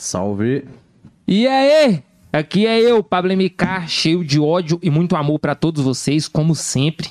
Salve. 0.00 0.64
E 1.28 1.46
aí? 1.46 2.02
Aqui 2.32 2.66
é 2.66 2.80
eu, 2.80 3.04
Pablo 3.04 3.30
MK, 3.36 3.86
cheio 3.86 4.24
de 4.24 4.40
ódio 4.40 4.78
e 4.82 4.88
muito 4.88 5.14
amor 5.14 5.38
pra 5.38 5.54
todos 5.54 5.84
vocês, 5.84 6.26
como 6.26 6.54
sempre. 6.54 7.10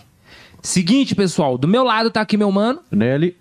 Seguinte, 0.60 1.14
pessoal, 1.14 1.56
do 1.56 1.68
meu 1.68 1.84
lado 1.84 2.10
tá 2.10 2.20
aqui 2.20 2.36
meu 2.36 2.52
mano. 2.52 2.80
Nelly. 2.92 3.36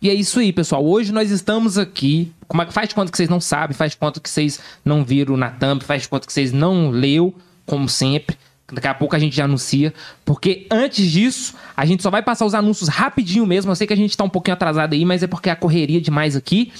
E 0.00 0.08
é 0.08 0.14
isso 0.14 0.38
aí, 0.38 0.52
pessoal. 0.52 0.86
Hoje 0.86 1.12
nós 1.12 1.32
estamos 1.32 1.78
aqui. 1.78 2.32
Como 2.46 2.62
é 2.62 2.64
que 2.64 2.72
faz 2.72 2.90
de 2.90 2.94
conta 2.94 3.10
que 3.10 3.16
vocês 3.16 3.28
não 3.28 3.40
sabem, 3.40 3.76
faz 3.76 3.90
de 3.90 3.96
conta 3.96 4.20
que 4.20 4.30
vocês 4.30 4.60
não 4.84 5.04
viram 5.04 5.36
na 5.36 5.50
thumb, 5.50 5.82
faz 5.82 6.02
de 6.02 6.08
conta 6.08 6.24
que 6.24 6.32
vocês 6.32 6.52
não 6.52 6.90
leu, 6.90 7.34
como 7.66 7.88
sempre. 7.88 8.38
Daqui 8.72 8.86
a 8.86 8.94
pouco 8.94 9.16
a 9.16 9.18
gente 9.18 9.34
já 9.34 9.46
anuncia. 9.46 9.92
Porque 10.24 10.68
antes 10.70 11.10
disso, 11.10 11.56
a 11.76 11.84
gente 11.84 12.04
só 12.04 12.10
vai 12.10 12.22
passar 12.22 12.46
os 12.46 12.54
anúncios 12.54 12.88
rapidinho 12.88 13.46
mesmo. 13.46 13.72
Eu 13.72 13.74
sei 13.74 13.84
que 13.84 13.92
a 13.92 13.96
gente 13.96 14.16
tá 14.16 14.22
um 14.22 14.30
pouquinho 14.30 14.54
atrasado 14.54 14.92
aí, 14.92 15.04
mas 15.04 15.24
é 15.24 15.26
porque 15.26 15.48
é 15.48 15.52
a 15.52 15.56
correria 15.56 16.00
demais 16.00 16.36
aqui. 16.36 16.72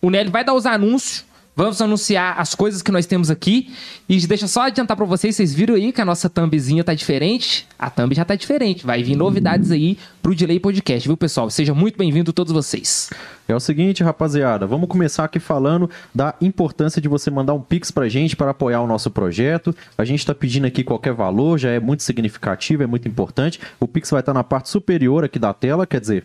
O 0.00 0.10
Nelly 0.10 0.30
vai 0.30 0.44
dar 0.44 0.54
os 0.54 0.64
anúncios. 0.64 1.26
Vamos 1.58 1.80
anunciar 1.80 2.38
as 2.38 2.54
coisas 2.54 2.82
que 2.82 2.92
nós 2.92 3.06
temos 3.06 3.30
aqui. 3.30 3.72
E 4.06 4.18
deixa 4.26 4.46
só 4.46 4.66
adiantar 4.66 4.94
pra 4.94 5.06
vocês, 5.06 5.34
vocês 5.34 5.54
viram 5.54 5.74
aí 5.74 5.90
que 5.90 6.02
a 6.02 6.04
nossa 6.04 6.28
thumbzinha 6.28 6.84
tá 6.84 6.92
diferente? 6.92 7.66
A 7.78 7.88
thumb 7.88 8.14
já 8.14 8.26
tá 8.26 8.34
diferente. 8.34 8.84
Vai 8.84 9.02
vir 9.02 9.16
novidades 9.16 9.70
aí 9.70 9.96
pro 10.22 10.34
Delay 10.34 10.60
Podcast, 10.60 11.08
viu, 11.08 11.16
pessoal? 11.16 11.48
Sejam 11.48 11.74
muito 11.74 11.96
bem-vindos 11.96 12.34
todos 12.34 12.52
vocês. 12.52 13.08
É 13.48 13.54
o 13.54 13.60
seguinte, 13.60 14.02
rapaziada, 14.04 14.66
vamos 14.66 14.86
começar 14.86 15.24
aqui 15.24 15.40
falando 15.40 15.88
da 16.14 16.34
importância 16.42 17.00
de 17.00 17.08
você 17.08 17.30
mandar 17.30 17.54
um 17.54 17.60
pix 17.62 17.90
pra 17.90 18.06
gente 18.06 18.36
para 18.36 18.50
apoiar 18.50 18.82
o 18.82 18.86
nosso 18.86 19.10
projeto. 19.10 19.74
A 19.96 20.04
gente 20.04 20.26
tá 20.26 20.34
pedindo 20.34 20.66
aqui 20.66 20.84
qualquer 20.84 21.14
valor, 21.14 21.56
já 21.56 21.70
é 21.70 21.80
muito 21.80 22.02
significativo, 22.02 22.82
é 22.82 22.86
muito 22.86 23.08
importante. 23.08 23.58
O 23.80 23.88
pix 23.88 24.10
vai 24.10 24.20
estar 24.20 24.34
na 24.34 24.44
parte 24.44 24.68
superior 24.68 25.24
aqui 25.24 25.38
da 25.38 25.54
tela, 25.54 25.86
quer 25.86 26.00
dizer, 26.00 26.24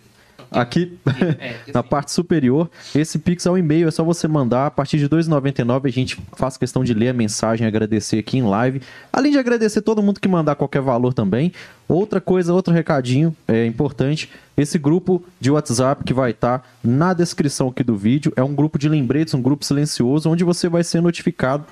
aqui 0.52 0.98
É, 1.40 1.56
na 1.74 1.82
parte 1.82 2.12
superior. 2.12 2.70
Esse 2.94 3.18
Pix 3.18 3.46
é 3.46 3.50
o 3.50 3.58
e-mail, 3.58 3.88
é 3.88 3.92
só 3.92 4.04
você 4.04 4.28
mandar. 4.28 4.68
A 4.68 4.72
partir 4.72 4.98
de 4.98 5.04
R$ 5.04 5.10
2,99 5.10 5.86
a 5.86 5.90
gente 5.90 6.18
faz 6.34 6.58
questão 6.58 6.84
de 6.84 6.94
ler 6.94 7.10
a 7.10 7.14
mensagem 7.14 7.66
agradecer 7.66 8.20
aqui 8.20 8.38
em 8.38 8.44
live. 8.44 8.82
Além 9.12 9.32
de 9.32 9.38
agradecer 9.38 9.82
todo 9.82 10.04
mundo 10.04 10.20
que 10.20 10.28
mandar 10.28 10.56
qualquer 10.56 10.82
valor 10.82 11.14
também. 11.14 11.54
Outra 11.88 12.22
coisa, 12.22 12.54
outro 12.54 12.74
recadinho 12.74 13.36
é 13.48 13.66
importante. 13.66 14.30
Esse 14.58 14.78
grupo 14.78 15.24
de 15.40 15.50
WhatsApp 15.50 16.04
que 16.04 16.14
vai 16.14 16.32
estar 16.32 16.70
na 16.84 17.14
descrição 17.14 17.70
aqui 17.70 17.84
do 17.84 17.96
vídeo 17.96 18.32
é 18.36 18.44
um 18.44 18.54
grupo 18.54 18.78
de 18.78 18.88
lembretes, 18.88 19.34
um 19.34 19.42
grupo 19.42 19.66
silencioso, 19.66 20.30
onde 20.30 20.44
você 20.44 20.70
vai 20.70 20.84
ser 20.84 21.02
notificado 21.02 21.66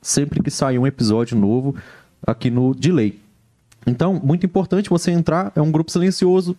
sempre 0.00 0.42
que 0.42 0.50
sair 0.50 0.78
um 0.78 0.86
episódio 0.86 1.36
novo 1.36 1.76
aqui 2.26 2.50
no 2.50 2.74
Delay. 2.74 3.20
Então, 3.86 4.20
muito 4.22 4.46
importante 4.46 4.90
você 4.90 5.10
entrar, 5.10 5.52
é 5.54 5.60
um 5.60 5.70
grupo 5.70 5.90
silencioso, 5.90 6.56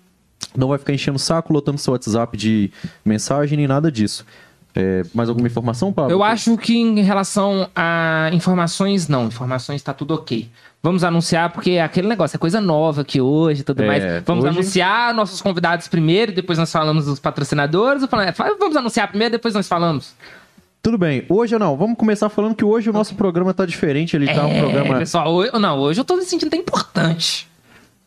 não 0.57 0.67
vai 0.67 0.77
ficar 0.77 0.93
enchendo 0.93 1.15
o 1.17 1.19
saco, 1.19 1.51
lotando 1.53 1.77
seu 1.77 1.93
WhatsApp 1.93 2.35
de 2.37 2.71
mensagem 3.05 3.57
nem 3.57 3.67
nada 3.67 3.91
disso. 3.91 4.25
É, 4.75 5.03
mais 5.13 5.29
alguma 5.29 5.47
informação, 5.47 5.93
Pablo? 5.93 6.11
Eu 6.11 6.23
acho 6.23 6.57
que 6.57 6.75
em 6.75 7.01
relação 7.03 7.69
a 7.75 8.29
informações, 8.33 9.07
não. 9.07 9.27
Informações 9.27 9.83
tá 9.83 9.93
tudo 9.93 10.15
ok. 10.15 10.49
Vamos 10.81 11.03
anunciar, 11.03 11.51
porque 11.51 11.71
é 11.71 11.81
aquele 11.83 12.07
negócio, 12.07 12.35
é 12.35 12.39
coisa 12.39 12.59
nova 12.59 13.01
aqui 13.01 13.21
hoje 13.21 13.61
e 13.61 13.63
tudo 13.63 13.83
É, 13.83 13.87
mais. 13.87 14.03
Vamos 14.25 14.43
hoje- 14.43 14.53
anunciar 14.57 15.13
nossos 15.13 15.41
convidados 15.41 15.87
primeiro, 15.87 16.31
depois 16.33 16.57
nós 16.57 16.71
falamos 16.71 17.05
dos 17.05 17.19
patrocinadores. 17.19 18.03
Vamos 18.59 18.75
anunciar 18.75 19.07
primeiro, 19.07 19.31
depois 19.33 19.53
nós 19.53 19.67
falamos. 19.67 20.13
Tudo 20.81 20.97
bem, 20.97 21.23
hoje 21.29 21.57
não, 21.57 21.77
vamos 21.77 21.95
começar 21.97 22.27
falando 22.27 22.55
que 22.55 22.65
hoje 22.65 22.89
o 22.89 22.93
nosso 22.93 23.15
programa 23.15 23.53
tá 23.53 23.65
diferente, 23.65 24.17
ele 24.17 24.25
tá 24.25 24.45
um 24.45 24.49
É, 24.51 24.59
programa, 24.59 24.97
pessoal, 24.97 25.31
hoje, 25.33 25.51
não, 25.57 25.79
hoje 25.79 26.01
eu 26.01 26.03
tô 26.03 26.17
me 26.17 26.23
sentindo 26.23 26.47
até 26.49 26.57
importante. 26.57 27.47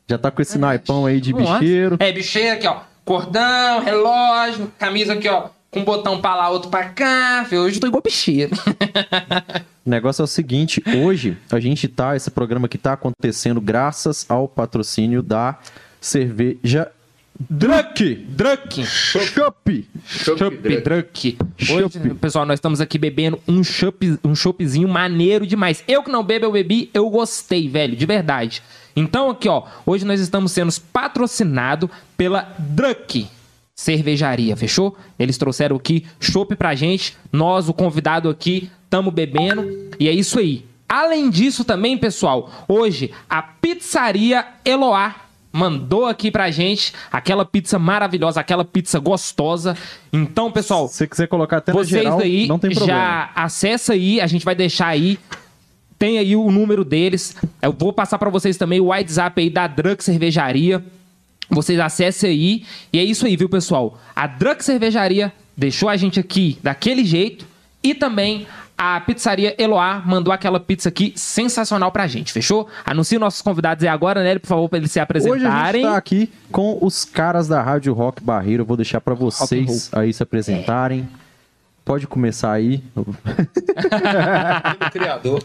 Já 0.09 0.17
tá 0.17 0.31
com 0.31 0.41
esse 0.41 0.59
naipão 0.59 1.07
aí 1.07 1.21
de 1.21 1.33
lá. 1.33 1.59
bicheiro. 1.59 1.97
É, 1.99 2.13
bicheiro 2.13 2.57
aqui, 2.57 2.67
ó. 2.67 2.81
Cordão, 3.05 3.81
relógio, 3.81 4.73
camisa 4.79 5.15
aqui, 5.15 5.29
ó. 5.29 5.49
Com 5.71 5.81
um 5.81 5.85
botão 5.85 6.21
pra 6.21 6.35
lá, 6.35 6.49
outro 6.49 6.71
pra 6.71 6.89
cá. 6.91 7.47
Hoje 7.51 7.77
eu 7.77 7.81
tô 7.81 7.87
igual 7.87 8.03
bicheiro. 8.03 8.53
O 9.87 9.89
negócio 9.89 10.21
é 10.21 10.25
o 10.25 10.27
seguinte, 10.27 10.83
hoje 11.01 11.39
a 11.49 11.61
gente 11.61 11.87
tá, 11.87 12.17
esse 12.17 12.29
programa 12.29 12.67
que 12.67 12.77
tá 12.77 12.95
acontecendo 12.95 13.61
graças 13.61 14.27
ao 14.29 14.49
patrocínio 14.49 15.23
da 15.23 15.57
cerveja 16.01 16.91
Druck. 17.39 18.15
Druck. 18.29 18.85
Chopp. 18.85 19.89
Chopp 20.05 20.81
Druck. 20.81 21.39
Hoje, 21.71 22.15
pessoal, 22.21 22.45
nós 22.45 22.57
estamos 22.57 22.81
aqui 22.81 22.99
bebendo 22.99 23.39
um 23.47 23.63
chopp, 23.63 24.19
um 24.25 24.89
maneiro 24.89 25.47
demais. 25.47 25.85
Eu 25.87 26.03
que 26.03 26.11
não 26.11 26.25
bebo, 26.25 26.47
eu 26.47 26.53
bebi, 26.53 26.91
eu 26.93 27.09
gostei, 27.09 27.69
velho, 27.69 27.95
de 27.95 28.07
verdade. 28.07 28.63
Então 28.97 29.29
aqui, 29.29 29.49
ó, 29.49 29.63
hoje 29.85 30.05
nós 30.07 30.19
estamos 30.19 30.51
sendo 30.53 30.73
patrocinados 30.93 31.91
pela 32.17 32.55
Druck 32.59 33.29
Cervejaria, 33.75 34.57
fechou? 34.57 34.97
Eles 35.19 35.37
trouxeram 35.37 35.77
aqui 35.77 36.07
chopp 36.19 36.57
pra 36.57 36.75
gente, 36.75 37.15
nós, 37.31 37.69
o 37.69 37.75
convidado 37.75 38.31
aqui, 38.31 38.71
tamo 38.89 39.11
bebendo 39.11 39.91
e 40.01 40.09
é 40.09 40.13
isso 40.13 40.39
aí. 40.39 40.65
Além 40.89 41.29
disso 41.29 41.63
também, 41.63 41.99
pessoal, 41.99 42.51
hoje 42.67 43.13
a 43.29 43.43
pizzaria 43.43 44.47
Eloá 44.65 45.15
mandou 45.53 46.05
aqui 46.07 46.31
pra 46.31 46.51
gente 46.51 46.93
aquela 47.11 47.45
pizza 47.45 47.79
maravilhosa, 47.79 48.41
aquela 48.41 48.65
pizza 48.65 48.99
gostosa. 48.99 49.77
Então, 50.13 50.51
pessoal, 50.51 50.87
Se 50.89 50.95
você 50.95 51.07
quiser 51.07 51.27
colocar 51.27 51.59
até 51.59 51.73
vocês 51.73 51.89
geral, 52.03 52.21
aí 52.21 52.47
não 52.47 52.59
tem 52.59 52.71
problema. 52.71 52.99
já 52.99 53.31
acessa 53.35 53.95
aí, 53.95 54.21
a 54.21 54.27
gente 54.27 54.45
vai 54.45 54.55
deixar 54.55 54.89
aí. 54.89 55.19
Tem 55.99 56.19
aí 56.19 56.37
o 56.37 56.51
número 56.51 56.85
deles. 56.85 57.35
Eu 57.63 57.73
vou 57.73 57.93
passar 57.93 58.19
pra 58.19 58.31
vocês 58.31 58.57
também 58.57 58.81
o 58.81 58.87
WhatsApp 58.87 59.41
aí 59.41 59.51
da 59.51 59.67
Drunk 59.67 60.05
Cervejaria. 60.05 60.85
Vocês 61.49 61.79
acessem 61.79 62.31
aí. 62.31 62.65
E 62.93 62.99
é 62.99 63.05
isso 63.05 63.27
aí, 63.27 63.37
viu, 63.37 63.49
pessoal? 63.49 63.99
A 64.15 64.27
Drunk 64.27 64.65
Cervejaria 64.65 65.33
deixou 65.57 65.89
a 65.89 65.97
gente 65.97 66.21
aqui 66.21 66.59
daquele 66.63 67.05
jeito. 67.05 67.47
E 67.83 67.95
também 67.95 68.47
a 68.77 69.01
pizzaria 69.01 69.55
Eloá 69.59 70.03
mandou 70.05 70.33
aquela 70.33 70.61
pizza 70.61 70.89
aqui 70.89 71.13
sensacional 71.17 71.91
pra 71.91 72.07
gente, 72.07 72.33
fechou? 72.33 72.69
Anuncie 72.85 73.19
nossos 73.19 73.41
convidados 73.41 73.83
aí 73.83 73.89
agora, 73.89 74.23
né? 74.23 74.39
Por 74.39 74.49
favor, 74.49 74.69
pra 74.69 74.79
eles 74.79 74.91
se 74.91 74.99
Hoje 74.99 75.01
a 75.01 75.05
apresentarem. 75.05 75.83
gente 75.83 75.91
tá 75.91 75.97
aqui 75.97 76.31
com 76.53 76.79
os 76.83 77.05
caras 77.05 77.49
da 77.49 77.63
Rádio 77.63 77.95
Rock 77.95 78.23
Barreiro. 78.23 78.63
Eu 78.63 78.67
vou 78.67 78.77
deixar 78.77 79.01
pra 79.01 79.15
vocês 79.15 79.89
aí 79.95 80.13
se 80.13 80.23
apresentarem. 80.23 81.09
Pode 81.87 82.05
começar 82.09 82.51
aí. 82.51 82.83
criador. 84.91 85.41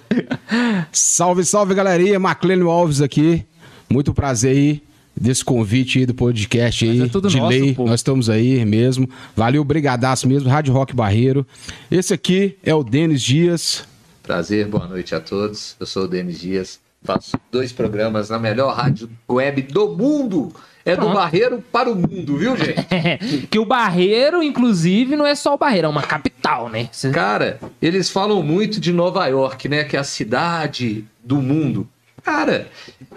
Salve, 0.91 1.45
salve, 1.45 1.75
galerinha. 1.75 2.19
Maclênio 2.19 2.67
Alves 2.67 2.99
aqui. 2.99 3.45
Muito 3.87 4.11
prazer 4.11 4.51
aí 4.51 4.83
desse 5.15 5.45
convite 5.45 5.99
aí 5.99 6.05
do 6.07 6.15
podcast 6.15 6.83
aí. 6.83 7.03
É 7.03 7.07
tudo 7.07 7.29
de 7.29 7.37
nosso, 7.37 7.49
lei. 7.49 7.75
pô. 7.75 7.85
Nós 7.85 7.99
estamos 7.99 8.27
aí 8.27 8.65
mesmo. 8.65 9.07
Valeu, 9.35 9.63
brigadaço 9.63 10.27
mesmo. 10.27 10.49
Rádio 10.49 10.73
Rock 10.73 10.95
Barreiro. 10.95 11.45
Esse 11.91 12.11
aqui 12.11 12.57
é 12.63 12.73
o 12.73 12.83
Denis 12.83 13.21
Dias. 13.21 13.83
Prazer, 14.23 14.65
boa 14.67 14.87
noite 14.87 15.13
a 15.13 15.21
todos. 15.21 15.75
Eu 15.79 15.85
sou 15.85 16.05
o 16.05 16.07
Denis 16.07 16.39
Dias. 16.39 16.79
Faço 17.03 17.37
dois 17.51 17.71
programas 17.71 18.31
na 18.31 18.39
melhor 18.39 18.73
rádio 18.73 19.07
web 19.29 19.61
do 19.61 19.95
mundo. 19.95 20.51
É 20.85 20.95
do 20.95 21.01
Pronto. 21.01 21.15
Barreiro 21.15 21.63
para 21.71 21.89
o 21.89 21.95
mundo, 21.95 22.37
viu, 22.37 22.55
gente? 22.57 23.47
que 23.49 23.59
o 23.59 23.65
Barreiro, 23.65 24.41
inclusive, 24.41 25.15
não 25.15 25.25
é 25.25 25.35
só 25.35 25.53
o 25.53 25.57
Barreiro, 25.57 25.87
é 25.87 25.89
uma 25.89 26.01
capital, 26.01 26.69
né? 26.69 26.89
Cara, 27.13 27.59
eles 27.81 28.09
falam 28.09 28.41
muito 28.41 28.79
de 28.79 28.91
Nova 28.91 29.25
York, 29.27 29.69
né? 29.69 29.83
Que 29.83 29.95
é 29.95 29.99
a 29.99 30.03
cidade 30.03 31.05
do 31.23 31.37
mundo. 31.37 31.87
Cara, 32.23 32.67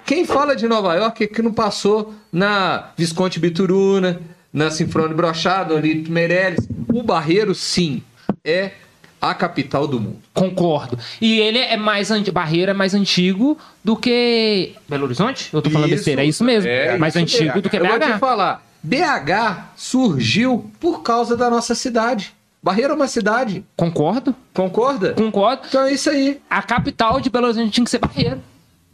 quem 0.05 0.25
fala 0.25 0.57
de 0.57 0.67
Nova 0.67 0.95
York 0.95 1.25
é 1.25 1.27
que 1.27 1.43
não 1.43 1.53
passou 1.53 2.15
na 2.33 2.91
Visconde 2.97 3.39
Bituruna, 3.39 4.21
na 4.53 4.71
Sinfrone 4.71 5.15
Brochado, 5.15 5.77
Lito 5.79 6.11
Meirelles. 6.11 6.67
O 6.93 7.03
Barreiro, 7.03 7.55
sim, 7.55 8.03
é 8.45 8.73
a 9.31 9.35
capital 9.35 9.87
do 9.87 9.99
mundo. 10.01 10.19
Concordo. 10.33 10.99
E 11.21 11.39
ele 11.41 11.59
é 11.59 11.77
mais 11.77 12.11
anti... 12.11 12.31
Barreiro 12.31 12.71
é 12.71 12.75
mais 12.75 12.95
antigo 12.95 13.57
do 13.83 13.97
que 13.97 14.73
Belo 14.89 15.05
Horizonte? 15.05 15.49
Eu 15.53 15.63
tô 15.63 15.71
falando 15.71 15.89
Isso, 15.89 15.97
besteira, 15.97 16.23
é 16.23 16.27
isso 16.27 16.45
mesmo. 16.45 16.69
é 16.69 16.97
mais 16.99 17.15
isso 17.15 17.23
antigo 17.23 17.45
mesmo. 17.45 17.63
do 17.63 17.71
que 17.71 17.77
Eu 17.77 17.87
vou 17.87 17.99
te 17.99 18.07
BH. 18.07 18.19
falar, 18.19 18.63
BH 18.83 19.73
surgiu 19.77 20.71
por 20.79 21.03
causa 21.03 21.37
da 21.37 21.49
nossa 21.51 21.75
cidade. 21.75 22.33
Barreiro 22.63 22.93
é 22.93 22.97
uma 22.97 23.07
cidade, 23.09 23.63
Concordo? 23.77 24.35
concorda? 24.55 25.13
Concordo. 25.13 25.63
Então 25.69 25.85
é 25.85 25.93
isso 25.93 26.09
aí. 26.11 26.41
A 26.49 26.63
capital 26.63 27.21
de 27.21 27.29
Belo 27.31 27.47
Horizonte 27.47 27.71
tinha 27.71 27.85
que 27.85 27.91
ser 27.91 27.99
Barreiro. 27.99 28.41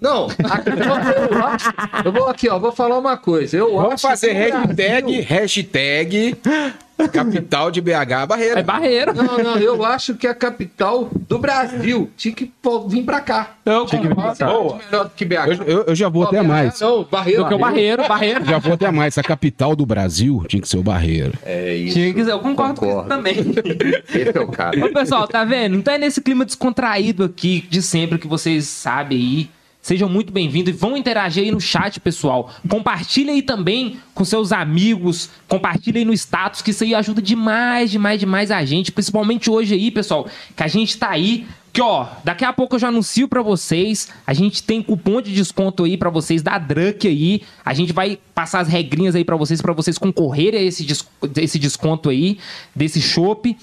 Não, 0.00 0.26
aqui, 0.26 0.71
eu, 1.31 1.44
acho- 1.47 1.71
eu 2.06 2.11
vou 2.12 2.26
aqui, 2.29 2.49
ó, 2.49 2.59
vou 2.59 2.73
falar 2.73 2.99
uma 2.99 3.17
coisa. 3.19 3.56
Eu 3.59 3.75
Vamos 3.76 4.00
fazer 4.00 4.33
hashtag, 4.33 5.21
hashtag 5.21 6.37
capital 7.08 7.70
de 7.70 7.81
BH 7.81 8.26
Barreiro. 8.29 8.58
É 8.58 8.62
Barreiro. 8.62 9.14
Não, 9.14 9.38
não, 9.38 9.56
eu 9.58 9.85
acho 9.85 10.14
que 10.14 10.26
a 10.26 10.35
capital 10.35 11.11
do 11.29 11.38
Brasil 11.38 12.11
tinha 12.17 12.35
que 12.35 12.47
pô, 12.61 12.87
vir 12.88 13.02
pra 13.05 13.20
cá. 13.20 13.50
Eu 13.64 13.87
Tinha 13.87 14.00
que 14.02 14.08
vir 14.08 14.14
pra 14.14 14.35
cá. 14.35 14.47
Muito 14.52 14.76
melhor 14.85 15.05
do 15.05 15.11
que 15.11 15.25
BH. 15.25 15.35
Eu, 15.47 15.64
eu- 15.67 15.85
eu 15.88 15.94
já 15.94 16.08
vou 16.08 16.23
Ó, 16.23 16.26
até 16.26 16.41
BH 16.43 16.47
mais. 16.49 16.81
Não, 16.81 17.05
Barreiro. 17.05 17.43
Do 17.43 17.49
que 17.49 17.55
o 17.55 17.58
Barreiro, 17.58 18.08
Barreiro. 18.08 18.44
Já 18.44 18.58
vou 18.58 18.73
até 18.75 18.91
mais. 18.91 19.17
A 19.19 19.23
capital 19.23 19.75
do 19.76 19.87
Brasil 19.87 20.44
tinha 20.49 20.61
que 20.61 20.69
ser 20.69 20.79
o 20.79 20.82
Barreiro. 20.82 21.32
É 21.44 21.75
isso. 21.75 21.94
Tinha 21.94 22.12
que 22.14 22.25
ser. 22.25 22.31
Eu 22.32 22.38
concordo, 22.41 22.81
com 22.81 22.87
isso 23.00 23.08
também. 23.08 23.35
Esse 24.14 24.37
é 24.37 24.41
o 24.41 24.49
cara. 24.49 24.85
Ô, 24.85 24.88
pessoal, 24.93 25.26
tá 25.29 25.44
vendo? 25.44 25.76
Então 25.76 25.93
é 25.94 25.99
nesse 25.99 26.20
clima 26.20 26.44
descontraído 26.44 27.25
aqui 27.25 27.64
de 27.69 27.82
sempre 27.82 28.19
que 28.19 28.26
vocês 28.26 28.64
sabem 28.67 29.19
aí. 29.19 29.50
Sejam 29.82 30.11
muito 30.11 30.31
bem-vindos 30.31 30.75
e 30.75 30.77
vão 30.77 30.94
interagir 30.94 31.43
aí 31.43 31.50
no 31.50 31.61
chat, 31.61 31.99
pessoal. 32.00 32.50
Compartilhe 32.69 33.31
aí 33.31 33.43
também 33.43 33.99
com 34.15 34.25
seus 34.27 34.53
amigos, 34.53 35.31
compartilhe 35.49 36.00
aí 36.00 36.05
no 36.05 36.12
status, 36.12 36.61
que 36.61 36.71
isso 36.71 36.85
aí 36.85 36.94
ajuda 36.94 37.23
demais, 37.23 37.91
demais, 37.91 38.21
demais 38.21 38.50
a 38.50 38.62
gente. 38.62 38.93
Principalmente 38.93 39.50
hoje 39.50 39.75
aí, 39.75 39.91
pessoal, 39.91 40.29
que 40.55 40.62
a 40.62 40.69
gente 40.69 40.99
tá 40.99 41.09
aí 41.09 41.47
que 41.73 41.81
ó, 41.81 42.06
daqui 42.25 42.44
a 42.44 42.53
pouco 42.53 42.75
eu 42.75 42.81
já 42.81 42.88
anuncio 42.88 43.29
pra 43.29 43.43
vocês. 43.43 44.09
A 44.27 44.35
gente 44.35 44.62
tem 44.62 44.82
cupom 44.82 45.23
de 45.23 45.32
desconto 45.32 45.85
aí 45.85 45.97
pra 45.97 46.11
vocês 46.11 46.43
da 46.43 46.59
Drunk 46.59 47.06
aí. 47.06 47.43
A 47.65 47.73
gente 47.73 47.93
vai 47.93 48.19
passar 48.35 48.61
as 48.61 48.69
regrinhas 48.69 49.15
aí 49.15 49.25
pra 49.25 49.37
vocês 49.37 49.62
pra 49.62 49.73
vocês 49.73 49.97
concorrerem 49.97 50.61
a 50.61 50.62
esse, 50.65 50.87
esse 51.37 51.59
desconto 51.59 52.09
aí 52.09 52.38
desse 52.75 53.00
chopp. 53.00 53.56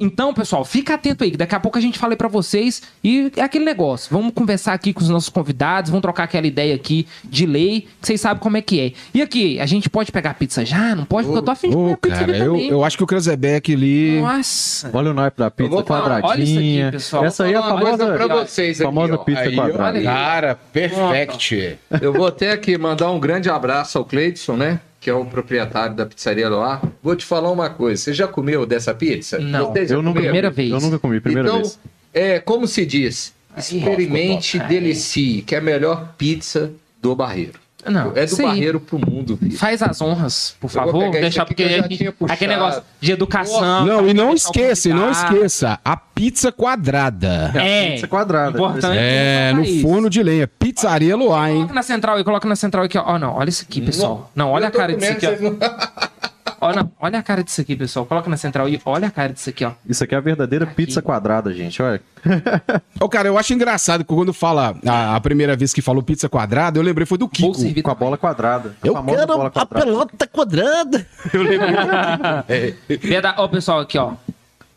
Então, 0.00 0.32
pessoal, 0.34 0.64
fica 0.64 0.94
atento 0.94 1.24
aí, 1.24 1.30
que 1.30 1.36
daqui 1.36 1.54
a 1.54 1.60
pouco 1.60 1.78
a 1.78 1.80
gente 1.80 1.98
fala 1.98 2.16
pra 2.16 2.28
vocês. 2.28 2.82
E 3.02 3.32
é 3.36 3.42
aquele 3.42 3.64
negócio. 3.64 4.08
Vamos 4.10 4.32
conversar 4.34 4.72
aqui 4.72 4.92
com 4.92 5.00
os 5.00 5.08
nossos 5.08 5.28
convidados, 5.28 5.90
vamos 5.90 6.02
trocar 6.02 6.24
aquela 6.24 6.46
ideia 6.46 6.74
aqui 6.74 7.06
de 7.24 7.46
lei, 7.46 7.82
que 8.00 8.06
vocês 8.06 8.20
sabem 8.20 8.42
como 8.42 8.56
é 8.56 8.62
que 8.62 8.80
é. 8.80 8.92
E 9.14 9.22
aqui, 9.22 9.60
a 9.60 9.66
gente 9.66 9.88
pode 9.88 10.10
pegar 10.12 10.34
pizza 10.34 10.64
já? 10.64 10.94
Não 10.94 11.04
pode? 11.04 11.26
Porque 11.26 11.38
eu 11.38 11.42
tô 11.42 11.50
afim 11.50 11.70
de 11.70 11.76
comer 11.76 11.96
pizza 11.96 12.18
cara, 12.18 12.36
eu, 12.36 12.52
também. 12.52 12.68
eu 12.68 12.84
acho 12.84 12.96
que 12.96 13.04
o 13.04 13.06
Cranzebeck 13.06 13.72
ali. 13.72 14.20
Nossa. 14.20 14.90
Olha 14.92 15.10
o 15.10 15.14
naipe 15.14 15.38
da 15.38 15.50
pizza 15.50 15.70
vou 15.70 15.84
falar, 15.84 16.20
olha 16.24 16.42
isso 16.42 16.52
aqui, 16.52 16.60
quadradinha. 16.60 16.90
pessoal. 16.92 17.24
Essa 17.24 17.44
aí 17.44 17.52
é 17.52 17.56
a 17.56 17.62
famosa, 17.62 17.84
coisa 17.84 18.12
pra 18.12 18.26
vocês 18.28 18.80
aqui, 18.80 18.84
famosa 18.84 19.14
ó. 19.14 19.18
pizza 19.18 19.40
Aí, 19.40 19.54
quadrada. 19.54 20.02
cara, 20.02 20.54
perfect. 20.72 21.78
Eu 22.00 22.12
vou 22.12 22.26
até 22.26 22.52
aqui 22.52 22.76
mandar 22.78 23.10
um 23.10 23.20
grande 23.20 23.48
abraço 23.50 23.98
ao 23.98 24.04
Cleidson, 24.04 24.56
né? 24.56 24.80
Que 25.02 25.10
é 25.10 25.14
o 25.14 25.24
proprietário 25.24 25.96
da 25.96 26.06
pizzaria 26.06 26.48
Loa. 26.48 26.80
Vou 27.02 27.16
te 27.16 27.26
falar 27.26 27.50
uma 27.50 27.68
coisa. 27.68 28.00
Você 28.00 28.14
já 28.14 28.28
comeu 28.28 28.64
dessa 28.64 28.94
pizza? 28.94 29.36
Não, 29.40 29.74
Eu 29.76 30.00
nunca? 30.00 30.20
Primeira 30.20 30.48
vez. 30.48 30.70
Eu 30.70 30.80
nunca 30.80 30.96
comi, 30.96 31.20
primeira 31.20 31.48
então, 31.48 31.58
vez. 31.58 31.78
é 32.14 32.38
como 32.38 32.68
se 32.68 32.86
diz, 32.86 33.34
experimente, 33.56 34.60
ó, 34.62 34.66
delicie, 34.68 35.42
que 35.42 35.56
é 35.56 35.58
a 35.58 35.60
melhor 35.60 36.14
pizza 36.16 36.72
do 37.00 37.16
Barreiro. 37.16 37.58
Não, 37.86 38.12
é 38.14 38.26
do 38.26 38.36
aí. 38.36 38.42
Barreiro 38.42 38.80
pro 38.80 38.98
mundo, 38.98 39.36
filho. 39.36 39.56
Faz 39.58 39.82
as 39.82 40.00
honras, 40.00 40.54
por 40.60 40.66
Eu 40.66 40.70
favor. 40.70 41.10
Deixar 41.10 41.44
porque 41.44 41.64
aquele 41.64 42.52
negócio 42.54 42.82
de 43.00 43.12
educação. 43.12 43.84
Não, 43.84 44.08
e 44.08 44.14
não 44.14 44.32
esqueça, 44.32 44.88
e 44.88 44.92
não 44.92 45.10
esqueça, 45.10 45.78
a 45.84 45.96
pizza 45.96 46.52
quadrada. 46.52 47.52
É, 47.54 47.92
Pizza 47.92 48.06
quadrada. 48.06 48.56
Importante. 48.56 48.96
É, 48.98 49.52
no 49.54 49.64
forno 49.80 50.08
de 50.08 50.22
lenha. 50.22 50.46
Pizzaria 50.46 51.16
Luar, 51.16 51.50
hein? 51.50 51.56
Coloca 51.56 51.74
na 51.74 51.82
central 51.82 52.16
aí, 52.16 52.24
coloca 52.24 52.48
na 52.48 52.56
central 52.56 52.84
aqui, 52.84 52.96
ó. 52.96 53.02
Ó, 53.04 53.18
não, 53.18 53.34
olha 53.34 53.48
isso 53.48 53.64
aqui, 53.68 53.80
pessoal. 53.80 54.30
Não, 54.34 54.50
olha 54.50 54.64
Eu 54.64 54.68
a 54.68 54.70
cara 54.70 54.96
disso 54.96 55.12
aqui, 55.12 55.26
ó. 55.26 56.31
não, 56.70 56.92
olha 57.00 57.18
a 57.18 57.22
cara 57.22 57.42
disso 57.42 57.60
aqui, 57.60 57.74
pessoal. 57.74 58.06
Coloca 58.06 58.30
na 58.30 58.36
central 58.36 58.66
aí, 58.66 58.80
olha 58.84 59.08
a 59.08 59.10
cara 59.10 59.32
disso 59.32 59.50
aqui, 59.50 59.64
ó. 59.64 59.72
Isso 59.88 60.04
aqui 60.04 60.14
é 60.14 60.18
a 60.18 60.20
verdadeira 60.20 60.64
pizza 60.66 61.02
quadrada, 61.02 61.52
gente. 61.52 61.82
Olha. 61.82 62.00
Ô, 63.00 63.08
cara, 63.08 63.26
eu 63.26 63.36
acho 63.36 63.52
engraçado 63.52 64.04
que 64.04 64.14
quando 64.14 64.32
fala 64.32 64.76
a, 64.86 65.16
a 65.16 65.20
primeira 65.20 65.56
vez 65.56 65.72
que 65.72 65.82
falou 65.82 66.02
pizza 66.02 66.28
quadrada, 66.28 66.78
eu 66.78 66.82
lembrei 66.82 67.04
foi 67.04 67.18
do 67.18 67.28
Kiko. 67.28 67.52
Com 67.82 67.90
a 67.90 67.94
bola 67.94 68.16
quadrada. 68.16 68.76
A 68.80 68.86
Eu 68.86 68.92
famosa 68.94 69.16
quero 69.18 69.26
bola 69.26 69.48
a 69.48 69.50
quadrada. 69.50 69.84
pelota 69.84 70.26
quadrada. 70.28 71.06
Verdade. 72.88 73.34
Ó, 73.38 73.48
pessoal, 73.48 73.80
aqui, 73.80 73.98
ó. 73.98 74.12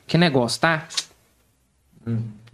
Que 0.08 0.18
negócio, 0.18 0.62
tá? 0.62 0.88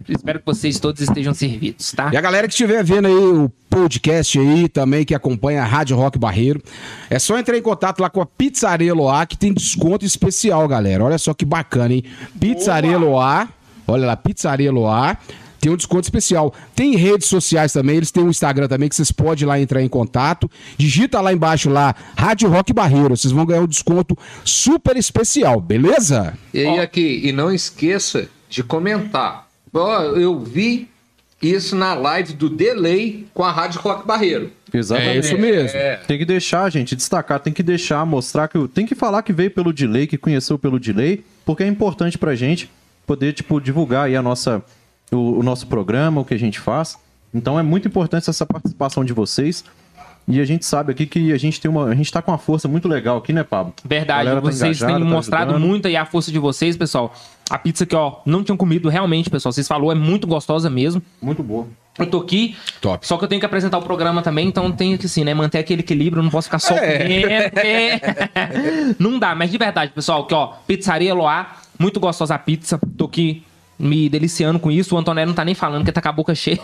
Espero 0.08 0.38
que 0.38 0.46
vocês 0.46 0.78
todos 0.78 1.00
estejam 1.00 1.34
servidos, 1.34 1.92
tá? 1.92 2.10
E 2.12 2.16
a 2.16 2.20
galera 2.20 2.46
que 2.46 2.52
estiver 2.52 2.82
vendo 2.84 3.06
aí 3.06 3.14
o 3.14 3.50
podcast 3.68 4.38
aí 4.38 4.68
também, 4.68 5.04
que 5.04 5.14
acompanha 5.14 5.62
a 5.62 5.66
Rádio 5.66 5.96
Rock 5.96 6.18
Barreiro, 6.18 6.62
é 7.08 7.18
só 7.18 7.38
entrar 7.38 7.56
em 7.56 7.62
contato 7.62 8.00
lá 8.00 8.10
com 8.10 8.20
a 8.20 8.26
Pizzaria 8.26 8.92
Loá, 8.92 9.24
que 9.26 9.36
tem 9.36 9.52
desconto 9.52 10.04
especial, 10.04 10.66
galera. 10.68 11.04
Olha 11.04 11.18
só 11.18 11.32
que 11.34 11.44
bacana, 11.44 11.94
hein? 11.94 12.04
Pizzaria 12.38 12.98
Loá, 12.98 13.48
olha 13.86 14.06
lá, 14.06 14.16
Pizzaria 14.16 14.70
Loá. 14.70 15.16
Tem 15.62 15.70
um 15.70 15.76
desconto 15.76 16.02
especial. 16.02 16.52
Tem 16.74 16.96
redes 16.96 17.28
sociais 17.28 17.72
também, 17.72 17.96
eles 17.96 18.10
têm 18.10 18.24
um 18.24 18.30
Instagram 18.30 18.66
também 18.66 18.88
que 18.88 18.96
vocês 18.96 19.12
podem 19.12 19.46
lá 19.46 19.60
entrar 19.60 19.80
em 19.80 19.88
contato. 19.88 20.50
Digita 20.76 21.20
lá 21.20 21.32
embaixo 21.32 21.70
lá, 21.70 21.94
Rádio 22.16 22.48
Rock 22.48 22.72
Barreiro. 22.72 23.16
Vocês 23.16 23.30
vão 23.32 23.46
ganhar 23.46 23.62
um 23.62 23.68
desconto 23.68 24.18
super 24.44 24.96
especial, 24.96 25.60
beleza? 25.60 26.36
E 26.52 26.66
aí 26.66 26.80
aqui, 26.80 27.20
e 27.22 27.30
não 27.30 27.52
esqueça 27.52 28.28
de 28.50 28.64
comentar. 28.64 29.41
Ó, 29.72 30.02
eu 30.02 30.38
vi 30.38 30.88
isso 31.40 31.74
na 31.74 31.94
live 31.94 32.34
do 32.34 32.48
Delay 32.48 33.26
com 33.34 33.42
a 33.42 33.50
Rádio 33.50 33.80
Rock 33.80 34.06
Barreiro. 34.06 34.52
Exatamente. 34.72 35.16
É 35.16 35.18
isso 35.18 35.38
mesmo. 35.38 35.76
É. 35.76 35.96
Tem 35.96 36.18
que 36.18 36.24
deixar, 36.24 36.70
gente, 36.70 36.94
destacar, 36.94 37.40
tem 37.40 37.52
que 37.52 37.62
deixar, 37.62 38.04
mostrar 38.06 38.48
que. 38.48 38.68
Tem 38.68 38.86
que 38.86 38.94
falar 38.94 39.22
que 39.22 39.32
veio 39.32 39.50
pelo 39.50 39.72
delay, 39.72 40.06
que 40.06 40.16
conheceu 40.16 40.58
pelo 40.58 40.78
delay, 40.78 41.24
porque 41.44 41.62
é 41.62 41.66
importante 41.66 42.16
pra 42.16 42.34
gente 42.34 42.70
poder, 43.06 43.32
tipo, 43.32 43.60
divulgar 43.60 44.06
aí 44.06 44.16
a 44.16 44.22
nossa, 44.22 44.62
o, 45.10 45.40
o 45.40 45.42
nosso 45.42 45.66
programa, 45.66 46.20
o 46.20 46.24
que 46.24 46.34
a 46.34 46.38
gente 46.38 46.60
faz. 46.60 46.96
Então 47.34 47.58
é 47.58 47.62
muito 47.62 47.88
importante 47.88 48.30
essa 48.30 48.46
participação 48.46 49.04
de 49.04 49.12
vocês. 49.12 49.64
E 50.28 50.40
a 50.40 50.44
gente 50.44 50.64
sabe 50.64 50.92
aqui 50.92 51.04
que 51.04 51.32
a 51.32 51.38
gente 51.38 51.60
tem 51.60 51.68
uma. 51.68 51.86
A 51.86 51.94
gente 51.94 52.12
tá 52.12 52.22
com 52.22 52.30
uma 52.30 52.38
força 52.38 52.68
muito 52.68 52.86
legal 52.86 53.18
aqui, 53.18 53.32
né, 53.32 53.42
Pablo? 53.42 53.74
Verdade, 53.84 54.30
tá 54.30 54.38
vocês 54.38 54.78
têm 54.78 54.88
engajada, 54.88 55.04
tá 55.04 55.10
mostrado 55.10 55.50
ajudando. 55.50 55.68
muito 55.68 55.88
aí 55.88 55.96
a 55.96 56.06
força 56.06 56.30
de 56.30 56.38
vocês, 56.38 56.76
pessoal. 56.76 57.12
A 57.52 57.58
pizza 57.58 57.84
que, 57.84 57.94
ó, 57.94 58.16
não 58.24 58.42
tinham 58.42 58.56
comido 58.56 58.88
realmente, 58.88 59.28
pessoal. 59.28 59.52
Vocês 59.52 59.68
falou, 59.68 59.92
é 59.92 59.94
muito 59.94 60.26
gostosa 60.26 60.70
mesmo. 60.70 61.02
Muito 61.20 61.42
boa. 61.42 61.66
Eu 61.98 62.06
tô 62.06 62.16
aqui, 62.16 62.56
Top. 62.80 63.06
só 63.06 63.18
que 63.18 63.24
eu 63.24 63.28
tenho 63.28 63.38
que 63.38 63.44
apresentar 63.44 63.76
o 63.76 63.82
programa 63.82 64.22
também, 64.22 64.48
então 64.48 64.72
tenho 64.72 64.96
que, 64.96 65.04
assim, 65.04 65.22
né, 65.22 65.34
manter 65.34 65.58
aquele 65.58 65.82
equilíbrio, 65.82 66.22
não 66.22 66.30
posso 66.30 66.46
ficar 66.48 66.58
só 66.58 66.74
comendo, 66.74 67.50
porque 67.50 68.00
não 68.98 69.18
dá. 69.18 69.34
Mas 69.34 69.50
de 69.50 69.58
verdade, 69.58 69.92
pessoal, 69.92 70.26
que, 70.26 70.32
ó, 70.32 70.54
Pizzaria 70.66 71.12
Loá, 71.12 71.58
muito 71.78 72.00
gostosa 72.00 72.34
a 72.34 72.38
pizza. 72.38 72.80
Tô 72.96 73.04
aqui 73.04 73.44
me 73.78 74.08
deliciando 74.08 74.58
com 74.58 74.70
isso. 74.70 74.94
O 74.94 74.98
Antonello 74.98 75.28
não 75.28 75.34
tá 75.34 75.44
nem 75.44 75.54
falando, 75.54 75.80
porque 75.80 75.92
tá 75.92 76.00
com 76.00 76.08
a 76.08 76.12
boca 76.12 76.34
cheia. 76.34 76.58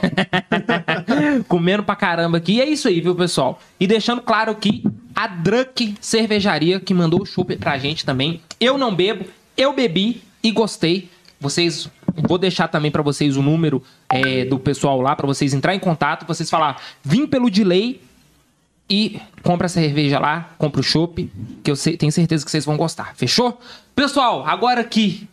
Comendo 1.48 1.82
pra 1.82 1.96
caramba 1.96 2.38
aqui. 2.38 2.54
E 2.54 2.60
é 2.62 2.64
isso 2.64 2.88
aí, 2.88 3.02
viu, 3.02 3.14
pessoal? 3.14 3.60
E 3.78 3.86
deixando 3.86 4.22
claro 4.22 4.52
aqui, 4.52 4.82
a 5.14 5.26
Drunk 5.26 5.94
Cervejaria, 6.00 6.80
que 6.80 6.94
mandou 6.94 7.20
o 7.20 7.26
chopp 7.26 7.54
pra 7.56 7.76
gente 7.76 8.06
também. 8.06 8.40
Eu 8.58 8.78
não 8.78 8.94
bebo, 8.94 9.26
eu 9.54 9.74
bebi 9.74 10.22
e 10.48 10.52
gostei. 10.52 11.10
Vocês, 11.40 11.88
vou 12.16 12.36
deixar 12.36 12.66
também 12.68 12.90
pra 12.90 13.02
vocês 13.02 13.36
o 13.36 13.42
número 13.42 13.82
é, 14.08 14.44
do 14.44 14.58
pessoal 14.58 15.00
lá, 15.00 15.14
pra 15.14 15.26
vocês 15.26 15.54
entrar 15.54 15.74
em 15.74 15.78
contato, 15.78 16.26
vocês 16.26 16.50
falar, 16.50 16.82
vim 17.04 17.26
pelo 17.26 17.48
delay 17.48 18.00
e 18.90 19.20
compra 19.42 19.66
a 19.66 19.68
cerveja 19.68 20.18
lá, 20.18 20.50
compra 20.58 20.80
o 20.80 20.82
chopp, 20.82 21.30
que 21.62 21.70
eu 21.70 21.76
tenho 21.76 22.10
certeza 22.10 22.44
que 22.44 22.50
vocês 22.50 22.64
vão 22.64 22.76
gostar. 22.76 23.14
Fechou? 23.14 23.60
Pessoal, 23.94 24.44
agora 24.46 24.80
aqui, 24.80 25.28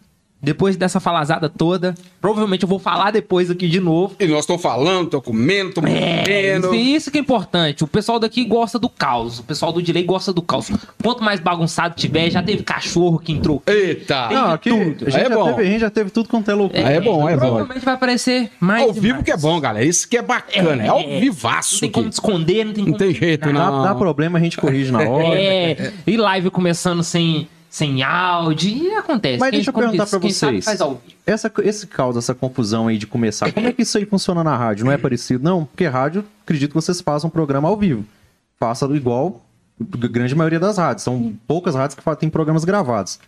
depois 0.46 0.78
dessa 0.78 1.00
falazada 1.00 1.50
toda, 1.50 1.94
provavelmente 2.22 2.64
eu 2.64 2.70
vou 2.70 2.80
falar 2.80 3.12
depois 3.12 3.52
aqui 3.52 3.68
de 3.68 3.80
novo. 3.80 4.16
E 4.20 4.28
nós 4.28 4.42
estamos 4.42 4.62
falando, 4.62 5.06
estamos 5.06 5.26
comendo, 5.26 5.70
estamos 5.70 5.90
É, 5.92 6.58
isso, 6.58 6.74
isso 6.74 7.12
que 7.12 7.18
é 7.18 7.22
importante. 7.22 7.84
O 7.84 7.88
pessoal 7.88 8.20
daqui 8.20 8.46
gosta 8.46 8.80
do 8.80 8.88
caos. 8.88 9.40
O 9.40 9.44
pessoal 9.44 9.74
do 9.74 9.82
delay 9.82 10.04
gosta 10.04 10.32
do 10.32 10.42
caos. 10.42 10.72
Quanto 11.04 11.24
mais 11.24 11.40
bagunçado 11.40 11.96
tiver, 11.96 12.30
já 12.30 12.42
teve 12.42 12.64
cachorro 12.64 13.20
que 13.20 13.32
entrou. 13.34 13.62
Eita! 13.68 14.30
Não, 14.30 14.52
aqui, 14.54 14.70
tudo. 14.70 15.08
A, 15.08 15.10
gente 15.10 15.26
é 15.26 15.30
já 15.30 15.36
bom. 15.36 15.46
teve, 15.46 15.62
a 15.62 15.66
gente 15.66 15.80
já 15.82 15.90
teve 15.90 16.10
tudo 16.12 16.30
quanto 16.30 16.50
é 16.50 16.54
loucura. 16.54 16.88
Aí 16.88 16.96
é 16.96 17.02
bom, 17.02 17.28
é 17.28 17.34
bom. 17.34 17.40
Provavelmente 17.40 17.84
vai 17.86 17.94
aparecer 17.96 18.52
mais. 18.60 18.84
Ao 18.84 18.94
vivo 18.94 19.16
mais. 19.16 19.25
que 19.25 19.32
é 19.32 19.38
bom, 19.38 19.60
galera. 19.60 19.86
Isso 19.86 20.08
que 20.08 20.18
é 20.18 20.22
bacana. 20.22 20.84
É, 20.84 20.88
ao 20.88 21.02
Não 21.02 21.20
vivaço. 21.20 21.80
tem 21.80 21.90
como 21.92 22.08
esconder, 22.10 22.66
não 22.66 22.74
tem 22.74 22.84
Não 22.86 22.92
como. 22.94 22.98
tem 23.06 23.14
jeito, 23.14 23.48
Dá, 23.48 23.54
não. 23.54 23.84
dá 23.84 23.96
problema, 23.96 24.38
a 24.38 24.42
gente 24.42 24.58
corrige 24.58 24.92
na 24.92 25.00
hora. 25.10 25.36
É, 25.40 25.92
e 26.06 26.18
live 26.18 26.50
começando 26.50 27.04
sem, 27.04 27.48
sem 27.75 28.03
áudio, 28.03 28.70
e 28.70 28.91
acontece. 28.96 29.38
Mas 29.38 29.50
Quem- 29.50 29.58
deixa 29.60 29.70
eu 29.70 29.74
perguntar 29.74 30.03
diz, 30.03 30.10
pra 30.12 30.20
quem 30.22 30.32
sabe 30.32 30.53
vocês. 30.53 30.65
faz 30.65 30.79
ao 30.79 30.91
vivo. 30.91 31.01
Essa, 31.25 31.51
esse 31.62 31.86
caos, 31.88 32.15
essa 32.15 32.34
confusão 32.34 32.88
aí 32.88 32.98
de 32.98 33.05
começar, 33.05 33.51
como 33.51 33.67
é 33.67 33.74
que 33.74 33.82
isso 33.82 33.98
aí 33.98 34.05
funciona 34.05 34.46
na 34.46 34.55
rádio? 34.55 34.86
Não 34.86 34.94
é 34.94 34.98
parecido? 34.98 35.44
Não, 35.44 35.65
porque 35.65 35.86
rádio, 35.86 36.24
acredito 36.46 36.70
que 36.70 36.75
vocês 36.75 37.01
façam 37.01 37.27
um 37.27 37.32
programa 37.32 37.67
ao 37.67 37.75
vivo. 37.75 38.05
Faça 38.58 38.86
igual 38.96 39.46
a 40.01 40.08
grande 40.08 40.34
maioria 40.34 40.58
das 40.60 40.77
rádios. 40.77 41.03
São 41.03 41.34
poucas 41.46 41.75
rádios 41.75 41.96
que 42.00 42.15
têm 42.15 42.29
programas 42.29 42.63
gravados. 42.63 43.20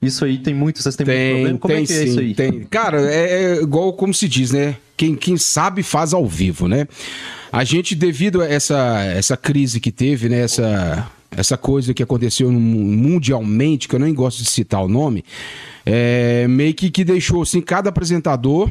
Isso 0.00 0.24
aí 0.24 0.38
tem 0.38 0.54
muito, 0.54 0.82
vocês 0.82 0.96
têm 0.96 1.04
muito 1.06 1.16
Tem, 1.18 1.34
problema? 1.34 1.58
Como 1.58 1.74
tem 1.74 1.82
é 1.82 1.86
que 1.86 1.92
é 1.92 1.96
sim, 1.96 2.04
isso 2.04 2.20
aí? 2.20 2.34
tem. 2.34 2.64
Cara, 2.64 2.98
é, 3.02 3.56
é 3.58 3.62
igual 3.62 3.92
como 3.92 4.14
se 4.14 4.26
diz, 4.26 4.52
né? 4.52 4.76
Quem, 4.96 5.14
quem 5.14 5.36
sabe 5.36 5.82
faz 5.82 6.14
ao 6.14 6.26
vivo, 6.26 6.66
né? 6.66 6.88
A 7.52 7.62
gente, 7.62 7.94
devido 7.94 8.40
a 8.40 8.46
essa, 8.48 9.04
essa 9.04 9.36
crise 9.36 9.78
que 9.78 9.92
teve, 9.92 10.30
né? 10.30 10.38
Essa, 10.40 11.06
essa 11.36 11.56
coisa 11.56 11.94
que 11.94 12.02
aconteceu 12.02 12.50
mundialmente, 12.50 13.88
que 13.88 13.94
eu 13.94 14.00
nem 14.00 14.14
gosto 14.14 14.42
de 14.42 14.48
citar 14.48 14.82
o 14.84 14.88
nome, 14.88 15.24
é, 15.84 16.46
meio 16.48 16.74
que, 16.74 16.90
que 16.90 17.04
deixou, 17.04 17.42
assim, 17.42 17.60
cada 17.60 17.88
apresentador 17.88 18.70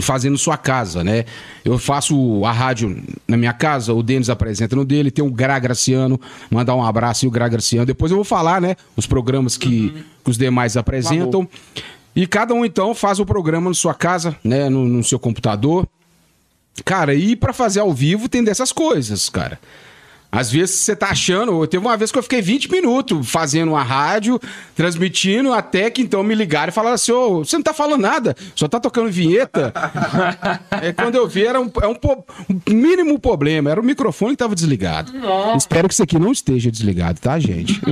fazendo 0.00 0.36
sua 0.36 0.56
casa, 0.56 1.02
né? 1.02 1.24
Eu 1.64 1.78
faço 1.78 2.44
a 2.44 2.52
rádio 2.52 3.02
na 3.26 3.36
minha 3.36 3.52
casa, 3.52 3.92
o 3.92 4.02
Denis 4.02 4.28
apresenta 4.28 4.76
no 4.76 4.84
dele, 4.84 5.10
tem 5.10 5.24
o 5.24 5.30
Gra 5.30 5.58
Graciano, 5.58 6.20
mandar 6.50 6.74
um 6.74 6.84
abraço 6.84 7.24
e 7.24 7.28
o 7.28 7.30
Gra 7.30 7.48
Graciano. 7.48 7.86
Depois 7.86 8.12
eu 8.12 8.16
vou 8.16 8.24
falar, 8.24 8.60
né? 8.60 8.76
Os 8.96 9.06
programas 9.06 9.56
que, 9.56 10.04
que 10.24 10.30
os 10.30 10.38
demais 10.38 10.76
apresentam. 10.76 11.48
E 12.14 12.26
cada 12.26 12.54
um, 12.54 12.64
então, 12.64 12.94
faz 12.94 13.18
o 13.18 13.26
programa 13.26 13.70
na 13.70 13.74
sua 13.74 13.94
casa, 13.94 14.36
né? 14.44 14.68
No, 14.68 14.84
no 14.84 15.02
seu 15.02 15.18
computador. 15.18 15.86
Cara, 16.84 17.14
e 17.14 17.34
pra 17.34 17.52
fazer 17.52 17.80
ao 17.80 17.92
vivo 17.92 18.28
tem 18.28 18.44
dessas 18.44 18.72
coisas, 18.72 19.28
cara. 19.28 19.58
Às 20.30 20.52
vezes 20.52 20.76
você 20.76 20.94
tá 20.94 21.08
achando. 21.08 21.66
Teve 21.66 21.84
uma 21.84 21.96
vez 21.96 22.12
que 22.12 22.18
eu 22.18 22.22
fiquei 22.22 22.42
20 22.42 22.70
minutos 22.70 23.30
fazendo 23.30 23.70
uma 23.70 23.82
rádio, 23.82 24.38
transmitindo, 24.76 25.54
até 25.54 25.90
que 25.90 26.02
então 26.02 26.22
me 26.22 26.34
ligaram 26.34 26.68
e 26.68 26.72
falaram 26.72 26.94
assim: 26.94 27.12
ô, 27.12 27.38
você 27.38 27.56
não 27.56 27.62
tá 27.62 27.72
falando 27.72 28.02
nada, 28.02 28.36
só 28.54 28.68
tá 28.68 28.78
tocando 28.78 29.10
vinheta. 29.10 29.72
é, 30.82 30.92
quando 30.92 31.14
eu 31.14 31.26
vi, 31.26 31.46
era 31.46 31.58
um, 31.58 31.70
é 31.82 31.86
um, 31.86 31.96
um 32.50 32.74
mínimo 32.74 33.18
problema, 33.18 33.70
era 33.70 33.80
o 33.80 33.84
microfone 33.84 34.32
que 34.32 34.36
tava 34.36 34.54
desligado. 34.54 35.12
Espero 35.56 35.88
que 35.88 35.94
isso 35.94 36.02
aqui 36.02 36.18
não 36.18 36.30
esteja 36.30 36.70
desligado, 36.70 37.18
tá, 37.20 37.38
gente? 37.38 37.80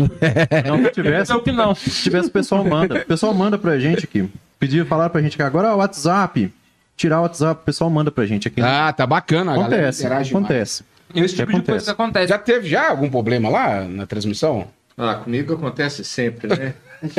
Não, 0.67 0.85
se 0.85 0.91
tivesse, 0.93 1.33
Não, 1.33 1.41
que 1.41 1.53
não. 1.53 1.75
se 1.75 1.91
tivesse, 2.03 2.29
o 2.29 2.31
pessoal 2.31 2.65
manda. 2.65 2.97
O 2.97 3.07
pessoal 3.07 3.33
manda 3.33 3.57
pra 3.59 3.79
gente 3.79 4.05
aqui. 4.05 4.29
Pediram, 4.59 4.87
falaram 4.87 5.11
pra 5.11 5.23
gente 5.23 5.37
que 5.37 5.43
agora 5.43 5.69
é 5.69 5.73
o 5.73 5.77
WhatsApp. 5.77 6.53
Tirar 6.97 7.21
o 7.21 7.23
WhatsApp, 7.23 7.61
o 7.63 7.65
pessoal 7.65 7.91
manda 7.91 8.11
pra 8.11 8.27
gente 8.27 8.49
aqui. 8.49 8.61
ah, 8.61 8.93
tá 8.93 9.07
bacana, 9.07 9.53
a 9.53 9.57
galera 9.57 9.89
acontece, 9.89 10.07
acontece. 10.07 10.85
Esse 11.15 11.35
tipo 11.37 11.47
de 11.51 11.57
Acontece. 11.57 11.71
coisa 11.71 11.93
acontece. 11.93 12.29
Já 12.29 12.39
teve 12.39 12.69
já 12.69 12.89
algum 12.91 13.09
problema 13.11 13.49
lá 13.49 13.85
na 13.85 14.07
transmissão? 14.07 14.67
Ah, 14.99 15.15
comigo 15.17 15.55
acontece 15.55 16.05
sempre, 16.05 16.49
né? 16.49 16.75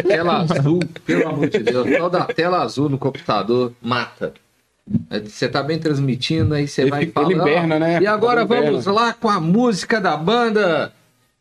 Tela 0.08 0.38
azul, 0.42 0.80
pelo 1.06 1.28
amor 1.30 1.50
de 1.50 1.60
Deus. 1.60 1.88
Toda 1.98 2.26
tela 2.26 2.62
azul 2.64 2.90
no 2.90 2.98
computador 2.98 3.74
mata. 3.82 4.34
Você 5.26 5.48
tá 5.48 5.62
bem 5.62 5.78
transmitindo, 5.78 6.54
aí 6.54 6.68
você 6.68 6.82
Ele 6.84 6.90
vai 6.90 7.06
fica- 7.06 7.22
ele 7.22 7.34
inverna, 7.36 7.78
né? 7.78 8.00
E 8.02 8.08
agora 8.08 8.42
Ele 8.42 8.48
vamos 8.48 8.86
lá 8.86 9.14
com 9.14 9.30
a 9.30 9.40
música 9.40 10.00
da 10.02 10.16
banda. 10.18 10.92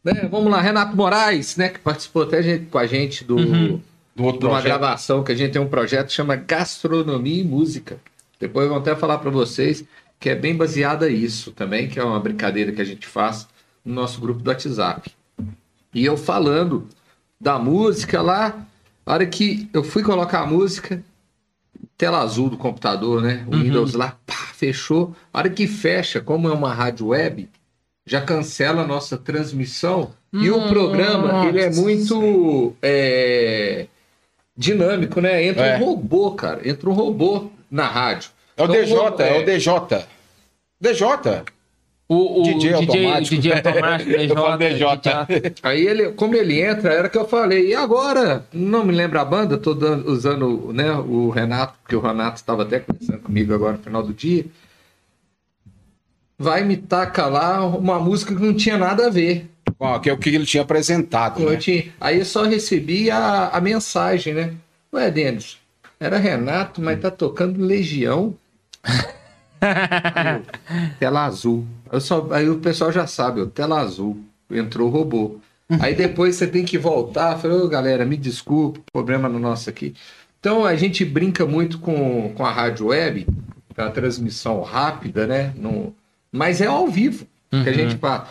Né? 0.05 0.29
Vamos 0.31 0.51
lá, 0.51 0.61
Renato 0.61 0.95
Moraes, 0.97 1.57
né? 1.57 1.69
Que 1.69 1.79
participou 1.79 2.23
até 2.25 2.43
gente- 2.43 2.67
com 2.67 2.79
a 2.79 2.87
gente 2.87 3.25
do, 3.25 3.37
Do 3.37 4.25
outro 4.25 4.41
de 4.41 4.47
uma 4.47 4.61
projeto. 4.61 4.65
gravação 4.79 5.23
que 5.25 5.33
a 5.33 5.35
gente 5.35 5.53
tem 5.53 5.63
um 5.63 5.69
projeto 5.69 6.09
que 6.09 6.13
chama 6.13 6.37
Gastronomia 6.37 7.41
e 7.41 7.45
Música. 7.45 7.97
Depois 8.39 8.65
eu 8.67 8.71
vou 8.73 8.79
até 8.81 8.95
falar 8.95 9.19
para 9.19 9.31
vocês 9.31 9.85
que 10.19 10.31
é 10.31 10.35
bem 10.35 10.57
baseada 10.57 11.09
isso 11.09 11.53
também, 11.53 11.89
que 11.89 11.99
é 11.99 12.05
uma 12.05 12.21
brincadeira 12.21 12.73
que 12.73 12.81
a 12.81 12.85
gente 12.85 13.07
faz 13.07 13.47
no 13.85 13.95
nosso 13.95 14.21
grupo 14.21 14.43
do 14.43 14.49
WhatsApp. 14.49 15.11
E 15.95 16.05
eu 16.05 16.17
falando 16.17 16.87
da 17.41 17.59
música 17.59 18.21
lá, 18.23 18.67
a 19.05 19.13
hora 19.13 19.27
que 19.27 19.69
eu 19.73 19.85
fui 19.85 20.03
colocar 20.03 20.41
a 20.41 20.47
música, 20.47 21.03
tela 21.97 22.21
azul 22.21 22.51
do 22.51 22.57
computador, 22.57 23.23
né? 23.23 23.45
O 23.47 23.57
Windows 23.57 23.95
lá, 23.95 24.19
pá, 24.27 24.35
fechou. 24.55 25.15
A 25.33 25.39
hora 25.39 25.51
que 25.51 25.67
fecha, 25.67 26.21
como 26.21 26.49
é 26.49 26.53
uma 26.53 26.73
rádio 26.73 27.09
web, 27.09 27.49
já 28.05 28.21
cancela 28.21 28.83
a 28.83 28.87
nossa 28.87 29.17
transmissão. 29.17 30.13
E 30.33 30.51
o 30.51 30.69
programa, 30.69 31.47
ele 31.47 31.61
é 31.61 31.71
muito 31.71 32.75
é, 32.83 33.87
dinâmico, 34.57 35.21
né? 35.21 35.45
Entra 35.45 35.67
É. 35.67 35.77
um 35.79 35.85
robô, 35.85 36.33
cara. 36.33 36.69
Entra 36.69 36.91
um 36.91 36.93
robô 36.93 37.51
na 37.71 37.87
rádio. 37.87 38.31
É 38.57 38.63
o 38.63 38.65
Então, 38.65 38.77
DJ, 38.77 38.95
robô- 38.97 39.23
é 39.23 39.39
o 39.39 39.45
DJ. 39.45 39.59
DJ. 39.59 40.07
O, 42.09 42.41
o 42.41 42.43
DJ 42.45 42.73
automático. 42.75 43.35
DJ 43.35 43.53
automático, 43.59 44.11
Eu 44.11 44.29
falo 44.29 44.59
DJ. 44.59 45.55
Aí 45.63 45.87
ele, 45.87 46.13
como 46.13 46.35
ele 46.37 46.61
entra, 46.61 46.93
era 46.93 47.09
que 47.09 47.19
eu 47.19 47.27
falei. 47.27 47.69
E 47.71 47.75
agora? 47.75 48.47
Não 48.53 48.85
me 48.85 48.95
lembro 48.95 49.19
a 49.21 49.25
banda, 49.25 49.59
tô 49.59 49.75
dando- 49.75 50.09
usando 50.11 50.73
né, 50.73 50.93
o 50.93 51.31
Renato, 51.31 51.75
porque 51.83 51.97
o 51.97 52.01
Renato 52.01 52.37
estava 52.37 52.63
até 52.63 52.79
conversando 52.79 53.19
comigo 53.21 53.53
agora 53.53 53.73
no 53.77 53.83
final 53.83 54.03
do 54.03 54.15
dia. 54.15 54.45
Vai 56.39 56.63
me 56.65 56.77
tacar 56.77 57.31
lá 57.31 57.65
uma 57.65 57.99
música 57.99 58.35
que 58.35 58.43
não 58.43 58.55
tinha 58.55 58.77
nada 58.77 59.07
a 59.07 59.11
ver. 59.11 59.49
Ó, 59.81 59.99
que 59.99 60.09
é 60.09 60.13
o 60.13 60.19
que 60.19 60.29
ele 60.29 60.47
tinha 60.47 60.63
apresentado. 60.63 61.41
Eu 61.43 61.51
Né? 61.51 61.57
tinha- 61.57 61.85
Aí 62.01 62.19
eu 62.19 62.25
só 62.25 62.45
recebi 62.45 63.11
a, 63.11 63.49
a 63.49 63.61
mensagem, 63.61 64.33
né? 64.35 64.55
Ué, 64.93 65.11
Denis, 65.11 65.59
era 65.99 66.19
Renato, 66.19 66.81
mas 66.81 67.01
tá 67.01 67.11
tocando 67.11 67.61
Legião. 67.65 68.35
Tela 70.99 71.25
azul. 71.25 71.67
Eu 71.91 72.01
só, 72.01 72.29
aí 72.31 72.49
o 72.49 72.59
pessoal 72.59 72.93
já 72.93 73.07
sabe, 73.07 73.41
ó, 73.41 73.47
tela 73.47 73.81
azul. 73.81 74.19
Entrou 74.51 74.89
o 74.89 74.91
robô. 74.91 75.39
Aí 75.81 75.95
depois 75.95 76.37
você 76.37 76.47
tem 76.47 76.65
que 76.65 76.79
voltar. 76.79 77.37
Falei, 77.39 77.57
ô 77.57 77.69
galera, 77.69 78.05
me 78.05 78.17
desculpa, 78.17 78.81
problema 78.93 79.29
no 79.29 79.39
nosso 79.39 79.69
aqui. 79.69 79.95
Então 80.39 80.65
a 80.65 80.77
gente 80.77 81.05
brinca 81.05 81.45
muito 81.45 81.79
com, 81.79 82.33
com 82.35 82.45
a 82.45 82.53
rádio 82.53 82.87
web, 82.87 83.27
com 83.75 83.83
a 83.83 83.91
transmissão 83.91 84.63
rápida, 84.63 85.27
né? 85.27 85.53
No, 85.57 85.95
mas 86.31 86.61
é 86.61 86.67
ao 86.67 86.87
vivo 86.87 87.27
que 87.51 87.69
a 87.69 87.73
gente 87.73 87.97
faz. 87.97 88.29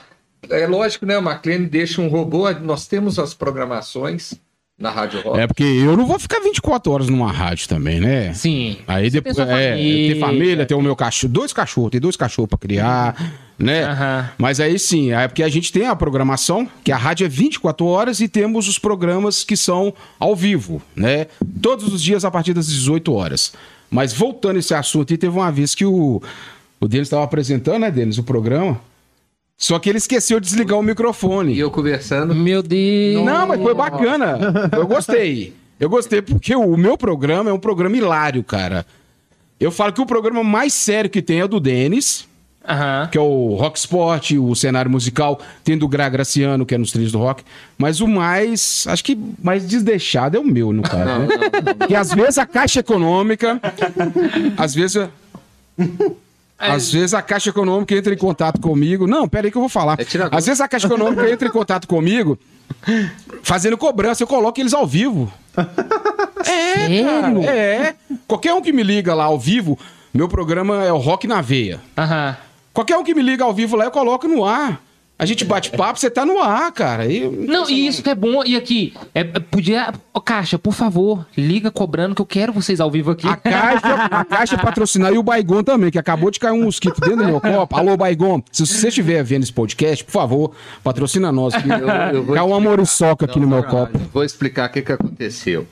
É 0.49 0.67
lógico, 0.67 1.05
né? 1.05 1.17
O 1.17 1.21
McLean 1.21 1.63
deixa 1.63 2.01
um 2.01 2.07
robô. 2.07 2.49
Nós 2.51 2.87
temos 2.87 3.19
as 3.19 3.33
programações 3.33 4.35
na 4.77 4.91
Rádio 4.91 5.21
Rock. 5.21 5.39
É 5.39 5.47
porque 5.47 5.63
eu 5.63 5.95
não 5.95 6.05
vou 6.05 6.19
ficar 6.19 6.39
24 6.41 6.91
horas 6.91 7.09
numa 7.09 7.31
rádio 7.31 7.67
também, 7.67 7.99
né? 7.99 8.33
Sim. 8.33 8.77
Aí 8.85 9.09
Você 9.09 9.21
depois 9.21 9.37
é, 9.39 9.45
família. 9.71 10.13
ter 10.13 10.19
família, 10.19 10.65
ter 10.65 10.73
o 10.75 10.81
meu 10.81 10.95
cachorro, 10.95 11.31
dois 11.31 11.53
cachorros, 11.53 11.91
tem 11.91 12.01
dois 12.01 12.17
cachorros 12.17 12.49
pra 12.49 12.57
criar, 12.57 13.15
né? 13.57 14.29
Mas 14.37 14.59
aí 14.59 14.77
sim, 14.77 15.13
é 15.13 15.27
porque 15.27 15.43
a 15.43 15.49
gente 15.49 15.71
tem 15.71 15.87
a 15.87 15.95
programação, 15.95 16.67
que 16.83 16.91
a 16.91 16.97
rádio 16.97 17.25
é 17.25 17.29
24 17.29 17.85
horas 17.85 18.19
e 18.19 18.27
temos 18.27 18.67
os 18.67 18.77
programas 18.77 19.43
que 19.45 19.55
são 19.55 19.93
ao 20.19 20.35
vivo, 20.35 20.81
né? 20.93 21.27
Todos 21.61 21.93
os 21.93 22.03
dias 22.03 22.25
a 22.25 22.31
partir 22.31 22.53
das 22.53 22.67
18 22.67 23.13
horas. 23.13 23.53
Mas 23.89 24.11
voltando 24.11 24.57
a 24.57 24.59
esse 24.59 24.73
assunto, 24.73 25.13
e 25.13 25.17
teve 25.17 25.37
uma 25.37 25.51
vez 25.51 25.73
que 25.73 25.85
o, 25.85 26.21
o 26.81 26.87
Denis 26.87 27.07
estava 27.07 27.23
apresentando, 27.23 27.79
né, 27.79 27.91
Denis, 27.91 28.17
o 28.17 28.23
programa. 28.23 28.79
Só 29.57 29.79
que 29.79 29.89
ele 29.89 29.97
esqueceu 29.97 30.39
de 30.39 30.47
desligar 30.47 30.77
o 30.77 30.83
microfone. 30.83 31.53
E 31.53 31.59
eu 31.59 31.71
conversando. 31.71 32.35
Meu 32.35 32.61
Deus. 32.61 33.23
Não, 33.23 33.47
mas 33.47 33.61
foi 33.61 33.73
bacana. 33.73 34.37
Eu 34.71 34.85
gostei. 34.85 35.53
Eu 35.79 35.89
gostei 35.89 36.21
porque 36.21 36.55
o 36.55 36.75
meu 36.77 36.97
programa 36.97 37.49
é 37.49 37.53
um 37.53 37.59
programa 37.59 37.95
hilário, 37.95 38.43
cara. 38.43 38.85
Eu 39.59 39.71
falo 39.71 39.93
que 39.93 40.01
o 40.01 40.05
programa 40.05 40.43
mais 40.43 40.73
sério 40.73 41.09
que 41.09 41.21
tem 41.21 41.39
é 41.39 41.45
o 41.45 41.47
do 41.47 41.59
Denis, 41.61 42.27
que 43.11 43.17
é 43.17 43.21
o 43.21 43.55
Rock 43.55 43.77
Sport, 43.79 44.31
o 44.31 44.53
cenário 44.55 44.91
musical, 44.91 45.39
tem 45.63 45.77
do 45.77 45.87
Gra 45.87 46.09
Graciano, 46.09 46.65
que 46.65 46.75
é 46.75 46.77
nos 46.77 46.91
trilhos 46.91 47.11
do 47.11 47.19
rock. 47.19 47.43
Mas 47.77 48.01
o 48.01 48.07
mais, 48.07 48.85
acho 48.87 49.03
que 49.03 49.17
mais 49.41 49.65
desdeixado 49.65 50.35
é 50.35 50.39
o 50.39 50.43
meu, 50.43 50.73
no 50.73 50.81
caso, 50.83 51.05
Não, 51.05 51.19
né? 51.19 51.27
não, 51.27 51.73
não. 51.79 51.87
Que 51.87 51.95
às 51.95 52.13
vezes 52.13 52.37
a 52.37 52.45
Caixa 52.45 52.81
Econômica, 52.81 53.61
às 54.57 54.73
vezes... 54.75 55.07
Às 56.57 56.91
vezes 56.91 57.13
a 57.13 57.21
Caixa 57.21 57.49
Econômica 57.49 57.93
entra 57.95 58.13
em 58.13 58.17
contato 58.17 58.61
comigo. 58.61 59.05
Não, 59.07 59.27
pera 59.27 59.47
aí 59.47 59.51
que 59.51 59.57
eu 59.57 59.61
vou 59.61 59.69
falar. 59.69 59.99
É. 59.99 60.05
Às 60.31 60.45
vezes 60.45 60.61
a 60.61 60.67
Caixa 60.67 60.87
Econômica 60.87 61.27
entra 61.29 61.47
em 61.47 61.51
contato 61.51 61.87
comigo 61.87 62.39
fazendo 63.43 63.77
cobrança. 63.77 64.23
Eu 64.23 64.27
coloco 64.27 64.59
eles 64.59 64.73
ao 64.73 64.85
vivo. 64.87 65.31
É, 66.47 67.03
cara, 67.03 67.21
Sério? 67.33 67.49
é. 67.49 67.95
Qualquer 68.27 68.53
um 68.53 68.61
que 68.61 68.71
me 68.71 68.83
liga 68.83 69.15
lá 69.15 69.23
ao 69.23 69.39
vivo, 69.39 69.79
meu 70.13 70.29
programa 70.29 70.83
é 70.83 70.93
o 70.93 70.97
Rock 70.97 71.25
na 71.25 71.41
Veia. 71.41 71.81
Aham. 71.97 72.37
Qualquer 72.71 72.95
um 72.97 73.03
que 73.03 73.15
me 73.15 73.21
liga 73.23 73.43
ao 73.43 73.51
vivo 73.51 73.75
lá, 73.75 73.85
eu 73.85 73.89
coloco 73.89 74.27
no 74.27 74.45
ar. 74.45 74.79
A 75.17 75.25
gente 75.25 75.45
bate 75.45 75.71
papo, 75.71 75.97
você 75.97 76.09
tá 76.09 76.25
no 76.25 76.41
ar, 76.41 76.69
cara. 76.73 77.05
E- 77.05 77.21
Não, 77.47 77.69
e 77.69 77.87
isso 77.87 78.03
que 78.03 78.09
é 78.09 78.15
bom. 78.15 78.43
E 78.43 78.57
aqui, 78.57 78.93
é, 79.13 79.23
podia. 79.23 79.93
Ô, 80.13 80.19
Caixa, 80.19 80.59
por 80.59 80.73
favor, 80.73 81.25
liga 81.37 81.71
cobrando 81.71 82.13
que 82.13 82.21
eu 82.21 82.25
quero 82.25 82.51
vocês 82.51 82.81
ao 82.81 82.91
vivo 82.91 83.11
aqui. 83.11 83.25
A 83.25 83.37
Caixa, 83.37 83.93
a 84.11 84.25
Caixa 84.25 84.57
patrocinar 84.57 85.13
e 85.13 85.17
o 85.17 85.23
Baigon 85.23 85.63
também, 85.63 85.89
que 85.89 85.97
acabou 85.97 86.29
de 86.29 86.37
cair 86.37 86.51
um 86.51 86.63
mosquito 86.65 86.99
dentro 86.99 87.17
do 87.17 87.25
meu 87.25 87.39
copo. 87.39 87.77
Alô, 87.77 87.95
Baigon, 87.95 88.41
se 88.51 88.65
você 88.65 88.89
estiver 88.89 89.23
vendo 89.23 89.43
esse 89.43 89.53
podcast, 89.53 90.03
por 90.03 90.11
favor, 90.11 90.51
patrocina 90.83 91.31
nós. 91.31 91.53
Eu 92.13 92.25
caiu 92.33 92.47
uma 92.47 92.59
moriçoca 92.59 93.23
aqui 93.25 93.39
no 93.39 93.47
meu 93.47 93.63
copo. 93.63 93.97
Vou 94.13 94.23
explicar 94.23 94.69
o 94.69 94.73
que, 94.73 94.81
que 94.81 94.91
aconteceu. 94.91 95.65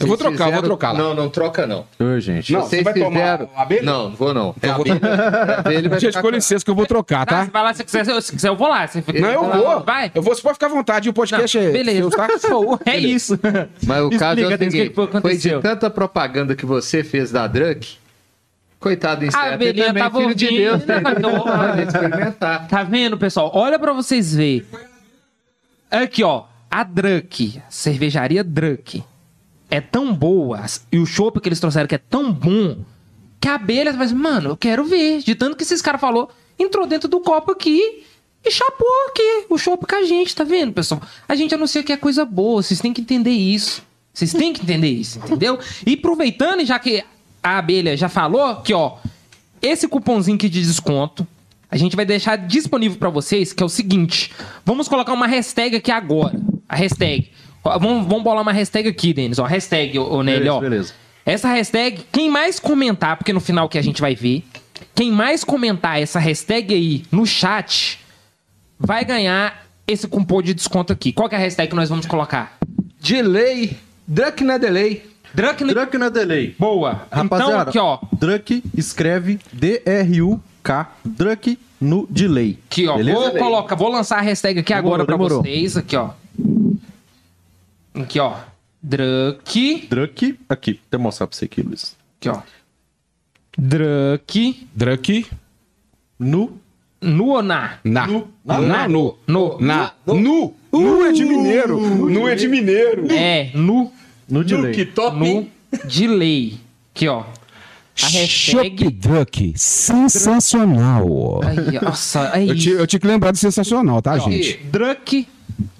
Eu 0.00 0.06
vou 0.08 0.16
trocar, 0.16 0.32
eu 0.32 0.36
vou 0.38 0.46
fizeram- 0.46 0.62
trocar 0.62 0.92
lá. 0.92 0.98
Não, 0.98 1.14
não 1.14 1.28
troca 1.30 1.64
não. 1.66 1.86
Ô, 2.00 2.18
gente. 2.18 2.52
Não, 2.52 2.62
Vocês 2.62 2.82
você 2.82 2.82
vai 2.82 2.94
tomar 2.94 3.48
a 3.54 3.62
abelha? 3.62 3.82
Não, 3.82 4.08
não 4.10 4.16
vou 4.16 4.34
não. 4.34 4.54
É 4.60 4.66
vou- 4.72 4.80
abelha. 4.80 5.00
A 5.56 5.60
abelha 5.60 5.88
vai 5.88 6.00
Gente, 6.00 6.20
com 6.20 6.28
licença 6.30 6.64
que 6.64 6.70
eu 6.70 6.74
vou 6.74 6.86
trocar, 6.86 7.24
Tá, 7.24 7.36
tá? 7.36 7.44
se 7.44 7.50
vai 7.52 7.62
lá, 7.62 7.72
se 7.72 7.84
quiser, 7.84 8.04
se, 8.04 8.22
se 8.22 8.32
quiser, 8.32 8.48
eu 8.48 8.56
vou 8.56 8.68
lá. 8.68 8.86
Você 8.86 9.00
fica- 9.00 9.20
Não, 9.20 9.28
eu 9.30 9.42
lá, 9.46 9.56
vou. 9.56 9.80
Vai. 9.84 10.10
Eu 10.14 10.22
vou, 10.22 10.34
você 10.34 10.42
pode 10.42 10.54
ficar 10.54 10.66
à 10.66 10.70
vontade. 10.70 11.08
O 11.08 11.12
podcast 11.12 11.56
é 11.56 11.70
Beleza. 11.70 12.10
seu, 12.10 12.10
tá? 12.10 12.28
É 12.90 12.96
isso. 12.98 13.38
Mas 13.86 14.02
o 14.04 14.10
caso 14.18 14.40
é 14.40 14.42
Explica, 14.42 14.54
o 14.54 14.58
Denis, 14.58 14.74
o 14.74 14.76
seguinte, 14.76 15.10
que 15.12 15.20
foi 15.20 15.36
de 15.36 15.60
tanta 15.60 15.88
propaganda 15.88 16.56
que 16.56 16.66
você 16.66 17.04
fez 17.04 17.30
da 17.30 17.46
Drunk, 17.46 17.96
coitado 18.80 19.24
em 19.24 19.28
A 19.28 19.30
Stephen 19.30 19.52
abelhinha 19.54 19.86
também, 19.86 20.02
tava 20.02 20.18
filho 20.20 20.34
de 20.34 20.44
ouvindo, 20.46 20.58
Deus, 20.62 20.84
né? 20.86 21.02
Então, 21.16 21.82
experimentar. 21.82 22.66
Tá 22.68 22.82
vendo, 22.82 23.16
pessoal? 23.16 23.52
Olha 23.54 23.78
pra 23.78 23.92
vocês 23.92 24.34
verem. 24.34 24.64
Aqui, 25.90 26.24
ó. 26.24 26.44
A 26.68 26.82
Drunk, 26.82 27.62
cervejaria 27.70 28.42
Drunk, 28.44 29.02
é 29.70 29.80
tão 29.80 30.14
boa 30.14 30.64
e 30.92 30.98
o 30.98 31.06
chopp 31.06 31.40
que 31.40 31.48
eles 31.48 31.60
trouxeram 31.60 31.86
que 31.86 31.94
é 31.94 31.98
tão 31.98 32.32
bom 32.32 32.78
que 33.40 33.48
a 33.48 33.54
abelha 33.54 33.92
vai 33.92 34.06
assim, 34.06 34.14
mano, 34.14 34.50
eu 34.50 34.56
quero 34.56 34.84
ver. 34.84 35.22
De 35.22 35.34
tanto 35.34 35.56
que 35.56 35.62
esses 35.62 35.82
caras 35.82 36.00
falou, 36.00 36.30
entrou 36.58 36.86
dentro 36.86 37.08
do 37.08 37.20
copo 37.20 37.52
aqui 37.52 38.04
e 38.44 38.50
chapou 38.50 38.88
aqui 39.08 39.46
o 39.50 39.58
chopp 39.58 39.86
com 39.86 39.96
a 39.96 40.04
gente, 40.04 40.34
tá 40.34 40.44
vendo, 40.44 40.72
pessoal? 40.72 41.02
A 41.28 41.34
gente 41.34 41.54
anuncia 41.54 41.82
que 41.82 41.92
é 41.92 41.96
coisa 41.96 42.24
boa, 42.24 42.62
vocês 42.62 42.80
têm 42.80 42.92
que 42.92 43.00
entender 43.00 43.30
isso. 43.30 43.82
Vocês 44.12 44.32
têm 44.32 44.52
que 44.52 44.62
entender 44.62 44.88
isso, 44.88 45.18
entendeu? 45.24 45.58
E 45.86 45.94
aproveitando, 45.94 46.64
já 46.64 46.78
que 46.78 47.04
a 47.42 47.58
abelha 47.58 47.96
já 47.96 48.08
falou, 48.08 48.56
que 48.56 48.72
ó, 48.72 48.96
esse 49.60 49.86
cupomzinho 49.86 50.36
aqui 50.36 50.48
de 50.48 50.62
desconto, 50.62 51.26
a 51.70 51.76
gente 51.76 51.96
vai 51.96 52.06
deixar 52.06 52.36
disponível 52.36 52.98
pra 52.98 53.10
vocês, 53.10 53.52
que 53.52 53.62
é 53.62 53.66
o 53.66 53.68
seguinte. 53.68 54.32
Vamos 54.64 54.88
colocar 54.88 55.12
uma 55.12 55.26
hashtag 55.26 55.76
aqui 55.76 55.90
agora. 55.90 56.40
A 56.68 56.76
hashtag. 56.76 57.30
Vamos, 57.78 58.06
vamos 58.06 58.22
bolar 58.22 58.42
uma 58.42 58.52
hashtag 58.52 58.88
aqui, 58.88 59.12
Denis. 59.12 59.38
Ó, 59.38 59.44
hashtag, 59.44 59.98
ô, 59.98 60.14
ô 60.16 60.22
Nelly, 60.22 60.38
Beleza, 60.40 60.56
ó. 60.56 60.60
beleza. 60.60 60.94
Essa 61.24 61.48
hashtag, 61.48 62.04
quem 62.12 62.30
mais 62.30 62.60
comentar, 62.60 63.16
porque 63.16 63.32
no 63.32 63.40
final 63.40 63.68
que 63.68 63.76
a 63.78 63.82
gente 63.82 64.00
vai 64.00 64.14
ver, 64.14 64.44
quem 64.94 65.10
mais 65.10 65.42
comentar 65.42 66.00
essa 66.00 66.18
hashtag 66.20 66.72
aí 66.72 67.02
no 67.10 67.26
chat, 67.26 67.98
vai 68.78 69.04
ganhar 69.04 69.66
esse 69.88 70.06
cupom 70.06 70.40
de 70.40 70.54
desconto 70.54 70.92
aqui. 70.92 71.12
Qual 71.12 71.28
que 71.28 71.34
é 71.34 71.38
a 71.38 71.40
hashtag 71.40 71.68
que 71.68 71.76
nós 71.76 71.88
vamos 71.88 72.06
colocar? 72.06 72.56
Delay. 73.00 73.76
Drunk 74.06 74.44
na 74.44 74.56
delay. 74.56 75.04
Drunk 75.34 75.64
no... 75.64 75.74
Drunk 75.74 75.98
na 75.98 76.08
delay. 76.08 76.54
Boa. 76.58 77.02
então 77.08 77.22
Rapaziada, 77.24 77.70
aqui, 77.70 77.78
ó. 77.78 77.98
Drunk 78.12 78.62
escreve 78.76 79.40
D-R-U-K. 79.52 80.92
Drunk 81.04 81.58
no 81.80 82.06
delay. 82.08 82.58
Aqui, 82.70 82.86
ó. 82.86 82.96
Beleza? 82.96 83.18
Vou 83.18 83.30
colocar, 83.32 83.74
vou 83.74 83.90
lançar 83.90 84.18
a 84.18 84.22
hashtag 84.22 84.60
aqui 84.60 84.72
Demorou, 84.72 84.94
agora 84.94 85.04
pra 85.06 85.16
demorou. 85.16 85.42
vocês. 85.42 85.76
Aqui, 85.76 85.96
ó. 85.96 86.10
Aqui, 87.96 88.20
ó. 88.20 88.34
Drunk. 88.82 89.86
Drunk. 89.88 90.38
Aqui, 90.48 90.72
vou 90.72 90.80
até 90.88 90.98
mostrar 90.98 91.26
pra 91.26 91.36
você 91.36 91.46
aqui, 91.46 91.62
Luiz. 91.62 91.96
Aqui, 92.20 92.28
ó. 92.28 92.40
Drunk. 93.58 94.68
Drunk. 94.74 95.26
No. 96.18 96.58
Nu 97.00 97.28
ou 97.28 97.42
na? 97.42 97.78
Na. 97.84 98.06
Nu. 98.06 98.28
Na. 98.44 98.60
Na. 98.60 98.88
Nu. 98.88 99.18
No. 99.26 99.58
Na. 99.60 99.92
Nu. 100.06 100.54
Nu 100.72 101.04
é 101.06 101.12
de 101.12 101.24
mineiro. 101.24 101.80
Nu 101.80 102.28
é 102.28 102.34
de 102.34 102.48
mineiro. 102.48 103.10
É, 103.10 103.50
nu. 103.54 103.92
No 104.28 104.42
delay. 104.44 104.72
Duke 104.72 104.86
top. 104.86 105.16
No 105.16 105.48
delay. 105.88 106.58
Aqui, 106.94 107.08
ó. 107.08 107.20
A 107.20 108.08
Shop 108.08 108.18
hashtag. 108.18 108.90
Duck. 108.90 109.54
Sensacional. 109.56 111.40
Aí, 111.44 111.80
nossa, 111.80 112.30
é 112.34 112.42
Eu, 112.44 112.54
isso. 112.54 112.62
te, 112.62 112.70
eu 112.70 112.86
tinha 112.86 113.00
que 113.00 113.06
lembrar 113.06 113.30
do 113.30 113.38
sensacional, 113.38 114.02
tá, 114.02 114.18
gente? 114.18 114.58
Drunk 114.64 115.26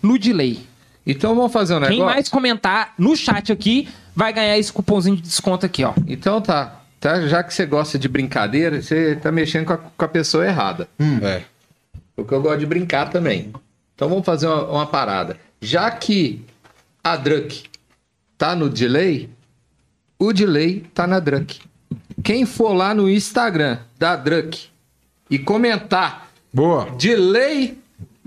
no 0.02 0.18
delay. 0.18 0.60
Então 1.06 1.34
vamos 1.34 1.52
fazer 1.52 1.74
um 1.74 1.80
negócio. 1.80 1.96
Quem 1.96 2.04
mais 2.04 2.28
comentar 2.28 2.94
no 2.98 3.16
chat 3.16 3.52
aqui 3.52 3.88
vai 4.14 4.32
ganhar 4.32 4.58
esse 4.58 4.72
cupomzinho 4.72 5.16
de 5.16 5.22
desconto 5.22 5.64
aqui, 5.64 5.84
ó. 5.84 5.94
Então 6.06 6.40
tá. 6.40 6.80
tá. 6.98 7.26
Já 7.28 7.44
que 7.44 7.54
você 7.54 7.64
gosta 7.64 7.98
de 7.98 8.08
brincadeira, 8.08 8.82
você 8.82 9.14
tá 9.14 9.30
mexendo 9.30 9.66
com 9.66 9.74
a, 9.74 9.78
com 9.78 10.04
a 10.04 10.08
pessoa 10.08 10.44
errada. 10.44 10.88
É. 11.22 11.42
Porque 12.16 12.34
eu 12.34 12.42
gosto 12.42 12.58
de 12.58 12.66
brincar 12.66 13.10
também. 13.10 13.52
Então 13.94 14.08
vamos 14.08 14.24
fazer 14.24 14.46
uma, 14.48 14.64
uma 14.64 14.86
parada. 14.86 15.38
Já 15.60 15.90
que 15.90 16.44
a 17.04 17.16
Drunk 17.16 17.64
tá 18.36 18.56
no 18.56 18.68
delay, 18.68 19.30
o 20.18 20.32
delay 20.32 20.84
tá 20.92 21.06
na 21.06 21.20
Drunk. 21.20 21.60
Quem 22.24 22.44
for 22.44 22.72
lá 22.72 22.92
no 22.92 23.08
Instagram 23.08 23.78
da 23.98 24.16
Drunk 24.16 24.66
e 25.30 25.38
comentar 25.38 26.28
Boa. 26.52 26.90
delay 26.98 27.78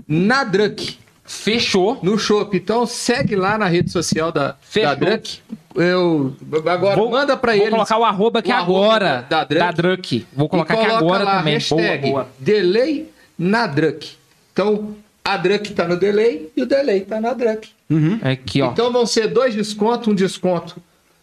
na 0.08 0.44
Drunk 0.44 0.99
Fechou. 1.32 1.98
no 2.02 2.18
Shop, 2.18 2.56
então 2.56 2.84
segue 2.86 3.36
lá 3.36 3.56
na 3.56 3.66
rede 3.66 3.90
social 3.90 4.32
da, 4.32 4.56
Fechou. 4.60 4.88
da 4.90 4.94
Drunk. 4.96 5.38
Eu 5.76 6.34
agora 6.66 6.96
Vou- 6.96 7.08
manda 7.10 7.36
pra 7.36 7.52
Vou 7.52 7.60
eles. 7.60 7.70
colocar 7.74 7.98
o 7.98 8.04
arroba 8.04 8.40
aqui 8.40 8.50
o 8.50 8.54
agora. 8.54 9.24
da- 9.28 9.44
da 9.44 9.44
Drunk. 9.44 9.76
Drunk. 9.76 10.26
Vou 10.32 10.48
colocar 10.48 10.74
aqui 10.74 10.86
agora 10.90 11.22
lá 11.24 11.34
a 11.34 11.38
também. 11.38 11.58
Boa, 11.68 11.80
hashtag 11.80 12.10
boa. 12.10 12.28
delay 12.38 13.08
na 13.38 13.66
Drunk. 13.68 14.10
Então, 14.52 14.96
a 15.24 15.36
Drunk 15.36 15.72
tá 15.72 15.86
no 15.86 15.96
delay 15.96 16.50
e 16.56 16.62
o 16.62 16.66
delay 16.66 17.00
tá 17.02 17.20
na 17.20 17.32
Drunk. 17.32 17.68
Aqui, 18.22 18.60
ó. 18.62 18.72
Então 18.72 18.92
vão 18.92 19.06
ser 19.06 19.28
dois 19.28 19.54
descontos, 19.54 20.08
um 20.08 20.14
desconto. 20.14 20.76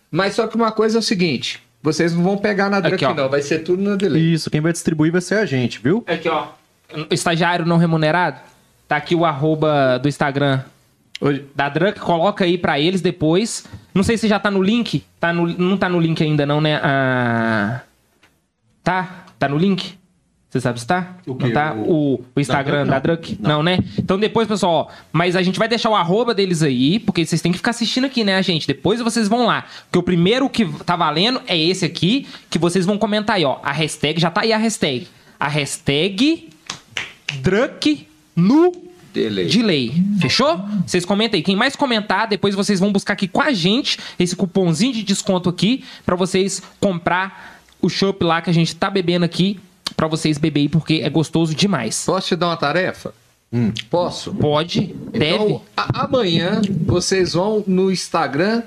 Mas 0.09 0.35
só 0.35 0.47
que 0.47 0.55
uma 0.55 0.71
coisa 0.71 0.97
é 0.97 0.99
o 0.99 1.03
seguinte: 1.03 1.61
vocês 1.83 2.13
não 2.13 2.23
vão 2.23 2.37
pegar 2.37 2.69
na 2.69 2.79
Drunk, 2.79 3.03
Aqui, 3.03 3.13
não. 3.13 3.27
Vai 3.29 3.41
ser 3.41 3.59
tudo 3.59 3.83
no 3.83 3.97
delay. 3.97 4.21
Isso, 4.21 4.49
quem 4.49 4.61
vai 4.61 4.71
distribuir 4.71 5.11
vai 5.11 5.19
ser 5.21 5.35
a 5.35 5.45
gente, 5.45 5.79
viu? 5.83 6.03
Aqui, 6.07 6.29
ó. 6.29 6.47
Estagiário 7.11 7.65
não 7.65 7.75
remunerado. 7.77 8.39
Tá 8.87 8.95
aqui 8.97 9.15
o 9.15 9.25
arroba 9.25 9.97
do 9.99 10.07
Instagram 10.07 10.61
Hoje- 11.19 11.45
da 11.55 11.67
Drunk. 11.69 11.99
Coloca 11.99 12.45
aí 12.45 12.57
pra 12.57 12.79
eles 12.79 13.01
depois. 13.01 13.65
Não 13.93 14.03
sei 14.03 14.17
se 14.17 14.27
já 14.27 14.39
tá 14.39 14.49
no 14.51 14.61
link. 14.61 15.03
Tá 15.19 15.33
no, 15.33 15.47
não 15.47 15.75
tá 15.77 15.89
no 15.89 15.99
link 15.99 16.23
ainda, 16.23 16.45
não, 16.45 16.61
né? 16.61 16.79
Ah, 16.83 17.81
Tá? 18.83 19.25
Tá 19.37 19.47
no 19.49 19.57
link? 19.57 19.97
Você 20.49 20.61
sabe 20.61 20.79
se 20.79 20.87
tá? 20.87 21.15
O? 21.27 21.33
Não 21.35 21.51
tá? 21.51 21.73
O- 21.73 22.23
O, 22.35 22.39
Instagram 22.39 22.87
Da 22.87 22.99
Drunk, 22.99 23.35
Drunk? 23.35 23.41
Não. 23.41 23.61
né? 23.61 23.79
Então 23.99 24.17
depois, 24.17 24.47
pessoal, 24.47 24.89
ó, 24.89 24.93
mas 25.11 25.35
a 25.35 25.41
gente 25.43 25.59
vai 25.59 25.67
deixar 25.67 25.89
o 25.89 25.95
arroba 25.95 26.33
deles 26.33 26.63
aí, 26.63 26.99
porque 26.99 27.25
vocês 27.25 27.41
têm 27.41 27.51
que 27.51 27.57
ficar 27.57 27.71
assistindo 27.71 28.05
aqui, 28.05 28.23
né, 28.23 28.41
gente? 28.41 28.65
Depois 28.65 29.01
vocês 29.01 29.27
vão 29.27 29.45
lá. 29.45 29.65
Porque 29.83 29.99
o 29.99 30.03
primeiro 30.03 30.49
que 30.49 30.65
tá 30.85 30.95
valendo 30.95 31.41
é 31.47 31.57
esse 31.59 31.83
aqui, 31.83 32.25
que 32.49 32.57
vocês 32.57 32.85
vão 32.85 32.97
comentar 32.97 33.35
aí, 33.35 33.43
ó. 33.43 33.57
A 33.61 33.73
hashtag, 33.73 34.21
já 34.21 34.31
tá 34.31 34.41
aí 34.41 34.53
a 34.53 34.57
hashtag. 34.57 35.07
A 35.37 35.49
hashtag 35.49 36.47
Drunk 37.41 38.06
no 38.37 38.71
Delay. 39.13 39.47
delay. 39.47 40.03
Fechou? 40.21 40.59
Vocês 40.85 41.03
comentem 41.03 41.39
aí. 41.39 41.43
Quem 41.43 41.55
mais 41.55 41.75
comentar, 41.75 42.27
depois 42.27 42.53
vocês 42.53 42.79
vão 42.79 42.91
buscar 42.91 43.13
aqui 43.13 43.27
com 43.27 43.41
a 43.41 43.51
gente 43.51 43.97
esse 44.19 44.35
cupomzinho 44.35 44.93
de 44.93 45.03
desconto 45.03 45.49
aqui 45.49 45.83
pra 46.05 46.15
vocês 46.15 46.61
comprar 46.79 47.59
o 47.81 47.89
chopp 47.89 48.23
lá 48.23 48.41
que 48.41 48.49
a 48.49 48.53
gente 48.53 48.75
tá 48.75 48.89
bebendo 48.89 49.25
aqui 49.25 49.59
pra 49.95 50.07
vocês 50.07 50.37
beberem 50.37 50.69
porque 50.69 51.01
é 51.03 51.09
gostoso 51.09 51.55
demais. 51.55 52.05
Posso 52.05 52.27
te 52.27 52.35
dar 52.35 52.47
uma 52.47 52.57
tarefa? 52.57 53.13
Posso? 53.89 54.33
Pode, 54.33 54.93
deve. 55.11 55.35
Então, 55.35 55.61
amanhã 55.75 56.61
vocês 56.85 57.33
vão 57.33 57.63
no 57.65 57.91
Instagram 57.91 58.61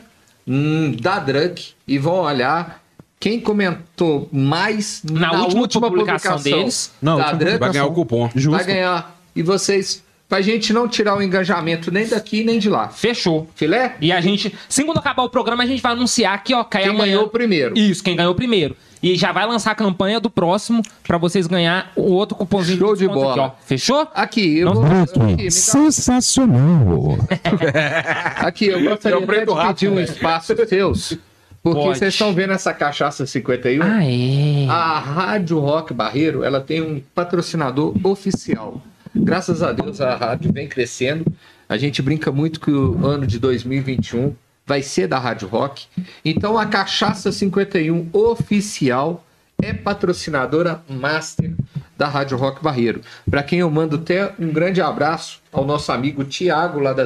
hum, 0.49 0.97
da 1.01 1.19
Drunk 1.19 1.73
e 1.87 1.99
vão 1.99 2.21
olhar 2.21 2.83
quem 3.19 3.39
comentou 3.39 4.27
mais 4.33 5.03
Na 5.05 5.43
última 5.43 5.89
publicação 5.89 6.41
deles. 6.41 6.93
Não, 7.01 7.19
da 7.19 7.25
última 7.25 7.39
Drunk 7.39 7.59
Vai 7.59 7.73
ganhar 7.73 7.87
o 7.87 7.93
cupom. 7.93 8.31
Justo. 8.35 8.57
vai 8.57 8.65
ganhar. 8.65 9.20
E 9.35 9.43
vocês, 9.43 10.03
pra 10.29 10.41
gente 10.41 10.73
não 10.73 10.87
tirar 10.89 11.17
o 11.17 11.23
engajamento 11.23 11.91
nem 11.91 12.07
daqui 12.07 12.43
nem 12.45 12.59
de 12.59 12.69
lá. 12.69 12.89
Fechou. 12.89 13.49
Filé? 13.55 13.97
E 14.01 14.13
a 14.13 14.21
gente, 14.21 14.55
assim 14.69 14.85
quando 14.85 14.99
acabar 14.99 15.23
o 15.23 15.31
programa, 15.31 15.63
a 15.63 15.67
gente 15.67 15.83
vai 15.83 15.93
anunciar 15.93 16.35
aqui, 16.35 16.55
ó, 16.55 16.63
cai 16.65 16.83
Quem 16.83 16.91
amanhã. 16.91 17.15
ganhou 17.17 17.29
primeiro. 17.29 17.79
Isso, 17.79 18.03
quem 18.03 18.17
ganhou 18.17 18.35
primeiro. 18.35 18.77
E 19.03 19.17
já 19.17 19.33
vai 19.33 19.47
lançar 19.47 19.71
a 19.71 19.75
campanha 19.75 20.21
do 20.21 20.29
próximo 20.29 20.83
pra 21.05 21.17
vocês 21.17 21.47
ganhar 21.47 21.91
o 21.97 22.03
outro 22.13 22.37
cupomzinho 22.37 22.79
Show 22.79 22.95
de 22.95 23.07
desconto 23.07 23.19
bola. 23.21 23.47
Aqui, 23.47 23.55
ó. 23.57 23.67
Fechou? 23.67 24.09
Aqui, 24.15 24.59
eu 24.59 24.67
Não- 24.67 24.75
vou. 24.75 25.03
Aqui, 25.03 25.19
me 25.21 25.45
dá- 25.45 25.51
Sensacional. 25.51 27.19
aqui, 28.37 28.67
eu 28.67 28.83
gostaria 28.85 29.19
É 29.19 29.27
preto 29.27 29.53
de 29.53 29.59
rato, 29.59 29.69
pedir 29.75 29.89
um 29.89 29.95
velho. 29.95 30.05
espaço 30.05 30.55
seus. 30.69 31.19
Porque 31.63 31.79
Pode. 31.83 31.99
vocês 31.99 32.15
estão 32.15 32.33
vendo 32.33 32.53
essa 32.55 32.73
cachaça 32.73 33.27
51? 33.27 33.83
Ah, 33.83 34.05
é. 34.05 34.67
A 34.71 34.99
Rádio 34.99 35.59
Rock 35.59 35.93
Barreiro, 35.93 36.43
ela 36.43 36.61
tem 36.61 36.81
um 36.81 37.03
patrocinador 37.15 37.95
oficial. 38.03 38.83
Graças 39.15 39.63
a 39.63 39.73
Deus 39.73 40.01
a 40.01 40.15
rádio 40.17 40.53
vem 40.53 40.69
crescendo. 40.69 41.25
A 41.69 41.77
gente 41.77 42.03
brinca 42.03 42.31
muito 42.31 42.61
que 42.61 42.71
o 42.71 43.07
ano 43.07 43.27
de 43.27 43.39
2021 43.39 44.35
vai 44.67 44.83
ser 44.83 45.07
da 45.07 45.19
Rádio 45.19 45.49
Rock. 45.49 45.87
Então 46.25 46.59
a 46.59 46.67
Cachaça 46.67 47.33
51 47.33 48.09
oficial 48.13 49.25
é 49.63 49.73
patrocinadora 49.73 50.83
master 50.89 51.53
da 51.99 52.09
Rádio 52.09 52.39
Rock 52.39 52.63
Barreiro. 52.63 53.03
Para 53.29 53.43
quem 53.43 53.59
eu 53.59 53.71
mando 53.71 53.97
até 53.97 54.33
um 54.39 54.51
grande 54.53 54.81
abraço 54.81 55.43
ao 55.53 55.67
nosso 55.67 55.93
amigo 55.93 56.25
Tiago 56.25 56.81
lá 56.81 56.93
da, 56.93 57.05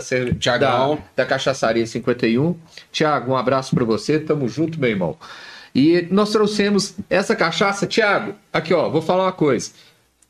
da, 0.58 0.98
da 1.16 1.26
Cachaçaria 1.26 1.86
51. 1.86 2.56
Tiago, 2.92 3.32
um 3.32 3.36
abraço 3.36 3.74
para 3.74 3.84
você. 3.84 4.20
Tamo 4.20 4.48
junto, 4.48 4.78
meu 4.78 4.90
irmão. 4.90 5.16
E 5.74 6.06
nós 6.10 6.30
trouxemos 6.30 6.94
essa 7.10 7.34
cachaça, 7.34 7.86
Tiago. 7.86 8.34
Aqui, 8.52 8.72
ó, 8.72 8.88
vou 8.88 9.02
falar 9.02 9.24
uma 9.24 9.32
coisa. 9.32 9.72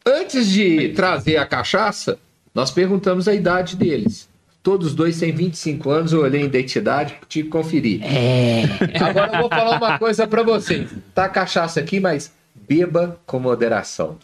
Antes 0.06 0.48
de 0.48 0.90
trazer 0.90 1.38
a 1.38 1.46
cachaça, 1.46 2.18
nós 2.54 2.70
perguntamos 2.70 3.26
a 3.26 3.34
idade 3.34 3.74
deles. 3.74 4.28
Todos 4.62 4.88
os 4.88 4.94
dois 4.94 5.18
têm 5.18 5.32
25 5.32 5.90
anos, 5.90 6.12
eu 6.12 6.20
olhei 6.20 6.42
a 6.42 6.44
identidade, 6.44 7.16
tive 7.28 7.48
que 7.48 7.50
conferir. 7.50 8.00
É. 8.02 8.64
Agora 9.02 9.32
eu 9.34 9.40
vou 9.40 9.48
falar 9.48 9.78
uma 9.78 9.98
coisa 9.98 10.26
pra 10.26 10.42
vocês. 10.42 10.90
Tá 11.14 11.24
a 11.24 11.28
cachaça 11.28 11.80
aqui, 11.80 12.00
mas 12.00 12.32
beba 12.68 13.18
com 13.26 13.38
moderação. 13.38 14.16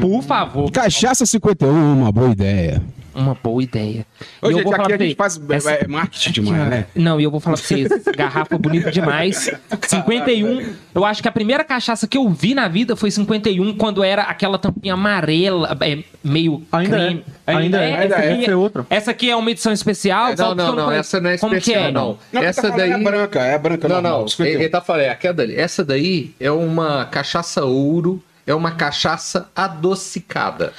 Por 0.00 0.22
favor. 0.22 0.70
Cachaça 0.70 1.24
51 1.24 1.68
é 1.68 1.94
uma 1.94 2.12
boa 2.12 2.30
ideia. 2.30 2.82
Uma 3.18 3.36
boa 3.42 3.62
ideia. 3.62 4.06
Ô, 4.40 4.46
E 4.48 4.52
eu 4.52 4.52
gente, 4.52 4.62
vou 4.62 4.72
falar 4.72 4.84
aqui 4.84 4.92
a 4.92 4.96
pra 4.96 5.06
gente 5.06 5.16
faz 5.16 5.40
essa- 5.50 5.70
é, 5.72 5.86
marketing 5.88 6.30
demais, 6.32 6.68
né? 6.70 6.86
Não, 6.94 7.20
e 7.20 7.24
eu 7.24 7.30
vou 7.30 7.40
falar 7.40 7.56
pra 7.56 7.64
vocês, 7.66 7.88
garrafa 8.16 8.56
bonita 8.56 8.90
demais. 8.92 9.50
51, 9.86 10.72
eu 10.94 11.04
acho 11.04 11.20
que 11.22 11.28
a 11.28 11.32
primeira 11.32 11.64
cachaça 11.64 12.06
que 12.06 12.16
eu 12.16 12.28
vi 12.30 12.54
na 12.54 12.68
vida 12.68 12.94
foi 12.94 13.10
51, 13.10 13.74
quando 13.76 14.04
era 14.04 14.22
aquela 14.22 14.58
tampinha 14.58 14.94
amarela, 14.94 15.76
é, 15.80 15.98
meio 16.22 16.62
Ainda 16.70 16.96
creme. 16.96 17.24
é, 17.46 17.54
ainda 17.54 17.82
é, 17.82 17.90
essa 17.90 18.02
ainda 18.02 18.14
é. 18.16 18.32
aqui 18.32 18.42
Essa 18.42 18.50
é 18.52 18.56
outra. 18.56 18.86
Essa 18.90 19.10
aqui 19.10 19.30
é 19.30 19.36
uma 19.36 19.50
edição 19.50 19.72
especial? 19.72 20.28
não, 20.28 20.34
que 20.50 20.54
não, 20.54 20.66
eu 20.68 20.74
não, 20.76 20.84
conheço? 20.86 21.00
essa 21.16 21.20
não 21.20 21.30
é 21.30 21.38
Como 21.38 21.52
que 21.52 21.58
especial, 21.58 21.84
é? 21.88 21.90
não. 21.92 22.18
Não, 22.32 22.42
essa 22.42 22.62
tá 22.70 22.76
daí. 22.76 22.90
é 22.92 22.98
branca, 22.98 23.40
é 23.40 23.58
branca 23.58 23.88
Não, 23.88 23.96
normal, 23.96 24.20
não. 24.20 24.28
51. 24.28 24.46
Ele, 24.54 24.62
ele 24.64 24.68
tá 24.70 24.80
falando, 24.80 25.02
é 25.02 25.10
aquela 25.10 25.34
dali. 25.34 25.56
Essa 25.56 25.84
daí 25.84 26.34
é 26.38 26.50
uma 26.50 27.04
cachaça 27.06 27.64
ouro, 27.64 28.22
é 28.46 28.54
uma 28.54 28.70
cachaça 28.70 29.48
adocicada. 29.56 30.72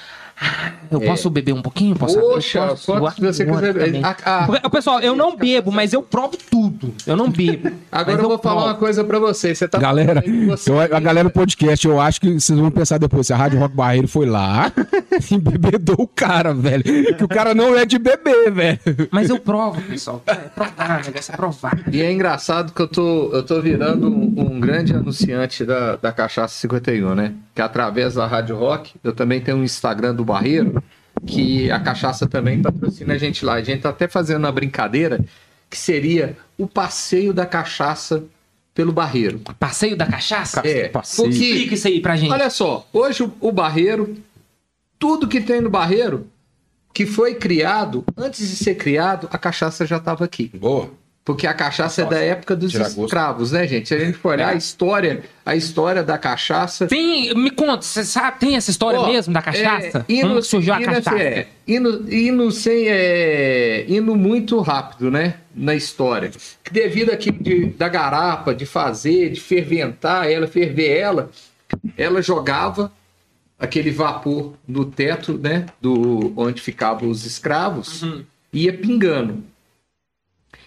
Eu 0.91 0.99
posso 1.01 1.29
beber 1.29 1.53
um 1.53 1.61
pouquinho? 1.61 1.95
Posso 1.95 2.17
É. 2.17 2.21
Poxa, 2.21 2.59
eu 2.59 2.67
posso? 2.69 2.85
quanto 2.99 3.23
Eu 3.23 3.31
você 3.33 3.45
quiser. 3.45 4.01
A- 4.03 4.45
a- 4.63 4.69
pessoal, 4.69 4.99
eu 5.01 5.15
não 5.15 5.35
bebo, 5.35 5.71
mas 5.71 5.93
eu 5.93 6.01
provo 6.01 6.35
tudo. 6.49 6.93
Eu 7.05 7.15
não 7.15 7.29
bebo. 7.29 7.71
Agora 7.91 8.19
eu 8.21 8.27
vou 8.27 8.39
falar 8.39 8.55
provo. 8.55 8.67
uma 8.69 8.75
coisa 8.75 9.03
pra 9.03 9.19
você. 9.19 9.53
Você 9.53 9.67
tá 9.67 9.77
Galera, 9.77 10.23
você- 10.47 10.71
eu- 10.71 10.79
a 10.79 10.99
galera 10.99 11.29
do 11.29 11.31
podcast, 11.33 11.85
eu 11.87 11.99
acho 12.01 12.19
que 12.21 12.39
vocês 12.39 12.57
vão 12.57 12.71
pensar 12.71 12.97
depois, 12.97 13.27
se 13.27 13.33
a 13.33 13.37
Rádio 13.37 13.59
Rock 13.59 13.75
Barreiro 13.75 14.07
foi 14.07 14.25
lá 14.25 14.71
e 15.29 15.37
bebedou 15.37 15.95
o 15.99 16.07
cara, 16.07 16.53
velho. 16.53 16.83
Que 16.83 17.23
o 17.23 17.27
cara 17.27 17.53
não 17.53 17.77
é 17.77 17.85
de 17.85 17.99
beber, 17.99 18.51
velho. 18.51 18.79
Mas 19.11 19.29
eu 19.29 19.39
provo, 19.39 19.79
pessoal. 19.83 20.23
É 20.25 20.33
provar, 20.33 21.03
negócio 21.05 21.31
é 21.33 21.37
provar. 21.37 21.79
E 21.91 22.01
é 22.01 22.11
engraçado 22.11 22.73
que 22.73 22.81
eu 22.81 22.87
tô, 22.87 23.29
eu 23.33 23.43
tô 23.43 23.61
virando 23.61 24.07
um, 24.09 24.33
um 24.55 24.59
grande 24.59 24.93
anunciante 24.93 25.63
da, 25.63 25.97
da 25.97 26.11
Cachaça 26.11 26.55
51, 26.55 27.13
né? 27.13 27.33
Que 27.53 27.61
através 27.61 28.15
da 28.15 28.25
Rádio 28.25 28.55
Rock, 28.57 28.93
eu 29.03 29.11
também 29.13 29.39
tenho 29.41 29.57
um 29.57 29.63
Instagram 29.63 30.15
do 30.15 30.23
Barreiro. 30.33 30.83
que 31.25 31.69
a 31.69 31.79
cachaça 31.79 32.27
também 32.27 32.61
patrocina 32.61 33.13
a 33.13 33.17
gente 33.17 33.43
lá. 33.43 33.55
A 33.55 33.61
gente 33.61 33.81
tá 33.81 33.89
até 33.89 34.07
fazendo 34.07 34.45
uma 34.45 34.51
brincadeira 34.51 35.19
que 35.69 35.77
seria 35.77 36.37
o 36.57 36.67
passeio 36.67 37.33
da 37.33 37.45
cachaça 37.45 38.23
pelo 38.73 38.91
Barreiro. 38.93 39.39
Passeio 39.59 39.97
da 39.97 40.05
cachaça? 40.05 40.61
É, 40.65 40.87
passeio. 40.87 41.29
porque, 41.29 41.43
Explica 41.45 41.73
isso 41.73 41.87
aí 41.87 41.99
pra 41.99 42.15
gente. 42.15 42.31
olha 42.31 42.49
só, 42.49 42.87
hoje 42.93 43.23
o, 43.23 43.33
o 43.41 43.51
Barreiro, 43.51 44.15
tudo 44.97 45.27
que 45.27 45.41
tem 45.41 45.59
no 45.59 45.69
Barreiro, 45.69 46.27
que 46.93 47.05
foi 47.05 47.35
criado, 47.35 48.05
antes 48.17 48.47
de 48.47 48.55
ser 48.55 48.75
criado, 48.75 49.27
a 49.31 49.37
cachaça 49.37 49.85
já 49.85 49.97
estava 49.97 50.25
aqui. 50.25 50.49
Boa. 50.55 50.91
Porque 51.25 51.45
a 51.45 51.53
cachaça 51.53 52.01
é 52.01 52.05
da 52.05 52.17
época 52.17 52.55
dos 52.55 52.73
gosto. 52.75 53.03
escravos, 53.05 53.51
né, 53.51 53.67
gente? 53.67 53.87
Se 53.87 53.93
a 53.93 53.99
gente 53.99 54.17
for 54.17 54.29
olhar 54.29 54.49
a 54.49 54.55
história, 54.55 55.21
a 55.45 55.55
história 55.55 56.01
da 56.01 56.17
cachaça. 56.17 56.87
Tem, 56.87 57.35
me 57.35 57.51
conta, 57.51 57.83
você 57.83 58.03
sabe, 58.03 58.39
tem 58.39 58.55
essa 58.55 58.71
história 58.71 58.99
Ó, 58.99 59.05
mesmo 59.11 59.31
da 59.31 59.41
cachaça? 59.41 60.05
É, 60.09 60.11
hino, 60.11 60.29
Como 60.29 60.41
surgiu 60.41 60.73
a 60.73 60.81
hino, 60.81 60.91
cachaça? 60.91 61.19
É, 61.19 61.47
hino, 61.67 62.11
hino, 62.11 62.51
sem, 62.51 62.85
é, 62.87 63.85
hino 63.87 64.15
muito 64.15 64.59
rápido, 64.61 65.11
né? 65.11 65.35
Na 65.55 65.75
história. 65.75 66.31
Devido 66.71 67.11
aqui 67.11 67.31
de, 67.31 67.65
da 67.65 67.87
garapa, 67.89 68.55
de 68.55 68.65
fazer, 68.65 69.29
de 69.29 69.39
ferventar 69.39 70.27
ela, 70.31 70.47
ferver 70.47 70.97
ela, 70.97 71.29
ela 71.95 72.23
jogava 72.23 72.91
aquele 73.59 73.91
vapor 73.91 74.53
no 74.67 74.85
teto, 74.85 75.37
né? 75.37 75.67
Do, 75.79 76.33
onde 76.35 76.59
ficavam 76.59 77.07
os 77.09 77.23
escravos, 77.25 78.01
Uhum. 78.01 78.23
ia 78.51 78.73
pingando. 78.73 79.43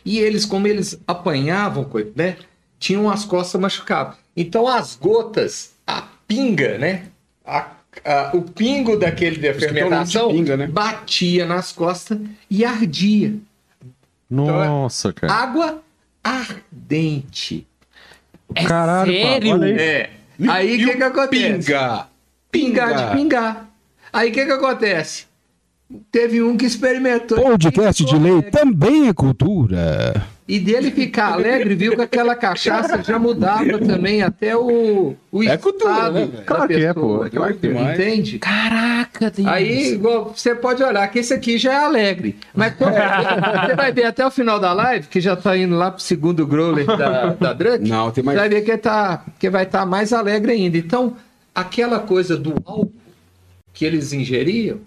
E 0.04 0.18
eles, 0.18 0.44
como 0.44 0.66
eles 0.66 0.98
apanhavam, 1.06 1.88
né? 2.16 2.36
Tinham 2.78 3.08
as 3.10 3.24
costas 3.24 3.60
machucadas. 3.60 4.16
Então 4.36 4.66
as 4.66 4.96
gotas, 4.96 5.72
a 5.86 6.02
pinga, 6.26 6.78
né? 6.78 7.04
A- 7.44 7.70
a- 8.04 8.30
o 8.34 8.42
pingo 8.42 8.96
daquele 8.96 9.36
da 9.38 9.52
de 9.52 9.58
fermentação 9.60 10.30
pinga, 10.30 10.56
né? 10.56 10.66
batia 10.66 11.44
nas 11.46 11.70
costas 11.72 12.18
e 12.50 12.64
ardia. 12.64 13.34
Nossa, 14.30 15.12
cara. 15.12 15.32
Água 15.32 15.82
ardente. 16.24 17.66
É 18.54 18.64
Caralho, 18.64 19.12
sério? 19.12 19.62
Aí. 19.62 19.72
É. 19.78 20.10
Aí 20.48 20.74
o 20.82 20.86
que, 20.88 20.96
que 20.96 21.02
acontece? 21.02 21.66
Pinga. 21.66 22.06
Pingar 22.50 22.88
Pinga. 22.88 23.04
de 23.10 23.16
pingar. 23.16 23.68
Aí 24.12 24.30
o 24.30 24.32
que, 24.32 24.44
que 24.44 24.52
acontece? 24.52 25.26
Teve 26.10 26.42
um 26.42 26.56
que 26.56 26.66
experimentou. 26.66 27.40
Podcast 27.40 28.04
de 28.04 28.18
lei 28.18 28.42
também 28.42 29.08
é 29.08 29.12
cultura. 29.14 30.26
E 30.46 30.58
dele 30.58 30.90
ficar 30.90 31.32
alegre, 31.34 31.74
viu 31.74 31.94
que 31.94 32.02
aquela 32.02 32.34
cachaça 32.34 33.02
já 33.02 33.18
mudava 33.18 33.78
também 33.78 34.22
até 34.22 34.56
o, 34.56 35.14
o 35.30 35.42
É 35.44 35.56
cultura, 35.56 36.10
né? 36.10 36.28
Claro 36.44 36.68
que 36.68 36.74
é, 36.74 36.92
pô. 36.92 37.24
Claro 37.30 37.54
que 37.54 37.68
demais. 37.68 37.98
Entende? 37.98 38.38
Caraca, 38.40 39.30
Deus. 39.30 39.48
Aí 39.48 39.92
igual, 39.92 40.32
você 40.36 40.54
pode 40.54 40.82
olhar 40.82 41.06
que 41.08 41.20
esse 41.20 41.32
aqui 41.32 41.56
já 41.56 41.72
é 41.72 41.84
alegre. 41.84 42.36
Mas 42.54 42.74
quando- 42.74 42.92
você 42.92 43.74
vai 43.76 43.92
ver 43.92 44.04
até 44.04 44.26
o 44.26 44.30
final 44.30 44.58
da 44.58 44.72
live, 44.72 45.06
que 45.06 45.20
já 45.20 45.36
tá 45.36 45.56
indo 45.56 45.76
lá 45.76 45.90
pro 45.90 46.02
segundo 46.02 46.46
growler 46.46 46.84
da, 46.86 47.26
da 47.28 47.52
Drunk. 47.52 47.88
Não, 47.88 48.10
tem 48.10 48.22
mais- 48.22 48.36
Você 48.36 48.40
vai 48.40 48.48
ver 48.50 48.62
que, 48.62 48.76
tá, 48.76 49.24
que 49.38 49.48
vai 49.48 49.62
estar 49.62 49.86
mais 49.86 50.12
alegre 50.12 50.52
ainda. 50.52 50.76
Então, 50.76 51.16
aquela 51.54 52.00
coisa 52.00 52.36
do 52.36 52.52
álcool 52.64 52.92
que 53.72 53.84
eles 53.86 54.12
ingeriam, 54.12 54.78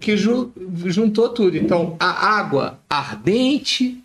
que 0.00 0.16
ju- 0.16 0.52
juntou 0.86 1.28
tudo. 1.30 1.56
Então, 1.56 1.96
a 1.98 2.36
água 2.38 2.78
ardente, 2.88 4.02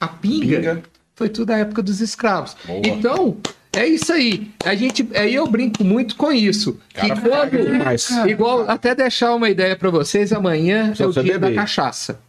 a 0.00 0.08
pinga, 0.08 0.56
Pinga. 0.58 0.82
foi 1.14 1.28
tudo 1.28 1.50
a 1.52 1.58
época 1.58 1.82
dos 1.82 2.00
escravos. 2.00 2.56
Boa. 2.66 2.80
Então, 2.84 3.36
é 3.72 3.86
isso 3.86 4.12
aí. 4.12 4.50
A 4.64 4.74
gente, 4.74 5.08
aí 5.14 5.34
eu 5.34 5.46
brinco 5.46 5.84
muito 5.84 6.16
com 6.16 6.32
isso. 6.32 6.78
Cara, 6.94 7.14
que 7.14 7.20
quando, 7.20 8.28
igual, 8.30 8.68
até 8.68 8.94
deixar 8.94 9.34
uma 9.34 9.48
ideia 9.48 9.76
para 9.76 9.90
vocês, 9.90 10.32
amanhã 10.32 10.94
Só 10.94 11.04
é 11.04 11.06
o 11.06 11.12
dia 11.12 11.22
beber. 11.38 11.50
da 11.50 11.54
cachaça. 11.54 12.20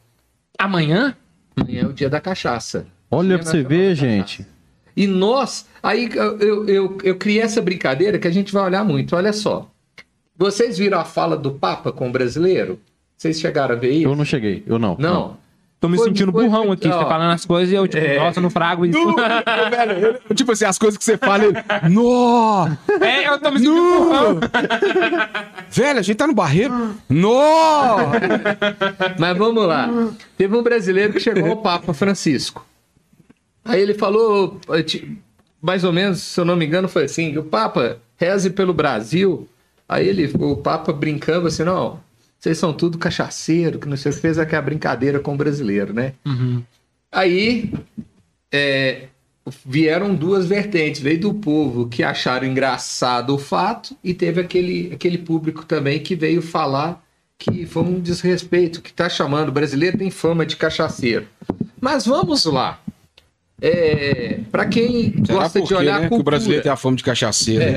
Amanhã? 0.57 1.15
Amanhã 1.55 1.83
é 1.83 1.85
o 1.85 1.93
dia 1.93 2.09
da 2.09 2.19
cachaça. 2.19 2.85
Olha 3.11 3.29
Dia 3.29 3.39
pra 3.39 3.47
você 3.51 3.63
ver, 3.63 3.89
da 3.89 3.95
gente. 3.95 4.45
E 4.95 5.07
nós, 5.07 5.65
aí 5.81 6.09
eu, 6.13 6.37
eu, 6.39 6.65
eu, 6.67 6.97
eu 7.03 7.15
criei 7.15 7.41
essa 7.41 7.61
brincadeira 7.61 8.19
que 8.19 8.27
a 8.27 8.31
gente 8.31 8.51
vai 8.51 8.63
olhar 8.63 8.83
muito. 8.83 9.15
Olha 9.15 9.31
só. 9.33 9.69
Vocês 10.37 10.77
viram 10.77 10.99
a 10.99 11.05
fala 11.05 11.35
do 11.35 11.51
Papa 11.51 11.91
com 11.91 12.09
o 12.09 12.11
brasileiro? 12.11 12.79
Vocês 13.19 13.37
chegaram 13.37 13.75
a 13.75 13.77
ver 13.77 13.91
isso? 13.91 14.07
Eu 14.07 14.15
não 14.15 14.23
cheguei, 14.23 14.63
eu 14.65 14.79
não. 14.79 14.95
Não. 14.97 15.37
Tô 15.77 15.89
me 15.89 15.97
Foi- 15.97 16.07
sentindo 16.07 16.31
foi- 16.31 16.45
burrão 16.45 16.71
aqui, 16.71 16.87
ó. 16.87 16.99
você 16.99 17.05
falando 17.09 17.31
as 17.33 17.45
coisas 17.45 17.71
e 17.71 17.75
eu, 17.75 17.85
tipo, 17.85 18.01
É. 18.05 18.17
nossa, 18.17 18.39
não 18.39 18.49
frago 18.49 18.85
isso. 18.85 18.97
Nu, 18.97 19.13
velho, 19.15 20.19
eu- 20.29 20.35
tipo 20.35 20.51
assim, 20.53 20.63
as 20.63 20.77
coisas 20.79 20.97
que 20.97 21.03
você 21.03 21.17
fala, 21.17 21.43
ele, 21.43 21.53
nó, 21.89 22.67
É, 23.01 23.27
eu 23.29 23.37
tô 23.39 23.51
me 23.51 23.59
sentindo 23.59 23.75
burrão. 23.75 24.33
nu. 24.35 24.39
Velho, 25.69 25.99
a 25.99 26.01
gente 26.01 26.15
tá 26.17 26.27
no 26.27 26.33
barreiro. 26.33 26.95
Nó! 27.09 27.97
Mas 29.19 29.37
vamos 29.37 29.65
lá. 29.67 29.89
Teve 30.37 30.55
um 30.55 30.63
brasileiro 30.63 31.11
que 31.13 31.19
chegou 31.19 31.49
ao 31.49 31.57
Papa 31.57 31.93
Francisco. 31.93 32.65
Aí 33.65 33.81
ele 33.81 33.93
falou, 33.93 34.59
mais 35.61 35.83
ou 35.83 35.91
menos, 35.91 36.21
se 36.21 36.39
eu 36.39 36.45
não 36.45 36.55
me 36.55 36.65
engano, 36.65 36.87
foi 36.87 37.03
assim: 37.05 37.37
o 37.37 37.43
Papa 37.43 37.97
reze 38.17 38.49
pelo 38.49 38.73
Brasil. 38.73 39.47
Aí 39.87 40.07
ele, 40.07 40.31
o 40.39 40.55
Papa 40.57 40.91
brincando 40.93 41.47
assim: 41.47 41.63
não, 41.63 41.99
vocês 42.39 42.57
são 42.57 42.71
tudo 42.71 42.97
cachaceiro, 42.97 43.79
que 43.79 43.87
não 43.87 43.97
sei 43.97 44.11
o 44.11 44.15
que, 44.15 44.21
fez 44.21 44.39
aquela 44.39 44.61
brincadeira 44.61 45.19
com 45.19 45.33
o 45.33 45.37
brasileiro, 45.37 45.93
né? 45.93 46.13
Aí 47.11 47.71
é, 48.51 49.07
vieram 49.65 50.15
duas 50.15 50.45
vertentes. 50.45 51.01
Veio 51.01 51.19
do 51.19 51.33
povo 51.33 51.89
que 51.89 52.01
acharam 52.01 52.47
engraçado 52.47 53.35
o 53.35 53.37
fato 53.37 53.95
e 54.03 54.13
teve 54.13 54.39
aquele, 54.39 54.91
aquele 54.93 55.17
público 55.17 55.65
também 55.65 55.99
que 55.99 56.15
veio 56.15 56.41
falar 56.41 57.03
que 57.37 57.65
foi 57.65 57.83
um 57.83 57.99
desrespeito, 57.99 58.81
que 58.81 58.89
está 58.89 59.09
chamando. 59.09 59.49
O 59.49 59.53
brasileiro 59.53 59.97
tem 59.97 60.11
fama 60.11 60.45
de 60.45 60.55
cachaceiro. 60.55 61.27
Mas 61.79 62.05
vamos 62.05 62.45
lá. 62.45 62.79
É, 63.61 64.39
para 64.51 64.65
quem 64.65 65.13
Será 65.25 65.39
gosta 65.39 65.59
por 65.59 65.67
de 65.67 65.73
olhar 65.75 65.93
né? 65.93 65.97
a 65.97 65.99
Que 66.01 66.05
o 66.07 66.09
cultura. 66.17 66.31
brasileiro 66.31 66.63
tem 66.63 66.71
a 66.71 66.75
fama 66.77 66.95
de 66.95 67.03
cachaceiro. 67.03 67.65
né? 67.65 67.75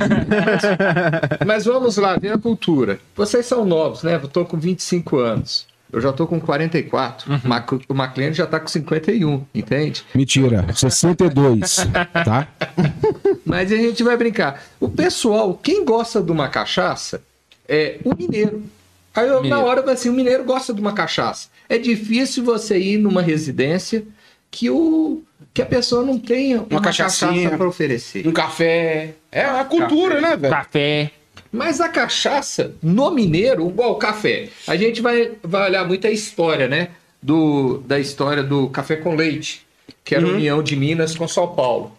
Mas 1.47 1.65
vamos 1.65 1.97
lá, 1.97 2.17
ver 2.17 2.33
a 2.33 2.39
cultura. 2.39 2.99
Vocês 3.17 3.47
são 3.47 3.65
novos, 3.65 4.03
né? 4.03 4.15
Eu 4.23 4.29
tô 4.29 4.45
com 4.45 4.57
25 4.59 5.19
anos. 5.19 5.67
Eu 5.93 6.01
já 6.01 6.11
tô 6.13 6.27
com 6.27 6.41
44. 6.41 7.31
Uhum. 7.31 7.41
Mac- 7.45 7.73
O 7.89 7.93
McLean 7.95 8.33
já 8.33 8.47
tá 8.47 8.59
com 8.59 8.67
51, 8.69 9.45
entende? 9.55 10.03
Mentira, 10.15 10.65
62, 10.75 11.77
tá? 12.25 12.49
Mas 13.45 13.71
a 13.71 13.77
gente 13.77 14.03
vai 14.03 14.17
brincar. 14.17 14.63
O 14.81 14.89
pessoal, 14.89 15.53
quem 15.63 15.85
gosta 15.85 16.23
de 16.23 16.33
uma 16.33 16.49
cachaça 16.49 17.23
é 17.69 17.99
o 18.05 18.15
mineiro. 18.17 18.63
Aí 19.15 19.27
eu, 19.29 19.35
na 19.35 19.41
Mineiro. 19.43 19.65
hora 19.67 19.83
vai 19.83 19.93
assim, 19.93 20.09
o 20.09 20.15
mineiro 20.15 20.45
gosta 20.45 20.73
de 20.73 20.81
uma 20.81 20.93
cachaça. 20.95 21.49
É 21.69 21.77
difícil 21.77 22.43
você 22.43 22.79
ir 22.79 22.97
numa 22.97 23.21
residência 23.21 24.03
que 24.53 24.71
o 24.71 25.23
que 25.53 25.61
a 25.61 25.67
pessoa 25.67 26.05
não 26.05 26.19
tenha 26.19 26.63
uma, 26.71 26.81
cachaçinha. 26.81 27.33
cachaça 27.33 27.57
para 27.57 27.69
oferecer. 27.69 28.27
Um 28.29 28.33
café. 28.33 29.15
É 29.31 29.45
a 29.45 29.65
cultura, 29.65 30.21
né, 30.21 30.37
velho? 30.37 30.53
Café. 30.53 31.11
Mas 31.51 31.81
a 31.81 31.89
cachaça, 31.89 32.75
no 32.83 33.11
mineiro, 33.11 33.69
igual 33.69 33.93
o 33.93 33.97
café, 33.97 34.49
a 34.67 34.77
gente 34.77 35.03
vai, 35.03 35.33
vai 35.43 35.69
olhar 35.69 35.87
muito 35.87 36.07
a 36.07 36.11
história, 36.11 36.69
né? 36.69 36.91
Do, 37.23 37.79
da 37.87 37.99
história 37.99 38.43
do 38.43 38.69
café 38.69 38.97
com 38.97 39.15
leite, 39.15 39.67
que 40.05 40.15
era 40.15 40.27
a 40.27 40.31
união 40.31 40.63
de 40.63 40.75
Minas 40.77 41.15
com 41.15 41.29
São 41.29 41.55
Paulo, 41.55 41.93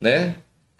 né? 0.00 0.36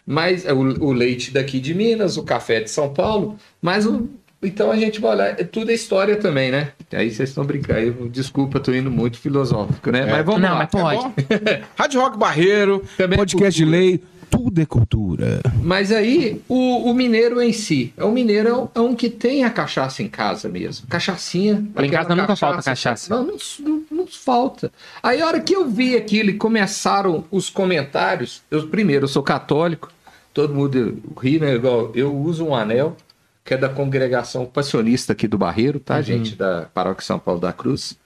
Mas 0.07 0.47
é, 0.47 0.53
o, 0.53 0.85
o 0.85 0.93
leite 0.93 1.31
daqui 1.31 1.61
de 1.61 1.75
Minas, 1.75 2.17
o 2.17 2.23
café 2.23 2.61
de 2.61 2.71
São 2.71 2.93
Paulo, 2.93 3.37
mas 3.61 3.87
o, 3.87 4.09
então 4.43 4.71
a 4.71 4.77
gente 4.77 5.01
vai 5.01 5.13
olhar, 5.13 5.29
é 5.41 5.45
tudo 5.45 5.71
é 5.71 5.75
história 5.75 6.17
também, 6.17 6.51
né? 6.51 6.73
Aí 6.93 7.11
vocês 7.11 7.29
estão 7.29 7.45
brincando, 7.45 7.81
eu- 7.81 8.09
desculpa, 8.09 8.59
tô 8.61 8.73
indo 8.73 8.91
muito 8.91 9.19
filosófico, 9.19 9.91
né? 9.91 10.05
Mas 10.07 10.25
vamos 10.25 10.41
Não, 10.43 10.51
lá. 10.51 10.59
mas 10.59 10.69
pode. 10.71 10.97
Bom, 11.03 11.13
Rádio 11.79 12.01
Rock 12.01 12.19
Barreiro, 12.19 12.83
Também 12.97 13.15
é 13.15 13.19
podcast 13.19 13.57
de 13.57 13.65
lei, 13.71 14.03
tudo 14.31 14.61
é 14.63 14.65
cultura. 14.67 15.41
Mas 15.63 15.93
aí, 15.93 16.41
o, 16.49 16.91
o 16.91 16.95
mineiro 16.95 17.41
em 17.43 17.53
si, 17.53 17.93
é 17.97 18.03
o 18.05 18.11
mineiro 18.11 18.49
é 18.49 18.57
um, 18.57 18.69
é 18.75 18.81
um 18.81 18.95
que 18.95 19.11
tem 19.11 19.45
a 19.45 19.51
cachaça 19.51 20.03
em 20.03 20.09
casa 20.09 20.49
mesmo. 20.49 20.87
Cachaçinha. 20.89 21.63
Lá 21.75 21.85
em 21.87 21.91
casa 21.91 22.15
nunca 22.15 22.35
falta 22.35 22.63
cachaça. 22.63 23.15
Não, 23.15 23.25
não, 23.25 23.37
não, 23.61 23.83
não 23.91 24.07
falta. 24.07 24.73
Aí 25.03 25.21
a 25.21 25.27
hora 25.27 25.39
que 25.41 25.55
eu 25.55 25.69
vi 25.69 25.95
aquilo 25.97 26.31
e 26.31 26.35
começaram 26.35 27.25
os 27.31 27.51
comentários, 27.51 28.43
eu 28.51 28.67
primeiro, 28.69 29.05
eu 29.05 29.09
sou 29.09 29.23
católico, 29.23 29.91
todo 30.33 30.55
mundo 30.55 30.99
ri, 31.21 31.39
né? 31.39 31.55
Igual, 31.55 31.93
eu 31.95 32.15
uso 32.17 32.45
um 32.47 32.55
anel, 32.55 32.97
que 33.45 33.55
é 33.55 33.57
da 33.57 33.69
congregação 33.69 34.47
passionista 34.47 35.13
aqui 35.13 35.27
do 35.27 35.37
Barreiro, 35.39 35.81
tá, 35.81 36.01
gente? 36.01 36.37
Da 36.37 36.63
Paróquia 36.73 37.05
São 37.05 37.19
Paulo 37.19 37.41
da 37.41 37.53
Cruz. 37.53 37.97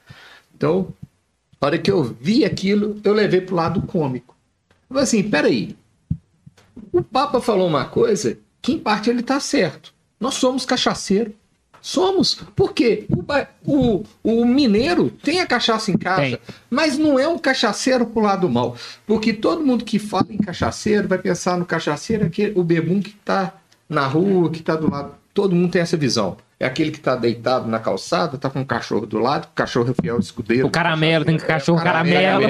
Então, 0.57 0.89
a 1.61 1.67
hora 1.67 1.79
que 1.79 1.91
eu 1.91 2.03
vi 2.03 2.45
aquilo, 2.45 3.01
eu 3.05 3.13
levei 3.13 3.41
pro 3.41 3.55
lado 3.57 3.83
cômico. 3.83 4.35
Eu 4.89 4.95
falei 4.95 5.03
assim, 5.05 5.23
peraí, 5.23 5.77
o 6.93 7.03
Papa 7.03 7.41
falou 7.41 7.67
uma 7.69 7.85
coisa 7.85 8.39
que, 8.63 8.73
em 8.73 8.79
parte, 8.79 9.11
ele 9.11 9.21
está 9.21 9.39
certo. 9.41 9.93
Nós 10.19 10.35
somos 10.35 10.65
cachaceiro. 10.65 11.35
Somos. 11.83 12.35
Por 12.57 12.73
quê? 12.73 13.07
O, 13.65 14.01
o- 14.01 14.05
o 14.25 14.45
mineiro 14.45 15.09
tem 15.23 15.41
a 15.41 15.47
cachaça 15.47 15.91
em 15.93 15.97
casa, 15.97 16.23
Tem. 16.23 16.39
mas 16.69 16.99
não 16.99 17.17
é 17.19 17.29
um 17.29 17.39
cachaceiro 17.39 18.07
pro 18.07 18.23
lado 18.23 18.49
mal. 18.49 18.77
Porque 19.07 19.33
todo 19.33 19.65
mundo 19.65 19.85
que 19.85 19.99
fala 19.99 20.27
em 20.31 20.39
cachaceiro 20.39 21.07
vai 21.07 21.19
pensar 21.19 21.57
no 21.57 21.65
cachaceiro, 21.65 22.27
aquele, 22.27 22.59
o 22.59 22.65
bebum 22.65 23.01
que 23.01 23.11
está 23.11 23.55
na 23.89 24.05
rua, 24.07 24.51
que 24.51 24.59
está 24.61 24.75
do 24.75 24.91
lado. 24.91 25.15
Todo 25.37 25.55
mundo 25.55 25.71
tem 25.71 25.83
essa 25.83 25.97
visão. 25.99 26.39
é 26.59 26.65
aquele 26.65 26.91
que 26.91 26.99
tá 26.99 27.15
deitado 27.15 27.69
na 27.69 27.79
calçada, 27.79 28.39
tá 28.39 28.49
com 28.49 28.61
um 28.61 28.65
cachorro 28.65 29.05
do 29.05 29.19
lado, 29.19 29.45
o 29.45 29.55
cachorro 29.55 29.91
é 29.91 30.03
fiel 30.03 30.19
escudeiro. 30.19 30.67
O 30.67 30.71
caramelo, 30.71 31.23
tem 31.27 31.37
cachorro 31.37 31.79
É, 31.79 31.85
caramelo. 31.85 32.47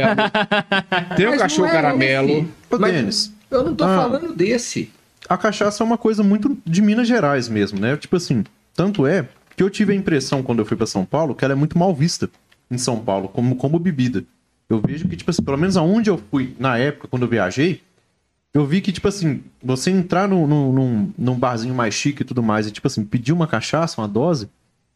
Tem 1.16 1.26
o 1.26 1.36
cachorro 1.36 1.66
não 1.66 1.74
é 1.74 1.82
caramelo. 1.82 2.48
Ô, 2.70 2.78
Mas 2.78 2.92
Denis, 2.92 3.32
Eu 3.50 3.64
não 3.64 3.74
tô 3.74 3.82
Ah. 3.84 3.96
falando 3.96 4.32
desse. 4.34 4.90
a 5.28 5.36
cachaça 5.36 5.82
é 5.82 5.84
uma 5.84 5.98
coisa 5.98 6.22
muito 6.22 6.56
de 6.64 6.80
Minas 6.80 7.08
Gerais 7.08 7.48
mesmo, 7.48 7.80
né? 7.80 7.96
Tipo 7.96 8.14
assim, 8.16 8.44
tanto 8.74 9.04
é 9.06 9.26
que 9.56 9.62
eu 9.62 9.68
tive 9.70 9.92
a 9.92 9.96
impressão 9.96 10.40
quando 10.42 10.60
eu 10.60 10.64
fui 10.64 10.76
pra 10.76 10.86
São 10.86 11.04
Paulo 11.04 11.34
que 11.34 11.44
ela 11.44 11.52
é 11.54 11.56
muito 11.56 11.76
mal 11.76 11.92
vista 11.92 12.30
em 12.70 12.78
São 12.78 12.98
Paulo 13.00 13.26
como, 13.28 13.56
como 13.56 13.78
bebida. 13.80 14.22
Eu 14.70 14.80
vejo 14.80 15.08
que, 15.08 15.16
tipo 15.16 15.30
assim, 15.32 15.42
pelo 15.42 15.56
menos 15.58 15.76
aonde 15.76 16.10
eu 16.10 16.20
fui 16.30 16.54
na 16.60 16.76
época, 16.78 17.08
quando 17.08 17.22
eu 17.22 17.28
viajei, 17.28 17.82
eu 18.54 18.64
vi 18.66 18.80
que, 18.80 18.90
tipo 18.92 19.06
assim, 19.08 19.42
você 19.62 19.90
entrar 19.90 20.26
no, 20.28 20.46
num, 20.46 21.12
num 21.16 21.38
barzinho 21.38 21.74
mais 21.74 21.94
chique 21.94 22.22
e 22.22 22.24
tudo 22.24 22.42
mais 22.42 22.66
e, 22.66 22.70
tipo 22.70 22.86
assim, 22.86 23.04
pedir 23.04 23.32
uma 23.32 23.46
cachaça, 23.46 24.00
uma 24.00 24.08
dose, 24.08 24.48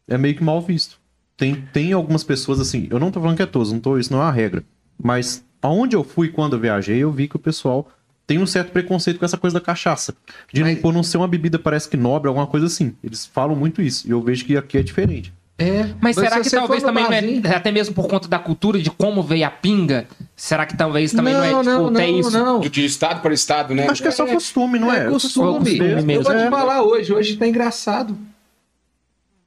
é 0.08 0.16
meio 0.16 0.34
que 0.34 0.42
mal 0.42 0.60
visto. 0.62 0.98
Tem, 1.36 1.54
tem 1.72 1.92
algumas 1.92 2.24
pessoas, 2.24 2.60
assim, 2.60 2.86
eu 2.90 2.98
não 2.98 3.10
tô 3.10 3.20
falando 3.20 3.36
que 3.36 3.42
é 3.42 3.46
todos, 3.46 3.72
não 3.72 3.80
tô, 3.80 3.98
isso 3.98 4.12
não 4.12 4.20
é 4.20 4.24
uma 4.24 4.32
regra. 4.32 4.64
Mas 5.02 5.44
aonde 5.62 5.94
eu 5.96 6.02
fui 6.04 6.28
quando 6.28 6.54
eu 6.56 6.60
viajei, 6.60 6.98
eu 6.98 7.12
vi 7.12 7.28
que 7.28 7.36
o 7.36 7.40
pessoal 7.40 7.88
tem 8.26 8.38
um 8.38 8.46
certo 8.46 8.70
preconceito 8.72 9.18
com 9.18 9.24
essa 9.24 9.36
coisa 9.36 9.54
da 9.58 9.64
cachaça. 9.64 10.14
De 10.52 10.62
Mas- 10.62 10.78
por 10.78 10.92
não 10.92 11.02
ser 11.02 11.16
uma 11.16 11.26
bebida, 11.28 11.58
parece 11.58 11.88
que 11.88 11.96
nobre, 11.96 12.28
alguma 12.28 12.46
coisa 12.46 12.66
assim. 12.66 12.94
Eles 13.02 13.26
falam 13.26 13.56
muito 13.56 13.82
isso. 13.82 14.06
E 14.06 14.10
eu 14.10 14.22
vejo 14.22 14.44
que 14.44 14.56
aqui 14.56 14.78
é 14.78 14.82
diferente. 14.82 15.32
É, 15.62 15.90
Mas 16.00 16.16
será 16.16 16.42
se 16.42 16.48
que 16.48 16.56
talvez 16.56 16.82
também 16.82 17.04
não 17.04 17.10
barzinho- 17.10 17.46
é, 17.46 17.54
até 17.54 17.70
mesmo 17.70 17.94
por 17.94 18.08
conta 18.08 18.26
da 18.26 18.38
cultura 18.38 18.78
de 18.80 18.90
como 18.90 19.22
veio 19.22 19.46
a 19.46 19.50
pinga? 19.50 20.06
Será 20.34 20.64
que 20.64 20.74
talvez 20.74 21.12
também 21.12 21.34
não, 21.34 21.44
é, 21.44 21.48
tipo, 21.48 21.62
não, 21.62 21.88
até 21.88 22.06
não, 22.10 22.18
isso? 22.20 22.30
não. 22.30 22.60
De 22.60 22.84
estado 22.84 23.20
para 23.20 23.34
estado, 23.34 23.74
né? 23.74 23.86
Acho 23.86 24.00
que 24.00 24.08
é 24.08 24.10
só 24.10 24.26
costume, 24.26 24.78
não 24.78 24.90
é? 24.90 25.06
É 25.06 25.10
costume. 25.10 25.58
costume 25.58 25.78
Eu 25.90 26.02
mesmo. 26.02 26.22
vou 26.24 26.32
te 26.34 26.40
É. 26.40 26.48
falar 26.50 26.82
hoje, 26.82 27.12
hoje 27.12 27.36
tá 27.36 27.46
engraçado. 27.46 28.16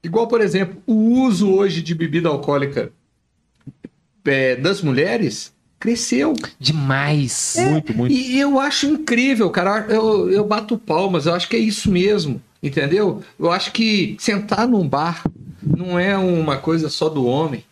Igual, 0.03 0.27
por 0.27 0.39
exemplo, 0.41 0.77
o 0.85 0.93
uso 1.23 1.49
hoje 1.51 1.81
de 1.81 1.95
bebida 1.95 2.29
alcoólica 2.29 2.91
é, 4.25 4.55
das 4.55 4.81
mulheres 4.81 5.51
cresceu. 5.79 6.33
Demais. 6.59 7.55
Muito, 7.57 7.93
muito. 7.97 8.13
E 8.13 8.39
eu 8.39 8.59
acho 8.59 8.85
incrível, 8.85 9.49
cara. 9.49 9.85
Eu, 9.89 10.29
eu 10.29 10.45
bato 10.45 10.77
palmas, 10.77 11.25
eu 11.25 11.33
acho 11.33 11.49
que 11.49 11.55
é 11.55 11.59
isso 11.59 11.89
mesmo. 11.89 12.41
Entendeu? 12.61 13.21
Eu 13.37 13.51
acho 13.51 13.71
que 13.73 14.15
sentar 14.19 14.67
num 14.67 14.87
bar 14.87 15.23
não 15.65 15.97
é 15.99 16.17
uma 16.17 16.57
coisa 16.57 16.89
só 16.89 17.09
do 17.09 17.25
homem. 17.25 17.63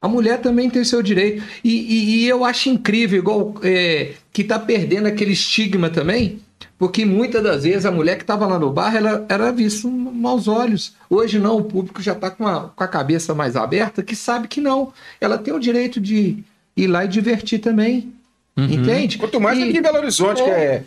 A 0.00 0.06
mulher 0.08 0.40
também 0.40 0.70
tem 0.70 0.84
seu 0.84 1.02
direito. 1.02 1.42
E, 1.64 1.70
e- 1.70 2.14
e 2.24 2.28
eu 2.28 2.44
acho 2.44 2.68
incrível, 2.68 3.18
igual 3.18 3.54
é, 3.62 4.12
que 4.32 4.44
tá 4.44 4.58
perdendo 4.58 5.06
aquele 5.08 5.32
estigma 5.32 5.90
também, 5.90 6.40
porque 6.78 7.04
muitas 7.04 7.42
das 7.42 7.64
vezes 7.64 7.84
a 7.84 7.90
mulher 7.90 8.16
que 8.16 8.22
estava 8.22 8.46
lá 8.46 8.58
no 8.58 8.70
bar 8.70 8.94
ela 8.94 9.26
era 9.28 9.50
vista 9.50 9.82
com 9.82 9.90
maus 9.90 10.46
olhos. 10.46 10.94
Hoje 11.10 11.38
não, 11.40 11.56
o 11.56 11.64
público 11.64 12.00
já 12.00 12.12
está 12.12 12.30
com 12.30 12.46
a, 12.46 12.68
com 12.68 12.84
a 12.84 12.88
cabeça 12.88 13.34
mais 13.34 13.56
aberta, 13.56 14.02
que 14.02 14.14
sabe 14.14 14.46
que 14.46 14.60
não. 14.60 14.92
Ela 15.20 15.36
tem 15.36 15.52
o 15.52 15.58
direito 15.58 16.00
de 16.00 16.38
ir 16.76 16.86
lá 16.86 17.04
e 17.04 17.08
divertir 17.08 17.58
também. 17.58 18.12
Entende? 18.56 19.18
Quanto 19.18 19.40
mais 19.40 19.58
E- 19.58 19.62
aqui 19.64 19.78
em 19.78 19.82
Belo 19.82 19.98
Horizonte, 19.98 20.42
que 20.42 20.50
é, 20.50 20.84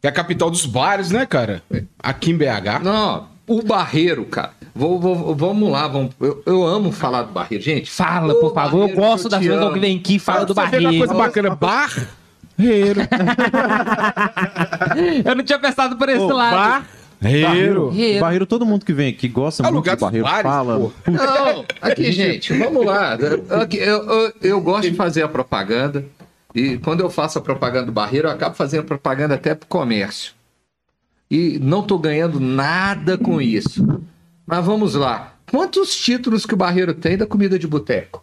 que 0.00 0.06
é 0.06 0.10
a 0.10 0.12
capital 0.12 0.50
dos 0.50 0.66
bares, 0.66 1.10
né, 1.10 1.26
cara? 1.26 1.62
Aqui 1.98 2.30
em 2.30 2.36
BH. 2.36 2.80
Não, 2.82 3.28
o 3.46 3.62
Barreiro, 3.62 4.24
cara. 4.26 4.52
Vou, 4.74 4.98
vou- 4.98 5.34
vamos 5.36 5.70
lá, 5.70 5.86
vamos, 5.86 6.10
eu, 6.20 6.42
eu 6.44 6.66
amo 6.66 6.90
falar 6.90 7.22
do 7.22 7.32
Barreiro. 7.32 7.62
Gente, 7.62 7.88
Fala, 7.90 8.34
por 8.40 8.52
favor. 8.52 8.78
Eu 8.82 8.88
Barreiro, 8.88 9.00
gosto 9.00 9.24
eu 9.26 9.30
das 9.30 9.40
pessoas 9.40 9.62
amo. 9.62 9.72
que 9.74 9.78
vem 9.80 9.96
aqui 9.98 10.16
e 10.16 10.18
fala 10.18 10.44
do 10.44 10.52
ver 10.54 10.60
uma 10.62 10.70
barreiro. 10.70 10.98
coisa 10.98 11.14
bacana. 11.14 11.54
Barreiro. 11.54 13.00
Eu 15.24 15.34
não 15.34 15.44
tinha 15.44 15.58
pensado 15.58 15.96
por 15.96 16.08
esse 16.08 16.20
Ô, 16.20 16.32
lado. 16.32 16.84
Barreiro. 17.20 17.48
Barreiro. 17.48 18.20
Barreiro, 18.20 18.46
todo 18.46 18.66
mundo 18.66 18.84
que 18.84 18.92
vem 18.92 19.10
aqui 19.10 19.28
gosta 19.28 19.66
É 19.66 19.70
muito 19.70 19.88
do 19.88 19.96
Barreiro. 19.96 20.24
bares, 20.26 20.42
fala. 20.42 20.78
Não, 21.06 21.64
aqui, 21.80 22.12
gente, 22.12 22.52
vamos 22.52 22.84
lá. 22.84 23.16
Aqui, 23.62 23.78
Eu, 23.78 24.04
eu, 24.04 24.32
eu 24.42 24.60
gosto 24.60 24.90
de 24.90 24.96
fazer 24.96 25.22
a 25.22 25.28
propaganda. 25.28 26.04
E 26.54 26.78
quando 26.78 27.00
eu 27.00 27.10
faço 27.10 27.38
a 27.38 27.40
propaganda 27.40 27.86
do 27.86 27.92
Barreiro, 27.92 28.28
eu 28.28 28.32
acabo 28.32 28.54
fazendo 28.54 28.84
propaganda 28.84 29.34
até 29.34 29.54
pro 29.54 29.66
comércio. 29.68 30.32
E 31.30 31.58
não 31.60 31.82
tô 31.82 31.98
ganhando 31.98 32.38
nada 32.38 33.16
com 33.18 33.40
isso. 33.40 34.00
Mas 34.46 34.64
vamos 34.64 34.94
lá. 34.94 35.34
Quantos 35.50 35.94
títulos 35.96 36.44
que 36.46 36.54
o 36.54 36.56
Barreiro 36.56 36.94
tem 36.94 37.16
da 37.16 37.26
comida 37.26 37.58
de 37.58 37.66
boteco? 37.66 38.22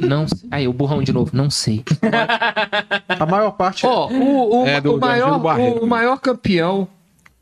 Não 0.00 0.28
sei. 0.28 0.48
Aí, 0.50 0.68
o 0.68 0.72
burrão 0.72 1.02
de 1.02 1.12
novo. 1.12 1.30
Não 1.34 1.48
sei. 1.48 1.82
A 3.18 3.24
maior 3.26 3.52
parte 3.52 3.86
Ó, 3.86 4.08
o, 4.10 4.62
o, 4.62 4.66
É, 4.66 4.80
do- 4.80 4.90
o 4.90 4.94
do 4.94 5.00
maior, 5.00 5.38
Barreiro. 5.38 5.82
o, 5.82 5.86
maior 5.86 6.18
campeão, 6.20 6.86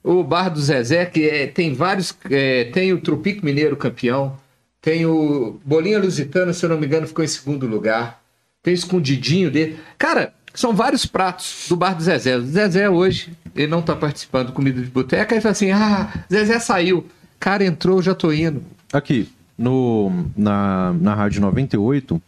o 0.05 0.23
Bar 0.23 0.49
do 0.49 0.61
Zezé, 0.61 1.05
que 1.07 1.29
é- 1.29 1.47
tem 1.49 1.75
vários. 1.75 2.14
é, 2.31 2.64
tem 2.66 2.92
o 2.92 3.01
Tropico 3.01 3.45
Mineiro 3.45 3.77
campeão, 3.77 4.37
tem 4.81 5.05
o 5.05 5.61
Bolinha 5.64 5.99
Lusitana, 5.99 6.53
se 6.53 6.64
eu 6.64 6.71
não 6.71 6.79
me 6.79 6.87
engano, 6.87 7.07
ficou 7.09 7.25
em 7.25 7.29
segundo 7.29 7.66
lugar. 7.66 8.21
Tem 8.62 8.73
o 8.73 8.77
escondidinho 8.77 9.51
dele. 9.51 9.79
Cara, 9.99 10.33
são 10.55 10.73
vários 10.73 11.05
pratos 11.05 11.66
do 11.68 11.75
Bar 11.77 11.95
do 11.97 12.03
Zezé. 12.05 12.37
O 12.37 12.42
Zezé 12.47 12.88
hoje, 12.88 13.33
ele 13.57 13.66
não 13.66 13.83
tá 13.83 13.97
participando 13.97 14.49
do 14.49 14.53
comida 14.53 14.81
de 14.81 14.88
boteca, 14.90 15.35
aí 15.35 15.40
fala 15.40 15.53
assim: 15.53 15.73
ah, 15.73 16.09
Zezé 16.33 16.61
saiu. 16.61 17.05
Cara, 17.42 17.64
entrou, 17.64 18.00
já 18.00 18.14
tô 18.14 18.33
indo. 18.33 18.62
Aqui, 18.92 19.28
no, 19.59 20.12
na, 20.37 20.92
na 20.92 21.12
Rádio 21.12 21.40
98, 21.40 22.22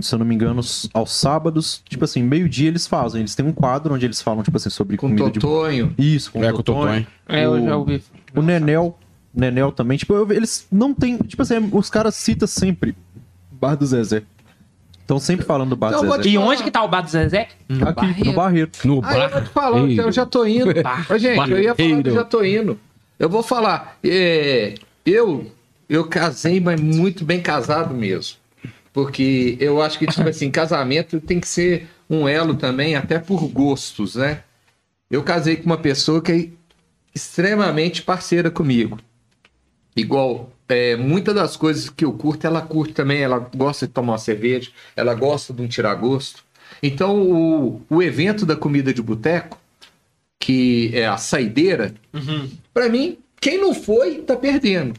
se 0.00 0.14
eu 0.14 0.18
não 0.18 0.24
me 0.24 0.34
engano, 0.34 0.62
aos 0.94 1.12
sábados, 1.12 1.82
tipo 1.86 2.04
assim, 2.06 2.22
meio-dia 2.22 2.68
eles 2.68 2.86
fazem. 2.86 3.20
Eles 3.20 3.34
têm 3.34 3.44
um 3.44 3.52
quadro 3.52 3.92
onde 3.94 4.06
eles 4.06 4.22
falam, 4.22 4.42
tipo 4.42 4.56
assim, 4.56 4.70
sobre 4.70 4.96
Com 4.96 5.08
comida 5.08 5.30
de. 5.30 5.38
Totonho. 5.38 5.94
Isso, 5.98 6.32
com 6.32 6.42
É, 6.42 6.50
com 6.50 6.60
o 6.60 6.62
Totonho. 6.62 7.06
É, 7.28 7.44
eu 7.44 7.62
já 7.62 7.76
ouvi. 7.76 8.02
O 8.34 8.40
Nenel, 8.40 8.98
Nenel 9.34 9.72
também. 9.72 9.98
Tipo, 9.98 10.14
eu- 10.14 10.32
eles 10.32 10.66
não 10.72 10.94
tem. 10.94 11.18
Tipo 11.18 11.42
assim, 11.42 11.68
os 11.70 11.90
caras 11.90 12.14
citam 12.14 12.48
sempre 12.48 12.96
Bar 13.52 13.74
do 13.76 13.84
Zezé. 13.84 14.22
Estão 15.00 15.18
sempre 15.18 15.44
falando 15.44 15.70
do 15.70 15.76
Bar 15.76 15.88
Então, 15.88 16.02
do 16.06 16.16
Zezé. 16.16 16.28
E 16.30 16.38
onde 16.38 16.62
que 16.62 16.70
tá 16.70 16.82
o 16.82 16.88
bar 16.88 17.02
do 17.02 17.10
Zezé? 17.10 17.48
No 17.68 17.88
Aqui, 17.88 17.94
Barreiro. 18.06 18.24
no 18.24 18.32
Barreiro. 18.34 18.70
No 18.84 19.00
Ah, 19.04 19.18
eu 19.18 19.30
bar. 19.30 19.42
te 19.44 19.48
falar, 19.50 19.78
eu 19.80 20.12
já 20.12 20.24
tô 20.24 20.46
indo. 20.46 20.70
Ô, 21.10 21.18
gente, 21.18 21.50
eu 21.50 21.58
ia 21.62 21.74
falar 21.74 22.02
que 22.02 22.08
eu 22.08 22.14
já 22.14 22.24
tô 22.24 22.42
indo. 22.44 22.78
Eu 23.18 23.28
vou 23.28 23.42
falar. 23.42 23.98
é, 24.04 24.74
eu, 25.04 25.50
eu 25.88 26.06
casei, 26.06 26.60
mas 26.60 26.80
muito 26.80 27.24
bem 27.24 27.40
casado 27.40 27.94
mesmo. 27.94 28.36
Porque 28.92 29.56
eu 29.60 29.80
acho 29.82 29.98
que, 29.98 30.06
tipo 30.06 30.26
assim, 30.28 30.50
casamento 30.50 31.20
tem 31.20 31.40
que 31.40 31.48
ser 31.48 31.88
um 32.08 32.28
elo 32.28 32.54
também, 32.54 32.94
até 32.94 33.18
por 33.18 33.46
gostos, 33.48 34.14
né? 34.14 34.42
Eu 35.10 35.22
casei 35.22 35.56
com 35.56 35.66
uma 35.66 35.78
pessoa 35.78 36.20
que 36.20 36.32
é 36.32 36.48
extremamente 37.14 38.02
parceira 38.02 38.50
comigo. 38.50 38.98
Igual, 39.96 40.52
é, 40.68 40.96
muitas 40.96 41.34
das 41.34 41.56
coisas 41.56 41.88
que 41.88 42.04
eu 42.04 42.12
curto, 42.12 42.46
ela 42.46 42.60
curte 42.60 42.92
também. 42.92 43.20
Ela 43.22 43.38
gosta 43.38 43.86
de 43.86 43.92
tomar 43.92 44.12
uma 44.12 44.18
cerveja, 44.18 44.70
ela 44.94 45.14
gosta 45.14 45.52
de 45.52 45.62
um 45.62 45.66
tiragosto. 45.66 46.44
Então, 46.82 47.22
o, 47.22 47.82
o 47.88 48.02
evento 48.02 48.44
da 48.44 48.54
comida 48.54 48.92
de 48.92 49.02
boteco, 49.02 49.58
que 50.38 50.90
é 50.94 51.06
a 51.06 51.16
saideira, 51.16 51.94
pra 52.78 52.88
mim, 52.88 53.18
quem 53.40 53.58
não 53.58 53.74
foi, 53.74 54.22
tá 54.22 54.36
perdendo. 54.36 54.94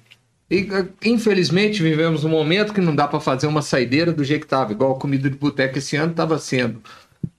E, 0.51 0.67
eh, 0.69 0.87
infelizmente, 1.05 1.81
vivemos 1.81 2.25
um 2.25 2.29
momento 2.29 2.73
que 2.73 2.81
não 2.81 2.93
dá 2.93 3.07
pra 3.07 3.21
fazer 3.21 3.47
uma 3.47 3.61
saideira 3.61 4.11
do 4.11 4.21
jeito 4.21 4.41
que 4.41 4.47
tava. 4.47 4.73
Igual 4.73 4.97
a 4.97 4.99
comida 4.99 5.29
de 5.29 5.37
boteco 5.37 5.77
esse 5.77 5.95
ano 5.95 6.11
estava 6.11 6.37
sendo 6.37 6.83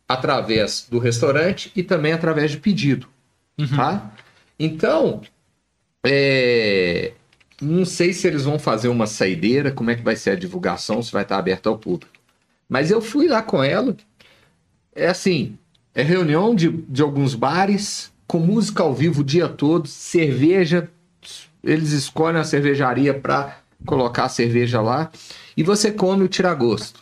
através 0.08 0.86
do 0.90 0.98
restaurante 0.98 1.70
e 1.76 1.82
também 1.82 2.14
através 2.14 2.50
de 2.52 2.56
pedido. 2.56 3.06
Tá? 3.76 4.10
Então, 4.58 5.20
é, 6.06 7.12
não 7.60 7.84
sei 7.84 8.14
se 8.14 8.26
eles 8.26 8.44
vão 8.44 8.58
fazer 8.58 8.88
uma 8.88 9.06
saideira, 9.06 9.70
como 9.70 9.90
é 9.90 9.94
que 9.94 10.02
vai 10.02 10.16
ser 10.16 10.30
a 10.30 10.36
divulgação, 10.36 11.02
se 11.02 11.12
vai 11.12 11.22
estar 11.22 11.36
aberto 11.36 11.68
ao 11.68 11.76
público. 11.76 12.12
Mas 12.66 12.90
eu 12.90 13.02
fui 13.02 13.28
lá 13.28 13.42
com 13.42 13.62
ela. 13.62 13.94
É 14.94 15.08
assim, 15.08 15.58
é 15.94 16.02
reunião 16.02 16.54
de, 16.54 16.70
de 16.70 17.02
alguns 17.02 17.34
bares, 17.34 18.09
com 18.30 18.38
música 18.38 18.84
ao 18.84 18.94
vivo 18.94 19.22
o 19.22 19.24
dia 19.24 19.48
todo, 19.48 19.88
cerveja. 19.88 20.88
Eles 21.64 21.90
escolhem 21.90 22.40
a 22.40 22.44
cervejaria 22.44 23.12
para 23.12 23.58
colocar 23.84 24.26
a 24.26 24.28
cerveja 24.28 24.80
lá. 24.80 25.10
E 25.56 25.64
você 25.64 25.90
come 25.90 26.22
o 26.22 26.28
tiragosto. 26.28 27.00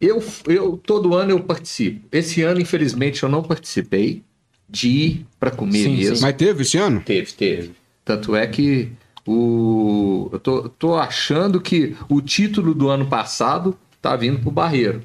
Eu, 0.00 0.22
eu 0.46 0.76
todo 0.76 1.16
ano 1.16 1.32
eu 1.32 1.40
participo. 1.40 2.06
Esse 2.12 2.42
ano, 2.42 2.60
infelizmente, 2.60 3.24
eu 3.24 3.28
não 3.28 3.42
participei 3.42 4.22
de 4.70 4.88
ir 4.88 5.26
para 5.40 5.50
comer 5.50 5.82
Sim, 5.82 5.96
mesmo. 5.96 6.14
sim. 6.14 6.22
Mas 6.22 6.36
teve 6.36 6.62
esse 6.62 6.78
ano? 6.78 7.00
Teve, 7.00 7.32
teve. 7.32 7.72
Tanto 8.04 8.36
é 8.36 8.46
que 8.46 8.92
o. 9.26 10.30
Eu 10.32 10.38
tô, 10.38 10.68
tô 10.68 10.94
achando 10.94 11.60
que 11.60 11.96
o 12.08 12.22
título 12.22 12.72
do 12.72 12.88
ano 12.88 13.08
passado 13.08 13.76
tá 14.00 14.14
vindo 14.14 14.38
pro 14.38 14.52
Barreiro. 14.52 15.02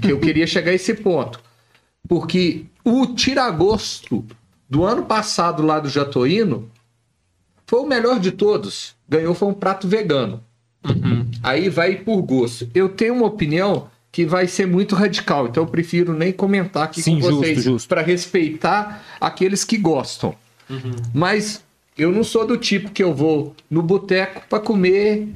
Que 0.00 0.12
eu 0.12 0.20
queria 0.20 0.46
chegar 0.46 0.70
a 0.70 0.74
esse 0.74 0.94
ponto. 0.94 1.40
Porque 2.06 2.66
o 2.84 3.08
tiragosto 3.08 4.24
do 4.70 4.84
ano 4.84 5.04
passado 5.04 5.64
lá 5.64 5.80
do 5.80 5.88
Jatoíno 5.88 6.70
foi 7.66 7.80
o 7.80 7.86
melhor 7.86 8.20
de 8.20 8.30
todos. 8.30 8.94
Ganhou 9.08 9.34
foi 9.34 9.48
um 9.48 9.54
prato 9.54 9.88
vegano. 9.88 10.42
Aí 11.42 11.68
vai 11.68 11.96
por 11.96 12.22
gosto. 12.22 12.70
Eu 12.72 12.88
tenho 12.88 13.14
uma 13.14 13.26
opinião 13.26 13.88
que 14.12 14.24
vai 14.24 14.46
ser 14.46 14.66
muito 14.66 14.94
radical, 14.94 15.46
então 15.46 15.62
eu 15.62 15.68
prefiro 15.68 16.12
nem 16.12 16.32
comentar 16.32 16.84
aqui 16.84 17.00
Sim, 17.02 17.20
com 17.20 17.30
vocês 17.30 17.86
para 17.86 18.02
respeitar 18.02 19.04
aqueles 19.20 19.64
que 19.64 19.76
gostam. 19.76 20.34
Mas 21.12 21.62
eu 21.98 22.10
não 22.10 22.24
sou 22.24 22.46
do 22.46 22.56
tipo 22.56 22.90
que 22.90 23.02
eu 23.02 23.14
vou 23.14 23.54
no 23.68 23.82
boteco 23.82 24.42
para 24.48 24.60
comer 24.60 25.28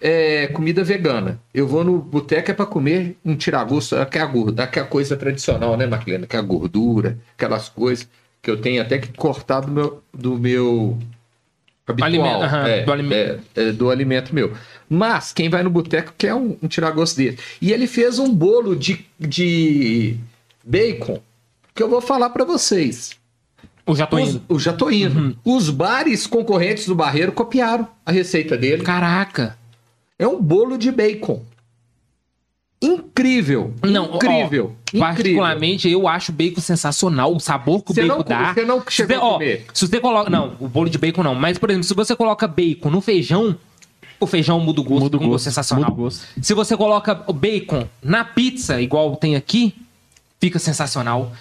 é, 0.00 0.46
comida 0.48 0.84
vegana. 0.84 1.40
Eu 1.52 1.66
vou 1.66 1.82
no 1.82 1.98
boteco 1.98 2.50
é 2.50 2.54
para 2.54 2.66
comer 2.66 3.16
um 3.24 3.34
tiragosto, 3.34 3.96
aquela, 3.96 4.30
aquela 4.58 4.86
coisa 4.86 5.16
tradicional, 5.16 5.76
né, 5.76 5.86
Marlene? 5.86 6.24
Aquela 6.24 6.42
gordura, 6.42 7.18
aquelas 7.36 7.68
coisas 7.68 8.08
que 8.44 8.50
eu 8.50 8.60
tenho 8.60 8.82
até 8.82 8.98
que 8.98 9.08
cortar 9.08 9.60
do 9.60 9.72
meu, 9.72 10.02
do 10.12 10.38
meu 10.38 10.98
habitual, 11.86 12.42
Alimento, 12.42 12.54
é, 12.54 12.82
do 12.84 12.92
alimento. 12.92 13.42
é, 13.56 13.62
é, 13.62 13.72
do 13.72 13.90
alimento 13.90 14.34
meu. 14.34 14.52
Mas 14.86 15.32
quem 15.32 15.48
vai 15.48 15.62
no 15.62 15.70
boteco 15.70 16.12
quer 16.16 16.34
um, 16.34 16.54
um 16.62 16.68
tiragosto 16.68 17.16
dele. 17.16 17.38
E 17.60 17.72
ele 17.72 17.86
fez 17.86 18.18
um 18.18 18.32
bolo 18.32 18.76
de, 18.76 19.04
de 19.18 20.16
bacon 20.62 21.22
que 21.74 21.82
eu 21.82 21.88
vou 21.88 22.02
falar 22.02 22.28
para 22.30 22.44
vocês. 22.44 23.16
Eu 23.86 23.96
já 23.96 24.06
tô 24.06 24.16
Os, 24.18 24.28
indo. 24.28 24.42
o 24.46 24.58
já 24.58 24.72
tô 24.74 24.90
indo. 24.90 25.38
Os 25.42 25.70
bares 25.70 26.26
concorrentes 26.26 26.86
do 26.86 26.94
Barreiro 26.94 27.32
copiaram 27.32 27.88
a 28.04 28.12
receita 28.12 28.58
dele. 28.58 28.82
Caraca. 28.82 29.56
É 30.18 30.28
um 30.28 30.40
bolo 30.40 30.76
de 30.76 30.92
bacon. 30.92 31.42
Incrível. 32.86 33.72
Não, 33.82 34.10
ó, 34.12 34.16
incrível. 34.16 34.76
incrível. 34.86 35.00
Particularmente, 35.00 35.88
eu 35.90 36.06
acho 36.08 36.30
o 36.32 36.34
bacon 36.34 36.60
sensacional. 36.60 37.34
O 37.34 37.40
sabor 37.40 37.82
que 37.82 37.90
o 37.90 37.94
Você 37.94 38.02
bacon 38.02 38.16
não- 38.18 38.24
dá. 38.24 38.54
você 38.54 38.64
não 38.64 38.80
Se 38.80 38.90
chegou 38.90 39.16
você- 39.16 39.22
a 39.22 39.24
ó, 39.24 39.32
comer? 39.34 39.66
Se 39.72 39.86
você 39.86 40.00
coloca. 40.00 40.30
Não, 40.30 40.52
o 40.60 40.68
bolo 40.68 40.88
de 40.88 40.98
bacon 40.98 41.22
não. 41.22 41.34
Mas, 41.34 41.58
por 41.58 41.70
exemplo, 41.70 41.86
se 41.86 41.94
você 41.94 42.14
coloca 42.14 42.46
bacon 42.46 42.90
no 42.90 43.00
feijão, 43.00 43.56
o 44.20 44.26
feijão 44.26 44.60
muda 44.60 44.80
o 44.80 44.84
gosto. 44.84 45.00
Muda 45.02 45.16
o 45.16 45.20
um 45.22 45.28
gosto, 45.30 45.44
sensacional. 45.44 45.90
muda 45.90 46.00
o 46.00 46.04
gosto. 46.04 46.26
Se 46.40 46.54
você 46.54 46.76
coloca 46.76 47.22
o 47.26 47.32
bacon 47.32 47.86
na 48.02 48.24
pizza, 48.24 48.80
igual 48.80 49.16
tem 49.16 49.34
aqui, 49.36 49.74
fica 50.40 50.58
sensacional. 50.58 51.32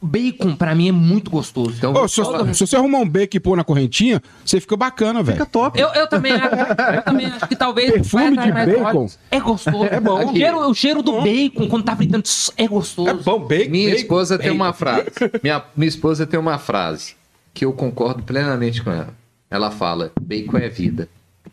Bacon, 0.00 0.54
pra 0.54 0.74
mim, 0.74 0.88
é 0.88 0.92
muito 0.92 1.30
gostoso. 1.30 1.74
Então, 1.76 1.92
Ô, 1.92 2.06
se, 2.08 2.20
você- 2.20 2.54
se 2.54 2.66
você 2.66 2.76
arrumar 2.76 2.98
um 2.98 3.08
bacon 3.08 3.36
e 3.36 3.40
pôr 3.40 3.56
na 3.56 3.64
correntinha, 3.64 4.22
você 4.44 4.60
fica 4.60 4.76
bacana, 4.76 5.22
velho. 5.22 5.38
Fica 5.38 5.46
top. 5.50 5.80
Eu, 5.80 5.88
eu 5.88 6.06
também 6.08 6.32
acho. 6.32 6.54
Eu 6.94 7.02
também 7.02 7.26
acho 7.26 7.48
que 7.48 7.56
talvez. 7.56 7.90
Perfume 7.92 8.36
de 8.36 8.52
bacon? 8.52 9.08
É 9.30 9.40
gostoso. 9.40 9.84
É 9.84 10.00
bom. 10.00 10.30
O 10.30 10.36
cheiro, 10.36 10.58
o 10.70 10.74
cheiro 10.74 11.02
do 11.02 11.20
bacon, 11.22 11.68
quando 11.68 11.84
tá 11.84 11.96
fritando, 11.96 12.24
é 12.56 12.66
gostoso. 12.68 13.38
bacon. 13.40 13.70
minha 13.70 13.94
esposa 13.94 14.38
tem 14.38 14.50
uma 14.50 14.72
frase. 14.72 15.06
Minha, 15.42 15.62
minha 15.76 15.88
esposa 15.88 16.26
tem 16.26 16.38
uma 16.38 16.58
frase 16.58 17.14
que 17.54 17.64
eu 17.64 17.72
concordo 17.72 18.22
plenamente 18.22 18.82
com 18.82 18.90
ela. 18.90 19.14
Ela 19.50 19.70
fala: 19.70 20.12
bacon 20.20 20.58
é 20.58 20.68
vida. 20.68 21.08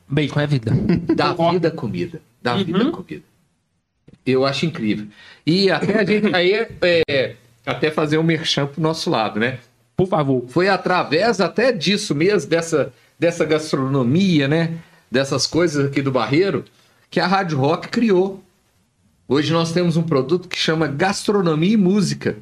Bacon 0.08 0.40
é 0.40 0.48
vida. 0.48 0.72
Dá 1.16 1.34
vida 1.34 1.72
comida. 1.72 2.22
Dá 2.42 2.56
Uhum. 2.56 2.64
vida 2.64 2.86
comida. 2.92 3.24
Eu 4.26 4.46
acho 4.46 4.66
incrível. 4.66 5.08
E 5.46 5.70
até 5.72 6.00
a 6.00 6.04
gente. 6.06 6.34
Aí 6.36 6.52
é, 6.54 6.70
é, 7.10 7.36
até 7.66 7.92
fazer 7.92 8.18
um 8.18 8.24
merchan 8.24 8.68
pro 8.68 8.82
nosso 8.82 9.10
lado, 9.10 9.40
né? 9.40 9.60
Por 9.96 10.08
favor. 10.08 10.46
Foi 10.48 10.70
através 10.70 11.42
até 11.42 11.72
disso 11.72 12.16
mesmo, 12.16 12.50
dessa, 12.50 12.94
dessa 13.18 13.46
gastronomia, 13.46 14.48
né? 14.48 14.78
Dessas 15.12 15.46
coisas 15.46 15.88
aqui 15.88 16.02
do 16.02 16.12
Barreiro, 16.12 16.64
que 17.10 17.20
a 17.20 17.28
Rádio 17.28 17.58
Rock 17.58 17.90
criou. 17.90 18.44
Hoje 19.28 19.52
nós 19.52 19.72
temos 19.72 19.98
um 19.98 20.04
produto 20.04 20.48
que 20.48 20.58
chama 20.58 20.88
Gastronomia 20.88 21.74
e 21.74 21.78
Música. 21.78 22.38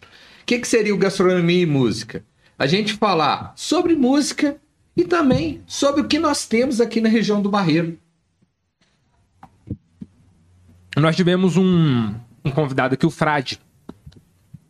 O 0.00 0.46
que, 0.46 0.58
que 0.58 0.68
seria 0.68 0.94
o 0.94 0.98
Gastronomia 0.98 1.62
e 1.62 1.66
Música? 1.66 2.24
A 2.58 2.66
gente 2.66 2.94
falar 2.94 3.52
sobre 3.56 3.94
música 3.94 4.56
e 4.96 5.04
também 5.04 5.62
sobre 5.66 6.02
o 6.02 6.06
que 6.06 6.18
nós 6.18 6.46
temos 6.46 6.80
aqui 6.80 7.00
na 7.00 7.08
região 7.08 7.42
do 7.42 7.50
Barreiro. 7.50 7.98
Nós 10.96 11.16
tivemos 11.16 11.56
um, 11.56 12.14
um 12.44 12.50
convidado 12.50 12.94
aqui, 12.94 13.04
o 13.04 13.10
Frade. 13.10 13.58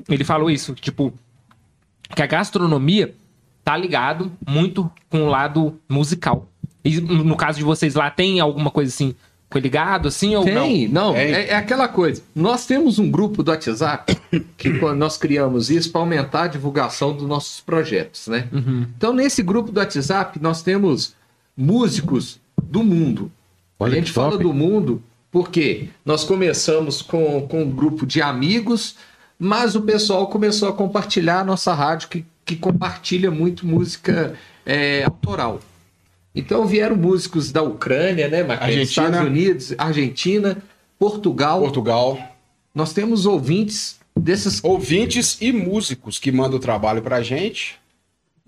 Ele 0.08 0.24
falou 0.24 0.50
isso, 0.50 0.74
tipo, 0.74 1.12
que 2.14 2.22
a 2.22 2.26
gastronomia 2.26 3.14
tá 3.64 3.76
ligado 3.76 4.30
muito 4.46 4.90
com 5.08 5.24
o 5.24 5.28
lado 5.28 5.78
musical. 5.88 6.48
E 6.84 7.00
no 7.00 7.36
caso 7.36 7.58
de 7.58 7.64
vocês 7.64 7.94
lá, 7.94 8.10
tem 8.10 8.40
alguma 8.40 8.70
coisa 8.70 8.92
assim, 8.92 9.14
foi 9.50 9.60
ligado 9.60 10.08
assim 10.08 10.34
ou 10.34 10.44
não? 10.44 10.64
Tem, 10.64 10.88
não, 10.88 11.14
Tem. 11.14 11.32
É, 11.32 11.48
é 11.50 11.54
aquela 11.54 11.88
coisa. 11.88 12.22
Nós 12.34 12.66
temos 12.66 12.98
um 12.98 13.10
grupo 13.10 13.42
do 13.42 13.50
WhatsApp 13.50 14.18
que 14.58 14.78
quando 14.78 14.98
nós 14.98 15.16
criamos 15.16 15.70
isso 15.70 15.90
para 15.90 16.00
aumentar 16.00 16.42
a 16.42 16.48
divulgação 16.48 17.16
dos 17.16 17.26
nossos 17.26 17.60
projetos, 17.60 18.26
né? 18.26 18.48
Então, 18.96 19.14
nesse 19.14 19.42
grupo 19.42 19.72
do 19.72 19.78
WhatsApp, 19.78 20.38
nós 20.42 20.60
temos 20.62 21.14
músicos 21.56 22.38
do 22.62 22.82
mundo. 22.82 23.30
Olha 23.78 23.94
a 23.94 23.96
gente 23.96 24.12
fala 24.12 24.36
do 24.36 24.52
mundo 24.52 25.02
porque 25.30 25.88
nós 26.04 26.24
começamos 26.24 27.02
com, 27.02 27.46
com 27.48 27.62
um 27.62 27.70
grupo 27.70 28.06
de 28.06 28.22
amigos, 28.22 28.96
mas 29.38 29.74
o 29.74 29.82
pessoal 29.82 30.26
começou 30.28 30.68
a 30.68 30.72
compartilhar 30.72 31.40
a 31.40 31.44
nossa 31.44 31.74
rádio, 31.74 32.08
que, 32.08 32.24
que 32.44 32.56
compartilha 32.56 33.30
muito 33.30 33.66
música 33.66 34.34
é, 34.64 35.04
autoral. 35.04 35.60
Então 36.34 36.66
vieram 36.66 36.96
músicos 36.96 37.52
da 37.52 37.62
Ucrânia, 37.62 38.28
né? 38.28 38.40
Argentina. 38.40 38.82
Estados 38.82 39.20
Unidos, 39.20 39.74
Argentina, 39.78 40.56
Portugal. 40.98 41.60
Portugal. 41.60 42.18
Nós 42.74 42.92
temos 42.92 43.24
ouvintes 43.24 44.00
desses. 44.18 44.62
Ouvintes 44.64 45.38
e 45.40 45.52
músicos 45.52 46.18
que 46.18 46.32
mandam 46.32 46.56
o 46.56 46.60
trabalho 46.60 47.02
pra 47.02 47.22
gente. 47.22 47.78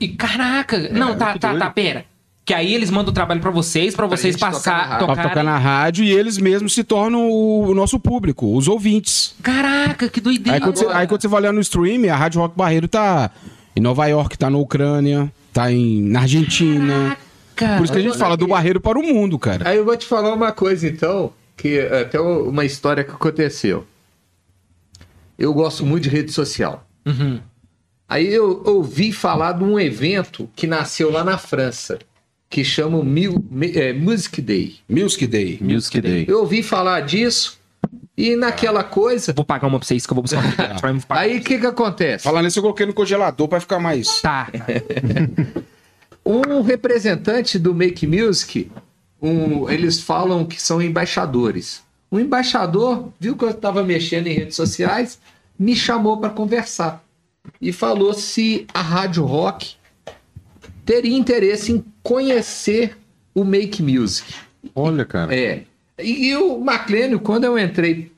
E 0.01 0.09
caraca, 0.09 0.88
não, 0.90 1.16
tá, 1.16 1.38
tá, 1.38 1.51
doido. 1.51 1.61
tá, 1.61 1.70
pera. 1.70 2.05
Que 2.46 2.54
aí 2.54 2.72
eles 2.72 2.90
mandam 2.90 3.11
o 3.11 3.12
trabalho 3.12 3.40
pra 3.40 3.50
vocês, 3.50 3.96
pra 3.96 4.06
vocês 4.06 4.37
tocar 4.37 4.52
passar, 4.52 4.76
rádio. 4.76 4.88
Pra 4.88 4.98
tocarem. 5.09 5.30
tocar 5.30 5.42
na 5.42 5.59
rádio 5.59 6.04
e 6.04 6.12
eles 6.12 6.38
mesmos 6.38 6.74
se 6.74 6.85
tornam 6.85 7.28
o, 7.28 7.70
o 7.70 7.74
nosso 7.74 7.98
público, 7.98 8.56
os 8.56 8.68
ouvintes. 8.68 9.35
Caraca, 9.42 10.09
que 10.09 10.20
doideira. 10.20 10.56
Aí 10.56 10.61
quando, 10.61 10.76
você, 10.76 10.87
aí 10.87 11.06
quando 11.09 11.22
você 11.22 11.26
vai 11.26 11.40
olhar 11.40 11.52
no 11.52 11.61
stream, 11.61 12.09
a 12.09 12.16
Rádio 12.16 12.40
Rock 12.40 12.56
Barreiro 12.56 12.87
tá 12.87 13.32
em 13.74 13.80
Nova 13.80 14.06
York, 14.06 14.38
tá 14.38 14.48
na 14.48 14.59
Ucrânia, 14.59 15.30
tá 15.52 15.72
em, 15.72 16.00
na 16.02 16.20
Argentina. 16.20 17.16
Caraca. 17.56 17.78
Por 17.78 17.85
isso 17.85 17.92
que 17.92 17.98
a 17.98 18.02
gente 18.02 18.16
fala 18.16 18.37
do 18.37 18.46
Barreiro 18.46 18.80
para 18.80 18.96
o 18.96 19.02
mundo, 19.02 19.37
cara. 19.40 19.68
Aí 19.68 19.78
eu 19.78 19.85
vou 19.85 19.96
te 19.96 20.06
falar 20.06 20.32
uma 20.32 20.52
coisa, 20.52 20.87
então, 20.87 21.32
que 21.56 21.80
é 21.80 22.02
até 22.02 22.20
uma 22.20 22.64
história 22.64 23.02
que 23.02 23.11
aconteceu. 23.11 23.85
Eu 25.37 25.52
gosto 25.52 25.85
muito 25.85 26.04
de 26.04 26.11
rede 26.11 26.30
social. 26.30 26.87
Uhum. 27.04 27.40
Aí 28.09 28.32
eu 28.32 28.62
ouvi 28.64 29.11
falar 29.11 29.52
de 29.52 29.64
um 29.64 29.80
evento 29.80 30.48
que 30.54 30.68
nasceu 30.68 31.11
lá 31.11 31.24
na 31.24 31.37
França, 31.37 31.98
que 32.48 32.62
chama 32.64 32.98
o 32.98 33.04
Mil- 33.04 33.44
é, 33.74 33.92
Music 33.92 34.40
Day. 34.40 34.76
Music 34.88 35.26
Day. 35.26 35.59
Music 35.61 36.00
Day. 36.00 36.24
Eu 36.28 36.40
ouvi 36.40 36.62
falar 36.62 37.00
disso 37.00 37.59
e 38.16 38.35
naquela 38.37 38.82
coisa. 38.85 39.32
Vou 39.32 39.44
pagar 39.44 39.66
uma 39.68 39.78
pra 39.78 39.87
vocês 39.87 40.06
que 40.06 40.12
eu 40.12 40.14
vou 40.14 40.22
buscar 40.22 40.38
uma 40.82 41.00
pra. 41.00 41.20
Aí 41.20 41.38
o 41.38 41.42
que 41.42 41.59
que 41.59 41.66
acontece? 41.66 42.24
Falando 42.24 42.44
nisso, 42.44 42.59
eu 42.59 42.62
coloquei 42.62 42.87
no 42.87 42.94
congelador 42.94 43.48
para 43.48 43.61
ficar 43.61 43.78
mais. 43.78 44.20
Tá. 44.20 44.48
Um 46.24 46.61
representante 46.61 47.56
do 47.56 47.72
Make 47.72 48.04
Music, 48.06 48.68
um- 49.22 49.70
eles 49.70 50.00
falam 50.00 50.44
que 50.44 50.61
são 50.61 50.82
embaixadores. 50.82 51.82
Um 52.11 52.18
embaixador 52.18 53.11
viu 53.20 53.37
que 53.37 53.44
eu 53.44 53.50
estava 53.50 53.82
mexendo 53.85 54.26
em 54.26 54.32
redes 54.35 54.56
sociais, 54.56 55.20
me 55.59 55.76
chamou 55.76 56.16
para 56.18 56.30
conversar 56.30 57.02
e 57.61 57.72
falou 57.72 58.12
se 58.12 58.66
a 58.74 58.82
Rádio 58.82 59.24
Rock 59.24 59.74
teria 60.87 61.16
interesse 61.18 61.72
em 61.72 61.85
conhecer 62.03 62.96
o 63.35 63.44
Make 63.44 63.83
Music. 63.83 64.33
Olha, 64.75 65.05
cara. 65.05 65.35
É. 65.35 65.64
E, 65.99 66.29
e 66.29 66.37
o 66.37 66.59
Maclênio, 66.59 67.18
quando 67.18 67.44
eu 67.44 67.59
entrei 67.59 68.12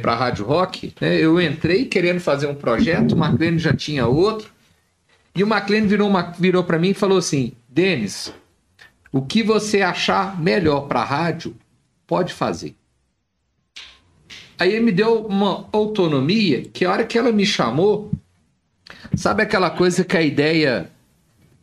para 0.00 0.12
a 0.12 0.16
Rádio 0.16 0.44
Rock, 0.46 0.94
né, 1.00 1.16
eu 1.16 1.40
entrei 1.40 1.84
querendo 1.84 2.20
fazer 2.20 2.46
um 2.46 2.54
projeto, 2.54 3.12
o 3.12 3.16
Maclênio 3.16 3.58
já 3.58 3.74
tinha 3.74 4.06
outro, 4.06 4.50
e 5.34 5.44
o 5.44 5.46
Maclênio 5.46 5.88
virou, 5.88 6.08
uma- 6.08 6.32
virou 6.38 6.64
para 6.64 6.78
mim 6.78 6.90
e 6.90 6.94
falou 6.94 7.18
assim: 7.18 7.52
Denis, 7.68 8.32
o 9.12 9.20
que 9.20 9.42
você 9.42 9.82
achar 9.82 10.40
melhor 10.40 10.82
para 10.88 11.00
a 11.00 11.04
rádio, 11.04 11.54
pode 12.06 12.32
fazer. 12.32 12.74
Aí 14.58 14.72
ele 14.72 14.84
me 14.86 14.92
deu 14.92 15.26
uma 15.26 15.68
autonomia 15.72 16.62
que 16.62 16.84
a 16.84 16.90
hora 16.90 17.04
que 17.04 17.16
ela 17.18 17.30
me 17.30 17.46
chamou, 17.46 18.10
sabe 19.14 19.42
aquela 19.42 19.70
coisa 19.70 20.04
que 20.04 20.16
a 20.16 20.22
ideia 20.22 20.90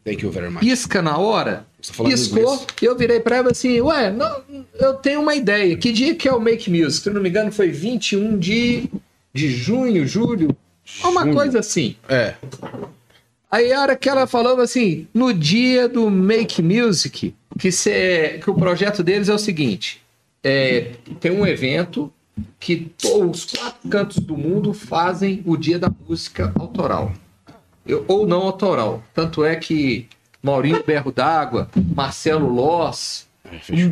Thank 0.06 0.24
you 0.24 0.32
very 0.32 0.52
much. 0.52 0.60
pisca 0.60 1.02
na 1.02 1.18
hora, 1.18 1.66
tá 1.82 2.04
piscou, 2.04 2.64
eu 2.80 2.96
virei 2.96 3.20
pra 3.20 3.38
ela 3.38 3.50
assim, 3.50 3.82
ué, 3.82 4.12
não, 4.12 4.44
eu 4.80 4.94
tenho 4.94 5.20
uma 5.20 5.34
ideia, 5.34 5.76
que 5.76 5.92
dia 5.92 6.14
que 6.14 6.28
é 6.28 6.32
o 6.32 6.40
Make 6.40 6.70
Music? 6.70 7.04
Se 7.04 7.10
não 7.10 7.20
me 7.20 7.30
engano 7.30 7.52
foi 7.52 7.72
21 7.72 8.38
de, 8.38 8.88
de 9.34 9.50
junho, 9.50 10.08
julho, 10.08 10.56
uma 11.04 11.28
coisa 11.34 11.60
assim. 11.60 11.96
É. 12.08 12.36
Aí 13.50 13.74
a 13.74 13.82
hora 13.82 13.96
que 13.96 14.08
ela 14.08 14.28
falou 14.28 14.62
assim, 14.62 15.08
no 15.12 15.34
dia 15.34 15.90
do 15.90 16.08
Make 16.12 16.62
Music, 16.62 17.34
que, 17.58 17.72
cê, 17.72 18.40
que 18.44 18.50
o 18.50 18.54
projeto 18.54 19.02
deles 19.02 19.28
é 19.28 19.34
o 19.34 19.40
seguinte, 19.40 20.04
é, 20.44 20.92
tem 21.20 21.32
um 21.32 21.48
evento 21.48 22.14
que 22.60 22.92
os 23.04 23.46
quatro 23.46 23.90
cantos 23.90 24.18
do 24.18 24.38
mundo 24.38 24.72
fazem 24.72 25.42
o 25.46 25.58
dia 25.58 25.80
da 25.80 25.90
música 25.90 26.52
autoral. 26.60 27.12
Ou 28.08 28.26
não 28.26 28.42
autoral. 28.42 29.04
Tanto 29.14 29.44
é 29.44 29.56
que 29.56 30.08
Maurinho 30.42 30.84
Berro 30.84 31.12
d'Água, 31.12 31.70
Marcelo 31.76 32.48
Loss, 32.48 33.28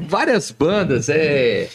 várias 0.08 0.52
bandas 0.52 1.10
é, 1.10 1.70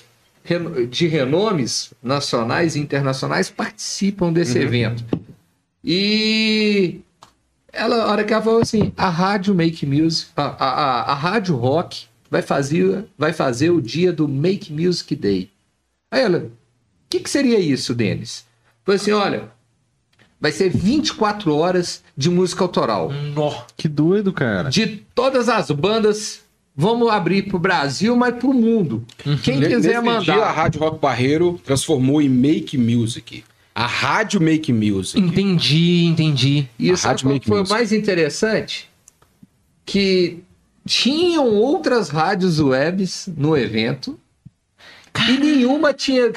de 0.90 1.06
renomes 1.06 1.92
nacionais 2.02 2.76
e 2.76 2.80
internacionais 2.80 3.50
participam 3.50 4.32
desse 4.32 4.58
evento. 4.58 5.04
E 5.84 7.00
ela, 7.72 8.04
a 8.04 8.10
hora 8.10 8.24
que 8.24 8.32
ela 8.32 8.42
falou 8.42 8.60
assim, 8.60 8.92
a 8.96 9.08
rádio 9.08 9.54
Make 9.54 9.86
Music, 9.86 10.30
a, 10.36 10.42
a, 10.42 10.68
a, 10.68 11.12
a 11.12 11.14
rádio 11.14 11.56
rock 11.56 12.06
vai 12.30 12.42
fazer, 12.42 13.04
vai 13.16 13.32
fazer 13.32 13.70
o 13.70 13.80
dia 13.80 14.12
do 14.12 14.28
Make 14.28 14.72
Music 14.72 15.14
Day. 15.14 15.50
Aí 16.10 16.22
ela, 16.22 16.38
o 16.38 16.50
que, 17.08 17.20
que 17.20 17.30
seria 17.30 17.58
isso, 17.58 17.94
Denis? 17.94 18.44
Foi 18.84 18.96
assim, 18.96 19.12
olha, 19.12 19.50
vai 20.41 20.53
ser 20.53 20.68
24 20.70 21.55
horas 21.55 22.03
de 22.16 22.30
música 22.30 22.62
autoral. 22.64 23.11
Nó. 23.34 23.62
Que 23.76 23.89
doido, 23.89 24.32
cara. 24.32 24.70
De 24.70 24.86
todas 25.14 25.49
as 25.49 25.70
bandas, 25.70 26.41
vamos 26.76 27.09
abrir 27.11 27.49
pro 27.49 27.59
Brasil, 27.59 28.14
mas 28.16 28.34
pro 28.36 28.53
mundo. 28.53 29.05
Quem 29.43 29.59
Nesse 29.59 29.74
quiser 29.74 29.89
dia, 29.91 29.99
a 29.99 30.03
mandar. 30.03 30.53
Rádio 30.53 30.80
Rock 30.80 30.99
Barreiro 31.01 31.61
transformou 31.64 32.22
em 32.22 32.28
Make 32.28 32.78
Music. 32.78 33.45
A 33.74 33.86
Rádio 33.86 34.41
Make 34.41 34.72
Music. 34.72 35.20
Entendi, 35.20 36.05
entendi. 36.05 36.68
E 36.78 36.91
A 36.91 36.97
sabe 36.97 37.11
Rádio 37.12 37.24
qual 37.24 37.34
Make 37.34 37.47
foi 37.47 37.59
Music. 37.61 37.74
mais 37.74 37.93
interessante? 37.93 38.89
Que 39.86 40.41
tinham 40.86 41.47
outras 41.55 42.09
rádios 42.09 42.59
webs 42.61 43.28
no 43.36 43.57
evento 43.57 44.18
e 45.28 45.32
nenhuma 45.39 45.93
tinha, 45.93 46.32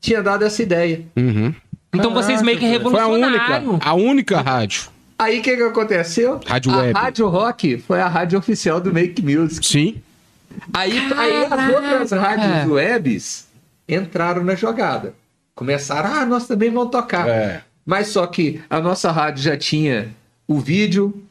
tinha 0.00 0.22
dado 0.22 0.44
essa 0.44 0.62
ideia. 0.62 1.04
Uhum. 1.16 1.54
Então 1.92 2.12
vocês 2.14 2.40
meio 2.42 2.58
que 2.58 2.66
Foi 2.66 2.74
a 2.74 2.78
revolucionaram. 2.78 3.70
única, 3.70 3.88
a 3.88 3.94
única 3.94 4.40
rádio. 4.40 4.82
Aí 5.18 5.40
o 5.40 5.42
que, 5.42 5.56
que 5.56 5.62
aconteceu? 5.62 6.40
Rádio 6.46 6.72
a 6.72 6.76
web. 6.78 6.92
Rádio 6.94 7.28
Rock 7.28 7.78
foi 7.78 8.00
a 8.00 8.08
rádio 8.08 8.38
oficial 8.38 8.80
do 8.80 8.92
Make 8.92 9.20
Music. 9.22 9.66
Sim. 9.66 10.00
Aí, 10.72 10.98
aí 11.16 11.44
as 11.44 11.74
outras 11.74 12.10
rádios 12.12 12.70
webs 12.70 13.46
entraram 13.88 14.42
na 14.42 14.54
jogada. 14.54 15.14
Começaram, 15.54 16.10
ah, 16.14 16.24
nós 16.24 16.46
também 16.46 16.70
vamos 16.70 16.90
tocar. 16.90 17.28
É. 17.28 17.62
Mas 17.84 18.08
só 18.08 18.26
que 18.26 18.60
a 18.70 18.80
nossa 18.80 19.10
rádio 19.10 19.42
já 19.42 19.56
tinha 19.56 20.08
o 20.48 20.58
vídeo, 20.58 21.22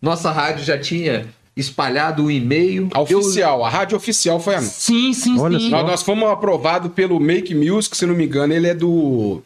nossa 0.00 0.32
rádio 0.32 0.64
já 0.64 0.78
tinha 0.78 1.26
espalhado 1.56 2.24
o 2.24 2.30
e-mail. 2.30 2.88
A 2.92 3.00
oficial, 3.00 3.64
a 3.64 3.68
rádio 3.70 3.96
oficial 3.96 4.40
foi 4.40 4.54
a 4.56 4.60
nossa. 4.60 4.72
Sim, 4.80 5.12
sim, 5.12 5.38
Olha 5.38 5.58
sim. 5.58 5.70
só. 5.70 5.76
Nós, 5.78 5.86
nós 5.86 6.02
fomos 6.02 6.28
aprovados 6.28 6.90
pelo 6.92 7.20
Make 7.20 7.54
Music, 7.54 7.96
se 7.96 8.04
não 8.06 8.14
me 8.14 8.24
engano, 8.26 8.52
ele 8.52 8.66
é 8.66 8.74
do. 8.74 9.42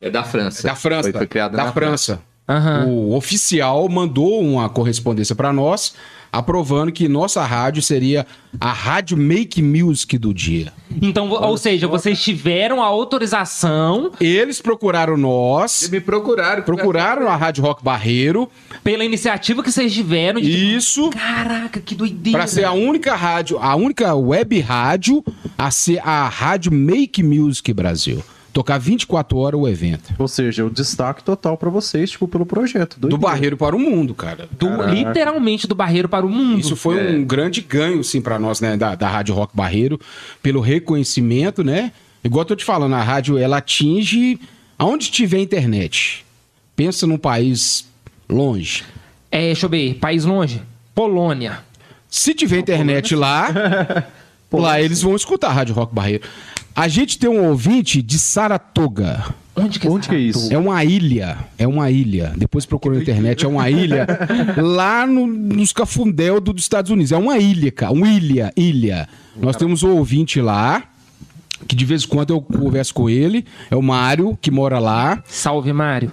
É 0.00 0.10
da 0.10 0.22
França. 0.22 0.66
Da 0.66 0.74
França. 0.74 1.10
Foi, 1.10 1.12
foi 1.12 1.26
criado 1.26 1.56
da 1.56 1.64
na 1.64 1.72
França. 1.72 2.20
Aham. 2.48 2.86
O 2.86 3.14
oficial 3.14 3.86
mandou 3.90 4.40
uma 4.40 4.70
correspondência 4.70 5.34
para 5.34 5.52
nós, 5.52 5.92
aprovando 6.32 6.90
que 6.90 7.06
nossa 7.06 7.44
rádio 7.44 7.82
seria 7.82 8.26
a 8.58 8.72
Rádio 8.72 9.18
Make 9.18 9.60
Music 9.60 10.16
do 10.16 10.32
dia. 10.32 10.72
Então, 11.02 11.28
ou 11.28 11.58
seja, 11.58 11.86
vocês 11.86 12.22
tiveram 12.22 12.82
a 12.82 12.86
autorização 12.86 14.12
Eles 14.18 14.62
procuraram 14.62 15.18
nós, 15.18 15.90
Me 15.90 16.00
procuraram. 16.00 16.62
procuraram 16.62 17.28
a 17.28 17.36
Rádio 17.36 17.62
Rock 17.62 17.84
Barreiro, 17.84 18.48
pela 18.82 19.04
iniciativa 19.04 19.62
que 19.62 19.70
vocês 19.70 19.92
tiveram 19.92 20.40
de. 20.40 20.76
isso, 20.76 21.10
Caraca, 21.10 21.80
que 21.80 21.94
doideira. 21.94 22.38
para 22.38 22.46
ser 22.48 22.64
a 22.64 22.72
única 22.72 23.14
rádio, 23.14 23.58
a 23.58 23.76
única 23.76 24.14
web 24.14 24.58
rádio 24.60 25.22
a 25.58 25.70
ser 25.70 26.00
a 26.02 26.26
Rádio 26.28 26.72
Make 26.72 27.22
Music 27.22 27.70
Brasil. 27.74 28.22
Tocar 28.58 28.76
24 28.76 29.38
horas 29.38 29.60
o 29.60 29.68
evento. 29.68 30.12
Ou 30.18 30.26
seja, 30.26 30.66
o 30.66 30.70
destaque 30.70 31.22
total 31.22 31.56
pra 31.56 31.70
vocês, 31.70 32.10
tipo, 32.10 32.26
pelo 32.26 32.44
projeto. 32.44 32.98
Do. 32.98 33.16
Barreiro 33.16 33.56
para 33.56 33.76
o 33.76 33.78
mundo, 33.78 34.16
cara. 34.16 34.48
Do- 34.58 34.82
literalmente 34.82 35.68
do 35.68 35.76
barreiro 35.76 36.08
para 36.08 36.26
o 36.26 36.28
mundo. 36.28 36.58
Isso 36.58 36.74
foi 36.74 37.14
um 37.16 37.24
grande 37.24 37.60
ganho, 37.60 38.02
sim, 38.02 38.20
para 38.20 38.36
nós, 38.36 38.60
né, 38.60 38.76
da, 38.76 38.96
da 38.96 39.08
Rádio 39.08 39.32
Rock 39.32 39.56
Barreiro, 39.56 40.00
pelo 40.42 40.60
reconhecimento, 40.60 41.62
né? 41.62 41.92
Igual 42.24 42.42
eu 42.42 42.46
tô 42.46 42.56
te 42.56 42.64
falando, 42.64 42.96
a 42.96 43.00
rádio, 43.00 43.38
ela 43.38 43.58
atinge 43.58 44.40
aonde 44.76 45.08
tiver 45.08 45.38
internet. 45.38 46.26
Pensa 46.74 47.06
num 47.06 47.16
país 47.16 47.88
longe. 48.28 48.82
É, 49.30 49.38
deixa 49.46 49.66
eu 49.66 49.70
ver, 49.70 49.94
país 50.00 50.24
longe. 50.24 50.60
Polônia. 50.96 51.60
Se 52.08 52.34
tiver 52.34 52.58
internet 52.58 53.14
lá, 53.14 53.54
lá 54.52 54.80
eles 54.80 55.00
vão 55.00 55.14
escutar 55.14 55.50
a 55.50 55.52
Rádio 55.52 55.76
Rock 55.76 55.94
Barreiro. 55.94 56.24
A 56.80 56.86
gente 56.86 57.18
tem 57.18 57.28
um 57.28 57.44
ouvinte 57.48 58.00
de 58.00 58.18
Saratoga. 58.18 59.34
Onde 59.56 59.80
que 59.80 59.88
é, 59.88 59.90
Onde 59.90 60.08
que 60.08 60.14
é 60.14 60.18
isso? 60.18 60.52
É 60.52 60.56
uma 60.56 60.84
ilha, 60.84 61.38
é 61.58 61.66
uma 61.66 61.90
ilha. 61.90 62.32
Depois 62.36 62.64
procura 62.64 62.94
na 62.94 63.02
internet, 63.02 63.44
é 63.44 63.48
uma 63.48 63.68
ilha 63.68 64.06
lá 64.56 65.04
no, 65.04 65.26
nos 65.26 65.72
Cafundel 65.72 66.40
do- 66.40 66.52
dos 66.52 66.62
Estados 66.62 66.92
Unidos. 66.92 67.10
É 67.10 67.16
uma 67.16 67.36
ilha, 67.38 67.72
cara, 67.72 67.90
uma 67.92 68.08
ilha, 68.08 68.52
ilha. 68.56 69.08
Nós 69.36 69.56
temos 69.56 69.82
um 69.82 69.96
ouvinte 69.96 70.40
lá, 70.40 70.84
que 71.66 71.74
de 71.74 71.84
vez 71.84 72.04
em 72.04 72.06
quando 72.06 72.32
eu 72.32 72.40
converso 72.40 72.94
com 72.94 73.10
ele, 73.10 73.44
é 73.68 73.74
o 73.74 73.82
Mário, 73.82 74.38
que 74.40 74.48
mora 74.52 74.78
lá. 74.78 75.20
Salve, 75.26 75.72
Mário. 75.72 76.12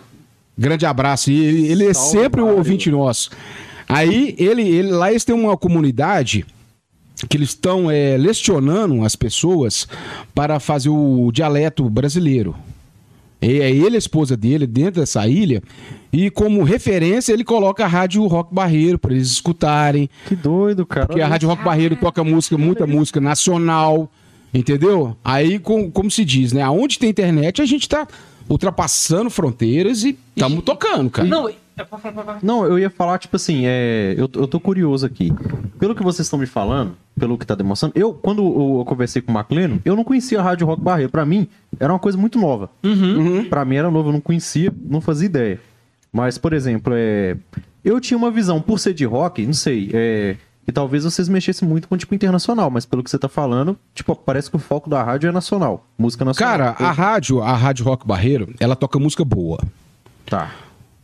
Grande 0.57 0.87
abraço. 0.87 1.29
E 1.29 1.39
ele, 1.39 1.67
ele 1.67 1.85
é 1.85 1.93
Salve, 1.93 2.09
sempre 2.17 2.41
um 2.41 2.45
Mário. 2.45 2.57
ouvinte 2.57 2.89
nosso. 2.89 3.29
Aí, 3.87 4.33
ele, 4.39 4.63
ele, 4.63 4.89
lá 4.89 5.11
eles 5.11 5.23
têm 5.23 5.35
uma 5.35 5.55
comunidade 5.55 6.43
que 7.29 7.37
eles 7.37 7.49
estão 7.49 7.89
é, 7.89 8.17
lecionando 8.17 9.03
as 9.03 9.15
pessoas 9.15 9.87
para 10.33 10.59
fazer 10.59 10.89
o 10.89 11.31
dialeto 11.31 11.89
brasileiro. 11.89 12.55
E 13.41 13.59
é 13.59 13.69
ele 13.69 13.95
a 13.95 13.99
esposa 13.99 14.35
dele 14.35 14.65
dentro 14.65 15.01
dessa 15.01 15.27
ilha. 15.27 15.61
E 16.11 16.29
como 16.31 16.63
referência, 16.63 17.31
ele 17.33 17.43
coloca 17.43 17.83
a 17.83 17.87
Rádio 17.87 18.25
Rock 18.25 18.53
Barreiro 18.53 18.97
para 18.97 19.13
eles 19.13 19.29
escutarem. 19.29 20.09
Que 20.27 20.35
doido, 20.35 20.85
cara. 20.85 21.05
Porque 21.05 21.21
a 21.21 21.27
Rádio 21.27 21.47
Rock 21.49 21.63
Barreiro 21.63 21.95
toca 21.95 22.23
música, 22.23 22.57
muita 22.57 22.87
música 22.87 23.19
nacional. 23.21 24.09
Entendeu? 24.53 25.15
Aí, 25.23 25.59
com- 25.59 25.91
como 25.91 26.09
se 26.09 26.23
diz, 26.23 26.53
né? 26.53 26.61
Aonde 26.61 26.97
tem 26.97 27.09
internet, 27.09 27.61
a 27.61 27.65
gente 27.65 27.87
tá 27.89 28.07
ultrapassando 28.49 29.29
fronteiras 29.29 30.03
e 30.03 30.17
estamos 30.35 30.63
tocando, 30.63 31.09
cara. 31.09 31.27
Não, 31.27 31.49
é. 31.77 32.37
Não, 32.41 32.65
eu 32.65 32.79
ia 32.79 32.89
falar, 32.89 33.17
tipo 33.17 33.35
assim, 33.35 33.63
é, 33.65 34.13
eu, 34.17 34.29
eu 34.33 34.47
tô 34.47 34.59
curioso 34.59 35.05
aqui. 35.05 35.31
Pelo 35.77 35.93
que 35.93 36.03
vocês 36.03 36.25
estão 36.25 36.39
me 36.39 36.45
falando, 36.45 36.95
pelo 37.19 37.37
que 37.37 37.45
tá 37.45 37.55
demonstrando, 37.55 37.93
eu, 37.95 38.13
quando 38.13 38.41
eu, 38.41 38.79
eu 38.79 38.85
conversei 38.85 39.21
com 39.21 39.31
o 39.31 39.33
Macleno, 39.33 39.81
eu 39.83 39.95
não 39.95 40.03
conhecia 40.03 40.39
a 40.39 40.43
Rádio 40.43 40.65
Rock 40.65 40.81
Barreiro. 40.81 41.11
Pra 41.11 41.25
mim, 41.25 41.47
era 41.79 41.91
uma 41.91 41.99
coisa 41.99 42.17
muito 42.17 42.39
nova. 42.39 42.69
Pra 43.49 43.65
mim 43.65 43.75
era 43.75 43.91
novo, 43.91 44.09
eu 44.09 44.13
não 44.13 44.21
conhecia, 44.21 44.73
não 44.85 45.01
fazia 45.01 45.25
ideia. 45.25 45.59
Mas, 46.11 46.37
por 46.37 46.53
exemplo, 46.53 46.93
é, 46.95 47.35
eu 47.83 47.99
tinha 47.99 48.17
uma 48.17 48.31
visão, 48.31 48.61
por 48.61 48.79
ser 48.79 48.93
de 48.93 49.03
rock, 49.03 49.45
não 49.45 49.53
sei, 49.53 49.91
é, 49.93 50.37
que 50.65 50.71
talvez 50.71 51.03
vocês 51.03 51.27
mexessem 51.27 51.67
muito 51.67 51.89
com, 51.89 51.97
tipo, 51.97 52.15
internacional, 52.15 52.71
mas 52.71 52.85
pelo 52.85 53.03
que 53.03 53.09
você 53.09 53.19
tá 53.19 53.27
falando, 53.27 53.77
tipo, 53.93 54.15
parece 54.15 54.49
que 54.49 54.55
o 54.55 54.59
foco 54.59 54.89
da 54.89 55.03
rádio 55.03 55.27
é 55.27 55.31
nacional, 55.31 55.85
música 55.97 56.23
nacional. 56.23 56.73
Cara, 56.73 56.75
a 56.79 56.91
rádio, 56.91 57.41
a 57.41 57.53
Rádio 57.53 57.85
Rock 57.85 58.07
Barreiro, 58.07 58.53
ela 58.61 58.77
toca 58.77 58.97
música 58.97 59.25
boa. 59.25 59.59
Tá. 60.25 60.51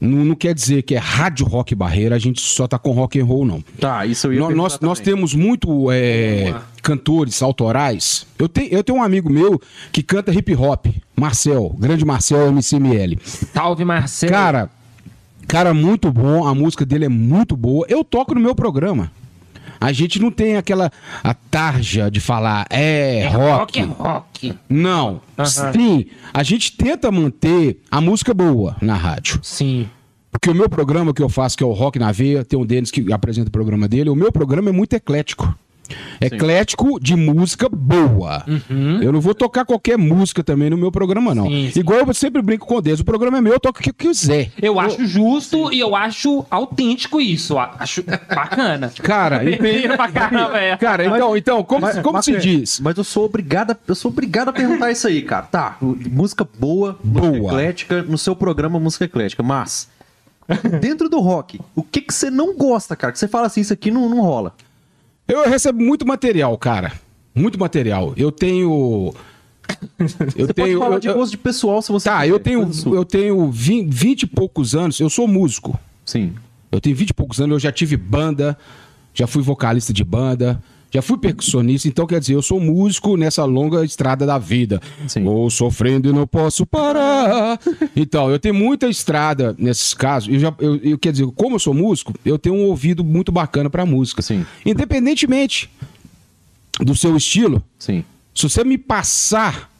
Não, 0.01 0.25
não 0.25 0.35
quer 0.35 0.55
dizer 0.55 0.81
que 0.81 0.95
é 0.95 0.97
Rádio 0.97 1.45
Rock 1.45 1.75
Barreiro, 1.75 2.15
a 2.15 2.17
gente 2.17 2.41
só 2.41 2.67
tá 2.67 2.79
com 2.79 2.89
rock 2.91 3.19
and 3.21 3.25
roll, 3.25 3.45
não. 3.45 3.63
Tá, 3.79 4.03
isso 4.03 4.25
eu 4.27 4.33
ia 4.33 4.49
nós, 4.49 4.79
nós 4.79 4.99
também. 4.99 5.13
temos 5.13 5.35
muito 5.35 5.91
é, 5.91 6.55
cantores 6.81 7.43
autorais. 7.43 8.25
Eu, 8.39 8.49
te, 8.49 8.67
eu 8.71 8.83
tenho 8.83 8.97
um 8.97 9.03
amigo 9.03 9.31
meu 9.31 9.61
que 9.91 10.01
canta 10.01 10.33
hip 10.33 10.55
hop, 10.55 10.87
Marcel, 11.15 11.75
grande 11.77 12.03
Marcel 12.03 12.51
MCML. 12.51 13.19
Salve, 13.23 13.85
Marcelo. 13.85 14.31
Cara, 14.31 14.69
cara 15.47 15.71
muito 15.71 16.11
bom, 16.11 16.47
a 16.47 16.55
música 16.55 16.83
dele 16.83 17.05
é 17.05 17.09
muito 17.09 17.55
boa. 17.55 17.85
Eu 17.87 18.03
toco 18.03 18.33
no 18.33 18.41
meu 18.41 18.55
programa. 18.55 19.11
A 19.81 19.91
gente 19.91 20.21
não 20.21 20.29
tem 20.29 20.57
aquela 20.57 20.91
a 21.23 21.33
tarja 21.33 22.11
de 22.11 22.19
falar 22.19 22.67
é, 22.69 23.27
rock. 23.33 23.79
rock 23.79 23.79
é 23.79 23.83
rock. 23.83 24.59
Não. 24.69 25.21
Sim, 25.73 26.05
a 26.31 26.43
gente 26.43 26.77
tenta 26.77 27.11
manter 27.11 27.81
a 27.89 27.99
música 27.99 28.31
boa 28.31 28.75
na 28.79 28.93
rádio. 28.93 29.39
Sim. 29.41 29.89
Porque 30.31 30.51
o 30.51 30.55
meu 30.55 30.69
programa 30.69 31.13
que 31.13 31.21
eu 31.21 31.27
faço, 31.27 31.57
que 31.57 31.63
é 31.63 31.67
o 31.67 31.73
Rock 31.73 31.97
na 31.97 32.11
Veia, 32.11 32.45
tem 32.45 32.57
um 32.57 32.65
deles 32.65 32.91
que 32.91 33.11
apresenta 33.11 33.49
o 33.49 33.51
programa 33.51 33.87
dele, 33.87 34.09
o 34.09 34.15
meu 34.15 34.31
programa 34.31 34.69
é 34.69 34.71
muito 34.71 34.93
eclético. 34.93 35.53
Eclético 36.19 36.99
de 36.99 37.15
música 37.15 37.67
boa. 37.69 38.43
Eu 39.01 39.11
não 39.11 39.21
vou 39.21 39.33
tocar 39.33 39.65
qualquer 39.65 39.97
música 39.97 40.43
também 40.43 40.69
no 40.69 40.77
meu 40.77 40.91
programa, 40.91 41.33
não. 41.33 41.47
Sim, 41.47 41.69
sim. 41.73 41.79
Igual 41.79 41.99
eu 42.07 42.13
sempre 42.13 42.41
brinco 42.41 42.65
com 42.67 42.81
Deus, 42.81 42.99
o 42.99 43.05
programa 43.05 43.37
é 43.37 43.41
meu, 43.41 43.53
eu 43.53 43.59
toco 43.59 43.79
o 43.79 43.81
que 43.83 43.89
eu 43.89 43.93
quiser. 43.93 44.51
Eu 44.61 44.79
acho 44.79 45.05
justo 45.05 45.71
e 45.73 45.79
eu 45.79 45.95
acho 45.95 46.45
autêntico 46.49 47.19
isso. 47.19 47.57
Acho 47.57 48.03
bacana. 48.03 48.91
Cara, 49.01 49.41
pra 49.97 50.11
caramba, 50.11 50.57
é. 50.59 50.77
cara 50.77 51.05
então, 51.05 51.37
então 51.37 51.63
como, 51.63 51.81
Mas- 51.81 51.99
como 51.99 52.13
mas, 52.13 52.25
se 52.25 52.35
é, 52.35 52.39
diz? 52.39 52.79
Mas 52.79 52.97
eu 52.97 53.03
sou 53.03 53.25
obrigado, 53.25 53.71
a- 53.71 53.77
eu 53.87 53.95
sou 53.95 54.11
obrigado 54.11 54.49
a 54.49 54.53
perguntar 54.53 54.91
isso 54.91 55.07
aí, 55.07 55.21
cara. 55.21 55.43
Tá, 55.43 55.77
música 55.81 56.47
boa, 56.59 56.97
música 57.03 57.31
Boa. 57.39 57.51
eclética, 57.53 58.01
no 58.03 58.17
seu 58.17 58.35
programa 58.35 58.79
música 58.79 59.05
eclética, 59.05 59.41
mas 59.43 59.89
dentro 60.79 61.09
do 61.09 61.19
rock, 61.19 61.59
o 61.75 61.83
que 61.83 62.01
que 62.01 62.13
você 62.13 62.29
não 62.29 62.55
gosta, 62.55 62.95
cara? 62.95 63.11
Que 63.13 63.19
você 63.19 63.27
fala 63.27 63.47
assim, 63.47 63.61
isso 63.61 63.73
aqui 63.73 63.89
não, 63.91 64.09
não 64.09 64.21
rola. 64.21 64.53
Eu 65.27 65.47
recebo 65.49 65.81
muito 65.81 66.05
material, 66.05 66.57
cara. 66.57 66.93
Muito 67.33 67.59
material. 67.59 68.13
Eu 68.17 68.31
tenho. 68.31 69.13
Eu 70.35 70.47
Você 70.47 70.53
tenho. 70.53 70.53
pode 70.53 70.77
falar 70.77 70.95
eu- 70.95 70.99
de 70.99 71.13
gosto 71.13 71.31
de 71.31 71.37
pessoal 71.37 71.81
se 71.81 71.91
você 71.91 72.09
Tá, 72.09 72.19
quiser, 72.21 72.31
eu 72.31 72.39
tenho, 72.39 72.69
eu 72.93 73.05
tenho 73.05 73.49
20, 73.51 73.87
20 73.89 74.23
e 74.23 74.27
poucos 74.27 74.75
anos, 74.75 74.99
eu 74.99 75.09
sou 75.09 75.27
músico. 75.27 75.79
Sim. 76.03 76.33
Eu 76.71 76.81
tenho 76.81 76.95
20 76.95 77.11
e 77.11 77.13
poucos 77.13 77.39
anos, 77.39 77.53
eu 77.55 77.59
já 77.59 77.71
tive 77.71 77.95
banda, 77.95 78.57
já 79.13 79.27
fui 79.27 79.41
vocalista 79.41 79.93
de 79.93 80.03
banda, 80.03 80.61
Já 80.93 81.01
fui 81.01 81.17
percussionista, 81.17 81.87
então 81.87 82.05
quer 82.05 82.19
dizer, 82.19 82.35
eu 82.35 82.41
sou 82.41 82.59
músico 82.59 83.15
nessa 83.15 83.45
longa 83.45 83.85
estrada 83.85 84.25
da 84.25 84.37
vida. 84.37 84.81
Sim. 85.07 85.23
Vou 85.23 85.49
sofrendo 85.49 86.09
e 86.09 86.11
não 86.13 86.27
posso 86.27 86.65
parar. 86.65 87.57
então, 87.95 88.29
eu 88.29 88.37
tenho 88.37 88.53
muita 88.53 88.87
estrada 88.89 89.55
nesses 89.57 89.93
casos. 89.93 90.27
Eu 90.33 90.37
já, 90.39 90.53
eu, 90.59 90.75
eu- 90.77 90.97
quer 90.97 91.13
dizer, 91.13 91.25
como 91.33 91.55
eu 91.55 91.59
sou 91.59 91.73
músico, 91.73 92.13
eu 92.25 92.37
tenho 92.37 92.55
um 92.55 92.65
ouvido 92.65 93.03
muito 93.05 93.31
bacana 93.31 93.69
pra 93.69 93.85
música. 93.85 94.21
Sim. 94.21 94.45
Independentemente 94.65 95.69
do 96.81 96.93
seu 96.93 97.15
estilo, 97.15 97.63
Sim. 97.79 98.03
se 98.35 98.43
você 98.49 98.63
me 98.63 98.77
passar 98.77 99.71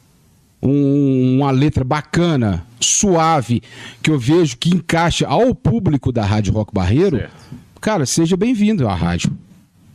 um- 0.62 1.38
uma 1.40 1.50
letra 1.50 1.84
bacana, 1.84 2.64
suave, 2.80 3.62
que 4.02 4.10
eu 4.10 4.18
vejo 4.18 4.56
que 4.56 4.70
encaixa 4.70 5.26
ao 5.26 5.54
público 5.54 6.10
da 6.10 6.24
Rádio 6.24 6.54
Rock 6.54 6.72
Barreiro, 6.72 7.18
Certo. 7.18 7.32
cara, 7.80 8.06
seja 8.06 8.36
bem-vindo 8.36 8.88
à 8.88 8.94
rádio, 8.94 9.30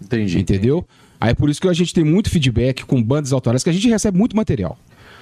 Entendi. 0.04 0.38
entendeu? 0.40 0.86
Aí 1.20 1.32
é 1.32 1.34
por 1.34 1.50
isso 1.50 1.60
que 1.60 1.68
a 1.68 1.74
gente 1.74 1.94
tem 1.94 2.04
muito 2.04 2.30
feedback 2.30 2.86
com 2.86 3.02
bandas 3.02 3.34
autorais, 3.34 3.64
que 3.64 3.70
a 3.70 3.74
gente 3.74 3.88
recebe 3.90 4.18
muito 4.18 4.36
material. 4.36 4.78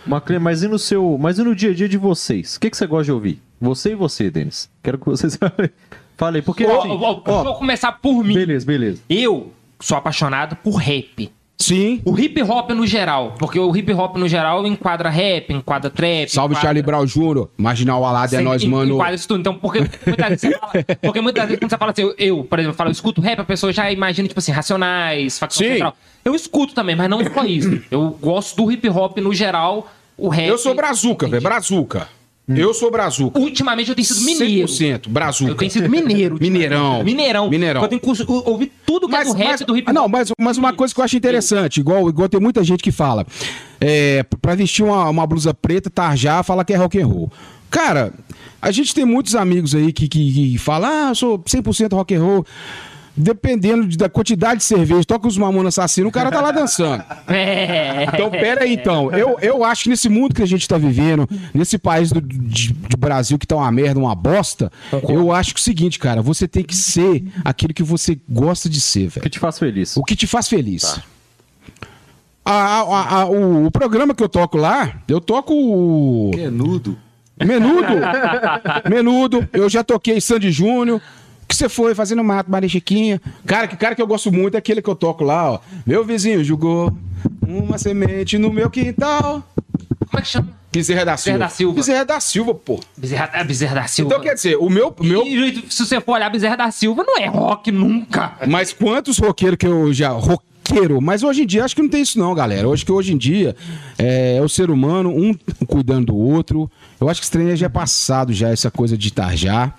Maclê, 0.05 0.37
mas 0.37 0.61
e 0.61 0.67
no 0.67 0.77
seu. 0.77 1.17
Mas 1.19 1.39
e 1.39 1.43
no 1.43 1.55
dia 1.55 1.71
a 1.71 1.73
dia 1.73 1.89
de 1.89 1.97
vocês? 1.97 2.55
O 2.57 2.59
que, 2.59 2.69
que 2.69 2.77
você 2.77 2.85
gosta 2.85 3.05
de 3.05 3.11
ouvir? 3.11 3.41
Você 3.59 3.91
e 3.93 3.95
você, 3.95 4.29
Denis. 4.29 4.69
Quero 4.83 4.99
que 4.99 5.05
vocês 5.05 5.37
falem. 6.15 6.41
Porque. 6.43 6.65
Ó, 6.65 6.79
assim, 6.79 6.89
ó, 6.89 7.21
ó, 7.25 7.43
Vou 7.43 7.55
começar 7.55 7.91
por 7.93 8.23
mim. 8.23 8.33
beleza, 8.35 8.65
beleza. 8.65 9.01
Eu 9.09 9.51
sou 9.79 9.97
apaixonado 9.97 10.55
por 10.57 10.75
rap. 10.75 11.31
Sim. 11.57 12.01
O 12.05 12.17
hip 12.19 12.41
hop 12.43 12.69
no 12.71 12.85
geral. 12.85 13.35
Porque 13.39 13.59
o 13.59 13.75
hip 13.75 13.91
hop 13.93 14.17
no 14.17 14.27
geral 14.27 14.65
enquadra 14.67 15.09
rap, 15.09 15.51
enquadra 15.53 15.89
trap. 15.89 16.29
Salve 16.29 16.53
enquadra... 16.53 16.67
Charlie 16.67 16.83
Brown 16.83 17.05
Jr., 17.05 17.47
Marginal 17.57 18.03
Alado 18.03 18.35
é 18.35 18.41
nós, 18.41 18.63
mano. 18.65 18.95
enquadra 18.95 19.15
isso 19.15 19.27
tudo. 19.27 19.39
Então, 19.39 19.55
porque 19.55 19.79
muitas 20.05 20.29
vezes 20.29 20.41
você 20.41 20.59
fala, 20.59 20.73
porque 21.01 21.21
muitas 21.21 21.43
vezes 21.45 21.59
quando 21.59 21.69
você 21.69 21.77
fala 21.77 21.91
assim, 21.91 22.01
eu, 22.01 22.15
eu, 22.17 22.43
por 22.43 22.59
exemplo, 22.59 22.77
falo, 22.77 22.89
eu 22.89 22.91
escuto 22.91 23.21
rap, 23.21 23.39
a 23.39 23.43
pessoa 23.45 23.71
já 23.71 23.91
imagina, 23.91 24.27
tipo 24.27 24.39
assim, 24.39 24.51
Racionais, 24.51 25.39
Facção 25.39 25.65
Sim. 25.65 25.73
Central. 25.73 25.97
Eu 26.23 26.35
escuto 26.35 26.73
também, 26.73 26.95
mas 26.95 27.09
não 27.09 27.23
só 27.23 27.43
isso. 27.45 27.81
Eu 27.89 28.09
gosto 28.21 28.55
do 28.57 28.71
hip 28.71 28.87
hop 28.89 29.17
no 29.19 29.33
geral, 29.33 29.89
o 30.17 30.29
rap... 30.29 30.47
Eu 30.47 30.57
sou 30.57 30.75
brazuca, 30.75 31.27
velho, 31.27 31.41
brazuca. 31.41 32.07
Eu 32.47 32.73
sou 32.73 32.91
brazuca. 32.91 33.39
Ultimamente 33.39 33.89
eu 33.89 33.95
tenho 33.95 34.05
sido 34.05 34.21
mineiro. 34.21 34.67
100% 34.67 35.09
brazuca. 35.09 35.51
Eu 35.51 35.55
tenho 35.55 35.71
sido 35.71 35.89
mineiro. 35.89 36.37
Mineirão. 36.39 37.03
Mineirão. 37.03 37.49
Mineirão. 37.49 37.81
Eu 37.81 37.87
tenho 37.87 38.01
curso, 38.01 38.23
eu 38.23 38.43
ouvi 38.45 38.71
tudo 38.85 39.07
que 39.07 39.15
é 39.15 39.23
do 39.23 39.33
rap 39.33 39.65
do 39.65 39.75
hip. 39.75 39.91
Não, 39.91 40.07
mas, 40.07 40.31
mas 40.39 40.57
uma 40.57 40.71
coisa 40.71 40.93
que 40.93 40.99
eu 40.99 41.03
acho 41.03 41.17
interessante, 41.17 41.79
igual, 41.79 42.07
igual 42.07 42.29
tem 42.29 42.39
muita 42.39 42.63
gente 42.63 42.83
que 42.83 42.91
fala, 42.91 43.25
é, 43.81 44.23
pra 44.41 44.53
vestir 44.53 44.83
uma, 44.83 45.09
uma 45.09 45.25
blusa 45.25 45.53
preta, 45.53 45.89
tarjar, 45.89 46.43
fala 46.43 46.63
que 46.63 46.73
é 46.73 46.75
rock 46.75 46.99
and 46.99 47.07
roll. 47.07 47.31
Cara, 47.71 48.13
a 48.61 48.71
gente 48.71 48.93
tem 48.93 49.05
muitos 49.05 49.35
amigos 49.35 49.73
aí 49.73 49.91
que, 49.91 50.07
que, 50.07 50.33
que 50.33 50.57
falam, 50.57 50.89
ah, 50.89 51.09
eu 51.09 51.15
sou 51.15 51.39
100% 51.39 51.93
rock 51.93 52.13
and 52.15 52.21
roll. 52.21 52.45
Dependendo 53.17 53.87
de- 53.87 53.95
da 53.97 54.09
quantidade 54.09 54.57
de 54.57 54.65
cerveja, 54.65 55.05
toca 55.05 55.25
os 55.27 55.37
mamonas 55.37 55.77
assassinos, 55.79 56.09
o 56.09 56.11
cara 56.11 56.29
tá 56.29 56.41
lá 56.41 56.51
dançando. 56.51 57.01
É. 57.29 58.03
Então, 58.03 58.29
pera 58.29 58.63
aí, 58.63 58.73
então. 58.73 59.09
Eu, 59.11 59.37
eu 59.41 59.63
acho 59.63 59.83
que 59.83 59.89
nesse 59.89 60.09
mundo 60.09 60.35
que 60.35 60.41
a 60.43 60.45
gente 60.45 60.67
tá 60.67 60.77
vivendo, 60.77 61.25
nesse 61.53 61.77
país 61.77 62.11
do, 62.11 62.19
de, 62.19 62.73
de 62.73 62.97
Brasil 62.97 63.37
que 63.39 63.47
tá 63.47 63.55
uma 63.55 63.71
merda, 63.71 63.99
uma 63.99 64.13
bosta, 64.13 64.69
eu 65.07 65.31
acho 65.31 65.53
que 65.53 65.59
é 65.59 65.61
o 65.61 65.63
seguinte, 65.63 65.97
cara, 65.97 66.21
você 66.21 66.45
tem 66.47 66.63
que 66.63 66.75
ser 66.75 67.23
aquilo 67.43 67.73
que 67.73 67.83
você 67.83 68.19
gosta 68.29 68.67
de 68.67 68.81
ser, 68.81 69.07
O 69.07 69.09
velho. 69.11 69.21
que 69.23 69.29
te 69.29 69.39
faz 69.39 69.57
feliz? 69.57 69.95
O 69.95 70.03
que 70.03 70.15
te 70.15 70.27
faz 70.27 70.49
feliz. 70.49 70.99
A- 72.43 72.51
a- 72.81 73.21
a- 73.21 73.25
o, 73.25 73.65
o 73.67 73.71
programa 73.71 74.13
que 74.13 74.21
eu 74.21 74.29
toco 74.29 74.57
lá, 74.57 74.95
eu 75.07 75.19
toco 75.21 75.53
o 75.53 76.31
Menudo. 76.35 76.97
Menudo. 77.43 77.87
Menudo. 78.89 79.49
Eu 79.51 79.67
já 79.69 79.83
toquei 79.83 80.21
Sandy 80.21 80.51
Júnior. 80.51 81.01
Que 81.55 81.59
você 81.59 81.69
foi 81.69 81.95
fazendo 81.95 82.21
mato, 82.21 82.51
Maria 82.51 82.67
Chiquinha? 82.67 83.21
Cara, 83.45 83.65
que 83.65 83.77
cara 83.77 83.95
que 83.95 84.01
eu 84.01 84.07
gosto 84.07 84.29
muito 84.29 84.55
é 84.55 84.57
aquele 84.57 84.81
que 84.81 84.89
eu 84.89 84.95
toco 84.95 85.23
lá, 85.23 85.53
ó. 85.53 85.59
Meu 85.85 86.03
vizinho 86.03 86.43
jogou 86.43 86.91
uma 87.41 87.77
semente 87.77 88.37
no 88.37 88.51
meu 88.51 88.69
quintal. 88.69 89.41
Como 90.09 90.19
é 90.19 90.21
que 90.21 90.27
chama? 90.27 90.49
Bezerra 90.69 91.05
da 91.05 91.15
Silva. 91.15 91.39
da 91.39 91.47
Silva. 91.47 91.75
Bezerra 91.75 92.03
da 92.03 92.19
Silva, 92.19 92.53
pô. 92.53 92.81
Bezerra, 92.97 93.29
é 93.33 93.43
Bezerra 93.45 93.75
da 93.75 93.87
Silva. 93.87 94.11
Então 94.11 94.21
quer 94.21 94.33
dizer, 94.33 94.57
o 94.57 94.69
meu. 94.69 94.93
meu 94.99 95.25
E, 95.25 95.63
se 95.69 95.85
você 95.85 96.01
for 96.01 96.15
olhar 96.15 96.29
Bezerra 96.29 96.57
da 96.57 96.71
Silva, 96.71 97.05
não 97.07 97.17
é 97.17 97.27
rock 97.27 97.71
nunca. 97.71 98.33
Mas 98.45 98.73
quantos 98.73 99.17
roqueiros 99.17 99.57
que 99.57 99.65
eu 99.65 99.93
já. 99.93 100.09
Roqueiro, 100.09 100.99
mas 100.99 101.23
hoje 101.23 101.43
em 101.43 101.45
dia 101.45 101.63
acho 101.63 101.73
que 101.73 101.81
não 101.81 101.87
tem 101.87 102.01
isso, 102.01 102.19
não, 102.19 102.35
galera. 102.35 102.63
Eu 102.63 102.73
acho 102.73 102.85
que 102.85 102.91
hoje 102.91 103.13
em 103.13 103.17
dia 103.17 103.55
é, 103.97 104.41
o 104.43 104.49
ser 104.49 104.69
humano, 104.69 105.09
um 105.09 105.33
cuidando 105.65 106.07
do 106.07 106.17
outro. 106.17 106.69
Eu 106.99 107.07
acho 107.07 107.21
que 107.21 107.25
esse 107.25 107.31
trem 107.31 107.55
já 107.55 107.67
é 107.67 107.69
passado, 107.69 108.33
já, 108.33 108.49
essa 108.49 108.69
coisa 108.69 108.97
de 108.97 109.13
tarjar. 109.13 109.73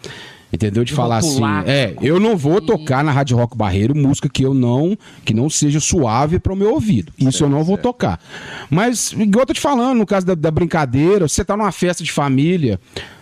Entendeu? 0.53 0.85
De 0.85 0.93
falar 0.95 1.19
assim. 1.19 1.31
rotular. 1.31 1.65
É, 1.67 1.95
eu 2.01 2.21
não 2.21 2.37
vou 2.37 2.61
tocar 2.61 3.03
na 3.03 3.11
Rádio 3.11 3.37
Rock 3.37 3.57
Barreiro 3.57 3.95
música 3.97 4.29
que 4.29 4.45
eu 4.45 4.55
não. 4.55 4.97
que 5.25 5.35
não 5.35 5.51
seja 5.51 5.81
suave 5.81 6.39
para 6.39 6.53
o 6.53 6.57
meu 6.57 6.73
ouvido. 6.73 7.13
Isso 7.19 7.45
eu 7.45 7.49
não 7.49 7.65
vou 7.65 7.77
tocar. 7.77 8.21
Mas, 8.71 9.13
igual 9.13 9.43
eu 9.43 9.47
tô 9.47 9.53
te 9.53 9.61
falando, 9.61 9.99
no 9.99 10.07
caso 10.07 10.25
da, 10.27 10.35
da 10.35 10.51
brincadeira, 10.51 11.27
você 11.29 11.45
tá 11.45 11.57
numa 11.57 11.73
festa 11.73 12.03
de 12.05 12.13
família. 12.13 12.79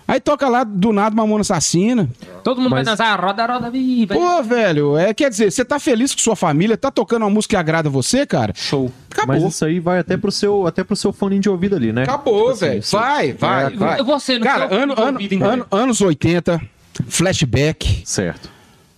Aí 0.07 0.21
toca 0.21 0.47
lá 0.51 0.65
do 0.65 0.93
nada 0.93 1.15
uma 1.15 1.27
mona 1.27 1.41
assassina. 1.41 2.11
Todo 2.45 2.59
mundo 2.61 2.73
Mas- 2.73 2.85
vai 2.87 2.95
dançar 2.95 3.19
roda, 3.19 3.47
roda, 3.47 3.71
viva. 3.71 4.15
Pô, 4.15 4.43
velho, 4.43 4.99
é, 4.99 5.15
quer 5.15 5.31
dizer, 5.31 5.51
você 5.51 5.65
tá 5.65 5.79
feliz 5.81 6.15
com 6.15 6.21
sua 6.21 6.37
família, 6.37 6.77
tá 6.77 6.91
tocando 6.91 7.23
uma 7.23 7.31
música 7.31 7.53
que 7.53 7.57
agrada 7.57 7.89
você, 7.89 8.27
cara? 8.27 8.53
Show. 8.55 8.93
Acabou. 9.11 9.35
Mas 9.41 9.55
isso 9.55 9.65
aí 9.65 9.81
vai 9.81 9.99
até 10.01 10.19
pro 10.19 10.31
seu, 10.31 10.67
até 10.67 10.85
pro 10.85 10.95
seu 10.95 11.11
fone 11.11 11.39
de 11.39 11.49
ouvido 11.49 11.75
ali, 11.75 11.91
né? 11.91 12.03
Acabou, 12.03 12.39
Tipo 12.41 12.51
assim, 12.51 12.67
velho. 12.67 12.79
isso- 12.81 12.99
vai, 12.99 13.33
vai, 13.33 13.65
É, 13.65 13.71
vai. 13.71 14.03
Você 14.03 14.39
no 14.39 14.45
Cara, 14.45 14.65
ano, 14.67 14.93
ano, 14.93 15.13
ouvido 15.13 15.35
inteiro. 15.37 15.53
ano- 15.55 15.67
anos 15.71 16.01
80, 16.03 16.61
flashback, 17.09 18.03
Certo. 18.05 18.51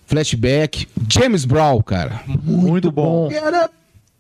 flashback, 0.07 0.87
James 1.09 1.45
Brown, 1.45 1.83
cara. 1.83 2.23
Muito, 2.27 2.91
bom. 2.91 3.29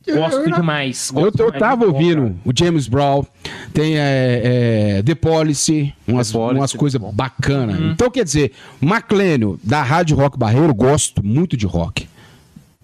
Gosto 0.07 0.51
demais. 0.55 1.09
Eu, 1.09 1.15
Gosto 1.23 1.41
eu 1.41 1.47
demais. 1.47 1.59
tava 1.61 1.87
Muito 1.87 1.93
bom, 1.93 1.99
ouvindo 1.99 2.39
o 2.45 2.53
James 2.57 2.87
Brown, 2.87 3.27
tem 3.75 3.99
é, 3.99 4.99
é, 4.99 5.03
The 5.03 5.15
Policy, 5.17 5.93
umas, 6.07 6.29
The 6.29 6.33
Policy, 6.39 6.61
umas 6.61 6.73
coisas 6.73 7.01
bom. 7.01 7.13
bacanas. 7.13 7.79
Uhum. 7.79 7.91
Então, 7.91 8.09
quer 8.11 8.25
dizer, 8.25 8.53
Maclênio, 8.81 9.59
da 9.65 9.83
Rádio 9.83 10.17
Rock 10.17 10.39
Barreiro, 10.39 10.73
gosto 10.73 11.25
muito 11.27 11.57
de 11.57 11.67
rock. 11.67 12.09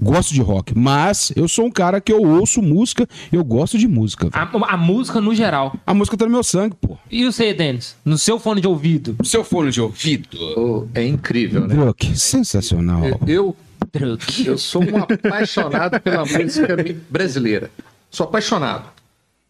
Gosto 0.01 0.35
de 0.35 0.41
rock, 0.41 0.77
mas 0.77 1.33
eu 1.37 1.47
sou 1.47 1.67
um 1.67 1.71
cara 1.71 2.01
que 2.01 2.13
eu 2.13 2.21
ouço 2.23 2.61
música, 2.61 3.09
eu 3.31 3.45
gosto 3.45 3.79
de 3.79 3.87
música. 3.87 4.29
A, 4.33 4.75
a 4.75 4.77
música 4.77 5.21
no 5.21 5.35
geral. 5.35 5.75
A 5.87 5.95
música 5.95 6.17
tá 6.17 6.25
no 6.25 6.31
meu 6.31 6.43
sangue, 6.43 6.75
pô. 6.81 6.99
E 7.11 7.25
você, 7.25 7.55
Denis? 7.55 7.95
No 8.05 8.19
seu 8.19 8.39
fone 8.39 8.61
de 8.61 8.67
ouvido? 8.67 9.17
Seu 9.25 9.45
fone 9.45 9.71
de 9.71 9.81
ouvido. 9.81 10.29
Oh, 10.57 10.87
é 10.95 11.07
incrível, 11.07 11.67
né? 11.67 11.75
Druck, 11.75 12.19
sensacional. 12.19 13.03
Eu, 13.27 13.55
Truque. 13.93 14.47
eu 14.47 14.59
sou 14.59 14.83
um 14.83 14.97
apaixonado 14.99 16.01
pela 16.01 16.25
música 16.25 16.77
brasileira. 17.09 17.71
Sou 18.11 18.25
apaixonado. 18.27 18.91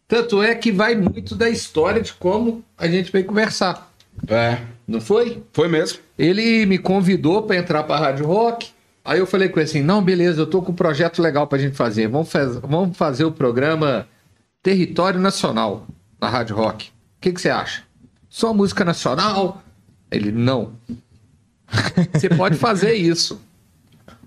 Tanto 0.06 0.42
é 0.42 0.54
que 0.54 0.70
vai 0.70 0.94
muito 0.94 1.34
da 1.34 1.48
história 1.48 2.02
de 2.02 2.12
como 2.12 2.62
a 2.76 2.86
gente 2.86 3.10
veio 3.10 3.24
conversar. 3.24 3.90
É, 4.28 4.58
Não 4.86 5.00
foi? 5.00 5.42
foi 5.54 5.68
mesmo. 5.68 6.00
Ele 6.18 6.66
me 6.66 6.76
convidou 6.76 7.42
para 7.44 7.56
entrar 7.56 7.82
para 7.84 7.96
a 7.96 7.98
Rádio 7.98 8.26
Rock. 8.26 8.68
Aí 9.04 9.18
eu 9.18 9.26
falei 9.26 9.48
com 9.48 9.58
ele 9.58 9.68
assim: 9.68 9.82
não, 9.82 10.02
beleza, 10.02 10.40
eu 10.40 10.46
tô 10.46 10.62
com 10.62 10.72
um 10.72 10.74
projeto 10.74 11.20
legal 11.20 11.46
pra 11.46 11.58
gente 11.58 11.76
fazer. 11.76 12.06
Vamos, 12.08 12.30
faz- 12.30 12.56
vamos 12.56 12.96
fazer 12.96 13.24
o 13.24 13.32
programa 13.32 14.06
Território 14.62 15.18
Nacional 15.20 15.86
na 16.20 16.28
Rádio 16.28 16.54
Rock. 16.56 16.88
O 16.88 16.92
que, 17.20 17.32
que 17.32 17.40
você 17.40 17.50
acha? 17.50 17.82
Só 18.28 18.52
música 18.54 18.84
nacional? 18.84 19.62
Ele, 20.10 20.30
não. 20.32 20.72
Você 22.12 22.28
pode 22.28 22.56
fazer 22.56 22.94
isso. 22.94 23.40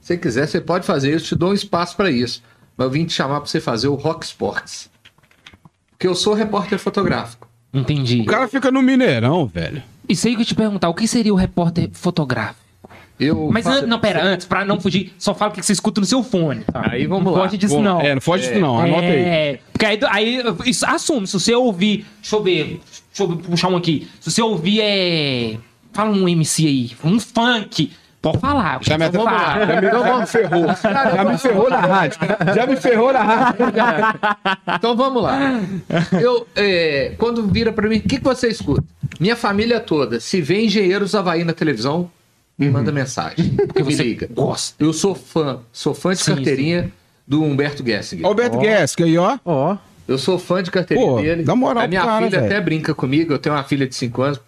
Se 0.01 0.07
você 0.13 0.17
quiser, 0.17 0.47
você 0.47 0.59
pode 0.61 0.85
fazer 0.85 1.15
isso, 1.15 1.25
te 1.27 1.35
dou 1.35 1.49
um 1.51 1.53
espaço 1.53 1.95
para 1.95 2.09
isso. 2.11 2.41
Mas 2.77 2.85
eu 2.85 2.91
vim 2.91 3.05
te 3.05 3.13
chamar 3.13 3.39
para 3.41 3.49
você 3.49 3.59
fazer 3.59 3.87
o 3.87 3.95
Rock 3.95 4.25
Sports. 4.25 4.89
Porque 5.91 6.07
eu 6.07 6.13
sou 6.15 6.33
repórter 6.33 6.77
fotográfico. 6.79 7.47
Entendi. 7.73 8.21
O 8.21 8.25
cara 8.25 8.47
fica 8.47 8.71
no 8.71 8.81
Mineirão, 8.81 9.45
velho. 9.47 9.81
Isso 10.07 10.27
aí 10.27 10.35
que 10.35 10.41
eu 10.41 10.45
te 10.45 10.55
perguntar, 10.55 10.89
o 10.89 10.93
que 10.93 11.07
seria 11.07 11.33
o 11.33 11.37
repórter 11.37 11.89
fotográfico? 11.93 12.64
Eu 13.19 13.49
Mas 13.51 13.63
faço- 13.63 13.83
an- 13.85 13.87
não, 13.87 13.99
pera, 13.99 14.23
antes, 14.23 14.45
pra 14.45 14.65
não 14.65 14.79
fugir, 14.79 15.13
só 15.17 15.33
fala 15.33 15.51
o 15.51 15.53
que 15.55 15.63
você 15.65 15.71
escuta 15.71 16.01
no 16.01 16.05
seu 16.07 16.21
fone. 16.21 16.63
Tá? 16.65 16.87
Aí 16.91 17.05
vamos 17.07 17.23
não 17.25 17.31
lá. 17.33 17.43
Foge 17.45 17.57
disso, 17.57 17.75
Bom, 17.75 17.81
não. 17.81 18.01
É, 18.01 18.13
não 18.13 18.21
foge 18.21 18.47
disso 18.47 18.59
não, 18.59 18.77
anota 18.79 19.01
aí. 19.03 19.19
É, 19.21 19.59
porque 19.71 19.85
aí, 19.85 19.99
aí 20.09 20.43
isso, 20.65 20.85
assume, 20.85 21.25
se 21.25 21.33
você 21.33 21.55
ouvir, 21.55 22.05
deixa 22.21 22.35
eu 22.35 22.43
ver, 22.43 22.81
deixa 23.15 23.23
eu 23.23 23.37
puxar 23.37 23.69
um 23.69 23.77
aqui. 23.77 24.07
Se 24.19 24.29
você 24.31 24.41
ouvir, 24.41 24.81
é. 24.81 25.57
Fala 25.93 26.09
um 26.11 26.27
MC 26.27 26.67
aí, 26.67 26.91
um 27.05 27.17
funk, 27.17 27.89
pode 28.21 28.37
falar. 28.39 28.79
Já 28.81 28.97
me, 28.97 29.09
falar. 29.09 29.59
já 29.65 29.81
me, 29.81 29.87
já 29.89 30.17
me 30.19 30.25
ferrou. 30.27 30.65
Já 31.15 31.23
me 31.23 31.37
ferrou 31.37 31.69
na 31.69 31.79
rádio. 31.79 32.19
Já 32.53 32.67
me 32.67 32.75
ferrou 32.75 33.13
na 33.13 33.23
rádio. 33.23 33.65
Então 34.75 34.95
vamos 34.97 35.23
lá. 35.23 35.39
Eu, 36.21 36.45
é, 36.53 37.13
quando 37.17 37.47
vira 37.47 37.71
pra 37.71 37.87
mim, 37.87 37.97
o 37.97 38.01
que, 38.01 38.17
que 38.17 38.23
você 38.23 38.49
escuta? 38.49 38.83
Minha 39.21 39.37
família 39.37 39.79
toda, 39.79 40.19
se 40.19 40.41
vê 40.41 40.65
Engenheiros 40.65 41.15
Havaí 41.15 41.45
na 41.45 41.53
televisão, 41.53 42.11
me 42.57 42.69
manda 42.69 42.91
mensagem. 42.91 43.49
Porque 43.49 43.83
me 43.83 43.93
você 43.95 44.03
liga. 44.03 44.29
gosta. 44.33 44.75
Eu 44.83 44.93
sou 44.93 45.13
fã, 45.15 45.59
sou 45.71 45.93
fã 45.93 46.11
de 46.13 46.19
Sim, 46.19 46.35
carteirinha 46.35 46.91
do 47.27 47.43
Humberto 47.43 47.83
Gessinger. 47.85 48.25
Alberto 48.25 48.57
Guesca 48.59 49.03
aí, 49.03 49.17
ó. 49.17 49.37
Ó, 49.43 49.77
Eu 50.07 50.17
sou 50.17 50.37
fã 50.37 50.61
de 50.61 50.69
carteirinha 50.71 51.07
Pô, 51.09 51.21
dele. 51.21 51.43
dá 51.43 51.55
moral 51.55 51.83
A 51.83 51.87
minha 51.87 52.01
cara, 52.03 52.25
filha 52.27 52.39
velho. 52.41 52.45
até 52.51 52.61
brinca 52.61 52.93
comigo, 52.93 53.33
eu 53.33 53.39
tenho 53.39 53.55
uma 53.55 53.63
filha 53.63 53.87
de 53.87 53.95
5 53.95 54.21
anos. 54.21 54.39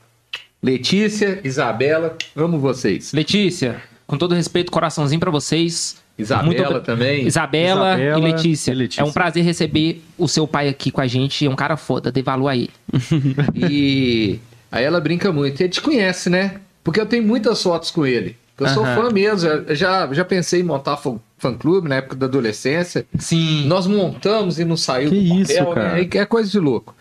Letícia, 0.61 1.39
Isabela, 1.43 2.17
amo 2.35 2.59
vocês. 2.59 3.13
Letícia, 3.13 3.81
com 4.05 4.17
todo 4.17 4.33
respeito, 4.35 4.71
coraçãozinho 4.71 5.19
pra 5.19 5.31
vocês. 5.31 5.97
Isabela 6.17 6.45
Muito 6.47 6.81
também. 6.81 7.27
Isabela, 7.27 7.93
Isabela 7.93 8.17
e, 8.19 8.31
Letícia. 8.31 8.71
e 8.71 8.75
Letícia. 8.75 9.01
É 9.01 9.05
um 9.05 9.11
prazer 9.11 9.43
receber 9.43 10.03
o 10.17 10.27
seu 10.27 10.47
pai 10.47 10.67
aqui 10.67 10.89
com 10.89 10.99
a 10.99 11.05
gente. 11.05 11.45
É 11.45 11.49
um 11.49 11.55
cara 11.55 11.77
foda, 11.77 12.11
dê 12.11 12.23
valor 12.23 12.47
a 12.47 12.55
ele. 12.57 12.71
E 13.69 14.39
aí 14.71 14.83
ela 14.83 14.99
brinca 14.99 15.31
muito. 15.31 15.61
Ele 15.61 15.69
te 15.69 15.79
conhece, 15.81 16.27
né? 16.29 16.55
Porque 16.87 17.01
eu 17.01 17.05
tenho 17.05 17.21
muitas 17.27 17.61
fotos 17.61 17.91
com 17.91 18.05
ele. 18.05 18.37
Eu 18.57 18.65
sou 18.69 18.85
Aham. 18.85 18.95
fã 18.95 19.11
mesmo. 19.11 19.45
Eu 19.49 19.75
Já, 19.75 20.07
já 20.13 20.23
pensei 20.23 20.61
em 20.61 20.63
montar 20.63 20.95
fã- 20.95 21.19
fã-clube 21.37 21.89
na 21.89 21.95
época 21.95 22.15
da 22.15 22.27
adolescência. 22.27 23.05
Sim. 23.19 23.67
Nós 23.67 23.85
montamos 23.85 24.57
e 24.57 24.63
não 24.63 24.77
saiu 24.77 25.09
Que 25.09 25.19
do 25.19 25.27
papel, 25.27 25.41
isso, 25.41 25.73
cara. 25.73 25.93
né? 25.95 26.07
É 26.09 26.25
coisa 26.25 26.49
de 26.49 26.57
louco. 26.57 26.95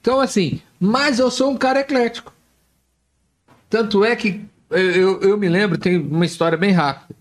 Então, 0.00 0.18
assim, 0.20 0.60
mas 0.80 1.20
eu 1.20 1.30
sou 1.30 1.52
um 1.52 1.56
cara 1.56 1.78
eclético. 1.78 2.32
Tanto 3.70 4.04
é 4.04 4.16
que 4.16 4.44
eu, 4.70 4.90
eu, 4.90 5.20
eu 5.20 5.38
me 5.38 5.48
lembro, 5.48 5.78
tem 5.78 5.98
uma 5.98 6.26
história 6.26 6.58
bem 6.58 6.72
rápida. 6.72 7.14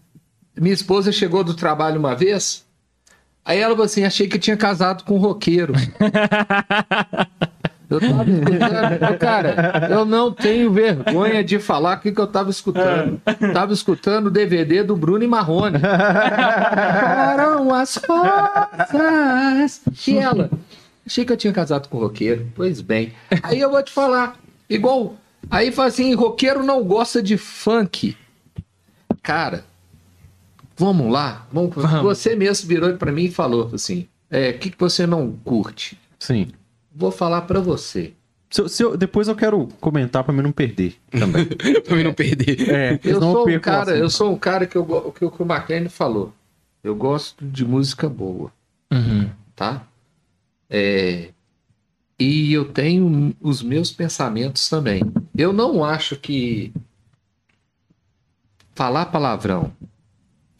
Minha 0.60 0.74
esposa 0.74 1.12
chegou 1.12 1.44
do 1.44 1.54
trabalho 1.54 2.00
uma 2.00 2.16
vez, 2.16 2.66
aí 3.46 3.60
ela 3.60 3.74
falou 3.76 3.86
assim: 3.86 4.04
achei 4.06 4.28
que 4.28 4.40
tinha 4.40 4.58
casado 4.58 5.04
com 5.04 5.18
um 5.18 5.20
roqueiro. 5.20 5.74
Eu 7.90 8.02
tava 8.02 8.30
escutando, 8.30 9.18
cara, 9.18 9.88
eu 9.90 10.04
não 10.06 10.32
tenho 10.32 10.72
vergonha 10.72 11.42
de 11.42 11.58
falar 11.58 11.98
o 11.98 12.02
que, 12.02 12.12
que 12.12 12.20
eu 12.20 12.28
tava 12.28 12.50
escutando. 12.50 13.22
Tava 13.54 13.72
escutando 13.72 14.28
o 14.28 14.32
DVD 14.32 14.84
do 14.84 14.96
Bruno 14.96 15.24
e 15.24 15.28
Marrone. 15.28 15.80
Foram 15.80 17.74
as 17.74 17.96
rosas. 17.96 19.82
E 20.06 20.18
ela, 20.18 20.50
achei 21.06 21.24
que 21.24 21.32
eu 21.32 21.38
tinha 21.38 21.54
casado 21.54 21.88
com 21.88 21.98
roqueiro. 21.98 22.52
Pois 22.56 22.82
bem. 22.82 23.14
Aí 23.42 23.62
eu 23.62 23.72
vou 23.72 23.82
te 23.82 23.92
falar, 23.92 24.36
igual. 24.70 25.16
Aí 25.50 25.72
fala 25.72 25.88
assim: 25.88 26.14
roqueiro 26.14 26.64
não 26.64 26.84
gosta 26.84 27.24
de 27.24 27.38
funk. 27.38 28.18
Cara, 29.24 29.64
vamos 30.76 31.10
lá. 31.10 31.48
Vamos, 31.54 31.74
Vamos. 31.74 32.02
Você 32.02 32.36
mesmo 32.36 32.68
virou 32.68 32.94
pra 32.98 33.14
mim 33.14 33.26
e 33.26 33.32
falou 33.32 33.70
assim: 33.74 34.08
é, 34.30 34.50
o 34.50 34.58
que, 34.58 34.72
que 34.72 34.80
você 34.80 35.08
não 35.08 35.32
curte? 35.46 35.98
Sim. 36.20 36.50
Vou 36.98 37.12
falar 37.12 37.42
pra 37.42 37.60
você. 37.60 38.14
Se 38.50 38.62
eu- 38.62 38.70
se 38.70 38.82
eu- 38.84 38.98
depois 38.98 39.28
eu 39.28 39.36
quero 39.36 39.68
comentar 39.80 40.24
pra 40.24 40.34
mim 40.34 40.42
não 40.42 40.52
perder 40.52 40.96
também. 41.12 41.46
pra 41.86 41.96
mim 41.96 42.04
não 42.04 42.14
perder. 42.14 42.70
É, 42.70 43.00
Eu 43.04 43.20
sou, 43.20 43.48
um 43.48 43.60
cara, 43.60 43.92
eu 43.92 44.06
assunto. 44.06 44.10
sou 44.18 44.34
um 44.34 44.38
cara 44.38 44.66
que, 44.66 44.76
eu, 44.78 44.86
que 45.12 45.26
o 45.26 45.30
que 45.32 45.42
o 45.44 45.46
McLean 45.46 45.90
falou. 45.90 46.34
Eu 46.84 46.96
gosto 46.96 47.44
de 47.46 47.66
música 47.66 48.08
boa, 48.08 48.52
Uhum. 48.92 49.30
tá? 49.56 49.86
É, 50.70 51.30
e 52.18 52.54
eu 52.54 52.66
tenho 52.66 53.36
os 53.42 53.62
meus 53.62 53.92
pensamentos 53.92 54.70
também. 54.70 55.02
Eu 55.38 55.52
não 55.54 55.84
acho 55.84 56.16
que 56.16 56.72
falar 58.74 59.08
palavrão, 59.08 59.72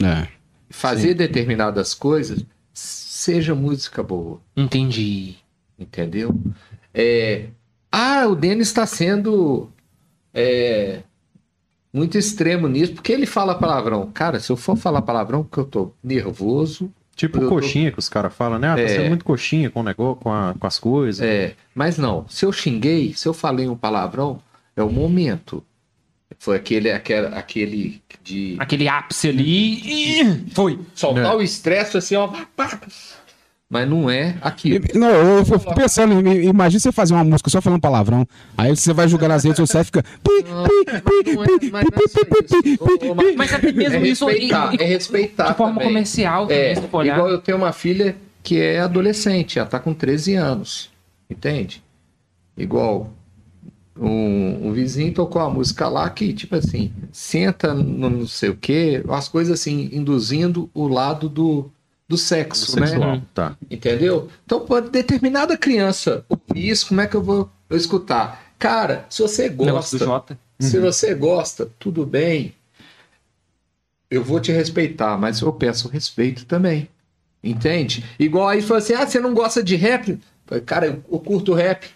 É. 0.04 0.28
fazer 0.70 1.14
determinadas 1.14 1.94
coisas, 1.94 2.44
seja 2.74 3.56
música 3.56 4.04
boa. 4.04 4.40
Entendi. 4.56 5.36
Entendeu? 5.80 6.36
É, 6.94 7.48
ah, 7.92 8.26
o 8.28 8.36
Denis 8.36 8.68
está 8.68 8.86
sendo 8.86 9.70
é, 10.34 11.02
muito 11.94 12.18
extremo 12.18 12.68
nisso, 12.68 12.94
porque 12.94 13.12
ele 13.12 13.26
fala 13.26 13.56
palavrão. 13.56 14.10
Cara, 14.14 14.40
se 14.40 14.52
eu 14.52 14.58
for 14.58 14.76
falar 14.76 15.02
palavrão, 15.02 15.44
porque 15.44 15.60
eu 15.60 15.66
tô 15.66 15.92
nervoso, 16.04 16.92
Tipo 17.16 17.38
eu 17.38 17.44
tô- 17.44 17.50
coxinha 17.50 17.92
que 17.92 17.98
os 18.00 18.10
caras 18.10 18.34
falam, 18.34 18.60
né? 18.60 18.70
Ah, 18.70 18.76
tá 18.76 18.82
É. 18.82 18.88
sendo 18.90 19.08
muito 19.10 19.26
coxinha 19.26 19.70
com 19.72 19.80
o 19.80 19.84
negócio, 19.84 20.22
com, 20.22 20.32
a- 20.32 20.54
com 20.60 20.68
as 20.68 20.78
coisas. 20.80 21.26
é, 21.26 21.56
mas 21.74 21.98
não, 21.98 22.28
se 22.28 22.46
eu 22.46 22.52
xinguei, 22.52 23.14
se 23.14 23.28
eu 23.28 23.34
falei 23.34 23.68
um 23.68 23.76
palavrão, 23.76 24.40
é 24.76 24.84
o 24.84 24.90
momento. 24.92 25.64
Foi 26.40 26.56
aquele, 26.58 26.92
aquele, 26.92 27.28
aquele 27.28 28.02
de 28.24 28.56
Aquele 28.60 28.88
ápice 28.88 29.30
ali. 29.30 30.46
Foi. 30.54 30.80
soltar 30.94 31.36
o 31.36 31.42
estresse 31.42 31.98
assim, 31.98 32.16
ó. 32.16 32.30
Mas 33.70 33.90
não 33.90 34.10
é 34.10 34.38
aquilo. 34.42 34.86
Não, 34.96 35.10
eu 35.10 35.46
fico 35.46 35.76
pensando, 35.76 36.14
im- 36.26 36.48
imagina 36.48 36.80
você 36.80 36.92
fazer 36.92 37.14
uma 37.14 37.24
música 37.24 37.50
só 37.50 37.62
falando 37.62 37.82
palavrão. 37.82 38.26
Aí 38.58 38.74
você 38.74 38.94
vai 38.94 39.10
jogar 39.10 39.28
nas 39.28 39.44
redes 39.44 39.58
sociais 39.58 39.86
e 39.86 39.88
fica. 39.88 40.04
pi, 40.04 40.44
pi, 40.44 41.32
Não, 41.34 41.36
mas 41.36 41.50
é, 41.50 41.72
mas 43.36 43.52
não 43.52 43.56
é 43.56 43.58
até 43.58 43.72
mesmo 43.74 44.06
é 44.06 44.08
isso 44.08 44.30
é 44.30 44.86
respeitar 44.86 45.52
de 45.52 45.58
forma 45.58 45.74
também. 45.74 45.88
comercial, 45.88 46.48
também, 46.48 46.62
É, 46.62 46.74
igual 46.74 47.30
eu 47.30 47.40
tenho 47.40 47.58
uma 47.58 47.74
filha 47.74 48.16
que 48.42 48.58
é 48.60 48.80
adolescente, 48.80 49.60
ela 49.60 49.68
tá 49.68 49.80
com 49.80 49.94
13 49.94 50.36
anos, 50.36 50.90
entende? 51.30 51.84
Igual 52.58 53.12
um, 54.00 54.70
um 54.70 54.72
vizinho 54.72 55.14
tocou 55.14 55.42
uma 55.42 55.50
música 55.50 55.90
lá 55.90 56.10
que, 56.10 56.32
tipo 56.32 56.56
assim, 56.56 56.92
senta 57.12 57.74
no 57.74 58.10
não 58.10 58.28
sei 58.28 58.50
o 58.50 58.56
quê, 58.56 59.04
as 59.10 59.28
coisas 59.28 59.60
assim, 59.60 59.90
induzindo 59.92 60.70
o 60.74 60.88
lado 60.88 61.28
do, 61.28 61.70
do 62.08 62.18
sexo, 62.18 62.80
né? 62.80 62.88
Sexual. 62.88 63.22
Tá. 63.34 63.58
Entendeu? 63.70 64.30
Então, 64.46 64.62
pode 64.62 64.90
determinada 64.90 65.58
criança 65.58 66.24
ouvir 66.30 66.70
isso, 66.70 66.88
como 66.88 67.02
é 67.02 67.08
que 67.08 67.16
eu 67.16 67.22
vou 67.22 67.50
eu 67.70 67.76
escutar? 67.78 68.54
Cara, 68.58 69.06
se 69.10 69.22
você 69.22 69.50
gosta, 69.50 69.98
do 69.98 70.06
Jota. 70.06 70.40
se 70.60 70.80
você 70.80 71.14
gosta, 71.14 71.70
tudo 71.78 72.06
bem. 72.06 72.54
Eu 74.10 74.24
vou 74.24 74.40
te 74.40 74.52
respeitar, 74.54 75.18
mas 75.18 75.42
eu 75.42 75.52
peço 75.52 75.90
respeito 75.90 76.46
também. 76.46 76.88
Entende? 77.44 78.04
Igual 78.18 78.48
aí 78.48 78.62
falou 78.62 78.78
assim: 78.78 78.94
ah, 78.94 79.06
você 79.06 79.20
não 79.20 79.34
gosta 79.34 79.62
de 79.62 79.76
rap? 79.76 80.18
Cara, 80.66 80.88
eu, 80.88 81.20
curto 81.20 81.54
rap. 81.54 81.88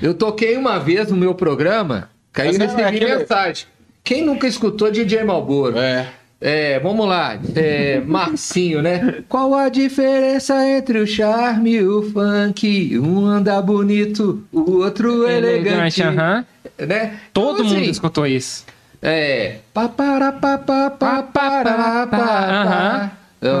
Eu 0.00 0.14
toquei 0.14 0.56
uma 0.56 0.78
vez 0.78 1.10
no 1.10 1.16
meu 1.16 1.34
programa, 1.34 2.08
caiu 2.32 2.54
é 2.54 2.58
recebi 2.58 2.82
aquele- 2.82 3.16
mensagem. 3.18 3.66
Quem 4.04 4.24
nunca 4.24 4.46
escutou 4.48 4.90
DJ 4.90 5.22
Malboro? 5.24 5.76
É. 5.78 6.12
É, 6.44 6.80
vamos 6.80 7.06
lá, 7.06 7.38
é, 7.54 8.00
Marcinho, 8.04 8.82
né? 8.82 9.22
Qual 9.28 9.54
a 9.54 9.68
diferença 9.68 10.68
entre 10.68 10.98
o 10.98 11.06
charme 11.06 11.70
e 11.74 11.86
o 11.86 12.02
funk? 12.10 12.98
Um 12.98 13.24
anda 13.24 13.62
bonito, 13.62 14.42
o 14.52 14.78
outro 14.78 15.28
elegante, 15.28 16.02
aham. 16.02 16.44
né? 16.80 17.14
Todo 17.32 17.60
Então, 17.60 17.64
mundo 17.66 17.80
assim, 17.82 17.90
escutou 17.90 18.26
isso. 18.26 18.66
É. 19.00 19.58
Papará, 19.72 20.32
papá, 20.32 20.90
papará, 20.90 22.06
papá. 22.08 23.12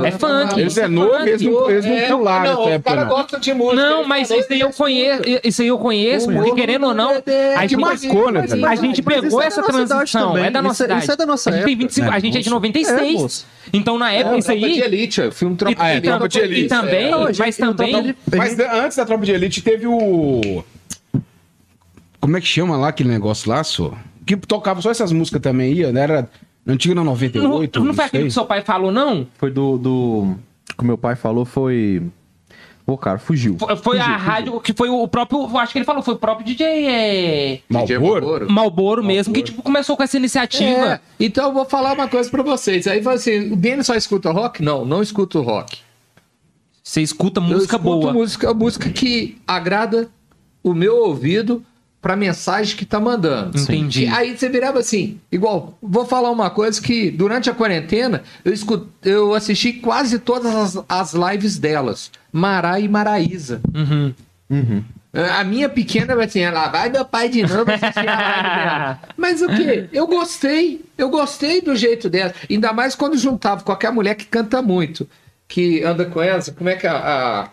É 0.04 0.10
funk. 0.12 0.60
Eles 0.60 0.76
é 0.78 0.86
novo, 0.86 1.12
eles 1.26 1.42
não, 1.42 1.68
eles 1.70 1.84
não 1.84 1.92
É, 1.92 2.06
pularam 2.06 2.44
não, 2.44 2.52
essa 2.52 2.60
o 2.60 2.68
época, 2.72 2.90
cara 2.90 3.04
não. 3.04 3.10
gosta 3.16 3.40
de 3.40 3.52
música. 3.52 3.82
Não, 3.82 4.04
mas 4.06 4.30
isso 4.30 4.46
aí 4.52 4.60
eu 4.60 4.70
conheço, 4.70 5.22
isso 5.42 5.62
aí 5.62 5.68
eu 5.68 5.78
conheço, 5.78 6.32
porque 6.32 6.52
querendo 6.54 6.86
ou 6.86 6.94
não, 6.94 7.14
Dedé, 7.14 7.56
a 7.56 7.62
gente, 7.62 7.76
marcou, 7.80 8.30
né, 8.30 8.42
velho? 8.46 8.64
a 8.64 8.74
gente 8.76 9.02
pegou 9.02 9.42
é 9.42 9.46
essa 9.46 9.60
transição, 9.62 10.28
também. 10.28 10.44
é 10.46 10.50
da 10.52 10.62
nossa 10.62 10.74
Isso 10.74 10.82
é- 10.82 10.86
idade. 10.86 11.02
isso 11.02 11.12
é 11.12 11.16
da 11.16 11.26
nossa 11.26 11.50
a 11.50 11.52
gente 11.52 11.64
tem 11.64 11.72
época. 11.74 11.86
25, 11.88 12.10
a 12.10 12.18
gente 12.20 12.38
é 12.38 12.40
de 12.40 12.48
É, 12.48 12.50
96. 12.52 13.20
moço. 13.20 13.46
então 13.72 13.98
na 13.98 14.12
época 14.12 14.38
isso 14.38 14.46
Tropa 14.46 14.60
de 14.60 14.64
aí 14.66 14.80
Elite, 14.82 15.20
o 15.20 15.32
filme 15.32 15.56
Tropa 15.56 15.88
é, 15.88 16.00
Tropa 16.00 16.28
de 16.28 16.38
Elite, 16.38 16.60
e 16.64 16.68
também, 16.68 17.06
é. 17.06 17.10
Não, 17.10 17.20
mas 17.36 17.56
também 17.56 18.14
Mas 18.36 18.58
antes 18.60 18.96
da 18.96 19.04
Tropa 19.04 19.24
de 19.26 19.32
Elite 19.32 19.62
teve 19.62 19.86
o. 19.88 20.62
Como 22.20 22.36
é 22.36 22.40
que 22.40 22.46
chama 22.46 22.76
lá 22.76 22.88
aquele 22.88 23.08
negócio 23.08 23.50
lá, 23.50 23.64
só? 23.64 23.92
Que 24.24 24.36
tocava 24.36 24.80
só 24.80 24.92
essas 24.92 25.10
músicas 25.10 25.40
também, 25.42 25.72
ia, 25.72 25.90
né? 25.90 26.02
Era 26.02 26.28
antiga 26.66 26.94
na 26.94 27.02
não, 27.02 27.12
98. 27.12 27.84
não 27.84 27.94
foi 27.94 28.04
aquilo 28.04 28.24
que 28.24 28.30
seu 28.30 28.44
pai 28.44 28.62
falou 28.62 28.92
não? 28.92 29.26
Foi 29.38 29.50
do, 29.50 29.78
do. 29.78 30.36
Que 30.76 30.82
o 30.82 30.86
meu 30.86 30.98
pai 30.98 31.16
falou 31.16 31.44
foi. 31.44 32.02
Pô, 32.84 32.98
cara, 32.98 33.18
fugiu. 33.18 33.56
Foi, 33.58 33.76
foi 33.76 34.00
a 34.00 34.04
Fugiu, 34.04 34.18
rádio 34.18 34.60
que 34.60 34.72
foi 34.72 34.88
o 34.88 35.06
próprio, 35.06 35.42
eu 35.42 35.58
acho 35.58 35.72
que 35.72 35.78
ele 35.78 35.84
falou, 35.84 36.02
foi 36.02 36.14
o 36.14 36.18
próprio 36.18 36.44
DJ 36.44 36.66
é, 36.66 37.60
DJ 37.70 37.98
Malboro? 37.98 38.50
Malboro 38.50 39.04
mesmo 39.04 39.32
que 39.32 39.42
tipo 39.42 39.62
começou 39.62 39.96
com 39.96 40.02
essa 40.02 40.16
iniciativa. 40.16 40.94
É, 40.94 41.00
então 41.20 41.48
eu 41.48 41.54
vou 41.54 41.64
falar 41.64 41.92
uma 41.92 42.08
coisa 42.08 42.28
pra 42.28 42.42
vocês. 42.42 42.88
Aí 42.88 43.00
fala 43.00 43.16
assim, 43.16 43.52
o 43.52 43.56
Denis 43.56 43.86
só 43.86 43.94
escuta 43.94 44.32
rock? 44.32 44.62
Não, 44.62 44.84
não 44.84 45.00
escuto 45.00 45.40
rock. 45.40 45.78
Você 46.82 47.00
escuta 47.00 47.40
Eu 47.40 47.44
música 47.44 47.76
escuto 47.76 47.82
boa. 47.82 48.12
Música, 48.12 48.52
música 48.52 48.90
que 48.90 49.38
agrada 49.46 50.10
o 50.62 50.74
meu 50.74 50.96
ouvido 50.96 51.64
pra 52.02 52.16
mensagem 52.16 52.76
que 52.76 52.84
tá 52.84 52.98
mandando. 52.98 53.56
Entendi. 53.56 54.04
E 54.04 54.08
aí 54.08 54.36
você 54.36 54.48
virava 54.48 54.80
assim, 54.80 55.20
igual, 55.30 55.78
vou 55.80 56.04
falar 56.04 56.30
uma 56.32 56.50
coisa 56.50 56.82
que 56.82 57.12
durante 57.12 57.48
a 57.48 57.54
quarentena 57.54 58.24
eu, 58.44 58.52
escut, 58.52 58.88
eu 59.04 59.32
assisti 59.32 59.74
quase 59.74 60.18
todas 60.18 60.52
as, 60.52 60.84
as 60.88 61.14
lives 61.14 61.58
delas. 61.58 62.10
Mará 62.32 62.80
e 62.80 62.88
Maraísa. 62.88 63.60
Uhum. 63.72 64.12
Uhum. 64.50 64.84
A 65.14 65.44
minha 65.44 65.68
pequena 65.68 66.16
vai 66.16 66.24
assim, 66.24 66.40
ela 66.40 66.68
vai 66.68 66.88
meu 66.88 67.04
pai 67.04 67.28
de 67.28 67.42
novo 67.42 67.70
assistir 67.70 68.08
a 68.08 68.18
live 68.18 68.42
dela. 68.42 69.00
Mas 69.16 69.42
o 69.42 69.46
quê? 69.48 69.86
Eu 69.92 70.06
gostei. 70.06 70.84
Eu 70.96 71.08
gostei 71.08 71.60
do 71.60 71.76
jeito 71.76 72.10
dela. 72.10 72.34
Ainda 72.50 72.72
mais 72.72 72.94
quando 72.94 73.16
juntava 73.16 73.62
com 73.62 73.70
aquela 73.70 73.92
mulher 73.92 74.14
que 74.14 74.24
canta 74.24 74.60
muito. 74.62 75.06
Que 75.46 75.84
anda 75.84 76.06
com 76.06 76.20
ela. 76.20 76.42
Como 76.56 76.68
é 76.68 76.76
que 76.76 76.86
a. 76.86 76.96
a... 76.96 77.48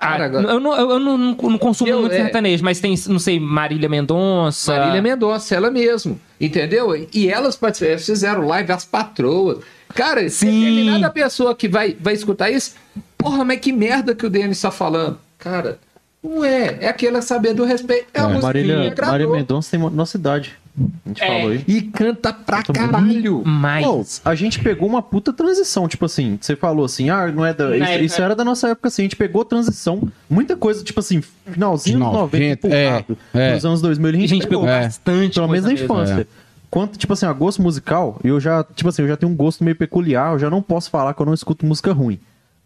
Ah, 0.00 0.06
Cara, 0.12 0.24
agora- 0.26 0.48
eu 0.52 0.60
não, 0.60 0.76
eu, 0.78 0.90
eu 0.92 0.98
não, 1.00 1.18
não 1.18 1.58
consumo 1.58 1.90
Eu, 1.90 2.00
muito 2.00 2.12
é. 2.14 2.22
sertanejo, 2.22 2.62
mas 2.64 2.78
tem, 2.78 2.94
não 3.08 3.18
sei, 3.18 3.40
Marília 3.40 3.88
Mendonça. 3.88 4.76
Marília 4.76 5.02
Mendonça, 5.02 5.54
ela 5.56 5.70
mesmo. 5.70 6.20
Entendeu? 6.40 6.94
E 7.12 7.28
elas 7.28 7.56
participaram, 7.56 7.98
fizeram 7.98 8.46
live, 8.46 8.70
as 8.70 8.84
patroas. 8.84 9.58
Cara, 9.94 10.28
Sim. 10.28 10.46
determinada 10.60 11.10
pessoa 11.10 11.54
que 11.54 11.68
vai, 11.68 11.96
vai 12.00 12.14
escutar 12.14 12.48
isso, 12.50 12.74
porra, 13.16 13.44
mas 13.44 13.58
que 13.58 13.72
merda 13.72 14.14
que 14.14 14.24
o 14.24 14.30
Denis 14.30 14.58
está 14.58 14.70
falando. 14.70 15.18
Cara, 15.38 15.78
não 16.22 16.44
é. 16.44 16.78
É 16.80 16.88
aquela 16.88 17.20
saber 17.22 17.54
do 17.54 17.64
respeito. 17.64 18.06
É, 18.14 18.22
me 18.24 18.40
Marília. 18.40 18.94
Marília 19.04 19.32
Mendonça 19.32 19.70
tem 19.70 19.80
nossa 19.90 20.16
idade. 20.16 20.56
A 21.04 21.08
gente 21.08 21.22
É. 21.22 21.26
falou 21.26 21.50
aí. 21.52 21.64
E 21.66 21.82
canta 21.82 22.32
pra 22.32 22.62
caralho. 22.62 23.42
Mas. 23.44 23.84
Pô, 24.22 24.30
a 24.30 24.34
gente 24.34 24.58
pegou 24.60 24.88
uma 24.88 25.02
puta 25.02 25.32
transição, 25.32 25.88
tipo 25.88 26.04
assim, 26.04 26.38
você 26.40 26.54
falou 26.56 26.84
assim, 26.84 27.10
ah, 27.10 27.26
não 27.32 27.44
é 27.44 27.52
da. 27.54 27.74
Isso, 27.76 27.84
época- 27.84 28.04
isso 28.04 28.22
era 28.22 28.34
da 28.36 28.44
nossa 28.44 28.68
época, 28.68 28.88
assim, 28.88 29.02
a 29.02 29.04
gente 29.04 29.16
pegou 29.16 29.44
transição, 29.44 30.08
muita 30.28 30.56
coisa, 30.56 30.82
tipo 30.84 31.00
assim, 31.00 31.20
finalzinho 31.46 31.98
De 31.98 32.04
dos 32.04 32.12
90, 32.12 32.68
90, 32.68 32.68
é, 32.68 33.04
é. 33.34 33.54
nos 33.54 33.64
anos 33.64 33.80
2000, 33.80 34.06
a 34.08 34.10
a 34.10 34.20
gente, 34.20 34.28
gente 34.30 34.46
pegou 34.46 34.66
É. 34.68 34.82
bastante. 34.84 35.34
pelo 35.34 35.48
menos 35.48 35.64
na 35.64 35.70
mesmo. 35.70 35.84
infância. 35.84 36.28
Quanto, 36.70 36.98
tipo 36.98 37.12
assim, 37.14 37.24
a 37.24 37.32
gosto 37.32 37.62
musical, 37.62 38.20
eu 38.22 38.38
já, 38.38 38.62
tipo 38.62 38.88
assim, 38.90 39.00
eu 39.02 39.08
já 39.08 39.16
tenho 39.16 39.32
um 39.32 39.34
gosto 39.34 39.64
meio 39.64 39.74
peculiar, 39.74 40.34
eu 40.34 40.38
já 40.38 40.50
não 40.50 40.60
posso 40.60 40.90
falar 40.90 41.14
que 41.14 41.22
eu 41.22 41.26
não 41.26 41.32
escuto 41.32 41.64
música 41.64 41.92
ruim. 41.92 42.18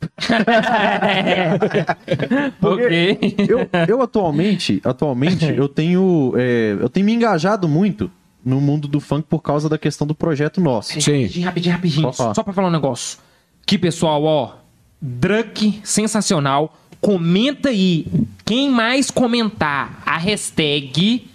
ok. 2.62 3.18
Eu, 3.48 3.68
eu 3.88 4.03
atualmente, 4.03 4.80
atualmente, 4.84 5.46
eu 5.46 5.68
tenho, 5.68 6.34
é, 6.36 6.76
eu 6.80 6.88
tenho 6.88 7.07
me 7.07 7.12
engajado 7.12 7.68
muito 7.68 8.11
no 8.44 8.61
mundo 8.61 8.88
do 8.88 8.98
funk 9.00 9.26
por 9.28 9.40
causa 9.40 9.68
da 9.68 9.78
questão 9.78 10.05
do 10.07 10.14
projeto 10.14 10.61
nosso. 10.61 11.00
Sim. 11.00 11.22
Rapidinho, 11.22 11.46
rapidinho, 11.46 11.74
rapidinho. 11.74 12.12
Falar. 12.12 12.34
Só 12.34 12.42
pra 12.42 12.53
falar 12.53 12.68
um 12.68 12.72
negócio. 12.72 13.18
Que 13.64 13.78
pessoal, 13.78 14.22
ó. 14.24 14.55
Drunk 15.00 15.80
sensacional. 15.84 16.76
Comenta 17.00 17.70
aí. 17.70 18.07
Quem 18.44 18.70
mais 18.70 19.11
comentar 19.11 20.03
a 20.05 20.18
hashtag 20.18 21.26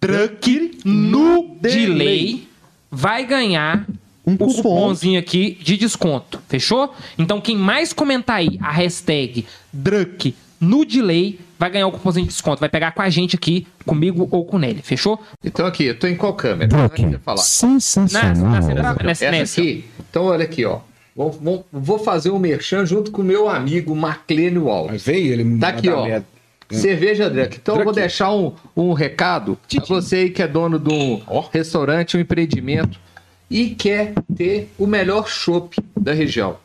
Drunk 0.00 0.80
no 0.84 1.56
delay 1.60 2.48
vai 2.90 3.26
ganhar 3.26 3.86
Um 4.26 4.36
cupom. 4.36 4.52
cupomzinho 4.54 5.18
aqui 5.18 5.58
de 5.62 5.76
desconto. 5.76 6.40
Fechou? 6.48 6.94
Então 7.18 7.40
quem 7.40 7.56
mais 7.56 7.92
comentar 7.92 8.36
aí 8.36 8.58
a 8.62 8.70
hashtag 8.70 9.46
Drunk 9.72 10.34
no 10.60 10.84
delay 10.84 11.40
vai 11.58 11.70
ganhar 11.70 11.86
o 11.86 11.92
cupomzinho 11.92 12.26
de 12.26 12.32
desconto. 12.32 12.60
Vai 12.60 12.68
pegar 12.68 12.92
com 12.92 13.00
a 13.02 13.08
gente 13.08 13.34
aqui, 13.36 13.66
comigo 13.86 14.28
ou 14.30 14.44
com 14.44 14.58
Nelly. 14.58 14.82
Fechou? 14.82 15.18
Então 15.44 15.64
aqui, 15.66 15.84
eu 15.84 15.98
tô 15.98 16.06
em 16.06 16.16
qual 16.16 16.34
câmera? 16.34 16.68
Onde 16.76 17.02
você 17.02 17.18
falar? 17.18 17.36
Na, 17.36 17.42
Sensacional. 17.42 18.34
na, 18.34 18.60
na, 18.74 18.94
nessa, 19.02 19.24
Essa 19.24 19.30
nessa. 19.30 19.60
aqui? 19.60 19.84
Então 20.10 20.24
olha 20.24 20.44
aqui, 20.44 20.64
ó. 20.64 20.80
Vou, 21.16 21.30
vou- 21.32 21.66
vou 21.72 21.98
fazer 21.98 22.30
um 22.30 22.38
merchan 22.38 22.84
junto 22.86 23.10
com 23.10 23.20
o 23.22 23.24
meu 23.24 23.48
amigo 23.48 23.94
Marclene 23.96 24.58
Alves. 24.58 24.90
Mas 24.92 25.02
veio 25.02 25.32
ele 25.32 25.58
Tá 25.58 25.68
aqui, 25.68 25.88
ó. 25.88 26.04
merda. 26.04 26.26
Cerveja 26.70 27.28
Drunk. 27.28 27.58
Então 27.60 27.74
eu 27.76 27.84
vou 27.84 27.92
Drunk. 27.92 28.06
deixar 28.08 28.32
um, 28.32 28.52
um 28.76 28.92
recado 28.92 29.58
pra 29.74 29.84
você 29.86 30.16
aí 30.16 30.30
que 30.30 30.40
é 30.40 30.46
dono 30.46 30.78
de 30.78 30.88
um 30.92 31.20
Ó. 31.26 31.44
restaurante, 31.52 32.16
um 32.16 32.20
empreendimento 32.20 32.98
e 33.50 33.70
quer 33.70 34.14
ter 34.36 34.70
o 34.78 34.86
melhor 34.86 35.28
chopp 35.28 35.76
da 35.98 36.12
região. 36.12 36.56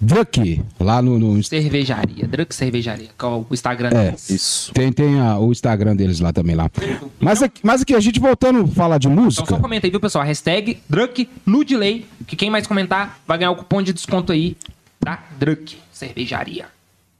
Druck, 0.00 0.62
lá 0.78 1.02
no, 1.02 1.18
no 1.18 1.42
Cervejaria, 1.42 2.26
Drunk 2.28 2.54
Cervejaria, 2.54 3.08
que 3.18 3.24
é 3.24 3.28
o 3.28 3.44
Instagram 3.50 3.88
É, 3.90 4.04
deles. 4.06 4.30
Isso. 4.30 4.72
Tem, 4.72 4.92
tem 4.92 5.18
a- 5.18 5.38
o 5.38 5.50
Instagram 5.50 5.96
deles 5.96 6.20
lá 6.20 6.32
também 6.32 6.54
lá. 6.54 6.70
Mas 7.18 7.42
aqui, 7.42 7.60
mas 7.64 7.82
aqui, 7.82 7.94
a 7.94 8.00
gente 8.00 8.20
voltando 8.20 8.62
a 8.62 8.68
falar 8.68 8.98
de 8.98 9.08
Então 9.08 9.24
música. 9.24 9.46
só 9.46 9.58
comenta 9.58 9.86
aí, 9.86 9.90
viu, 9.90 9.98
pessoal? 9.98 10.24
Hashtag 10.24 10.78
Drunk 10.88 11.28
no 11.44 11.64
delay, 11.64 12.06
que 12.28 12.36
quem 12.36 12.48
mais 12.48 12.64
comentar 12.66 13.18
vai 13.26 13.38
ganhar 13.38 13.50
o 13.50 13.56
cupom 13.56 13.82
de 13.82 13.92
desconto 13.92 14.30
aí 14.30 14.56
da 15.02 15.18
Drunk 15.36 15.76
Cervejaria. 15.92 16.66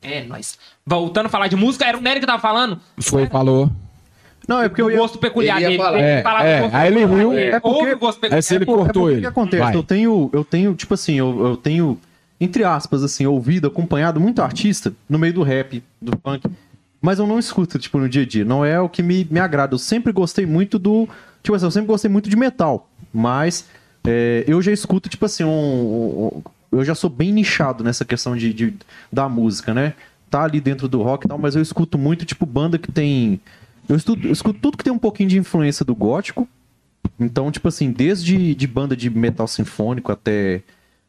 É, 0.01 0.23
nóis. 0.23 0.57
Voltando 0.87 1.27
a 1.27 1.29
falar 1.29 1.49
de 1.49 1.57
música, 1.57 1.85
era 1.85 1.99
o 1.99 2.01
Nery 2.01 2.21
que 2.21 2.27
tava 2.27 2.41
falando. 2.41 2.79
Foi, 3.01 3.27
falou. 3.27 3.69
Não, 4.47 4.63
é 4.63 4.69
porque 4.69 4.81
eu 4.81 4.87
O 4.87 4.97
gosto 4.97 5.19
peculiar 5.19 5.57
ele 5.57 5.65
ia 5.65 5.69
dele. 5.71 6.23
falar. 6.23 6.47
É, 6.47 6.61
é, 6.61 6.71
aí 6.73 6.87
ele 6.93 7.05
riu, 7.05 7.33
é 7.37 7.59
porque- 7.59 7.93
o 7.93 7.99
gosto 7.99 8.21
peculiar. 8.21 8.39
É 8.39 8.41
se 8.41 8.55
ele 8.55 8.63
É 8.63 8.67
cortou 8.67 8.87
é 8.87 8.93
porque 8.93 9.09
ele. 9.11 9.19
O 9.19 9.21
que 9.21 9.27
acontece? 9.27 9.63
Vai. 9.65 9.75
Eu 9.75 9.83
tenho, 9.83 10.31
eu 10.33 10.45
tenho, 10.45 10.75
tipo 10.75 10.95
assim, 10.95 11.15
eu, 11.17 11.47
eu 11.49 11.57
tenho, 11.57 11.99
entre 12.41 12.65
aspas, 12.65 13.03
assim, 13.03 13.27
ouvido, 13.27 13.67
acompanhado 13.67 14.21
muito 14.21 14.41
artista 14.41 14.93
no 15.09 15.19
meio 15.19 15.35
do 15.35 15.43
rap, 15.43 15.83
do 16.01 16.13
funk, 16.23 16.49
mas 17.01 17.19
eu 17.19 17.27
não 17.27 17.39
escuto, 17.39 17.79
tipo, 17.79 17.99
no 17.99 18.09
dia 18.09 18.23
a 18.23 18.27
dia. 18.27 18.45
Não 18.45 18.65
é 18.65 18.81
o 18.81 18.89
que 18.89 19.03
me, 19.03 19.27
me 19.31 19.41
agrada. 19.41 19.75
Eu 19.75 19.79
sempre 19.79 20.13
gostei 20.13 20.47
muito 20.47 20.79
do. 20.79 21.09
Tipo 21.43 21.55
assim, 21.57 21.65
eu 21.67 21.71
sempre 21.71 21.87
gostei 21.87 22.11
muito 22.11 22.29
de 22.29 22.37
metal, 22.37 22.89
mas 23.13 23.67
é, 24.05 24.45
eu 24.47 24.61
já 24.61 24.73
escuto, 24.73 25.09
tipo 25.09 25.25
assim, 25.25 25.45
um, 25.45 25.49
um- 25.51 26.43
eu 26.73 26.85
já 26.85 26.95
sou 26.95 27.09
bem 27.09 27.33
nichado 27.33 27.83
nessa 27.83 28.05
questão 28.05 28.37
de, 28.37 28.53
de- 28.53 28.75
da 29.13 29.29
música, 29.29 29.73
né? 29.73 29.95
Tá 30.29 30.43
ali 30.43 30.61
dentro 30.61 30.89
do 30.89 31.01
rock 31.03 31.25
e 31.25 31.29
tal, 31.29 31.39
mas 31.39 31.55
eu 31.57 31.63
escuto 31.63 31.97
muito, 31.97 32.25
tipo, 32.27 32.45
banda 32.45 32.77
que 32.79 32.91
tem. 32.93 33.41
Eu, 33.89 33.97
estudo- 33.97 34.27
eu 34.27 34.33
escuto 34.33 34.59
tudo 34.61 34.77
que 34.77 34.85
tem 34.85 34.93
um 34.93 34.99
pouquinho 34.99 35.29
de 35.29 35.39
influência 35.39 35.85
do 35.85 35.95
gótico, 35.95 36.47
então, 37.19 37.51
tipo 37.51 37.69
assim, 37.69 37.91
desde 37.91 38.55
de 38.55 38.67
banda 38.67 38.97
de 38.97 39.09
metal 39.09 39.47
sinfônico 39.49 40.13
até. 40.13 40.63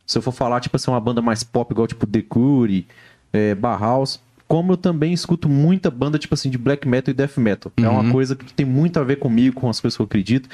Se 0.10 0.18
eu 0.18 0.24
for 0.24 0.32
falar, 0.32 0.60
tipo 0.60 0.76
assim, 0.76 0.90
uma 0.90 1.00
banda 1.00 1.22
mais 1.22 1.44
pop, 1.44 1.72
igual 1.72 1.86
tipo 1.86 2.08
The 2.08 2.24
Cure, 2.24 2.88
é, 3.32 3.54
Bauhaus. 3.54 4.20
Como 4.48 4.72
eu 4.74 4.78
também 4.78 5.14
escuto 5.14 5.48
muita 5.48 5.92
banda, 5.92 6.18
tipo 6.18 6.34
assim, 6.34 6.50
de 6.50 6.58
black 6.58 6.88
metal 6.88 7.12
e 7.12 7.14
death 7.16 7.38
metal. 7.38 7.72
É 7.78 7.88
uma 7.88 8.12
coisa 8.12 8.36
que 8.36 8.52
tem 8.52 8.66
muito 8.66 9.00
a 9.00 9.04
ver 9.04 9.18
comigo, 9.18 9.56
com 9.62 9.70
as 9.70 9.80
coisas 9.80 9.96
que 9.96 10.02
eu 10.02 10.06
acredito. 10.06 10.50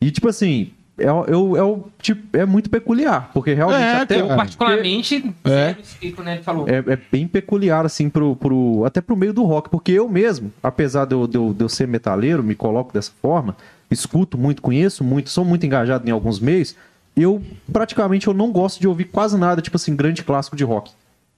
E, 0.00 0.12
tipo 0.12 0.28
assim, 0.28 0.70
é, 0.96 1.10
o- 1.10 1.24
é, 1.26 1.36
o- 1.36 1.56
é, 1.56 1.80
tipo, 2.00 2.36
é 2.36 2.46
muito 2.46 2.70
peculiar, 2.70 3.32
porque 3.34 3.52
realmente 3.52 3.82
É, 3.82 3.96
até. 4.02 4.20
Eu, 4.20 4.28
particularmente, 4.28 5.34
É. 5.44 5.74
sei 5.82 6.12
que 6.12 6.20
o 6.20 6.24
Nery 6.24 6.44
falou. 6.44 6.68
É, 6.68 6.76
é 6.92 6.98
bem 7.10 7.26
peculiar, 7.26 7.84
assim, 7.84 8.08
pro, 8.08 8.36
pro, 8.36 8.84
até 8.84 9.00
pro 9.00 9.16
meio 9.16 9.32
do 9.32 9.42
rock, 9.42 9.68
porque 9.68 9.90
eu 9.90 10.08
mesmo, 10.08 10.52
apesar 10.62 11.04
de 11.06 11.16
eu, 11.16 11.26
de, 11.26 11.36
eu, 11.36 11.52
de 11.52 11.64
eu 11.64 11.68
ser 11.68 11.88
metaleiro, 11.88 12.44
me 12.44 12.54
coloco 12.54 12.92
dessa 12.92 13.10
forma, 13.20 13.56
escuto 13.90 14.38
muito, 14.38 14.62
conheço 14.62 15.02
muito, 15.02 15.30
sou 15.30 15.44
muito 15.44 15.66
engajado 15.66 16.08
em 16.08 16.12
alguns 16.12 16.38
meios, 16.38 16.76
eu 17.22 17.42
praticamente 17.72 18.26
eu 18.26 18.34
não 18.34 18.50
gosto 18.50 18.80
de 18.80 18.88
ouvir 18.88 19.04
quase 19.04 19.36
nada, 19.36 19.60
tipo 19.62 19.76
assim, 19.76 19.94
grande 19.94 20.22
clássico 20.22 20.56
de 20.56 20.64
rock. 20.64 20.92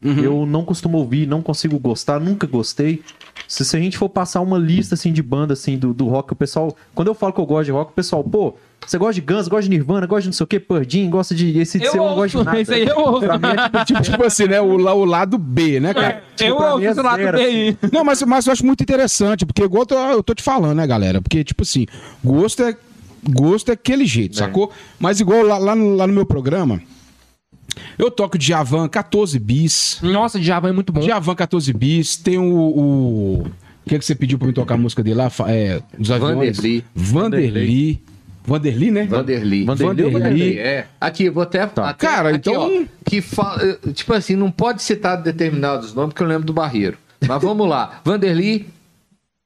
Eu 0.04 0.44
não 0.44 0.64
costumo 0.64 0.98
ouvir, 0.98 1.28
não 1.28 1.40
consigo 1.40 1.78
gostar, 1.78 2.18
nunca 2.18 2.44
gostei. 2.44 3.00
Se, 3.46 3.64
se 3.64 3.76
a 3.76 3.78
gente 3.78 3.96
for 3.96 4.08
passar 4.08 4.40
uma 4.40 4.58
lista 4.58 4.96
assim 4.96 5.12
de 5.12 5.22
banda 5.22 5.52
assim 5.52 5.78
do, 5.78 5.94
do 5.94 6.08
rock, 6.08 6.32
o 6.32 6.36
pessoal, 6.36 6.76
quando 6.92 7.06
eu 7.06 7.14
falo 7.14 7.32
que 7.32 7.38
eu 7.38 7.46
gosto 7.46 7.66
de 7.66 7.70
rock, 7.70 7.92
o 7.92 7.94
pessoal, 7.94 8.24
pô, 8.24 8.54
você 8.84 8.98
gosta 8.98 9.14
de 9.14 9.20
Guns, 9.20 9.46
gosta 9.46 9.62
de 9.62 9.70
Nirvana, 9.70 10.04
gosta 10.06 10.22
de 10.22 10.28
não 10.28 10.32
sei 10.32 10.42
o 10.42 10.46
que, 10.48 10.58
Purdin, 10.58 11.08
gosta 11.08 11.36
de 11.36 11.56
esse 11.56 11.78
de 11.78 11.84
Eu 11.86 11.94
não 11.94 12.14
gosto 12.16 12.38
de 12.38 12.44
nada. 12.44 12.60
isso 12.60 12.72
aí 12.74 12.84
eu 12.84 12.98
ouço. 12.98 13.20
Pra 13.20 13.38
mim 13.38 13.46
é 13.46 13.68
tipo, 13.68 13.84
Tipo, 13.84 14.02
tipo 14.10 14.24
assim, 14.24 14.48
né? 14.48 14.60
O, 14.60 14.74
o 14.74 15.04
lado 15.04 15.38
B, 15.38 15.78
né, 15.78 15.94
cara? 15.94 16.24
eu 16.40 16.56
pra 16.56 16.74
ouço 16.74 16.84
é 16.84 16.90
esse 16.90 17.00
lado 17.00 17.22
zero, 17.22 17.38
B 17.38 17.44
aí. 17.44 17.78
Não, 17.92 18.02
mas, 18.04 18.20
mas 18.22 18.46
eu 18.46 18.52
acho 18.52 18.66
muito 18.66 18.82
interessante, 18.82 19.46
porque 19.46 19.62
igual 19.62 19.82
eu 19.82 19.86
tô, 19.86 19.94
eu 19.94 20.22
tô 20.22 20.34
te 20.34 20.42
falando, 20.42 20.76
né, 20.76 20.84
galera? 20.86 21.22
Porque, 21.22 21.44
tipo 21.44 21.62
assim, 21.62 21.86
gosto 22.24 22.64
é, 22.64 22.76
gosto 23.30 23.70
é 23.70 23.72
aquele 23.72 24.04
jeito, 24.04 24.36
sacou? 24.36 24.70
Mas 24.98 25.20
igual 25.20 25.42
lá, 25.42 25.58
lá 25.58 25.74
no, 25.76 25.94
lá 25.94 26.06
no 26.06 26.12
meu 26.12 26.26
programa, 26.26 26.82
eu 27.98 28.10
toco 28.10 28.38
Djavan 28.38 28.88
14 28.88 29.38
bis. 29.38 29.98
Nossa, 30.02 30.38
Djavan 30.38 30.70
é 30.70 30.72
muito 30.72 30.92
bom. 30.92 31.00
Djavan 31.00 31.34
14 31.34 31.72
bis, 31.72 32.16
tem 32.16 32.38
o. 32.38 32.44
o... 32.44 33.46
O 33.84 33.88
que, 33.88 33.96
é 33.96 33.98
que 33.98 34.04
você 34.04 34.14
pediu 34.14 34.38
pra 34.38 34.46
mim 34.46 34.54
tocar 34.54 34.74
a 34.74 34.78
música 34.78 35.02
dele 35.02 35.16
lá? 35.16 35.30
É, 35.48 35.82
dos 35.98 36.08
aviões. 36.08 36.56
Vanderly. 36.56 36.84
Vanderly. 36.94 38.02
Vanderly, 38.44 38.90
né? 38.92 39.04
Vanderly. 39.06 39.64
Vanderly. 39.64 40.10
Vanderly. 40.10 40.58
É. 40.58 40.86
Aqui, 41.00 41.28
vou 41.28 41.42
até. 41.42 41.62
até 41.62 41.92
Cara, 41.94 42.28
aqui, 42.30 42.48
então- 42.48 42.82
ó, 42.82 42.84
que 43.04 43.20
fa... 43.20 43.58
Tipo 43.92 44.14
assim, 44.14 44.36
não 44.36 44.52
pode 44.52 44.82
citar 44.82 45.20
determinados 45.20 45.94
nomes, 45.94 46.10
porque 46.12 46.22
eu 46.22 46.28
lembro 46.28 46.44
do 46.44 46.52
Barreiro. 46.52 46.96
Mas 47.26 47.42
vamos 47.42 47.68
lá. 47.68 48.00
Vanderly 48.04 48.66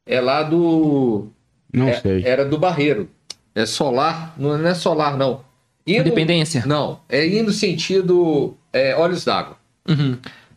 é 0.07 0.20
lá 0.20 0.43
do. 0.43 1.29
Não 1.72 1.89
é- 1.89 2.01
sei. 2.01 2.22
Era 2.24 2.45
do 2.45 2.59
Barreiro. 2.59 3.09
É 3.57 3.64
solar. 3.66 4.34
Não 4.38 4.54
é 4.64 4.74
solar, 4.74 5.16
não. 5.16 5.40
Indo- 5.86 6.00
Independência. 6.02 6.62
Não. 6.66 7.00
É 7.09 7.26
indo 7.26 7.50
sentido 7.52 8.54
é, 8.72 8.94
Olhos 8.94 9.24
d'Água. 9.24 9.57
Uhum. 9.88 10.16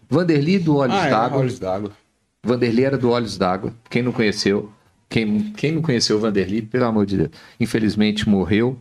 Vanderly 0.10 0.60
do 0.60 0.76
Olhos 0.76 0.95
Ah, 0.95 1.08
é, 1.08 1.10
d'Água. 1.10 1.39
Olhos 1.39 1.58
d'água. 1.60 1.91
Vanderly 2.43 2.84
era 2.84 2.97
do 2.97 3.10
Olhos 3.12 3.38
d'Água. 3.38 3.74
Quem 3.89 4.02
não 4.02 4.12
conheceu, 4.12 4.72
quem, 5.08 5.54
quem 5.56 5.72
não 5.72 5.82
conheceu 5.82 6.18
o 6.18 6.20
Vanderly, 6.20 6.62
pelo 6.62 6.86
amor 6.86 7.06
de 7.06 7.18
Deus, 7.18 7.30
infelizmente 7.60 8.28
morreu. 8.28 8.78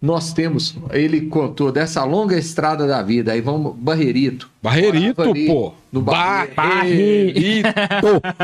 Nós 0.00 0.32
temos, 0.32 0.74
ele 0.90 1.22
contou 1.26 1.70
dessa 1.70 2.02
longa 2.04 2.36
estrada 2.36 2.88
da 2.88 3.02
vida. 3.02 3.30
Aí 3.32 3.40
vamos, 3.40 3.76
Barreirito. 3.76 4.50
Barreirito, 4.60 5.22
pô. 5.46 5.72
No 5.92 6.00
Barreiro. 6.02 6.54
Barreirito. 6.56 7.68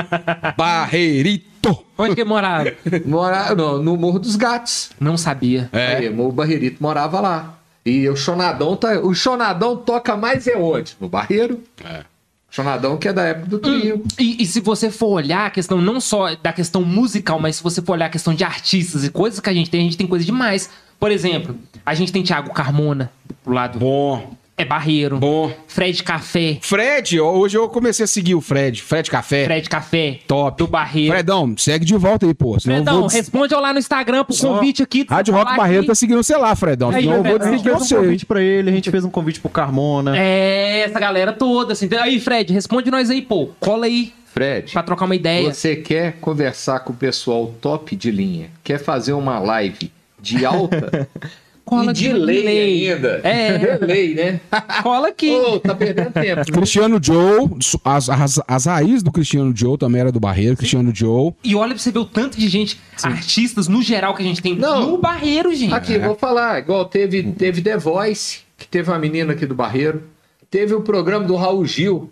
Barreirito. 0.57 1.49
Barreirito! 1.69 1.87
Onde 1.99 2.14
que 2.14 2.25
morava? 2.25 2.73
Morava 3.05 3.55
no, 3.55 3.83
no 3.83 3.97
Morro 3.97 4.19
dos 4.19 4.37
Gatos. 4.37 4.91
Não 4.99 5.16
sabia. 5.16 5.69
É. 5.73 5.97
Aí, 5.97 6.09
o 6.09 6.33
Barreirito 6.33 6.83
morava 6.83 7.21
lá. 7.21 7.59
E 7.85 8.09
o 8.09 8.16
Chonadão, 8.16 8.77
tá, 8.77 9.01
o 9.01 9.14
Chonadão 9.14 9.77
toca 9.77 10.16
mais 10.16 10.47
é 10.47 10.57
onde? 10.57 10.97
No 11.01 11.09
Barreiro. 11.09 11.62
É. 11.85 12.05
Chonadão 12.51 12.97
que 12.97 13.09
é 13.09 13.12
da 13.12 13.25
época 13.25 13.47
do 13.47 13.59
trio. 13.59 14.03
E, 14.19 14.43
e 14.43 14.47
se 14.47 14.61
você 14.61 14.91
for 14.91 15.09
olhar 15.09 15.47
a 15.47 15.51
questão 15.51 15.81
não 15.81 16.01
só 16.01 16.35
da 16.35 16.53
questão 16.53 16.83
musical, 16.83 17.39
mas 17.39 17.57
se 17.57 17.62
você 17.62 17.83
for 17.83 17.93
olhar 17.93 18.07
a 18.07 18.11
questão 18.11 18.35
de 18.35 18.43
artistas 18.43 19.05
e 19.05 19.11
coisas 19.11 19.39
que 19.39 19.51
a 19.51 19.53
gente 19.53 19.71
tem, 19.71 19.81
a 19.81 19.85
gente 19.85 19.97
tem 19.97 20.07
coisa 20.07 20.25
demais. 20.25 20.71
Por 20.99 21.11
exemplo, 21.11 21.55
a 21.85 21.95
gente 21.95 22.11
tem 22.11 22.23
Thiago 22.23 22.53
Carmona, 22.53 23.12
do 23.45 23.53
lado 23.53 23.79
Bom, 23.79 24.35
é 24.59 24.65
Barreiro. 24.65 25.19
bom. 25.19 25.51
Fred 25.67 26.03
Café, 26.03 26.59
Fred, 26.61 27.21
hoje 27.21 27.57
eu 27.57 27.69
comecei 27.69 28.05
a 28.05 28.07
seguir 28.07 28.35
o 28.35 28.41
Fred. 28.41 28.83
Fred 28.83 29.11
Café. 29.11 29.45
Fred 29.45 29.69
Café, 29.71 30.19
Top. 30.27 30.59
do 30.59 30.67
Barreiro. 30.67 31.13
Fredão, 31.13 31.55
segue 31.57 31.85
de 31.85 31.95
volta 31.97 32.27
aí, 32.27 32.35
pô. 32.35 32.59
Senão 32.59 32.77
eu 32.77 32.83
Fredão, 32.83 33.01
vou 33.01 33.09
responde 33.09 33.55
eu 33.55 33.61
lá 33.61 33.73
no 33.73 33.79
Instagram 33.79 34.25
pro 34.25 34.35
Só- 34.35 34.55
convite 34.55 34.83
aqui. 34.83 35.05
você 35.07 35.15
Rádio 35.15 35.33
Rock 35.35 35.57
Barreiro 35.57 35.81
aqui. 35.81 35.89
tá 35.89 35.95
seguindo 35.95 36.23
você 36.23 36.37
lá, 36.37 36.55
Fredão. 36.57 36.91
Aí, 36.91 37.03
Senão 37.05 37.17
eu 37.17 37.23
vou 37.23 37.31
Fredão, 37.33 37.47
A 37.49 37.51
gente 37.53 37.57
desligar 37.63 37.79
fez 37.79 37.93
um 37.93 37.97
você. 37.97 38.05
convite 38.05 38.27
pra 38.27 38.43
ele, 38.43 38.71
a 38.71 38.73
gente 38.73 38.91
fez 38.91 39.05
um 39.05 39.11
convite 39.11 39.41
pro 39.41 39.49
Carmona. 39.51 40.19
É, 40.19 40.81
essa 40.81 40.99
galera 40.99 41.33
toda, 41.33 41.73
assim. 41.73 41.89
Aí, 42.01 42.19
Fred, 42.19 42.53
responde 42.53 42.91
nós 42.91 43.09
aí, 43.11 43.23
pô. 43.23 43.51
Cola 43.61 43.87
aí 43.87 44.13
Fred, 44.33 44.73
pra 44.73 44.83
trocar 44.83 45.05
uma 45.07 45.15
ideia. 45.17 45.53
você 45.55 45.77
quer 45.77 46.15
conversar 46.21 46.81
com 46.81 46.93
o 46.93 46.97
pessoal 46.97 47.55
top 47.61 47.95
de 47.97 48.11
linha? 48.11 48.51
Quer 48.65 48.79
fazer 48.79 49.13
uma 49.13 49.39
live 49.39 49.91
de 50.21 50.45
alta? 50.45 51.09
Cola 51.69 51.91
e 51.91 51.95
de 51.95 52.12
lei, 52.12 52.91
ainda. 52.91 53.21
É. 53.23 53.59
Delay, 53.79 54.14
né? 54.14 54.41
Cola 54.83 55.09
aqui. 55.09 55.31
Ô, 55.35 55.61
tá 55.61 55.75
perdendo 55.75 56.12
tempo. 56.12 56.37
né? 56.37 56.45
Cristiano 56.45 56.99
Joe, 57.03 57.49
as, 57.85 58.09
as, 58.09 58.41
as 58.47 58.64
raízes 58.66 59.03
do 59.03 59.12
Cristiano 59.12 59.53
Joe 59.55 59.77
também 59.77 60.01
era 60.01 60.11
do 60.11 60.19
Barreiro. 60.19 60.57
Cristiano 60.57 60.91
Joe. 60.95 61.35
E 61.45 61.55
olha 61.55 61.75
pra 61.75 61.79
você 61.79 61.91
ver 61.91 61.99
o 61.99 62.05
tanto 62.05 62.39
de 62.39 62.49
gente, 62.49 62.81
artistas 63.03 63.69
no 63.69 63.83
geral 63.83 64.14
que 64.14 64.23
a 64.23 64.25
gente 64.25 64.41
tem 64.41 64.55
Não. 64.57 64.93
no 64.93 64.99
Barreiro, 64.99 65.55
gente. 65.55 65.75
Aqui, 65.75 65.99
vou 65.99 66.14
falar, 66.16 66.59
igual 66.59 66.85
teve, 66.87 67.23
teve 67.33 67.61
The 67.61 67.77
Voice, 67.77 68.41
que 68.57 68.66
teve 68.66 68.91
uma 68.91 68.99
menina 68.99 69.33
aqui 69.35 69.45
do 69.45 69.55
Barreiro. 69.55 70.05
Teve 70.51 70.75
o 70.75 70.81
programa 70.81 71.27
do 71.27 71.37
Raul 71.37 71.66
Gil, 71.66 72.11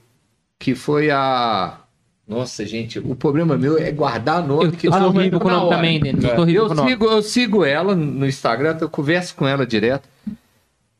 que 0.58 0.74
foi 0.74 1.10
a. 1.10 1.78
Nossa, 2.26 2.66
gente, 2.66 2.98
o 2.98 3.14
problema 3.14 3.56
meu 3.56 3.78
é 3.78 3.92
guardar 3.92 4.44
nome. 4.44 4.64
Eu, 4.66 4.72
que 4.72 4.88
eu 4.88 4.92
sou 4.92 5.00
não 5.00 5.08
horrível 5.08 5.24
lembro 5.24 5.40
com 5.40 5.48
o 5.48 5.50
nome 5.50 5.70
também, 5.70 6.00
Denis. 6.00 6.24
Eu 6.24 6.48
Eu 6.48 6.66
com 6.66 6.72
o 6.72 6.74
nome. 6.74 6.90
sigo, 6.90 7.04
eu 7.04 7.22
sigo 7.22 7.64
ela 7.64 7.94
no 7.94 8.26
Instagram, 8.26 8.76
eu 8.80 8.88
converso 8.90 9.34
com 9.36 9.46
ela 9.46 9.64
direto. 9.64 10.08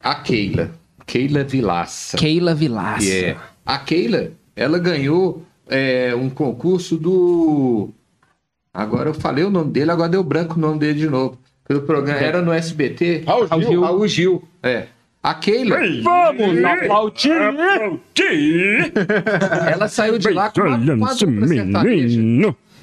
A 0.00 0.14
Keila. 0.14 0.70
Keila 1.04 1.42
Vilaça. 1.42 2.16
Keila 2.16 2.54
Vilaça. 2.54 3.08
É. 3.08 3.36
A 3.64 3.78
Keila, 3.78 4.30
ela 4.54 4.78
ganhou 4.78 5.42
é, 5.68 6.14
um 6.14 6.30
concurso 6.30 6.96
do. 6.96 7.90
Agora 8.72 9.10
eu 9.10 9.14
falei 9.14 9.42
o 9.42 9.50
nome 9.50 9.72
dele, 9.72 9.90
agora 9.90 10.08
deu 10.08 10.22
branco 10.22 10.54
o 10.54 10.60
nome 10.60 10.78
dele 10.78 10.98
de 11.00 11.08
novo. 11.08 11.38
Pelo 11.66 11.82
programa, 11.82 12.20
era 12.20 12.40
no 12.40 12.52
SBT. 12.52 13.24
Raul 13.26 13.46
Raul 13.46 13.62
Gil. 13.62 13.80
Raul 13.80 14.08
Gil. 14.08 14.48
É. 14.62 14.86
A 15.26 15.34
Keila, 15.34 15.76
Vamos 16.04 16.62
aplaudir! 16.64 17.32
ela 19.72 19.88
saiu 19.88 20.18
de 20.18 20.30
lá 20.30 20.50
com 20.50 20.60
uma, 20.60 21.14
sertaneja. 21.14 22.20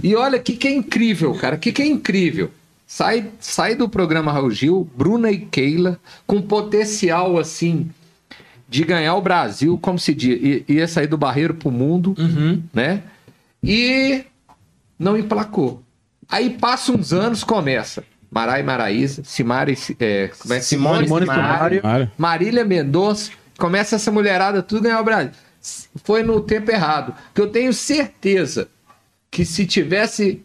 E 0.03 0.13
olha, 0.13 0.37
o 0.37 0.41
que, 0.41 0.57
que 0.57 0.67
é 0.67 0.71
incrível, 0.73 1.33
cara. 1.35 1.55
O 1.55 1.59
que, 1.59 1.71
que 1.71 1.81
é 1.81 1.85
incrível? 1.85 2.51
Sai, 2.85 3.27
sai 3.39 3.75
do 3.75 3.87
programa 3.87 4.29
Raul 4.33 4.51
Gil, 4.51 4.89
Bruna 4.93 5.31
e 5.31 5.37
Keila, 5.37 5.97
com 6.27 6.41
potencial, 6.41 7.37
assim, 7.39 7.89
de 8.67 8.83
ganhar 8.83 9.15
o 9.15 9.21
Brasil, 9.21 9.79
como 9.81 9.97
se 9.97 10.13
diz, 10.13 10.63
ia 10.67 10.85
sair 10.87 11.07
do 11.07 11.17
barreiro 11.17 11.53
pro 11.53 11.71
mundo, 11.71 12.13
Uhum. 12.19 12.61
né? 12.73 13.03
E 13.63 14.25
não 14.99 15.17
emplacou. 15.17 15.81
Aí 16.27 16.49
passa 16.49 16.91
uns 16.91 17.13
anos, 17.13 17.41
começa. 17.41 18.03
Marai 18.33 18.63
Maraíza, 18.63 19.21
Simari, 19.23 19.77
é, 19.99 20.29
como 20.39 20.53
é? 20.53 20.59
Simone 20.59 21.07
Simone. 21.07 21.25
Marília 22.17 22.65
Mendonça, 22.65 23.31
começa 23.57 23.95
essa 23.95 24.11
mulherada 24.11 24.63
tudo 24.63 24.81
ganhar 24.83 24.99
o 24.99 25.03
Brasil. 25.03 25.31
Foi 26.03 26.23
no 26.23 26.41
tempo 26.41 26.71
errado. 26.71 27.13
Que 27.33 27.39
eu 27.41 27.47
tenho 27.47 27.71
certeza 27.71 28.67
que 29.29 29.45
se 29.45 29.65
tivesse 29.65 30.43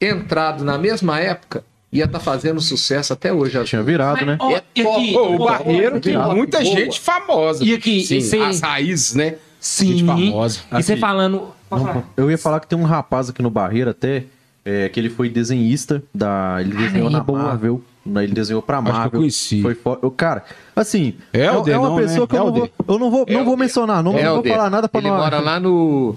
entrado 0.00 0.64
na 0.64 0.78
mesma 0.78 1.18
época, 1.18 1.64
ia 1.90 2.04
estar 2.04 2.20
fazendo 2.20 2.60
sucesso 2.60 3.12
até 3.12 3.32
hoje. 3.32 3.62
Tinha 3.64 3.82
virado, 3.82 4.24
né? 4.24 4.36
Ó, 4.38 4.50
É 4.52 4.62
e 4.74 4.82
aqui, 4.82 5.12
Pô, 5.12 5.34
o 5.34 5.38
Barreiro 5.46 6.00
tem 6.00 6.16
muita 6.16 6.60
boa. 6.60 6.76
gente 6.76 7.00
famosa. 7.00 7.64
E 7.64 7.74
aqui, 7.74 8.04
Sim, 8.04 8.18
e 8.18 8.22
cê- 8.22 8.38
as 8.40 8.60
raízes, 8.60 9.14
né? 9.14 9.36
Sim. 9.58 9.96
Gente 9.98 10.04
famosa. 10.06 10.60
E 10.72 10.82
você 10.82 10.92
Aqui. 10.92 11.00
falando. 11.00 11.48
Pode 11.68 11.82
falar. 11.84 12.04
Eu 12.16 12.30
ia 12.30 12.38
falar 12.38 12.60
que 12.60 12.66
tem 12.68 12.78
um 12.78 12.84
rapaz 12.84 13.28
aqui 13.30 13.42
no 13.42 13.50
Barreiro 13.50 13.90
até, 13.90 14.24
é, 14.70 14.88
que 14.88 15.00
ele 15.00 15.08
foi 15.10 15.28
desenhista 15.28 16.02
da. 16.14 16.56
Ele 16.60 16.74
desenhou 16.76 17.08
é 17.08 17.12
na 17.12 17.20
boa. 17.20 17.38
Marvel. 17.42 17.80
né, 18.04 18.24
Ele 18.24 18.32
desenhou 18.32 18.60
pra 18.62 18.82
que 18.82 18.88
eu 18.88 18.92
Marvel. 18.92 19.20
conheci. 19.20 19.62
Foi 19.62 19.74
fo- 19.74 19.98
eu, 20.02 20.10
Cara, 20.10 20.44
assim. 20.76 21.14
Helder, 21.32 21.74
é 21.74 21.78
uma 21.78 21.88
não, 21.90 21.96
pessoa 21.96 22.20
né? 22.20 22.26
que 22.26 22.36
eu 22.36 22.44
não 22.44 22.52
vou. 22.52 22.70
Eu 22.88 22.98
não 22.98 23.10
vou, 23.10 23.26
não 23.28 23.44
vou 23.44 23.56
mencionar, 23.56 24.02
não, 24.02 24.12
não 24.12 24.34
vou 24.34 24.44
falar 24.44 24.68
nada 24.70 24.88
pra 24.88 25.00
Ele 25.00 25.08
não. 25.10 25.16
mora 25.16 25.38
lá 25.40 25.58
no. 25.60 26.16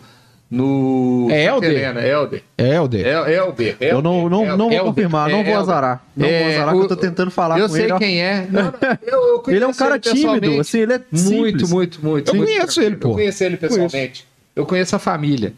no 0.49 1.27
É 1.31 1.45
Helder? 1.45 1.71
Helena, 1.71 2.01
Helder. 2.05 2.43
É, 2.57 2.75
Helder. 2.75 3.07
El- 3.07 3.27
Elber. 3.27 3.77
Eu 3.79 4.01
não, 4.01 4.27
não, 4.29 4.57
não 4.57 4.69
vou 4.69 4.79
confirmar, 4.85 5.29
não 5.29 5.39
É 5.39 5.43
vou 5.45 5.57
azarar. 5.57 6.03
Não 6.15 6.27
vou 6.27 6.35
É, 6.35 6.55
azarar, 6.55 6.75
o- 6.75 6.77
que 6.79 6.83
eu 6.85 6.89
tô 6.89 6.95
tentando 6.97 7.31
falar 7.31 7.57
eu 7.59 7.67
com 7.67 7.73
sei 7.73 7.83
ele. 7.85 7.93
ó. 7.93 7.97
quem 7.97 8.21
é. 8.21 8.47
Não, 8.51 8.63
não, 8.71 8.71
eu, 9.01 9.43
eu 9.47 9.53
Ele 9.53 9.63
é 9.63 9.67
um 9.67 9.73
cara 9.73 9.97
tímido, 9.97 10.21
pessoalmente. 10.41 10.59
assim, 10.59 10.79
ele 10.79 10.93
é 10.93 10.97
Muito, 11.11 11.17
simples. 11.19 11.71
muito, 11.71 11.99
muito. 12.05 12.29
Eu 12.31 12.35
muito 12.35 12.49
conheço 12.53 12.81
ele, 12.81 12.95
pô. 12.97 13.09
Eu 13.09 13.13
conheço 13.13 13.43
ele 13.45 13.57
pessoalmente. 13.57 14.27
Eu 14.55 14.65
conheço 14.65 14.95
a 14.95 14.99
família. 14.99 15.53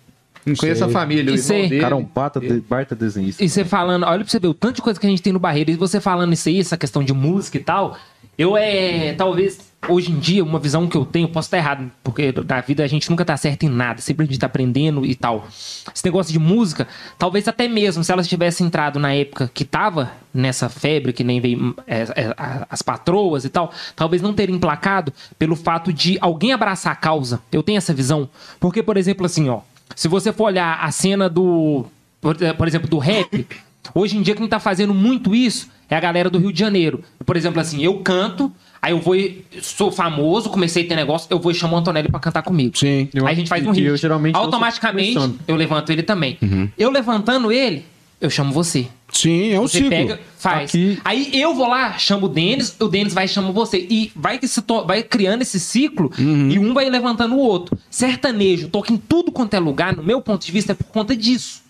Não 0.46 0.56
conheço 0.56 0.80
sei. 0.80 0.88
a 0.88 0.92
família, 0.92 1.24
o 1.24 1.36
E 1.36 1.38
irmão 1.40 1.44
cê- 1.44 1.68
dele. 1.70 1.80
Cara, 1.82 1.96
um 1.96 2.04
bata 2.04 2.40
de, 2.40 2.60
baita 2.62 2.96
desenhista. 2.96 3.44
E 3.44 3.50
você 3.50 3.64
falando, 3.64 4.04
olha 4.06 4.20
pra 4.24 4.30
você 4.30 4.40
ver 4.40 4.48
o 4.48 4.54
tanto 4.54 4.76
de 4.78 4.82
coisa 4.82 5.00
que 5.00 5.06
a 5.06 5.10
gente 5.10 5.22
tem 5.22 5.32
no 5.34 5.40
Barreiro. 5.40 5.72
E 5.72 5.76
você 5.76 6.00
falando 6.02 6.34
isso 6.34 6.50
aí, 6.50 6.60
essa 6.60 6.78
questão 6.78 7.04
de 7.04 7.14
música 7.14 7.58
e 7.58 7.62
tal. 7.62 7.98
Eu 8.36 8.58
é, 8.58 9.14
talvez, 9.14 9.60
hoje 9.88 10.12
em 10.12 10.18
dia, 10.18 10.44
uma 10.44 10.58
visão 10.58 10.88
que 10.88 10.98
eu 10.98 11.06
tenho, 11.06 11.28
posso 11.28 11.46
estar 11.46 11.58
errado, 11.58 11.92
porque 12.04 12.34
na 12.50 12.62
vida 12.62 12.84
a 12.84 12.88
gente 12.88 13.08
nunca 13.12 13.24
tá 13.24 13.38
certo 13.38 13.62
em 13.64 13.70
nada, 13.70 14.02
sempre 14.02 14.24
a 14.24 14.28
gente 14.28 14.40
tá 14.40 14.48
aprendendo 14.48 15.06
e 15.06 15.14
tal. 15.14 15.46
Esse 15.94 16.04
negócio 16.04 16.34
de 16.34 16.40
música, 16.40 16.88
talvez 17.20 17.48
até 17.48 17.68
mesmo 17.68 18.04
se 18.04 18.12
elas 18.12 18.28
tivessem 18.28 18.66
entrado 18.66 18.98
na 18.98 19.14
época 19.14 19.52
que 19.54 19.64
tava 19.64 20.12
nessa 20.34 20.68
febre, 20.68 21.14
que 21.14 21.24
nem 21.24 21.40
veio 21.40 21.76
é, 21.86 22.02
é, 22.02 22.36
as 22.72 22.82
patroas 22.82 23.46
e 23.46 23.50
tal, 23.50 23.72
talvez 23.96 24.20
não 24.20 24.34
terem 24.34 24.56
emplacado 24.56 25.14
pelo 25.38 25.56
fato 25.56 25.94
de 25.94 26.18
alguém 26.20 26.54
abraçar 26.54 26.92
a 26.94 26.96
causa. 26.96 27.40
Eu 27.52 27.62
tenho 27.62 27.78
essa 27.78 27.94
visão. 27.94 28.28
Porque, 28.60 28.82
por 28.82 28.98
exemplo, 28.98 29.28
assim, 29.28 29.48
ó, 29.48 29.60
se 29.96 30.08
você 30.08 30.32
for 30.34 30.46
olhar 30.46 30.80
a 30.82 30.92
cena 30.92 31.30
do, 31.30 31.86
por, 32.22 32.36
por 32.58 32.68
exemplo, 32.68 32.90
do 32.90 32.98
rap, 32.98 33.46
Hoje 33.94 34.18
em 34.18 34.22
dia, 34.22 34.34
quem 34.34 34.48
tá 34.48 34.62
fazendo 34.62 34.94
muito 34.94 35.36
isso 35.36 35.68
é 35.90 35.96
a 35.96 36.00
galera 36.00 36.30
do 36.30 36.40
Rio 36.40 36.54
de 36.54 36.60
Janeiro. 36.60 37.04
Por 37.26 37.36
exemplo, 37.36 37.60
assim, 37.60 37.84
eu 37.84 38.00
canto, 38.00 38.50
aí 38.82 38.94
eu 38.94 39.00
vou, 39.02 39.14
sou 39.62 39.92
famoso, 39.92 40.50
comecei 40.50 40.86
a 40.86 40.88
ter 40.88 40.96
negócio, 40.96 41.28
eu 41.30 41.38
vou 41.38 41.52
e 41.52 41.56
chamo 41.56 41.76
o 41.76 41.80
Antonelli 41.80 42.08
pra 42.10 42.20
cantar 42.20 42.44
comigo. 42.44 42.78
Sim. 42.78 43.10
Eu- 43.14 43.28
aí 43.28 43.34
a 43.34 43.36
gente 43.36 43.50
faz 43.50 43.62
um 43.68 43.72
e 43.74 43.76
hit. 43.76 43.84
eu 43.86 43.98
geralmente 43.98 44.36
Automaticamente, 44.38 45.36
eu 45.48 45.56
levanto 45.58 45.92
ele 45.92 46.02
também. 46.02 46.38
Uhum. 46.42 46.70
Eu 46.78 46.90
levantando 46.90 47.52
ele, 47.52 47.86
eu 48.26 48.30
chamo 48.30 48.52
você. 48.54 48.88
Sim, 49.12 49.52
é 49.52 49.60
um 49.60 49.68
Você 49.68 49.78
ciclo. 49.78 49.90
pega, 49.92 50.20
faz. 50.38 50.70
Aqui- 50.72 51.00
Aí 51.06 51.30
eu 51.40 51.54
vou 51.54 51.68
lá, 51.68 51.98
chamo 52.00 52.26
o 52.26 52.30
Denis, 52.30 52.76
o 52.80 52.88
Denis 52.88 53.14
vai 53.14 53.26
e 53.26 53.28
chama 53.28 53.52
você. 53.52 53.86
E 53.90 54.12
vai, 54.16 54.40
se 54.42 54.62
to- 54.62 54.86
vai 54.86 55.04
criando 55.04 55.44
esse 55.44 55.60
ciclo 55.60 56.12
Uhum. 56.18 56.50
e 56.50 56.58
um 56.58 56.74
vai 56.74 56.90
levantando 56.90 57.36
o 57.36 57.40
outro. 57.40 57.78
Sertanejo, 57.90 58.70
toca 58.70 58.92
em 58.92 58.98
tudo 58.98 59.32
quanto 59.32 59.54
é 59.54 59.60
lugar, 59.60 59.96
no 59.96 60.02
meu 60.04 60.22
ponto 60.22 60.44
de 60.46 60.52
vista, 60.52 60.72
é 60.72 60.76
por 60.76 60.86
conta 60.88 61.16
disso. 61.16 61.62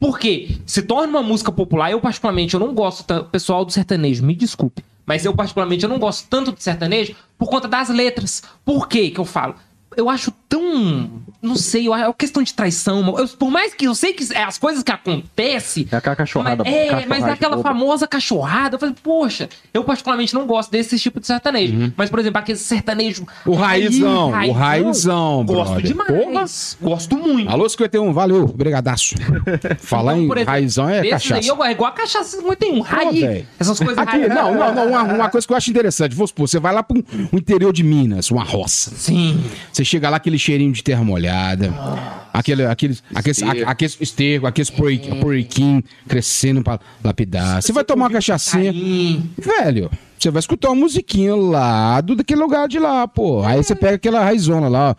Por 0.00 0.18
quê? 0.18 0.56
Se 0.66 0.82
torna 0.82 1.08
uma 1.08 1.22
música 1.22 1.50
popular, 1.52 1.90
eu 1.90 2.00
particularmente 2.00 2.54
eu 2.54 2.60
não 2.60 2.74
gosto 2.74 3.04
tanto, 3.04 3.30
pessoal 3.30 3.64
do 3.64 3.72
sertanejo, 3.72 4.24
me 4.24 4.34
desculpe, 4.34 4.82
mas 5.06 5.24
eu 5.24 5.34
particularmente 5.34 5.84
eu 5.84 5.88
não 5.88 5.98
gosto 5.98 6.26
tanto 6.28 6.52
do 6.52 6.60
sertanejo 6.62 7.14
por 7.38 7.48
conta 7.48 7.66
das 7.68 7.88
letras. 7.88 8.42
Por 8.64 8.88
quê 8.88 9.10
que 9.10 9.18
eu 9.20 9.24
falo? 9.24 9.54
Eu 9.96 10.10
acho 10.10 10.30
tão, 10.48 11.10
não 11.46 11.56
sei, 11.56 11.86
é 11.86 11.90
uma 11.90 12.12
questão 12.14 12.42
de 12.42 12.52
traição. 12.52 13.16
eu- 13.18 13.28
por 13.28 13.50
mais 13.50 13.72
que 13.74 13.86
eu 13.86 13.94
sei 13.94 14.12
que 14.12 14.32
é 14.34 14.42
as 14.42 14.58
coisas 14.58 14.82
que 14.82 14.92
acontecem, 14.92 15.86
É 15.90 15.96
aquela 15.96 16.16
cachorrada. 16.16 16.64
mas, 16.64 16.74
é, 16.74 17.06
mas 17.06 17.24
é 17.24 17.30
aquela 17.30 17.56
boba. 17.56 17.68
famosa 17.70 18.06
cachorrada. 18.06 18.76
Eu 18.76 18.80
falei, 18.80 18.94
poxa, 19.02 19.48
eu 19.72 19.84
particularmente 19.84 20.34
não 20.34 20.46
gosto 20.46 20.70
desse 20.70 20.98
tipo 20.98 21.20
de 21.20 21.26
sertanejo. 21.26 21.74
Uhum. 21.76 21.92
Mas, 21.96 22.10
por 22.10 22.18
exemplo, 22.18 22.38
aquele 22.38 22.58
sertanejo. 22.58 23.26
O 23.44 23.54
raizão, 23.54 24.30
o 24.30 24.52
raizão, 24.52 25.44
Gosto 25.44 25.80
brother. 25.80 25.86
demais. 26.22 26.76
Gosto 26.80 27.16
muito. 27.16 27.48
Alô, 27.50 27.68
51, 27.68 28.12
valeu, 28.12 28.46
brigadaço. 28.46 29.14
Falar 29.78 30.12
Então, 30.12 30.22
em 30.22 30.26
exemplo, 30.26 30.44
raizão 30.50 30.88
é 30.88 31.08
cachaça. 31.08 31.40
Aí, 31.40 31.46
eu, 31.46 31.64
é 31.64 31.72
igual 31.72 31.90
a 31.90 31.92
cachaça 31.92 32.36
51, 32.38 32.80
raiz. 32.80 33.20
velho. 33.20 33.46
Essas 33.58 33.78
coisas 33.78 33.98
Aqui, 33.98 34.18
raiz. 34.18 34.28
não, 34.28 34.54
não, 34.54 34.74
não, 34.74 34.88
uma, 34.88 35.02
uma 35.02 35.28
coisa 35.30 35.46
que 35.46 35.52
eu 35.52 35.56
acho 35.56 35.70
interessante. 35.70 36.14
Vamos 36.14 36.30
supor, 36.30 36.48
você 36.48 36.58
vai 36.58 36.72
lá 36.72 36.82
pro 36.82 36.96
o 37.32 37.36
interior 37.36 37.72
de 37.72 37.82
Minas, 37.82 38.30
uma 38.30 38.42
roça. 38.44 38.90
Sim. 38.96 39.42
Você 39.72 39.84
chega 39.84 40.08
lá, 40.10 40.16
aquele 40.16 40.38
cheirinho 40.38 40.72
de 40.72 40.82
terra 40.82 41.02
molhada, 41.04 41.35
aquele, 42.32 42.64
aquele, 42.66 42.98
aqueles, 43.14 43.42
a- 43.42 43.70
aqueles 43.70 43.96
esterco, 44.00 44.46
aqueles 44.46 44.70
porqui- 44.70 45.14
porquinho 45.20 45.82
crescendo 46.08 46.62
pra 46.62 46.78
lapidar. 47.02 47.62
Você 47.62 47.72
vai 47.72 47.84
tomar 47.84 48.04
uma 48.06 48.10
cachaçinha. 48.10 48.72
Velho, 49.38 49.90
você 50.18 50.30
vai 50.30 50.40
escutar 50.40 50.68
uma 50.68 50.76
musiquinha 50.76 51.34
lá 51.34 52.00
do 52.00 52.14
daquele 52.16 52.40
lugar 52.40 52.68
de 52.68 52.78
lá, 52.78 53.06
pô. 53.08 53.42
Aí 53.44 53.62
você 53.62 53.74
pega 53.74 53.96
aquela 53.96 54.22
raizona 54.24 54.68
lá, 54.68 54.90
ó. 54.90 54.94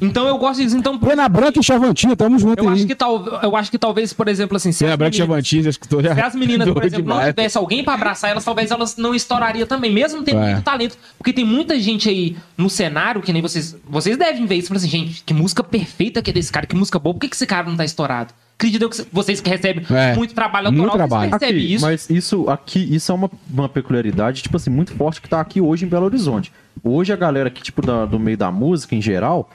Então 0.00 0.28
eu 0.28 0.38
gosto 0.38 0.62
disso. 0.62 0.76
Então, 0.76 0.96
Pena 0.98 1.28
Branca 1.28 1.58
e 1.58 1.62
Chavantinha, 1.62 2.14
tamo 2.14 2.38
junto 2.38 2.62
eu 2.62 2.68
aí. 2.68 2.74
acho 2.76 2.86
que 2.86 2.94
tal, 2.94 3.24
eu 3.42 3.56
acho 3.56 3.70
que 3.70 3.78
talvez, 3.78 4.12
por 4.12 4.28
exemplo, 4.28 4.56
assim, 4.56 4.70
se 4.70 4.84
Pena 4.84 4.96
Branca 4.96 5.14
e 5.14 5.18
Chavantinha, 5.18 5.62
já 5.64 5.70
escutou 5.70 6.00
já? 6.02 6.14
se 6.14 6.20
as 6.20 6.34
meninas, 6.36 6.68
por 6.70 6.84
exemplo, 6.84 7.06
não 7.08 7.16
demais. 7.16 7.34
tivesse 7.34 7.58
alguém 7.58 7.82
pra 7.82 7.94
abraçar 7.94 8.30
elas, 8.30 8.44
talvez 8.44 8.70
elas 8.70 8.96
não 8.96 9.12
estourariam 9.14 9.66
também, 9.66 9.92
mesmo 9.92 10.22
tendo 10.22 10.38
É. 10.40 10.52
muito 10.52 10.62
talento. 10.62 10.96
Porque 11.16 11.32
tem 11.32 11.44
muita 11.44 11.78
gente 11.80 12.08
aí 12.08 12.36
no 12.56 12.70
cenário, 12.70 13.20
que 13.20 13.32
nem 13.32 13.42
vocês. 13.42 13.76
Vocês 13.88 14.16
devem 14.16 14.46
ver 14.46 14.56
isso. 14.56 14.68
Falam 14.68 14.78
assim, 14.78 14.88
gente, 14.88 15.22
que 15.24 15.34
música 15.34 15.64
perfeita 15.64 16.22
que 16.22 16.30
é 16.30 16.32
desse 16.32 16.52
cara, 16.52 16.64
que 16.66 16.76
música 16.76 16.98
boa, 16.98 17.14
por 17.14 17.20
que, 17.20 17.28
que 17.28 17.34
esse 17.36 17.46
cara 17.46 17.68
não 17.68 17.76
tá 17.76 17.84
estourado? 17.84 18.32
Acredito 18.56 18.82
eu 18.82 18.90
que 18.90 19.04
vocês 19.12 19.40
que 19.40 19.48
recebem 19.50 19.84
É. 19.90 20.14
muito 20.16 20.34
trabalho 20.34 20.66
Muito 20.72 20.84
autoral, 20.90 21.08
trabalho. 21.08 21.30
vocês 21.30 21.40
percebem 21.40 21.64
Aqui, 21.64 21.74
isso. 21.74 21.84
Mas 21.84 22.10
isso 22.10 22.50
aqui, 22.50 22.94
isso 22.94 23.10
é 23.12 23.14
uma, 23.14 23.30
uma 23.52 23.68
peculiaridade, 23.68 24.42
tipo 24.42 24.56
assim, 24.56 24.70
muito 24.70 24.92
forte 24.94 25.20
que 25.20 25.28
tá 25.28 25.40
aqui 25.40 25.60
hoje 25.60 25.84
em 25.84 25.88
Belo 25.88 26.06
Horizonte. 26.06 26.52
Hoje 26.82 27.12
a 27.12 27.16
galera 27.16 27.48
aqui, 27.48 27.62
tipo, 27.62 27.80
da- 27.84 28.04
do 28.04 28.18
meio 28.18 28.36
da 28.36 28.50
música 28.50 28.94
em 28.96 29.00
geral, 29.02 29.48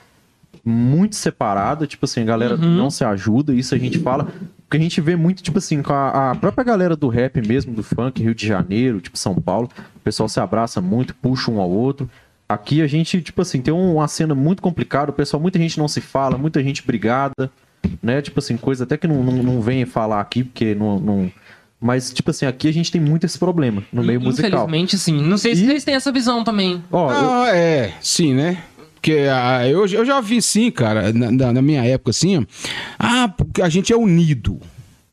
muito 0.66 1.16
separada, 1.16 1.86
tipo 1.86 2.06
assim, 2.06 2.22
a 2.22 2.26
galera 2.26 2.56
Uhum. 2.56 2.76
não 2.78 2.90
se 2.90 3.04
ajuda, 3.04 3.54
isso 3.54 3.76
a 3.76 3.78
gente 3.78 4.00
fala. 4.00 4.28
Porque 4.64 4.78
a 4.78 4.80
gente 4.80 5.00
vê 5.02 5.16
muito, 5.16 5.44
tipo 5.44 5.58
assim, 5.58 5.82
com 5.84 5.94
a, 5.94 6.32
a 6.32 6.36
própria 6.36 6.64
galera 6.64 6.96
do 6.96 7.08
rap 7.08 7.46
mesmo, 7.46 7.74
do 7.74 7.84
funk, 7.84 8.24
Rio 8.24 8.34
de 8.34 8.48
Janeiro, 8.48 9.00
tipo 9.02 9.18
São 9.18 9.36
Paulo, 9.36 9.70
o 9.96 10.00
pessoal 10.00 10.28
se 10.30 10.40
abraça 10.40 10.82
muito, 10.82 11.14
puxa 11.16 11.52
um 11.52 11.60
ao 11.60 11.70
outro. 11.70 12.10
Aqui 12.50 12.82
a 12.82 12.88
gente, 12.88 13.22
tipo 13.22 13.42
assim, 13.42 13.62
tem 13.62 13.74
um- 13.74 13.96
uma 13.96 14.08
cena 14.08 14.34
muito 14.34 14.62
complicada, 14.62 15.12
o 15.12 15.14
pessoal, 15.14 15.42
muita 15.42 15.60
gente 15.60 15.78
não 15.78 15.88
se 15.88 16.02
fala, 16.02 16.38
muita 16.38 16.64
gente 16.64 16.86
brigada, 16.86 17.52
né? 18.02 18.22
Tipo 18.22 18.40
assim, 18.40 18.58
coisa 18.58 18.84
até 18.84 18.98
que 18.98 19.08
não, 19.08 19.24
não, 19.24 19.44
não 19.44 19.62
vem 19.62 19.86
falar 19.86 20.22
aqui, 20.22 20.44
porque 20.44 20.74
não, 20.74 21.00
não. 21.00 21.32
Mas, 21.80 22.14
tipo 22.14 22.32
assim, 22.32 22.46
aqui 22.46 22.68
a 22.70 22.74
gente 22.74 22.90
tem 22.92 23.02
muito 23.02 23.26
esse 23.26 23.38
problema 23.38 23.84
no 23.92 24.02
meio 24.04 24.22
musical. 24.22 24.50
Infelizmente, 24.68 24.98
sim. 24.98 25.22
Não 25.22 25.38
sei 25.38 25.54
se 25.56 25.64
E- 25.64 25.68
vocês 25.68 25.84
têm 25.84 25.96
essa 25.96 26.12
visão 26.14 26.42
também. 26.44 26.82
Ó, 26.90 27.12
eu- 27.12 27.32
Ah, 27.44 27.50
é, 27.56 27.94
sim, 28.02 28.34
né? 28.34 28.58
Porque 29.04 29.28
ah, 29.30 29.68
eu, 29.68 29.86
eu 29.86 30.06
já 30.06 30.22
vi 30.22 30.42
sim, 30.42 30.72
cara, 30.72 31.12
na, 31.12 31.52
na- 31.52 31.62
minha 31.62 31.84
época 31.84 32.12
assim, 32.12 32.48
ah, 32.98 33.28
porque 33.28 33.62
a 33.62 33.68
gente 33.68 33.92
é 33.92 33.98
unido. 33.98 34.62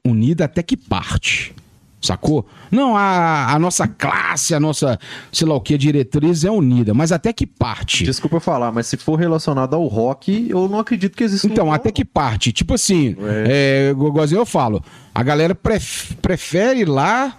Unido 0.06 0.42
até 0.42 0.62
que 0.62 0.76
parte. 0.76 1.52
Sacou? 2.00 2.46
Não, 2.70 2.96
a, 2.96 3.52
a 3.52 3.58
nossa 3.58 3.88
classe, 3.88 4.54
a 4.54 4.60
nossa, 4.60 4.96
sei 5.32 5.44
lá 5.48 5.56
o 5.56 5.60
que, 5.60 5.76
diretriz 5.76 6.44
é 6.44 6.50
unida, 6.52 6.94
mas 6.94 7.10
até 7.10 7.32
que 7.32 7.44
parte? 7.44 8.04
desculpa 8.04 8.36
eu 8.36 8.40
falar, 8.40 8.70
mas 8.70 8.86
se 8.86 8.96
for 8.96 9.16
relacionado 9.16 9.74
ao 9.74 9.84
rock, 9.88 10.46
eu 10.48 10.68
não 10.68 10.78
acredito 10.78 11.16
que 11.16 11.24
exista. 11.24 11.48
Então, 11.48 11.66
um- 11.66 11.72
até 11.72 11.90
que 11.90 12.04
parte? 12.04 12.52
Tipo 12.52 12.74
assim, 12.74 13.16
é, 13.48 13.90
igualzinho 13.90 14.38
eu 14.40 14.46
falo, 14.46 14.82
a 15.12 15.22
galera 15.24 15.52
pref- 15.52 16.14
prefere 16.22 16.82
ir 16.82 16.88
lá 16.88 17.36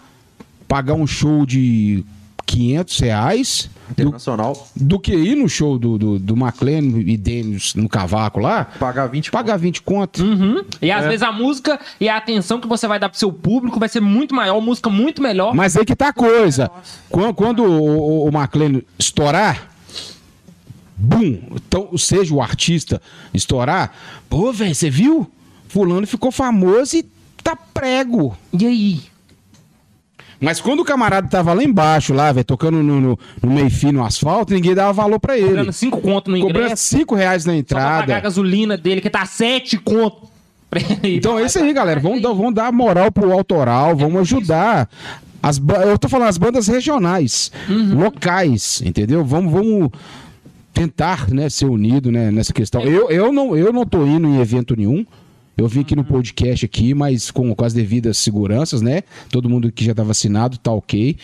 pagar 0.68 0.96
um 0.96 1.08
show 1.08 1.46
de 1.46 2.04
500 2.52 3.00
reais 3.00 3.70
do, 3.96 4.02
Internacional, 4.02 4.68
do 4.76 5.00
que 5.00 5.14
ir 5.14 5.36
no 5.36 5.48
show 5.50 5.78
do, 5.78 5.98
do, 5.98 6.20
do 6.20 6.36
McLean 6.36 7.00
e 7.00 7.18
Dennis 7.18 7.74
no 7.76 7.88
cavaco 7.90 8.40
lá, 8.40 8.66
pagar 8.80 9.08
20 9.08 9.32
pagar 9.32 9.58
20 9.58 9.82
conto. 9.82 10.24
Uhum. 10.24 10.64
E 10.82 10.90
É. 10.90 10.94
às 10.94 11.06
vezes 11.06 11.22
a 11.22 11.32
música 11.32 11.80
e 12.00 12.08
a 12.10 12.18
atenção 12.18 12.60
que 12.60 12.68
você 12.68 12.88
vai 12.88 13.00
dar 13.00 13.10
pro 13.10 13.18
seu 13.18 13.32
público 13.32 13.80
vai 13.80 13.90
ser 13.90 14.02
muito 14.02 14.36
maior, 14.36 14.60
música 14.62 14.90
muito 14.90 15.22
melhor. 15.22 15.54
Mas 15.54 15.76
aí 15.78 15.86
que 15.86 15.96
tá 15.96 16.10
a 16.10 16.14
coisa. 16.14 16.70
Quando, 17.10 17.34
quando 17.34 17.64
o, 17.64 18.26
o, 18.26 18.30
o 18.30 18.30
McLean 18.30 18.82
estourar, 19.00 19.70
bum, 20.96 21.40
então, 21.56 21.98
seja 21.98 22.34
o 22.34 22.42
artista 22.42 23.02
estourar, 23.34 23.92
pô, 24.30 24.52
velho, 24.52 24.76
você 24.76 24.90
viu? 24.90 25.30
Fulano 25.68 26.06
ficou 26.06 26.32
famoso 26.32 26.98
e 26.98 27.06
tá 27.44 27.56
prego. 27.56 28.38
E 28.58 28.66
aí? 28.66 29.11
Mas 30.42 30.60
quando 30.60 30.80
o 30.80 30.84
camarada 30.84 31.28
tava 31.30 31.54
lá 31.54 31.64
embaixo, 31.64 32.14
lá, 32.14 32.32
velho, 32.32 32.44
tocando 32.44 32.82
no, 32.82 33.00
no, 33.00 33.20
no 33.44 33.52
meio 33.52 33.70
fio, 33.70 33.92
no 33.94 34.04
asfalto, 34.04 34.54
ninguém 34.54 34.74
dava 34.74 34.92
valor 34.92 35.20
pra 35.20 35.38
ele. 35.38 35.50
Cobrando 35.50 35.72
5 35.74 36.02
conto 36.02 36.32
no 36.32 36.40
Cobrando 36.40 36.66
ingresso, 36.66 36.84
5 36.88 37.14
reais 37.16 37.46
na 37.46 37.54
só 37.54 37.64
pra 37.64 37.78
pagar 37.78 37.92
a 38.00 38.02
entrada. 38.04 38.22
gasolina 38.22 38.76
dele, 38.76 39.02
que 39.02 39.10
tá 39.10 39.24
7 39.26 39.78
conto. 39.78 40.30
Então 41.04 41.38
é 41.38 41.46
isso 41.46 41.60
aí, 41.60 41.72
galera. 41.74 42.00
Vamos, 42.00 42.22
dar- 42.22 42.34
vamos 42.34 42.54
dar 42.56 42.72
moral 42.72 43.12
pro 43.12 43.32
autoral, 43.32 43.96
vamos 43.96 44.22
ajudar. 44.22 44.90
As, 45.44 45.62
eu 45.88 45.98
tô 46.00 46.08
falando 46.10 46.30
as 46.30 46.38
bandas 46.38 46.68
regionais, 46.68 47.52
locais, 47.94 48.82
entendeu? 48.86 49.24
Vamos, 49.24 49.52
vamos 49.52 49.90
tentar 50.74 51.30
né, 51.30 51.50
ser 51.50 51.66
unido 51.66 52.12
né, 52.12 52.32
nessa 52.32 52.54
questão. 52.54 52.82
Eu, 52.82 53.10
eu, 53.10 53.32
não, 53.32 53.56
eu 53.56 53.72
não 53.74 53.86
tô 53.86 54.06
indo 54.06 54.28
em 54.28 54.40
evento 54.40 54.76
nenhum. 54.76 55.06
Eu 55.62 55.68
vim 55.68 55.82
aqui 55.82 55.96
no 55.96 56.04
podcast 56.04 56.66
aqui, 56.66 56.92
mas 56.96 57.30
com, 57.30 57.54
com 57.54 57.64
as 57.64 57.72
devidas 57.72 58.18
seguranças, 58.18 58.82
né? 58.82 59.04
Todo 59.30 59.48
mundo 59.48 59.72
que 59.72 59.86
já 59.86 59.94
tá 59.94 60.02
vacinado 60.02 60.58
tá 60.58 60.72
ok. 60.72 61.16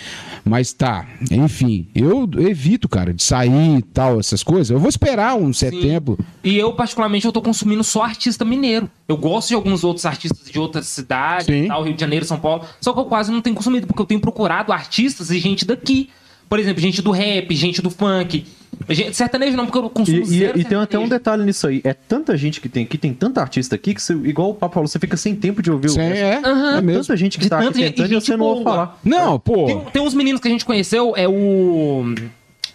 Mas 0.45 0.71
tá, 0.73 1.07
enfim, 1.31 1.87
eu 1.95 2.29
evito, 2.37 2.87
cara, 2.87 3.11
de 3.11 3.23
sair 3.23 3.79
e 3.79 3.81
tal, 3.81 4.19
essas 4.19 4.43
coisas. 4.43 4.69
Eu 4.69 4.77
vou 4.77 4.89
esperar 4.89 5.35
um 5.35 5.51
setembro. 5.51 6.19
E 6.43 6.55
eu, 6.55 6.71
particularmente, 6.73 7.25
eu 7.25 7.31
tô 7.31 7.41
consumindo 7.41 7.83
só 7.83 8.03
artista 8.03 8.45
mineiro. 8.45 8.87
Eu 9.07 9.17
gosto 9.17 9.47
de 9.49 9.55
alguns 9.55 9.83
outros 9.83 10.05
artistas 10.05 10.47
de 10.51 10.59
outras 10.59 10.85
cidades, 10.85 11.67
tal, 11.67 11.83
Rio 11.83 11.95
de 11.95 12.01
Janeiro, 12.01 12.23
São 12.23 12.39
Paulo. 12.39 12.63
Só 12.79 12.93
que 12.93 12.99
eu 12.99 13.05
quase 13.05 13.31
não 13.31 13.41
tenho 13.41 13.55
consumido, 13.55 13.87
porque 13.87 14.01
eu 14.03 14.05
tenho 14.05 14.21
procurado 14.21 14.71
artistas 14.71 15.31
e 15.31 15.39
gente 15.39 15.65
daqui. 15.65 16.11
Por 16.49 16.59
exemplo, 16.59 16.81
gente 16.81 17.01
do 17.01 17.11
rap, 17.11 17.53
gente 17.55 17.81
do 17.81 17.89
funk. 17.89 18.45
Gente, 18.89 19.15
sertanejo 19.15 19.57
não, 19.57 19.65
porque 19.65 19.77
eu 19.79 19.85
E, 19.85 19.89
consumo 19.89 20.17
e- 20.21 20.25
zero 20.25 20.59
e 20.59 20.63
tem 20.63 20.77
até 20.77 20.99
um 20.99 21.07
detalhe 21.07 21.43
nisso 21.43 21.67
aí. 21.67 21.81
É 21.83 21.93
tanta 21.93 22.37
gente 22.37 22.61
que 22.61 22.69
tem 22.69 22.83
aqui, 22.83 22.97
tem 22.97 23.13
tanta 23.13 23.41
artista 23.41 23.75
aqui, 23.75 23.93
que 23.93 24.01
você, 24.01 24.13
igual 24.13 24.51
o 24.51 24.53
Papo 24.53 24.75
falou, 24.75 24.87
você 24.87 24.99
fica 24.99 25.17
sem 25.17 25.35
tempo 25.35 25.61
de 25.61 25.71
ouvir 25.71 25.89
Sim, 25.89 25.99
o 25.99 26.01
resto. 26.03 26.45
é, 26.45 26.49
Aham. 26.49 26.77
é 26.77 26.81
mesmo. 26.81 27.01
Tanta 27.01 27.17
gente 27.17 27.37
que 27.37 27.43
De 27.45 27.49
tá 27.49 27.57
aqui 27.57 27.65
tanta 27.67 27.79
gente- 27.79 27.93
tentando 27.95 28.13
e 28.13 28.17
e 28.17 28.21
você 28.21 28.37
não 28.37 28.45
ouve 28.45 28.63
falar. 28.63 28.99
Não, 29.03 29.39
pô. 29.39 29.65
Tem, 29.65 29.79
tem 29.93 30.01
uns 30.01 30.13
meninos 30.13 30.39
que 30.39 30.47
a 30.47 30.51
gente 30.51 30.63
conheceu, 30.65 31.13
é 31.15 31.27
o. 31.27 32.13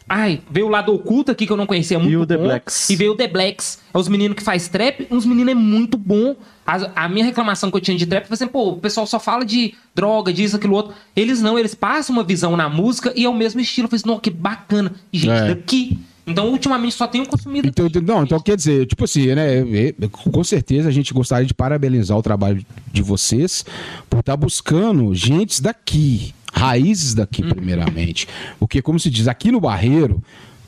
Ai, 0.08 0.40
veio 0.50 0.66
o 0.66 0.68
lado 0.68 0.92
oculto 0.92 1.30
aqui 1.30 1.46
que 1.46 1.52
eu 1.52 1.56
não 1.56 1.66
conhecia 1.66 1.98
muito. 1.98 2.12
E 2.12 2.16
o 2.16 2.26
The 2.26 2.36
bom. 2.36 2.44
Blacks. 2.44 2.90
E 2.90 2.96
veio 2.96 3.12
o 3.12 3.14
The 3.16 3.28
Blacks. 3.28 3.78
É 3.94 3.96
os 3.98 4.08
meninos 4.08 4.36
que 4.36 4.42
faz 4.42 4.68
trap, 4.68 5.06
uns 5.10 5.24
meninos 5.24 5.52
é 5.52 5.54
muito 5.54 5.96
bom. 5.96 6.34
A, 6.66 7.04
a 7.04 7.08
minha 7.08 7.24
reclamação 7.24 7.70
que 7.70 7.76
eu 7.76 7.80
tinha 7.80 7.96
de 7.96 8.06
trap 8.06 8.26
foi 8.26 8.34
assim, 8.34 8.46
pô, 8.46 8.70
o 8.70 8.76
pessoal 8.76 9.06
só 9.06 9.18
fala 9.18 9.44
de 9.44 9.74
droga, 9.94 10.32
disso, 10.32 10.56
aquilo 10.56 10.74
outro. 10.74 10.94
Eles 11.14 11.42
não, 11.42 11.58
eles 11.58 11.74
passam 11.74 12.14
uma 12.14 12.22
visão 12.22 12.56
na 12.56 12.68
música 12.68 13.12
e 13.16 13.24
é 13.24 13.28
o 13.28 13.34
mesmo 13.34 13.60
estilo. 13.60 13.86
Eu 13.86 13.90
falei 13.90 14.00
assim, 14.00 14.08
não, 14.08 14.18
que 14.20 14.30
bacana. 14.30 14.92
E 15.12 15.18
gente 15.18 15.32
É. 15.32 15.54
daqui. 15.54 15.98
Então, 16.24 16.50
ultimamente, 16.50 16.94
só 16.94 17.06
tenho 17.08 17.26
consumido. 17.26 17.66
Então, 17.66 17.86
aqui. 17.86 18.00
não, 18.00 18.22
então 18.22 18.38
quer 18.38 18.56
dizer, 18.56 18.86
tipo 18.86 19.04
assim, 19.04 19.34
né? 19.34 19.64
Com 20.12 20.44
certeza 20.44 20.88
a 20.88 20.92
gente 20.92 21.12
gostaria 21.12 21.46
de 21.46 21.52
parabenizar 21.52 22.16
o 22.16 22.22
trabalho 22.22 22.64
de 22.92 23.02
vocês 23.02 23.64
por 24.08 24.20
estar 24.20 24.36
buscando 24.36 25.12
gentes 25.16 25.58
daqui, 25.58 26.32
raízes 26.54 27.12
daqui, 27.14 27.42
primeiramente. 27.42 28.28
Porque, 28.60 28.80
como 28.80 29.00
se 29.00 29.10
diz, 29.10 29.26
aqui 29.26 29.50
no 29.50 29.60
Barreiro 29.60 30.22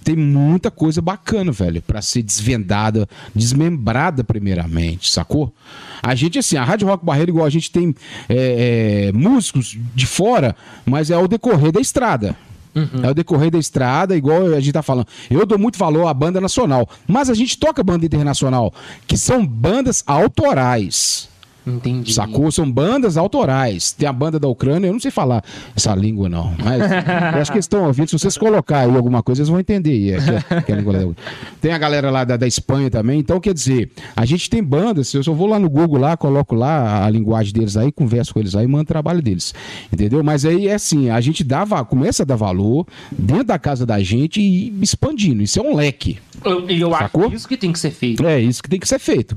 tem 0.05 0.15
muita 0.15 0.71
coisa 0.71 1.01
bacana, 1.01 1.51
velho, 1.51 1.81
pra 1.83 2.03
ser 2.03 2.23
desvendada, 2.23 3.09
desmembrada, 3.35 4.23
primeiramente, 4.23 5.11
sacou? 5.11 5.53
A 6.03 6.15
gente, 6.15 6.39
assim, 6.39 6.57
a 6.57 6.65
Rádio 6.65 6.87
Rock 6.87 7.05
Barreiro, 7.05 7.31
igual 7.31 7.47
a 7.47 7.51
gente 7.51 7.71
tem 7.71 7.95
é, 8.29 9.09
é, 9.09 9.13
músicos 9.13 9.77
de 9.95 10.07
fora, 10.07 10.55
mas 10.85 11.11
é 11.11 11.15
ao 11.15 11.27
decorrer 11.27 11.73
da 11.73 11.81
estrada. 11.81 12.37
É 13.05 13.11
o 13.11 13.15
decorrer 13.15 13.51
da 13.51 13.59
estrada, 13.59 14.17
igual 14.17 14.53
a 14.53 14.61
gente 14.61 14.73
tá 14.73 14.83
falando. 14.83 15.07
Eu 15.31 15.47
dou 15.47 15.59
muito 15.59 15.79
valor 15.79 16.09
à 16.09 16.15
banda 16.15 16.41
nacional, 16.41 16.89
mas 17.07 17.31
a 17.31 17.35
gente 17.35 17.57
toca 17.57 17.85
banda 17.85 18.05
internacional, 18.05 18.75
que 19.07 19.17
são 19.17 19.47
bandas 19.47 20.03
autorais. 20.07 21.29
Entendi. 21.67 22.13
Sacou? 22.13 22.51
São 22.53 22.71
bandas 22.71 23.17
autorais. 23.17 23.93
Tem 23.93 24.09
a 24.09 24.13
banda 24.13 24.39
da 24.39 24.47
Ucrânia, 24.49 24.89
eu 24.89 24.93
não 24.93 25.01
sei 25.01 25.11
falar 25.11 25.43
essa 25.75 25.95
língua, 25.95 26.29
não. 26.29 26.55
Mas 26.63 26.81
eu 27.35 27.41
acho 27.41 27.51
que 27.51 27.57
eles 27.57 27.65
estão 27.65 27.85
ouvindo. 27.87 28.09
Se 28.09 28.19
vocês 28.19 28.37
colocar 28.37 28.81
aí 28.81 28.95
alguma 28.95 29.23
coisa, 29.23 29.41
eles 29.41 29.49
vão 29.49 29.59
entender. 29.61 30.15
é, 30.15 30.19
que 30.19 30.31
é- 30.55 30.61
que 30.63 30.73
é. 30.73 31.09
Tem 31.61 31.73
a 31.73 31.79
galera 31.79 32.11
lá 32.11 32.25
da, 32.25 32.37
da 32.37 32.47
Espanha 32.47 32.91
também. 32.91 33.19
Então, 33.21 33.41
quer 33.41 33.55
dizer, 33.55 33.91
a 34.15 34.25
gente 34.25 34.49
tem 34.51 34.63
bandas. 34.63 35.13
Eu 35.15 35.23
só 35.23 35.33
vou 35.33 35.47
lá 35.47 35.59
no 35.59 35.69
Google 35.71 35.99
lá, 35.99 36.17
coloco 36.17 36.55
lá 36.55 37.05
a 37.05 37.11
linguagem 37.11 37.53
deles 37.53 37.77
aí, 37.77 37.91
converso 37.91 38.35
com 38.35 38.41
eles 38.41 38.55
aí, 38.55 38.67
mando 38.67 38.83
o 38.83 38.87
trabalho 38.87 39.23
deles. 39.23 39.55
Entendeu? 39.93 40.23
Mas 40.23 40.45
aí 40.45 40.69
é 40.69 40.75
assim, 40.75 41.09
a 41.11 41.21
gente 41.21 41.43
dá, 41.43 41.65
começa 41.85 42.23
a 42.23 42.27
dar 42.27 42.37
valor 42.37 42.87
dentro 43.11 43.45
da 43.45 43.59
casa 43.59 43.87
da 43.87 44.01
gente 44.03 44.41
e 44.41 44.73
expandindo. 44.83 45.43
Isso 45.43 45.59
é 45.59 45.63
um 45.63 45.75
leque. 45.75 46.19
Eu, 46.45 46.69
e 46.69 46.81
eu 46.81 46.91
Sacou? 46.91 47.27
acho 47.27 47.35
isso 47.37 47.49
que 47.49 47.57
tem 47.57 47.73
que 47.73 47.79
ser 47.79 47.91
feito. 47.91 48.27
É 48.27 48.39
isso 48.41 48.63
que 48.63 48.69
tem 48.69 48.79
que 48.79 48.89
ser 48.89 48.99
feito. 48.99 49.37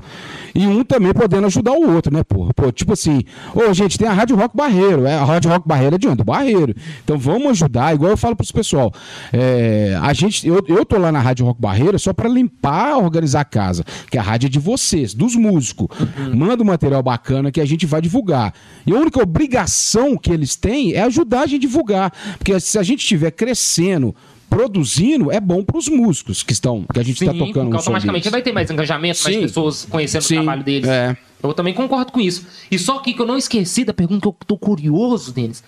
E 0.54 0.66
um 0.66 0.84
também 0.84 1.12
podendo 1.14 1.46
ajudar 1.46 1.72
o 1.72 1.94
outro, 1.94 2.12
né, 2.12 2.17
pô? 2.24 2.48
Pô, 2.54 2.72
tipo 2.72 2.92
assim, 2.92 3.22
ô, 3.54 3.72
gente, 3.74 3.98
tem 3.98 4.08
a 4.08 4.12
Rádio 4.12 4.36
Rock 4.36 4.56
Barreiro. 4.56 5.06
É, 5.06 5.14
a 5.14 5.24
Rádio 5.24 5.50
Rock 5.50 5.68
Barreiro 5.68 5.96
é 5.96 5.98
de 5.98 6.08
onde? 6.08 6.16
Do 6.16 6.24
Barreiro. 6.24 6.74
Então 7.04 7.18
vamos 7.18 7.50
ajudar, 7.50 7.94
igual 7.94 8.10
eu 8.10 8.16
falo 8.16 8.34
pros 8.34 8.50
pessoal. 8.50 8.92
É, 9.32 9.98
a 10.00 10.12
gente, 10.12 10.46
eu, 10.46 10.64
eu 10.66 10.84
tô 10.84 10.96
lá 10.96 11.12
na 11.12 11.20
Rádio 11.20 11.44
Rock 11.44 11.60
Barreiro 11.60 11.98
só 11.98 12.12
pra 12.12 12.28
limpar, 12.28 12.96
organizar 12.96 13.40
a 13.40 13.44
casa. 13.44 13.84
Que 14.10 14.16
a 14.16 14.22
rádio 14.22 14.46
é 14.46 14.50
de 14.50 14.58
vocês, 14.58 15.12
dos 15.12 15.36
músicos. 15.36 15.88
Manda 16.34 16.62
um 16.62 16.66
material 16.66 17.02
bacana 17.02 17.50
que 17.52 17.60
a 17.60 17.64
gente 17.64 17.84
vai 17.84 18.00
divulgar. 18.00 18.54
E 18.86 18.92
a 18.92 18.96
única 18.96 19.22
obrigação 19.22 20.16
que 20.16 20.32
eles 20.32 20.56
têm 20.56 20.94
é 20.94 21.02
ajudar 21.02 21.42
a 21.42 21.46
gente 21.46 21.58
a 21.58 21.60
divulgar. 21.60 22.12
Porque 22.38 22.58
se 22.60 22.78
a 22.78 22.82
gente 22.82 23.00
estiver 23.00 23.30
crescendo, 23.30 24.14
produzindo, 24.48 25.30
é 25.30 25.40
bom 25.40 25.62
pros 25.62 25.88
músicos 25.88 26.42
que 26.42 26.52
estão, 26.52 26.84
que 26.92 26.98
a 26.98 27.02
gente 27.02 27.24
tá 27.24 27.32
Sim, 27.32 27.38
tocando 27.38 27.64
porque 27.64 27.76
automaticamente 27.76 28.30
vai 28.30 28.42
ter 28.42 28.52
mais 28.52 28.70
engajamento, 28.70 29.22
mais 29.22 29.36
Sim. 29.36 29.42
pessoas 29.42 29.84
conhecendo 29.84 30.22
Sim, 30.22 30.34
o 30.34 30.42
trabalho 30.42 30.64
deles. 30.64 30.88
é. 30.88 31.16
Eu 31.42 31.54
também 31.54 31.72
concordo 31.74 32.12
com 32.12 32.20
isso. 32.20 32.46
E 32.70 32.78
só 32.78 32.98
que, 32.98 33.14
que 33.14 33.20
eu 33.22 33.26
não 33.26 33.36
esqueci 33.36 33.84
da 33.84 33.92
pergunta 33.94 34.22
que 34.22 34.28
eu 34.28 34.36
tô 34.46 34.58
curioso, 34.58 35.32
Denis. 35.32 35.62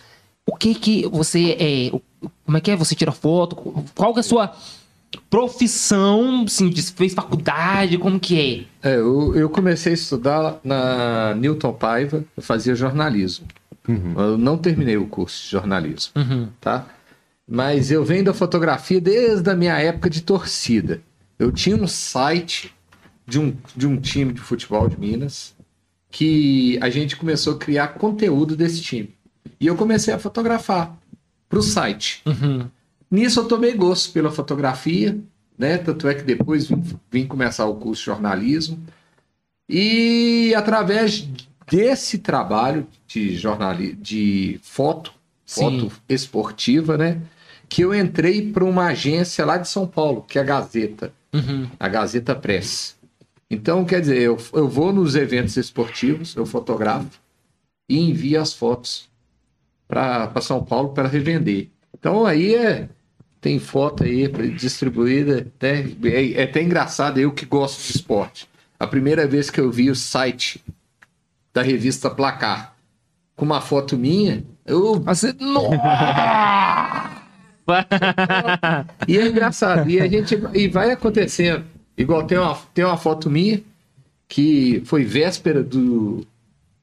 O 0.47 0.57
que 0.57 0.75
que 0.75 1.07
você 1.09 1.57
é. 1.59 1.95
o- 1.95 2.03
Como 2.45 2.57
é 2.57 2.61
que 2.61 2.71
é? 2.71 2.77
Você 2.77 2.95
tira 2.95 3.13
foto? 3.13 3.55
Qual 3.95 4.13
que 4.13 4.19
é 4.19 4.21
a 4.21 4.25
sua 4.25 4.53
profissão, 5.29 6.45
assim, 6.47 6.73
fez 6.97 7.15
faculdade, 7.15 7.99
como 7.99 8.19
que 8.19 8.67
é? 8.83 8.91
É, 8.91 8.97
eu, 8.97 9.35
eu 9.35 9.49
comecei 9.49 9.93
a 9.93 9.95
estudar 9.95 10.59
na 10.65 11.35
Newton 11.35 11.73
Paiva, 11.73 12.25
eu 12.37 12.43
fazia 12.43 12.75
jornalismo. 12.75 13.47
Eu 13.89 14.37
não 14.39 14.57
terminei 14.59 14.97
o 14.97 15.07
curso 15.07 15.43
de 15.45 15.51
jornalismo, 15.51 16.13
tá? 16.61 16.87
Mas 17.49 17.91
eu 17.91 18.05
venho 18.05 18.25
da 18.25 18.35
fotografia 18.35 19.01
desde 19.01 19.49
a 19.51 19.57
minha 19.57 19.77
época 19.79 20.09
de 20.11 20.21
torcida. 20.23 21.01
Eu 21.39 21.51
tinha 21.51 21.75
um 21.77 21.87
site 21.89 22.73
de 23.27 23.41
um, 23.41 23.55
de 23.75 23.87
um 23.89 23.97
time 23.97 24.33
de 24.33 24.41
futebol 24.41 24.89
de 24.89 24.99
Minas 24.99 25.55
que 26.11 26.79
a 26.83 26.91
gente 26.91 27.17
começou 27.17 27.55
a 27.55 27.59
criar 27.59 27.89
conteúdo 27.89 28.57
desse 28.57 28.81
time. 28.83 29.15
E 29.61 29.67
eu 29.67 29.77
comecei 29.77 30.13
a 30.13 30.19
fotografar 30.19 30.97
para 31.49 31.59
o 31.59 31.63
site. 31.63 32.23
Nisso 33.11 33.41
eu 33.41 33.45
tomei 33.49 33.75
gosto 33.75 34.13
pela 34.13 34.31
fotografia, 34.31 35.19
né? 35.59 35.79
Tanto 35.79 36.09
é 36.09 36.15
que 36.15 36.23
depois 36.23 36.67
vim, 36.69 36.83
vim 37.11 37.27
começar 37.27 37.67
o 37.67 37.75
curso 37.77 38.03
de 38.03 38.07
jornalismo. 38.07 38.79
E 39.69 40.53
através 40.57 41.29
desse 41.71 42.19
trabalho 42.19 42.87
de 43.07 43.37
jornali 43.37 43.93
de 43.95 44.59
foto, 44.63 45.13
Sim. 45.47 45.61
foto 45.89 45.93
esportiva, 46.09 46.97
né? 46.99 47.21
Que 47.69 47.83
eu 47.83 47.95
entrei 47.95 48.51
para 48.51 48.65
uma 48.65 48.87
agência 48.87 49.45
lá 49.47 49.57
de 49.57 49.69
São 49.69 49.87
Paulo, 49.87 50.23
que 50.23 50.39
é 50.39 50.43
a 50.43 50.45
Gazeta, 50.45 51.13
Uhum. 51.33 51.69
a 51.79 51.89
Gazeta 51.89 52.35
Press. 52.35 52.97
Então, 53.51 53.85
quer 53.85 54.01
dizer, 54.01 54.21
eu, 54.21 54.39
eu 54.53 54.69
vou 54.69 54.93
nos 54.93 55.17
eventos 55.17 55.57
esportivos, 55.57 56.37
eu 56.37 56.47
fotografo 56.47 57.19
e 57.89 57.99
envio 57.99 58.41
as 58.41 58.53
fotos 58.53 59.11
para 59.89 60.41
São 60.41 60.65
Paulo 60.65 60.91
para 60.91 61.09
revender. 61.09 61.69
Então 61.93 62.25
aí 62.25 62.55
é 62.55 62.89
tem 63.41 63.59
foto 63.59 64.05
aí 64.05 64.29
distribuída, 64.55 65.47
né? 65.61 65.91
É, 66.05 66.33
é 66.33 66.43
até 66.45 66.63
engraçado 66.63 67.19
eu 67.19 67.33
que 67.33 67.45
gosto 67.45 67.83
de 67.85 67.97
esporte. 67.97 68.49
A 68.79 68.87
primeira 68.87 69.27
vez 69.27 69.51
que 69.51 69.61
eu 69.61 69.71
vi 69.71 69.91
o 69.91 69.97
site 69.97 70.63
da 71.53 71.63
revista 71.63 72.09
Placar 72.09 72.77
com 73.35 73.45
uma 73.45 73.61
foto 73.61 73.99
minha, 73.99 74.45
eu 74.65 75.01
Você... 75.03 75.35
e 79.09 79.19
é 79.19 79.27
engraçado. 79.27 79.89
E 79.91 80.01
a 80.01 80.07
gente 80.07 80.39
e 80.55 80.69
vai 80.69 80.91
acontecendo. 80.91 81.65
Igual 82.01 82.25
tem 82.25 82.39
uma, 82.39 82.55
tem 82.73 82.85
uma 82.85 82.97
foto 82.97 83.29
minha 83.31 83.63
que 84.29 84.83
foi 84.87 85.05
véspera 85.05 85.63
do. 85.63 86.27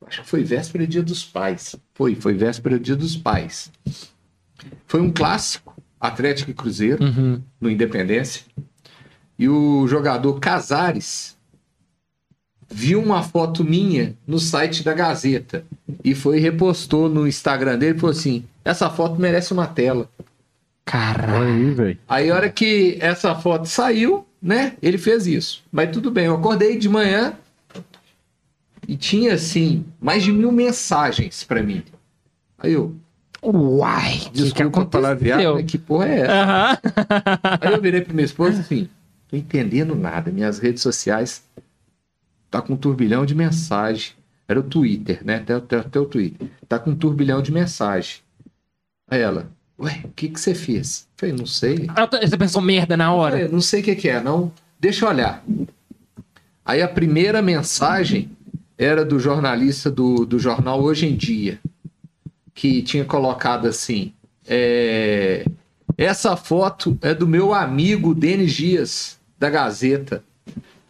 Acho 0.06 0.22
que 0.22 0.28
foi 0.30 0.44
véspera 0.44 0.86
do 0.86 0.90
Dia 0.92 1.04
dos 1.04 1.24
Pais. 1.26 1.76
Foi, 1.94 2.16
foi 2.16 2.34
véspera 2.34 2.78
do 2.78 2.84
Dia 2.84 2.96
dos 2.96 3.16
Pais. 3.16 3.72
Foi 4.86 5.02
um 5.02 5.12
clássico, 5.12 5.74
Atlético 6.00 6.52
e 6.52 6.54
Cruzeiro, 6.54 7.04
Uhum. 7.04 7.42
no 7.60 7.70
Independência. 7.70 8.44
E 9.40 9.48
o 9.50 9.88
jogador 9.88 10.40
Casares 10.40 11.36
viu 12.70 13.02
uma 13.02 13.24
foto 13.24 13.64
minha 13.64 14.14
no 14.28 14.40
site 14.40 14.84
da 14.84 14.94
Gazeta 14.94 15.64
e 16.04 16.14
foi 16.14 16.38
e 16.38 16.42
repostou 16.42 17.08
no 17.10 17.28
Instagram 17.28 17.78
dele 17.80 17.98
e 17.98 18.00
falou 18.00 18.12
assim: 18.16 18.44
essa 18.64 18.90
foto 18.90 19.20
merece 19.20 19.52
uma 19.54 19.66
tela. 19.68 20.10
Caralho. 20.86 21.74
Velho. 21.76 21.98
Aí, 22.08 22.30
a 22.30 22.36
hora 22.36 22.50
que 22.50 22.98
essa 23.02 23.36
foto 23.36 23.66
saiu, 23.68 24.27
né? 24.42 24.78
Ele 24.82 24.98
fez 24.98 25.28
isso. 25.28 25.64
Mas 25.72 25.92
tudo 25.92 26.12
bem, 26.12 26.26
eu 26.26 26.36
acordei 26.36 26.78
de 26.78 26.90
manhã 26.90 27.38
e 28.88 28.96
tinha, 28.96 29.34
assim, 29.34 29.86
mais 30.00 30.24
de 30.24 30.32
mil 30.32 30.52
mensagens 30.52 31.44
pra 31.44 31.62
mim. 31.62 31.84
Aí 32.58 32.74
eu, 32.74 32.96
Uai, 33.44 34.14
que 34.20 34.30
que 34.30 34.32
desculpa 34.32 34.86
palavreada, 34.86 35.44
aconteceu? 35.44 35.54
mas 35.56 35.72
que 35.72 35.78
porra 35.78 36.08
é 36.08 36.20
essa? 36.22 36.82
Aí 37.62 37.74
eu 37.74 37.82
virei 37.82 38.02
pra 38.02 38.14
minha 38.14 38.26
esposa 38.26 38.62
assim, 38.62 38.90
tô 39.28 39.38
entendendo 39.38 39.96
nada. 39.96 40.32
Minhas 40.32 40.60
redes 40.60 40.82
sociais 40.82 41.44
tá 42.50 42.62
com 42.62 42.74
um 42.74 42.78
turbilhão 42.78 43.26
de 43.26 43.36
mensagem. 43.36 44.14
Era 44.48 44.60
o 44.60 44.64
Twitter, 44.64 45.24
né? 45.26 45.36
Até, 45.38 45.54
até, 45.54 45.78
até 45.78 46.00
o 46.00 46.06
Twitter. 46.06 46.48
Tá 46.68 46.80
com 46.80 46.92
um 46.92 46.96
turbilhão 46.96 47.42
de 47.42 47.52
mensagem. 47.52 48.22
Aí 49.10 49.22
ela, 49.22 49.50
ué, 49.80 50.02
o 50.04 50.10
que 50.10 50.30
que 50.30 50.40
você 50.40 50.56
fez? 50.56 51.08
Eu 51.16 51.18
falei, 51.18 51.36
não 51.36 51.46
sei. 51.46 51.88
Ah, 51.96 52.06
Você 52.06 52.38
pensou 52.38 52.62
merda 52.62 52.96
na 52.98 53.14
hora? 53.14 53.36
Olha, 53.36 53.48
não 53.48 53.62
sei 53.62 53.82
o 53.82 53.84
que, 53.84 53.96
que 53.96 54.10
é, 54.10 54.22
não. 54.22 54.52
Deixa 54.80 55.06
eu 55.06 55.10
olhar. 55.10 55.44
Aí 56.66 56.82
a 56.82 56.88
primeira 56.88 57.42
mensagem 57.42 58.30
era 58.78 59.04
do 59.04 59.20
jornalista 59.20 59.90
do, 59.90 60.26
do 60.26 60.38
jornal 60.38 60.82
Hoje 60.82 61.08
em 61.08 61.16
Dia, 61.16 61.60
que 62.54 62.82
tinha 62.82 63.06
colocado 63.06 63.68
assim: 63.68 64.14
é, 64.48 65.46
essa 65.98 66.36
foto 66.36 66.98
é 67.02 67.14
do 67.14 67.28
meu 67.28 67.54
amigo 67.54 68.14
Denis 68.14 68.54
Dias, 68.54 69.18
da 69.40 69.50
Gazeta. 69.50 70.24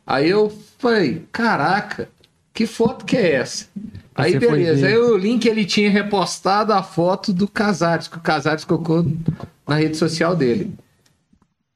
Aí 0.06 0.30
eu 0.30 0.52
falei: 0.78 1.26
caraca, 1.32 2.10
que 2.54 2.66
foto 2.66 3.06
que 3.06 3.16
é 3.16 3.34
essa? 3.36 3.68
Aí 4.18 4.32
Você 4.32 4.40
beleza, 4.40 4.88
aí 4.88 4.98
o 4.98 5.16
link 5.16 5.46
ele 5.46 5.64
tinha 5.64 5.92
repostado 5.92 6.74
a 6.74 6.82
foto 6.82 7.32
do 7.32 7.48
Casares, 7.48 8.08
que 8.08 8.18
o 8.18 8.22
Casares 8.22 8.66
colocou 8.66 9.06
na 9.68 9.76
rede 9.76 9.96
social 9.96 10.36
dele. 10.36 10.74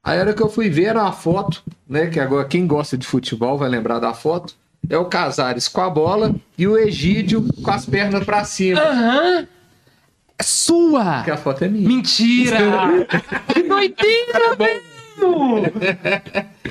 Aí 0.03 0.17
a 0.17 0.21
hora 0.21 0.33
que 0.33 0.41
eu 0.41 0.49
fui 0.49 0.67
ver 0.67 0.97
uma 0.97 1.11
foto, 1.11 1.63
né? 1.87 2.07
Que 2.07 2.19
agora 2.19 2.47
quem 2.47 2.65
gosta 2.65 2.97
de 2.97 3.05
futebol 3.05 3.59
vai 3.59 3.69
lembrar 3.69 3.99
da 3.99 4.15
foto. 4.15 4.55
É 4.89 4.97
o 4.97 5.05
Casares 5.05 5.67
com 5.67 5.81
a 5.81 5.89
bola 5.89 6.33
e 6.57 6.67
o 6.67 6.75
Egídio 6.75 7.45
com 7.61 7.69
as 7.69 7.85
pernas 7.85 8.25
pra 8.25 8.43
cima. 8.43 8.81
Aham. 8.81 9.47
É 10.39 10.43
sua! 10.43 11.17
Porque 11.17 11.29
a 11.29 11.37
foto 11.37 11.63
é 11.63 11.67
minha. 11.67 11.87
Mentira! 11.87 12.57
que 13.53 13.61
doideira, 13.61 14.55
velho! 14.57 14.90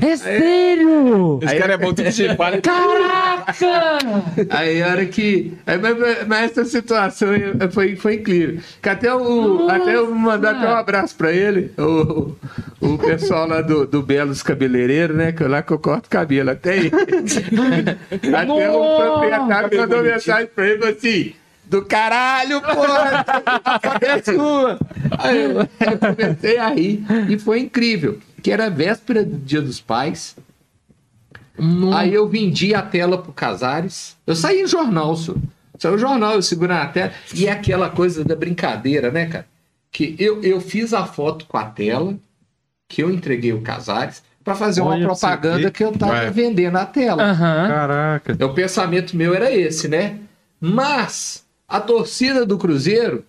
É 0.01 0.17
sério! 0.17 1.39
Esse 1.43 1.57
cara 1.57 1.75
é 1.75 1.77
bom 1.77 1.93
tudo 1.93 2.11
de 2.11 2.35
para. 2.37 2.61
Caraca! 2.61 3.55
Aí 4.51 4.83
a 4.83 4.89
hora 4.89 5.07
que. 5.07 5.53
Aí, 5.67 5.79
mas, 5.79 5.97
mas- 6.27 6.51
essa 6.51 6.65
situação 6.65 7.29
foi, 7.71 7.97
foi 7.97 8.15
incrível. 8.15 8.61
Que 8.81 8.89
até, 8.89 9.13
o, 9.15 9.59
Nossa! 9.59 9.77
até 9.77 9.97
eu 9.97 10.15
mandar 10.15 10.57
até 10.57 10.67
um 10.69 10.77
abraço 10.77 11.15
pra 11.17 11.33
ele, 11.33 11.73
o, 11.79 12.35
o 12.81 12.99
pessoal 12.99 13.47
lá 13.47 13.61
do, 13.61 13.87
do 13.87 14.03
Belos 14.03 14.43
Cabeleireiro, 14.43 15.15
né? 15.15 15.33
Que 15.33 15.45
lá 15.45 15.63
que 15.63 15.73
eu 15.73 15.79
corto 15.79 16.09
cabelo. 16.09 16.51
Até 16.51 16.77
ele. 16.79 16.91
até 18.35 18.71
o 18.71 18.79
Nossa! 18.79 19.05
proprietário 19.05 19.79
mandou 19.81 20.03
mensagem 20.03 20.49
pra 20.55 20.67
ele 20.67 20.79
falou 20.79 20.95
assim. 20.97 21.33
Do 21.67 21.83
caralho, 21.83 22.61
porra! 22.63 23.25
É 24.01 24.21
sua! 24.33 24.79
Aí 25.19 25.45
eu, 25.45 25.51
eu 25.61 25.99
comecei 25.99 26.59
a 26.59 26.69
rir 26.71 27.05
e 27.29 27.39
foi 27.39 27.61
incrível. 27.61 28.19
Que 28.43 28.51
era 28.51 28.67
a 28.67 28.71
véspera 28.71 29.25
do 29.25 29.37
Dia 29.37 29.61
dos 29.61 29.81
Pais. 29.81 30.37
Nossa. 31.59 31.99
Aí 31.99 32.15
eu 32.15 32.29
vendi 32.29 32.75
a 32.75 32.83
tela 32.83 33.19
pro 33.19 33.33
Casares. 33.33 34.17
Eu 34.27 34.35
saí 34.35 34.63
em 34.63 34.67
jornal, 34.67 35.15
senhor. 35.17 35.39
Saiu 35.79 35.95
o 35.95 35.99
jornal, 35.99 36.33
eu 36.33 36.43
segurando 36.43 36.83
a 36.83 36.87
tela. 36.89 37.13
E 37.35 37.47
é 37.47 37.53
aquela 37.53 37.89
coisa 37.89 38.23
da 38.23 38.37
brincadeira, 38.37 39.11
né, 39.11 39.27
cara? 39.27 39.47
Que 39.91 40.15
eu, 40.19 40.43
eu 40.43 40.61
fiz 40.61 40.93
a 40.93 41.07
foto 41.07 41.47
com 41.47 41.57
a 41.57 41.65
tela, 41.65 42.17
que 42.87 43.03
eu 43.03 43.11
entreguei 43.11 43.53
o 43.53 43.63
Casares, 43.63 44.23
pra 44.45 44.55
fazer 44.55 44.83
uma 44.83 44.91
Olha 44.93 45.09
você 45.09 45.27
propaganda 45.27 45.71
que 45.71 45.83
eu 45.83 45.93
tava 45.93 46.13
Vai. 46.13 46.31
vendendo 46.31 46.77
a 46.77 46.85
tela. 46.85 47.23
Aham. 47.23 47.69
Caraca. 47.69 48.45
O 48.45 48.55
pensamento 48.55 49.17
meu 49.17 49.35
era 49.35 49.51
esse, 49.51 49.89
né? 49.89 50.19
Mas 50.61 51.45
a 51.67 51.81
torcida 51.81 52.45
do 52.45 52.59
Cruzeiro 52.59 53.25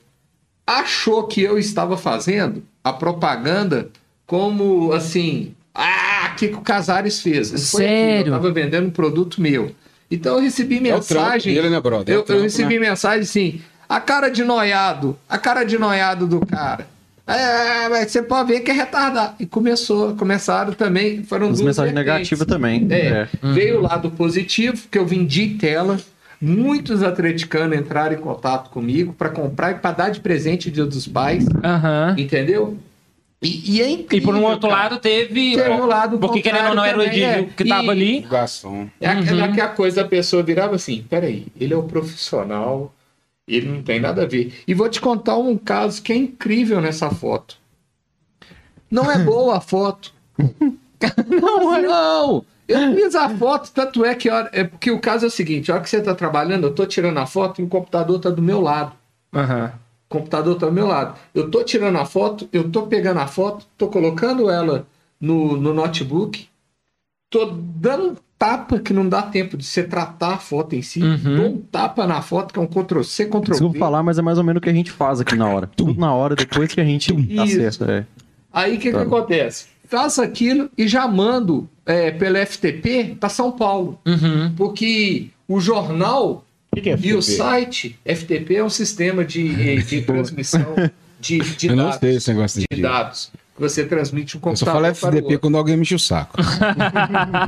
achou 0.68 1.28
que 1.28 1.42
eu 1.42 1.58
estava 1.58 1.98
fazendo 1.98 2.64
a 2.84 2.92
propaganda 2.92 3.90
como 4.26 4.94
assim, 4.94 5.54
ah, 5.74 6.32
o 6.34 6.36
que, 6.36 6.48
que 6.50 6.56
o 6.56 6.62
Casares 6.62 7.22
fez? 7.22 7.52
Isso 7.52 7.78
Sério? 7.78 8.28
Eu 8.32 8.36
estava 8.36 8.52
vendendo 8.52 8.88
um 8.88 8.92
produto 8.92 9.42
meu. 9.42 9.72
Então 10.10 10.36
eu 10.36 10.42
recebi 10.42 10.78
É 10.78 10.80
mensagem. 10.82 11.54
dele, 11.54 11.70
né, 11.70 11.80
brother? 11.80 12.16
É 12.16 12.18
o 12.20 12.26
eu, 12.28 12.36
eu 12.36 12.42
recebi 12.44 12.80
né? 12.80 12.90
mensagem 12.90 13.22
assim, 13.22 13.62
a 13.88 14.00
cara 14.00 14.30
de 14.30 14.44
noiado, 14.44 15.18
a 15.30 15.38
cara 15.38 15.64
de 15.64 15.78
noiado 15.78 16.28
do 16.28 16.46
cara. 16.46 16.88
É, 17.28 17.88
mas 17.88 18.12
você 18.12 18.22
pode 18.22 18.52
ver 18.52 18.60
que 18.62 18.72
é 18.72 18.74
retardado. 18.74 19.36
E 19.40 19.46
começou, 19.46 20.16
começaram 20.16 20.74
também, 20.74 21.24
foram 21.24 21.48
As 21.48 21.54
duas 21.60 21.62
mensagens 21.66 21.96
negativas 21.96 22.46
também. 22.46 22.86
É, 22.90 22.96
É. 22.98 23.28
veio 23.54 23.78
o 23.80 23.82
lado 23.82 24.10
positivo, 24.12 24.82
que 24.90 24.98
eu 24.98 25.06
vendi 25.06 25.50
tela. 25.60 25.98
Muitos 26.42 27.04
atleticanos 27.04 27.78
entraram 27.78 28.16
em 28.16 28.20
contato 28.20 28.70
comigo 28.72 29.14
para 29.14 29.30
comprar 29.30 29.72
e 29.72 29.76
para 29.76 29.92
dar 29.92 30.10
de 30.10 30.20
presente 30.20 30.72
Dia 30.72 30.86
dos 30.86 31.08
Pais, 31.08 31.46
Aham. 31.64 32.16
entendeu? 32.18 32.78
E, 33.42 33.78
e 33.78 33.82
é 33.82 33.90
incrível. 33.90 34.18
E 34.18 34.22
por 34.22 34.36
um 34.36 34.44
outro 34.46 34.70
cara. 34.70 34.84
lado 34.84 35.00
teve. 35.00 35.56
Teve 35.56 35.70
um 35.72 35.86
lado 35.86 36.20
Porque 36.20 36.42
querendo 36.42 36.70
ou 36.70 36.76
não 36.76 36.86
era 36.86 36.98
o 36.98 37.02
Edílio 37.02 37.28
também, 37.30 37.50
que 37.58 37.64
é. 37.64 37.68
tava 37.68 37.86
E- 37.86 37.90
ali. 37.90 38.16
Divulgação. 38.18 38.92
É 39.02 39.08
aquela 39.08 39.48
Uhum. 39.48 39.54
que 39.54 39.62
a 39.62 39.68
coisa 39.70 40.02
a 40.02 40.08
pessoa 40.08 40.44
virava 40.44 40.76
assim: 40.76 41.04
peraí, 41.10 41.48
ele 41.60 41.74
é 41.74 41.78
um 41.78 41.88
profissional, 41.88 42.94
ele 43.48 43.68
não 43.68 43.82
tem 43.82 44.00
nada 44.00 44.22
a 44.24 44.26
ver. 44.28 44.54
E 44.68 44.74
vou 44.76 44.88
te 44.90 45.02
contar 45.02 45.38
um 45.38 45.58
caso 45.58 46.02
que 46.04 46.14
é 46.14 46.16
incrível 46.16 46.80
nessa 46.80 47.10
foto. 47.10 47.58
Não 48.92 49.10
é 49.10 49.18
boa 49.18 49.58
a 49.58 49.62
foto. 49.62 50.14
não, 50.38 51.82
não. 51.82 52.46
Eu 52.68 52.96
fiz 52.96 53.16
a 53.16 53.28
foto, 53.30 53.72
tanto 53.74 54.06
é 54.06 54.14
que 54.16 54.30
hora- 54.30 54.50
é 54.54 54.64
porque 54.64 54.92
o 54.92 55.00
caso 55.00 55.26
é 55.26 55.28
o 55.28 55.32
seguinte: 55.32 55.72
a 55.72 55.76
hora 55.76 55.84
que 55.84 55.90
você 55.90 55.98
está 55.98 56.14
trabalhando, 56.14 56.66
eu 56.66 56.70
estou 56.72 56.86
tirando 56.86 57.18
a 57.18 57.26
foto 57.26 57.60
e 57.60 57.64
o 57.64 57.68
computador 57.68 58.18
está 58.18 58.30
do 58.30 58.42
meu 58.42 58.62
lado. 58.62 58.94
Aham. 59.34 59.74
Computador 60.12 60.54
está 60.56 60.68
do 60.68 60.72
meu 60.74 60.88
lado. 60.88 61.16
Eu 61.34 61.46
estou 61.48 61.64
tirando 61.64 61.98
a 61.98 62.06
foto, 62.06 62.48
eu 62.54 62.64
estou 62.68 62.86
pegando 62.88 63.20
a 63.20 63.28
foto, 63.28 63.66
estou 63.72 63.90
colocando 63.90 64.50
ela 64.50 64.86
no, 65.20 65.56
no 65.58 65.74
notebook, 65.74 66.48
tô 67.30 67.46
dando 67.46 68.10
um 68.12 68.16
tapa 68.38 68.80
que 68.80 68.92
não 68.94 69.08
dá 69.08 69.22
tempo 69.22 69.56
de 69.56 69.64
você 69.64 69.84
tratar 69.84 70.34
a 70.34 70.38
foto 70.38 70.76
em 70.76 70.82
si. 70.82 71.02
Uhum. 71.02 71.36
Dou 71.38 71.46
um 71.46 71.58
tapa 71.60 72.06
na 72.08 72.22
foto, 72.22 72.54
que 72.54 72.60
é 72.60 72.62
um 72.62 72.68
Ctrl-C, 72.68 73.26
Ctrl-V. 73.28 73.52
Desculpa 73.52 73.80
falar, 73.80 74.04
mas 74.04 74.18
é 74.18 74.22
mais 74.22 74.38
ou 74.38 74.44
menos 74.44 74.60
o 74.60 74.62
que 74.62 74.70
a 74.70 74.74
gente 74.74 74.92
faz 74.92 75.22
aqui 75.22 75.36
na 75.36 75.48
hora. 75.48 75.70
Tudo 75.76 76.00
na 76.00 76.14
hora, 76.14 76.36
depois 76.36 76.74
que 76.74 76.82
a 76.82 76.86
gente 76.86 77.14
Isso. 77.14 77.42
acerta. 77.42 77.92
É. 77.92 78.06
Aí 78.52 78.76
o 78.76 78.80
que, 78.80 78.90
que 78.92 78.98
Tá. 78.98 79.04
acontece? 79.04 79.68
Faço 79.88 80.22
aquilo 80.22 80.70
e 80.78 80.88
já 80.88 81.08
mando 81.08 81.70
é, 81.86 82.12
pelo 82.12 82.38
FTP 82.38 83.16
para 83.20 83.30
São 83.30 83.52
Paulo. 83.52 84.00
Uhum. 84.06 84.54
Porque 84.56 85.28
o 85.48 85.60
jornal 85.60 86.44
que, 86.76 86.82
que 86.82 86.90
é 86.90 86.98
e 87.02 87.14
o 87.14 87.22
FTP? 87.22 87.38
site, 87.38 88.00
FTP 88.06 88.56
é 88.56 88.64
um 88.64 88.70
sistema 88.70 89.24
de, 89.26 89.82
de 89.84 90.02
transmissão 90.02 90.76
de, 91.20 91.40
de 91.40 91.68
Eu 91.68 91.76
não 91.76 91.86
dados. 91.86 92.00
sei 92.00 92.16
esse 92.16 92.34
negócio 92.34 92.60
de 92.62 92.66
de 92.76 92.82
dados. 92.82 93.32
Que 93.56 93.62
você 93.62 93.86
transmite 93.86 94.38
um 94.38 94.40
Eu 94.40 94.56
só 94.56 94.66
computador. 94.66 94.96
falo 94.96 95.16
outro. 95.18 95.40
quando 95.40 95.58
alguém 95.58 95.76
me 95.76 95.82
enche 95.84 95.96
o 95.96 96.00
saco. 96.00 96.38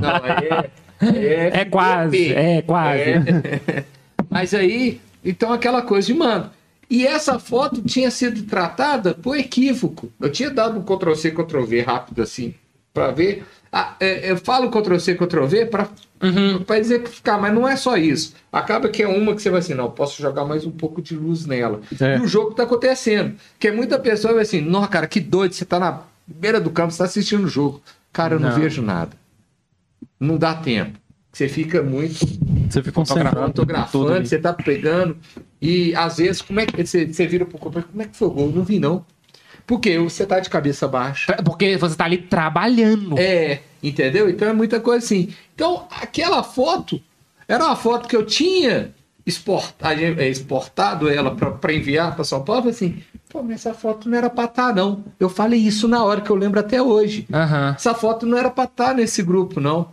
Não, 0.01 0.25
é, 0.27 0.69
é, 1.01 1.61
É 1.61 1.65
quase, 1.65 2.17
FTP. 2.17 2.33
é 2.39 2.61
quase. 2.61 2.99
É. 3.01 3.83
Mas 4.29 4.53
aí, 4.53 4.99
então 5.23 5.51
aquela 5.51 5.81
coisa 5.81 6.07
de 6.07 6.13
mando. 6.13 6.49
E 6.89 7.07
essa 7.07 7.39
foto 7.39 7.81
tinha 7.81 8.11
sido 8.11 8.43
tratada 8.43 9.13
por 9.13 9.37
equívoco. 9.37 10.11
Eu 10.19 10.29
tinha 10.31 10.49
dado 10.51 10.77
um 10.77 10.83
Ctrl-C, 10.83 11.31
Ctrl-V 11.31 11.81
rápido 11.81 12.21
assim, 12.21 12.53
para 12.93 13.09
ver. 13.11 13.45
Ah, 13.75 13.95
é, 13.99 14.29
eu 14.31 14.37
falo 14.37 14.69
Ctrl-C, 14.69 15.15
Ctrl-V 15.15 15.65
para 15.65 15.89
Uhum. 16.21 16.63
exemplificar, 16.75 17.41
mas 17.41 17.53
não 17.53 17.67
é 17.67 17.75
só 17.75 17.97
isso. 17.97 18.33
Acaba 18.51 18.87
que 18.87 19.01
é 19.01 19.07
uma 19.07 19.35
que 19.35 19.41
você 19.41 19.49
vai 19.49 19.59
assim, 19.59 19.73
não, 19.73 19.89
posso 19.89 20.21
jogar 20.21 20.45
mais 20.45 20.63
um 20.65 20.71
pouco 20.71 21.01
de 21.01 21.15
luz 21.15 21.45
nela. 21.47 21.81
É. 21.99 22.17
E 22.17 22.21
o 22.21 22.27
jogo 22.27 22.53
tá 22.53 22.63
acontecendo. 22.63 23.35
Porque 23.53 23.71
muita 23.71 23.97
pessoa 23.99 24.33
vai 24.35 24.43
assim, 24.43 24.61
nossa, 24.61 24.87
cara, 24.87 25.07
que 25.07 25.19
doido, 25.19 25.53
você 25.53 25.65
tá 25.65 25.79
na 25.79 26.01
beira 26.27 26.61
do 26.61 26.69
campo, 26.69 26.91
você 26.91 26.99
tá 26.99 27.05
assistindo 27.05 27.43
o 27.45 27.47
jogo. 27.49 27.81
Cara, 28.13 28.35
eu 28.35 28.39
não, 28.39 28.49
Não. 28.51 28.59
vejo 28.59 28.81
nada. 28.81 29.11
Não 30.19 30.37
dá 30.37 30.53
tempo. 30.53 30.97
Você 31.31 31.49
fica 31.49 31.81
muito 31.81 32.13
Você 32.69 32.79
fica 32.83 32.91
concentrado. 32.91 33.35
fotografando, 33.41 34.25
você 34.27 34.37
tá 34.37 34.53
pegando. 34.53 35.17
E 35.59 35.95
às 35.95 36.17
vezes, 36.17 36.43
como 36.43 36.59
é 36.59 36.65
que 36.67 36.85
você, 36.85 37.07
você 37.07 37.25
vira 37.25 37.43
pro 37.43 37.57
companheiro, 37.57 37.89
como 37.91 38.03
é 38.03 38.05
que 38.05 38.15
foi 38.15 38.27
o 38.27 38.31
gol? 38.31 38.51
Não 38.53 38.63
vi, 38.63 38.79
não. 38.79 39.03
Porque 39.65 39.97
você 39.97 40.25
tá 40.25 40.39
de 40.39 40.49
cabeça 40.49 40.87
baixa. 40.87 41.33
Porque 41.43 41.77
você 41.77 41.95
tá 41.95 42.05
ali 42.05 42.17
trabalhando. 42.17 43.17
É, 43.17 43.61
entendeu? 43.81 44.29
Então 44.29 44.47
é 44.47 44.53
muita 44.53 44.79
coisa 44.79 45.05
assim. 45.05 45.33
Então, 45.55 45.87
aquela 45.89 46.43
foto 46.43 47.01
era 47.47 47.65
uma 47.65 47.75
foto 47.75 48.07
que 48.07 48.15
eu 48.15 48.25
tinha 48.25 48.93
exportado, 49.25 50.01
exportado 50.21 51.09
ela 51.09 51.35
para 51.35 51.73
enviar 51.73 52.15
para 52.15 52.23
São 52.23 52.43
Paulo. 52.43 52.69
Assim, 52.69 53.01
pô, 53.29 53.41
mas 53.41 53.65
essa 53.65 53.73
foto 53.73 54.09
não 54.09 54.17
era 54.17 54.29
para 54.29 54.45
estar, 54.45 54.75
não. 54.75 55.03
Eu 55.19 55.29
falei 55.29 55.59
isso 55.59 55.87
na 55.87 56.03
hora 56.03 56.21
que 56.21 56.29
eu 56.29 56.35
lembro 56.35 56.59
até 56.59 56.81
hoje. 56.81 57.27
Aham. 57.33 57.73
Essa 57.75 57.93
foto 57.93 58.25
não 58.25 58.37
era 58.37 58.49
para 58.49 58.65
estar 58.65 58.93
nesse 58.93 59.23
grupo, 59.23 59.59
não. 59.59 59.91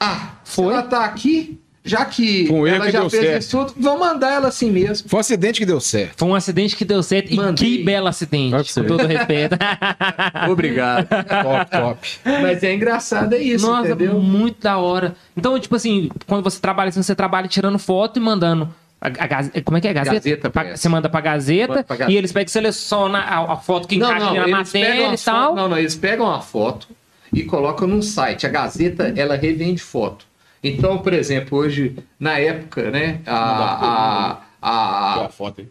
Ah, 0.00 0.34
Foi? 0.44 0.66
se 0.66 0.72
ela 0.72 0.82
tá 0.82 1.04
aqui, 1.04 1.58
já 1.86 2.04
que 2.04 2.46
ele 2.50 2.68
ela 2.68 2.86
que 2.86 2.92
já 2.92 3.08
fez 3.08 3.22
certo. 3.22 3.42
isso 3.42 3.64
tudo, 3.66 3.74
vamos 3.78 4.00
mandar 4.00 4.32
ela 4.32 4.48
assim 4.48 4.70
mesmo. 4.70 5.08
Foi 5.08 5.18
um 5.18 5.20
acidente 5.20 5.58
que 5.60 5.66
deu 5.66 5.80
certo. 5.80 6.18
Foi 6.18 6.28
um 6.28 6.34
acidente 6.34 6.76
que 6.76 6.84
deu 6.84 7.02
certo. 7.02 7.32
E 7.32 7.36
Mandei. 7.36 7.78
que 7.78 7.84
belo 7.84 8.08
acidente, 8.08 8.74
com 8.74 8.84
todo 8.84 9.06
respeito. 9.06 9.56
Obrigado. 10.50 11.06
Top, 11.08 11.70
top. 11.70 12.08
Mas 12.42 12.62
é 12.62 12.74
engraçado, 12.74 13.34
é 13.34 13.38
isso, 13.38 13.66
Nossa, 13.66 13.88
entendeu? 13.90 14.18
muito 14.20 14.60
da 14.62 14.78
hora. 14.78 15.14
Então, 15.36 15.58
tipo 15.58 15.74
assim, 15.76 16.10
quando 16.26 16.42
você 16.42 16.60
trabalha 16.60 16.88
assim, 16.88 17.02
você 17.02 17.14
trabalha 17.14 17.48
tirando 17.48 17.78
foto 17.78 18.18
e 18.18 18.20
mandando. 18.20 18.68
A, 19.00 19.08
a 19.08 19.62
como 19.62 19.76
é 19.76 19.80
que 19.80 19.88
é? 19.88 19.92
Gazeta? 19.92 20.14
Gazeta 20.16 20.50
Pra- 20.50 20.76
você 20.76 20.88
manda 20.88 21.08
pra 21.08 21.20
Gazeta, 21.20 21.68
Manda 21.68 21.84
pra 21.84 21.96
Gazeta. 21.96 22.12
e 22.12 22.16
eles 22.16 22.32
pegam 22.32 22.46
e 22.46 22.50
selecionam 22.50 23.20
a, 23.20 23.52
a 23.52 23.56
foto 23.56 23.86
que 23.86 23.98
Não, 23.98 24.08
encaixa 24.08 24.26
não, 24.26 24.34
na 24.34 24.48
matéria 24.48 25.14
e 25.14 25.18
tal. 25.18 25.48
foto, 25.48 25.56
não, 25.56 25.68
não, 25.68 25.78
eles 25.78 25.94
pegam 25.94 26.30
a 26.32 26.40
foto 26.40 26.88
e 27.32 27.42
colocam 27.42 27.86
num 27.86 28.00
site. 28.00 28.46
A 28.46 28.48
Gazeta, 28.48 29.12
ela 29.14 29.36
revende 29.36 29.82
foto. 29.82 30.24
Então, 30.68 30.98
por 30.98 31.12
exemplo, 31.12 31.58
hoje, 31.58 31.96
na 32.18 32.38
época, 32.38 32.90
né, 32.90 33.20
a, 33.26 34.38
a, 34.60 35.24
a, 35.24 35.28
foto 35.28 35.60
aí. 35.62 35.68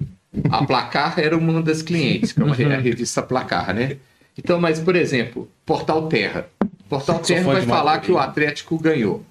a 0.49 0.65
Placar 0.65 1.19
era 1.19 1.37
uma 1.37 1.61
das 1.61 1.81
clientes, 1.81 2.31
que 2.31 2.41
é 2.41 2.43
uma 2.43 2.55
re- 2.55 2.65
a 2.65 2.79
revista 2.79 3.21
Placar, 3.21 3.73
né? 3.73 3.97
Então, 4.37 4.59
mas, 4.59 4.79
por 4.79 4.95
exemplo, 4.95 5.49
Portal 5.65 6.07
Terra. 6.07 6.47
Portal 6.89 7.19
Terra 7.19 7.43
vai 7.43 7.61
falar 7.63 7.99
que 7.99 8.11
o 8.11 8.17
Atlético 8.17 8.77
ganhou. 8.77 9.23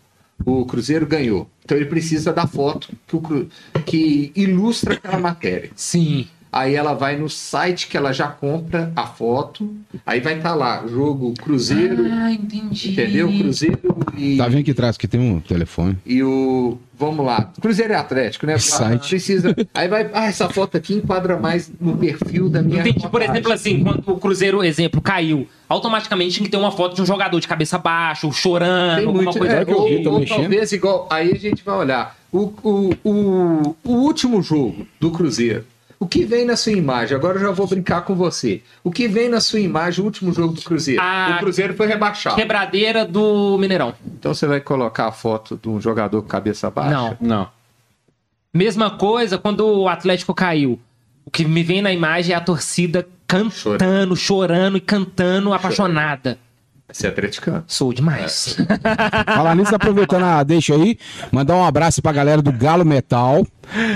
O 0.44 0.64
Cruzeiro 0.66 1.06
ganhou. 1.06 1.48
Então 1.64 1.76
ele 1.76 1.86
precisa 1.86 2.32
da 2.32 2.46
foto 2.46 2.88
que, 3.06 3.16
o 3.16 3.48
que 3.86 4.32
ilustra 4.34 4.94
aquela 4.94 5.18
matéria. 5.18 5.70
Sim. 5.74 6.26
Aí 6.56 6.76
ela 6.76 6.94
vai 6.94 7.16
no 7.16 7.28
site 7.28 7.88
que 7.88 7.96
ela 7.96 8.12
já 8.12 8.28
compra 8.28 8.92
a 8.94 9.04
foto. 9.08 9.68
Aí 10.06 10.20
vai 10.20 10.36
estar 10.36 10.54
lá, 10.54 10.86
jogo 10.86 11.34
Cruzeiro, 11.34 12.04
Ah, 12.12 12.30
entendi. 12.30 12.92
entendeu? 12.92 13.26
Cruzeiro 13.26 13.80
e, 14.16 14.36
Tá 14.36 14.46
vendo 14.46 14.60
aqui 14.60 14.70
atrás 14.70 14.96
que 14.96 15.08
tem 15.08 15.18
um 15.20 15.40
telefone? 15.40 15.98
e 16.06 16.22
o. 16.22 16.78
Vamos 16.96 17.26
lá. 17.26 17.50
Cruzeiro 17.60 17.92
e 17.92 17.96
Atlético, 17.96 18.46
né? 18.46 18.56
Site. 18.56 19.08
Precisa. 19.08 19.52
Aí 19.74 19.88
vai. 19.88 20.08
Ah, 20.14 20.26
essa 20.26 20.48
foto 20.48 20.76
aqui 20.76 20.94
enquadra 20.94 21.36
mais 21.36 21.72
no 21.80 21.96
perfil 21.96 22.48
da 22.48 22.62
minha. 22.62 22.82
Entendi. 22.82 23.08
Por 23.08 23.20
exemplo, 23.20 23.50
assim, 23.52 23.82
quando 23.82 24.08
o 24.08 24.16
Cruzeiro, 24.16 24.62
exemplo, 24.62 25.00
caiu, 25.00 25.48
automaticamente 25.68 26.34
tinha 26.36 26.44
que 26.44 26.50
ter 26.52 26.56
uma 26.56 26.70
foto 26.70 26.94
de 26.94 27.02
um 27.02 27.06
jogador 27.06 27.40
de 27.40 27.48
cabeça 27.48 27.78
baixa, 27.78 28.30
chorando, 28.30 28.98
Tem 28.98 29.06
alguma 29.06 29.24
muito, 29.24 29.36
coisa. 29.40 29.54
é, 29.56 29.64
que 29.64 29.72
eu 29.72 29.76
ou, 29.78 29.88
vi, 29.88 30.06
ou 30.06 30.20
mexendo. 30.20 30.38
talvez 30.38 30.70
igual. 30.70 31.08
Aí 31.10 31.32
a 31.32 31.36
gente 31.36 31.64
vai 31.64 31.74
olhar. 31.78 32.16
O, 32.30 32.52
o, 32.62 32.90
o, 33.04 33.76
o 33.84 33.92
último 33.92 34.40
jogo 34.40 34.86
do 35.00 35.10
Cruzeiro. 35.10 35.64
O 36.04 36.06
que 36.06 36.22
vem 36.22 36.44
na 36.44 36.54
sua 36.54 36.72
imagem? 36.72 37.16
Agora 37.16 37.38
eu 37.38 37.40
já 37.40 37.50
vou 37.50 37.66
brincar 37.66 38.02
com 38.02 38.14
você. 38.14 38.62
O 38.82 38.90
que 38.90 39.08
vem 39.08 39.26
na 39.26 39.40
sua 39.40 39.58
imagem, 39.58 40.02
o 40.02 40.04
último 40.04 40.34
jogo 40.34 40.52
do 40.52 40.60
Cruzeiro? 40.60 41.00
Ah, 41.02 41.36
o 41.36 41.38
Cruzeiro 41.38 41.72
foi 41.72 41.86
rebaixado. 41.86 42.36
Quebradeira 42.36 43.06
do 43.06 43.56
Mineirão. 43.56 43.94
Então 44.06 44.34
você 44.34 44.46
vai 44.46 44.60
colocar 44.60 45.06
a 45.06 45.12
foto 45.12 45.58
de 45.60 45.66
um 45.66 45.80
jogador 45.80 46.20
com 46.20 46.28
cabeça 46.28 46.70
baixa? 46.70 46.90
Não. 46.90 47.16
Não. 47.18 47.48
Mesma 48.52 48.90
coisa 48.90 49.38
quando 49.38 49.66
o 49.66 49.88
Atlético 49.88 50.34
caiu. 50.34 50.78
O 51.24 51.30
que 51.30 51.42
me 51.42 51.62
vem 51.62 51.80
na 51.80 51.90
imagem 51.90 52.34
é 52.34 52.36
a 52.36 52.40
torcida 52.42 53.08
cantando, 53.26 54.14
chorando 54.14 54.76
e 54.76 54.82
cantando 54.82 55.54
apaixonada. 55.54 56.38
Você 56.92 57.06
é 57.06 57.10
atleticano. 57.10 57.64
Sou 57.66 57.92
demais. 57.92 58.56
Falar 59.26 59.56
nisso, 59.56 59.74
aproveitando 59.74 60.22
a 60.24 60.42
deixa 60.42 60.74
aí, 60.74 60.96
mandar 61.32 61.56
um 61.56 61.64
abraço 61.64 62.00
pra 62.02 62.12
galera 62.12 62.40
do 62.42 62.52
Galo 62.52 62.84
Metal. 62.84 63.44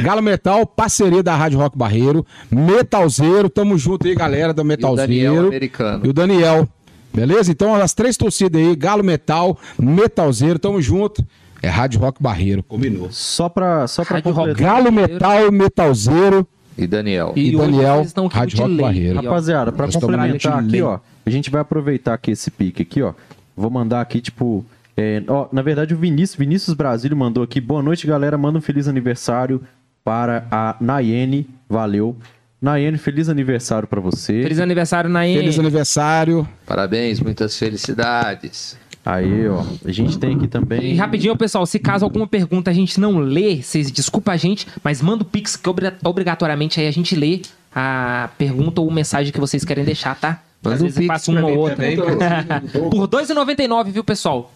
Galo 0.03 0.23
Metal, 0.23 0.67
parceria 0.67 1.23
da 1.23 1.37
Rádio 1.37 1.59
Rock 1.59 1.77
Barreiro. 1.77 2.27
Metalzeiro, 2.51 3.49
tamo 3.51 3.77
junto 3.79 4.07
aí, 4.07 4.15
galera 4.15 4.53
do 4.53 4.63
E 4.63 4.65
o 4.65 4.67
Daniel 4.67 4.93
Metalzeiro. 4.95 5.47
americano. 5.49 6.07
E 6.07 6.09
o 6.09 6.13
Daniel. 6.13 6.69
Beleza? 7.15 7.51
Então, 7.51 7.75
as 7.75 7.95
três 7.95 8.17
torcidas 8.17 8.61
aí, 8.61 8.75
Galo 8.75 9.05
Metal, 9.05 9.57
Metalzeiro, 9.79 10.59
tamo 10.59 10.81
junto. 10.81 11.25
É 11.63 11.69
Rádio 11.69 12.01
Rock 12.01 12.23
Barreiro. 12.23 12.63
Combinou. 12.63 13.09
Só 13.11 13.49
pra, 13.49 13.87
só 13.87 14.05
pra 14.05 14.17
Rádio 14.17 14.33
Rock. 14.33 14.55
Galo 14.55 14.91
Metal, 14.93 15.51
Metalzeiro. 15.53 16.47
E 16.77 16.87
Daniel. 16.87 17.33
E 17.35 17.57
hoje 17.57 17.73
Daniel, 17.73 18.07
Rádio 18.31 18.59
Rock 18.59 18.71
lei. 18.71 18.81
Barreiro. 18.81 19.17
Rapaziada, 19.21 19.73
pra 19.73 19.87
Nós 19.87 19.97
complementar 19.97 20.59
aqui, 20.61 20.71
lei. 20.71 20.83
ó, 20.83 20.99
a 21.29 21.31
gente 21.31 21.51
vai 21.51 21.61
aproveitar 21.61 22.15
aqui 22.15 22.31
esse 22.31 22.51
pique 22.51 22.83
aqui, 22.83 23.03
ó. 23.03 23.13
Vou 23.57 23.71
mandar 23.71 24.01
aqui, 24.01 24.21
tipo. 24.21 24.65
é, 24.97 25.23
ó, 25.29 25.49
na 25.53 25.63
verdade, 25.63 25.95
o 25.95 25.97
Vinícius, 25.97 26.39
Vinícius 26.39 26.75
Brasílio 26.75 27.17
mandou 27.17 27.43
aqui. 27.43 27.61
Boa 27.61 27.83
noite, 27.83 28.07
galera. 28.07 28.37
Manda 28.39 28.59
um 28.59 28.63
feliz 28.63 28.89
aniversário 28.89 29.63
para 30.05 30.47
a 30.51 30.77
Nayene. 30.81 31.47
Valeu. 31.69 32.17
Nayene, 32.61 32.99
feliz 32.99 33.29
aniversário 33.29 33.87
pra 33.87 34.01
você. 34.01 34.43
Feliz 34.43 34.59
aniversário 34.59 35.09
na 35.09 35.21
Feliz 35.23 35.59
aniversário. 35.59 36.49
Parabéns, 36.67 37.21
muitas 37.21 37.57
felicidades. 37.57 38.77
Aí, 39.05 39.49
ó. 39.49 39.65
A 39.85 39.93
gente 39.93 40.19
tem 40.19 40.35
aqui 40.35 40.49
também. 40.49 40.93
E 40.93 40.95
rapidinho, 40.97 41.37
pessoal, 41.37 41.65
se 41.67 41.79
caso 41.79 42.05
alguma 42.05 42.27
pergunta 42.27 42.71
a 42.71 42.75
gente 42.75 43.01
não 43.01 43.19
lê, 43.19 43.63
vocês 43.63 43.91
desculpa 43.91 44.33
a 44.33 44.37
gente, 44.37 44.67
mas 44.83 45.01
manda 45.01 45.23
o 45.23 45.27
Pix 45.27 45.57
que 45.57 45.69
obri- 45.69 45.93
obrigatoriamente 46.05 46.81
aí 46.81 46.87
a 46.87 46.91
gente 46.91 47.15
lê 47.17 47.41
a 47.75 48.29
pergunta 48.37 48.81
ou 48.81 48.91
mensagem 48.91 49.33
que 49.33 49.41
vocês 49.41 49.65
querem 49.65 49.85
deixar, 49.85 50.15
tá? 50.19 50.43
Manda 50.63 50.77
Às 50.77 50.83
um 50.83 50.87
Pix 51.01 51.29
uma 51.29 51.47
ou 51.47 51.59
outra. 51.59 51.77
também, 51.77 51.97
pô. 51.97 52.03
Por 52.91 53.01
R$ 53.03 53.25
2,99, 53.25 53.91
viu, 53.93 54.03
pessoal? 54.05 54.53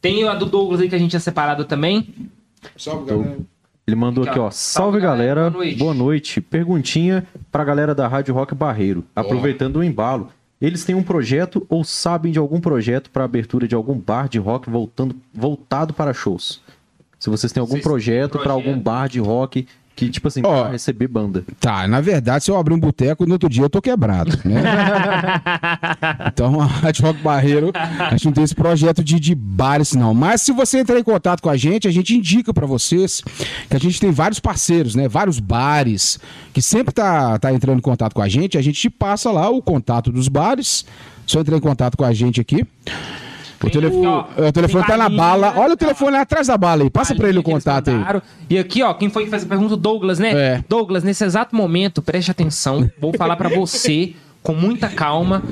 Tem 0.00 0.26
a 0.28 0.34
do 0.34 0.46
Douglas 0.46 0.80
aí 0.80 0.88
que 0.88 0.94
a 0.94 0.98
gente 0.98 1.10
tinha 1.10 1.20
separado 1.20 1.64
também. 1.64 2.08
Salve, 2.76 3.06
galera. 3.10 3.36
Ele 3.86 3.96
mandou 3.96 4.24
Aqui, 4.28 4.38
ó. 4.38 4.46
ó. 4.46 4.50
Salve, 4.50 4.98
galera. 4.98 5.48
Boa 5.50 5.62
noite. 5.62 5.78
Boa 5.78 5.94
noite. 5.94 6.40
Perguntinha 6.40 7.24
pra 7.52 7.62
galera 7.62 7.94
da 7.94 8.08
Rádio 8.08 8.34
Rock 8.34 8.54
Barreiro. 8.54 9.04
Aproveitando 9.14 9.76
o 9.76 9.84
embalo. 9.84 10.28
Eles 10.60 10.84
têm 10.84 10.94
um 10.96 11.02
projeto 11.02 11.64
ou 11.68 11.84
sabem 11.84 12.32
de 12.32 12.38
algum 12.38 12.58
projeto 12.60 13.10
para 13.10 13.24
abertura 13.24 13.68
de 13.68 13.74
algum 13.74 13.94
bar 13.96 14.28
de 14.28 14.38
rock 14.38 14.68
voltando, 14.70 15.14
voltado 15.32 15.92
para 15.94 16.12
shows? 16.14 16.60
Se 17.18 17.30
vocês 17.30 17.52
têm 17.52 17.60
algum 17.60 17.72
Vocês- 17.74 17.84
projeto 17.84 18.32
para 18.38 18.42
projeto? 18.52 18.68
algum 18.68 18.80
bar 18.80 19.08
de 19.08 19.20
rock 19.20 19.66
que, 19.96 20.10
tipo 20.10 20.28
assim, 20.28 20.42
Ó. 20.44 20.62
pra 20.62 20.72
receber 20.72 21.08
banda. 21.08 21.42
Tá, 21.58 21.88
na 21.88 22.02
verdade, 22.02 22.44
se 22.44 22.50
eu 22.50 22.58
abrir 22.58 22.74
um 22.74 22.78
boteco, 22.78 23.24
no 23.24 23.32
outro 23.32 23.48
dia 23.48 23.62
eu 23.62 23.70
tô 23.70 23.80
quebrado, 23.80 24.38
né? 24.44 24.62
então, 26.28 26.60
a 26.60 26.66
Rádio 26.66 27.06
Rock 27.06 27.22
Barreiro, 27.22 27.72
a 27.74 28.10
gente 28.10 28.26
não 28.26 28.32
tem 28.32 28.44
esse 28.44 28.54
projeto 28.54 29.02
de, 29.02 29.18
de 29.18 29.34
bares, 29.34 29.94
não. 29.94 30.12
Mas 30.12 30.42
se 30.42 30.52
você 30.52 30.78
entrar 30.78 30.98
em 30.98 31.02
contato 31.02 31.40
com 31.40 31.48
a 31.48 31.56
gente, 31.56 31.88
a 31.88 31.90
gente 31.90 32.14
indica 32.14 32.52
pra 32.52 32.66
vocês 32.66 33.22
que 33.70 33.74
a 33.74 33.80
gente 33.80 33.98
tem 33.98 34.10
vários 34.10 34.38
parceiros, 34.38 34.94
né? 34.94 35.08
Vários 35.08 35.40
bares 35.40 36.20
que 36.52 36.60
sempre 36.60 36.92
tá, 36.92 37.38
tá 37.38 37.50
entrando 37.50 37.78
em 37.78 37.82
contato 37.82 38.12
com 38.12 38.20
a 38.20 38.28
gente. 38.28 38.58
A 38.58 38.62
gente 38.62 38.78
te 38.78 38.90
passa 38.90 39.30
lá 39.32 39.48
o 39.48 39.62
contato 39.62 40.12
dos 40.12 40.28
bares, 40.28 40.84
Só 41.26 41.40
entrar 41.40 41.56
em 41.56 41.60
contato 41.60 41.96
com 41.96 42.04
a 42.04 42.12
gente 42.12 42.38
aqui. 42.38 42.66
O, 43.62 44.04
ó, 44.04 44.26
o 44.48 44.52
telefone 44.52 44.86
tá 44.86 44.96
na 44.96 45.08
bala. 45.08 45.54
Olha 45.56 45.74
o 45.74 45.76
telefone 45.76 46.12
lá 46.12 46.20
atrás 46.20 46.46
da 46.48 46.58
bala 46.58 46.82
aí. 46.82 46.90
Passa 46.90 47.14
pra 47.14 47.28
ele 47.28 47.38
o 47.38 47.42
contato 47.42 47.90
aí. 47.90 47.96
E 48.50 48.58
aqui, 48.58 48.82
ó, 48.82 48.92
quem 48.94 49.08
foi 49.08 49.24
que 49.24 49.30
fez 49.30 49.44
a 49.44 49.46
pergunta? 49.46 49.74
O 49.74 49.76
Douglas, 49.76 50.18
né? 50.18 50.32
É. 50.34 50.64
Douglas, 50.68 51.02
nesse 51.02 51.24
exato 51.24 51.56
momento, 51.56 52.02
preste 52.02 52.30
atenção. 52.30 52.90
Vou 53.00 53.14
falar 53.14 53.36
pra 53.36 53.48
você 53.48 54.14
com 54.42 54.52
muita 54.54 54.88
calma. 54.88 55.42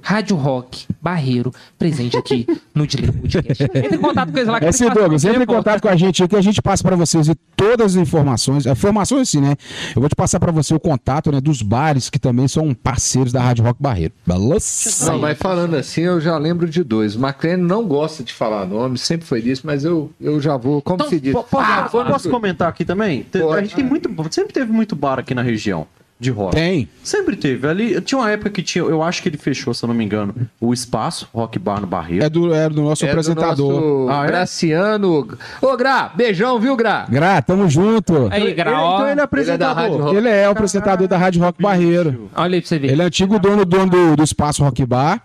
Rádio 0.06 0.36
Rock 0.36 0.86
Barreiro, 1.02 1.50
presente 1.80 2.18
aqui 2.18 2.46
no 2.76 2.86
Dilema 2.86 3.14
Podcast. 3.14 3.64
Entre 3.64 3.96
em 3.96 4.00
contato 4.00 4.32
com 4.34 4.38
eles 4.38 4.50
lá. 4.50 4.60
que 4.60 4.66
É 4.66 4.68
passam 4.68 4.90
Douglas, 4.90 5.24
entre 5.24 5.44
em 5.44 5.46
contato 5.46 5.82
com 5.82 5.88
a 5.88 5.96
gente 5.96 6.28
que 6.28 6.36
a 6.36 6.42
gente 6.42 6.62
passa 6.62 6.84
pra 6.84 6.98
vocês 6.98 7.30
e 7.30 7.36
todas 7.56 7.96
as 7.96 8.02
informações, 8.02 8.66
informações 8.66 9.30
assim, 9.30 9.40
né? 9.40 9.56
Eu 9.96 10.02
vou 10.02 10.10
te 10.10 10.16
passar 10.16 10.42
pra 10.42 10.52
você 10.52 10.74
o 10.74 10.80
contato, 10.80 11.32
né, 11.32 11.40
dos 11.40 11.62
bares 11.62 12.10
que 12.10 12.20
também 12.20 12.50
são 12.50 12.74
parceiros 12.74 13.32
da 13.32 13.42
Rádio 13.42 13.64
Rock 13.64 13.82
Barreiro. 13.82 14.12
Beleza? 14.28 15.10
Não, 15.12 15.20
mas 15.20 15.38
falando 15.38 15.76
assim, 15.76 16.02
eu 16.02 16.20
já 16.20 16.38
lembro 16.38 16.68
de 16.68 16.84
dois. 16.84 17.16
O 17.16 17.26
McLaren 17.26 17.58
não 17.62 17.86
gosta 17.88 18.24
de 18.24 18.34
falar 18.34 18.66
nome, 18.66 18.98
sempre 18.98 19.26
foi 19.26 19.42
disso, 19.42 19.62
mas 19.64 19.86
eu, 19.86 20.12
eu 20.20 20.42
já 20.42 20.58
vou, 20.58 20.82
como 20.82 20.96
Então, 20.98 21.08
se 21.10 21.18
diz. 21.20 21.32
Po- 21.32 21.44
Posso, 21.44 22.00
Ah, 22.00 22.06
posso 22.12 22.30
comentar 22.30 22.68
aqui 22.68 22.84
também? 22.84 23.24
Pode. 23.24 23.46
A 23.58 23.62
gente 23.62 23.76
tem 23.76 23.86
muito. 23.86 24.10
Sempre 24.32 24.52
teve 24.54 24.70
muito 24.72 24.96
bar 24.98 25.18
aqui 25.20 25.34
na 25.34 25.42
região 25.44 25.88
de 26.24 26.32
rock. 26.32 26.56
Tem. 26.56 26.88
Sempre 27.04 27.36
teve. 27.36 27.68
Ali, 27.68 28.02
tinha 28.02 28.18
uma 28.20 28.32
época 28.32 28.50
que 28.50 28.64
tinha, 28.64 28.84
eu 28.84 29.04
acho 29.04 29.22
que 29.22 29.30
ele 29.30 29.38
fechou, 29.38 29.74
se 29.74 29.84
eu 29.84 29.88
não 29.88 29.94
me 29.94 30.04
engano, 30.04 30.34
o 30.60 30.74
espaço, 30.74 31.28
Rock 31.34 31.60
Bar 31.60 31.82
no 31.82 31.88
Barreiro. 31.88 32.24
É 32.26 32.30
do, 32.30 32.54
é 32.54 32.68
do 32.70 32.82
nosso 32.82 33.04
É 33.04 33.08
do 33.08 33.12
apresentador. 33.12 33.74
nosso 33.74 34.10
Ah, 34.10 34.24
é? 34.24 34.28
Graciano. 34.28 35.28
Ô, 35.62 35.78
Gra, 35.78 36.12
beijão, 36.16 36.60
viu, 36.60 36.76
Gra? 36.76 37.06
Gra, 37.10 37.42
tamo 37.42 37.70
junto. 37.70 38.30
Aí, 38.32 38.42
Ele- 38.42 38.54
Grau, 38.54 38.96
então 38.96 39.10
ele 39.10 39.22
é 39.22 39.28
Ele 39.44 39.52
é 39.52 39.58
da 39.58 39.68
Rádio 39.74 39.84
apresentador. 39.84 40.02
Rock. 40.02 40.16
Ele 40.16 40.30
é 40.30 40.48
o 40.48 40.52
apresentador 40.52 41.08
da 41.08 41.18
Rádio 41.18 41.42
Rock 41.42 41.62
Barreiro. 41.62 42.30
olha 42.36 42.56
aí 42.56 42.62
pra 42.62 42.68
você 42.68 42.80
ver. 42.80 42.92
Ele 42.92 43.02
é 43.02 43.06
antigo 43.06 43.38
dono, 43.38 43.66
dono 43.66 43.90
do, 43.90 44.16
do 44.16 44.24
Espaço 44.24 44.64
Rock 44.64 44.86
Bar. 44.86 45.22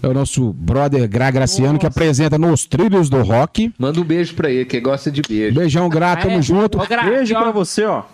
É 0.00 0.06
o 0.06 0.14
nosso 0.14 0.52
brother 0.52 1.08
Gra 1.08 1.28
Graciano, 1.28 1.76
que 1.76 1.84
apresenta 1.84 2.38
nos 2.38 2.64
trilhos 2.64 3.10
do 3.10 3.20
rock. 3.22 3.72
Manda 3.76 4.00
um 4.00 4.04
beijo 4.04 4.32
pra 4.34 4.48
ele, 4.48 4.64
que 4.64 4.78
gosta 4.78 5.10
de 5.10 5.20
beijo. 5.28 5.56
Beijão, 5.58 5.88
Gra, 5.88 6.14
tamo 6.14 6.36
É. 6.38 6.42
junto. 6.42 6.80
Ô, 6.80 6.86
Gra, 6.86 7.02
Beijo 7.02 7.34
pra 7.34 7.50
você, 7.50 7.84
ó. 7.84 8.04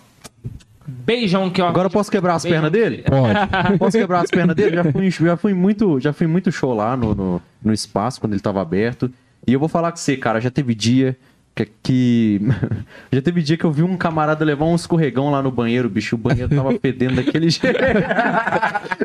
Beijão 0.86 1.46
aqui, 1.46 1.62
ó. 1.62 1.68
Agora 1.68 1.86
eu 1.86 1.90
posso 1.90 2.10
quebrar 2.10 2.34
as 2.34 2.42
Beijão 2.42 2.60
pernas 2.60 2.72
dele? 2.72 3.02
Pode. 3.02 3.78
Posso 3.78 3.98
quebrar 3.98 4.20
as 4.20 4.30
pernas 4.30 4.54
dele? 4.54 4.76
Já 4.76 4.92
fui, 4.92 5.10
já 5.10 5.36
fui 5.36 5.54
muito, 5.54 6.00
já 6.00 6.12
fui 6.12 6.26
muito 6.26 6.52
show 6.52 6.74
lá 6.74 6.96
no, 6.96 7.14
no, 7.14 7.42
no 7.62 7.72
espaço, 7.72 8.20
quando 8.20 8.34
ele 8.34 8.42
tava 8.42 8.60
aberto. 8.60 9.10
E 9.46 9.52
eu 9.52 9.60
vou 9.60 9.68
falar 9.68 9.90
com 9.90 9.96
você, 9.96 10.16
cara, 10.16 10.40
já 10.40 10.50
teve 10.50 10.74
dia 10.74 11.16
que, 11.54 11.68
que- 11.82 12.40
já 13.12 13.22
teve 13.22 13.42
dia 13.42 13.56
que 13.56 13.64
eu 13.64 13.70
vi 13.72 13.82
um 13.82 13.96
camarada 13.96 14.44
levar 14.44 14.64
um 14.64 14.74
escorregão 14.74 15.30
lá 15.30 15.40
no 15.42 15.50
banheiro, 15.50 15.88
bicho, 15.88 16.16
o 16.16 16.18
banheiro 16.18 16.54
tava 16.54 16.72
fedendo 16.80 17.16
daquele 17.16 17.48
jeito. 17.50 17.78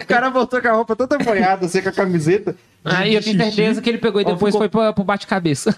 o 0.02 0.06
cara 0.08 0.30
voltou 0.30 0.62
com 0.62 0.68
a 0.68 0.72
roupa 0.74 0.96
toda 0.96 1.18
banhada, 1.20 1.66
assim, 1.66 1.82
com 1.82 1.90
a 1.90 1.92
camiseta. 1.92 2.56
Aí 2.86 3.14
eu 3.14 3.22
tenho 3.22 3.38
certeza 3.38 3.82
que 3.82 3.90
ele 3.90 3.98
pegou 3.98 4.22
e 4.22 4.24
depois 4.24 4.54
ficou- 4.56 4.62
foi 4.62 4.70
pra, 4.70 4.94
pro 4.94 5.04
bate-cabeça. 5.04 5.76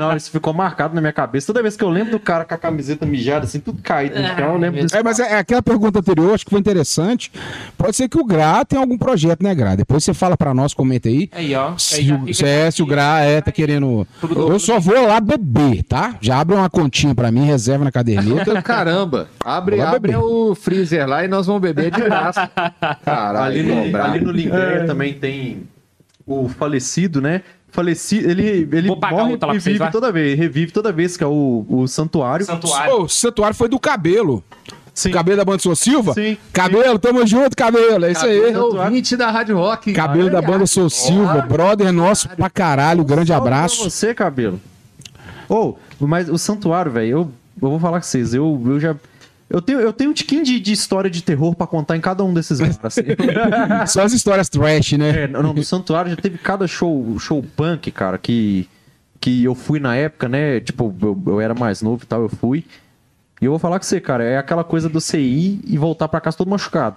Não, 0.00 0.16
isso 0.16 0.30
ficou 0.30 0.54
marcado 0.54 0.94
na 0.94 1.00
minha 1.02 1.12
cabeça. 1.12 1.46
Toda 1.48 1.60
vez 1.62 1.76
que 1.76 1.84
eu 1.84 1.90
lembro 1.90 2.12
do 2.12 2.18
cara 2.18 2.42
com 2.46 2.54
a 2.54 2.58
camiseta 2.58 3.04
mijada, 3.04 3.44
assim, 3.44 3.60
tudo 3.60 3.82
caído 3.82 4.18
no 4.18 4.26
chão, 4.28 4.38
eu 4.38 4.52
lembro 4.56 4.72
meu 4.76 4.82
desse 4.84 4.96
É, 4.96 5.02
mas 5.02 5.20
é, 5.20 5.34
é 5.34 5.38
aquela 5.38 5.60
pergunta 5.62 5.98
anterior, 5.98 6.34
acho 6.34 6.44
que 6.46 6.50
foi 6.50 6.58
interessante. 6.58 7.30
Pode 7.76 7.94
ser 7.94 8.08
que 8.08 8.18
o 8.18 8.24
Gra 8.24 8.64
tenha 8.64 8.80
algum 8.80 8.96
projeto, 8.96 9.42
né, 9.42 9.54
Gra? 9.54 9.76
Depois 9.76 10.02
você 10.02 10.14
fala 10.14 10.34
pra 10.34 10.54
nós, 10.54 10.72
comenta 10.72 11.10
aí. 11.10 11.28
Aí, 11.32 11.54
ó. 11.54 11.68
Aí 11.68 11.74
Se, 11.76 11.96
fica 12.02 12.32
se 12.32 12.44
é, 12.46 12.70
se 12.70 12.82
o 12.82 12.86
Gra 12.86 13.20
é, 13.20 13.42
tá 13.42 13.52
querendo. 13.52 14.08
Eu 14.34 14.58
só 14.58 14.80
vou 14.80 15.06
lá 15.06 15.20
beber, 15.20 15.82
tá? 15.92 16.16
Já 16.22 16.40
abre 16.40 16.56
uma 16.56 16.70
continha 16.70 17.14
pra 17.14 17.30
mim, 17.30 17.44
reserva 17.44 17.84
na 17.84 17.92
caderneta. 17.92 18.60
Caramba, 18.62 19.28
abre, 19.44 19.78
abre 19.80 20.16
o 20.16 20.54
freezer 20.54 21.06
lá 21.06 21.22
e 21.22 21.28
nós 21.28 21.46
vamos 21.46 21.60
beber 21.60 21.90
de 21.90 22.00
graça. 22.00 22.50
Caralho, 23.04 23.60
ali 23.60 23.62
no, 23.62 23.84
cobrar. 23.84 24.04
ali 24.06 24.20
no 24.24 24.32
Lingueira 24.32 24.86
também 24.86 25.12
tem 25.12 25.68
o 26.26 26.48
falecido, 26.48 27.20
né? 27.20 27.42
Falecido, 27.68 28.30
ele, 28.30 28.68
ele 28.72 28.88
Vou 28.88 28.98
pagar 28.98 29.18
morre 29.18 29.32
outra 29.32 29.48
e 29.48 29.52
pra 29.52 29.60
vocês, 29.60 29.78
toda 29.90 30.10
vez, 30.10 30.38
revive 30.38 30.72
toda 30.72 30.92
vez, 30.92 31.16
que 31.16 31.24
é 31.24 31.26
o, 31.26 31.66
o 31.68 31.86
santuário. 31.86 32.44
Santuário. 32.46 33.02
O 33.02 33.08
santuário 33.08 33.56
foi 33.56 33.68
do 33.68 33.78
cabelo. 33.78 34.42
Sim. 34.94 35.10
Cabelo 35.10 35.38
da 35.38 35.44
banda 35.44 35.58
Sou 35.58 35.74
Silva? 35.74 36.12
Sim. 36.12 36.36
Cabelo, 36.52 36.98
tamo 36.98 37.26
junto, 37.26 37.56
cabelo. 37.56 38.04
É 38.04 38.12
isso 38.12 38.26
aí. 38.26 38.52
É 38.52 38.58
ouvinte 38.58 39.16
da 39.16 39.30
Rádio 39.30 39.56
Rock. 39.56 39.92
Cabelo 39.94 40.30
da 40.30 40.42
banda 40.42 40.66
Sou 40.66 40.90
Silva, 40.90 41.40
brother 41.40 41.90
nosso 41.92 42.28
pra 42.28 42.50
caralho, 42.50 43.02
grande 43.02 43.28
Salve 43.28 43.48
pra 43.48 43.56
abraço. 43.56 43.90
você, 43.90 44.14
cabelo. 44.14 44.60
Ou, 45.52 45.78
mas 46.00 46.30
o 46.30 46.38
santuário, 46.38 46.90
velho, 46.90 47.10
eu, 47.10 47.18
eu 47.60 47.70
vou 47.70 47.78
falar 47.78 48.00
com 48.00 48.06
vocês, 48.06 48.32
eu, 48.32 48.62
eu 48.64 48.80
já. 48.80 48.96
Eu 49.50 49.60
tenho, 49.60 49.80
eu 49.80 49.92
tenho 49.92 50.08
um 50.08 50.14
tiquinho 50.14 50.42
de, 50.42 50.58
de 50.58 50.72
história 50.72 51.10
de 51.10 51.22
terror 51.22 51.54
pra 51.54 51.66
contar 51.66 51.94
em 51.94 52.00
cada 52.00 52.24
um 52.24 52.32
desses 52.32 52.58
bares. 52.58 52.78
Assim. 52.82 53.02
Só 53.86 54.02
as 54.02 54.14
histórias 54.14 54.48
trash, 54.48 54.92
né? 54.92 55.24
É, 55.24 55.28
não, 55.28 55.52
no 55.52 55.62
Santuário 55.62 56.10
já 56.10 56.16
teve 56.16 56.38
cada 56.38 56.66
show, 56.66 57.18
show 57.18 57.44
punk, 57.54 57.90
cara, 57.90 58.16
que, 58.16 58.66
que 59.20 59.44
eu 59.44 59.54
fui 59.54 59.78
na 59.78 59.94
época, 59.94 60.26
né? 60.26 60.58
Tipo, 60.58 60.94
eu, 61.02 61.22
eu 61.26 61.38
era 61.38 61.52
mais 61.52 61.82
novo 61.82 62.02
e 62.02 62.06
tal, 62.06 62.22
eu 62.22 62.30
fui. 62.30 62.64
E 63.38 63.44
eu 63.44 63.50
vou 63.50 63.58
falar 63.58 63.78
com 63.78 63.84
você, 63.84 64.00
cara, 64.00 64.24
é 64.24 64.38
aquela 64.38 64.64
coisa 64.64 64.88
do 64.88 65.02
você 65.02 65.20
ir 65.20 65.60
e 65.66 65.76
voltar 65.76 66.08
pra 66.08 66.18
casa 66.18 66.38
todo 66.38 66.48
machucado. 66.48 66.96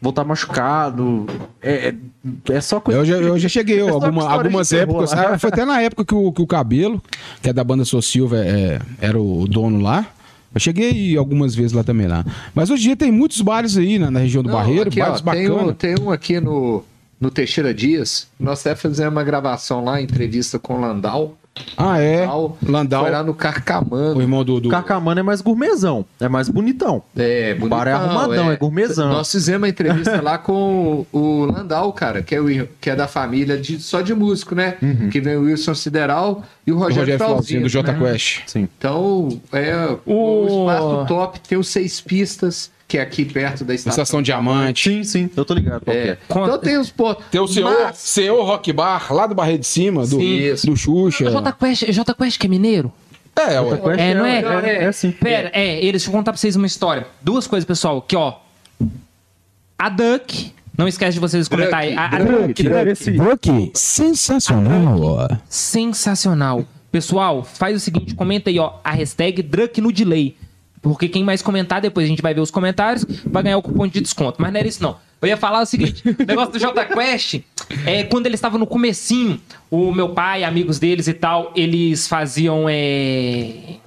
Voltar 0.00 0.24
machucado. 0.24 1.26
É, 1.62 1.88
é, 2.48 2.54
é 2.54 2.60
só 2.60 2.80
coisa. 2.80 3.00
Eu 3.00 3.04
já, 3.04 3.16
eu 3.16 3.38
já 3.38 3.48
cheguei 3.48 3.78
É 3.80 3.88
alguma- 3.88 4.28
algumas 4.30 4.72
épocas. 4.72 5.12
lá. 5.12 5.34
ah, 5.34 5.38
Foi 5.38 5.50
até 5.50 5.64
na 5.64 5.80
época 5.80 6.04
que 6.04 6.14
o, 6.14 6.32
que 6.32 6.40
o 6.42 6.46
Cabelo, 6.46 7.02
que 7.42 7.48
é 7.48 7.52
da 7.52 7.62
banda 7.64 7.84
Sou 7.84 8.00
Silva, 8.02 8.38
é- 8.38 8.80
era 9.00 9.20
o 9.20 9.46
dono 9.46 9.80
lá. 9.80 10.06
Eu 10.54 10.60
cheguei 10.60 11.16
algumas 11.16 11.54
vezes 11.54 11.72
lá 11.72 11.84
também 11.84 12.06
lá. 12.06 12.24
Mas 12.54 12.70
hoje 12.70 12.82
em 12.84 12.86
dia 12.86 12.96
tem 12.96 13.12
muitos 13.12 13.40
bares 13.42 13.76
aí 13.76 13.98
na, 13.98 14.10
na 14.10 14.20
região 14.20 14.42
do 14.42 14.48
Não, 14.48 14.56
Barreiro, 14.56 14.88
aqui, 14.88 15.00
ó, 15.02 15.20
bares 15.20 15.22
tem, 15.46 15.50
um, 15.50 15.72
tem 15.74 15.94
um 16.00 16.10
aqui 16.10 16.40
no, 16.40 16.82
no 17.20 17.30
Teixeira 17.30 17.74
Dias. 17.74 18.26
Nós 18.40 18.60
até 18.66 18.74
fizemos 18.74 19.12
uma 19.12 19.22
gravação 19.22 19.84
lá, 19.84 20.00
entrevista 20.00 20.58
com 20.58 20.74
o 20.74 20.80
Landau. 20.80 21.36
Ah, 21.76 22.00
é. 22.00 22.20
Landau. 22.26 22.58
Landau, 22.66 23.02
Foi 23.02 23.10
lá 23.10 23.22
no 23.22 23.32
o 23.32 23.34
Carcamano. 23.34 24.20
irmão 24.20 24.44
do. 24.44 24.60
do... 24.60 24.68
O 24.68 24.70
Carcamano 24.70 25.20
é 25.20 25.22
mais 25.22 25.40
gourmetzão, 25.40 26.04
é 26.20 26.28
mais 26.28 26.48
bonitão. 26.48 27.02
É, 27.16 27.56
O 27.60 27.68
bar 27.68 27.86
é 27.88 27.92
arrumadão, 27.92 28.50
é 28.50 28.56
gourmetzão. 28.56 29.08
Nós 29.08 29.30
fizemos 29.30 29.60
uma 29.62 29.68
entrevista 29.68 30.20
lá 30.20 30.38
com 30.38 31.06
o, 31.12 31.18
o 31.18 31.44
Landau, 31.46 31.92
cara, 31.92 32.22
que 32.22 32.34
é, 32.34 32.40
o, 32.40 32.68
que 32.80 32.90
é 32.90 32.96
da 32.96 33.06
família 33.08 33.56
de, 33.58 33.78
só 33.80 34.00
de 34.00 34.14
músico, 34.14 34.54
né? 34.54 34.76
Uhum. 34.82 35.08
Que 35.10 35.20
vem 35.20 35.36
o 35.36 35.42
Wilson 35.42 35.74
Sideral 35.74 36.42
e 36.66 36.72
o 36.72 36.76
Rogério, 36.76 37.00
Rogério 37.02 37.18
Flauzino, 37.18 37.36
Flauzino. 37.36 37.62
do 37.62 37.68
Jota 37.68 37.92
né? 37.92 37.98
Quest. 38.12 38.40
Sim. 38.46 38.68
Então, 38.78 39.40
é 39.52 39.96
o, 40.06 40.12
O- 40.12 40.46
espaço 40.70 41.06
top, 41.06 41.40
tem 41.40 41.58
os 41.58 41.68
seis 41.68 42.00
pistas, 42.00 42.70
que 42.88 42.96
é 42.96 43.02
aqui 43.02 43.22
perto 43.26 43.66
da 43.66 43.74
estação. 43.74 44.02
Estação 44.02 44.22
Diamante. 44.22 44.88
Sim, 44.88 45.04
sim, 45.04 45.30
eu 45.36 45.44
tô 45.44 45.52
ligado. 45.52 45.82
É. 45.86 45.92
é. 45.92 46.18
Então 46.24 46.58
tem 46.58 46.78
os 46.78 46.90
pontos. 46.90 47.22
Tem 47.30 47.38
o 47.38 47.46
CEO, 47.46 47.70
Mas- 47.70 47.98
CEO 47.98 48.42
Rock 48.42 48.72
Bar, 48.72 49.12
lá 49.12 49.26
do 49.26 49.34
Barreiro 49.34 49.60
de 49.60 49.66
Cima, 49.66 50.06
do, 50.06 50.18
Isso. 50.20 50.66
do 50.66 50.74
Xuxa. 50.74 51.30
Jota 51.30 51.52
Quest, 51.52 51.92
Jota 51.92 52.14
Quest 52.14 52.38
que 52.38 52.46
é 52.46 52.48
mineiro? 52.50 52.90
É, 53.36 53.60
ué. 53.60 53.76
Quest 53.76 54.00
É, 54.00 54.14
não 54.14 54.24
é? 54.24 54.40
É, 54.40 54.84
é 54.84 54.92
sim. 54.92 55.10
Pera, 55.12 55.50
é, 55.52 55.76
eles, 55.76 55.92
deixa 56.02 56.08
eu 56.08 56.12
contar 56.12 56.32
pra 56.32 56.38
vocês 56.40 56.56
uma 56.56 56.66
história. 56.66 57.06
Duas 57.20 57.46
coisas, 57.46 57.66
pessoal, 57.66 58.00
que 58.00 58.16
ó. 58.16 58.34
A 59.78 59.90
Duck, 59.90 60.52
não 60.76 60.88
esquece 60.88 61.12
de 61.12 61.20
vocês 61.20 61.46
comentarem. 61.46 61.94
A, 61.94 62.06
a 62.06 62.18
Duck, 62.18 62.66
Esse- 62.90 63.16
Rock, 63.18 63.70
sensacional. 63.74 65.28
sensacional. 65.48 66.64
Pessoal, 66.90 67.44
faz 67.44 67.76
o 67.76 67.80
seguinte, 67.80 68.14
comenta 68.14 68.48
aí, 68.48 68.58
ó, 68.58 68.72
a 68.82 68.92
hashtag 68.92 69.42
Druck 69.42 69.78
no 69.82 69.92
Delay. 69.92 70.34
Porque 70.80 71.08
quem 71.08 71.24
mais 71.24 71.42
comentar, 71.42 71.80
depois 71.80 72.04
a 72.04 72.08
gente 72.08 72.22
vai 72.22 72.34
ver 72.34 72.40
os 72.40 72.50
comentários, 72.50 73.04
vai 73.26 73.42
ganhar 73.42 73.58
o 73.58 73.62
cupom 73.62 73.86
de 73.86 74.00
desconto. 74.00 74.40
Mas 74.40 74.52
não 74.52 74.58
era 74.58 74.68
isso, 74.68 74.82
não. 74.82 74.96
Eu 75.20 75.28
ia 75.28 75.36
falar 75.36 75.62
o 75.62 75.66
seguinte, 75.66 76.02
o 76.08 76.24
negócio 76.24 76.52
do 76.52 76.58
Jota 76.60 76.84
Quest, 76.84 77.40
é, 77.84 78.04
quando 78.04 78.26
eles 78.26 78.38
estavam 78.38 78.58
no 78.58 78.66
comecinho, 78.66 79.40
o 79.68 79.92
meu 79.92 80.10
pai, 80.10 80.44
amigos 80.44 80.78
deles 80.78 81.08
e 81.08 81.14
tal, 81.14 81.52
eles 81.56 82.06
faziam 82.06 82.66
é, 82.68 83.78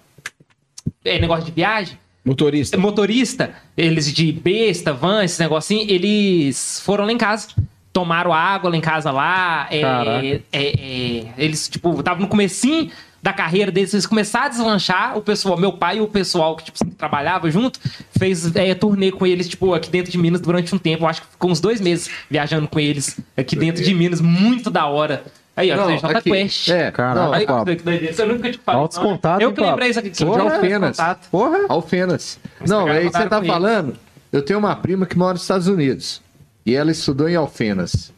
é, 1.06 1.20
negócio 1.20 1.46
de 1.46 1.52
viagem. 1.52 1.98
Motorista. 2.24 2.78
motorista, 2.78 3.56
eles 3.76 4.14
de 4.14 4.32
besta, 4.32 4.94
van, 4.94 5.24
esse 5.24 5.42
negocinho, 5.42 5.90
eles 5.90 6.82
foram 6.86 7.06
lá 7.06 7.12
em 7.12 7.18
casa. 7.18 7.48
Tomaram 7.92 8.32
água 8.32 8.70
lá 8.70 8.78
em 8.78 8.82
casa 8.82 9.12
lá. 9.12 9.68
é, 9.72 9.82
é, 9.82 10.42
é, 10.52 11.34
eles, 11.38 11.68
tipo, 11.68 11.98
estavam 12.00 12.22
no 12.22 12.28
comecinho 12.28 12.92
da 13.22 13.32
carreira 13.32 13.72
deles, 13.72 13.94
eles 13.94 14.06
começaram 14.06 14.48
a 14.48 14.50
deslanchar. 14.50 15.18
O 15.18 15.22
pessoal, 15.22 15.58
meu 15.58 15.74
pai 15.74 15.98
e 15.98 16.02
o 16.02 16.08
pessoal 16.08 16.56
que, 16.56 16.66
tipo, 16.66 16.86
trabalhava 16.96 17.52
junto, 17.52 17.80
fez 18.18 18.56
é, 18.56 18.74
turnê 18.74 19.12
com 19.12 19.26
eles, 19.26 19.48
tipo, 19.48 19.74
aqui 19.74 19.90
dentro 19.90 20.12
de 20.12 20.18
Minas 20.18 20.42
durante 20.42 20.74
um 20.74 20.78
tempo. 20.78 21.04
Eu 21.04 21.08
acho 21.08 21.22
que 21.22 21.28
ficou 21.28 21.52
uns 21.52 21.60
dois 21.60 21.80
meses 21.80 22.10
viajando 22.30 22.68
com 22.68 22.80
eles 22.80 23.20
aqui 23.38 23.56
dentro 23.56 23.84
de 23.84 23.94
Minas. 23.94 24.22
Muito 24.22 24.70
da 24.70 24.88
hora. 24.88 25.24
Aí, 25.56 25.72
ó, 25.72 25.76
Não, 25.76 25.86
você 25.86 25.98
Jota 25.98 26.18
aqui. 26.18 26.32
Quest. 26.32 26.70
É, 26.70 26.92
Caralho. 26.92 27.34
Aí, 27.34 27.46
Pablo. 27.46 27.66
você 27.66 27.76
que 27.76 27.84
doideira. 27.84 28.14
Você 28.14 28.26
nunca 28.26 28.52
te 28.52 28.58
falou. 28.58 28.82
Altos 28.82 28.98
contatos, 28.98 29.42
Eu 29.44 29.54
que 29.54 29.62
lembrei 29.62 29.90
isso 29.90 30.00
aqui. 30.00 30.10
De 30.10 30.24
Altos 30.24 30.42
Alfenas. 30.54 30.98
Porra! 31.30 31.60
Alfenas. 31.70 32.40
Não, 32.66 32.88
aí 32.88 33.04
você 33.04 33.20
mandaram 33.20 33.30
tá 33.30 33.44
falando. 33.44 33.96
Eu 34.32 34.42
tenho 34.42 34.58
uma 34.58 34.76
prima 34.76 35.06
que 35.06 35.18
mora 35.18 35.34
nos 35.34 35.42
Estados 35.42 35.68
Unidos. 35.68 36.22
E 36.66 36.74
ela 36.74 36.90
estudou 36.90 37.28
em 37.28 37.36
Alfenas. 37.36 38.14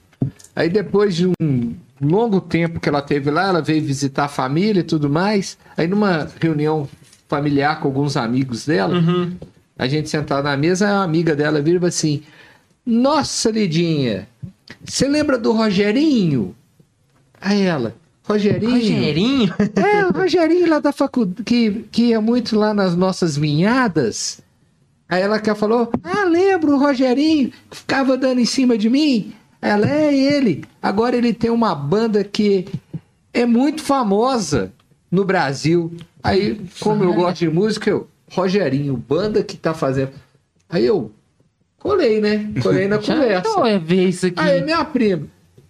Aí 0.55 0.69
depois 0.69 1.15
de 1.15 1.27
um 1.41 1.75
longo 2.07 2.41
tempo 2.41 2.79
que 2.79 2.89
ela 2.89 3.01
teve 3.01 3.29
lá, 3.31 3.47
ela 3.47 3.61
veio 3.61 3.83
visitar 3.83 4.25
a 4.25 4.29
família 4.29 4.81
e 4.81 4.83
tudo 4.83 5.09
mais. 5.09 5.57
Aí 5.77 5.87
numa 5.87 6.29
reunião 6.39 6.87
familiar 7.27 7.79
com 7.79 7.87
alguns 7.87 8.15
amigos 8.15 8.65
dela, 8.65 8.95
a 9.77 9.87
gente 9.87 10.09
sentado 10.09 10.43
na 10.43 10.55
mesa, 10.55 10.87
a 10.87 11.03
amiga 11.03 11.35
dela 11.35 11.61
vira 11.61 11.85
assim: 11.87 12.23
Nossa, 12.85 13.49
Lidinha, 13.49 14.27
você 14.83 15.07
lembra 15.07 15.37
do 15.37 15.51
Rogerinho? 15.51 16.55
Aí 17.41 17.61
ela, 17.61 17.95
Rogerinho? 18.23 18.71
Rogerinho? 18.71 19.53
É, 19.75 20.05
o 20.05 20.11
Rogerinho 20.11 20.69
lá 20.69 20.79
da 20.79 20.91
faculdade, 20.91 21.43
que, 21.43 21.85
que 21.91 22.03
ia 22.09 22.21
muito 22.21 22.57
lá 22.57 22.73
nas 22.73 22.95
nossas 22.95 23.35
vinhadas. 23.35 24.41
Aí 25.09 25.21
ela 25.21 25.39
que 25.39 25.53
falou: 25.53 25.91
Ah, 26.03 26.23
lembro 26.23 26.73
o 26.73 26.79
Rogerinho 26.79 27.51
que 27.69 27.77
ficava 27.77 28.17
dando 28.17 28.39
em 28.39 28.45
cima 28.45 28.77
de 28.77 28.89
mim. 28.89 29.33
Ela 29.63 29.89
é 29.89 30.13
ele. 30.13 30.65
Agora 30.81 31.15
ele 31.15 31.33
tem 31.33 31.49
uma 31.49 31.73
banda 31.73 32.23
que 32.23 32.67
é 33.33 33.45
muito 33.45 33.81
famosa 33.81 34.73
no 35.09 35.23
Brasil. 35.23 35.95
Aí, 36.21 36.59
como 36.81 37.03
eu 37.03 37.13
gosto 37.13 37.39
de 37.39 37.49
música, 37.49 37.89
eu, 37.89 38.07
Rogerinho, 38.29 38.97
banda 38.97 39.41
que 39.41 39.55
tá 39.55 39.73
fazendo. 39.73 40.11
Aí 40.69 40.85
eu 40.85 41.11
colei, 41.79 42.19
né? 42.19 42.51
Colei 42.61 42.87
na 42.87 42.97
conversa. 42.99 43.41
tô 43.43 43.65
é 43.65 43.79
ver 43.79 44.09
isso 44.09 44.25
aqui. 44.25 44.39
Aí 44.39 44.61
minha 44.61 44.83
prima, 44.83 45.27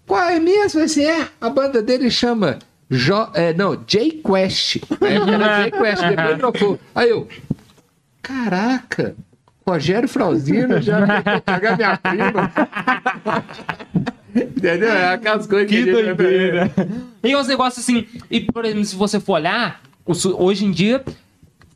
qual 0.07 0.22
é 0.22 0.40
mesmo? 0.40 0.82
Assim, 0.82 1.03
é, 1.03 1.28
a 1.40 1.49
banda 1.49 1.82
dele 1.82 2.10
chama 2.10 2.57
jo, 2.90 3.28
é, 3.34 3.53
não, 3.53 3.76
J 3.86 4.22
Quest. 4.26 4.78
Era 5.02 5.70
J 5.70 5.72
Quest, 5.72 6.03
depois 6.03 6.38
trocou. 6.38 6.80
Aí 6.95 7.10
eu, 7.10 7.28
caraca, 8.22 9.15
Rogério 9.65 10.10
Frauzino 10.10 10.81
já 10.81 11.06
pegar 11.45 11.77
minha 11.77 11.98
prima. 11.98 12.52
Entendeu? 14.35 14.90
É 14.91 15.14
aquelas 15.14 15.45
coisas 15.48 15.69
que, 15.69 15.84
Que 15.85 15.91
doideira. 15.91 16.72
E 17.23 17.35
uns 17.35 17.48
negócios 17.48 17.84
assim. 17.84 18.06
E, 18.30 18.41
por 18.41 18.65
exemplo, 18.65 18.85
se 18.85 18.95
você 18.95 19.19
for 19.19 19.34
olhar, 19.34 19.81
hoje 20.38 20.65
em 20.65 20.72
dia 20.72 21.03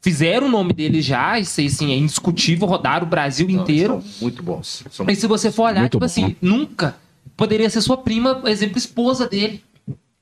fizeram 0.02 0.48
o 0.48 0.50
nome 0.50 0.74
dele 0.74 1.02
já, 1.02 1.38
isso 1.40 1.60
aí 1.60 1.70
sim, 1.70 1.92
é 1.92 1.96
indiscutível, 1.96 2.68
rodaram 2.68 3.06
o 3.06 3.10
Brasil 3.10 3.50
inteiro. 3.50 4.02
São 4.02 4.22
muito 4.22 4.44
bons. 4.44 4.84
São 4.90 5.06
E 5.10 5.16
se 5.16 5.28
você 5.28 5.52
for 5.52 5.64
olhar, 5.64 5.84
tipo 5.84 6.00
bom. 6.00 6.06
assim, 6.06 6.36
nunca 6.42 6.96
poderia 7.36 7.70
ser 7.70 7.82
sua 7.82 7.98
prima, 7.98 8.36
por 8.36 8.50
exemplo, 8.50 8.78
esposa 8.78 9.28
dele. 9.28 9.64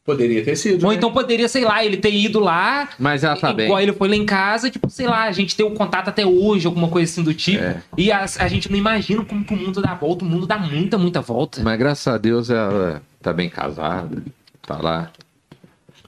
Poderia 0.06 0.44
ter 0.44 0.56
sido. 0.56 0.84
Ou 0.84 0.91
né? 0.91 0.98
então 0.98 1.11
poderia, 1.11 1.49
sei 1.49 1.65
lá, 1.65 1.84
ele 1.84 1.98
ter 1.98 2.14
ido 2.14 2.40
lá. 2.40 2.90
Mas 2.99 3.23
ela 3.23 3.36
tá 3.36 3.52
bem. 3.52 3.65
Igual 3.65 3.82
ele 3.82 3.91
foi 3.91 4.07
lá 4.07 4.15
em 4.15 4.26
casa, 4.26 4.69
tipo, 4.69 4.88
sei 4.88 5.07
lá, 5.07 5.23
a 5.23 5.32
gente 5.32 5.56
tem 5.56 5.65
um 5.65 5.73
contato 5.73 6.10
até 6.10 6.23
hoje, 6.23 6.68
alguma 6.68 6.88
coisa 6.88 7.11
assim 7.11 7.23
do 7.23 7.34
tipo. 7.34 7.64
É. 7.64 7.82
E 7.98 8.11
a, 8.11 8.23
a 8.23 8.48
gente 8.48 8.69
não 8.69 8.77
imagina 8.77 9.26
como 9.26 9.44
que 9.44 9.52
o 9.52 9.57
mundo 9.57 9.82
dá 9.82 9.95
volta. 9.95 10.23
O 10.23 10.27
mundo 10.27 10.45
dá 10.45 10.60
muita, 10.60 10.95
muita 10.99 11.22
volta. 11.22 11.64
Mas 11.64 11.80
graças 11.80 12.07
a 12.07 12.19
Deus 12.19 12.52
ela 12.52 13.02
tá 13.19 13.34
bem 13.34 13.49
casada. 13.49 14.22
Tá 14.61 14.77
lá. 14.77 15.11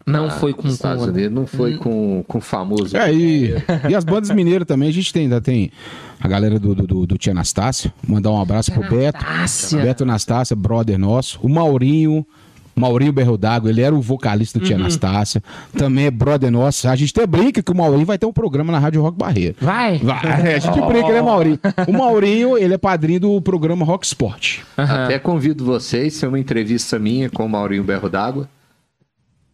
Não 0.05 0.29
foi 0.29 0.53
com, 0.53 0.67
Estados 0.67 1.03
com 1.03 1.09
Unidos. 1.09 1.33
Não 1.33 1.47
foi 1.47 1.75
com 1.77 2.23
com 2.27 2.37
o 2.37 2.41
famoso. 2.41 2.95
É, 2.95 3.11
e, 3.11 3.51
e 3.89 3.95
as 3.95 4.05
bandas 4.05 4.29
mineiras 4.29 4.67
também, 4.67 4.89
a 4.89 4.93
gente 4.93 5.11
tem, 5.11 5.23
ainda 5.23 5.41
tem 5.41 5.71
a 6.19 6.27
galera 6.27 6.59
do, 6.59 6.75
do, 6.75 6.85
do, 6.85 7.07
do 7.07 7.17
Tia 7.17 7.33
Anastácio. 7.33 7.91
Mandar 8.07 8.29
um 8.29 8.39
abraço 8.39 8.71
pro 8.71 8.87
Beto. 8.87 9.25
Anastácia. 9.25 9.81
Beto 9.81 10.03
Anastácia, 10.03 10.55
brother 10.55 10.99
nosso. 10.99 11.39
O 11.41 11.49
Maurinho. 11.49 12.23
Maurinho 12.79 13.11
Berro 13.11 13.37
d'Água, 13.37 13.69
ele 13.69 13.81
era 13.81 13.93
o 13.95 14.01
vocalista 14.01 14.59
do 14.59 14.65
Tia 14.65 14.75
Anastácia. 14.75 15.41
Também 15.77 16.05
é 16.05 16.11
brother 16.11 16.51
nosso. 16.51 16.87
A 16.87 16.95
gente 16.95 17.11
até 17.15 17.25
brinca 17.25 17.61
que 17.63 17.71
o 17.71 17.75
Maurinho 17.75 18.05
vai 18.05 18.17
ter 18.17 18.25
um 18.25 18.33
programa 18.33 18.71
na 18.71 18.79
Rádio 18.79 19.01
Rock 19.01 19.17
Barreiro. 19.17 19.55
Vai. 19.59 19.97
Vai, 19.99 20.55
a 20.55 20.59
gente 20.59 20.79
brinca, 20.81 21.11
né, 21.11 21.21
Maurinho? 21.21 21.59
O 21.87 21.93
Maurinho, 21.93 22.57
ele 22.57 22.73
é 22.73 22.77
padrinho 22.77 23.19
do 23.19 23.41
programa 23.41 23.83
Rock 23.85 24.05
Sport. 24.05 24.59
Aham. 24.77 25.05
Até 25.05 25.19
convido 25.19 25.65
vocês, 25.65 26.21
é 26.21 26.27
uma 26.27 26.39
entrevista 26.39 26.97
minha 26.99 27.29
com 27.29 27.45
o 27.45 27.49
Maurinho 27.49 27.83
Berro 27.83 28.09
d'Água. 28.09 28.47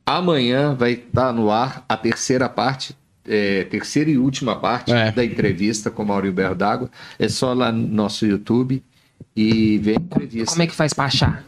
Amanhã 0.05 0.75
vai 0.75 0.93
estar 0.93 1.31
no 1.31 1.49
ar 1.49 1.85
a 1.87 1.95
terceira 1.95 2.49
parte, 2.49 2.93
é, 3.25 3.63
terceira 3.63 4.09
e 4.09 4.17
última 4.17 4.55
parte 4.57 4.91
É. 4.91 5.11
da 5.11 5.23
entrevista 5.23 5.89
com 5.89 6.03
o 6.03 6.05
Maurinho 6.05 6.33
Berro 6.33 6.55
d'Água. 6.55 6.89
É 7.17 7.29
só 7.29 7.53
lá 7.53 7.71
no 7.71 7.87
nosso 7.87 8.25
YouTube 8.25 8.83
e 9.35 9.77
ver 9.77 9.97
a 9.97 10.01
entrevista. 10.01 10.51
Como 10.51 10.61
é 10.61 10.67
que 10.67 10.75
faz 10.75 10.93
pra 10.93 11.05
achar? 11.05 11.43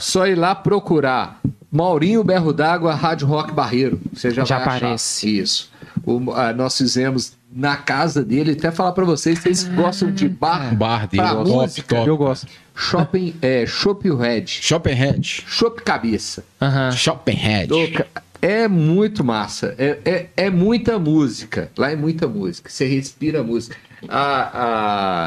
Só 0.00 0.26
ir 0.26 0.34
lá 0.36 0.54
procurar 0.54 1.40
Maurinho 1.70 2.22
Berro 2.22 2.52
d'Água, 2.52 2.94
Rádio 2.94 3.26
Rock 3.26 3.52
Barreiro. 3.52 4.00
Você 4.12 4.30
já, 4.30 4.44
Já 4.44 4.58
vai 4.58 4.66
achar. 4.68 4.76
aparece. 4.76 5.38
Isso. 5.38 5.70
O- 6.04 6.32
ah, 6.32 6.52
nós 6.52 6.76
fizemos 6.76 7.32
na 7.52 7.76
casa 7.76 8.24
dele, 8.24 8.52
até 8.52 8.70
falar 8.70 8.92
pra 8.92 9.04
vocês, 9.04 9.38
vocês 9.38 9.64
gostam 9.64 10.10
de 10.12 10.28
bar, 10.28 10.74
Bar 10.76 11.06
dele, 11.08 11.22
top, 11.28 11.50
música, 11.50 11.96
top. 11.96 12.08
Eu 12.08 12.16
gosto. 12.16 12.46
Shopping, 12.76 13.34
é, 13.40 13.64
Shop 13.66 14.10
Red, 14.10 14.46
Shoppenhead. 14.46 15.44
Shop 15.46 15.80
Cabeça. 15.82 16.44
Aham. 16.60 16.90
Shoppenhead. 16.90 17.72
Louca. 17.72 18.06
É 18.42 18.66
muito 18.68 19.22
massa. 19.24 19.74
É, 19.78 19.98
é, 20.04 20.26
é 20.36 20.50
muita 20.50 20.98
música. 20.98 21.70
Lá 21.78 21.90
é 21.92 21.96
muita 21.96 22.26
música. 22.28 22.68
Você 22.68 22.84
respira 22.86 23.42
música. 23.42 23.76
A, 24.08 24.50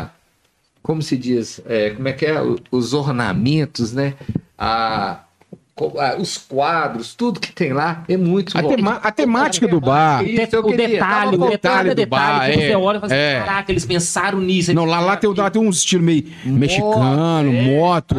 a, 0.04 0.10
como 0.88 1.02
se 1.02 1.18
diz? 1.18 1.62
É, 1.68 1.90
como 1.92 2.08
é 2.08 2.14
que 2.14 2.26
é? 2.26 2.34
Os 2.72 2.94
ornamentos, 2.94 3.92
né? 3.94 4.14
A- 4.58 5.26
os 6.20 6.38
quadros, 6.38 7.14
tudo 7.14 7.40
que 7.40 7.52
tem 7.52 7.72
lá 7.74 8.04
é 8.10 8.18
muito 8.18 8.58
A, 8.58 8.62
bom. 8.62 8.70
tema- 8.76 9.00
a 9.04 9.12
temática 9.12 9.68
do 9.68 9.80
bar. 9.80 10.24
Isso, 10.24 10.60
o 10.60 10.76
detalhe, 10.76 11.36
o 11.38 11.50
detalhe, 11.50 11.90
do 11.90 11.96
detalhe, 11.96 12.06
bar, 12.06 12.50
que 12.52 12.56
você 12.58 12.72
é. 12.72 12.78
olha 12.78 12.98
e 12.98 13.00
fala 13.02 13.14
assim, 13.14 13.22
É. 13.22 13.40
caraca, 13.46 13.72
eles 13.72 13.86
pensaram 13.86 14.40
nisso. 14.40 14.74
Não, 14.74 14.86
lá, 14.86 15.00
lá, 15.00 15.16
tem, 15.18 15.32
lá 15.34 15.50
tem 15.50 15.62
uns 15.62 15.78
estilos 15.78 16.06
meio 16.06 16.26
mexicano, 16.46 17.52
moto. 17.52 18.16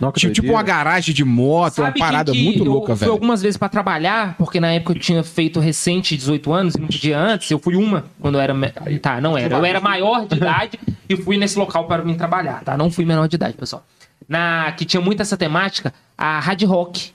Não, 0.00 0.12
que 0.12 0.20
Tipo, 0.20 0.32
tipo 0.34 0.52
uma 0.52 0.62
garagem 0.62 1.14
de 1.14 1.24
moto, 1.24 1.78
uma 1.78 1.92
parada 1.92 2.32
quem 2.32 2.40
que 2.40 2.46
muito 2.46 2.64
eu 2.64 2.72
louca, 2.72 2.94
fui 2.94 3.00
velho. 3.00 3.12
algumas 3.12 3.42
vezes 3.42 3.56
pra 3.56 3.68
trabalhar, 3.68 4.34
porque 4.38 4.60
na 4.60 4.72
época 4.72 4.92
eu 4.92 4.98
tinha 4.98 5.22
feito 5.22 5.58
recente 5.60 6.16
18 6.16 6.52
anos 6.52 6.74
e 6.74 6.80
não 6.80 6.86
podia 6.88 7.18
antes. 7.18 7.50
Eu 7.50 7.58
fui 7.58 7.76
uma 7.76 8.04
quando 8.20 8.34
eu 8.36 8.40
era. 8.40 8.54
Tá, 9.00 9.20
não 9.20 9.36
era. 9.36 9.56
Eu 9.56 9.64
era 9.64 9.80
maior 9.80 10.26
de 10.26 10.36
idade 10.36 10.78
e 11.08 11.16
fui 11.16 11.36
nesse 11.36 11.58
local 11.58 11.84
para 11.86 12.04
mim 12.04 12.14
trabalhar, 12.14 12.62
tá? 12.64 12.76
Não 12.76 12.90
fui 12.90 13.04
menor 13.04 13.26
de 13.28 13.36
idade, 13.36 13.54
pessoal. 13.54 13.82
Na, 14.30 14.72
que 14.72 14.84
tinha 14.84 15.00
muito 15.00 15.20
essa 15.20 15.36
temática, 15.36 15.92
a 16.16 16.38
Hard 16.40 16.62
Rock. 16.62 17.10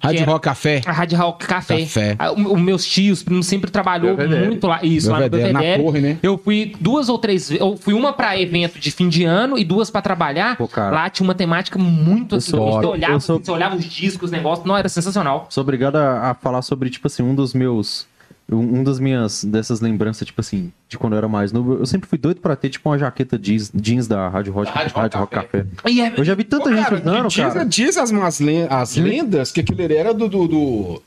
Rádio 0.00 0.26
Rock 0.26 0.44
Café. 0.44 0.80
A 0.86 0.92
Hard 0.92 1.12
Rock 1.14 1.44
Café. 1.46 1.80
Café. 1.80 2.16
O- 2.36 2.54
Os 2.54 2.60
meus 2.60 2.86
tios, 2.86 3.20
primos, 3.24 3.46
sempre 3.46 3.68
trabalhou 3.68 4.14
Belvedere. 4.16 4.46
muito 4.46 4.64
lá. 4.68 4.78
Isso, 4.80 5.10
lá 5.10 5.16
no 5.18 5.22
Belvedere, 5.28 5.52
na 5.52 5.58
Belvedere. 5.58 5.82
torre, 5.84 6.00
né? 6.00 6.18
Eu 6.22 6.38
fui 6.38 6.72
duas 6.78 7.08
ou 7.08 7.18
três 7.18 7.48
vezes. 7.48 7.60
Eu 7.60 7.76
fui 7.76 7.94
uma 7.94 8.12
pra 8.12 8.38
evento 8.40 8.78
de 8.78 8.92
fim 8.92 9.08
de 9.08 9.24
ano 9.24 9.58
e 9.58 9.64
duas 9.64 9.90
pra 9.90 10.00
trabalhar. 10.00 10.56
Pô, 10.56 10.68
cara. 10.68 10.94
Lá 10.94 11.10
tinha 11.10 11.26
uma 11.26 11.34
temática 11.34 11.80
muito 11.80 12.36
assim. 12.36 12.52
sou- 12.52 12.70
Você 12.80 12.86
olhava, 12.86 13.18
sou- 13.18 13.40
você 13.42 13.50
olhava 13.50 13.74
os 13.74 13.84
discos, 13.84 14.26
os 14.26 14.30
negócios. 14.30 14.64
Não, 14.64 14.76
era 14.76 14.88
sensacional. 14.88 15.46
Sou 15.50 15.62
obrigado 15.62 15.96
a, 15.96 16.30
a 16.30 16.34
falar 16.34 16.62
sobre, 16.62 16.90
tipo 16.90 17.08
assim, 17.08 17.24
um 17.24 17.34
dos 17.34 17.52
meus. 17.52 18.06
Um 18.50 18.82
das 18.82 18.98
minhas 18.98 19.44
dessas 19.44 19.80
lembranças, 19.82 20.26
tipo 20.26 20.40
assim, 20.40 20.72
de 20.88 20.96
quando 20.96 21.12
eu 21.12 21.18
era 21.18 21.28
mais 21.28 21.52
novo. 21.52 21.74
Eu 21.74 21.84
sempre 21.84 22.08
fui 22.08 22.16
doido 22.16 22.40
pra 22.40 22.56
ter, 22.56 22.70
tipo, 22.70 22.88
uma 22.88 22.98
jaqueta 22.98 23.38
jeans, 23.38 23.70
jeans 23.74 24.06
da 24.08 24.26
Rádio 24.28 24.52
Rock, 24.54 24.70
Rádio 24.70 24.88
Rock 24.94 24.98
Rádio 25.00 25.18
Rock 25.20 25.34
Café. 25.34 25.66
Café. 25.76 25.90
E 25.90 26.00
é- 26.00 26.14
Eu 26.16 26.24
já 26.24 26.34
vi 26.34 26.44
tanta 26.44 26.70
Ô, 26.70 26.72
gente 26.74 26.82
cara, 26.84 26.96
usando, 26.96 27.28
diz, 27.28 27.36
cara. 27.36 27.64
diz 27.66 27.96
as, 27.98 28.40
len- 28.40 28.66
as 28.70 28.96
lendas 28.96 29.52
que 29.52 29.60
aquilo 29.60 29.82
era 29.92 30.14
do, 30.14 30.28
do, 30.28 30.48
do- 30.48 31.02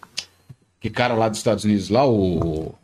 Que 0.79 0.89
cara 0.91 1.15
lá 1.15 1.29
dos 1.29 1.39
Estados 1.39 1.63
Unidos, 1.63 1.89
lá, 1.89 2.07
o. 2.07 2.75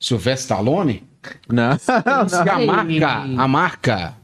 Sylvester 0.00 0.56
Stallone. 0.56 1.04
Não. 1.48 1.76
Que 1.78 2.50
a 2.50 2.58
marca, 2.66 3.42
a 3.42 3.48
marca 3.48 4.14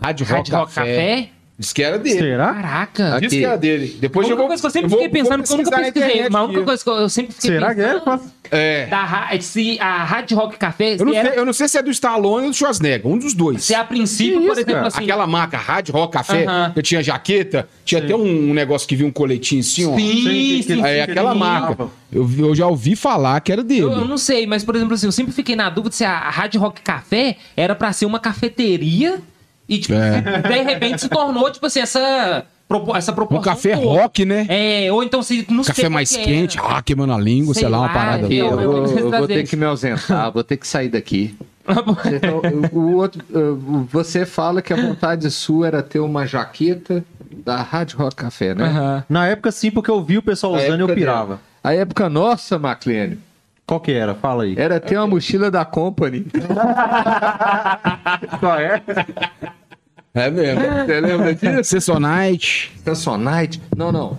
Rádio 0.00 0.26
Rock, 0.26 0.36
Rádio 0.36 0.54
Rock 0.56 0.74
Café, 0.74 0.80
Café? 0.84 1.30
Diz 1.62 1.72
que 1.72 1.80
era 1.80 1.96
dele. 1.96 2.18
Será? 2.18 2.54
Caraca. 2.54 3.20
Diz 3.20 3.30
que 3.32 3.44
era 3.44 3.56
dele. 3.56 3.96
Depois 4.00 4.28
eu 4.28 4.36
vou. 4.36 4.48
coisa 4.48 4.60
que 4.60 4.66
eu 4.66 4.70
sempre 4.70 4.86
eu 4.86 4.90
fiquei 4.90 5.08
vou 5.08 5.12
pensando, 5.16 5.42
porque 5.44 5.52
eu 5.52 5.56
nunca 5.58 5.76
pesquisei, 5.76 6.22
mas 6.28 6.34
a 6.34 6.44
única 6.44 6.62
coisa 6.64 6.82
que 6.82 6.90
eu, 6.90 6.94
eu 6.96 7.08
sempre 7.08 7.32
fiquei 7.34 7.50
Será 7.52 7.72
que 7.72 7.80
é? 7.80 8.00
pensando... 8.00 8.20
É. 8.50 8.86
Da, 8.86 9.04
ra- 9.04 9.40
se 9.40 9.78
a 9.80 10.04
Hard 10.04 10.30
Rock 10.32 10.58
Café, 10.58 10.96
Eu 10.98 11.06
não, 11.06 11.14
era, 11.14 11.30
sei, 11.30 11.38
eu 11.38 11.46
não 11.46 11.52
sei 11.54 11.68
se 11.68 11.78
é 11.78 11.82
do 11.82 11.90
Stallone 11.90 12.44
ou 12.46 12.50
do 12.50 12.56
Schwarzenegger, 12.56 13.06
um 13.06 13.16
dos 13.16 13.32
dois. 13.32 13.64
se 13.64 13.74
a 13.74 13.82
princípio, 13.82 14.40
Que 14.40 14.46
por 14.46 14.52
isso, 14.52 14.60
exemplo, 14.60 14.74
cara? 14.74 14.86
assim... 14.88 15.02
Aquela 15.04 15.26
marca 15.26 15.56
Rádio 15.56 15.94
Rock 15.94 16.12
Café, 16.12 16.44
Aham. 16.44 16.72
que 16.74 16.82
tinha 16.82 17.02
jaqueta, 17.02 17.66
tinha 17.84 18.02
até 18.02 18.14
um, 18.14 18.52
negócio 18.52 18.86
que 18.86 18.94
vinha 18.96 19.08
um 19.08 19.12
coletinho 19.12 19.60
assim, 19.60 19.86
ó. 19.86 19.96
Sim, 19.96 20.22
sim, 20.22 20.62
sim. 20.62 20.82
É 20.84 21.02
aquela 21.02 21.32
sim. 21.32 21.38
marca. 21.38 21.86
Eu, 22.12 22.28
eu 22.40 22.54
já 22.54 22.66
ouvi 22.66 22.94
falar 22.94 23.40
que 23.40 23.50
era 23.52 23.62
dele. 23.62 23.82
Eu, 23.82 23.92
eu 23.92 24.04
não 24.04 24.18
sei, 24.18 24.46
mas, 24.46 24.62
por 24.62 24.76
exemplo, 24.76 24.92
assim, 24.94 25.06
eu 25.06 25.12
sempre 25.12 25.32
fiquei 25.32 25.56
na 25.56 25.70
dúvida 25.70 25.94
se 25.94 26.04
a, 26.04 26.10
a 26.12 26.28
Hard 26.28 26.54
Rock 26.56 26.82
Café 26.82 27.36
era 27.56 27.74
pra 27.74 27.90
ser 27.94 28.04
uma 28.04 28.18
cafeteria 28.18 29.18
e, 29.74 29.78
tipo, 29.80 29.94
É. 29.94 30.20
de 30.42 30.62
repente 30.62 31.00
se 31.02 31.08
tornou, 31.08 31.50
tipo 31.50 31.66
assim, 31.66 31.80
essa, 31.80 32.44
essa 32.96 33.12
Um 33.12 33.14
proporção. 33.14 33.42
café 33.52 33.74
toda. 33.76 33.86
rock, 33.86 34.24
né? 34.24 34.46
É, 34.48 34.92
ou 34.92 35.02
então 35.02 35.22
se 35.22 35.46
não 35.50 35.62
sei 35.64 35.74
Café 35.74 35.88
mais 35.88 36.14
que 36.16 36.22
quente, 36.24 36.58
ah, 36.62 36.80
queimando 36.82 37.12
a 37.12 37.18
língua, 37.18 37.54
sei, 37.54 37.62
Sei 37.62 37.68
lá, 37.70 37.80
uma 37.80 37.88
parada. 37.88 38.26
é, 38.26 38.32
Eu, 38.32 38.60
Eu- 38.60 38.86
vou, 38.86 38.98
eu 38.98 39.10
vou 39.10 39.26
ter 39.26 39.46
que 39.46 39.56
me 39.56 39.64
ausentar, 39.66 40.30
vou 40.32 40.42
ter 40.44 40.56
que 40.56 40.66
sair 40.66 40.88
daqui. 40.88 41.34
Tão- 41.64 42.42
o 42.72 42.96
outro, 42.96 43.22
você 43.90 44.26
fala 44.26 44.60
que 44.60 44.72
a 44.72 44.76
vontade 44.76 45.30
sua 45.30 45.68
era 45.68 45.82
ter 45.82 46.00
uma 46.00 46.26
jaqueta 46.26 47.04
da 47.44 47.62
Rádio 47.62 47.98
Rock 47.98 48.16
Café, 48.16 48.54
né? 48.54 48.64
Aham. 48.64 49.04
Na 49.08 49.26
época 49.28 49.50
sim, 49.52 49.70
porque 49.70 49.90
eu 49.90 50.02
vi 50.02 50.18
o 50.18 50.22
pessoal 50.22 50.54
usando 50.54 50.80
e 50.80 50.82
eu 50.82 50.88
pirava. 50.94 51.26
dela. 51.26 51.40
A 51.62 51.72
época 51.74 52.08
nossa, 52.10 52.58
Maclênio, 52.58 53.18
Qual 53.64 53.78
que 53.80 53.92
era? 53.92 54.12
Fala 54.14 54.42
aí. 54.42 54.54
era 54.58 54.80
ter 54.80 54.96
uma 54.96 55.06
mochila 55.06 55.50
da 55.50 55.64
Company. 55.64 56.26
Qual 58.40 58.58
é? 58.58 58.82
É 60.14 60.30
mesmo. 60.30 60.60
Você 60.60 61.00
lembra 61.00 61.34
disso? 61.34 61.64
Sessonite. 61.64 62.72
Samsonite? 62.84 63.62
Não, 63.76 63.90
não. 63.90 64.18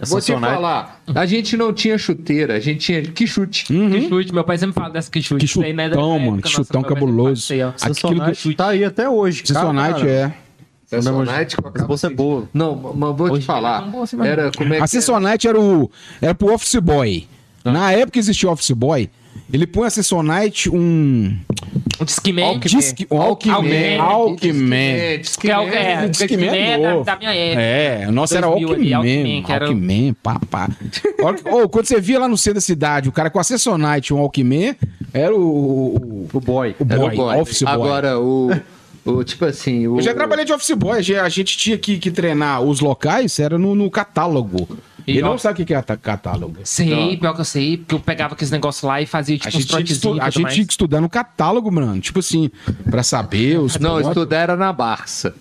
Vou 0.00 0.20
te 0.20 0.32
falar. 0.32 1.00
A 1.14 1.24
gente 1.24 1.56
não 1.56 1.72
tinha 1.72 1.96
chuteira, 1.96 2.54
a 2.56 2.60
gente 2.60 2.80
tinha 2.80 3.02
que 3.02 3.26
chute. 3.26 3.64
Que 3.64 4.08
chute, 4.08 4.32
meu 4.32 4.44
pai 4.44 4.58
sempre 4.58 4.74
fala 4.74 4.90
dessa 4.90 5.10
que 5.10 5.22
chute. 5.22 5.38
Que 5.40 5.44
Isso 5.46 5.62
aí 5.62 5.72
não 5.72 5.84
é 5.84 5.88
chutão, 5.88 6.12
época 6.14 6.30
mano, 6.30 6.42
que 6.42 6.48
chutão 6.48 6.82
cabuloso. 6.82 7.52
Aquilo 7.52 7.72
Samsonite 7.76 8.54
tá 8.54 8.68
aí 8.68 8.84
até 8.84 9.08
hoje. 9.08 9.42
Sessonite 9.46 10.06
é. 10.06 10.32
Samsonite 10.86 11.56
com 11.56 11.68
a 11.68 11.86
bolsa 11.86 12.06
é 12.06 12.10
boa. 12.10 12.48
Não, 12.52 12.76
mas 12.94 13.16
vou 13.16 13.30
Hoje 13.32 13.40
te 13.40 13.46
falar. 13.46 13.86
é 13.86 13.90
boa 13.90 14.04
assim, 14.04 14.20
Era 14.20 14.52
como 14.52 14.72
é 14.72 14.76
que 14.76 14.82
A 14.82 14.86
Sessonite 14.86 15.48
era 15.48 15.60
o. 15.60 15.90
Era 16.20 16.34
pro 16.34 16.52
Office 16.52 16.76
Boy. 16.76 17.26
Ah. 17.64 17.72
Na 17.72 17.92
época 17.92 18.12
que 18.12 18.18
existia 18.18 18.48
o 18.48 18.52
Office 18.52 18.70
Boy, 18.72 19.10
ele 19.52 19.66
põe 19.66 19.86
a 19.86 19.90
Sessonite 19.90 20.68
um. 20.70 21.36
Um 22.00 22.04
Discman. 22.04 22.58
Disque, 22.58 23.06
um 23.10 23.20
Alckmin. 23.22 23.96
Alckmin. 23.98 24.74
É 24.74 25.18
o 25.22 25.36
que 25.36 25.50
é, 25.50 26.08
Discman 26.08 26.08
Discman 26.10 26.48
é 26.50 26.72
é 26.72 27.02
da, 27.04 27.16
minha 27.16 27.34
época. 27.34 27.60
É, 27.62 28.04
o 28.08 28.12
nosso 28.12 28.36
era 28.36 28.46
2000 28.48 28.72
ali, 28.74 28.92
Alckmin. 28.94 29.16
Alckmin, 29.16 29.42
que 29.42 29.52
era 29.52 29.64
o- 29.64 29.68
Alckmin, 29.68 30.12
pá, 30.22 30.40
pá. 30.50 30.68
Olha- 31.22 31.38
Ô, 31.64 31.68
quando 31.68 31.86
você 31.86 32.00
via 32.00 32.18
lá 32.18 32.28
no 32.28 32.36
centro 32.36 32.56
da 32.56 32.60
cidade, 32.60 33.08
o 33.08 33.12
cara 33.12 33.30
com 33.30 33.38
a 33.38 33.44
Sessonite 33.44 34.12
e 34.12 34.14
um 34.14 34.18
Alckmin, 34.18 34.74
era 35.14 35.34
o. 35.34 35.40
o, 35.40 36.28
O 36.32 36.40
boy. 36.40 36.74
o 36.78 36.86
Era 36.88 36.98
boy, 37.00 37.14
o 37.14 37.16
boy. 37.16 37.36
Office 37.40 37.62
Boy. 37.62 37.72
Agora, 37.72 38.18
o, 38.20 38.50
o. 39.06 39.24
Tipo 39.24 39.46
assim. 39.46 39.86
O, 39.86 39.98
Eu 39.98 40.02
já 40.02 40.12
trabalhei 40.12 40.44
de 40.44 40.52
office 40.52 40.72
boy, 40.76 40.98
a 40.98 41.02
gente- 41.02 41.18
a 41.18 41.28
gente 41.30 41.56
tinha 41.56 41.78
que, 41.78 41.98
que 41.98 42.10
treinar 42.10 42.60
os 42.62 42.80
locais, 42.80 43.38
era 43.38 43.56
no, 43.56 43.74
no 43.74 43.90
catálogo. 43.90 44.68
E 45.06 45.12
Ele 45.12 45.22
ó- 45.22 45.30
não 45.30 45.38
sabe 45.38 45.62
o 45.62 45.66
que 45.66 45.72
é 45.72 45.80
catálogo. 45.82 46.56
Sei, 46.64 47.16
pior 47.16 47.34
que 47.34 47.40
eu 47.40 47.44
sei, 47.44 47.76
porque 47.76 47.94
eu 47.94 48.00
pegava 48.00 48.34
aqueles 48.34 48.50
negócios 48.50 48.82
lá 48.82 49.00
e 49.00 49.06
fazia 49.06 49.36
tipo 49.38 49.46
A 49.46 49.48
uns 49.50 49.54
gente, 49.62 49.66
tinha 49.68 49.82
que, 49.84 49.92
estu- 49.92 50.00
trotezinhos. 50.08 50.26
a 50.26 50.30
gente 50.30 50.42
mais. 50.42 50.54
tinha 50.54 50.66
que 50.66 50.72
estudar 50.72 51.00
no 51.00 51.08
catálogo, 51.08 51.70
mano. 51.70 52.00
Tipo 52.00 52.18
assim, 52.18 52.50
pra 52.90 53.02
saber 53.02 53.58
os. 53.60 53.78
Não, 53.78 53.92
pontos. 53.96 54.08
estudar 54.08 54.36
era 54.38 54.56
na 54.56 54.72
Barça. 54.72 55.34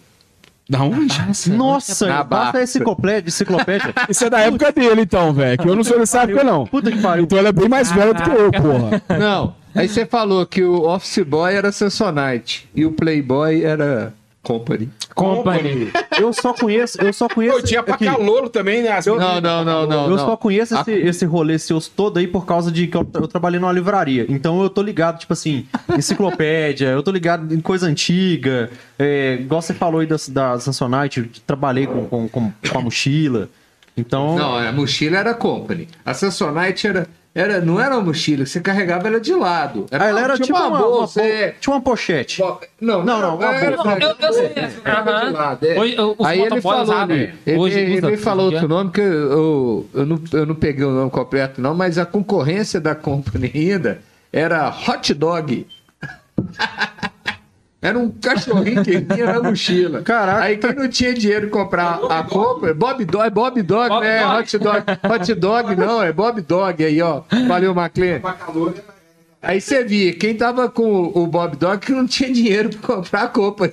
Da 0.67 0.81
onde? 0.81 1.15
Nossa, 1.27 1.53
Nossa, 1.53 2.07
Na 2.07 2.23
Barça. 2.23 2.63
enciclopédia. 2.63 3.27
enciclopédia. 3.29 3.93
Isso 4.09 4.25
é 4.25 4.29
da 4.29 4.39
época 4.39 4.71
dele, 4.71 5.01
então, 5.01 5.31
velho. 5.33 5.57
Que 5.59 5.67
eu 5.69 5.75
não 5.75 5.83
sou 5.83 5.99
dessa 5.99 6.23
época, 6.23 6.43
não. 6.43 6.65
Puta 6.65 6.91
que 6.91 6.99
pariu. 6.99 7.23
Então 7.25 7.37
ele 7.37 7.47
é 7.47 7.51
bem 7.51 7.69
mais 7.69 7.91
velho 7.91 8.13
do 8.13 8.21
que 8.23 8.29
eu, 8.29 8.51
porra. 8.51 9.01
Não. 9.19 9.55
Aí 9.75 9.87
você 9.87 10.05
falou 10.05 10.45
que 10.45 10.63
o 10.63 10.83
Office 10.87 11.23
Boy 11.23 11.53
era 11.53 11.71
Samsonite 11.71 12.67
e 12.73 12.85
o 12.85 12.91
Playboy 12.93 13.63
era 13.63 14.13
Company. 14.45 14.89
Company. 15.15 15.91
Eu 16.19 16.31
só 16.31 16.53
conheço, 16.53 17.01
eu 17.01 17.11
só 17.11 17.27
conheço. 17.27 17.57
Pô, 17.57 17.63
tinha 17.63 17.81
pra 17.81 17.95
aqui, 17.95 18.05
calor 18.05 18.47
também, 18.49 18.83
né? 18.83 18.91
As 18.91 19.05
Não, 19.05 19.17
não, 19.17 19.41
não, 19.41 19.87
não. 19.87 20.03
eu 20.05 20.09
não. 20.11 20.17
só 20.19 20.37
conheço 20.37 20.77
A- 20.77 20.81
esse, 20.81 20.91
esse 20.91 21.25
rolê 21.25 21.57
seus 21.57 21.87
todo 21.87 22.17
aí 22.17 22.27
por 22.27 22.45
causa 22.45 22.71
de 22.71 22.87
que 22.87 22.95
eu, 22.95 23.07
eu 23.15 23.27
trabalhei 23.27 23.59
numa 23.59 23.71
livraria. 23.71 24.25
Então 24.29 24.61
eu 24.61 24.69
tô 24.69 24.81
ligado, 24.81 25.17
tipo 25.19 25.33
assim, 25.33 25.65
enciclopédia, 25.97 26.87
eu 26.89 27.01
tô 27.03 27.11
ligado 27.11 27.53
em 27.53 27.59
coisa 27.59 27.87
antiga. 27.87 28.69
É, 28.99 29.37
igual 29.41 29.61
você 29.61 29.73
falou 29.73 29.99
aí 30.01 30.07
da, 30.07 30.15
da 30.29 30.59
Samsonite, 30.59 31.19
eu 31.21 31.27
trabalhei 31.45 31.87
com, 31.87 32.05
com, 32.07 32.27
com, 32.29 32.51
com 32.71 32.77
a 32.77 32.81
mochila. 32.81 33.49
Então. 33.97 34.35
Não, 34.37 34.55
a 34.55 34.71
mochila 34.71 35.17
era 35.17 35.33
Company. 35.33 35.87
A 36.05 36.13
Samsonite 36.13 36.85
era, 36.87 37.07
era, 37.35 37.59
não 37.59 37.79
era 37.79 37.95
uma 37.95 38.01
mochila, 38.05 38.45
você 38.45 38.61
carregava 38.61 39.07
ela 39.07 39.19
de 39.19 39.33
lado. 39.33 39.85
Ah, 39.91 40.05
ela 40.05 40.21
era 40.21 40.37
tipo 40.37 40.57
uma, 40.57 40.67
uma, 40.69 40.79
bolsa. 40.79 41.21
bo- 41.21 41.27
é- 41.27 41.53
tinha 41.59 41.75
uma 41.75 41.81
pochete. 41.81 42.41
Não, 42.79 43.03
Não, 43.03 43.19
não, 43.21 43.35
uma 43.35 43.53
era- 43.53 43.75
bolsa. 43.75 43.91
era- 43.91 44.03
Eu- 44.05 44.15
eu 44.27 44.33
sei, 44.33 44.51
era- 44.55 44.71
era 45.11 45.25
de 45.27 45.33
lado, 45.33 45.65
é. 45.67 45.79
Hoje, 45.79 45.95
os 46.17 46.25
Aí 46.25 46.41
ele 46.41 46.61
falou, 46.61 47.05
né? 47.07 47.33
Ele, 47.45 47.57
Hoje 47.57 47.79
ele 47.79 47.97
usa 47.97 48.09
me 48.09 48.17
falou 48.17 48.45
outro 48.45 48.59
dia. 48.61 48.67
nome 48.69 48.89
que 48.91 49.01
eu, 49.01 49.85
eu, 49.93 50.05
não, 50.05 50.21
eu 50.31 50.45
não 50.45 50.55
peguei 50.55 50.85
o 50.85 50.91
nome 50.91 51.11
completo, 51.11 51.59
não, 51.61 51.75
mas 51.75 51.97
a 51.97 52.05
concorrência 52.05 52.79
da 52.79 52.95
Company 52.95 53.51
ainda 53.53 53.99
era 54.31 54.69
hot 54.69 55.13
dog. 55.13 55.67
Era 57.85 57.99
um 57.99 58.09
cachorrinho 58.09 58.83
que 58.83 58.97
vinha 58.97 59.25
na 59.33 59.41
mochila. 59.43 60.01
Caraca. 60.01 60.41
Aí 60.41 60.57
quem 60.57 60.73
não 60.73 60.89
tinha 60.89 61.13
dinheiro 61.13 61.45
de 61.45 61.51
comprar 61.51 61.99
a 62.09 62.23
compra, 62.23 62.73
Bob 62.73 63.05
Dog, 63.05 63.27
é 63.27 63.29
Bob 63.29 63.61
Dog, 63.61 63.89
Bob 63.89 64.03
né? 64.03 64.19
Dog. 64.21 64.39
Hot 64.39 64.57
Dog. 64.57 64.83
Hot 65.13 65.33
Dog 65.35 65.75
não, 65.75 66.01
é 66.03 66.11
Bob 66.11 66.41
Dog 66.41 66.83
aí, 66.83 67.01
ó. 67.01 67.21
Valeu, 67.47 67.75
Maclen. 67.75 68.21
Aí 69.41 69.61
você 69.61 69.83
via, 69.83 70.13
quem 70.13 70.35
tava 70.35 70.67
com 70.69 71.11
o 71.13 71.27
Bob 71.27 71.55
Dog 71.57 71.77
que 71.85 71.91
não 71.91 72.07
tinha 72.07 72.33
dinheiro 72.33 72.69
pra 72.69 72.95
comprar 72.95 73.21
a 73.21 73.27
compra. 73.27 73.71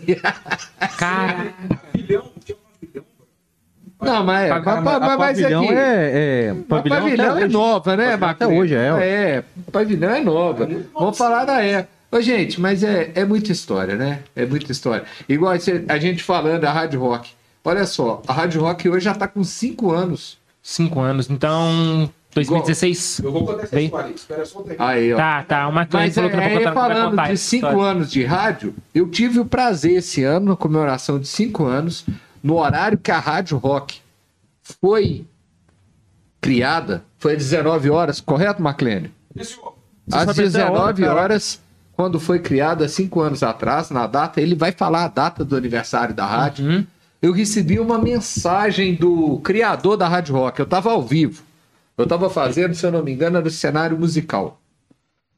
Cara, 0.98 1.46
Não, 4.00 4.24
mas, 4.24 4.48
é, 4.48 4.50
A- 4.50 4.60
mas, 4.60 4.66
A 4.76 4.80
mas, 4.80 5.00
mas 5.00 5.16
pavilhão 5.16 5.62
aqui, 5.64 5.72
é. 5.74 6.50
é 6.50 6.54
pavilhão, 6.68 6.98
pavilhão 7.00 7.38
é 7.38 7.44
hoje. 7.44 7.52
nova, 7.52 7.96
né, 7.96 8.04
Pavilhão 8.16 8.28
até 8.30 8.46
hoje 8.48 8.74
é, 8.74 8.92
ó. 8.92 8.98
É, 8.98 9.44
pavilhão 9.70 10.10
é 10.10 10.20
nova. 10.20 10.68
Vamos 10.92 11.16
falar 11.16 11.44
da 11.44 11.62
época. 11.62 12.01
Ô, 12.12 12.20
gente, 12.20 12.60
mas 12.60 12.84
é, 12.84 13.10
é 13.14 13.24
muita 13.24 13.50
história, 13.50 13.96
né? 13.96 14.22
É 14.36 14.44
muita 14.44 14.70
história. 14.70 15.04
Igual 15.26 15.54
a 15.88 15.98
gente 15.98 16.22
falando 16.22 16.60
da 16.60 16.70
Rádio 16.70 17.00
Rock. 17.00 17.30
Olha 17.64 17.86
só, 17.86 18.22
a 18.28 18.32
Rádio 18.34 18.60
Rock 18.60 18.86
hoje 18.86 19.06
já 19.06 19.14
tá 19.14 19.26
com 19.26 19.42
cinco 19.42 19.90
anos. 19.90 20.36
cinco 20.62 21.00
anos. 21.00 21.30
Então, 21.30 22.10
2016. 22.34 23.20
Eu 23.20 23.32
vou 23.32 23.46
contar 23.46 23.62
essa 23.62 23.80
história 23.80 24.06
aí, 24.08 24.14
espera 24.14 24.44
só 24.44 24.60
um 24.60 24.62
tempo. 24.62 24.82
Aí, 24.82 25.12
ó. 25.14 25.16
Tá, 25.16 25.42
tá. 25.42 25.68
Uma 25.68 25.88
Mas 25.90 26.14
falou 26.14 26.28
que 26.30 26.36
não 26.36 26.42
é, 26.42 26.58
contar, 26.58 26.72
falando 26.74 27.10
contar 27.10 27.26
de 27.26 27.32
essa 27.32 27.44
cinco 27.44 27.66
história. 27.66 27.90
anos 27.90 28.10
de 28.10 28.24
rádio, 28.24 28.74
eu 28.94 29.08
tive 29.08 29.40
o 29.40 29.46
prazer 29.46 29.92
esse 29.96 30.22
ano, 30.22 30.50
na 30.50 30.56
comemoração 30.56 31.18
de 31.18 31.28
cinco 31.28 31.64
anos, 31.64 32.04
no 32.42 32.58
horário 32.58 32.98
que 32.98 33.10
a 33.10 33.18
Rádio 33.18 33.56
Rock 33.56 34.00
foi 34.82 35.24
criada, 36.42 37.04
foi 37.18 37.32
às 37.32 37.38
19 37.38 37.88
horas, 37.88 38.20
correto, 38.20 38.60
Maclênio? 38.60 39.10
Às 39.38 39.48
sabe 40.10 40.30
até 40.32 40.40
a 40.40 40.44
19 40.44 40.78
hora, 40.78 40.94
cara? 40.94 41.14
horas, 41.14 41.60
quando 41.96 42.18
foi 42.18 42.38
criada, 42.38 42.88
cinco 42.88 43.20
anos 43.20 43.42
atrás, 43.42 43.90
na 43.90 44.06
data, 44.06 44.40
ele 44.40 44.54
vai 44.54 44.72
falar 44.72 45.04
a 45.04 45.08
data 45.08 45.44
do 45.44 45.56
aniversário 45.56 46.14
da 46.14 46.26
rádio. 46.26 46.64
Uhum. 46.66 46.86
Eu 47.20 47.32
recebi 47.32 47.78
uma 47.78 47.98
mensagem 47.98 48.94
do 48.94 49.38
criador 49.44 49.96
da 49.96 50.08
Rádio 50.08 50.34
Rock. 50.34 50.58
Eu 50.58 50.64
estava 50.64 50.90
ao 50.90 51.02
vivo. 51.02 51.42
Eu 51.96 52.04
estava 52.04 52.28
fazendo, 52.28 52.74
se 52.74 52.84
eu 52.84 52.90
não 52.90 53.02
me 53.02 53.12
engano, 53.12 53.36
era 53.38 53.46
o 53.46 53.50
cenário 53.50 53.96
musical. 53.98 54.60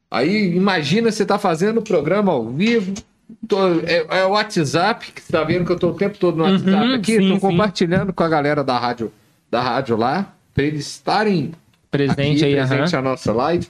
Aí 0.09 0.55
imagina 0.55 1.11
você 1.11 1.25
tá 1.25 1.37
fazendo 1.37 1.79
o 1.79 1.83
programa 1.83 2.31
ao 2.31 2.49
vivo. 2.49 2.93
tô- 3.47 3.79
é, 3.85 4.05
é 4.19 4.25
o 4.25 4.29
WhatsApp, 4.31 5.11
que 5.11 5.21
você 5.21 5.31
tá 5.31 5.43
vendo 5.43 5.65
que 5.65 5.71
eu 5.71 5.79
tô 5.79 5.89
o 5.89 5.93
tempo 5.95 6.17
todo 6.17 6.37
no 6.37 6.43
WhatsApp 6.43 6.87
Uhum, 6.87 6.93
aqui, 6.95 7.17
sim, 7.17 7.27
tô 7.29 7.35
sim. 7.35 7.39
compartilhando 7.39 8.13
com 8.13 8.23
a 8.23 8.29
galera 8.29 8.63
da 8.63 8.77
rádio, 8.77 9.11
da 9.49 9.61
rádio 9.61 9.97
lá, 9.97 10.31
para 10.53 10.63
eles 10.63 10.85
estarem 10.87 11.51
Presente 11.91 12.43
aqui, 12.43 12.45
aí, 12.45 12.55
presente 12.67 12.95
aham. 12.95 12.99
a 12.99 13.09
nossa 13.09 13.31
live. 13.33 13.67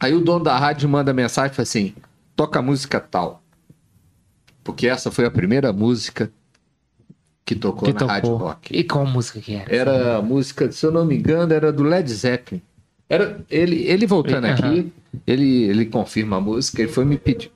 Aí 0.00 0.14
o 0.14 0.20
dono 0.20 0.44
da 0.44 0.56
rádio 0.56 0.88
manda 0.88 1.12
mensagem 1.12 1.52
e 1.52 1.56
fala 1.56 1.64
assim: 1.64 1.94
toca 2.36 2.58
a 2.58 2.62
música 2.62 3.00
tal. 3.00 3.42
Porque 4.62 4.86
essa 4.86 5.10
foi 5.10 5.24
a 5.24 5.30
primeira 5.30 5.72
música 5.72 6.30
que 7.44 7.54
tocou 7.54 7.90
Que 7.90 7.94
na 7.94 8.06
Rádio 8.06 8.30
tocou. 8.30 8.48
Rock. 8.48 8.76
E 8.76 8.84
qual 8.84 9.06
música 9.06 9.40
que 9.40 9.54
era? 9.54 9.74
Era 9.74 10.16
a 10.18 10.22
música, 10.22 10.70
se 10.70 10.84
eu 10.84 10.92
não 10.92 11.06
me 11.06 11.16
engano, 11.16 11.52
era 11.54 11.72
do 11.72 11.82
Led 11.82 12.12
Zeppelin. 12.12 12.60
Era 13.08 13.40
ele, 13.48 13.84
ele 13.84 14.06
voltando 14.06 14.44
Aham. 14.44 14.54
aqui, 14.54 14.92
ele, 15.26 15.62
ele 15.64 15.86
confirma 15.86 16.36
a 16.36 16.40
música, 16.40 16.82
ele 16.82 16.92
foi 16.92 17.06
me 17.06 17.16
pedir. 17.16 17.50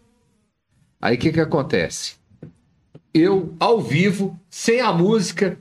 Aí 0.98 1.16
o 1.16 1.18
que 1.18 1.30
que 1.30 1.40
acontece? 1.40 2.14
Eu, 3.12 3.54
ao 3.60 3.82
vivo, 3.82 4.38
sem 4.48 4.80
a 4.80 4.90
música, 4.90 5.58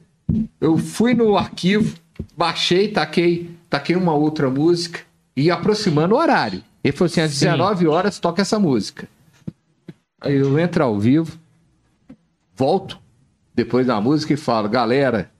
eu 0.61 0.77
fui 0.77 1.13
no 1.13 1.35
arquivo, 1.35 1.97
baixei, 2.37 2.87
taquei, 2.87 3.51
taquei 3.69 3.97
uma 3.97 4.13
outra 4.13 4.49
música 4.49 5.01
e 5.35 5.51
aproximando 5.51 6.15
o 6.15 6.17
horário. 6.17 6.63
Ele 6.83 6.95
falou 6.95 7.09
assim, 7.11 7.21
às 7.21 7.31
Sim. 7.31 7.45
19 7.45 7.87
horas 7.87 8.19
toca 8.19 8.41
essa 8.41 8.59
música. 8.59 9.07
Aí 10.19 10.35
eu 10.35 10.57
entro 10.59 10.83
ao 10.83 10.99
vivo, 10.99 11.39
volto 12.55 12.99
depois 13.53 13.87
da 13.87 13.99
música 13.99 14.33
e 14.33 14.37
falo, 14.37 14.69
galera, 14.69 15.31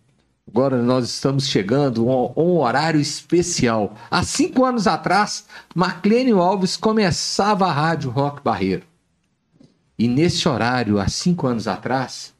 agora 0.47 0.81
nós 0.81 1.05
estamos 1.05 1.47
chegando 1.47 2.09
a 2.09 2.39
um, 2.39 2.59
horário 2.59 2.99
especial. 2.99 3.95
Há 4.09 4.23
cinco 4.23 4.65
anos 4.65 4.87
atrás, 4.87 5.45
Marclênio 5.75 6.39
Alves 6.39 6.77
começava 6.77 7.67
a 7.67 7.71
Rádio 7.71 8.09
Rock 8.09 8.43
Barreiro. 8.43 8.83
E 9.97 10.07
nesse 10.07 10.47
horário, 10.47 10.99
há 10.99 11.07
cinco 11.07 11.45
anos 11.45 11.67
atrás, 11.67 12.33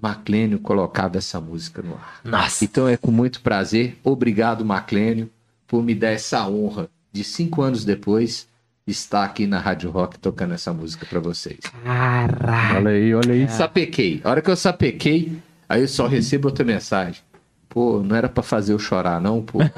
Marclênio 0.00 0.60
colocava 0.60 1.18
essa 1.18 1.40
música 1.40 1.82
no 1.82 1.94
ar. 1.94 2.20
Nossa. 2.24 2.64
Então 2.64 2.88
é 2.88 2.96
com 2.96 3.10
muito 3.10 3.40
prazer. 3.40 3.98
Obrigado, 4.04 4.64
Marclênio, 4.64 5.28
por 5.66 5.82
me 5.82 5.94
dar 5.94 6.10
essa 6.10 6.46
honra 6.48 6.88
de 7.12 7.24
cinco 7.24 7.62
anos 7.62 7.84
depois 7.84 8.48
estar 8.86 9.24
aqui 9.24 9.46
na 9.46 9.58
Rádio 9.58 9.90
Rock 9.90 10.18
tocando 10.18 10.54
essa 10.54 10.72
música 10.72 11.06
para 11.06 11.20
vocês. 11.20 11.60
Caraca. 11.84 12.76
Olha 12.76 12.90
aí, 12.90 13.14
olha 13.14 13.32
aí. 13.32 13.48
Sapequei. 13.48 14.20
A 14.24 14.30
hora 14.30 14.42
que 14.42 14.50
eu 14.50 14.56
sapequei, 14.56 15.38
aí 15.68 15.82
eu 15.82 15.88
só 15.88 16.06
recebo 16.06 16.48
outra 16.48 16.64
mensagem. 16.64 17.22
Pô, 17.72 18.02
não 18.04 18.16
era 18.16 18.28
pra 18.28 18.42
fazer 18.42 18.72
eu 18.72 18.80
chorar, 18.80 19.20
não, 19.20 19.40
pô. 19.42 19.60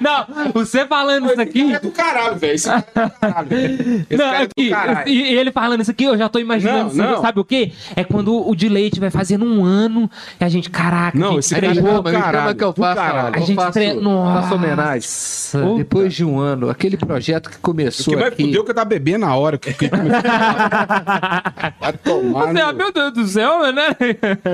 Não, 0.00 0.26
você 0.52 0.84
falando 0.86 1.26
isso 1.30 1.40
aqui. 1.40 1.72
É 1.72 1.78
do 1.80 1.90
caralho, 1.90 2.36
velho. 2.36 2.54
Esse 2.54 2.68
cara 2.68 2.84
é 2.94 3.06
do 3.06 3.10
caralho. 3.20 3.48
velho. 3.48 4.06
Esse 4.10 4.16
Não, 4.16 4.24
cara 4.30 4.36
é 4.36 4.46
do 4.46 4.50
aqui, 4.50 4.70
caralho. 4.70 5.08
e, 5.08 5.34
ele 5.36 5.52
falando 5.52 5.80
isso 5.82 5.90
aqui, 5.90 6.04
eu 6.04 6.18
já 6.18 6.28
tô 6.28 6.38
imaginando. 6.38 6.78
Não, 6.80 6.86
assim, 6.88 6.98
não. 6.98 7.22
Sabe 7.22 7.40
o 7.40 7.44
quê? 7.44 7.72
É 7.94 8.02
quando 8.04 8.48
o 8.48 8.54
de 8.56 8.68
leite 8.68 8.98
vai 9.00 9.10
fazendo 9.10 9.44
um 9.44 9.64
ano 9.64 10.10
e 10.40 10.44
a 10.44 10.48
gente, 10.48 10.68
caraca, 10.70 11.16
Não, 11.18 11.28
a 11.28 11.30
gente 11.32 11.38
esse 11.40 11.54
Aí 11.54 11.60
cara 11.60 11.72
me 11.74 11.78
é 11.78 11.82
chama 11.82 12.12
caralho, 12.12 12.54
que 12.56 12.64
eu 12.64 12.72
faço, 12.72 12.96
caralho. 13.00 13.36
A 13.36 13.38
gente 13.38 13.54
faço, 13.54 13.72
tre- 13.72 13.94
Nossa. 13.94 14.42
faço 14.42 14.54
homenagem. 14.54 15.08
Puta. 15.52 15.76
Depois 15.78 16.12
de 16.14 16.24
um 16.24 16.38
ano, 16.38 16.68
aquele 16.70 16.96
projeto 16.96 17.50
que 17.50 17.56
O 17.56 17.60
começou 17.60 18.14
que 18.14 18.20
mais 18.20 18.32
aqui... 18.32 18.44
fudeu 18.44 18.64
que 18.64 18.70
eu 18.70 18.74
tava 18.74 18.86
bebendo 18.88 19.20
na 19.26 19.34
hora. 19.36 19.58
Que, 19.58 19.72
que 19.72 19.88
começou. 19.88 20.10
Vai 21.80 21.92
tomar. 22.02 22.46
Você, 22.52 22.72
meu 22.72 22.92
Deus 22.92 23.12
do 23.12 23.26
céu, 23.26 23.72
né? 23.72 23.88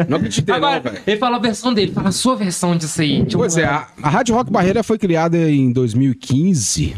Não 0.09 0.16
acreditei, 0.19 0.59
não, 0.59 0.69
Agora, 0.69 0.81
velho. 0.81 0.99
ele 1.07 1.16
fala 1.19 1.36
a 1.36 1.40
versão 1.40 1.61
dele, 1.70 1.93
fala 1.93 2.09
a 2.09 2.12
sua 2.12 2.34
versão 2.34 2.74
disso 2.74 3.02
aí. 3.02 3.22
de 3.24 3.36
Pois 3.36 3.59
é, 3.59 3.64
a, 3.64 3.86
a 4.02 4.09
Rádio 4.09 4.34
Rock 4.34 4.51
Barreira 4.51 4.82
foi 4.82 4.97
criada 4.97 5.36
em 5.51 5.70
2015. 5.70 6.97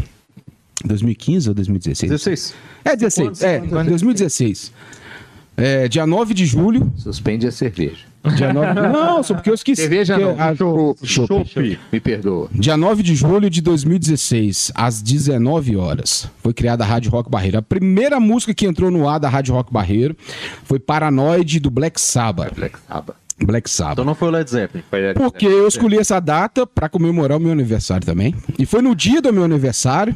2015 0.85 1.49
ou 1.49 1.55
2016? 1.55 2.11
16. 2.11 2.55
É, 2.85 2.97
16. 2.97 3.43
É, 3.43 3.59
2016. 3.59 4.73
É, 5.57 5.89
dia 5.89 6.07
9 6.07 6.35
de 6.35 6.47
julho. 6.47 6.93
Suspende 6.97 7.47
a 7.47 7.53
cerveja. 7.53 8.05
Dia 8.37 8.53
9... 8.53 8.75
Não, 8.89 9.23
só 9.23 9.35
porque 9.35 9.51
eu 9.51 9.55
esqueci. 9.55 9.83
Cerveja 9.83 10.19
não, 10.19 10.31
a-. 10.39 10.55
Me 11.93 12.01
perdoa. 12.01 12.49
Dia 12.53 12.77
9 12.77 13.03
de 13.03 13.15
julho 13.15 13.51
de 13.51 13.61
2016, 13.61 14.73
às 14.75 15.03
19 15.03 15.77
horas, 15.77 16.29
foi 16.43 16.55
criada 16.55 16.85
a 16.85 16.87
Rádio 16.87 17.11
Rock 17.11 17.31
Barreiro. 17.31 17.59
A 17.59 17.63
primeira 17.63 18.19
música 18.19 18.55
que 18.55 18.67
entrou 18.67 18.91
no 18.91 19.09
ar 19.09 19.21
da 19.21 19.29
Rádio 19.29 19.55
Rock 19.55 19.73
Barreiro 19.73 20.17
foi 20.65 20.79
Paranoide 20.79 21.61
do 21.61 21.71
Black 21.71 22.01
Sabbath. 22.01 22.55
Black 22.55 22.79
Sabbath. 22.89 23.24
Black 23.43 23.69
Então 23.69 23.87
Sabbath. 23.89 24.05
não 24.07 24.15
foi 24.15 24.29
o 24.29 24.31
Led 24.31 24.49
Zeppelin. 24.51 24.85
Porque 25.15 25.47
eu 25.47 25.67
escolhi 25.67 25.99
essa 25.99 26.21
data 26.21 26.67
pra 26.67 26.89
comemorar 26.89 27.37
o 27.39 27.41
meu 27.41 27.53
aniversário 27.53 28.07
também. 28.07 28.35
E 28.59 28.65
foi 28.65 28.81
no 28.81 28.95
dia 28.95 29.21
do 29.21 29.33
meu 29.33 29.45
aniversário. 29.45 30.15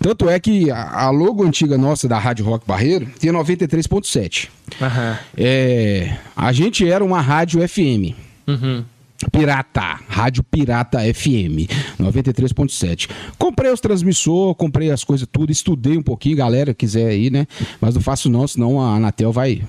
Tanto 0.00 0.28
é 0.28 0.38
que 0.38 0.70
a 0.70 1.08
logo 1.10 1.42
antiga 1.44 1.78
nossa 1.78 2.06
da 2.06 2.18
Rádio 2.18 2.44
Rock 2.44 2.66
Barreiro 2.66 3.06
tem 3.18 3.32
93.7. 3.32 4.48
Aham. 4.80 5.18
É, 5.36 6.16
a 6.36 6.52
gente 6.52 6.88
era 6.88 7.04
uma 7.04 7.20
rádio 7.20 7.66
FM. 7.66 8.14
Uhum. 8.46 8.84
Pirata, 9.32 9.98
Rádio 10.08 10.42
Pirata 10.42 10.98
FM, 11.00 11.68
93.7. 12.00 13.08
Comprei 13.38 13.70
os 13.72 13.80
transmissor, 13.80 14.54
comprei 14.54 14.90
as 14.90 15.04
coisas 15.04 15.26
tudo, 15.30 15.50
estudei 15.52 15.96
um 15.96 16.02
pouquinho, 16.02 16.36
galera, 16.36 16.72
quiser 16.74 17.06
aí, 17.08 17.30
né? 17.30 17.46
Mas 17.80 17.94
não 17.94 18.02
faço 18.02 18.28
não, 18.30 18.46
senão 18.46 18.80
a 18.80 18.96
Anatel 18.96 19.32
vai 19.32 19.62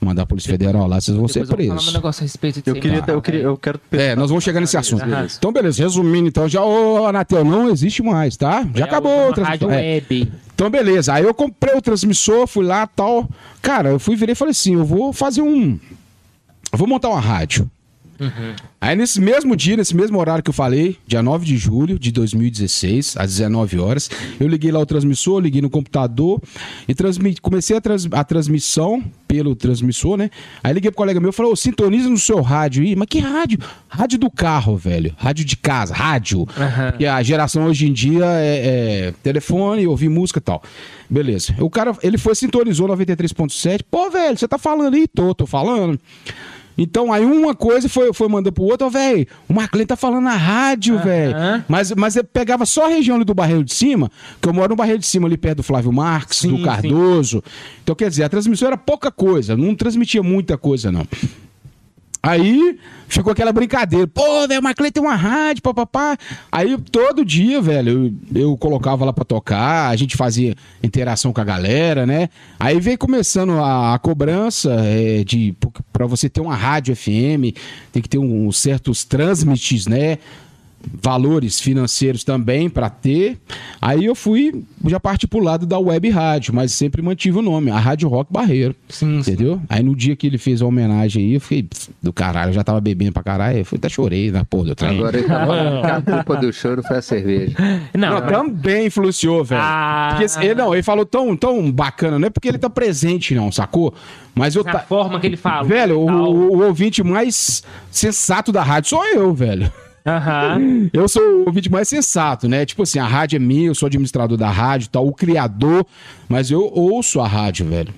mandar 0.00 0.22
a 0.22 0.26
Polícia 0.26 0.50
Federal 0.50 0.86
lá, 0.86 1.00
vocês 1.00 1.16
vão 1.16 1.26
ser 1.26 1.44
Depois 1.46 1.66
eu 1.66 1.72
um 1.72 1.76
presos. 1.76 1.92
negócio 1.92 2.22
a 2.22 2.24
respeito 2.24 2.56
disso 2.60 2.70
Eu 2.70 2.74
queria, 2.80 3.00
mano. 3.00 3.12
eu 3.12 3.22
queria, 3.22 3.40
eu 3.42 3.56
quero. 3.56 3.80
É, 3.92 4.14
nós 4.14 4.28
vamos 4.30 4.44
chegar 4.44 4.60
nesse 4.60 4.76
assunto. 4.76 5.02
Então, 5.36 5.52
beleza, 5.52 5.82
resumindo, 5.82 6.28
então, 6.28 6.48
já, 6.48 6.64
ô, 6.64 7.06
Anatel, 7.06 7.44
não 7.44 7.68
existe 7.70 8.02
mais, 8.02 8.36
tá? 8.36 8.66
Já 8.74 8.84
É 8.84 8.88
acabou 8.88 9.32
transmissor. 9.32 9.68
Rádio 9.68 9.70
É. 9.70 9.94
web. 9.94 10.32
Então, 10.54 10.70
beleza. 10.70 11.14
Aí 11.14 11.24
eu 11.24 11.34
comprei 11.34 11.74
o 11.76 11.82
transmissor, 11.82 12.46
fui 12.46 12.64
lá 12.64 12.86
tal. 12.86 13.28
Cara, 13.62 13.90
eu 13.90 13.98
fui 13.98 14.16
virei 14.16 14.32
e 14.32 14.36
falei 14.36 14.50
assim: 14.52 14.74
eu 14.74 14.84
vou 14.84 15.12
fazer 15.12 15.40
um. 15.42 15.78
Eu 16.72 16.78
vou 16.78 16.86
montar 16.86 17.08
uma 17.08 17.20
rádio. 17.20 17.68
Aí 18.80 18.96
nesse 18.96 19.20
mesmo 19.20 19.54
dia, 19.56 19.76
nesse 19.76 19.94
mesmo 19.94 20.18
horário 20.18 20.42
que 20.42 20.50
eu 20.50 20.54
falei, 20.54 20.96
dia 21.06 21.22
9 21.22 21.44
de 21.46 21.56
julho 21.56 21.98
de 21.98 22.10
2016, 22.12 23.16
às 23.16 23.30
19 23.36 23.78
horas, 23.78 24.10
eu 24.40 24.48
liguei 24.48 24.70
lá 24.72 24.80
o 24.80 24.86
transmissor, 24.86 25.40
liguei 25.40 25.60
no 25.62 25.70
computador 25.70 26.40
e 26.86 26.94
transmi 26.94 27.36
comecei 27.40 27.76
a, 27.76 27.80
trans- 27.80 28.08
a 28.10 28.24
transmissão 28.24 29.02
pelo 29.26 29.54
transmissor, 29.54 30.16
né? 30.16 30.30
Aí 30.64 30.72
liguei 30.72 30.90
pro 30.90 30.96
colega 30.98 31.20
meu 31.20 31.30
e 31.30 31.32
falou: 31.32 31.52
"Ô, 31.52 31.56
sintoniza 31.56 32.08
no 32.08 32.18
seu 32.18 32.40
rádio 32.40 32.82
aí. 32.82 32.96
Mas 32.96 33.08
que 33.08 33.18
rádio? 33.20 33.58
Rádio 33.88 34.18
do 34.18 34.30
carro, 34.30 34.76
velho. 34.76 35.12
Rádio 35.16 35.44
de 35.44 35.56
casa, 35.56 35.94
rádio. 35.94 36.46
Aham. 36.56 36.94
E 36.98 37.06
a 37.06 37.22
geração 37.22 37.64
hoje 37.66 37.86
em 37.88 37.92
dia 37.92 38.24
é, 38.24 39.08
é 39.08 39.14
telefone, 39.22 39.86
ouvir 39.86 40.08
música 40.08 40.38
e 40.38 40.42
tal. 40.42 40.62
Beleza. 41.10 41.54
O 41.58 41.70
cara, 41.70 41.96
ele 42.02 42.18
foi, 42.18 42.34
sintonizou 42.34 42.88
93.7. 42.88 43.80
Pô, 43.90 44.10
velho, 44.10 44.36
você 44.36 44.46
tá 44.48 44.58
falando 44.58 44.94
aí? 44.94 45.06
Tô, 45.08 45.34
tô 45.34 45.46
falando. 45.46 45.98
Então, 46.78 47.12
aí 47.12 47.24
uma 47.24 47.56
coisa 47.56 47.88
foi, 47.88 48.12
foi 48.12 48.28
mandando 48.28 48.52
pro 48.52 48.62
outro, 48.62 48.86
ó, 48.86 48.90
velho, 48.90 49.26
o 49.48 49.52
Marclay 49.52 49.84
tá 49.84 49.96
falando 49.96 50.22
na 50.22 50.36
rádio, 50.36 50.96
velho. 51.00 51.34
Mas, 51.66 51.90
mas 51.92 52.14
eu 52.14 52.22
pegava 52.22 52.64
só 52.64 52.86
a 52.86 52.88
região 52.88 53.16
ali 53.16 53.24
do 53.24 53.34
Barreiro 53.34 53.64
de 53.64 53.74
Cima, 53.74 54.08
que 54.40 54.48
eu 54.48 54.52
moro 54.52 54.68
no 54.70 54.76
Barreiro 54.76 55.00
de 55.00 55.06
Cima, 55.06 55.26
ali 55.26 55.36
perto 55.36 55.56
do 55.56 55.62
Flávio 55.64 55.92
Marques, 55.92 56.38
Sim, 56.38 56.54
do 56.54 56.62
Cardoso. 56.62 57.42
Então, 57.82 57.96
quer 57.96 58.08
dizer, 58.08 58.22
a 58.22 58.28
transmissão 58.28 58.68
era 58.68 58.76
pouca 58.76 59.10
coisa, 59.10 59.56
não 59.56 59.74
transmitia 59.74 60.22
muita 60.22 60.56
coisa, 60.56 60.92
não. 60.92 61.04
Aí 62.22 62.78
ficou 63.06 63.32
aquela 63.32 63.52
brincadeira. 63.52 64.06
Pô, 64.06 64.46
velho, 64.48 64.62
Maclay 64.62 64.90
tem 64.90 65.02
uma 65.02 65.14
rádio, 65.14 65.62
papapá. 65.62 66.16
Aí 66.50 66.76
todo 66.90 67.24
dia, 67.24 67.60
velho, 67.62 68.12
eu, 68.34 68.42
eu 68.42 68.56
colocava 68.56 69.04
lá 69.04 69.12
pra 69.12 69.24
tocar, 69.24 69.88
a 69.88 69.96
gente 69.96 70.16
fazia 70.16 70.54
interação 70.82 71.32
com 71.32 71.40
a 71.40 71.44
galera, 71.44 72.04
né? 72.04 72.28
Aí 72.58 72.80
veio 72.80 72.98
começando 72.98 73.52
a, 73.52 73.94
a 73.94 73.98
cobrança 73.98 74.72
é, 74.84 75.22
de 75.24 75.54
para 75.92 76.06
você 76.06 76.28
ter 76.28 76.40
uma 76.40 76.54
rádio 76.56 76.94
FM, 76.94 77.54
tem 77.92 78.02
que 78.02 78.08
ter 78.08 78.18
um- 78.18 78.46
uns 78.48 78.58
certos 78.58 79.04
transmites, 79.04 79.86
né? 79.86 80.18
Valores 81.02 81.60
financeiros 81.60 82.24
também 82.24 82.68
para 82.68 82.88
ter. 82.88 83.36
Aí 83.80 84.04
eu 84.04 84.14
fui, 84.14 84.64
já 84.86 84.98
parti 84.98 85.26
pro 85.26 85.40
lado 85.40 85.66
da 85.66 85.78
web 85.78 86.08
rádio, 86.10 86.54
mas 86.54 86.72
sempre 86.72 87.02
mantive 87.02 87.38
o 87.38 87.42
nome, 87.42 87.70
a 87.70 87.78
Rádio 87.78 88.08
Rock 88.08 88.32
Barreiro. 88.32 88.74
Sim, 88.88 89.22
sim. 89.22 89.32
Entendeu? 89.32 89.60
Aí 89.68 89.82
no 89.82 89.94
dia 89.94 90.16
que 90.16 90.26
ele 90.26 90.38
fez 90.38 90.62
a 90.62 90.66
homenagem 90.66 91.24
aí, 91.26 91.34
eu 91.34 91.40
fiquei 91.40 91.68
do 92.02 92.12
caralho, 92.12 92.50
eu 92.50 92.54
já 92.54 92.64
tava 92.64 92.80
bebendo 92.80 93.12
pra 93.12 93.22
caralho, 93.22 93.58
eu 93.58 93.64
fui, 93.64 93.76
até 93.78 93.88
chorei 93.88 94.30
na 94.30 94.44
porra 94.44 94.66
do 94.66 94.74
trem. 94.74 94.90
Agora 94.98 95.22
tá 95.82 95.96
a 95.98 96.02
culpa 96.02 96.36
do 96.36 96.52
choro 96.52 96.82
foi 96.82 96.96
a 96.98 97.02
cerveja. 97.02 97.54
Não, 97.96 98.20
Não, 98.20 98.26
também 98.26 98.86
influenciou, 98.86 99.44
velho. 99.44 99.60
Ah. 99.62 100.16
Porque 100.16 100.44
ele, 100.44 100.54
não, 100.54 100.72
ele 100.74 100.82
falou 100.82 101.04
tão, 101.04 101.36
tão 101.36 101.70
bacana, 101.70 102.18
não 102.18 102.26
é 102.26 102.30
porque 102.30 102.48
ele 102.48 102.58
tá 102.58 102.70
presente, 102.70 103.34
não, 103.34 103.50
sacou? 103.52 103.92
Mas 104.34 104.54
eu 104.54 104.62
a 104.62 104.64
tá. 104.72 104.78
forma 104.80 105.18
que 105.20 105.26
ele 105.26 105.36
fala. 105.36 105.66
Velho, 105.66 105.98
o, 105.98 106.06
o- 106.08 106.56
o 106.58 106.64
ouvinte 106.66 107.02
mais 107.02 107.62
sensato 107.90 108.52
da 108.52 108.62
rádio 108.62 108.90
sou 108.90 109.04
eu, 109.06 109.34
velho. 109.34 109.70
Aham. 110.08 110.88
Eu 110.92 111.08
sou 111.08 111.22
o 111.22 111.44
ouvinte 111.46 111.70
mais 111.70 111.88
sensato, 111.88 112.48
né? 112.48 112.64
Tipo 112.64 112.82
assim, 112.82 112.98
a 112.98 113.06
rádio 113.06 113.36
é 113.36 113.38
minha, 113.38 113.66
eu 113.66 113.74
sou 113.74 113.86
administrador 113.86 114.36
da 114.36 114.50
rádio 114.50 114.88
tal, 114.88 115.06
o 115.06 115.12
criador, 115.12 115.86
mas 116.28 116.50
eu 116.50 116.62
ouço 116.72 117.20
a 117.20 117.26
rádio, 117.26 117.66
velho. 117.68 117.92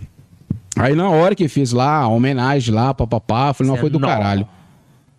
Aí 0.77 0.95
na 0.95 1.09
hora 1.09 1.35
que 1.35 1.47
fez 1.49 1.73
lá, 1.73 1.97
a 1.99 2.09
homenagem 2.09 2.75
lá, 2.75 2.93
papapá, 2.95 3.53
falei, 3.53 3.69
não, 3.69 3.77
Você 3.77 3.81
foi 3.81 3.91
do 3.91 3.99
é 3.99 4.09
caralho. 4.09 4.49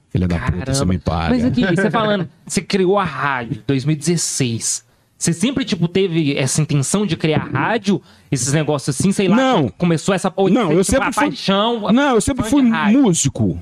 Filha 0.10 0.28
da 0.28 0.40
puta, 0.40 0.74
você 0.74 0.86
me 0.86 0.98
paga. 0.98 1.30
Mas 1.30 1.46
aqui, 1.46 1.66
você 1.66 1.90
falando, 1.90 2.28
você 2.46 2.62
criou 2.62 3.00
a 3.00 3.04
rádio 3.06 3.60
em 3.60 3.64
2016. 3.66 4.84
Você 5.18 5.34
sempre, 5.34 5.64
tipo, 5.64 5.88
teve 5.88 6.36
essa 6.36 6.62
intenção 6.62 7.06
de 7.06 7.16
criar 7.16 7.48
rádio? 7.54 8.02
Esses 8.32 8.52
negócios 8.52 9.00
assim, 9.00 9.12
sei 9.12 9.28
lá. 9.28 9.36
Não. 9.36 9.70
Começou 9.70 10.16
essa... 10.16 10.34
ou, 10.36 10.50
Não, 10.50 10.64
eu 10.72 10.84
tipo, 10.84 10.84
sempre 10.84 11.14
fui- 11.14 11.26
paixão... 11.28 11.92
Não, 11.94 12.16
eu 12.16 12.22
sempre 12.22 12.44
fui 12.44 12.64
músico. 12.64 13.58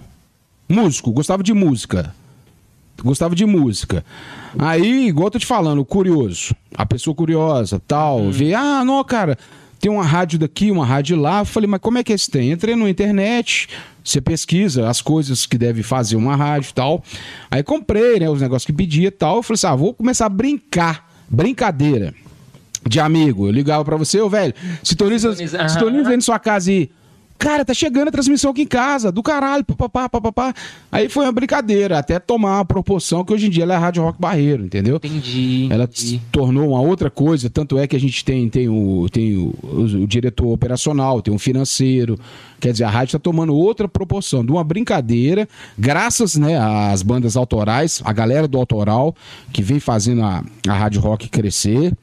Músico, 0.70 1.12
gostava 1.12 1.44
de 1.44 1.54
música. 1.54 2.16
Gostava 3.04 3.36
de 3.36 3.46
música. 3.46 4.04
Aí, 4.58 5.08
igual 5.08 5.28
eu 5.28 5.32
tô 5.32 5.40
te 5.40 5.46
falando, 5.46 5.84
curioso. 5.86 6.54
A 6.76 6.86
pessoa 6.86 7.16
curiosa, 7.16 7.82
tal, 7.88 8.20
Uhum. 8.20 8.32
vê, 8.32 8.54
ah, 8.54 8.84
não, 8.86 9.04
cara, 9.04 9.38
tem 9.80 9.92
uma 9.92 10.04
rádio 10.04 10.38
daqui, 10.40 10.70
uma 10.72 10.86
rádio 10.86 11.18
lá. 11.18 11.40
Eu 11.40 11.46
falei, 11.46 11.68
mas 11.68 11.80
como 11.80 11.98
é 11.98 12.04
que 12.04 12.12
é 12.12 12.16
esse 12.16 12.30
tem? 12.30 12.52
Entrei 12.52 12.76
na 12.76 12.90
internet, 12.90 13.70
você 14.04 14.20
pesquisa 14.20 14.90
as 14.90 15.02
coisas 15.02 15.46
que 15.46 15.58
deve 15.58 15.84
fazer 15.84 16.16
uma 16.16 16.36
rádio 16.36 16.70
e 16.70 16.74
tal. 16.74 17.04
Aí 17.50 17.64
comprei, 17.64 18.20
né, 18.20 18.30
os 18.30 18.42
negócios 18.42 18.66
que 18.66 18.74
pedia 18.74 19.08
e 19.08 19.12
tal. 19.12 19.38
Eu 19.38 19.44
falei 19.44 19.56
assim, 19.56 19.68
ah, 19.68 19.76
vou 19.76 19.94
começar 19.94 20.26
a 20.26 20.30
brincar. 20.30 21.08
Brincadeira 21.30 22.14
de 22.88 23.00
amigo. 23.00 23.48
Eu 23.48 23.52
ligava 23.52 23.86
pra 23.86 23.96
você, 23.96 24.20
ô 24.20 24.28
velho, 24.30 24.54
sintoniza, 24.84 25.32
Sintoniza, 25.36 25.70
sintoniza 25.70 26.10
aí 26.10 26.16
na 26.16 26.22
sua 26.22 26.40
casa 26.40 26.72
e. 26.72 26.90
Cara, 27.40 27.64
tá 27.64 27.74
chegando 27.74 28.10
a 28.10 28.12
transmissão 28.12 28.52
aqui 28.52 28.64
em 28.64 28.68
casa, 28.68 29.14
do 29.14 29.24
caralho, 29.24 29.64
papapá, 29.64 30.10
papapá. 30.10 30.54
Aí 30.92 31.08
foi 31.08 31.24
uma 31.24 31.32
brincadeira, 31.32 31.98
até 31.98 32.20
tomar 32.20 32.58
uma 32.58 32.66
proporção 32.66 33.24
que 33.24 33.32
hoje 33.34 33.48
em 33.48 33.50
dia 33.50 33.64
ela 33.64 33.76
é 33.76 33.78
a 33.78 33.80
Rádio 33.80 34.04
Rock 34.04 34.20
Barreiro, 34.20 34.66
entendeu? 34.66 34.98
Entendi, 34.98 35.70
Ela 35.72 35.90
se 35.90 36.20
tornou 36.34 36.72
uma 36.72 36.82
outra 36.82 37.10
coisa, 37.10 37.50
tanto 37.50 37.80
é 37.80 37.88
que 37.88 37.96
a 37.96 38.00
gente 38.00 38.26
tem, 38.26 38.50
tem, 38.50 38.68
o, 38.68 39.08
tem 39.10 39.38
o, 39.38 39.56
o- 39.64 40.04
o 40.04 40.06
diretor 40.08 40.48
operacional, 40.52 41.22
tem 41.22 41.34
o 41.34 41.40
financeiro. 41.40 42.20
Quer 42.60 42.74
dizer, 42.74 42.84
a 42.84 42.90
rádio 42.90 43.16
está 43.16 43.20
tomando 43.20 43.56
outra 43.56 43.88
proporção, 43.88 44.44
de 44.46 44.52
uma 44.52 44.64
brincadeira, 44.64 45.48
graças 45.78 46.36
né, 46.36 46.58
às 46.60 47.02
bandas 47.02 47.38
autorais, 47.38 48.02
a 48.04 48.12
galera 48.12 48.50
do 48.50 48.58
autoral, 48.58 49.16
que 49.54 49.64
vem 49.64 49.80
fazendo 49.80 50.24
a, 50.24 50.44
a 50.68 50.74
Rádio 50.74 51.00
Rock 51.00 51.30
crescer. 51.30 51.94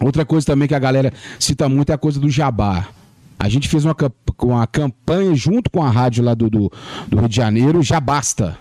Outra 0.00 0.24
coisa 0.24 0.44
também 0.44 0.66
que 0.66 0.74
a 0.74 0.78
galera 0.80 1.12
cita 1.38 1.68
muito 1.68 1.90
é 1.90 1.94
a 1.94 1.98
coisa 1.98 2.18
do 2.18 2.28
jabá. 2.28 2.88
A 3.44 3.48
gente 3.48 3.68
fez 3.68 3.84
uma, 3.84 3.94
uma 4.42 4.66
campanha 4.66 5.34
junto 5.34 5.70
com 5.70 5.82
a 5.82 5.90
rádio 5.90 6.24
lá 6.24 6.32
do, 6.34 6.48
do, 6.48 6.72
do 7.08 7.18
Rio 7.18 7.28
de 7.28 7.36
Janeiro, 7.36 7.82
já 7.82 8.00
basta. 8.00 8.56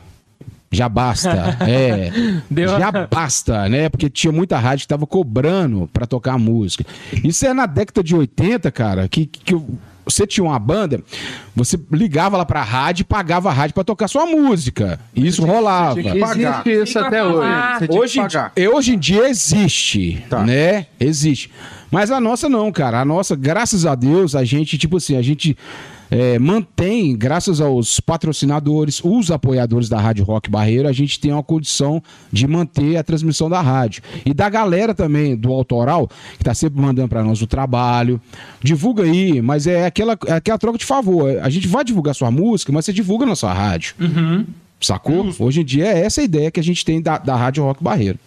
Já 0.70 0.90
basta, 0.90 1.30
é. 1.62 2.12
Deu 2.50 2.68
já 2.68 2.92
basta, 3.08 3.70
né? 3.70 3.90
Porque 3.90 4.10
tinha 4.10 4.34
muita 4.34 4.58
rádio 4.58 4.84
que 4.84 4.88
tava 4.88 5.06
cobrando 5.08 5.90
pra 5.94 6.06
tocar 6.06 6.38
música. 6.38 6.84
Isso 7.24 7.46
é 7.46 7.54
na 7.54 7.66
década 7.66 8.04
de 8.04 8.16
80, 8.16 8.72
cara, 8.72 9.08
que, 9.08 9.26
que 9.26 9.54
eu- 9.54 9.66
você 10.06 10.26
tinha 10.28 10.44
uma 10.44 10.60
banda, 10.60 11.02
você 11.56 11.80
ligava 11.92 12.38
lá 12.38 12.46
pra 12.46 12.62
rádio 12.64 13.02
e 13.02 13.06
pagava 13.06 13.50
a 13.50 13.54
rádio 13.54 13.74
pra 13.74 13.84
tocar 13.84 14.08
sua 14.08 14.26
música. 14.26 15.00
Isso 15.16 15.46
rolava. 15.46 16.00
tinha 16.02 16.14
que 16.14 16.20
pagar. 16.20 16.62
Existe 16.68 16.84
isso 16.90 17.00
até 17.00 17.24
hoje. 17.24 17.50
Você 17.80 17.88
tinha 17.88 18.02
Hoje, 18.02 18.20
em 18.20 18.22
pagar. 18.24 18.52
di- 18.56 18.68
hoje 18.68 18.94
em 18.96 19.00
dia 19.00 19.30
existe, 19.30 20.24
Tá. 20.30 20.44
né? 20.44 20.88
Existe. 21.00 21.50
Mas 21.92 22.10
a 22.10 22.20
nossa 22.20 22.50
não, 22.50 22.72
cara. 22.72 23.02
A 23.02 23.06
nossa, 23.06 23.36
graças 23.36 23.86
a 23.86 23.94
Deus, 23.96 24.36
a 24.36 24.44
gente, 24.44 24.78
tipo 24.78 24.98
assim, 24.98 25.16
a 25.16 25.22
gente 25.22 25.56
é, 26.12 26.38
mantém, 26.38 27.16
graças 27.16 27.60
aos 27.60 28.00
patrocinadores, 28.00 29.02
os 29.04 29.32
apoiadores 29.32 29.90
da 29.90 30.00
Rádio 30.00 30.24
Rock 30.26 30.50
Barreiro, 30.50 30.88
a 30.88 30.92
gente 30.92 31.20
tem 31.20 31.32
uma 31.32 31.44
condição 31.44 32.02
de 32.32 32.48
manter 32.48 32.98
a 32.98 33.04
transmissão 33.04 33.50
da 33.50 33.62
rádio. 33.62 34.04
E 34.26 34.34
da 34.34 34.50
galera 34.50 34.94
também, 34.94 35.36
do 35.36 35.52
autoral, 35.52 36.10
que 36.38 36.44
tá 36.44 36.54
sempre 36.54 36.80
mandando 36.80 37.10
pra 37.10 37.24
nós 37.24 37.42
o 37.42 37.48
trabalho. 37.48 38.22
Divulga 38.62 39.04
aí, 39.04 39.42
mas 39.42 39.68
é 39.68 39.86
aquela, 39.86 40.18
é 40.28 40.34
aquela 40.34 40.58
troca 40.58 40.78
de 40.78 40.86
favor. 40.86 41.38
A 41.42 41.50
gente 41.50 41.68
vai 41.68 41.84
divulgar 41.84 42.14
sua 42.16 42.30
música, 42.32 42.72
mas 42.72 42.86
você 42.86 42.94
divulga 42.94 43.26
na 43.26 43.36
sua 43.36 43.54
rádio. 43.54 43.96
Sacou? 44.80 45.34
Hoje 45.40 45.62
em 45.62 45.66
dia 45.66 45.86
é 45.86 46.02
essa 46.06 46.22
a 46.22 46.24
ideia 46.24 46.52
que 46.52 46.60
a 46.60 46.64
gente 46.64 46.84
tem 46.84 47.02
da, 47.02 47.18
da 47.18 47.36
Rádio 47.36 47.64
Rock 47.64 47.84
Barreiro. 47.84 48.20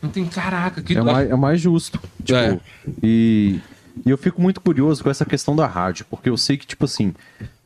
Não 0.00 0.10
tem 0.10 0.24
caraca, 0.24 0.82
que 0.82 0.96
É 0.96 1.02
mais, 1.02 1.30
é 1.30 1.36
mais 1.36 1.60
justo. 1.60 2.00
Tipo, 2.24 2.38
É. 2.38 2.58
e, 3.02 3.60
e 4.04 4.10
eu 4.10 4.18
fico 4.18 4.40
muito 4.40 4.60
curioso 4.60 5.02
com 5.02 5.10
essa 5.10 5.24
questão 5.24 5.54
da 5.54 5.66
rádio, 5.66 6.06
porque 6.08 6.28
eu 6.28 6.36
sei 6.36 6.56
que, 6.56 6.66
tipo 6.66 6.84
assim, 6.84 7.14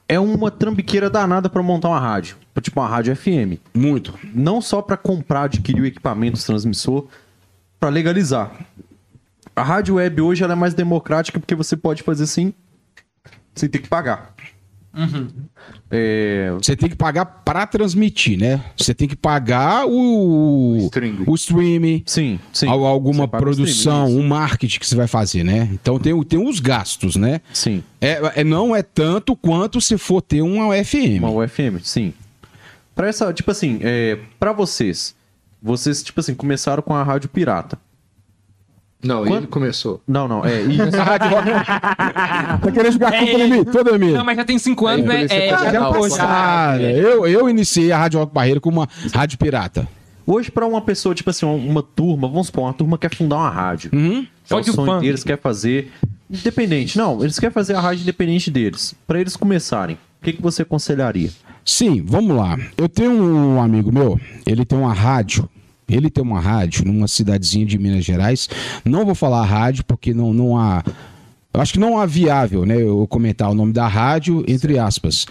é 0.08 0.18
uma 0.18 0.50
trambiqueira 0.50 1.10
danada 1.10 1.48
pra 1.48 1.62
montar 1.62 1.88
uma 1.88 2.00
rádio. 2.00 2.36
Tipo, 2.60 2.80
uma 2.80 2.88
rádio 2.88 3.14
FM. 3.14 3.60
Muito. 3.74 4.14
Não 4.34 4.60
só 4.60 4.80
pra 4.80 4.96
comprar, 4.96 5.42
adquirir 5.44 5.82
o 5.82 5.86
equipamento 5.86 6.44
transmissor, 6.44 7.06
pra 7.78 7.88
legalizar. 7.88 8.52
A 9.54 9.62
rádio 9.62 9.96
web 9.96 10.20
hoje 10.20 10.44
ela 10.44 10.52
é 10.52 10.56
mais 10.56 10.74
democrática 10.74 11.38
porque 11.38 11.54
você 11.54 11.76
pode 11.76 12.02
fazer 12.02 12.24
assim, 12.24 12.52
sem 13.54 13.68
ter 13.68 13.78
que 13.78 13.88
pagar. 13.88 14.34
É, 15.90 16.50
Você 16.60 16.74
tem 16.76 16.88
que 16.88 16.96
pagar 16.96 17.24
para 17.26 17.66
transmitir, 17.66 18.38
né? 18.38 18.64
Você 18.76 18.94
tem 18.94 19.06
que 19.06 19.14
pagar 19.16 19.86
o, 19.86 20.76
streaming. 20.86 21.24
o 21.26 21.34
streaming, 21.34 22.02
sim, 22.06 22.40
sim. 22.52 22.66
al- 22.68 22.84
alguma 22.84 23.24
o 23.24 23.28
produção, 23.28 24.06
streaming, 24.06 24.24
um 24.24 24.28
marketing 24.28 24.78
que 24.80 24.86
você 24.86 24.96
vai 24.96 25.06
fazer, 25.06 25.44
né? 25.44 25.68
Então 25.72 25.98
tem, 25.98 26.12
o- 26.12 26.24
tem 26.24 26.38
os 26.44 26.60
gastos, 26.60 27.16
né? 27.16 27.40
Sim. 27.52 27.82
É, 28.00 28.40
é- 28.40 28.44
não 28.44 28.74
é 28.74 28.82
tanto 28.82 29.36
quanto 29.36 29.80
se 29.80 29.96
for 29.98 30.20
ter 30.20 30.42
uma 30.42 30.74
FM. 30.84 31.18
Uma 31.20 31.30
UFM, 31.30 31.78
sim. 31.82 32.12
Pra 32.94 33.08
essa, 33.08 33.32
tipo 33.32 33.50
assim, 33.50 33.78
é, 33.82 34.18
para 34.40 34.52
vocês, 34.52 35.14
vocês, 35.62 36.02
tipo 36.02 36.18
assim, 36.20 36.34
começaram 36.34 36.82
com 36.82 36.94
a 36.94 37.02
rádio 37.02 37.28
pirata. 37.28 37.78
Não, 39.06 39.24
Quando- 39.24 39.36
ele 39.36 39.46
começou. 39.46 40.00
Não, 40.06 40.26
não, 40.28 40.44
é 40.44 40.60
isso. 40.62 40.96
A 41.00 41.04
Rádio 41.04 41.28
Rock- 41.30 41.50
tá 42.62 42.72
querendo 42.72 42.92
jogar 42.92 43.14
É, 43.14 43.18
culpa 43.18 43.40
em 43.40 43.50
mim? 43.50 43.64
Toda 43.64 43.98
Não, 43.98 44.24
mas 44.24 44.36
já 44.36 44.44
tem 44.44 44.58
cinco 44.58 44.86
anos, 44.86 45.06
né? 45.06 45.26
É, 45.30 45.50
a 45.52 45.58
fazer 45.58 45.72
já 45.72 45.80
a. 46.24 46.26
Cara, 46.26 46.82
eu, 46.92 47.26
eu 47.26 47.48
iniciei 47.48 47.92
a 47.92 47.98
Rádio 47.98 48.20
Rock 48.20 48.32
Barreiro 48.34 48.60
com 48.60 48.70
uma 48.70 48.88
rádio 49.12 49.38
pirata. 49.38 49.88
Hoje, 50.26 50.50
pra 50.50 50.66
uma 50.66 50.80
pessoa, 50.80 51.14
tipo 51.14 51.30
assim, 51.30 51.46
uma, 51.46 51.54
uma 51.54 51.82
turma, 51.82 52.26
vamos 52.26 52.48
supor, 52.48 52.64
uma 52.64 52.72
turma 52.72 52.98
quer 52.98 53.14
fundar 53.14 53.36
uma 53.36 53.50
rádio. 53.50 53.90
Uhum. 53.92 54.26
É 54.50 54.54
o 54.54 54.62
sonho 54.64 54.74
funk. 54.74 55.00
deles, 55.00 55.22
quer 55.22 55.38
fazer. 55.38 55.92
Independente. 56.28 56.98
Não, 56.98 57.22
eles 57.22 57.38
querem 57.38 57.52
fazer 57.52 57.74
a 57.74 57.80
rádio 57.80 58.02
independente 58.02 58.50
deles. 58.50 58.94
Pra 59.06 59.20
eles 59.20 59.36
começarem, 59.36 59.96
o 60.20 60.24
que, 60.24 60.32
que 60.32 60.42
você 60.42 60.62
aconselharia? 60.62 61.30
Sim, 61.64 62.02
vamos 62.04 62.36
lá. 62.36 62.58
Eu 62.76 62.88
tenho 62.88 63.12
um 63.12 63.60
amigo 63.62 63.92
meu, 63.92 64.20
ele 64.44 64.64
tem 64.64 64.76
uma 64.78 64.92
rádio. 64.92 65.48
Ele 65.88 66.10
tem 66.10 66.22
uma 66.22 66.40
rádio 66.40 66.84
numa 66.84 67.06
cidadezinha 67.06 67.64
de 67.64 67.78
Minas 67.78 68.04
Gerais. 68.04 68.48
Não 68.84 69.04
vou 69.04 69.14
falar 69.14 69.44
rádio 69.44 69.84
porque 69.84 70.12
não, 70.12 70.32
não 70.32 70.58
há. 70.58 70.82
Eu 71.54 71.60
acho 71.60 71.72
que 71.72 71.78
não 71.78 71.98
há 71.98 72.06
viável, 72.06 72.66
né? 72.66 72.80
Eu 72.80 73.06
comentar 73.06 73.50
o 73.50 73.54
nome 73.54 73.72
da 73.72 73.86
rádio, 73.86 74.44
entre 74.48 74.78
aspas. 74.78 75.26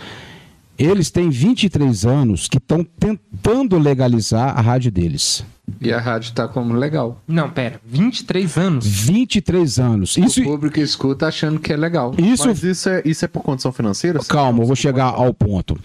Eles 0.78 1.10
têm 1.10 1.30
23 1.30 2.06
anos 2.06 2.48
que 2.48 2.58
estão 2.58 2.84
tentando 2.84 3.78
legalizar 3.78 4.58
a 4.58 4.62
rádio 4.62 4.92
deles. 4.92 5.46
E 5.82 5.92
a 5.92 6.00
rádio 6.00 6.32
tá 6.34 6.48
como 6.48 6.74
legal. 6.76 7.22
Não, 7.28 7.50
pera. 7.50 7.80
23 7.86 8.58
anos? 8.58 8.86
23 8.86 9.80
anos. 9.80 10.16
Isso, 10.18 10.42
O 10.42 10.44
público 10.44 10.80
escuta 10.80 11.28
achando 11.28 11.60
que 11.60 11.74
é 11.74 11.78
legal. 11.78 12.14
isso 12.20 12.48
Mas 12.48 12.62
isso 12.62 12.88
é, 12.90 13.02
isso 13.04 13.26
é 13.26 13.28
por 13.28 13.42
condição 13.42 13.72
financeira? 13.72 14.20
Calma, 14.28 14.62
eu 14.62 14.68
vou 14.68 14.76
chegar 14.76 15.06
ao 15.06 15.34
ponto. 15.34 15.76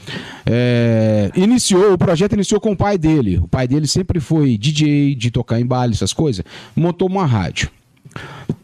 É, 0.44 1.30
iniciou, 1.34 1.94
o 1.94 1.98
projeto 1.98 2.34
iniciou 2.34 2.60
com 2.60 2.72
o 2.72 2.76
pai 2.76 2.98
dele. 2.98 3.38
O 3.38 3.48
pai 3.48 3.66
dele 3.66 3.86
sempre 3.86 4.20
foi 4.20 4.58
DJ, 4.58 5.14
de 5.14 5.30
tocar 5.30 5.58
em 5.60 5.64
baile, 5.66 5.94
essas 5.94 6.12
coisas. 6.12 6.44
Montou 6.76 7.08
uma 7.08 7.24
rádio. 7.24 7.70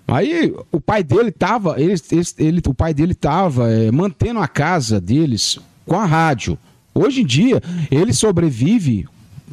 Aí 0.08 0.54
o 0.70 0.80
pai 0.80 1.02
dele 1.02 1.30
tava, 1.32 1.80
ele, 1.80 1.94
ele- 2.12 2.24
ele- 2.38 2.62
o 2.66 2.74
pai 2.74 2.92
dele 2.92 3.14
tava 3.14 3.70
é, 3.70 3.90
mantendo 3.90 4.38
a 4.40 4.46
casa 4.48 5.00
deles 5.00 5.58
com 5.86 5.94
a 5.96 6.04
rádio. 6.04 6.58
Hoje 6.94 7.20
em 7.22 7.26
dia 7.26 7.62
ele 7.90 8.12
sobrevive 8.12 9.06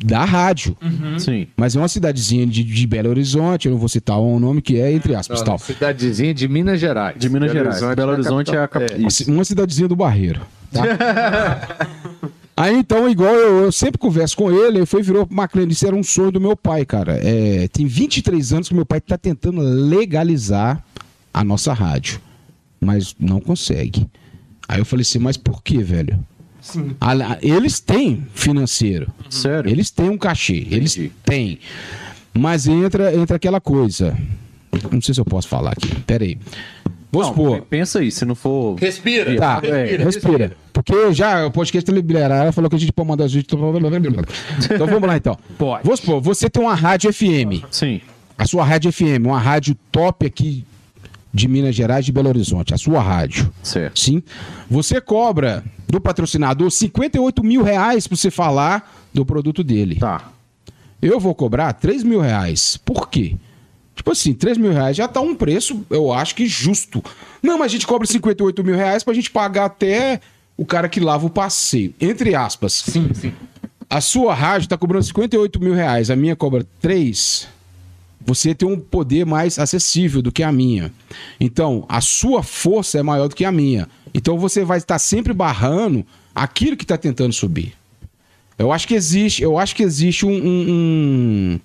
da 0.03 0.26
rádio. 0.26 0.76
Sim. 1.19 1.47
Mas 1.55 1.76
é 1.76 1.80
uma 1.80 1.88
cidadezinha 1.88 2.45
de, 2.47 2.64
de 2.64 2.88
Belo 2.88 3.10
Horizonte, 3.10 3.68
eu 3.68 3.72
não 3.73 3.80
vou 3.80 3.88
citar 3.88 4.18
o 4.19 4.39
nome 4.39 4.61
que 4.61 4.77
é, 4.80 4.91
entre 4.91 5.14
aspas, 5.15 5.39
Não, 5.39 5.45
tal. 5.45 5.60
Cidadezinha 5.60 6.34
de 6.34 6.47
Minas 6.47 6.80
Gerais. 6.80 7.15
De 7.18 7.30
Minas 7.30 7.51
Gerais. 7.51 7.80
Belo 7.95 8.11
Horizonte 8.11 8.53
é 8.55 8.60
a 8.60 8.68
capital. 8.68 8.97
Uma 8.97 9.10
ci- 9.10 9.30
Uma 9.30 9.45
cidadezinha 9.45 9.88
do 9.88 9.95
Barreiro. 9.95 10.41
tá? 10.72 10.81
Aí 12.55 12.76
então, 12.77 13.10
igual 13.10 13.34
eu, 13.34 13.64
eu 13.64 13.72
sempre 13.72 13.97
converso 13.97 14.38
com 14.38 14.51
ele, 14.51 14.77
ele 14.80 14.85
foi 14.85 14.99
e 15.01 15.03
virou 15.03 15.26
pro 15.26 15.35
Maclane, 15.35 15.72
isso 15.73 15.88
era 15.88 15.95
um 15.95 16.03
sonho 16.03 16.31
do 16.31 16.39
meu 16.39 16.55
pai, 16.55 16.85
cara. 16.85 17.14
É, 17.23 17.68
tem 17.68 17.88
23 17.88 18.53
anos 18.53 18.68
que 18.68 18.76
meu 18.76 18.85
pai 18.85 19.01
tá 19.01 19.18
tentando 19.18 19.60
legalizar 19.60 20.84
a 21.34 21.43
nossa 21.43 21.73
rádio, 21.73 22.19
mas 22.80 23.15
não 23.19 23.39
consegue. 23.39 24.07
Aí 24.68 24.80
eu 24.80 24.85
falei 24.85 25.02
assim, 25.02 25.19
mas 25.19 25.38
por 25.38 25.61
que, 25.61 25.81
velho? 25.84 26.18
Sim. 26.61 26.95
Eles 27.41 27.80
têm 27.80 28.26
financeiro. 28.34 29.07
Sério? 29.30 29.69
Eles 29.69 29.91
têm 29.91 30.10
um 30.10 30.18
cachê. 30.18 30.65
Eles 30.72 30.95
Entendi. 30.98 31.11
têm. 31.26 31.60
Mas 32.34 32.68
entra, 32.68 33.14
entra 33.15 33.35
aquela 33.35 33.60
coisa. 33.60 34.18
Não 34.91 35.02
sei 35.02 35.14
se 35.14 35.19
eu 35.22 35.26
posso 35.26 35.48
falar 35.48 35.72
aqui. 35.73 35.94
Pera 36.02 36.23
aí. 36.23 36.38
Vamos 37.11 37.27
Não, 37.27 37.35
supor. 37.35 37.61
pensa 37.69 37.99
aí, 37.99 38.10
se 38.10 38.26
não 38.26 38.34
for. 38.34 38.76
Respira. 38.80 39.35
Tá, 39.38 39.61
É, 39.64 39.98
respira. 39.98 40.53
Porque 40.72 41.14
já 41.14 41.45
o 41.45 41.52
podcast 41.52 41.91
liberar, 41.91 42.41
ela 42.44 42.52
falou 42.52 42.69
que 42.72 42.76
a 42.76 42.80
gente 42.80 42.91
pode 42.91 43.07
mandar 43.07 43.26
os 43.26 43.34
vídeos. 43.34 43.53
Então 43.53 44.88
vamos 44.88 45.07
lá 45.07 45.15
então. 45.15 45.38
Pode. 45.57 45.84
Vamos 45.84 45.99
supor, 45.99 46.19
você 46.22 46.49
tem 46.49 46.64
uma 46.64 46.73
rádio 46.73 47.14
FM. 47.14 47.64
Sim. 47.69 48.02
A 48.35 48.48
sua 48.48 48.64
rádio 48.65 48.91
FM, 48.91 49.26
uma 49.26 49.40
rádio 49.40 49.76
top 49.91 50.26
aqui 50.26 50.65
de 51.34 51.47
Minas 51.47 51.76
Gerais, 51.76 52.05
de 52.05 52.11
Belo 52.11 52.30
Horizonte. 52.30 52.73
A 52.73 52.77
sua 52.77 53.01
rádio. 53.01 53.51
Certo. 53.64 53.99
Sim. 53.99 54.22
Você 54.69 55.01
cobra 55.01 55.64
do 55.88 55.99
patrocinador 55.99 56.69
58 56.69 57.43
mil 57.43 57.64
reais 57.64 58.07
pra 58.07 58.15
você 58.15 58.30
falar 58.30 59.03
do 59.14 59.26
produto 59.26 59.64
dele. 59.64 59.95
Tá. 59.95 60.31
Eu 61.01 61.19
vou 61.19 61.34
cobrar 61.34 61.73
3 61.73 62.03
mil 62.03 62.22
reais. 62.22 62.77
Por 62.77 63.10
quê? 63.10 63.35
Tipo 63.95 64.11
assim, 64.11 64.34
3 64.34 64.57
mil 64.57 64.72
reais 64.72 64.95
já 64.95 65.07
tá 65.07 65.22
um 65.22 65.35
preço, 65.35 65.85
eu 65.89 66.11
acho 66.11 66.35
que 66.35 66.47
justo. 66.47 67.03
Não, 67.41 67.57
mas 67.57 67.68
a 67.68 67.73
gente 67.73 67.85
cobra 67.85 68.07
58 68.07 68.64
mil 68.64 68.76
reais 68.76 69.03
pra 69.03 69.14
gente 69.14 69.30
pagar 69.30 69.65
até 69.65 70.19
o 70.57 70.65
cara 70.65 70.89
que 70.89 70.99
lava 70.99 71.26
o 71.26 71.30
passeio. 71.30 71.93
Entre 71.99 72.35
aspas. 72.35 72.73
Sim, 72.73 73.10
sim. 73.14 73.34
A 73.89 74.01
sua 74.01 74.34
rádio 74.34 74.68
tá 74.69 74.77
cobrando 74.77 75.03
58 75.03 75.60
mil 75.60 75.73
reais, 75.73 76.10
a 76.10 76.15
minha 76.15 76.35
cobra 76.35 76.65
3. 76.81 77.47
Você 78.26 78.54
tem 78.56 78.68
um 78.68 78.80
poder 78.80 79.26
mais 79.26 79.60
acessível 79.60 80.22
do 80.22 80.32
que 80.32 80.44
a 80.44 80.52
minha. 80.52 80.91
Então, 81.40 81.86
a 81.90 82.00
sua 82.02 82.41
força 82.44 82.98
é 83.00 83.04
maior 83.04 83.28
do 83.28 83.36
que 83.36 83.44
a 83.45 83.52
minha. 83.52 83.88
Então, 84.14 84.38
você 84.38 84.64
vai 84.64 84.78
estar 84.78 84.98
sempre 85.00 85.34
barrando 85.34 86.06
aquilo 86.34 86.78
que 86.78 86.84
está 86.84 86.98
tentando 86.98 87.34
subir. 87.34 87.74
Eu 88.58 88.72
acho 88.72 88.88
que 88.88 88.94
existe, 88.94 89.41
eu 89.44 89.58
acho 89.58 89.76
que 89.76 89.84
existe 89.84 90.26
um, 90.26 90.32
um, 90.32 91.60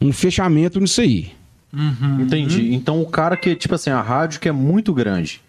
um- 0.00 0.08
um 0.08 0.12
fechamento 0.12 0.80
nisso 0.80 1.00
aí. 1.00 1.30
Entendi. 2.20 2.74
Então 2.74 3.00
o 3.00 3.06
cara 3.06 3.36
que, 3.36 3.54
tipo 3.54 3.74
assim, 3.74 3.90
a 3.90 4.00
rádio 4.00 4.40
que 4.40 4.48
é 4.48 4.52
muito 4.52 4.92
grande, 4.92 5.40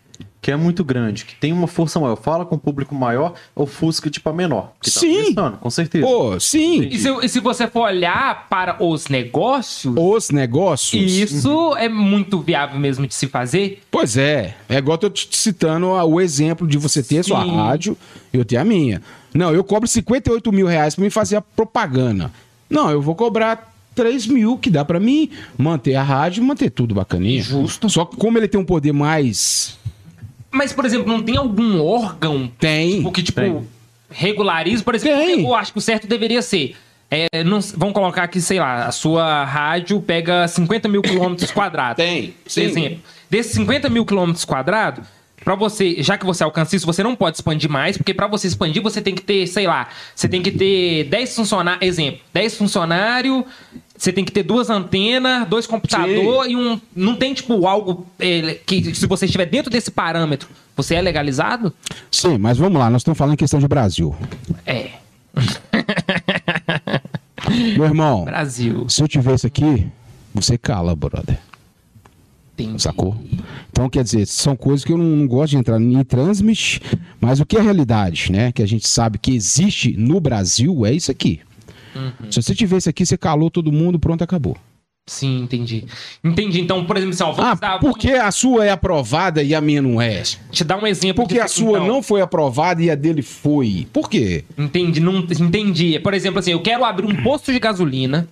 que 0.41 0.51
é 0.51 0.55
muito 0.55 0.83
grande, 0.83 1.25
que 1.25 1.35
tem 1.35 1.51
uma 1.51 1.67
força 1.67 1.99
maior, 1.99 2.15
fala 2.15 2.45
com 2.45 2.55
o 2.55 2.57
público 2.59 2.95
maior, 2.95 3.33
ofusca, 3.53 4.09
tipo, 4.09 4.29
a 4.29 4.33
menor. 4.33 4.71
Que 4.81 4.89
tá 4.89 4.99
Sim. 5.01 5.23
começando, 5.23 5.57
com 5.57 5.69
certeza. 5.69 6.05
Pô, 6.07 6.39
sim. 6.39 6.83
E 6.89 6.97
se, 6.97 7.09
e 7.25 7.27
se 7.27 7.39
você 7.41 7.67
for 7.67 7.81
olhar 7.81 8.47
para 8.49 8.81
os 8.81 9.07
negócios, 9.09 9.93
Os 9.97 10.29
negócios. 10.29 11.11
isso 11.11 11.75
é 11.75 11.89
muito 11.89 12.39
viável 12.39 12.79
mesmo 12.79 13.05
de 13.05 13.13
se 13.13 13.27
fazer. 13.27 13.81
Pois 13.91 14.15
é. 14.15 14.55
É 14.69 14.77
igual 14.77 14.95
eu 14.95 14.99
tô 14.99 15.09
te 15.09 15.27
citando 15.35 15.87
o 15.87 16.21
exemplo 16.21 16.65
de 16.65 16.77
você 16.77 17.03
ter 17.03 17.19
a 17.19 17.23
sua 17.23 17.43
Sim. 17.43 17.55
rádio 17.55 17.97
e 18.33 18.37
eu 18.37 18.45
ter 18.45 18.57
a 18.57 18.63
minha. 18.63 19.01
Não, 19.33 19.53
eu 19.53 19.63
cobro 19.63 19.87
58 19.87 20.51
mil 20.53 20.65
reais 20.67 20.95
pra 20.95 21.03
me 21.03 21.09
fazer 21.09 21.35
a 21.35 21.41
propaganda. 21.41 22.31
Não, 22.69 22.89
eu 22.89 23.01
vou 23.01 23.15
cobrar 23.15 23.73
3 23.95 24.27
mil, 24.27 24.57
que 24.57 24.69
dá 24.69 24.85
pra 24.85 24.99
mim 24.99 25.29
manter 25.57 25.95
a 25.95 26.03
rádio 26.03 26.41
e 26.41 26.45
manter 26.45 26.69
tudo 26.69 26.95
bacaninha. 26.95 27.41
Justo. 27.41 27.89
Só 27.89 28.05
que 28.05 28.15
como 28.15 28.37
ele 28.37 28.47
tem 28.47 28.59
um 28.61 28.65
poder 28.65 28.93
mais. 28.93 29.77
Mas, 30.51 30.71
por 30.73 30.85
exemplo, 30.85 31.07
não 31.11 31.21
tem 31.21 31.37
algum 31.37 31.83
órgão 31.85 32.49
Tem. 32.59 32.97
tipo, 32.97 33.11
que, 33.11 33.23
tipo, 33.23 33.41
Tem. 33.41 33.67
regulariza? 34.09 34.83
Por 34.83 34.95
exemplo, 34.95 35.17
Tem. 35.19 35.43
eu 35.43 35.53
acho 35.55 35.71
que 35.71 35.77
o 35.77 35.81
certo 35.81 36.07
deveria 36.07 36.41
ser. 36.41 36.75
é, 37.09 37.41
não- 37.43 37.61
vamos 37.77 37.93
colocar 37.93 38.23
aqui, 38.23 38.41
sei 38.41 38.59
lá, 38.59 38.85
a 38.85 38.91
sua 38.91 39.45
rádio 39.45 40.01
pega 40.01 40.45
50 40.47 40.89
mil 40.89 41.01
quilômetros 41.01 41.51
quadrados. 41.51 41.95
Tem, 42.03 42.33
Por 42.53 42.59
exemplo. 42.61 42.99
Desses 43.29 43.53
50 43.53 43.89
mil 43.89 44.05
quilômetros 44.05 44.43
quadrados, 44.43 45.05
Pra 45.47 45.55
você, 45.55 46.03
já 46.03 46.17
que 46.17 46.25
você 46.25 46.43
alcança 46.43 46.75
isso, 46.75 46.85
você 46.85 47.01
não 47.01 47.15
pode 47.15 47.37
expandir 47.37 47.69
mais, 47.69 47.95
porque 47.95 48.13
pra 48.13 48.27
você 48.27 48.47
expandir, 48.47 48.83
você 48.83 49.01
tem 49.01 49.15
que 49.15 49.21
ter, 49.21 49.47
sei 49.47 49.65
lá, 49.65 49.87
você 50.13 50.27
tem 50.27 50.41
que 50.41 50.51
ter 50.51 51.05
10 51.05 51.35
funcionários, 51.37 51.87
exemplo, 51.87 52.19
10 52.33 52.57
funcionários, 52.57 53.45
você 53.97 54.11
tem 54.11 54.25
que 54.25 54.31
ter 54.33 54.43
duas 54.43 54.69
antenas, 54.69 55.47
dois 55.47 55.65
computadores 55.65 56.51
e 56.51 56.55
um. 56.57 56.77
Não 56.93 57.15
tem, 57.15 57.33
tipo, 57.33 57.65
algo 57.65 58.05
é, 58.19 58.59
que, 58.65 58.93
se 58.93 59.07
você 59.07 59.23
estiver 59.23 59.45
dentro 59.45 59.71
desse 59.71 59.89
parâmetro, 59.89 60.49
você 60.75 60.95
é 60.95 61.01
legalizado? 61.01 61.73
Sim, 62.11 62.37
mas 62.37 62.57
vamos 62.57 62.77
lá, 62.77 62.89
nós 62.89 62.99
estamos 62.99 63.17
falando 63.17 63.35
em 63.35 63.37
questão 63.37 63.61
de 63.61 63.69
Brasil. 63.69 64.13
É. 64.65 64.89
Meu 67.77 67.85
irmão, 67.85 68.25
Brasil. 68.25 68.85
se 68.89 69.01
eu 69.01 69.07
tiver 69.07 69.35
isso 69.35 69.47
aqui, 69.47 69.87
você 70.35 70.57
cala, 70.57 70.93
brother. 70.93 71.39
Entendi. 72.57 72.81
Sacou? 72.81 73.15
Então, 73.69 73.87
quer 73.89 74.03
dizer, 74.03 74.25
são 74.25 74.55
coisas 74.55 74.83
que 74.83 74.91
eu 74.91 74.97
não, 74.97 75.05
não 75.05 75.27
gosto 75.27 75.51
de 75.51 75.57
entrar 75.57 75.79
em 75.79 76.03
transmit, 76.03 76.81
mas 77.21 77.39
o 77.39 77.45
que 77.45 77.57
é 77.57 77.61
realidade, 77.61 78.31
né? 78.31 78.51
Que 78.51 78.63
a 78.63 78.67
gente 78.67 78.87
sabe 78.87 79.19
que 79.19 79.35
existe 79.35 79.95
no 79.95 80.19
Brasil 80.19 80.85
é 80.85 80.91
isso 80.91 81.11
aqui. 81.11 81.39
Uhum. 81.95 82.31
Se 82.31 82.41
você 82.41 82.55
tiver 82.55 82.77
isso 82.77 82.89
aqui, 82.89 83.05
você 83.05 83.17
calou 83.17 83.51
todo 83.51 83.71
mundo, 83.71 83.99
pronto, 83.99 84.23
acabou. 84.23 84.57
Sim, 85.05 85.43
entendi. 85.43 85.85
Entendi. 86.21 86.59
Então, 86.59 86.83
por 86.83 86.97
exemplo, 86.97 87.13
assim, 87.13 87.23
ó, 87.23 87.33
Ah, 87.41 87.55
dar, 87.55 87.79
por 87.79 87.97
que 87.97 88.11
a 88.11 88.29
sua 88.29 88.65
é 88.65 88.71
aprovada 88.71 89.41
e 89.41 89.55
a 89.55 89.61
minha 89.61 89.81
não 89.81 90.01
é? 90.01 90.21
te 90.51 90.65
dar 90.65 90.77
um 90.77 90.85
exemplo. 90.85 91.23
Porque 91.23 91.39
a 91.39 91.47
sua 91.47 91.77
então. 91.77 91.87
não 91.87 92.03
foi 92.03 92.19
aprovada 92.19 92.83
e 92.83 92.91
a 92.91 92.95
dele 92.95 93.21
foi. 93.21 93.87
Por 93.93 94.09
quê? 94.09 94.43
Entendi, 94.57 94.99
não 94.99 95.19
entendi. 95.19 95.97
Por 95.99 96.13
exemplo, 96.13 96.39
assim, 96.39 96.51
eu 96.51 96.61
quero 96.61 96.83
abrir 96.83 97.05
um 97.05 97.23
posto 97.23 97.53
de 97.53 97.59
gasolina. 97.59 98.27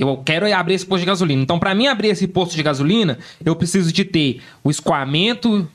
Eu 0.00 0.16
quero 0.24 0.52
abrir 0.54 0.74
esse 0.74 0.86
posto 0.86 1.00
de 1.00 1.06
gasolina. 1.06 1.42
Então, 1.42 1.58
para 1.58 1.74
mim 1.74 1.86
abrir 1.86 2.08
esse 2.08 2.26
posto 2.26 2.56
de 2.56 2.62
gasolina, 2.62 3.18
eu 3.44 3.54
preciso 3.56 3.92
de 3.92 4.04
ter 4.04 4.40
o 4.64 4.70
escoamento 4.70 5.68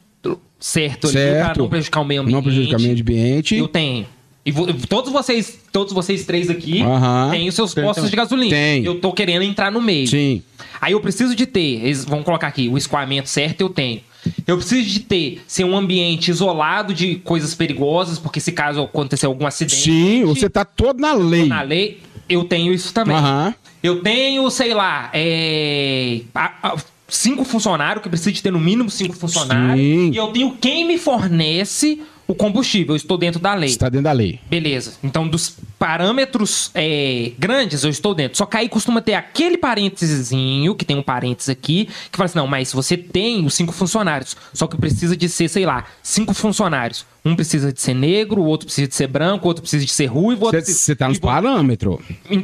certo, 0.59 1.05
ali 1.07 1.13
Certo. 1.13 1.45
para 1.53 1.61
não 1.61 1.69
prejudicar 1.69 2.01
o 2.01 2.05
meio 2.05 2.21
ambiente. 2.21 2.35
Não 2.35 2.43
prejudicar 2.43 2.77
o 2.77 2.81
meio 2.81 2.99
ambiente. 2.99 3.55
Eu 3.55 3.67
tenho. 3.67 4.05
E 4.45 4.51
vo- 4.51 4.71
todos 4.87 5.11
vocês, 5.11 5.59
todos 5.71 5.91
vocês 5.91 6.23
três 6.25 6.49
aqui 6.51 6.83
têm 7.31 7.47
os 7.47 7.55
seus 7.55 7.73
postos 7.73 8.09
de 8.09 8.15
gasolina. 8.15 8.51
Tem. 8.55 8.83
Eu 8.85 8.99
tô 8.99 9.11
querendo 9.11 9.41
entrar 9.41 9.71
no 9.71 9.81
meio. 9.81 10.07
Sim. 10.07 10.41
Aí 10.79 10.91
eu 10.93 11.01
preciso 11.01 11.35
de 11.35 11.45
ter, 11.47 11.83
eles 11.83 12.05
vão 12.05 12.21
colocar 12.21 12.47
aqui, 12.47 12.67
o 12.69 12.77
escoamento 12.77 13.27
certo 13.27 13.61
eu 13.61 13.69
tenho. 13.69 14.01
Eu 14.47 14.57
preciso 14.57 14.87
de 14.87 14.99
ter, 15.01 15.41
ser 15.47 15.63
um 15.65 15.75
ambiente 15.77 16.29
isolado 16.29 16.93
de 16.93 17.15
coisas 17.17 17.53
perigosas, 17.55 18.17
porque 18.19 18.39
se 18.39 18.51
caso 18.51 18.81
acontecer 18.81 19.25
algum 19.27 19.45
acidente. 19.47 19.75
Sim, 19.75 20.23
você 20.25 20.49
tá 20.49 20.63
todo 20.65 20.99
na 20.99 21.13
lei. 21.13 21.45
Na 21.45 21.61
lei, 21.61 21.99
eu 22.29 22.43
tenho 22.45 22.73
isso 22.73 22.93
também. 22.93 23.15
Aham. 23.15 23.53
Eu 23.83 24.01
tenho, 24.01 24.49
sei 24.49 24.73
lá, 24.73 25.09
é, 25.13 26.21
a- 26.33 26.53
a- 26.63 26.75
cinco 27.07 27.43
funcionários, 27.43 28.01
que 28.01 28.09
precisa 28.09 28.31
de 28.31 28.41
ter 28.41 28.51
no 28.51 28.59
mínimo 28.59 28.89
cinco 28.89 29.15
funcionários. 29.15 29.77
Sim. 29.79 30.11
E 30.11 30.17
eu 30.17 30.27
tenho 30.27 30.51
quem 30.59 30.85
me 30.87 30.97
fornece 30.97 32.01
o 32.27 32.33
combustível. 32.33 32.93
Eu 32.93 32.97
estou 32.97 33.17
dentro 33.17 33.39
da 33.39 33.53
lei. 33.53 33.69
Você 33.69 33.77
tá 33.77 33.89
dentro 33.89 34.05
da 34.05 34.11
lei. 34.11 34.39
Beleza. 34.49 34.93
Então, 35.03 35.27
dos 35.27 35.55
parâmetros 35.77 36.71
é, 36.73 37.31
grandes, 37.37 37.83
eu 37.83 37.89
estou 37.89 38.13
dentro. 38.13 38.37
Só 38.37 38.45
que 38.45 38.57
aí 38.57 38.69
costuma 38.69 39.01
ter 39.01 39.13
aquele 39.13 39.57
parênteses,zinho, 39.57 40.75
que 40.75 40.85
tem 40.85 40.97
um 40.97 41.03
parênteses 41.03 41.49
aqui, 41.49 41.85
que 42.11 42.17
fala 42.17 42.25
assim: 42.25 42.37
não, 42.37 42.47
mas 42.47 42.71
você 42.73 42.97
tem 42.97 43.45
os 43.45 43.53
cinco 43.53 43.71
funcionários. 43.73 44.35
Só 44.53 44.67
que 44.67 44.77
precisa 44.77 45.15
de 45.15 45.27
ser, 45.29 45.47
sei 45.47 45.65
lá, 45.65 45.85
cinco 46.01 46.33
funcionários. 46.33 47.05
Um 47.23 47.35
precisa 47.35 47.73
de 47.73 47.81
ser 47.81 47.95
negro, 47.95 48.39
o 48.39 48.45
outro 48.45 48.67
precisa 48.67 48.87
de 48.87 48.93
ser 48.93 49.07
branco, 49.07 49.45
o 49.45 49.47
outro 49.47 49.63
precisa 49.63 49.83
de 49.83 49.91
ser 49.91 50.05
ruivo. 50.05 50.45
outro 50.45 50.59
precisa- 50.59 50.77
Você 50.77 50.95
tá 50.95 51.07
nos 51.09 51.17
parâmetros. 51.17 51.97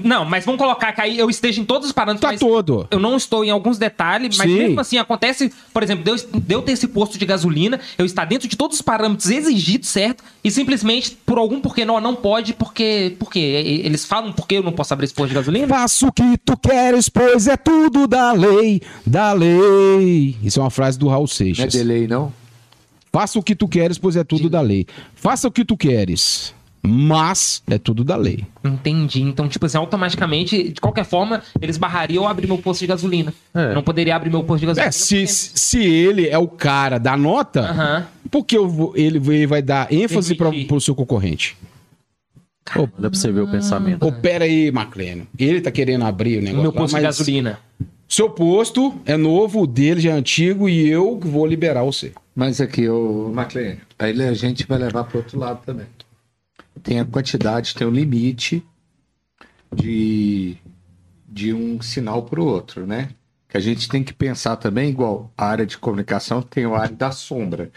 Não, 0.03 0.26
mas 0.26 0.44
vamos 0.44 0.60
colocar 0.60 0.91
que 0.91 0.99
aí 1.02 1.20
eu 1.20 1.30
esteja 1.30 1.62
em 1.62 1.66
todos 1.66 1.86
os 1.86 1.94
parâmetros. 1.94 2.32
Tá 2.32 2.36
todo. 2.40 2.88
Eu 2.90 2.99
não 2.99 3.16
estou 3.16 3.45
em 3.45 3.52
alguns 3.52 3.78
detalhes, 3.78 4.36
mas 4.40 4.49
Sim. 4.49 4.58
mesmo 4.58 4.80
assim 4.80 4.98
acontece, 4.98 5.53
por 5.72 5.84
exemplo, 5.84 6.03
de 6.03 6.10
eu, 6.10 6.16
de 6.18 6.53
eu 6.56 6.62
ter 6.64 6.72
esse 6.72 6.88
posto 6.88 7.16
de 7.20 7.26
gasolina, 7.28 7.80
eu 7.95 8.06
estar 8.08 8.26
dentro 8.26 8.48
de 8.48 8.58
todos 8.58 8.78
os 8.78 8.82
parâmetros 8.82 9.30
exigidos, 9.30 9.88
certo? 9.88 10.24
E 10.44 10.49
simplesmente, 10.49 11.12
por 11.12 11.38
algum 11.38 11.62
porquê, 11.62 11.86
não, 11.86 12.02
não 12.02 12.16
pode, 12.16 12.53
porque. 12.53 13.16
Por 13.20 13.31
quê? 13.32 13.82
Eles 13.84 14.06
falam 14.06 14.32
por 14.32 14.48
que 14.48 14.56
eu 14.56 14.64
não 14.64 14.72
posso 14.72 14.94
abrir 14.94 15.06
esse 15.06 15.14
posto 15.14 15.30
de 15.30 15.36
gasolina? 15.36 15.68
Faça 15.68 16.06
o 16.08 16.12
que 16.12 16.38
tu 16.38 16.56
queres, 16.56 17.10
pois 17.10 17.48
é 17.48 17.58
tudo 17.58 18.06
da 18.08 18.32
lei, 18.32 18.82
da 19.06 19.34
lei. 19.34 20.36
Isso 20.44 20.60
é 20.60 20.64
uma 20.64 20.70
frase 20.70 20.99
do 20.99 21.08
Raul 21.08 21.22
Não 21.22 21.26
é 21.26 21.28
Seixas. 21.28 21.74
delay, 21.74 22.08
não? 22.08 22.32
Faça 23.12 23.40
o 23.40 23.44
que 23.44 23.56
tu 23.56 23.68
queres, 23.68 23.98
pois 23.98 24.16
é 24.16 24.24
tudo 24.24 24.49
da 24.49 24.62
lei. 24.62 24.86
Faça 25.16 25.48
o 25.48 25.52
que 25.52 25.66
tu 25.66 25.76
queres, 25.76 26.53
mas 26.82 27.62
é 27.70 27.78
tudo 27.78 28.03
da 28.03 28.16
lei. 28.16 28.45
Entendi. 28.64 29.22
Então, 29.22 29.48
tipo 29.49 29.66
assim, 29.66 29.78
automaticamente, 29.78 30.72
de 30.72 30.80
qualquer 30.80 31.03
forma, 31.06 31.41
eles 31.62 31.78
barrariam 31.78 32.24
eu 32.24 32.30
abrir 32.30 32.48
meu 32.48 32.58
posto 32.58 32.80
de 32.82 32.88
gasolina. 32.88 33.34
É. 33.53 33.74
Não 33.74 33.84
poderia 33.84 34.16
abrir 34.16 34.30
meu 34.30 34.44
posto 34.44 34.62
de 34.62 34.68
gasolina. 34.68 34.88
É, 34.88 34.91
se, 34.91 35.28
se 35.28 35.80
ele 35.84 36.28
é 36.28 36.38
o 36.38 36.48
cara 36.48 36.98
da 36.98 37.18
nota, 37.18 37.62
Aham. 37.62 38.08
por 38.30 38.45
que 38.45 38.58
eu 38.58 38.94
ele 38.95 39.18
ele 39.18 39.45
vai 39.48 39.62
dar 39.62 39.91
ênfase 39.91 40.34
para 40.36 40.49
o 40.49 40.82
seu 40.82 40.95
concorrente? 40.95 41.58
Olha 42.75 42.88
pra 42.88 43.09
você 43.09 43.31
ver 43.31 43.41
o 43.41 43.47
pensamento. 43.51 44.05
Ô, 44.05 44.11
pera 44.11 44.45
aí, 44.45 44.71
Macleno. 44.71 45.27
Ele 45.38 45.59
tá 45.61 45.71
querendo 45.71 46.05
abrir 46.05 46.38
o 46.38 46.39
O 46.39 46.43
negócio. 46.43 46.61
meu 46.61 46.71
lá, 46.71 46.77
posto 46.77 46.95
de 46.95 47.01
mas 47.01 47.17
gasolina. 47.17 47.59
Seu 48.07 48.29
posto 48.29 48.93
é 49.05 49.15
novo, 49.17 49.61
o 49.61 49.67
dele 49.67 50.01
já 50.01 50.11
é 50.11 50.13
antigo 50.13 50.67
e 50.67 50.88
eu 50.88 51.19
vou 51.19 51.45
liberar 51.45 51.83
você. 51.83 52.13
Mas 52.35 52.59
aqui, 52.61 52.88
o 52.88 53.31
McLean, 53.33 53.77
aí 53.97 54.21
a 54.21 54.33
gente 54.33 54.65
vai 54.67 54.77
levar 54.77 55.05
para 55.05 55.17
outro 55.17 55.39
lado 55.39 55.61
também. 55.65 55.85
Tem 56.83 56.99
a 56.99 57.05
quantidade, 57.05 57.73
tem 57.75 57.85
o 57.88 57.91
limite 57.91 58.63
de, 59.73 60.57
de 61.27 61.53
um 61.53 61.81
sinal 61.81 62.23
para 62.23 62.39
o 62.41 62.45
outro, 62.45 62.85
né? 62.85 63.09
Que 63.47 63.57
a 63.57 63.61
gente 63.61 63.88
tem 63.89 64.03
que 64.03 64.13
pensar 64.13 64.55
também, 64.55 64.89
igual 64.89 65.31
a 65.38 65.45
área 65.45 65.65
de 65.65 65.77
comunicação 65.77 66.41
tem 66.41 66.65
a 66.65 66.77
área 66.77 66.95
da 66.95 67.11
sombra. 67.11 67.69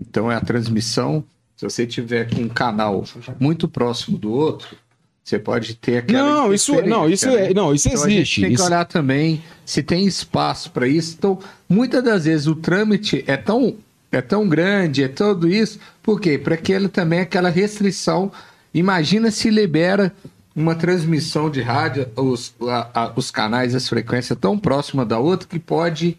Então 0.00 0.30
é 0.30 0.36
a 0.36 0.40
transmissão. 0.40 1.24
Se 1.58 1.64
você 1.64 1.84
tiver 1.86 2.28
um 2.38 2.48
canal 2.48 3.04
muito 3.38 3.66
próximo 3.68 4.16
do 4.16 4.32
outro, 4.32 4.76
você 5.24 5.38
pode 5.40 5.74
ter 5.74 5.98
aquela. 5.98 6.22
Não, 6.22 6.54
isso- 6.54 6.72
não, 6.86 7.10
isso 7.10 7.26
interferência, 7.26 7.50
é- 7.50 7.54
não, 7.54 7.74
isso 7.74 7.88
então 7.88 8.08
existe, 8.08 8.40
tem 8.40 8.50
que 8.50 8.54
isso- 8.54 8.64
olhar 8.64 8.84
também 8.86 9.42
se 9.66 9.82
tem 9.82 10.06
espaço 10.06 10.70
para 10.70 10.86
isso. 10.88 11.16
Então, 11.18 11.38
muitas 11.68 12.02
das 12.02 12.24
vezes 12.24 12.46
o 12.46 12.54
trâmite 12.54 13.24
é 13.26 13.36
tão, 13.36 13.74
é 14.12 14.22
tão 14.22 14.48
grande, 14.48 15.02
é 15.02 15.08
tudo 15.08 15.48
isso, 15.48 15.78
por 16.02 16.20
quê? 16.20 16.38
Para 16.38 16.56
que 16.56 16.72
ele 16.72 16.88
também 16.88 17.18
aquela 17.20 17.50
restrição. 17.50 18.30
Imagina 18.72 19.30
se 19.32 19.50
libera 19.50 20.14
uma 20.54 20.76
transmissão 20.76 21.50
de 21.50 21.60
rádio, 21.60 22.06
os, 22.16 22.54
a- 22.62 22.88
a- 22.94 23.12
os 23.16 23.30
canais, 23.32 23.74
as 23.74 23.88
frequências 23.88 24.38
tão 24.40 24.56
próximas 24.56 25.08
da 25.08 25.18
outra 25.18 25.46
que 25.48 25.58
pode 25.58 26.16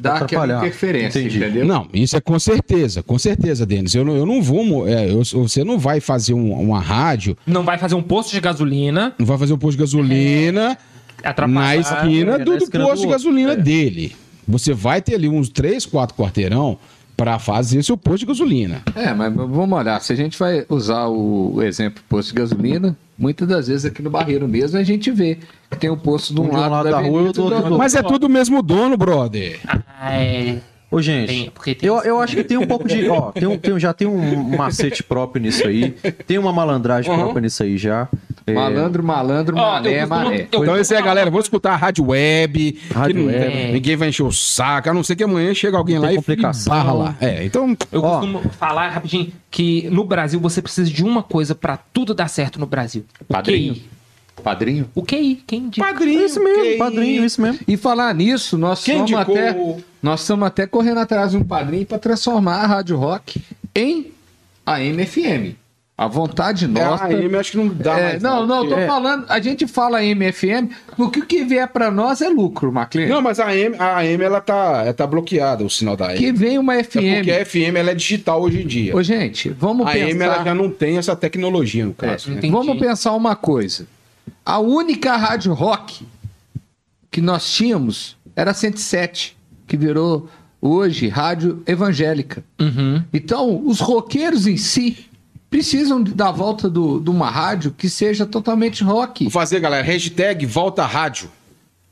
dar 0.00 0.22
aquela 0.22 0.58
interferência, 0.58 1.18
Entendi. 1.20 1.38
entendeu? 1.38 1.64
Não, 1.66 1.86
isso 1.92 2.16
é 2.16 2.20
com 2.20 2.38
certeza, 2.38 3.02
com 3.02 3.18
certeza, 3.18 3.66
Denis. 3.66 3.94
Eu 3.94 4.04
não, 4.04 4.16
eu 4.16 4.24
não 4.24 4.42
vou. 4.42 4.88
é, 4.88 5.10
eu- 5.10 5.22
você 5.24 5.62
não 5.64 5.78
vai 5.78 6.00
fazer 6.00 6.32
um- 6.34 6.52
uma 6.60 6.80
rádio, 6.80 7.36
Não 7.46 7.62
vai 7.62 7.76
fazer 7.78 7.94
um 7.94 8.02
posto 8.02 8.32
de 8.32 8.40
gasolina. 8.40 9.14
não 9.18 9.26
vai 9.26 9.36
fazer 9.36 9.52
um 9.52 9.58
posto 9.58 9.72
de 9.76 9.82
gasolina 9.84 10.78
Atrapalhar. 11.22 11.54
na 11.60 11.76
esquina 11.76 12.32
é, 12.34 12.38
do, 12.38 12.52
na 12.52 12.56
do 12.58 12.64
esquina 12.64 12.84
posto 12.84 13.02
do 13.02 13.06
de 13.06 13.12
gasolina 13.12 13.52
É. 13.52 13.56
dele. 13.56 14.16
Você 14.48 14.72
vai 14.72 15.00
ter 15.02 15.14
ali 15.14 15.28
uns 15.28 15.48
3, 15.48 15.84
4 15.86 16.16
quarteirão 16.16 16.78
para 17.16 17.38
fazer 17.38 17.82
seu 17.84 17.96
posto 17.96 18.20
de 18.20 18.26
gasolina. 18.26 18.82
É, 18.96 19.12
mas 19.14 19.32
vamos 19.32 19.78
olhar. 19.78 20.00
Se 20.00 20.12
a 20.12 20.16
gente 20.16 20.36
vai 20.38 20.64
usar 20.68 21.06
o, 21.06 21.54
o 21.56 21.62
exemplo 21.62 22.02
posto 22.08 22.30
de 22.30 22.34
gasolina, 22.34 22.96
muitas 23.22 23.48
das 23.48 23.68
vezes 23.68 23.84
aqui 23.86 24.02
no 24.02 24.10
Barreiro 24.10 24.46
mesmo 24.48 24.76
a 24.78 24.82
gente 24.82 25.10
vê 25.10 25.38
que 25.70 25.76
tem 25.78 25.88
um 25.88 25.96
posto 25.96 26.34
de 26.34 26.40
um, 26.40 26.44
Um 26.44 26.50
de 26.50 26.56
um 26.56 26.58
lado, 26.60 26.70
lado 26.72 26.84
da, 26.84 26.90
da 26.90 26.98
rua 27.00 27.30
e 27.30 27.32
do 27.32 27.44
outro 27.44 27.68
do- 27.70 27.78
Mas 27.78 27.94
é 27.94 28.02
tudo 28.02 28.24
o 28.26 28.28
mesmo 28.28 28.60
dono, 28.62 28.96
brother. 28.96 29.60
Ah, 29.98 30.20
é. 30.20 30.58
Ô, 30.92 31.00
gente, 31.00 31.26
Tem- 31.28 31.50
porque 31.50 31.74
tem 31.74 31.88
eu, 31.88 31.96
isso. 31.98 32.06
eu 32.06 32.20
acho 32.20 32.36
que 32.36 32.44
tem 32.44 32.58
um 32.58 32.66
pouco 32.66 32.86
de. 32.86 33.08
Ó, 33.08 33.32
tem 33.32 33.48
um- 33.48 33.56
tem 33.58 33.80
já 33.80 33.92
tem 33.94 34.06
um 34.06 34.56
macete 34.56 35.02
próprio 35.02 35.42
nisso 35.42 35.66
aí. 35.66 35.90
Tem 36.26 36.36
uma 36.38 36.52
malandragem 36.52 37.12
própria 37.12 37.40
nisso 37.40 37.62
aí 37.62 37.78
já. 37.78 38.08
É, 38.46 38.52
Malandro, 38.54 39.02
malandro, 39.04 39.56
Ó, 39.56 39.60
mané, 39.74 40.02
eu 40.02 40.08
mané. 40.08 40.48
eu- 40.52 40.62
Então 40.62 40.76
é 40.76 40.80
isso 40.80 40.94
aí, 40.94 41.00
galera. 41.02 41.30
Vamos 41.30 41.46
escutar 41.46 41.72
a 41.72 41.76
rádio 41.76 42.06
web. 42.08 42.78
Rádio 42.92 43.26
web. 43.26 43.72
Ninguém 43.72 43.96
vai 43.96 44.08
encher 44.08 44.24
o 44.24 44.32
saco. 44.32 44.90
A 44.90 44.92
não 44.94 45.02
ser 45.04 45.14
que 45.16 45.22
amanhã 45.22 45.54
chega 45.54 45.76
alguém 45.78 45.98
lá 45.98 46.12
e 46.12 46.18
barra 46.66 46.92
lá. 46.92 47.16
É, 47.20 47.44
então. 47.44 47.76
Eu 47.90 48.02
Ó. 48.02 48.18
costumo 48.18 48.40
falar 48.58 48.88
rapidinho 48.90 49.32
que 49.50 49.88
no 49.90 50.04
Brasil 50.04 50.40
você 50.40 50.60
precisa 50.60 50.90
de 50.90 51.04
uma 51.04 51.22
coisa 51.22 51.54
pra 51.54 51.76
tudo 51.76 52.12
dar 52.12 52.28
certo 52.28 52.58
no 52.60 52.66
Brasil. 52.66 53.04
Padrinho. 53.28 53.76
QI. 54.42 54.44
Padrinho. 54.44 54.90
O 54.94 55.02
QI, 55.02 55.42
quem 55.46 55.68
diz? 55.68 55.82
Padrinho. 55.84 56.24
Isso 56.24 56.42
mesmo, 56.42 56.62
que- 56.62 56.76
padrinho, 56.76 57.24
isso 57.24 57.40
mesmo. 57.40 57.60
E 57.66 57.76
falar 57.76 58.14
nisso, 58.14 58.58
nós 58.58 58.82
Quem 58.84 58.98
indicou 59.00 59.20
até, 59.20 59.56
nós 60.02 60.20
estamos 60.22 60.46
até 60.46 60.66
correndo 60.66 60.98
atrás 60.98 61.30
de 61.30 61.36
um 61.36 61.44
padrinho 61.44 61.86
para 61.86 61.98
transformar 61.98 62.56
a 62.56 62.66
Rádio 62.66 62.96
Rock 62.96 63.40
em 63.74 64.12
a 64.66 64.80
MFM. 64.80 65.56
A 65.96 66.08
vontade 66.08 66.66
nossa. 66.66 67.04
É, 67.04 67.14
a 67.14 67.18
AM 67.18 67.36
acho 67.36 67.50
que 67.52 67.56
não 67.58 67.68
dá 67.68 67.96
É, 67.98 68.02
mais. 68.12 68.22
não, 68.22 68.46
não, 68.46 68.62
tô 68.64 68.70
porque- 68.70 68.86
falando, 68.86 69.26
a 69.28 69.38
gente 69.38 69.66
fala 69.68 70.02
MFM, 70.02 70.70
porque 70.96 71.20
o 71.20 71.26
que 71.26 71.44
vier 71.44 71.68
para 71.68 71.90
nós 71.92 72.20
é 72.22 72.28
lucro, 72.28 72.72
Maclean. 72.72 73.06
Não, 73.08 73.20
mas 73.20 73.38
a 73.38 73.46
AM, 73.48 73.76
a 73.78 73.98
AM 73.98 74.24
ela 74.24 74.40
tá, 74.40 74.82
ela 74.84 74.94
tá 74.94 75.06
bloqueada, 75.06 75.62
o 75.62 75.70
sinal 75.70 75.96
da 75.96 76.06
AM. 76.08 76.18
que 76.18 76.32
vem 76.32 76.58
uma 76.58 76.74
É 76.74 76.82
FM. 76.82 77.14
porque 77.16 77.30
a 77.30 77.44
FM 77.44 77.76
ela 77.76 77.90
é 77.90 77.94
digital 77.94 78.42
hoje 78.42 78.62
em 78.62 78.66
dia. 78.66 78.96
Ô, 78.96 79.02
gente, 79.02 79.50
vamos 79.50 79.86
a 79.86 79.90
AM 79.90 80.10
ela 80.22 80.32
pensar. 80.32 80.44
já 80.46 80.54
não 80.54 80.70
tem 80.70 80.96
essa 80.96 81.14
tecnologia, 81.14 81.84
no 81.84 81.92
caso. 81.92 82.32
É, 82.32 82.34
né? 82.36 82.40
Vamos 82.50 82.78
pensar 82.78 83.12
uma 83.12 83.36
coisa. 83.36 83.86
A 84.44 84.58
única 84.58 85.16
rádio 85.16 85.52
rock 85.52 86.06
que 87.10 87.20
nós 87.20 87.50
tínhamos 87.50 88.16
era 88.34 88.50
a 88.50 88.54
107, 88.54 89.36
que 89.66 89.76
virou 89.76 90.28
hoje 90.60 91.08
rádio 91.08 91.62
evangélica. 91.66 92.42
Uhum. 92.60 93.02
Então, 93.12 93.62
os 93.66 93.80
roqueiros 93.80 94.46
em 94.46 94.56
si 94.56 95.06
precisam 95.50 96.02
da 96.02 96.30
volta 96.30 96.68
do- 96.70 96.98
de 96.98 97.10
uma 97.10 97.28
rádio 97.30 97.72
que 97.76 97.88
seja 97.90 98.24
totalmente 98.24 98.82
rock. 98.82 99.24
Vou 99.24 99.30
fazer, 99.30 99.60
galera, 99.60 99.84
hashtag 99.84 100.46
volta 100.46 100.84
rádio. 100.86 101.30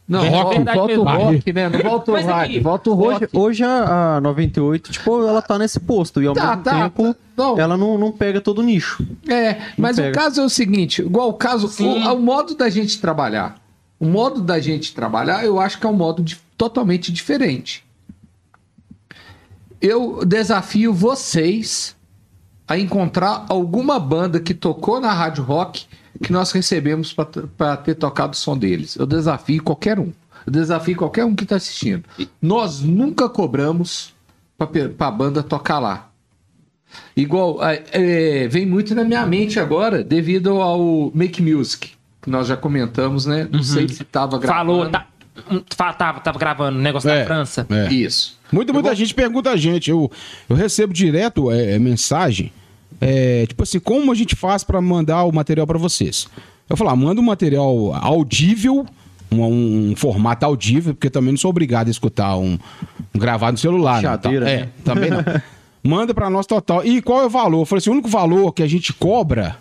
Não, 0.09 0.27
rock, 0.29 0.59
mesmo. 0.59 0.75
volta 0.75 1.01
o 1.01 1.05
rock, 1.05 1.53
né? 1.53 1.69
Não 1.69 1.79
volta 1.83 2.11
o 2.13 2.21
rádio, 2.27 2.63
volta 2.63 2.91
o 2.91 3.01
Hoje, 3.01 3.19
rock. 3.21 3.37
hoje 3.37 3.63
a, 3.65 4.17
a 4.17 4.21
98, 4.21 4.91
tipo, 4.91 5.25
ela 5.29 5.41
tá 5.41 5.57
nesse 5.57 5.79
posto. 5.79 6.21
E 6.21 6.27
ao 6.27 6.35
Tá, 6.35 6.49
mesmo 6.49 6.63
tá, 6.65 6.83
tempo, 6.83 7.15
tá. 7.15 7.21
Não. 7.41 7.59
ela 7.59 7.77
não, 7.77 7.97
não 7.99 8.13
pega 8.13 8.41
todo 8.41 8.59
o 8.59 8.63
nicho. 8.63 9.05
É, 9.29 9.73
mas 9.77 9.97
o 9.99 10.13
caso 10.13 10.41
é 10.41 10.45
o 10.45 10.49
seguinte, 10.49 11.03
igual 11.03 11.29
o 11.29 11.35
caso, 11.35 11.67
o, 11.67 12.15
o 12.15 12.21
modo 12.21 12.55
da 12.55 12.69
gente 12.69 13.01
trabalhar. 13.01 13.57
O 13.99 14.07
modo 14.07 14.41
da 14.41 14.59
gente 14.59 14.95
trabalhar, 14.95 15.45
eu 15.45 15.61
acho 15.61 15.79
que 15.79 15.87
é 15.87 15.89
um 15.89 15.93
modo 15.95 16.23
di- 16.23 16.39
totalmente 16.57 17.13
diferente. 17.13 17.85
Eu 19.81 20.25
desafio 20.27 20.93
vocês 20.93 21.97
a 22.69 22.79
encontrar 22.79 23.47
alguma 23.49 23.99
banda 23.99 24.39
que 24.39 24.55
tocou 24.55 25.01
na 25.01 25.13
Rádio 25.13 25.43
Rock 25.43 25.87
que 26.23 26.33
nós 26.33 26.53
recebemos 26.53 27.15
para 27.57 27.77
ter 27.79 27.95
tocado 27.95 28.35
o 28.35 28.37
som 28.37 28.57
deles. 28.57 28.95
Eu 28.97 29.07
desafio 29.07 29.63
qualquer 29.63 29.99
um. 29.99 30.13
Eu 30.47 30.53
desafio 30.53 30.97
qualquer 30.97 31.25
um 31.25 31.35
que 31.35 31.45
está 31.45 31.57
assistindo. 31.57 32.05
Nós 32.41 32.81
nunca 32.81 33.29
cobramos 33.29 34.13
para 34.59 34.69
a 35.07 35.11
banda 35.11 35.43
tocar 35.43 35.79
lá. 35.79 36.10
Igual, 37.17 37.63
é, 37.65 37.83
é, 37.93 38.49
vem 38.49 38.65
muito 38.67 38.95
na 38.95 39.05
minha 39.05 39.25
mente 39.27 39.59
agora, 39.61 40.03
devido 40.03 40.61
ao 40.61 41.11
Make 41.15 41.43
Music, 41.43 41.91
que 42.23 42.31
nós 42.31 42.47
já 42.47 42.57
comentamos, 42.57 43.27
né? 43.27 43.49
Não 43.51 43.63
sei 43.63 43.89
se 43.89 44.03
estava 44.03 44.39
gravando. 44.39 44.73
Falou, 44.73 44.89
tá, 44.91 45.07
hum, 45.51 45.61
tava, 45.77 46.21
tava 46.21 46.39
gravando 46.39 46.79
o 46.79 46.83
negócio 46.83 47.09
É. 47.11 47.21
da 47.21 47.27
França. 47.27 47.67
É. 47.71 47.93
Isso. 47.93 48.39
Muita, 48.53 48.73
muita 48.73 48.95
gente 48.95 49.15
pergunta 49.15 49.51
a 49.51 49.57
gente. 49.57 49.91
Eu, 49.91 50.11
eu 50.49 50.57
recebo 50.57 50.93
direto 50.93 51.51
é, 51.51 51.73
é, 51.73 51.79
mensagem. 51.79 52.53
é, 53.01 53.47
tipo 53.47 53.63
assim, 53.63 53.79
como 53.81 54.11
a 54.11 54.15
gente 54.15 54.35
faz 54.37 54.65
pra 54.65 54.81
mandar 54.81 55.25
o 55.25 55.33
material 55.33 55.67
pra 55.67 55.79
vocês? 55.79 56.27
Eu 56.69 56.77
falo, 56.77 56.91
ah, 56.91 56.97
manda 56.97 57.21
um 57.21 57.25
material 57.25 57.93
audível, 57.95 58.87
um, 59.31 59.91
um 59.91 59.95
formato 59.97 60.45
audível, 60.47 60.95
porque 60.95 61.11
também 61.11 61.33
não 61.33 61.39
sou 61.39 61.51
obrigado 61.51 61.89
a 61.89 61.91
escutar 61.91 62.37
um, 62.37 62.59
um 63.15 63.19
gravado 63.19 63.53
no 63.53 63.59
celular. 63.59 63.97
tá? 64.03 64.11
Chadeira, 64.13 64.49
É, 64.51 64.57
né? 64.61 64.69
também 64.85 65.11
não. 65.11 65.19
Manda 65.83 66.13
pra 66.13 66.29
nós 66.29 66.47
total. 66.47 66.85
E 66.85 67.01
qual 67.01 67.23
é 67.23 67.27
o 67.27 67.31
valor? 67.31 67.63
Eu 67.63 67.67
falei 67.67 67.81
assim, 67.81 67.91
o 67.91 67.93
único 67.95 68.09
valor 68.09 68.53
que 68.53 68.63
a 68.63 68.67
gente 68.67 68.93
cobra, 68.93 69.57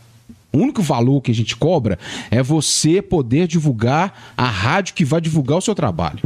o 0.52 0.58
único 0.58 0.82
valor 0.82 1.22
que 1.22 1.32
a 1.32 1.36
gente 1.36 1.56
cobra 1.56 1.98
é 2.30 2.44
você 2.44 3.02
poder 3.02 3.48
divulgar 3.48 4.34
a 4.36 4.46
rádio 4.46 4.94
que 4.96 5.06
vai 5.06 5.22
divulgar 5.22 5.58
o 5.58 5.62
seu 5.62 5.74
trabalho. 5.74 6.20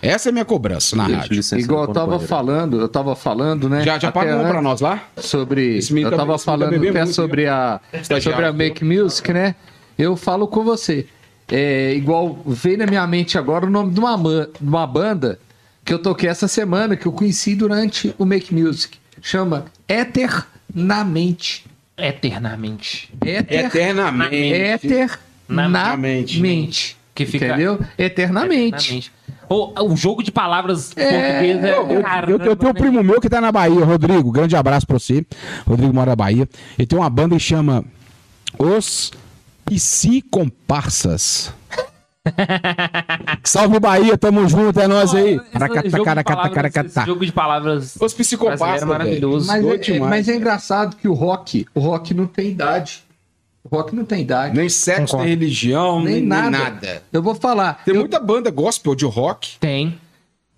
Essa 0.00 0.28
é 0.28 0.30
a 0.30 0.32
minha 0.32 0.44
cobrança 0.44 0.94
na 0.94 1.06
Deixa 1.06 1.20
rádio. 1.20 1.34
licença, 1.36 1.60
Igual 1.60 1.84
eu 1.84 1.92
tava 1.92 2.20
falando, 2.20 2.80
eu 2.80 2.88
tava 2.88 3.16
falando, 3.16 3.68
né? 3.68 3.82
Já, 3.82 3.98
já 3.98 4.08
um 4.08 4.12
pra 4.12 4.22
antes 4.50 4.62
nós 4.62 4.80
lá? 4.80 5.02
Sobre. 5.16 5.78
Eu 5.78 6.10
tá- 6.10 6.16
tava 6.16 6.32
tá 6.32 6.38
falando 6.38 6.70
bebendo 6.70 6.90
até 6.90 7.02
muito, 7.02 7.14
sobre 7.14 7.48
a, 7.48 7.80
Estagiário. 7.92 8.22
sobre 8.22 8.46
a 8.46 8.52
Make 8.52 8.84
Music, 8.84 9.32
né? 9.32 9.56
Eu 9.98 10.16
falo 10.16 10.46
com 10.46 10.62
você. 10.62 11.06
É, 11.50 11.94
igual 11.94 12.38
veio 12.46 12.78
na 12.78 12.86
minha 12.86 13.06
mente 13.06 13.36
agora 13.38 13.66
o 13.66 13.70
nome 13.70 13.90
de 13.92 13.98
uma, 13.98 14.16
de 14.16 14.68
uma 14.68 14.86
banda 14.86 15.40
que 15.84 15.92
eu 15.92 15.98
toquei 15.98 16.28
essa 16.28 16.46
semana, 16.46 16.94
que 16.94 17.06
eu 17.06 17.12
conheci 17.12 17.56
durante 17.56 18.14
o 18.18 18.24
Make 18.24 18.54
Music. 18.54 18.98
Chama 19.22 19.66
Eternamente. 19.88 21.64
Eternamente. 21.96 23.10
Eter- 23.24 23.66
Eternamente. 23.66 24.34
Eternamente. 25.48 26.96
Que 27.14 27.26
fica- 27.26 27.46
Entendeu? 27.48 27.80
Eternamente. 27.98 28.76
Eternamente. 28.76 29.12
O, 29.50 29.72
o 29.92 29.96
jogo 29.96 30.22
de 30.22 30.30
palavras 30.30 30.92
É, 30.96 31.10
português 31.10 31.64
é. 31.64 31.72
Eu, 31.72 31.90
eu- 31.90 32.38
eu 32.46 32.56
tenho 32.56 32.70
um 32.70 32.74
né? 32.74 32.80
primo 32.80 33.02
meu 33.02 33.20
que 33.20 33.28
tá 33.30 33.40
na 33.40 33.50
Bahia, 33.50 33.84
Rodrigo. 33.84 34.30
Grande 34.30 34.54
abraço 34.54 34.86
pra 34.86 34.98
você. 34.98 35.24
Rodrigo 35.66 35.92
mora 35.92 36.10
na 36.10 36.16
Bahia. 36.16 36.48
Ele 36.78 36.86
tem 36.86 36.98
uma 36.98 37.08
banda 37.10 37.34
que 37.34 37.40
chama 37.42 37.82
Os 38.58 39.10
Psicomparsas. 39.64 41.52
Salve 43.44 43.78
Bahia, 43.80 44.16
tamo 44.18 44.46
junto, 44.48 44.78
é 44.80 44.86
nós 44.86 45.14
aí. 45.14 45.34
Esse 45.84 45.90
jogo 45.90 46.04
de 46.14 46.24
palavras- 46.24 46.54
caracata. 46.54 46.86
esse 46.88 47.06
jogo 47.06 47.26
de 47.26 47.32
palavras. 47.32 47.96
Os 48.00 48.14
brasileiro 48.14 48.82
é 48.82 48.84
maravilhoso. 48.84 49.46
Mas 49.46 49.64
é, 49.64 49.96
é- 49.96 50.00
mas 50.00 50.28
é 50.28 50.36
engraçado 50.36 50.96
que 50.96 51.08
o 51.08 51.14
rock, 51.14 51.66
o 51.74 51.80
rock 51.80 52.14
não 52.14 52.26
tem 52.26 52.48
idade. 52.48 53.02
O 53.64 53.74
rock 53.76 53.94
não 53.94 54.04
tem 54.04 54.22
idade. 54.22 54.56
Nem 54.56 54.68
sexo, 54.68 55.00
Concordo. 55.12 55.24
nem 55.26 55.34
religião, 55.34 56.02
nem, 56.02 56.14
nem, 56.14 56.26
nada. 56.26 56.50
nem 56.50 56.60
nada. 56.60 57.02
Eu 57.12 57.22
vou 57.22 57.34
falar. 57.34 57.82
Tem 57.84 57.94
eu, 57.94 58.00
muita 58.00 58.18
banda 58.18 58.50
gospel 58.50 58.94
de 58.94 59.04
rock. 59.04 59.58
Tem. 59.58 59.98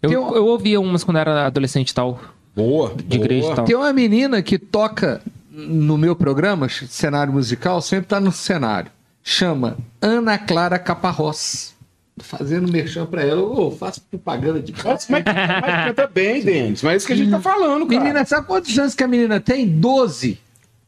Eu, 0.03 0.11
Tem 0.11 0.19
um- 0.19 0.35
eu 0.35 0.47
ouvia 0.47 0.81
umas 0.81 1.03
quando 1.03 1.17
era 1.19 1.47
adolescente 1.47 1.91
e 1.91 1.95
tal. 1.95 2.21
Boa. 2.55 2.95
De 3.07 3.17
igreja 3.17 3.53
e 3.53 3.55
tal. 3.55 3.65
Tem 3.65 3.77
uma 3.77 3.93
menina 3.93 4.43
que 4.43 4.59
toca 4.59 5.21
no 5.51 5.99
meu 5.99 6.15
programa, 6.15 6.69
cenário 6.69 7.33
musical, 7.33 7.81
sempre 7.83 8.07
tá 8.07 8.21
no 8.21 8.31
cenário. 8.33 8.91
Chama 9.23 9.77
Ana 10.01 10.39
Clara 10.39 10.79
Caparrós. 10.79 11.75
Fazendo 12.19 12.71
merchan 12.71 13.07
pra 13.07 13.23
ela. 13.23 13.41
Ô, 13.43 13.71
faço 13.71 14.01
propaganda 14.03 14.61
de 14.61 14.73
Mas, 14.85 15.07
mas, 15.09 15.25
mas 15.25 15.85
canta 15.87 16.07
bem, 16.07 16.43
Denis. 16.45 16.83
Mas 16.83 16.93
é 16.93 16.97
isso 16.97 17.07
que 17.07 17.13
a 17.15 17.17
gente 17.17 17.31
tá 17.31 17.41
falando, 17.41 17.87
cara. 17.87 18.01
Menina, 18.01 18.25
sabe 18.27 18.47
quantos 18.47 18.79
anos 18.79 18.95
que 18.95 19.03
a 19.03 19.09
menina 19.09 19.41
tem? 19.41 19.67
12. 19.67 20.39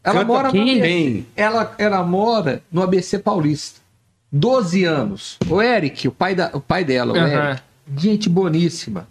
Ela 0.04 0.14
Canta 0.20 0.26
mora 0.26 0.52
no. 0.52 0.60
ABC. 0.60 1.24
Ela, 1.36 1.74
ela 1.78 2.02
mora 2.02 2.62
no 2.70 2.82
ABC 2.82 3.18
Paulista. 3.18 3.80
12 4.30 4.84
anos. 4.84 5.38
O 5.48 5.62
Eric, 5.62 6.08
o 6.08 6.12
pai, 6.12 6.34
da, 6.34 6.50
o 6.52 6.60
pai 6.60 6.84
dela, 6.84 7.12
o 7.12 7.16
Aham. 7.16 7.50
Eric. 7.50 7.62
Gente 7.96 8.28
boníssima. 8.28 9.06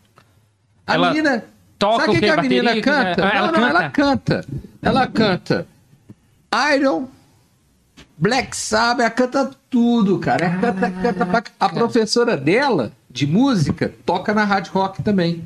A 0.86 0.96
Ela 0.96 1.10
menina. 1.10 1.44
toca 1.80 2.06
sabe 2.06 2.10
o 2.12 2.14
que, 2.14 2.20
que 2.22 2.30
a 2.32 2.42
menina 2.42 2.82
canta? 2.82 3.26
Ah, 3.26 3.32
ela 3.36 3.52
não, 3.52 3.60
não, 3.60 3.68
canta? 3.70 3.76
ela 3.80 3.90
canta. 3.90 4.46
Ela 4.82 5.08
canta. 5.08 5.68
Iron, 6.76 7.08
Black 8.22 8.56
Sabbath, 8.56 9.00
ela 9.02 9.10
canta 9.10 9.52
tudo, 9.68 10.20
cara. 10.20 10.46
Ela 10.46 10.60
canta, 10.62 10.92
canta 10.92 11.26
pra- 11.26 11.44
A 11.60 11.70
professora 11.70 12.38
dela, 12.38 12.92
de 13.10 13.26
música, 13.26 13.92
toca 14.06 14.32
na 14.32 14.44
Rádio 14.44 14.72
Rock 14.74 15.02
também. 15.02 15.44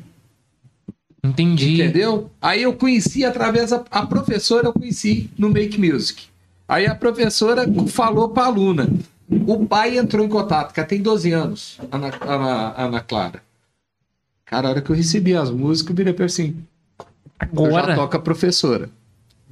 Entendi. 1.24 1.80
Entendeu? 1.82 2.30
Aí 2.40 2.62
eu 2.62 2.74
conheci 2.74 3.24
através 3.24 3.70
da 3.70 3.82
a 3.90 4.06
professora, 4.06 4.68
eu 4.68 4.72
conheci 4.74 5.30
no 5.38 5.48
Make 5.48 5.80
Music. 5.80 6.26
Aí 6.68 6.86
a 6.86 6.94
professora 6.94 7.64
falou 7.88 8.28
pra 8.28 8.44
aluna. 8.44 8.88
O 9.46 9.66
pai 9.66 9.96
entrou 9.98 10.24
em 10.24 10.28
contato, 10.28 10.72
que 10.72 10.78
ela 10.78 10.88
tem 10.88 11.00
12 11.02 11.32
anos, 11.32 11.78
Ana, 11.90 12.12
Ana, 12.20 12.74
Ana 12.76 13.00
Clara. 13.00 13.42
Cara, 14.44 14.68
a 14.68 14.70
hora 14.70 14.82
que 14.82 14.90
eu 14.90 14.94
recebi 14.94 15.34
as 15.34 15.50
músicas, 15.50 15.90
eu 15.90 15.96
virei 15.96 16.12
pra 16.12 16.24
ela 16.24 16.30
assim. 16.30 16.56
Eu 17.00 17.70
já 17.70 17.78
Agora. 17.78 17.94
toco 17.96 18.16
a 18.16 18.20
professora. 18.20 18.88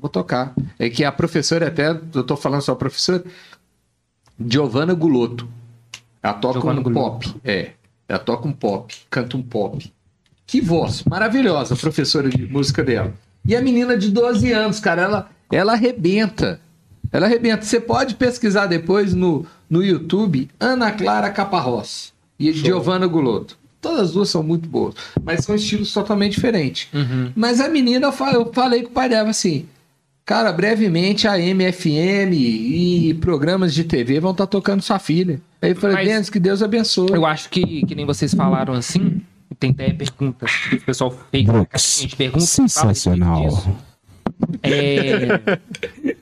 Vou 0.04 0.10
tocar. 0.10 0.52
É 0.78 0.90
que 0.90 1.02
a 1.02 1.10
professora, 1.10 1.68
até, 1.68 1.88
eu 1.88 2.22
tô 2.24 2.36
falando 2.36 2.60
só 2.60 2.72
a 2.72 2.76
professora, 2.76 3.24
Giovanna 4.38 4.92
Gulotto. 4.92 5.48
Ela 6.22 6.34
toca 6.34 6.60
Giovanna 6.60 6.80
um 6.80 6.82
Gulotto. 6.82 7.30
pop. 7.30 7.40
É. 7.42 7.70
Ela 8.06 8.18
toca 8.18 8.46
um 8.46 8.52
pop, 8.52 8.94
canta 9.08 9.34
um 9.34 9.42
pop. 9.42 9.90
Que 10.46 10.60
voz 10.60 11.04
maravilhosa, 11.04 11.74
professora 11.74 12.28
de 12.28 12.46
música 12.46 12.84
dela. 12.84 13.14
E 13.46 13.56
a 13.56 13.62
menina 13.62 13.96
de 13.96 14.10
12 14.10 14.52
anos, 14.52 14.78
cara, 14.78 15.00
ela, 15.00 15.30
ela 15.50 15.72
arrebenta. 15.72 16.60
Ela 17.10 17.24
arrebenta. 17.24 17.64
Você 17.64 17.80
pode 17.80 18.16
pesquisar 18.16 18.66
depois 18.66 19.14
no, 19.14 19.46
no 19.70 19.82
YouTube 19.82 20.50
Ana 20.60 20.92
Clara 20.92 21.30
Caparrós 21.30 22.12
e 22.38 22.52
Giovanna 22.52 23.06
Gulotto. 23.06 23.56
Todas 23.80 24.00
as 24.00 24.12
duas 24.12 24.28
são 24.28 24.42
muito 24.42 24.68
boas, 24.68 24.94
mas 25.22 25.46
são 25.46 25.54
estilos 25.54 25.94
totalmente 25.94 26.34
diferentes. 26.34 26.88
Uhum. 26.92 27.32
Mas 27.34 27.58
a 27.58 27.70
menina, 27.70 28.08
eu 28.08 28.12
falei 28.12 28.82
com 28.82 28.90
o 28.90 28.92
pai 28.92 29.08
dela 29.08 29.30
assim: 29.30 29.66
Cara, 30.26 30.52
brevemente 30.52 31.28
a 31.28 31.38
MFM 31.38 32.32
e 32.32 33.14
programas 33.20 33.74
de 33.74 33.84
TV 33.84 34.20
vão 34.20 34.30
estar 34.30 34.46
tocando 34.46 34.80
sua 34.80 34.98
filha. 34.98 35.38
Aí 35.60 35.70
eu 35.72 35.76
falei, 35.76 35.96
Mas- 35.96 36.08
Denis, 36.08 36.30
que 36.30 36.40
Deus 36.40 36.62
abençoe. 36.62 37.10
Eu 37.12 37.26
acho 37.26 37.50
que, 37.50 37.84
que 37.84 37.94
nem 37.94 38.06
vocês 38.06 38.32
falaram 38.32 38.72
assim. 38.72 39.20
Tem 39.60 39.70
até 39.70 39.92
perguntas 39.92 40.50
que 40.70 40.76
o 40.76 40.80
pessoal 40.80 41.10
fez. 41.30 41.46
A 41.48 42.02
gente 42.02 42.16
pergunta. 42.16 42.40
disso. 42.40 43.76
É, 44.62 45.26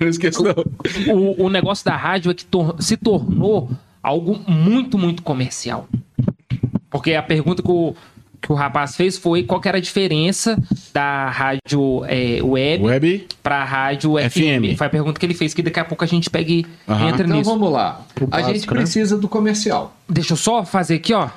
Não 0.00 0.08
esqueça, 0.08 0.42
não. 0.42 1.14
o, 1.14 1.44
o 1.44 1.48
negócio 1.48 1.84
da 1.84 1.96
rádio 1.96 2.30
é 2.30 2.34
que 2.34 2.44
tor- 2.44 2.76
se 2.80 2.96
tornou 2.96 3.70
algo 4.02 4.38
muito, 4.48 4.98
muito 4.98 5.22
comercial. 5.22 5.88
Porque 6.90 7.14
a 7.14 7.22
pergunta 7.22 7.62
que 7.62 7.70
o, 7.70 7.94
que 8.42 8.50
o 8.50 8.54
rapaz 8.56 8.96
fez 8.96 9.16
foi 9.16 9.44
qual 9.44 9.60
que 9.60 9.68
era 9.68 9.78
a 9.78 9.80
diferença 9.80 10.58
da 10.92 11.30
rádio 11.30 12.04
é, 12.06 12.42
web, 12.42 12.84
Web. 12.84 13.28
pra 13.42 13.62
rádio 13.64 14.14
FM. 14.18 14.74
FM. 14.74 14.76
Foi 14.76 14.86
a 14.88 14.90
pergunta 14.90 15.20
que 15.20 15.24
ele 15.24 15.34
fez, 15.34 15.54
que 15.54 15.62
daqui 15.62 15.78
a 15.78 15.84
pouco 15.84 16.02
a 16.02 16.06
gente 16.08 16.28
pega 16.28 16.50
e 16.50 16.66
Aham. 16.88 17.08
entra 17.08 17.24
Então 17.24 17.36
nisso. 17.38 17.50
vamos 17.50 17.70
lá. 17.72 18.00
A 18.20 18.26
básico, 18.26 18.52
gente 18.52 18.66
né? 18.66 18.74
precisa 18.80 19.16
do 19.16 19.28
comercial. 19.28 19.94
Deixa 20.08 20.32
eu 20.32 20.36
só 20.36 20.64
fazer 20.64 20.96
aqui, 20.96 21.14
ó. 21.14 21.28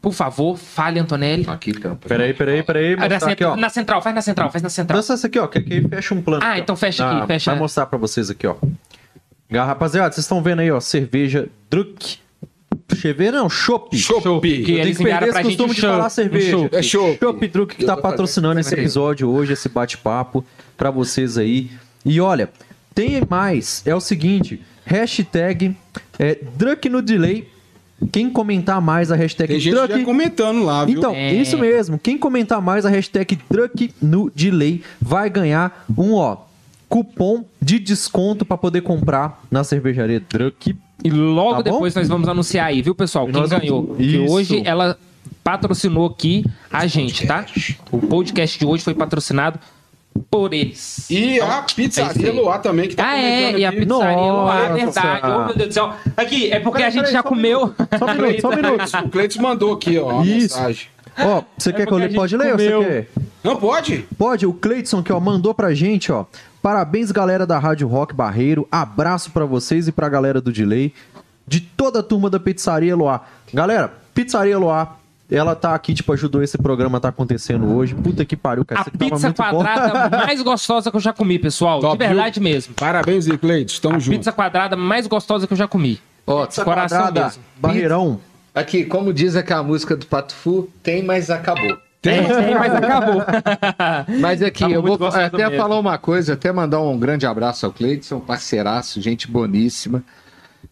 Por 0.00 0.12
favor, 0.12 0.56
fale, 0.56 1.00
Antonelli. 1.00 1.44
Aqui, 1.48 1.72
tampa. 1.72 2.06
Peraí, 2.08 2.32
peraí, 2.32 2.62
peraí. 2.62 2.92
Ah, 2.92 3.08
na, 3.08 3.16
aqui, 3.16 3.24
central, 3.24 3.52
ó. 3.52 3.56
na 3.56 3.68
central, 3.70 4.02
faz 4.02 4.14
na 4.14 4.22
central, 4.22 4.50
faz 4.52 4.62
na 4.62 4.68
central. 4.68 4.98
Dança 4.98 5.14
essa 5.14 5.26
aqui, 5.26 5.38
ó. 5.38 5.46
Que 5.48 5.58
aqui 5.58 5.88
fecha 5.88 6.14
um 6.14 6.22
plano. 6.22 6.44
Ah, 6.44 6.52
aqui, 6.52 6.60
então 6.60 6.76
fecha 6.76 7.08
aqui, 7.10 7.26
fecha. 7.26 7.50
Vai 7.50 7.58
mostrar 7.58 7.86
pra 7.86 7.98
vocês 7.98 8.30
aqui, 8.30 8.46
ó. 8.46 8.54
Rapaziada, 9.50 10.12
vocês 10.12 10.24
estão 10.24 10.42
vendo 10.42 10.60
aí, 10.60 10.70
ó. 10.70 10.78
Cerveja 10.78 11.48
Druk. 11.70 12.18
Cheveira 12.94 13.38
não, 13.38 13.48
chopp. 13.48 13.96
Chopp. 13.96 14.22
Que 14.40 14.60
Eu 14.60 14.64
tenho 14.66 14.78
eles 14.80 14.96
que 14.96 15.02
enviaram 15.02 15.28
pra 15.28 15.40
esse 15.40 15.48
gente 15.50 15.56
costume 15.58 15.74
de 15.74 15.80
falar 15.80 16.08
cerveja. 16.10 16.68
É 16.72 16.82
chopp. 16.82 17.18
Chopp 17.18 17.48
Druk 17.48 17.76
que 17.76 17.84
tá 17.84 17.96
patrocinando 17.96 18.60
esse 18.60 18.74
episódio 18.74 19.28
hoje, 19.28 19.52
esse 19.54 19.68
bate-papo 19.68 20.44
pra 20.76 20.90
vocês 20.90 21.38
aí. 21.38 21.70
E 22.04 22.20
olha, 22.20 22.50
tem 22.94 23.22
mais, 23.28 23.82
é 23.86 23.94
o 23.94 24.00
seguinte, 24.00 24.60
hashtag 24.84 25.74
é, 26.18 26.38
Druk 26.56 26.88
no 26.88 27.00
Delay. 27.00 27.48
Quem 28.12 28.28
comentar 28.28 28.82
mais 28.82 29.10
a 29.10 29.16
hashtag 29.16 29.52
Tem 29.52 29.60
gente 29.60 29.74
Druk... 29.74 29.98
já 29.98 30.04
comentando 30.04 30.62
lá, 30.64 30.84
viu? 30.84 30.98
Então, 30.98 31.14
É. 31.14 31.32
isso 31.32 31.56
mesmo. 31.56 31.98
Quem 31.98 32.18
comentar 32.18 32.60
mais 32.60 32.84
a 32.84 32.90
hashtag 32.90 33.36
Truck 33.48 33.94
no 34.02 34.30
Delay 34.34 34.82
vai 35.00 35.30
ganhar 35.30 35.86
um, 35.96 36.12
ó, 36.14 36.36
cupom 36.88 37.44
de 37.62 37.78
desconto 37.78 38.44
pra 38.44 38.58
poder 38.58 38.82
comprar 38.82 39.42
na 39.50 39.64
cervejaria 39.64 40.20
Truck. 40.20 40.76
E 41.02 41.10
logo 41.10 41.56
Tá 41.56 41.62
depois 41.62 41.94
nós 41.94 42.08
vamos 42.08 42.28
anunciar 42.28 42.66
aí, 42.66 42.80
viu, 42.82 42.94
pessoal? 42.94 43.28
E 43.28 43.32
Quem 43.32 43.48
ganhou. 43.48 43.94
Que 43.96 44.02
Isso. 44.02 44.32
hoje 44.32 44.62
ela 44.64 44.98
patrocinou 45.42 46.06
aqui 46.06 46.44
a 46.70 46.86
gente, 46.86 47.26
tá? 47.26 47.44
O 47.90 47.98
podcast 47.98 48.58
de 48.58 48.64
hoje 48.64 48.82
foi 48.84 48.94
patrocinado 48.94 49.58
por 50.30 50.54
eles. 50.54 51.10
E 51.10 51.40
a 51.40 51.58
é 51.58 51.74
pizzaria. 51.74 52.32
Luar 52.32 52.62
também, 52.62 52.88
que 52.88 52.94
tá 52.96 53.10
Ah, 53.10 53.18
é, 53.18 53.58
e 53.58 53.64
a 53.64 53.72
pizzaria 53.72 54.16
Nossa. 54.16 54.74
verdade. 54.74 55.20
Oh, 55.24 55.44
meu 55.46 55.54
Deus 55.56 55.68
do 55.68 55.74
céu. 55.74 55.92
Aqui, 56.16 56.50
é 56.52 56.60
porque 56.60 56.82
a 56.82 56.90
gente 56.90 57.10
já 57.10 57.22
comeu. 57.22 57.74
Só 57.98 58.06
um 58.06 58.14
minuto, 58.14 58.40
só 58.40 58.48
um 58.50 58.56
minuto. 58.56 59.06
O 59.06 59.08
Cleiton 59.10 59.42
mandou 59.42 59.72
aqui, 59.74 59.98
ó, 59.98 60.22
Isso. 60.22 60.56
mensagem. 60.56 60.86
Ó, 61.18 61.42
você 61.56 61.72
quer 61.72 61.86
que 61.86 61.92
eu 61.92 61.98
leia? 61.98 62.12
Pode 62.14 62.36
ler 62.36 62.52
ou 62.52 62.58
você 62.58 62.84
quer? 62.84 63.08
Não 63.42 63.56
pode? 63.56 64.06
Pode, 64.16 64.46
o 64.46 64.52
Cleidson 64.52 65.02
que 65.02 65.12
ó, 65.12 65.20
mandou 65.20 65.54
pra 65.54 65.74
gente, 65.74 66.10
ó. 66.10 66.24
Parabéns, 66.62 67.12
galera 67.12 67.46
da 67.46 67.58
Rádio 67.58 67.86
Rock 67.86 68.14
Barreiro. 68.14 68.66
Abraço 68.72 69.30
pra 69.30 69.44
vocês 69.44 69.86
e 69.86 69.92
pra 69.92 70.08
galera 70.08 70.40
do 70.40 70.50
Delay. 70.50 70.94
De 71.46 71.60
toda 71.60 72.00
a 72.00 72.02
turma 72.02 72.30
da 72.30 72.40
Pizzaria 72.40 72.96
Loar. 72.96 73.22
Galera, 73.52 73.92
Pizzaria 74.14 74.58
Loar, 74.58 74.96
ela 75.30 75.54
tá 75.54 75.74
aqui, 75.74 75.92
tipo, 75.92 76.12
ajudou 76.12 76.42
esse 76.42 76.56
programa 76.56 76.98
a 76.98 77.00
tá 77.00 77.08
acontecendo 77.08 77.74
hoje. 77.74 77.94
Puta 77.94 78.24
que 78.24 78.36
pariu, 78.36 78.64
cara. 78.64 78.82
A 78.82 78.84
pizza 78.84 79.26
muito 79.26 79.42
bom. 79.42 79.62
quadrada 79.62 80.08
mais 80.24 80.40
gostosa 80.42 80.90
que 80.90 80.96
eu 80.96 81.00
já 81.00 81.12
comi, 81.12 81.38
pessoal. 81.38 81.80
Top, 81.80 81.98
de 81.98 82.06
verdade 82.06 82.40
mesmo. 82.40 82.74
Parabéns 82.74 83.28
aí, 83.28 83.36
Cleiton. 83.36 83.74
Tamo 83.82 83.96
A 83.96 83.98
junto. 83.98 84.16
pizza 84.16 84.32
quadrada 84.32 84.76
mais 84.76 85.06
gostosa 85.06 85.46
que 85.46 85.52
eu 85.52 85.56
já 85.56 85.68
comi. 85.68 86.00
Ó, 86.26 86.46
Pizza 86.46 86.64
Coração 86.64 86.98
quadrada, 86.98 87.26
mesmo. 87.26 87.42
Barreirão. 87.58 88.20
Aqui, 88.54 88.84
como 88.84 89.12
diz 89.12 89.36
aquela 89.36 89.62
música 89.62 89.96
do 89.96 90.06
Pato 90.06 90.34
Fu, 90.34 90.70
tem, 90.82 91.02
mas 91.02 91.30
acabou. 91.30 91.76
Tem, 92.00 92.22
tem, 92.22 92.54
mas 92.54 92.74
acabou. 92.74 93.22
Mas 94.20 94.42
aqui, 94.42 94.60
Tava 94.60 94.74
eu 94.74 94.82
vou 94.82 95.06
até 95.06 95.48
mesmo. 95.48 95.56
falar 95.56 95.78
uma 95.78 95.96
coisa, 95.96 96.34
até 96.34 96.52
mandar 96.52 96.82
um 96.82 96.98
grande 96.98 97.24
abraço 97.24 97.64
ao 97.64 97.72
Cleidson, 97.72 98.20
parceiraço, 98.20 99.00
gente 99.00 99.26
boníssima. 99.26 100.04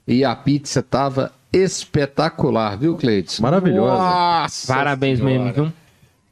E 0.06 0.26
a 0.26 0.36
pizza 0.36 0.82
tava 0.82 1.32
espetacular, 1.50 2.76
viu, 2.76 2.96
Cleidson? 2.96 3.42
Maravilhosa. 3.42 3.96
Nossa 3.96 4.66
Parabéns 4.74 5.20
Senhora. 5.20 5.44
mesmo, 5.44 5.52
viu? 5.54 5.72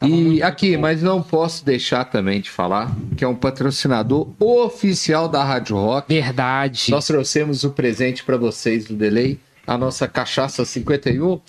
E 0.03 0.43
aqui, 0.43 0.77
mas 0.79 1.03
não 1.03 1.23
posso 1.23 1.65
deixar 1.65 2.05
também 2.07 2.41
de 2.41 2.51
falar 2.51 2.91
que 3.17 3.25
é 3.25 3.29
um 3.29 3.35
patrocinador 3.35 4.29
oficial 4.39 5.29
da 5.29 5.45
Rádio 5.45 5.77
Rock. 5.77 6.13
Verdade. 6.13 6.91
Nós 6.91 7.07
trouxemos 7.07 7.65
o 7.65 7.71
presente 7.71 8.25
para 8.25 8.39
vocês 8.39 8.87
do 8.87 8.95
Delay, 8.95 9.39
a 9.67 9.77
nossa 9.79 10.07
cachaça 10.09 10.65
51. 10.65 11.41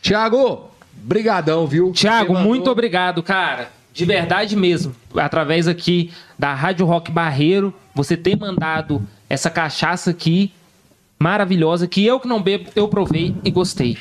Tiago, 0.00 0.70
brigadão, 0.94 1.66
viu? 1.66 1.92
Tiago, 1.92 2.32
mandou- 2.34 2.48
muito 2.48 2.70
obrigado, 2.70 3.22
cara. 3.22 3.70
De 3.92 4.04
verdade 4.04 4.54
mesmo. 4.56 4.94
Através 5.16 5.66
aqui 5.66 6.12
da 6.38 6.54
Rádio 6.54 6.86
Rock 6.86 7.10
Barreiro, 7.10 7.74
você 7.94 8.16
tem 8.16 8.36
mandado 8.36 9.02
essa 9.28 9.50
cachaça 9.50 10.10
aqui 10.10 10.52
maravilhosa 11.18 11.86
que 11.88 12.04
eu 12.06 12.20
que 12.20 12.28
não 12.28 12.40
bebo, 12.40 12.70
eu 12.76 12.86
provei 12.88 13.34
e 13.44 13.50
gostei. 13.50 13.98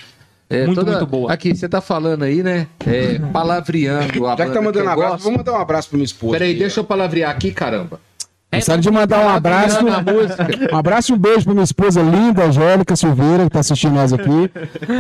É, 0.50 0.66
muito, 0.66 0.80
toda- 0.80 0.92
muito 0.92 1.06
boa. 1.08 1.34
Aqui, 1.34 1.54
você 1.56 1.68
tá 1.68 1.82
falando 1.82 2.24
aí, 2.24 2.42
né? 2.44 2.68
É, 2.86 3.20
palavreando 3.34 4.28
a 4.28 4.36
Já 4.38 4.46
que 4.46 4.54
tá 4.54 4.62
mandando 4.62 4.86
eu 4.86 4.90
abraço, 4.92 5.12
gosto. 5.14 5.24
vou 5.24 5.32
mandar 5.34 5.54
um 5.54 5.62
abraço 5.62 5.90
pra 5.90 5.98
minha 5.98 6.06
esposa. 6.06 6.34
Peraí, 6.34 6.52
aqui, 6.52 6.60
deixa 6.60 6.80
eu 6.80 6.84
palavrear 6.86 7.32
aqui, 7.32 7.52
caramba. 7.52 8.00
Gostaria 8.50 8.82
de 8.82 8.90
mandar 8.90 9.26
um 9.26 9.30
abraço, 9.30 9.80
um 9.86 10.76
abraço 10.78 11.12
e 11.12 11.16
um 11.16 11.18
beijo 11.18 11.44
pra 11.44 11.54
minha 11.54 11.64
esposa 11.66 12.02
linda, 12.02 12.46
Angélica 12.46 12.96
Silveira, 12.96 13.44
que 13.44 13.50
tá 13.50 13.60
assistindo 13.60 13.94
nós 13.94 14.14
aqui. 14.14 14.50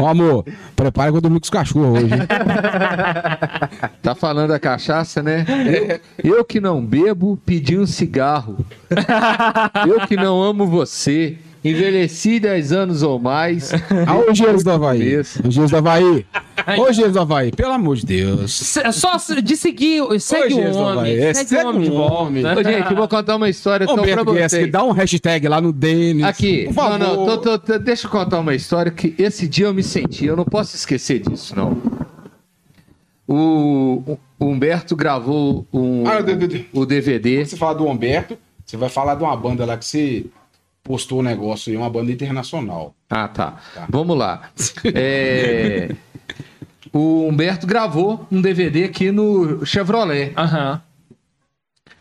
Ó, 0.01 0.07
amor, 0.07 0.45
prepara 0.75 1.11
que 1.11 1.17
eu 1.17 1.21
dormir 1.21 1.39
com 1.39 1.45
os 1.45 1.49
cachorros 1.49 2.03
hoje. 2.03 2.13
hein? 2.13 2.21
Tá 4.03 4.13
falando 4.15 4.49
da 4.49 4.59
cachaça, 4.59 5.23
né? 5.23 5.45
Eu, 6.23 6.37
eu 6.37 6.45
que 6.45 6.59
não 6.59 6.85
bebo, 6.85 7.37
pedi 7.45 7.77
um 7.77 7.85
cigarro. 7.85 8.57
Eu 9.87 10.05
que 10.07 10.15
não 10.15 10.41
amo 10.41 10.65
você. 10.67 11.37
Envelheci 11.69 12.39
10 12.39 12.71
anos 12.71 13.03
ou 13.03 13.19
mais. 13.19 13.71
Ah, 14.05 14.15
ô 14.17 14.29
Engenheiros 14.31 14.63
do 14.63 14.71
Havaí. 14.71 14.99
Engenheiros 15.45 15.71
do 15.71 15.77
Havaí. 15.77 16.25
Ô 16.77 16.89
Engenheiros 16.89 17.13
do 17.13 17.19
Havaí, 17.21 17.51
pelo 17.51 17.71
amor 17.73 17.95
de 17.97 18.05
Deus. 18.05 18.51
Se- 18.53 18.91
Só 18.91 19.17
de 19.41 19.55
seguir, 19.55 20.01
segue 20.19 20.53
o 20.55 20.75
homem. 20.77 21.15
É, 21.17 21.33
segue, 21.33 21.49
segue 21.49 21.65
o 21.65 21.69
homem 21.69 21.91
homem. 21.91 22.43
né? 22.43 22.55
Ô, 22.55 22.63
gente, 22.63 22.89
eu 22.91 22.97
vou 22.97 23.07
contar 23.07 23.35
uma 23.35 23.49
história 23.49 23.83
então 23.85 23.95
pra 24.03 24.23
vocês. 24.23 24.71
dá 24.71 24.83
um 24.83 24.91
hashtag 24.91 25.47
lá 25.47 25.59
no 25.61 25.71
Denis. 25.71 26.23
Aqui, 26.23 26.65
Por 26.65 26.73
favor. 26.73 26.97
não, 26.99 27.15
não, 27.15 27.25
tô- 27.25 27.37
tô- 27.37 27.59
tô- 27.59 27.79
deixa 27.79 28.07
eu 28.07 28.11
contar 28.11 28.39
uma 28.39 28.53
história 28.55 28.91
que 28.91 29.13
esse 29.17 29.47
dia 29.47 29.65
eu 29.67 29.73
me 29.73 29.83
senti, 29.83 30.25
eu 30.25 30.35
não 30.35 30.45
posso 30.45 30.75
esquecer 30.75 31.19
disso, 31.19 31.55
não. 31.55 31.77
O, 33.27 34.17
o 34.39 34.45
Humberto 34.45 34.95
gravou 34.95 35.65
um, 35.73 36.07
Ah, 36.07 36.19
o 36.19 36.23
DVD. 36.85 37.35
Quando 37.37 37.45
você 37.49 37.57
fala 37.57 37.73
do 37.75 37.85
Humberto, 37.85 38.37
você 38.65 38.77
vai 38.77 38.89
falar 38.89 39.15
de 39.15 39.23
uma 39.23 39.35
banda 39.35 39.65
lá 39.65 39.77
que 39.77 39.85
você 39.85 40.25
postou 40.87 41.19
o 41.19 41.23
negócio 41.23 41.69
aí, 41.69 41.77
uma 41.77 41.89
banda 41.89 42.11
internacional. 42.11 42.95
Ah, 43.09 43.27
tá. 43.27 43.57
Vamos 43.89 44.17
lá. 44.17 44.49
É, 44.85 45.93
o 46.93 47.27
Humberto 47.27 47.67
gravou 47.67 48.25
um 48.31 48.41
DVD 48.41 48.85
aqui 48.85 49.11
no 49.11 49.65
Chevrolet. 49.65 50.31
Aham. 50.37 50.81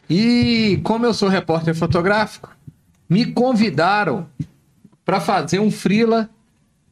E 0.08 0.80
como 0.84 1.04
eu 1.04 1.12
sou 1.12 1.28
repórter 1.28 1.74
fotográfico, 1.74 2.48
me 3.10 3.26
convidaram 3.26 4.26
para 5.04 5.20
fazer 5.20 5.58
um 5.58 5.70
freela. 5.70 6.30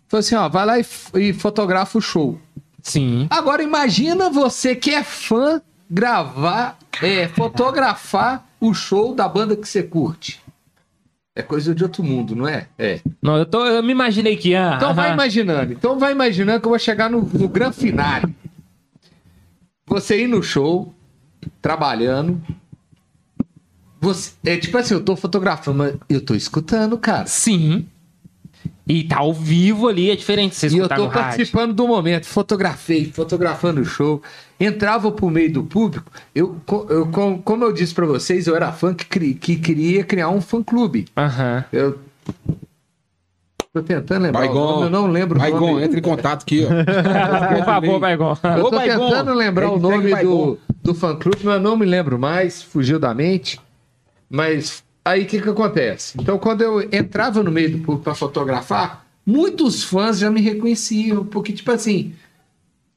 Falei 0.09 0.21
assim, 0.21 0.35
ó, 0.35 0.49
vai 0.49 0.67
lá 0.67 0.79
e, 0.79 0.85
e 1.15 1.33
fotografa 1.33 1.97
o 1.97 2.03
show. 2.03 2.41
Sim. 2.83 3.29
Agora 3.31 3.63
imagina 3.63 4.29
você 4.29 4.75
que 4.75 4.91
é 4.91 5.05
fã 5.05 5.63
gravar, 5.89 6.77
é, 7.01 7.29
fotografar 7.29 8.47
o 8.61 8.75
show 8.75 9.15
da 9.15 9.29
banda 9.29 9.57
que 9.57 9.67
você 9.67 9.83
curte. 9.83 10.44
É 11.37 11.43
coisa 11.43 11.75
de 11.75 11.83
outro 11.83 12.05
mundo, 12.05 12.37
não 12.37 12.47
é? 12.47 12.69
É. 12.79 13.01
Não, 13.21 13.37
eu, 13.37 13.45
tô, 13.45 13.67
eu 13.67 13.83
me 13.83 13.91
imaginei 13.91 14.37
que. 14.37 14.55
Ah, 14.55 14.75
Então 14.77 14.95
vai 14.95 15.13
imaginando. 15.13 15.73
Então 15.73 15.99
vai 15.99 16.13
imaginando 16.13 16.61
que 16.61 16.67
eu 16.67 16.71
vou 16.71 16.79
chegar 16.79 17.11
no, 17.11 17.23
no 17.23 17.49
grande 17.49 17.77
finale. 17.77 18.35
Você 19.87 20.23
ir 20.23 20.29
no 20.29 20.43
show, 20.43 20.95
trabalhando. 21.61 22.41
Você, 24.01 24.33
é 24.45 24.57
tipo 24.57 24.77
assim, 24.79 24.95
eu 24.95 25.03
tô 25.03 25.17
fotografando, 25.17 25.79
mas 25.79 25.97
eu 26.09 26.21
tô 26.21 26.35
escutando, 26.35 26.97
cara. 26.99 27.27
Sim. 27.27 27.87
E 28.87 29.03
tá 29.05 29.17
ao 29.19 29.33
vivo 29.33 29.89
ali, 29.89 30.11
é 30.11 30.17
diferente 30.17 30.55
você 30.55 30.67
E 30.67 30.71
eu 30.73 30.77
escutar 30.77 30.97
tô 30.97 31.03
no 31.05 31.09
rádio. 31.09 31.23
participando 31.29 31.73
do 31.73 31.89
momento, 31.89 32.27
fotografei, 32.27 33.07
fotografando 33.07 33.81
o 33.81 33.85
show, 33.85 34.21
entrava 34.61 35.11
pro 35.11 35.31
meio 35.31 35.51
do 35.51 35.65
público. 35.65 36.11
Eu, 36.35 36.57
eu, 36.91 37.07
com- 37.07 37.41
como 37.41 37.65
eu 37.65 37.73
disse 37.73 37.95
pra 37.95 38.05
vocês, 38.05 38.47
eu 38.47 38.55
era 38.55 38.71
fã 38.73 38.93
que, 38.93 39.07
cri- 39.07 39.35
que 39.35 39.57
queria 39.57 40.05
criar 40.05 40.29
um 40.29 40.41
fã 40.43 40.63
clube. 40.63 41.07
Aham. 41.17 41.65
Eu 41.73 41.99
tô 43.73 43.83
tentando 43.83 44.23
lembrar 44.25 44.41
o 44.41 44.45
Baigon. 44.45 44.61
nome, 44.67 44.83
eu 44.85 44.91
não 44.91 45.07
lembro 45.07 45.37
o 45.39 45.41
Baigon, 45.41 45.71
nome. 45.73 45.83
entra 45.85 45.99
em 45.99 46.03
contato 46.03 46.43
aqui, 46.43 46.65
ó. 46.65 46.69
Por 47.57 47.65
favor, 47.65 47.99
Baigon. 47.99 48.37
Eu 48.57 48.65
Ô, 48.67 48.71
tô 48.71 48.77
Baigon. 48.77 49.09
tentando 49.09 49.33
lembrar 49.35 49.71
o 49.71 49.79
nome 49.79 50.15
do, 50.23 50.59
do 50.83 50.95
fã 50.95 51.17
clube, 51.17 51.39
mas 51.43 51.55
eu 51.55 51.61
não 51.61 51.77
me 51.77 51.87
lembro 51.87 52.19
mais, 52.19 52.63
fugiu 52.63 52.99
da 52.99 53.15
mente. 53.15 53.59
Mas 54.31 54.85
aí 55.05 55.23
o 55.23 55.27
que 55.27 55.41
que 55.41 55.49
acontece? 55.49 56.17
Então, 56.21 56.39
quando 56.39 56.63
eu 56.63 56.81
entrava 56.93 57.43
no 57.43 57.51
meio 57.51 57.71
do 57.73 57.79
público 57.79 58.05
para 58.05 58.15
fotografar, 58.15 59.05
muitos 59.25 59.83
fãs 59.85 60.19
já 60.19 60.31
me 60.31 60.41
reconheciam, 60.41 61.25
porque, 61.25 61.53
tipo 61.53 61.71
assim, 61.71 62.15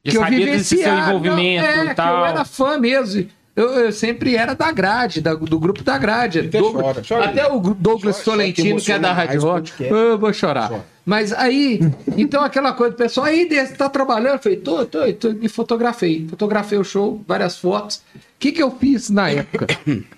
Já 0.04 0.12
que 0.12 0.18
eu 0.18 0.22
sabia 0.22 0.46
desse 0.46 0.64
seu 0.66 0.78
vivenciava. 0.80 1.10
envolvimento 1.10 1.64
não, 1.66 1.70
é, 1.82 1.86
e 1.86 1.90
que 1.90 1.96
tal. 1.96 2.20
eu 2.20 2.26
era 2.26 2.46
fã 2.46 2.78
mesmo. 2.78 3.28
Eu, 3.58 3.70
eu 3.72 3.92
sempre 3.92 4.36
era 4.36 4.54
da 4.54 4.72
grade, 4.72 5.20
da- 5.20 5.34
do 5.34 5.60
grupo 5.60 5.84
da 5.84 5.98
grade. 5.98 6.40
Até 6.42 6.60
Douglas- 6.60 6.84
chora, 6.86 7.02
chora 7.08 7.26
até 7.32 7.52
o 7.52 7.60
Douglas 7.60 8.18
Chora, 8.24 8.38
Tolentino, 8.38 8.80
que 8.80 8.92
é 8.92 9.00
da 9.00 9.12
Rádio 9.12 9.42
Rock. 9.42 9.72
podcast. 9.72 9.94
Eu 9.94 10.18
vou 10.20 10.32
chorar. 10.32 10.70
Chora. 10.70 10.86
Mas 11.04 11.34
aí, 11.34 11.80
então 12.16 12.44
aquela 12.44 12.72
coisa, 12.74 12.94
o 12.94 12.98
pessoal, 12.98 13.26
aí, 13.26 13.50
Desse, 13.50 13.74
tá 13.76 13.90
trabalhando? 13.90 14.34
Eu 14.36 14.40
falei, 14.40 14.58
tô, 14.60 14.86
tô, 14.86 15.12
tô, 15.14 15.30
e 15.42 15.50
fotografei. 15.50 16.28
Fotografei 16.30 16.78
o 16.78 16.84
show, 16.84 17.24
várias 17.28 17.58
fotos. 17.58 17.98
O 18.16 18.20
que 18.38 18.52
que 18.52 18.62
eu 18.62 18.70
fiz 18.70 19.10
na 19.10 19.30
época? 19.30 19.66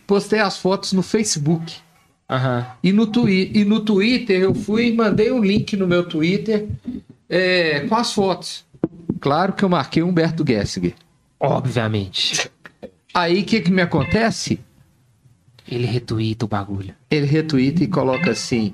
Postei 0.06 0.40
as 0.40 0.58
fotos 0.58 0.92
no 0.92 1.02
Facebook. 1.02 1.76
Aham. 2.30 2.66
E 2.84 2.92
no, 2.92 3.08
twi 3.08 3.52
e 3.56 3.64
no 3.64 3.80
Twitter 3.80 4.42
eu 4.42 4.54
fui 4.54 4.88
e 4.90 4.94
mandei 4.94 5.32
um 5.32 5.42
link 5.42 5.78
no 5.78 5.88
meu 5.88 6.04
Twitter 6.04 6.68
é, 7.30 7.86
com 7.88 7.96
as 7.96 8.12
fotos. 8.12 8.66
Claro 9.22 9.54
que 9.54 9.64
eu 9.64 9.70
marquei 9.70 10.04
Humberto 10.04 10.44
Gessinger. 10.46 10.94
Obviamente. 11.40 12.52
Aí 13.14 13.42
o 13.42 13.46
que, 13.46 13.62
que 13.62 13.72
me 13.72 13.82
acontece? 13.82 14.60
Ele 15.68 15.86
retuita 15.86 16.46
o 16.46 16.48
bagulho. 16.48 16.96
Ele 17.10 17.26
retuita 17.26 17.84
e 17.84 17.88
coloca 17.88 18.32
assim: 18.32 18.74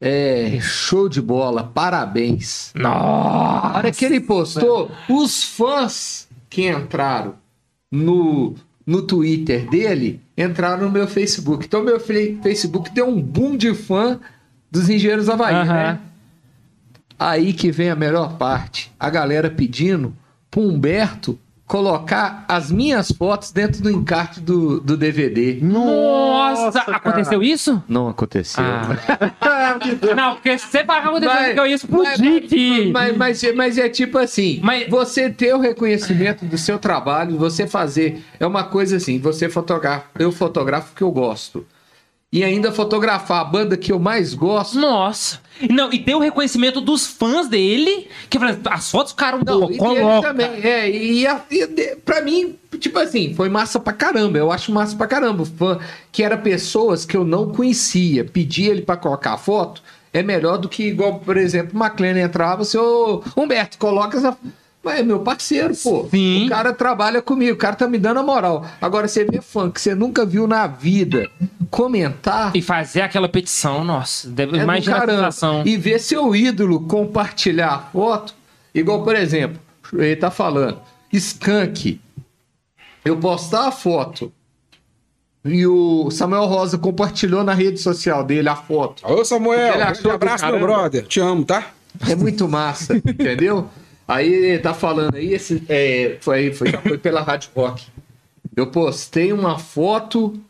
É, 0.00 0.58
show 0.60 1.08
de 1.08 1.20
bola, 1.20 1.62
parabéns. 1.64 2.72
A 2.74 2.78
Nossa! 2.80 3.78
hora 3.78 3.92
que 3.92 4.04
ele 4.04 4.20
postou, 4.20 4.90
os 5.08 5.44
fãs 5.44 6.28
que 6.50 6.68
entraram 6.68 7.34
no, 7.90 8.54
no 8.86 9.02
Twitter 9.02 9.68
dele 9.68 10.20
entraram 10.36 10.84
no 10.86 10.90
meu 10.90 11.06
Facebook. 11.06 11.66
Então, 11.66 11.82
meu 11.82 12.00
Facebook 12.00 12.90
deu 12.92 13.08
um 13.08 13.20
boom 13.20 13.56
de 13.56 13.72
fã 13.74 14.18
dos 14.70 14.88
Engenheiros 14.88 15.28
Havaí, 15.28 15.54
Aham. 15.54 15.72
né? 15.72 16.00
Aí 17.16 17.52
que 17.52 17.70
vem 17.70 17.90
a 17.90 17.96
melhor 17.96 18.36
parte. 18.36 18.92
A 18.98 19.08
galera 19.08 19.48
pedindo 19.48 20.14
pro 20.50 20.62
Humberto 20.62 21.38
colocar 21.66 22.44
as 22.46 22.70
minhas 22.70 23.10
fotos 23.10 23.50
dentro 23.50 23.82
do 23.82 23.90
encarte 23.90 24.40
do, 24.40 24.80
do 24.80 24.96
DVD. 24.96 25.58
Nossa! 25.62 26.80
Aconteceu 26.80 27.42
isso? 27.42 27.82
Não 27.88 28.08
aconteceu. 28.08 28.62
Ah. 28.62 29.78
Não, 30.14 30.34
porque 30.34 30.58
você 30.58 30.84
falar 30.84 31.54
que 31.54 31.60
eu 31.60 31.66
ia 31.66 31.74
explodir 31.74 32.44
aqui. 32.44 32.90
Mas, 32.92 33.16
mas, 33.16 33.54
mas 33.54 33.78
é 33.78 33.88
tipo 33.88 34.18
assim, 34.18 34.60
Mas- 34.62 34.88
você 34.88 35.30
ter 35.30 35.54
o 35.54 35.58
reconhecimento 35.58 36.44
do 36.44 36.58
seu 36.58 36.78
trabalho, 36.78 37.36
você 37.38 37.66
fazer, 37.66 38.22
é 38.38 38.46
uma 38.46 38.64
coisa 38.64 38.96
assim, 38.96 39.18
você 39.18 39.48
fotografa, 39.48 40.06
eu 40.18 40.30
fotografo 40.30 40.94
que 40.94 41.02
eu 41.02 41.10
gosto. 41.10 41.66
E 42.34 42.42
ainda 42.42 42.72
fotografar 42.72 43.42
a 43.42 43.44
banda 43.44 43.76
que 43.76 43.92
eu 43.92 43.98
mais 44.00 44.34
gosto. 44.34 44.76
Nossa. 44.76 45.38
Não, 45.70 45.92
e 45.92 46.00
tem 46.00 46.16
o 46.16 46.18
reconhecimento 46.18 46.80
dos 46.80 47.06
fãs 47.06 47.46
dele, 47.46 48.08
que 48.28 48.36
as 48.68 48.90
fotos 48.90 49.12
ficaram 49.12 49.38
Não, 49.46 49.60
boas, 49.60 49.76
e 49.76 49.78
coloca. 49.78 50.28
também. 50.28 50.46
É, 50.60 50.90
e, 50.90 51.24
a, 51.28 51.40
e 51.48 51.64
de- 51.64 51.94
pra 52.04 52.20
mim, 52.22 52.56
tipo 52.80 52.98
assim, 52.98 53.32
foi 53.36 53.48
massa 53.48 53.78
pra 53.78 53.92
caramba. 53.92 54.36
Eu 54.36 54.50
acho 54.50 54.72
massa 54.72 54.96
pra 54.96 55.06
caramba. 55.06 55.44
Fã, 55.44 55.78
que 56.10 56.24
era 56.24 56.36
pessoas 56.36 57.04
que 57.06 57.16
eu 57.16 57.24
não 57.24 57.52
conhecia. 57.52 58.24
Pedir 58.24 58.68
ele 58.68 58.82
pra 58.82 58.96
colocar 58.96 59.34
a 59.34 59.38
foto 59.38 59.80
é 60.12 60.20
melhor 60.20 60.58
do 60.58 60.68
que, 60.68 60.82
igual, 60.88 61.20
por 61.20 61.36
exemplo, 61.36 61.78
o 61.80 61.84
McLean 61.84 62.18
entrava, 62.18 62.64
seu 62.64 63.22
Humberto, 63.36 63.78
coloca 63.78 64.16
essa. 64.18 64.36
Mas 64.82 65.00
é 65.00 65.02
meu 65.02 65.20
parceiro, 65.20 65.72
pô. 65.82 66.06
Sim. 66.10 66.44
O 66.44 66.48
cara 66.50 66.70
trabalha 66.72 67.22
comigo, 67.22 67.54
o 67.54 67.56
cara 67.56 67.74
tá 67.74 67.88
me 67.88 67.96
dando 67.96 68.20
a 68.20 68.22
moral. 68.22 68.66
Agora, 68.82 69.08
você 69.08 69.24
vê 69.24 69.40
fã 69.40 69.70
que 69.70 69.80
você 69.80 69.94
nunca 69.94 70.26
viu 70.26 70.46
na 70.46 70.66
vida 70.66 71.30
comentar. 71.74 72.54
E 72.54 72.62
fazer 72.62 73.00
aquela 73.00 73.28
petição, 73.28 73.82
nossa. 73.82 74.28
Deve, 74.28 74.58
É 74.58 74.62
imagina 74.62 74.96
a 74.96 75.00
caramba. 75.00 75.28
E 75.64 75.76
ver 75.76 75.98
seu 75.98 76.34
ídolo 76.34 76.86
compartilhar 76.86 77.74
a 77.74 77.78
foto, 77.78 78.32
igual, 78.72 79.02
por 79.02 79.16
exemplo, 79.16 79.58
ele 79.92 80.14
tá 80.14 80.30
falando, 80.30 80.80
Skank. 81.12 82.00
Eu 83.04 83.16
postar 83.18 83.66
a 83.66 83.72
foto 83.72 84.32
e 85.44 85.66
o 85.66 86.10
Samuel 86.10 86.46
Rosa 86.46 86.78
compartilhou 86.78 87.42
na 87.44 87.52
rede 87.52 87.78
social 87.78 88.24
dele 88.24 88.48
a 88.48 88.56
foto. 88.56 89.06
Ô, 89.06 89.24
Samuel, 89.24 89.58
Ele 89.58 89.72
grande 89.72 89.82
achou 89.82 90.02
do 90.04 90.10
abraço, 90.12 90.46
meu 90.46 90.60
brother. 90.60 91.06
Te 91.06 91.20
amo, 91.20 91.44
tá? 91.44 91.72
É 92.08 92.14
muito 92.14 92.48
massa, 92.48 92.96
entendeu? 93.04 93.68
Aí 94.06 94.32
ele 94.32 94.58
tá 94.58 94.72
falando 94.72 95.16
aí, 95.16 95.34
esse, 95.34 95.62
é, 95.68 96.18
foi, 96.20 96.52
foi, 96.52 96.72
foi 96.72 96.98
pela 96.98 97.20
Rádio 97.20 97.50
Rock. 97.54 97.86
Eu 98.56 98.68
postei 98.68 99.32
uma 99.32 99.58
foto, 99.58 100.40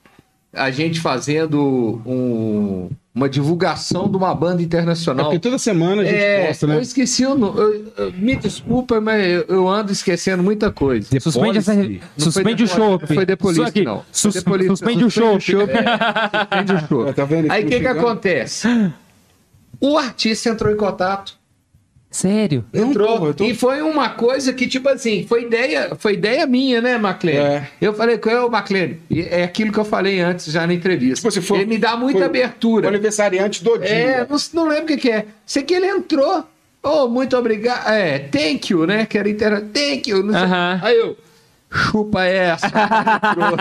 a 0.55 0.71
gente 0.71 1.01
fazendo 1.01 2.01
um- 2.07 2.91
uma 3.15 3.29
divulgação 3.29 4.09
de 4.11 4.17
uma 4.17 4.35
banda 4.35 4.61
É 4.61 4.65
internacional. 4.65 5.27
porque 5.27 5.39
toda 5.39 5.57
semana 5.57 6.03
a 6.03 6.05
gente 6.05 6.17
É, 6.17 6.47
posta, 6.49 6.67
né? 6.67 6.77
eu 6.77 6.81
esqueci 6.81 7.25
o 7.25 7.35
nome. 7.37 7.61
eu- 7.61 7.93
eu- 7.97 8.13
Me 8.13 8.35
desculpa, 8.37 9.01
mas 9.01 9.25
eu, 9.25 9.45
eu 9.49 9.69
ando 9.69 9.93
esquecendo 9.93 10.43
muita 10.43 10.71
coisa. 10.73 11.07
Suspende, 11.21 11.59
essa, 11.59 11.73
suspende 12.19 12.65
o 12.65 12.67
The 12.69 12.75
show. 12.75 13.01
Foi 13.07 13.25
The 13.27 13.37
Police, 13.37 13.63
aqui. 13.63 13.83
não. 13.85 14.03
Sus- 14.11 14.33
Foi 14.35 14.43
The 14.43 14.51
Police, 14.51 14.69
suspende 14.69 15.01
não. 15.01 15.07
o 15.07 15.11
show. 15.11 15.41
Suspende 15.41 16.73
o 16.75 16.89
show. 16.89 17.13
Tá 17.15 17.25
vendo 17.25 17.51
Aí 17.53 17.65
o 17.65 17.69
que, 17.69 17.79
que 17.81 17.87
acontece? 17.87 18.69
O 19.81 19.97
artista 19.99 20.49
entrou 20.49 20.73
em 20.73 20.77
contato. 20.77 21.37
Sério? 22.15 22.65
Não, 22.73 22.91
Entrou. 22.91 23.09
porra, 23.09 23.27
eu 23.31 23.35
tô- 23.35 23.45
E 23.45 23.55
foi 23.55 23.83
uma 23.83 24.09
coisa 24.11 24.53
que, 24.53 24.69
tipo 24.69 24.89
assim, 24.89 25.27
foi 25.29 25.43
ideia, 25.43 25.97
foi 25.99 26.13
ideia 26.13 26.47
minha, 26.47 26.81
né, 26.81 26.95
McLean? 26.95 27.35
É. 27.41 27.69
Eu 27.81 27.93
falei 27.93 28.19
com 28.19 28.31
ele, 28.31 28.47
McLean, 28.47 28.91
e 29.11 29.23
é 29.23 29.43
aquilo 29.43 29.73
que 29.73 29.79
eu 29.81 29.85
falei 29.85 30.21
antes 30.21 30.47
já 30.53 30.65
na 30.65 30.73
entrevista. 30.73 31.17
Tipo, 31.17 31.31
se 31.33 31.41
for- 31.41 31.57
ele 31.57 31.67
me 31.67 31.77
dá 31.77 31.97
muita 31.97 32.21
foi 32.21 32.27
abertura. 32.29 32.87
O 32.87 32.89
aniversariante 32.89 33.65
do 33.65 33.79
dia. 33.79 33.89
É, 33.89 34.27
não, 34.31 34.37
não 34.55 34.69
lembro 34.69 34.85
o 34.85 34.87
que, 34.87 34.97
que 34.97 35.11
é. 35.11 35.27
Sei 35.45 35.65
que 35.65 35.75
ele 35.75 35.87
entrou. 35.87 36.45
Oh, 36.85 37.09
muito 37.09 37.37
obrigado. 37.37 37.89
É, 37.91 38.21
thank 38.21 38.73
you, 38.73 38.87
né? 38.87 39.07
Que 39.07 39.19
era 39.19 39.29
inter... 39.29 39.61
Thank 39.73 40.09
you. 40.09 40.23
Não 40.23 40.35
sei. 40.35 40.43
Aham. 40.43 40.81
Aí 40.85 40.97
eu. 40.97 41.17
Chupa 41.69 42.25
essa. 42.25 42.67
entrou. 42.69 43.57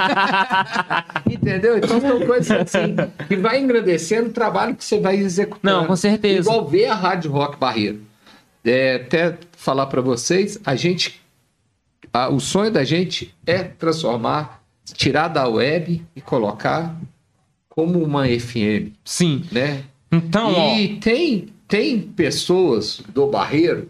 Entendeu? 1.32 1.78
Então 1.80 2.00
são 2.00 2.20
coisas 2.20 2.52
assim 2.52 2.96
que 3.28 3.36
vai 3.36 3.60
engrandecendo 3.60 4.30
o 4.30 4.32
trabalho 4.32 4.76
que 4.76 4.84
você 4.86 5.00
vai 5.00 5.16
executando. 5.16 5.76
Não, 5.80 5.86
com 5.88 5.96
certeza. 5.96 6.48
Igual 6.48 6.68
ver 6.68 6.86
a 6.86 6.94
Rádio 6.94 7.32
Rock 7.32 7.58
Barreiro. 7.58 8.02
É, 8.64 8.96
até 8.96 9.38
falar 9.58 9.88
pra 9.88 10.02
vocês, 10.02 10.60
a 10.66 10.76
gente. 10.76 11.22
a- 12.14 12.30
o 12.30 12.40
sonho 12.40 12.72
da 12.72 12.84
gente 12.84 13.34
é 13.46 13.64
transformar, 13.64 14.62
tirar 14.94 15.28
da 15.28 15.48
web 15.48 16.02
e 16.16 16.22
colocar 16.22 16.96
como 17.70 18.02
uma 18.04 18.28
FM, 18.28 18.94
Sim. 19.04 19.44
né? 19.52 19.84
Então, 20.12 20.54
ó. 20.54 20.76
E 20.78 20.98
tem, 21.00 21.50
tem 21.68 22.00
pessoas 22.02 23.02
do 23.10 23.26
Barreiro. 23.28 23.90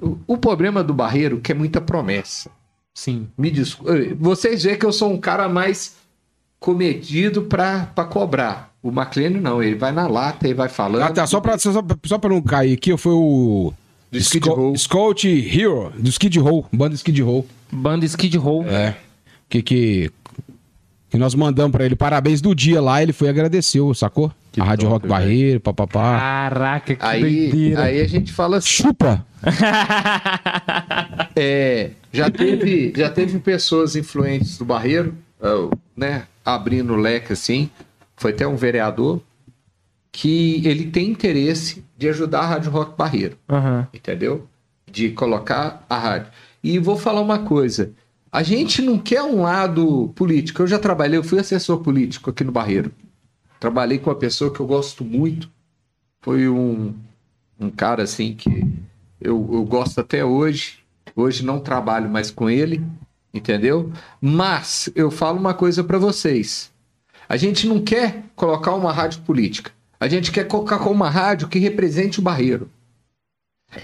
O, 0.00 0.16
o 0.26 0.38
problema 0.38 0.82
do 0.82 0.94
Barreiro 0.94 1.36
é 1.36 1.40
que 1.40 1.52
é 1.52 1.54
muita 1.54 1.80
promessa. 1.80 2.50
Sim. 2.94 3.28
Me 3.36 3.50
desculpa. 3.50 3.92
Vocês 4.18 4.62
veem 4.64 4.78
que 4.78 4.86
eu 4.86 4.92
sou 4.92 5.12
um 5.12 5.18
cara 5.18 5.48
mais 5.48 5.96
comedido 6.58 7.42
pra, 7.42 7.86
pra 7.94 8.04
cobrar. 8.04 8.72
O 8.82 8.88
McLean 8.90 9.30
não, 9.30 9.62
ele 9.62 9.74
vai 9.76 9.92
na 9.92 10.06
lata 10.06 10.48
e 10.48 10.54
vai 10.54 10.68
falando. 10.68 11.02
Ah, 11.02 11.12
tá. 11.12 11.26
Só 11.26 11.40
pra, 11.40 11.58
só, 11.58 11.70
só 12.06 12.18
pra 12.18 12.30
não 12.30 12.40
cair 12.42 12.74
aqui, 12.74 12.96
foi 12.96 13.12
o. 13.12 13.72
Do 14.10 14.18
Skid 14.18 14.44
Sco- 14.46 14.54
Row. 14.54 14.76
Scout 14.76 15.26
Hero, 15.28 15.92
do 15.98 16.08
Skid 16.08 16.38
Row, 16.38 16.66
banda 16.72 16.94
Skid 16.94 17.20
Row. 17.22 17.46
Banda 17.70 18.04
Skid 18.06 18.36
Row. 18.38 18.64
É. 18.66 18.96
Que, 19.48 19.62
que, 19.62 20.10
que 21.10 21.18
nós 21.18 21.34
mandamos 21.34 21.72
pra 21.72 21.84
ele 21.84 21.94
parabéns 21.96 22.40
do 22.40 22.54
dia 22.54 22.80
lá, 22.80 23.02
ele 23.02 23.12
foi 23.12 23.28
e 23.28 23.30
agradeceu, 23.30 23.92
sacou? 23.94 24.32
a 24.58 24.64
Rádio 24.64 24.88
top, 24.88 24.92
Rock 24.94 25.02
velho. 25.06 25.14
Barreiro, 25.20 25.60
papapá. 25.60 26.18
Caraca, 26.18 26.96
que 26.96 27.04
Aí, 27.04 27.20
doideira. 27.20 27.82
aí 27.84 28.00
a 28.00 28.08
gente 28.08 28.32
fala 28.32 28.56
assim. 28.56 28.68
Chupa! 28.68 29.24
É, 31.36 31.90
já 32.12 32.30
teve, 32.30 32.92
já 32.96 33.08
teve 33.10 33.38
pessoas 33.38 33.94
influentes 33.96 34.58
do 34.58 34.64
Barreiro, 34.64 35.14
né, 35.96 36.24
abrindo 36.44 36.92
o 36.94 36.96
leque 36.96 37.32
assim. 37.32 37.70
Foi 38.16 38.32
até 38.32 38.46
um 38.46 38.56
vereador 38.56 39.20
que 40.20 40.66
ele 40.66 40.86
tem 40.90 41.10
interesse 41.10 41.84
de 41.96 42.08
ajudar 42.08 42.40
a 42.40 42.46
Rádio 42.46 42.72
Rock 42.72 42.98
Barreiro, 42.98 43.38
Aham. 43.48 43.86
entendeu? 43.94 44.48
De 44.84 45.10
colocar 45.10 45.86
a 45.88 45.96
rádio. 45.96 46.32
E 46.60 46.76
vou 46.80 46.96
falar 46.96 47.20
uma 47.20 47.38
coisa. 47.38 47.92
A 48.32 48.42
gente 48.42 48.82
não 48.82 48.98
quer 48.98 49.22
um 49.22 49.42
lado 49.42 50.12
político. 50.16 50.60
Eu 50.60 50.66
já 50.66 50.76
trabalhei, 50.76 51.16
eu 51.16 51.22
fui 51.22 51.38
assessor 51.38 51.78
político 51.78 52.30
aqui 52.30 52.42
no 52.42 52.50
Barreiro. 52.50 52.90
Trabalhei 53.60 53.96
com 54.00 54.10
uma 54.10 54.16
pessoa 54.16 54.52
que 54.52 54.58
eu 54.58 54.66
gosto 54.66 55.04
muito. 55.04 55.48
Foi 56.20 56.48
um, 56.48 56.92
um 57.60 57.70
cara 57.70 58.02
assim 58.02 58.34
que 58.34 58.66
eu, 59.20 59.48
eu 59.52 59.64
gosto 59.64 60.00
até 60.00 60.24
hoje. 60.24 60.80
Hoje 61.14 61.44
não 61.44 61.60
trabalho 61.60 62.10
mais 62.10 62.28
com 62.28 62.50
ele, 62.50 62.84
entendeu? 63.32 63.92
Mas 64.20 64.90
eu 64.96 65.12
falo 65.12 65.38
uma 65.38 65.54
coisa 65.54 65.84
para 65.84 65.96
vocês. 65.96 66.72
A 67.28 67.36
gente 67.36 67.68
não 67.68 67.80
quer 67.80 68.24
colocar 68.34 68.74
uma 68.74 68.92
rádio 68.92 69.20
política. 69.20 69.77
A 70.00 70.06
gente 70.08 70.30
quer 70.30 70.44
colocar 70.44 70.76
uma 70.88 71.10
rádio 71.10 71.48
que 71.48 71.58
represente 71.58 72.20
o 72.20 72.22
Barreiro. 72.22 72.70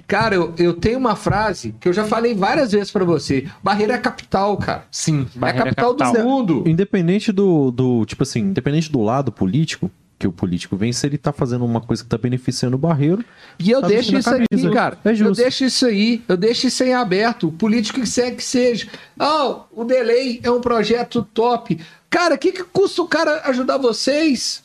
Cara, 0.07 0.35
eu, 0.35 0.55
eu 0.57 0.73
tenho 0.73 0.99
uma 0.99 1.15
frase 1.15 1.75
que 1.79 1.87
eu 1.87 1.93
já 1.93 2.05
falei 2.05 2.35
várias 2.35 2.73
vezes 2.73 2.91
para 2.91 3.05
você. 3.05 3.47
Barreiro 3.63 3.93
é 3.93 3.97
a 3.97 4.01
capital, 4.01 4.57
cara. 4.57 4.85
Sim, 4.91 5.27
É 5.35 5.37
a 5.37 5.41
Barreira 5.41 5.75
capital, 5.75 6.13
do 6.13 6.23
mundo. 6.23 6.65
Independente 6.67 7.31
do, 7.31 7.71
do. 7.71 8.05
Tipo 8.07 8.23
assim, 8.23 8.41
independente 8.41 8.91
do 8.91 9.03
lado 9.03 9.31
político, 9.31 9.91
que 10.19 10.27
o 10.27 10.33
político 10.33 10.75
vem, 10.75 10.91
se 10.91 11.07
ele 11.07 11.19
tá 11.19 11.33
fazendo 11.33 11.67
uma 11.67 11.83
coisa 11.83 12.03
que 12.03 12.09
tá 12.09 12.17
beneficiando 12.17 12.77
o 12.77 12.79
barreiro. 12.79 13.23
E 13.59 13.71
eu 13.71 13.83
Tá 13.83 13.89
deixo 13.89 14.17
isso 14.17 14.31
aqui, 14.35 14.71
cara. 14.73 14.99
É 15.05 15.11
eu 15.13 15.33
deixo 15.33 15.65
isso 15.65 15.85
aí. 15.85 16.23
Eu 16.27 16.37
deixo 16.37 16.67
isso 16.67 16.83
em 16.83 16.95
aberto. 16.95 17.49
O 17.49 17.53
político 17.53 18.01
que 18.01 18.11
quer 18.11 18.31
que 18.31 18.43
seja. 18.43 18.89
Ah, 19.19 19.65
o 19.71 19.85
Delay 19.85 20.41
é 20.43 20.51
um 20.51 20.63
projeto 20.63 21.29
top. 21.35 21.79
Cara, 22.09 22.37
o 22.37 22.39
que, 22.39 22.53
que 22.53 22.65
custa 22.65 23.03
o 23.03 23.09
cara 23.09 23.43
ajudar 23.45 23.77
vocês? 23.77 24.64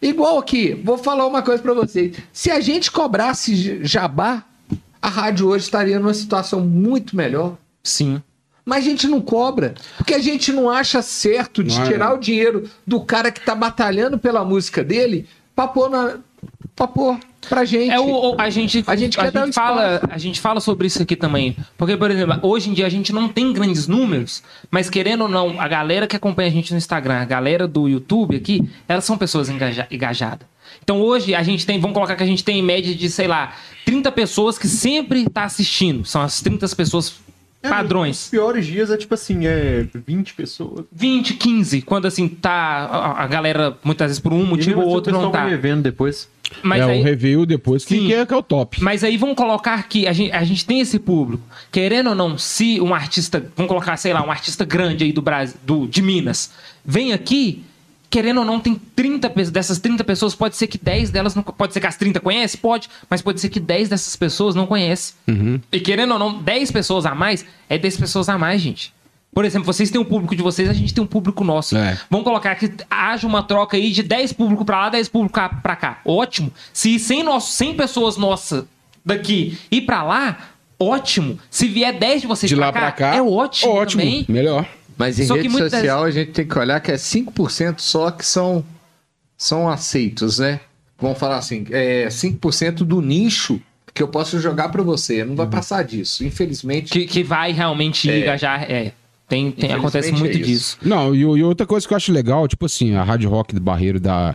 Igual 0.00 0.38
aqui, 0.38 0.74
vou 0.84 0.96
falar 0.96 1.26
uma 1.26 1.42
coisa 1.42 1.62
pra 1.62 1.74
vocês. 1.74 2.16
Se 2.32 2.50
a 2.50 2.60
gente 2.60 2.90
cobrasse 2.90 3.84
jabá, 3.84 4.44
a 5.00 5.08
rádio 5.08 5.48
hoje 5.48 5.64
estaria 5.64 5.98
numa 5.98 6.14
situação 6.14 6.60
muito 6.60 7.16
melhor. 7.16 7.56
Sim. 7.82 8.22
Mas 8.64 8.84
a 8.84 8.88
gente 8.90 9.06
não 9.08 9.20
cobra, 9.20 9.74
porque 9.96 10.12
a 10.12 10.18
gente 10.18 10.52
não 10.52 10.68
acha 10.68 11.00
certo 11.00 11.64
de 11.64 11.74
Não 11.74 11.84
é, 11.84 11.86
tirar 11.88 12.08
não. 12.10 12.16
o 12.16 12.20
dinheiro 12.20 12.68
do 12.86 13.00
cara 13.00 13.30
que 13.32 13.40
tá 13.40 13.54
batalhando 13.54 14.18
pela 14.18 14.44
música 14.44 14.84
dele 14.84 15.26
pra 15.56 15.66
pôr, 15.66 15.88
na, 15.88 16.18
pra 16.76 16.86
pôr 16.86 17.18
pra 17.48 17.64
gente. 17.64 17.90
É 17.90 18.00
o, 18.00 18.34
a 18.38 18.48
gente 18.50 18.82
A 18.86 18.96
gente 18.96 19.16
dar 19.30 19.46
um 19.46 19.52
fala, 19.52 20.00
a 20.10 20.18
gente 20.18 20.40
fala 20.40 20.60
sobre 20.60 20.86
isso 20.86 21.02
aqui 21.02 21.14
também. 21.16 21.56
Porque, 21.76 21.96
por 21.96 22.10
exemplo, 22.10 22.38
hoje 22.42 22.70
em 22.70 22.72
dia 22.72 22.86
a 22.86 22.90
gente 22.90 23.12
não 23.12 23.28
tem 23.28 23.52
grandes 23.52 23.86
números, 23.86 24.42
mas 24.70 24.88
querendo 24.88 25.22
ou 25.22 25.28
não, 25.28 25.60
a 25.60 25.68
galera 25.68 26.06
que 26.06 26.16
acompanha 26.16 26.48
a 26.48 26.52
gente 26.52 26.72
no 26.72 26.78
Instagram, 26.78 27.16
a 27.20 27.24
galera 27.24 27.66
do 27.68 27.88
YouTube 27.88 28.36
aqui, 28.36 28.68
elas 28.88 29.04
são 29.04 29.16
pessoas 29.18 29.48
engaja- 29.48 29.86
engajadas. 29.90 30.46
Então 30.82 31.00
hoje 31.00 31.34
a 31.34 31.42
gente 31.42 31.64
tem, 31.66 31.80
vamos 31.80 31.94
colocar 31.94 32.16
que 32.16 32.22
a 32.22 32.26
gente 32.26 32.44
tem 32.44 32.58
em 32.58 32.62
média 32.62 32.94
de, 32.94 33.08
sei 33.10 33.26
lá, 33.26 33.54
30 33.84 34.10
pessoas 34.12 34.58
que 34.58 34.68
sempre 34.68 35.28
tá 35.28 35.44
assistindo. 35.44 36.04
São 36.04 36.20
as 36.22 36.40
30 36.40 36.68
pessoas 36.76 37.14
Os 37.62 37.68
padrões. 37.68 38.28
piores 38.28 38.66
dias 38.66 38.90
é 38.90 38.96
tipo 38.96 39.14
assim, 39.14 39.46
é 39.46 39.86
20 39.92 40.34
pessoas. 40.34 40.84
20, 40.92 41.34
15, 41.34 41.82
quando 41.82 42.06
assim 42.06 42.28
tá 42.28 42.50
a, 42.50 43.24
a 43.24 43.26
galera 43.26 43.76
muitas 43.82 44.06
vezes 44.08 44.20
por 44.20 44.32
um 44.32 44.44
motivo 44.44 44.80
ou 44.80 44.88
outro 44.88 45.10
assim, 45.10 45.20
o 45.20 45.24
não 45.24 45.32
tá. 45.32 45.46
revendo 45.46 45.82
depois. 45.82 46.28
Mas 46.62 46.80
é 46.80 46.84
aí, 46.84 47.00
o 47.00 47.04
review 47.04 47.44
depois 47.44 47.84
que, 47.84 48.06
que 48.06 48.14
é, 48.14 48.24
que 48.24 48.32
é 48.32 48.36
o 48.36 48.42
top. 48.42 48.82
Mas 48.82 49.04
aí 49.04 49.16
vamos 49.16 49.36
colocar 49.36 49.86
que 49.88 50.06
a 50.06 50.12
gente, 50.12 50.32
a 50.32 50.44
gente 50.44 50.64
tem 50.64 50.80
esse 50.80 50.98
público. 50.98 51.42
Querendo 51.70 52.10
ou 52.10 52.14
não, 52.14 52.38
se 52.38 52.80
um 52.80 52.94
artista, 52.94 53.44
vamos 53.56 53.68
colocar, 53.68 53.96
sei 53.96 54.12
lá, 54.12 54.24
um 54.24 54.30
artista 54.30 54.64
grande 54.64 55.04
aí 55.04 55.12
do 55.12 55.20
Brasil, 55.20 55.56
do, 55.64 55.86
de 55.86 56.00
Minas, 56.00 56.52
vem 56.84 57.12
aqui, 57.12 57.64
querendo 58.10 58.38
ou 58.38 58.44
não, 58.44 58.58
tem 58.60 58.74
30 58.96 59.28
pessoas. 59.30 59.50
Dessas 59.50 59.78
30 59.78 60.02
pessoas, 60.04 60.34
pode 60.34 60.56
ser 60.56 60.66
que 60.66 60.78
10 60.78 61.10
delas 61.10 61.34
não. 61.34 61.42
Pode 61.42 61.72
ser 61.72 61.80
que 61.80 61.86
as 61.86 61.96
30 61.96 62.20
conhecem? 62.20 62.58
Pode, 62.60 62.88
mas 63.08 63.20
pode 63.22 63.40
ser 63.40 63.48
que 63.48 63.60
10 63.60 63.88
dessas 63.88 64.14
pessoas 64.16 64.54
não 64.54 64.66
conhecem. 64.66 65.14
E 65.72 65.80
querendo 65.80 66.12
ou 66.12 66.18
não, 66.18 66.42
10 66.42 66.70
pessoas 66.70 67.04
a 67.06 67.14
mais 67.14 67.44
é 67.68 67.76
10 67.78 67.96
pessoas 67.96 68.28
a 68.28 68.38
mais, 68.38 68.60
gente. 68.60 68.92
Por 69.32 69.44
exemplo, 69.44 69.66
vocês 69.66 69.90
têm 69.90 70.00
um 70.00 70.04
público 70.04 70.34
de 70.34 70.42
vocês, 70.42 70.68
a 70.68 70.72
gente 70.72 70.92
tem 70.94 71.04
um 71.04 71.06
público 71.06 71.44
nosso. 71.44 71.76
É. 71.76 71.98
Vamos 72.10 72.24
colocar 72.24 72.54
que 72.54 72.72
haja 72.90 73.26
uma 73.26 73.42
troca 73.42 73.76
aí 73.76 73.92
de 73.92 74.02
10 74.02 74.32
público 74.32 74.64
pra 74.64 74.78
lá, 74.84 74.88
10 74.88 75.08
público 75.08 75.34
cá- 75.34 75.48
pra 75.50 75.76
cá. 75.76 76.00
Ótimo. 76.04 76.50
Se 76.72 76.98
100, 76.98 77.22
nosso, 77.22 77.52
100 77.52 77.74
pessoas 77.74 78.16
nossas 78.16 78.64
daqui 79.04 79.58
ir 79.70 79.82
pra 79.82 80.02
lá, 80.02 80.38
ótimo. 80.80 81.38
Se 81.50 81.68
vier 81.68 81.92
10 81.98 82.22
de 82.22 82.26
vocês 82.26 82.48
De 82.48 82.56
pra, 82.56 82.66
lá 82.66 82.72
pra 82.72 82.90
cá, 82.90 83.14
é 83.14 83.22
ótimo, 83.22 83.72
ótimo. 83.72 84.02
também. 84.02 84.24
Melhor. 84.28 84.66
Mas 84.98 85.18
em 85.20 85.26
Só 85.26 85.36
rede 85.36 85.48
muitas 85.48 85.70
social 85.70 86.02
a 86.04 86.10
gente 86.10 86.32
tem 86.32 86.46
que 86.46 86.58
olhar 86.58 86.80
que 86.80 86.90
é 86.90 86.96
5% 86.96 87.76
só 87.78 88.10
que 88.10 88.26
são, 88.26 88.64
são 89.36 89.68
aceitos, 89.68 90.40
né? 90.40 90.60
Vamos 91.00 91.16
falar 91.18 91.36
assim, 91.38 91.64
é 91.70 92.08
5% 92.08 92.78
do 92.78 93.00
nicho 93.00 93.60
que 93.94 94.02
eu 94.02 94.08
posso 94.08 94.40
jogar 94.40 94.68
pra 94.70 94.82
você. 94.82 95.24
Não 95.24 95.36
vai 95.36 95.46
passar 95.46 95.84
disso. 95.84 96.24
Infelizmente, 96.24 96.90
Que, 96.90 97.06
que 97.06 97.22
vai 97.22 97.52
realmente 97.52 98.10
É. 98.10 98.20
engajar. 98.20 98.62
É. 98.70 98.92
Tem, 99.28 99.52
tem, 99.52 99.72
acontece 99.72 100.08
é 100.08 100.12
muito 100.12 100.36
isso. 100.38 100.44
disso. 100.46 100.78
Não, 100.82 101.14
e, 101.14 101.18
e 101.20 101.42
outra 101.42 101.66
coisa 101.66 101.86
que 101.86 101.92
eu 101.92 101.96
acho 101.96 102.10
legal, 102.10 102.48
tipo 102.48 102.64
assim, 102.64 102.94
a 102.94 103.02
Rádio 103.04 103.28
Rock 103.28 103.54
do 103.54 103.60
Barreiro 103.60 104.00
dá, 104.00 104.34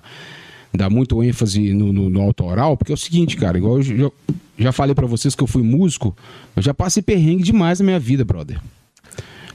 dá 0.74 0.90
muito 0.90 1.22
ênfase 1.24 1.74
no, 1.74 1.92
no, 1.92 2.10
no 2.12 2.22
autoral, 2.22 2.78
porque 2.78 2.92
é 2.92 2.96
o 2.96 2.98
seguinte, 2.98 3.36
cara, 3.36 3.58
igual 3.58 3.78
eu 3.78 3.82
já, 3.84 4.12
já 4.58 4.72
falei 4.72 4.94
pra 4.94 5.08
vocês 5.08 5.34
que 5.34 5.42
eu 5.42 5.48
fui 5.48 5.64
músico, 5.64 6.16
eu 6.56 6.62
já 6.62 6.74
passei 6.76 7.02
perrengue 7.02 7.42
demais 7.44 7.80
na 7.80 7.86
minha 7.86 8.00
vida, 8.00 8.24
brother. 8.24 8.60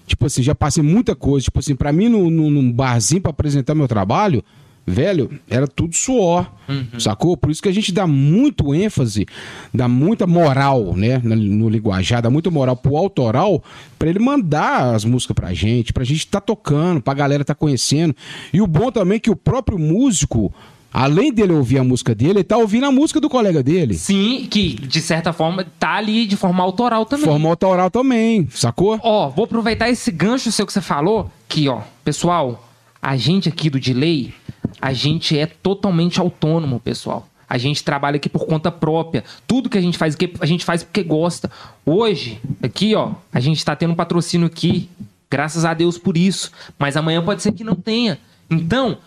Tipo 0.09 0.27
assim, 0.27 0.43
já 0.43 0.55
passei 0.55 0.83
muita 0.83 1.15
coisa. 1.15 1.45
Tipo 1.45 1.61
assim, 1.61 1.77
pra 1.77 1.93
mim, 1.93 2.09
no, 2.09 2.31
num 2.31 2.73
barzinho 2.73 3.21
pra 3.21 3.31
apresentar 3.31 3.75
meu 3.75 3.87
trabalho, 3.87 4.43
velho, 4.89 5.39
era 5.49 5.69
tudo 5.69 5.95
suor, 5.95 6.51
sacou? 6.99 7.37
Por 7.37 7.51
isso 7.51 7.63
que 7.63 7.69
a 7.69 7.73
gente 7.73 7.93
dá 7.93 8.07
muito 8.07 8.75
ênfase, 8.75 9.27
dá 9.73 9.87
muita 9.87 10.27
moral, 10.27 10.97
né, 10.97 11.21
no, 11.23 11.37
no 11.37 11.69
linguajar, 11.69 12.23
dá 12.23 12.31
muita 12.31 12.51
moral 12.51 12.75
pro 12.75 12.97
autoral, 12.97 13.63
pra 13.99 14.09
ele 14.09 14.19
mandar 14.19 14.95
as 14.95 15.05
músicas 15.05 15.35
pra 15.35 15.53
gente, 15.53 15.93
pra 15.93 16.05
gente 16.05 16.27
tá 16.27 16.41
tocando, 16.41 17.03
pra 17.03 17.15
galera 17.15 17.45
tá 17.45 17.55
conhecendo. 17.55 18.15
E 18.53 18.61
o 18.61 18.67
bom 18.67 18.91
também 18.91 19.17
é 19.17 19.21
que 19.21 19.31
o 19.31 19.37
próprio 19.37 19.79
músico, 19.79 20.53
além 20.93 21.33
dele 21.33 21.53
ouvir 21.53 21.79
a 21.79 21.85
música 21.85 22.15
dele, 22.15 22.39
ele 22.39 22.45
tá 22.45 22.57
ouvindo 22.57 22.87
a 22.87 22.93
música 22.93 23.21
do 23.21 23.29
colega 23.29 23.63
dele. 23.63 23.95
Sim, 23.95 24.47
que 24.51 24.75
de 24.75 25.01
certa 25.01 25.33
forma 25.33 25.67
tá 25.79 25.95
ali 25.95 26.27
de 26.27 26.37
forma 26.37 26.63
autoral 26.63 27.05
também. 27.05 27.27
Forma 27.27 27.49
autoral 27.49 27.91
também, 27.91 28.49
sacou? 28.51 28.99
Ó, 29.03 29.29
vou 29.29 29.45
aproveitar 29.45 29.89
esse 29.89 30.11
gancho 30.11 30.51
seu 30.53 30.67
que 30.67 30.73
você 30.73 30.81
falou, 30.81 31.31
que 31.49 31.69
ó, 31.69 31.81
pessoal, 32.05 32.69
a 33.01 33.17
gente 33.17 33.49
aqui 33.49 33.71
do 33.71 33.79
Delay, 33.79 34.35
a 34.81 34.93
gente 34.93 35.39
é 35.39 35.47
totalmente 35.47 36.21
autônomo, 36.21 36.81
pessoal. 36.81 37.29
A 37.49 37.57
gente 37.57 37.83
trabalha 37.83 38.17
aqui 38.17 38.29
por 38.29 38.45
conta 38.47 38.71
própria. 38.71 39.25
Tudo 39.47 39.71
que 39.71 39.79
a 39.79 39.81
gente 39.81 39.97
faz 39.97 40.15
aqui, 40.15 40.35
a 40.39 40.45
gente 40.45 40.65
faz 40.65 40.83
porque 40.83 41.03
gosta. 41.03 41.51
Hoje, 41.85 42.39
aqui, 42.63 42.95
ó, 42.95 43.13
a 43.33 43.41
gente 43.41 43.65
tá 43.65 43.75
tendo 43.75 43.93
um 43.93 43.97
patrocínio 43.97 44.47
aqui. 44.47 44.89
Graças 45.31 45.65
a 45.65 45.73
Deus 45.73 45.97
por 45.97 46.19
isso. 46.19 46.53
Mas 46.79 46.97
amanhã 46.97 47.25
pode 47.25 47.43
ser 47.43 47.53
que 47.53 47.65
não 47.65 47.75
tenha. 47.75 48.19
Então, 48.51 48.99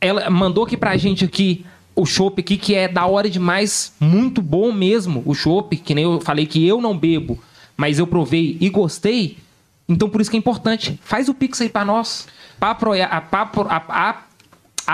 ela 0.00 0.28
mandou 0.30 0.64
aqui 0.64 0.76
pra 0.76 0.96
gente 0.96 1.24
aqui 1.24 1.64
o 1.94 2.06
chopp 2.06 2.40
aqui, 2.40 2.56
que 2.56 2.74
é 2.74 2.88
da 2.88 3.04
hora 3.06 3.28
demais, 3.28 3.92
muito 4.00 4.40
bom 4.40 4.72
mesmo. 4.72 5.22
O 5.26 5.34
chopp, 5.34 5.76
que 5.76 5.94
nem 5.94 6.04
eu 6.04 6.20
falei 6.20 6.46
que 6.46 6.66
eu 6.66 6.80
não 6.80 6.96
bebo, 6.96 7.38
mas 7.76 7.98
eu 7.98 8.06
provei 8.06 8.56
e 8.60 8.68
gostei. 8.68 9.38
Então 9.88 10.08
por 10.08 10.20
isso 10.20 10.30
que 10.30 10.36
é 10.36 10.38
importante. 10.38 10.98
Faz 11.02 11.28
o 11.28 11.34
Pix 11.34 11.60
aí 11.60 11.68
pra 11.68 11.84
nós. 11.84 12.26
Pra 12.58 12.70
apoiar, 12.70 13.28
pra, 13.30 13.46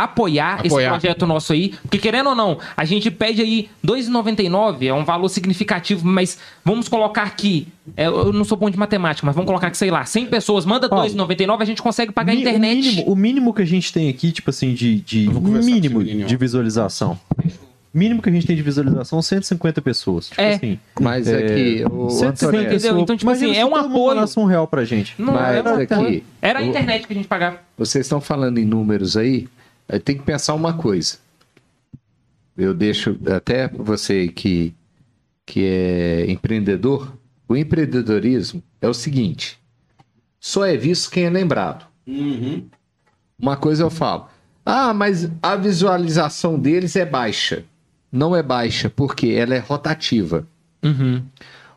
a- 0.00 0.04
apoiar, 0.04 0.58
esse 0.60 0.66
Apoiar. 0.68 0.90
projeto 0.90 1.26
nosso 1.26 1.52
aí. 1.52 1.74
Porque 1.82 1.98
querendo 1.98 2.28
ou 2.30 2.34
não, 2.34 2.58
a 2.76 2.84
gente 2.84 3.10
pede 3.10 3.42
aí 3.42 3.68
R$ 3.82 3.88
2,99, 3.92 4.86
é 4.86 4.92
um 4.94 5.04
valor 5.04 5.28
significativo, 5.28 6.06
mas 6.06 6.38
vamos 6.64 6.88
colocar 6.88 7.22
aqui. 7.24 7.68
é, 7.96 8.06
eu 8.06 8.32
não 8.32 8.44
sou 8.44 8.58
bom 8.58 8.68
de 8.68 8.76
matemática, 8.78 9.24
mas 9.26 9.34
vamos 9.34 9.46
colocar 9.46 9.70
que, 9.70 9.76
sei 9.78 9.90
lá, 9.90 10.04
100 10.04 10.26
pessoas, 10.26 10.64
manda 10.66 10.86
R$ 10.88 10.92
Ó, 10.94 11.04
2,99, 11.04 11.62
a 11.62 11.64
gente 11.64 11.80
consegue 11.82 12.10
pagar 12.12 12.32
a 12.32 12.34
Mi- 12.34 12.40
internet. 12.40 12.76
O 12.78 12.82
mínimo, 12.90 13.12
o 13.12 13.16
mínimo 13.16 13.54
que 13.54 13.62
a 13.62 13.66
gente 13.66 13.92
tem 13.92 14.08
aqui, 14.08 14.32
tipo 14.32 14.50
assim, 14.50 14.74
de, 14.74 15.00
de 15.00 15.28
mínimo 15.28 16.02
de 16.02 16.36
visualização. 16.36 17.18
Mínimo 17.94 18.20
que 18.20 18.28
a 18.28 18.32
gente 18.32 18.46
tem 18.46 18.54
de 18.54 18.60
visualização, 18.62 19.22
150 19.22 19.80
pessoas. 19.80 20.28
Tipo 20.28 20.40
É. 20.42 20.54
assim. 20.54 20.78
mas 21.00 21.26
É, 21.28 21.36
aqui, 21.38 21.84
o 21.90 22.10
150 22.10 22.46
Antônio, 22.46 22.74
Entendeu? 22.76 22.98
Então, 22.98 23.16
tipo 23.16 23.30
assim, 23.30 23.56
é 23.56 23.64
um 23.64 23.74
apoio. 23.74 24.22
um 24.36 24.44
real 24.44 24.66
pra 24.66 24.84
gente. 24.84 25.14
Não, 25.18 25.32
Mas 25.32 25.56
era, 25.56 25.82
aqui, 25.82 26.22
era 26.42 26.58
a 26.58 26.62
internet 26.62 27.06
que 27.06 27.12
a 27.14 27.16
gente 27.16 27.26
pagava. 27.28 27.58
vocês 27.78 28.04
estão 28.04 28.20
falando 28.20 28.58
em 28.58 28.66
números 28.66 29.16
aí 29.16 29.48
tem 30.04 30.16
que 30.16 30.24
pensar 30.24 30.54
uma 30.54 30.74
coisa. 30.74 31.18
Eu 32.56 32.72
deixo 32.72 33.18
até 33.34 33.68
você 33.68 34.28
que, 34.28 34.74
que 35.44 35.64
é 35.64 36.30
empreendedor, 36.30 37.16
o 37.48 37.56
empreendedorismo 37.56 38.62
é 38.80 38.88
o 38.88 38.94
seguinte: 38.94 39.58
só 40.40 40.64
é 40.64 40.76
visto 40.76 41.10
quem 41.10 41.24
é 41.24 41.30
lembrado. 41.30 41.86
Uma 43.38 43.56
coisa 43.56 43.82
eu 43.82 43.90
falo, 43.90 44.28
ah, 44.64 44.94
mas 44.94 45.30
a 45.42 45.54
visualização 45.54 46.58
deles 46.58 46.96
é 46.96 47.04
baixa. 47.04 47.64
Não 48.10 48.34
é 48.34 48.42
baixa, 48.42 48.88
porque 48.88 49.28
ela 49.28 49.54
é 49.54 49.58
rotativa. 49.58 50.46
Uhum. 50.82 51.22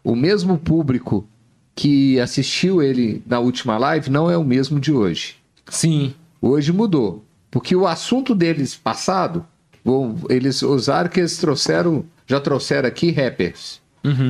O 0.03 0.15
mesmo 0.15 0.57
público 0.57 1.27
que 1.75 2.19
assistiu 2.19 2.81
ele 2.81 3.21
na 3.25 3.39
última 3.39 3.77
live 3.77 4.09
não 4.09 4.29
é 4.29 4.37
o 4.37 4.43
mesmo 4.43 4.79
de 4.79 4.91
hoje. 4.91 5.35
Sim. 5.67 6.13
Hoje 6.41 6.71
mudou. 6.71 7.23
Porque 7.51 7.75
o 7.75 7.87
assunto 7.87 8.35
deles 8.35 8.75
passado, 8.75 9.45
bom, 9.83 10.15
eles 10.29 10.61
usaram 10.61 11.09
que 11.09 11.19
eles 11.19 11.37
trouxeram, 11.37 12.05
já 12.27 12.39
trouxeram 12.39 12.87
aqui 12.87 13.11
rappers. 13.11 13.81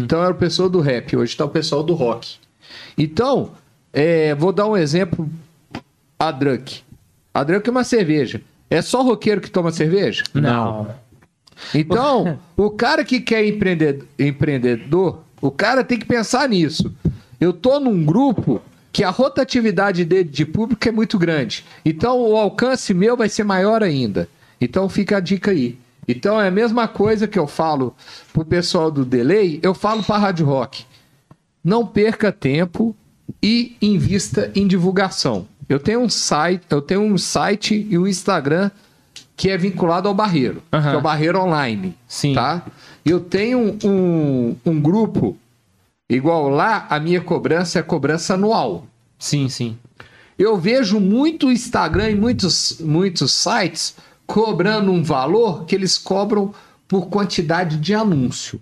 Então 0.03 0.23
era 0.23 0.31
o 0.31 0.37
pessoal 0.37 0.69
do 0.69 0.79
rap, 0.79 1.15
hoje 1.15 1.33
está 1.33 1.45
o 1.45 1.49
pessoal 1.49 1.83
do 1.83 1.93
rock. 1.93 2.37
Então, 2.97 3.51
é, 3.93 4.33
vou 4.35 4.51
dar 4.51 4.67
um 4.67 4.77
exemplo. 4.77 5.29
A 6.17 6.31
Drunk. 6.31 6.81
A 7.33 7.43
Drunk 7.43 7.67
é 7.67 7.71
uma 7.71 7.83
cerveja. 7.83 8.41
É 8.69 8.81
só 8.81 9.01
roqueiro 9.01 9.41
que 9.41 9.49
toma 9.49 9.71
cerveja? 9.71 10.23
Não. 10.33 10.87
Então, 11.73 12.39
o 12.55 12.69
cara 12.69 13.03
que 13.03 13.19
quer 13.19 13.45
empreender, 13.45 14.03
empreendedor, 14.17 15.23
o 15.41 15.49
cara 15.49 15.83
tem 15.83 15.97
que 15.97 16.05
pensar 16.05 16.47
nisso. 16.47 16.93
Eu 17.39 17.53
tô 17.53 17.79
num 17.79 18.03
grupo 18.03 18.61
que 18.91 19.03
a 19.03 19.09
rotatividade 19.09 20.03
dele 20.03 20.29
de 20.29 20.45
público 20.45 20.87
é 20.87 20.91
muito 20.91 21.17
grande. 21.17 21.65
Então, 21.85 22.19
o 22.19 22.35
alcance 22.35 22.93
meu 22.93 23.15
vai 23.15 23.29
ser 23.29 23.43
maior 23.43 23.83
ainda. 23.83 24.27
Então, 24.59 24.89
fica 24.89 25.17
a 25.17 25.19
dica 25.19 25.51
aí. 25.51 25.77
Então, 26.07 26.41
é 26.41 26.47
a 26.47 26.51
mesma 26.51 26.87
coisa 26.87 27.27
que 27.27 27.37
eu 27.37 27.45
falo 27.47 27.95
pro 28.33 28.43
pessoal 28.43 28.89
do 28.89 29.05
Delay, 29.05 29.59
eu 29.61 29.73
falo 29.73 30.01
pra 30.03 30.17
Rádio 30.17 30.45
Rock. 30.45 30.85
Não 31.63 31.85
perca 31.85 32.31
tempo 32.31 32.95
e 33.43 33.75
invista 33.81 34.51
em 34.55 34.65
divulgação. 34.67 35.47
Eu 35.67 35.79
tenho 35.79 35.99
um 35.99 36.09
site, 36.09 36.63
eu 36.71 36.81
tenho 36.81 37.01
um 37.01 37.17
site 37.17 37.87
e 37.89 37.97
um 37.97 38.07
Instagram 38.07 38.71
que 39.37 39.49
é 39.49 39.57
vinculado 39.57 40.07
ao 40.07 40.13
Barreiro, 40.13 40.63
Aham. 40.73 40.89
que 40.89 40.95
é 40.95 40.97
o 40.97 41.01
Barreiro 41.01 41.39
Online. 41.39 41.95
Sim. 42.07 42.33
Tá? 42.33 42.65
Eu 43.05 43.19
tenho 43.19 43.77
um, 43.83 44.55
um 44.65 44.81
grupo, 44.81 45.37
igual 46.10 46.49
lá, 46.49 46.88
a 46.90 46.99
minha 46.99 47.22
cobrança 47.22 47.80
é 47.80 47.84
cobrança 47.84 48.34
anual. 48.34 48.86
Sim, 49.18 49.48
sim. 49.49 49.77
Eu 50.38 50.57
vejo 50.57 50.99
muito 50.99 51.52
Instagram 51.52 52.11
e 52.11 52.15
muitos, 52.15 52.80
muitos 52.80 53.34
sites 53.34 53.95
cobrando 54.26 54.91
um 54.91 55.03
valor 55.03 55.65
que 55.65 55.76
eles 55.76 55.98
cobram 55.98 56.53
por 56.88 57.07
quantidade 57.07 57.77
de 57.77 57.94
anúncio. 57.94 58.60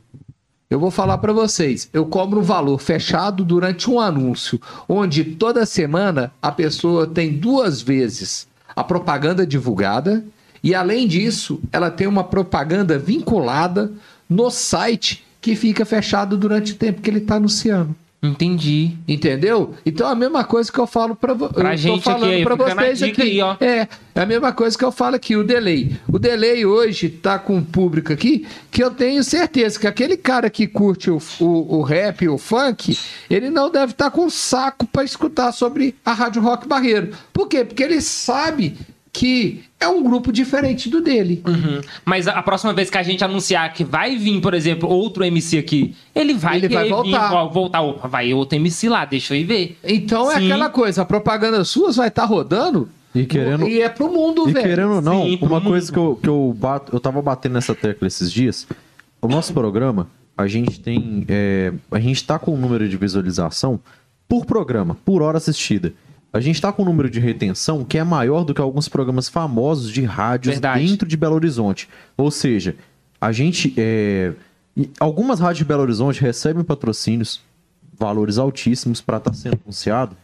Eu 0.70 0.80
vou 0.80 0.92
falar 0.92 1.20
para 1.20 1.32
vocês, 1.32 1.90
eu 1.94 2.06
cobro 2.06 2.42
um 2.42 2.44
valor 2.44 2.78
fechado 2.80 3.46
durante 3.46 3.90
um 3.90 4.00
anúncio, 4.00 4.60
onde 4.90 5.24
toda 5.24 5.66
semana 5.66 6.34
a 6.42 6.52
pessoa 6.52 7.08
tem 7.08 7.38
duas 7.38 7.82
vezes 7.82 8.48
a 8.76 8.84
propaganda 8.84 9.48
divulgada 9.48 10.24
e 10.64 10.76
além 10.76 11.08
disso, 11.08 11.60
ela 11.72 11.90
tem 11.90 12.08
uma 12.08 12.24
propaganda 12.24 13.00
vinculada 13.00 13.92
no 14.30 14.50
site 14.50 15.24
que 15.48 15.56
fica 15.56 15.86
fechado 15.86 16.36
durante 16.36 16.74
o 16.74 16.76
tempo 16.76 17.02
que 17.02 17.10
ele 17.10 17.20
está 17.20 17.36
anunciando. 17.36 17.96
Entendi. 18.22 18.92
Entendeu? 19.08 19.76
Então 19.86 20.06
é 20.10 20.12
a 20.12 20.16
mesma 20.16 20.44
coisa 20.44 20.70
que 20.70 20.78
eu 20.78 20.86
falo 20.86 21.16
pra, 21.16 21.34
vo 21.34 21.50
gente 21.78 22.10
aqui, 22.10 22.44
na 22.44 22.56
vocês 22.58 23.02
aqui. 23.02 23.22
aí, 23.22 23.42
ó. 23.42 23.56
É, 23.62 23.88
é 24.14 24.20
a 24.20 24.26
mesma 24.26 24.52
coisa 24.52 24.78
que 24.78 24.84
eu 24.84 24.92
falo 24.92 25.16
aqui, 25.16 25.38
o 25.38 25.46
delay. 25.46 25.96
O 26.12 26.20
delay 26.20 26.66
hoje 26.66 27.08
tá 27.08 27.40
com 27.40 27.56
um 27.56 27.64
público 27.64 28.12
aqui 28.12 28.46
que 28.70 28.84
eu 28.84 28.92
tenho 28.92 29.24
certeza 29.24 29.80
que 29.80 29.88
aquele 29.88 30.18
cara 30.18 30.50
que 30.50 30.68
curte 30.68 31.10
o, 31.10 31.22
o, 31.40 31.78
o 31.78 31.82
rap, 31.82 32.28
o 32.28 32.38
funk, 32.38 32.98
ele 33.30 33.50
não 33.50 33.72
deve 33.72 33.94
estar 33.94 34.12
com 34.12 34.30
saco 34.30 34.86
pra 34.88 35.06
escutar 35.06 35.54
sobre 35.54 35.96
a 36.04 36.12
Rádio 36.12 36.42
Rock 36.42 36.68
Barreiro. 36.68 37.12
Por 37.32 37.48
quê? 37.48 37.64
Porque 37.64 37.84
ele 37.84 38.02
sabe 38.02 38.76
que 39.18 39.64
é 39.80 39.88
um 39.88 40.04
grupo 40.04 40.32
diferente 40.32 40.90
do 40.90 41.02
dele. 41.02 41.42
Uhum. 41.48 41.82
Mas 42.06 42.28
a 42.28 42.42
próxima 42.44 42.72
vez 42.72 42.88
que 42.90 42.98
a 43.00 43.04
gente 43.04 43.24
anunciar 43.24 43.74
que 43.74 43.84
vai 43.84 44.16
vir, 44.16 44.40
por 44.40 44.54
exemplo, 44.54 44.88
outro 44.88 45.24
MC 45.24 45.58
aqui, 45.58 45.96
ele 46.14 46.36
vai, 46.36 46.58
Ele 46.58 46.70
vai 46.70 46.88
voltar. 46.88 47.30
Vir, 47.48 47.54
voltar. 47.54 47.82
Opa, 47.82 48.08
vai 48.08 48.32
outro 48.34 48.56
MC 48.58 48.88
lá, 48.88 49.06
deixa 49.06 49.34
eu 49.36 49.40
ir 49.40 49.44
ver. 49.46 49.78
Então 49.84 50.32
é 50.32 50.38
Sim. 50.40 50.46
aquela 50.46 50.70
coisa, 50.70 51.02
a 51.02 51.06
propaganda 51.06 51.64
sua 51.64 51.92
vai 51.92 52.10
estar 52.10 52.26
rodando 52.26 52.90
E 53.16 53.26
querendo- 53.26 53.68
e 53.68 53.82
é 53.82 53.90
pro 53.90 54.08
mundo, 54.12 54.48
E 54.48 54.54
velho. 54.54 54.66
querendo 54.68 54.94
ou 54.94 55.02
não, 55.02 55.24
Sim, 55.24 55.40
uma 55.42 55.60
mundo. 55.60 55.70
coisa 55.70 55.92
que 55.92 55.98
eu, 55.98 56.20
que 56.22 56.30
eu 56.30 56.56
bato, 56.56 56.96
eu 56.96 57.00
tava 57.00 57.20
batendo 57.22 57.54
nessa 57.54 57.74
tecla 57.74 58.08
esses 58.08 58.32
dias. 58.32 58.68
O 59.20 59.28
nosso 59.28 59.52
programa, 59.52 60.08
a 60.38 60.46
gente 60.46 60.80
tem. 60.80 61.26
é, 61.28 61.74
a 61.92 62.00
gente 62.00 62.24
tá 62.24 62.38
com 62.38 62.54
um 62.54 62.58
número 62.58 62.88
de 62.88 62.96
visualização 62.98 63.80
por 64.30 64.46
programa, 64.46 64.96
por 65.04 65.24
hora 65.24 65.38
assistida. 65.40 65.92
A 66.32 66.40
gente 66.40 66.62
tá 66.62 66.72
com 66.72 66.82
um 66.84 66.86
número 66.86 67.10
de 67.10 67.20
retenção 67.20 67.84
que 67.84 67.98
é 67.98 68.04
maior 68.04 68.44
do 68.44 68.54
que 68.54 68.62
alguns 68.62 68.88
programas 68.88 69.30
famosos 69.30 69.92
de 69.92 70.04
rádios 70.04 70.56
Verdade. 70.56 70.86
dentro 70.86 71.08
de 71.08 71.18
Belo 71.18 71.36
Horizonte. 71.36 71.88
Ou 72.18 72.30
seja, 72.30 72.76
a 73.20 73.32
gente. 73.32 73.74
é, 73.78 74.34
algumas 75.00 75.40
rádios 75.40 75.60
de 75.60 75.66
Belo 75.66 75.82
Horizonte 75.84 76.22
recebem 76.22 76.64
patrocínios, 76.64 77.42
valores 77.98 78.38
altíssimos 78.38 79.02
para 79.02 79.18
estar 79.18 79.34
sendo 79.34 79.58
anunciado, 79.64 80.16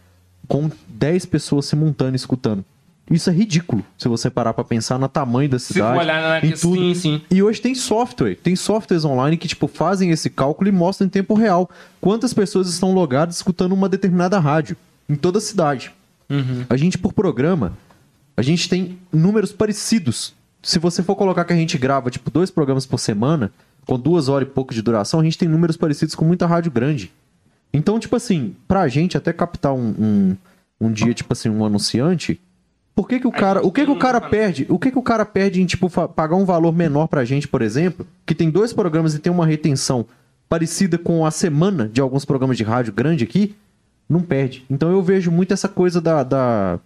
com 0.47 0.69
10 0.87 1.25
pessoas 1.25 1.65
simultâneas 1.65 2.21
escutando. 2.21 2.63
Isso 3.11 3.29
é 3.29 3.33
ridículo, 3.33 3.83
se 3.97 4.07
você 4.07 4.29
parar 4.29 4.53
para 4.53 4.63
pensar 4.63 4.97
no 4.97 5.09
tamanho 5.09 5.49
da 5.49 5.59
Se 5.59 5.73
cidade. 5.73 5.93
for 5.93 6.03
olhar 6.03 6.21
na 6.21 6.37
em 6.47 6.51
que 6.51 6.57
sim, 6.57 6.93
sim. 6.93 7.21
E 7.29 7.43
hoje 7.43 7.59
tem 7.59 7.75
software, 7.75 8.35
tem 8.35 8.55
softwares 8.55 9.03
online 9.03 9.35
que 9.35 9.47
tipo 9.47 9.67
fazem 9.67 10.09
esse 10.11 10.29
cálculo 10.29 10.69
e 10.69 10.71
mostram 10.71 11.07
em 11.07 11.09
tempo 11.09 11.33
real 11.33 11.69
quantas 11.99 12.33
pessoas 12.33 12.69
estão 12.69 12.93
logadas 12.93 13.35
escutando 13.35 13.73
uma 13.73 13.89
determinada 13.89 14.39
rádio 14.39 14.77
em 15.07 15.15
toda 15.15 15.37
a 15.37 15.41
cidade. 15.41 15.91
Uhum. 16.29 16.65
A 16.69 16.77
gente 16.77 16.97
por 16.97 17.13
programa, 17.13 17.73
a 18.35 18.41
gente 18.41 18.67
tem 18.69 18.97
números 19.11 19.51
parecidos. 19.51 20.33
Se 20.61 20.79
você 20.79 21.03
for 21.03 21.15
colocar 21.15 21.43
que 21.45 21.53
a 21.53 21.55
gente 21.55 21.77
grava 21.77 22.09
tipo 22.09 22.31
dois 22.31 22.49
programas 22.49 22.85
por 22.85 22.99
semana, 22.99 23.51
com 23.85 23.99
duas 23.99 24.29
horas 24.29 24.47
e 24.47 24.51
pouco 24.51 24.73
de 24.73 24.81
duração, 24.81 25.19
a 25.19 25.23
gente 25.23 25.37
tem 25.37 25.47
números 25.47 25.77
parecidos 25.77 26.15
com 26.15 26.25
muita 26.25 26.47
rádio 26.47 26.71
grande. 26.71 27.11
Então, 27.73 27.99
tipo 27.99 28.15
assim, 28.15 28.55
pra 28.67 28.87
gente 28.87 29.17
até 29.17 29.33
captar 29.33 29.73
um, 29.73 29.95
um, 29.99 30.37
um 30.79 30.91
dia, 30.91 31.13
tipo 31.13 31.33
assim, 31.33 31.49
um 31.49 31.65
anunciante, 31.65 32.39
por 32.95 33.07
que 33.07 33.19
que 33.19 33.27
o 33.27 33.31
cara, 33.31 33.65
o 33.65 33.71
que 33.71 33.83
que 33.83 33.91
o 33.91 33.97
cara 33.97 34.21
perde? 34.21 34.67
O 34.69 34.77
que 34.77 34.91
que 34.91 34.99
o 34.99 35.01
cara 35.01 35.25
perde 35.25 35.61
em, 35.61 35.65
tipo, 35.65 35.89
pagar 35.89 36.35
um 36.35 36.45
valor 36.45 36.71
menor 36.71 37.07
pra 37.07 37.25
gente, 37.25 37.47
por 37.47 37.61
exemplo, 37.61 38.05
que 38.25 38.35
tem 38.35 38.51
dois 38.51 38.71
programas 38.71 39.15
e 39.15 39.19
tem 39.19 39.31
uma 39.31 39.47
retenção 39.47 40.05
parecida 40.47 40.97
com 40.99 41.25
a 41.25 41.31
semana 41.31 41.89
de 41.89 41.99
alguns 41.99 42.23
programas 42.23 42.55
de 42.55 42.63
rádio 42.63 42.93
grande 42.93 43.23
aqui? 43.23 43.55
Não 44.07 44.21
perde. 44.21 44.65
Então 44.69 44.91
eu 44.91 45.01
vejo 45.01 45.31
muito 45.31 45.53
essa 45.53 45.67
coisa 45.67 45.99
da... 46.01 46.23
da... 46.23 46.79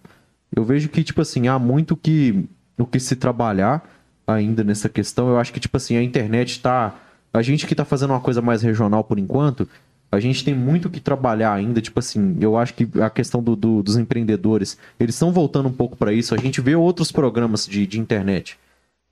Eu 0.54 0.64
vejo 0.64 0.88
que, 0.88 1.04
tipo 1.04 1.20
assim, 1.20 1.46
há 1.48 1.58
muito 1.58 1.94
que, 1.96 2.46
o 2.78 2.86
que 2.86 2.98
se 2.98 3.14
trabalhar 3.16 3.86
ainda 4.26 4.64
nessa 4.64 4.88
questão. 4.88 5.28
Eu 5.28 5.38
acho 5.38 5.52
que, 5.52 5.60
tipo 5.60 5.76
assim, 5.76 5.96
a 5.96 6.02
internet 6.02 6.60
tá... 6.60 6.94
A 7.32 7.42
gente 7.42 7.66
que 7.66 7.74
tá 7.74 7.84
fazendo 7.84 8.10
uma 8.10 8.20
coisa 8.20 8.40
mais 8.40 8.62
regional 8.62 9.04
por 9.04 9.18
enquanto, 9.18 9.68
a 10.10 10.18
gente 10.18 10.42
tem 10.42 10.54
muito 10.54 10.88
que 10.88 11.00
trabalhar 11.00 11.52
ainda. 11.52 11.82
Tipo 11.82 11.98
assim, 11.98 12.36
eu 12.40 12.56
acho 12.56 12.72
que 12.72 12.88
a 13.02 13.10
questão 13.10 13.42
do, 13.42 13.54
do- 13.54 13.82
dos 13.82 13.98
empreendedores, 13.98 14.78
eles 14.98 15.14
estão 15.14 15.30
voltando 15.30 15.68
um 15.68 15.72
pouco 15.72 15.96
para 15.96 16.12
isso. 16.12 16.34
A 16.34 16.38
gente 16.38 16.62
vê 16.62 16.74
outros 16.74 17.12
programas 17.12 17.66
de, 17.66 17.86
de 17.86 18.00
internet 18.00 18.58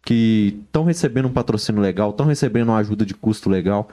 que 0.02 0.58
estão 0.66 0.84
recebendo 0.84 1.26
um 1.26 1.32
patrocínio 1.32 1.82
legal, 1.82 2.10
estão 2.10 2.24
recebendo 2.24 2.68
uma 2.68 2.78
ajuda 2.78 3.04
de 3.04 3.12
custo 3.12 3.50
legal. 3.50 3.88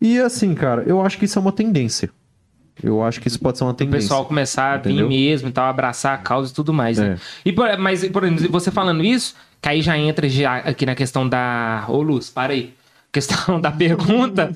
E 0.00 0.18
assim, 0.18 0.54
cara, 0.54 0.82
eu 0.82 1.00
acho 1.00 1.18
que 1.18 1.26
isso 1.26 1.38
é 1.38 1.42
uma 1.42 1.52
tendência. 1.52 2.10
Eu 2.82 3.02
acho 3.02 3.20
que 3.20 3.28
isso 3.28 3.38
pode 3.38 3.56
ser 3.58 3.64
uma 3.64 3.70
O 3.70 3.74
tendência. 3.74 4.00
pessoal 4.00 4.24
começar 4.24 4.72
a 4.72 4.76
vir 4.78 4.90
Entendeu? 4.90 5.08
mesmo 5.08 5.48
e 5.48 5.52
tal, 5.52 5.66
abraçar 5.68 6.14
a 6.14 6.18
causa 6.18 6.50
e 6.50 6.54
tudo 6.54 6.72
mais, 6.72 6.98
né? 6.98 7.16
É. 7.18 7.48
E 7.48 7.52
por- 7.52 7.76
mas, 7.78 8.06
por 8.08 8.24
exemplo, 8.24 8.48
você 8.50 8.70
falando 8.70 9.04
isso, 9.04 9.34
que 9.62 9.68
aí 9.68 9.80
já 9.80 9.96
entra 9.96 10.28
já 10.28 10.56
aqui 10.56 10.84
na 10.84 10.94
questão 10.94 11.28
da. 11.28 11.84
Ô, 11.88 12.02
Luz, 12.02 12.30
para 12.30 12.52
aí. 12.52 12.74
Questão 13.14 13.60
da 13.60 13.70
pergunta, 13.70 14.50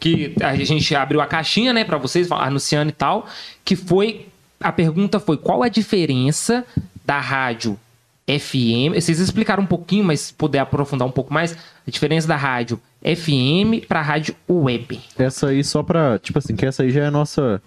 que 0.00 0.34
a 0.42 0.56
gente 0.56 0.96
abriu 0.96 1.20
a 1.20 1.26
caixinha, 1.28 1.72
né, 1.72 1.84
pra 1.84 1.96
vocês, 1.96 2.28
anunciando 2.32 2.88
e 2.90 2.92
tal, 2.92 3.24
que 3.64 3.76
foi. 3.76 4.26
A 4.60 4.72
pergunta 4.72 5.20
foi: 5.20 5.36
qual 5.36 5.62
a 5.62 5.68
diferença 5.68 6.64
da 7.06 7.20
rádio 7.20 7.78
FM? 8.26 8.94
Vocês 8.94 9.20
explicaram 9.20 9.62
um 9.62 9.66
pouquinho, 9.66 10.04
mas 10.04 10.20
se 10.22 10.34
puder 10.34 10.58
aprofundar 10.58 11.06
um 11.06 11.10
pouco 11.12 11.32
mais, 11.32 11.52
a 11.86 11.90
diferença 11.90 12.26
da 12.26 12.34
rádio 12.36 12.80
FM 13.02 13.86
pra 13.86 14.02
rádio 14.02 14.34
web. 14.48 15.00
Essa 15.18 15.48
aí 15.48 15.64
só 15.64 15.82
pra. 15.82 16.18
Tipo 16.18 16.38
assim, 16.38 16.54
que 16.54 16.66
essa 16.66 16.82
aí 16.82 16.90
já 16.90 17.02
é 17.02 17.06
a 17.06 17.10
nossa. 17.10 17.62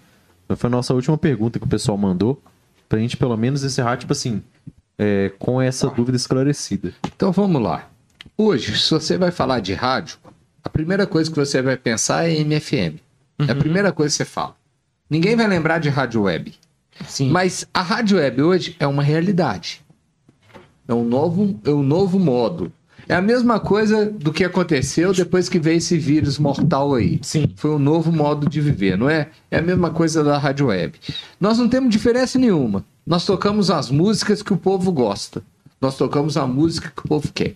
Foi 0.56 0.68
a 0.68 0.70
nossa 0.70 0.94
última 0.94 1.18
pergunta 1.18 1.58
que 1.58 1.64
o 1.64 1.68
pessoal 1.68 1.98
mandou. 1.98 2.40
Pra 2.88 2.98
gente 2.98 3.16
pelo 3.16 3.36
menos 3.36 3.64
encerrar, 3.64 3.96
tipo 3.96 4.12
assim, 4.12 4.42
é, 4.98 5.32
com 5.38 5.60
essa 5.60 5.88
dúvida 5.88 6.16
esclarecida. 6.16 6.92
Então 7.06 7.32
vamos 7.32 7.60
lá. 7.60 7.88
Hoje, 8.36 8.76
se 8.78 8.90
você 8.90 9.16
vai 9.18 9.30
falar 9.30 9.60
de 9.60 9.72
rádio, 9.72 10.18
a 10.62 10.68
primeira 10.68 11.06
coisa 11.06 11.30
que 11.30 11.36
você 11.36 11.60
vai 11.62 11.76
pensar 11.76 12.28
é 12.28 12.40
MFM. 12.40 12.98
É 13.48 13.52
a 13.52 13.56
primeira 13.56 13.92
coisa 13.92 14.12
que 14.12 14.16
você 14.18 14.24
fala. 14.24 14.54
Ninguém 15.10 15.36
vai 15.36 15.46
lembrar 15.46 15.78
de 15.78 15.88
rádio 15.88 16.22
web. 16.22 16.54
Sim. 17.06 17.30
Mas 17.30 17.66
a 17.74 17.82
rádio 17.82 18.18
web 18.18 18.42
hoje 18.42 18.76
é 18.78 18.86
uma 18.86 19.02
realidade. 19.02 19.84
É 20.86 20.94
um 20.94 21.04
novo, 21.04 21.58
é 21.64 21.70
um 21.70 21.82
novo 21.82 22.18
modo. 22.18 22.72
É 23.08 23.14
a 23.14 23.20
mesma 23.22 23.60
coisa 23.60 24.06
do 24.06 24.32
que 24.32 24.44
aconteceu 24.44 25.12
depois 25.12 25.48
que 25.48 25.58
veio 25.58 25.78
esse 25.78 25.98
vírus 25.98 26.38
mortal 26.38 26.94
aí. 26.94 27.18
Sim. 27.22 27.52
Foi 27.56 27.70
um 27.70 27.78
novo 27.78 28.10
modo 28.10 28.48
de 28.48 28.60
viver, 28.60 28.96
não 28.96 29.08
é? 29.08 29.28
É 29.50 29.58
a 29.58 29.62
mesma 29.62 29.90
coisa 29.90 30.24
da 30.24 30.38
rádio 30.38 30.66
web. 30.66 30.98
Nós 31.40 31.58
não 31.58 31.68
temos 31.68 31.90
diferença 31.90 32.38
nenhuma. 32.38 32.84
Nós 33.06 33.26
tocamos 33.26 33.70
as 33.70 33.90
músicas 33.90 34.42
que 34.42 34.52
o 34.52 34.56
povo 34.56 34.90
gosta. 34.90 35.42
Nós 35.80 35.96
tocamos 35.96 36.36
a 36.36 36.46
música 36.46 36.90
que 36.94 37.04
o 37.04 37.08
povo 37.08 37.30
quer. 37.32 37.54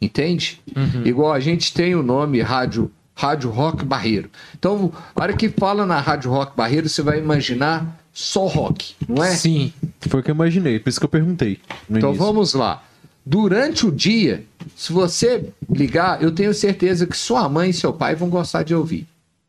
Entende? 0.00 0.60
Igual 1.04 1.32
a 1.32 1.40
gente 1.40 1.74
tem 1.74 1.94
o 1.94 2.02
nome 2.02 2.40
Rádio, 2.40 2.90
Rádio 3.14 3.50
Rock 3.50 3.84
Barreiro. 3.84 4.30
Então, 4.58 4.92
a 5.14 5.22
hora 5.22 5.32
que 5.32 5.48
fala 5.48 5.84
na 5.84 6.00
Rádio 6.00 6.30
Rock 6.30 6.56
Barreiro, 6.56 6.88
você 6.88 7.02
vai 7.02 7.18
imaginar 7.18 7.98
só 8.12 8.46
rock, 8.46 8.94
não 9.08 9.22
é? 9.22 9.30
Sim. 9.34 9.72
Foi 10.00 10.20
o 10.20 10.22
que 10.22 10.30
eu 10.30 10.34
imaginei, 10.34 10.78
por 10.78 10.88
isso 10.88 10.98
que 10.98 11.04
eu 11.04 11.10
perguntei. 11.10 11.58
Então 11.88 12.10
início. 12.10 12.24
vamos 12.24 12.54
lá. 12.54 12.82
Durante 13.24 13.86
o 13.86 13.92
dia, 13.92 14.44
se 14.74 14.92
você 14.92 15.50
ligar, 15.70 16.22
eu 16.22 16.32
tenho 16.32 16.54
certeza 16.54 17.06
que 17.06 17.16
sua 17.16 17.48
mãe 17.48 17.70
e 17.70 17.74
seu 17.74 17.92
pai 17.92 18.14
vão 18.14 18.28
gostar 18.28 18.62
de 18.62 18.74
ouvir. 18.74 19.06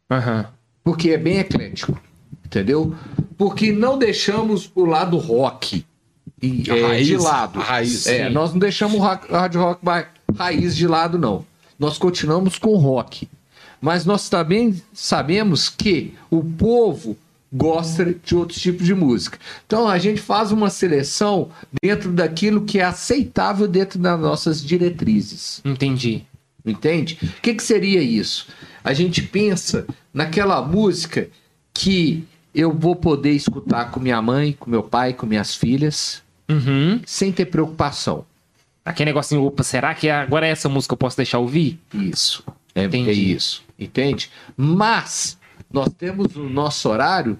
Aham. 0.10 0.46
Porque 0.84 1.12
é 1.12 1.18
bem 1.18 1.38
eclético. 1.40 2.00
Entendeu? 2.46 2.94
Porque 3.38 3.72
não 3.72 3.98
deixamos 3.98 4.70
o 4.76 4.84
lado 4.84 5.18
rock 5.18 5.86
e, 6.42 6.70
A 6.70 6.76
é, 6.76 6.88
raiz, 6.88 7.08
de 7.08 7.18
lado. 7.18 7.60
a 7.60 7.64
raiz, 7.64 8.06
É, 8.08 8.30
nós 8.30 8.52
não 8.52 8.60
deixamos 8.60 8.98
o 8.98 9.00
rádio 9.00 9.62
rock 9.62 9.82
raiz 10.36 10.76
de 10.76 10.88
lado, 10.88 11.18
não. 11.18 11.46
Nós 11.80 11.98
continuamos 11.98 12.58
com 12.58 12.70
o 12.70 12.78
rock. 12.78 13.28
Mas 13.80 14.06
nós 14.06 14.30
também 14.30 14.82
sabemos 14.94 15.70
que 15.70 16.14
o 16.30 16.44
povo 16.44 17.18
gosta 17.52 18.16
de 18.24 18.36
outros 18.36 18.62
tipos 18.62 18.86
de 18.86 18.94
música. 18.94 19.38
Então 19.66 19.88
a 19.88 19.98
gente 19.98 20.22
faz 20.22 20.52
uma 20.52 20.70
seleção 20.70 21.50
dentro 21.82 22.12
daquilo 22.12 22.62
que 22.66 22.80
é 22.80 22.84
aceitável 22.84 23.68
dentro 23.68 24.00
das 24.00 24.20
nossas 24.20 24.64
diretrizes. 24.64 25.62
Entendi. 25.66 26.24
Entende? 26.66 27.18
O 27.22 27.42
que, 27.42 27.54
que 27.56 27.64
seria 27.64 28.02
isso? 28.02 28.48
A 28.84 28.94
gente 28.94 29.22
pensa 29.22 29.86
naquela 30.14 30.62
música 30.62 31.28
que 31.74 32.24
eu 32.54 32.72
vou 32.74 32.96
poder 32.96 33.32
escutar 33.32 33.92
com 33.92 34.00
minha 34.00 34.22
mãe, 34.22 34.54
com 34.60 34.70
meu 34.70 34.84
pai, 34.84 35.14
com 35.14 35.26
minhas 35.26 35.56
filhas, 35.56 36.22
Uhum. 36.50 37.00
sem 37.06 37.32
ter 37.32 37.46
preocupação. 37.46 38.26
Aquele 38.84 39.12
negocinho, 39.12 39.44
opa, 39.44 39.64
será 39.64 39.94
que 39.96 40.10
agora 40.10 40.46
é 40.46 40.50
essa 40.52 40.68
música 40.68 40.90
que 40.92 40.94
eu 40.96 40.98
posso 40.98 41.16
deixar 41.16 41.40
ouvir? 41.40 41.80
Isso. 41.94 42.44
É, 42.76 42.84
é 42.84 43.12
isso. 43.12 43.64
Entende? 43.80 44.30
Mas 44.58 45.38
nós 45.72 45.90
temos 45.98 46.36
o 46.36 46.50
nosso 46.50 46.90
horário 46.90 47.38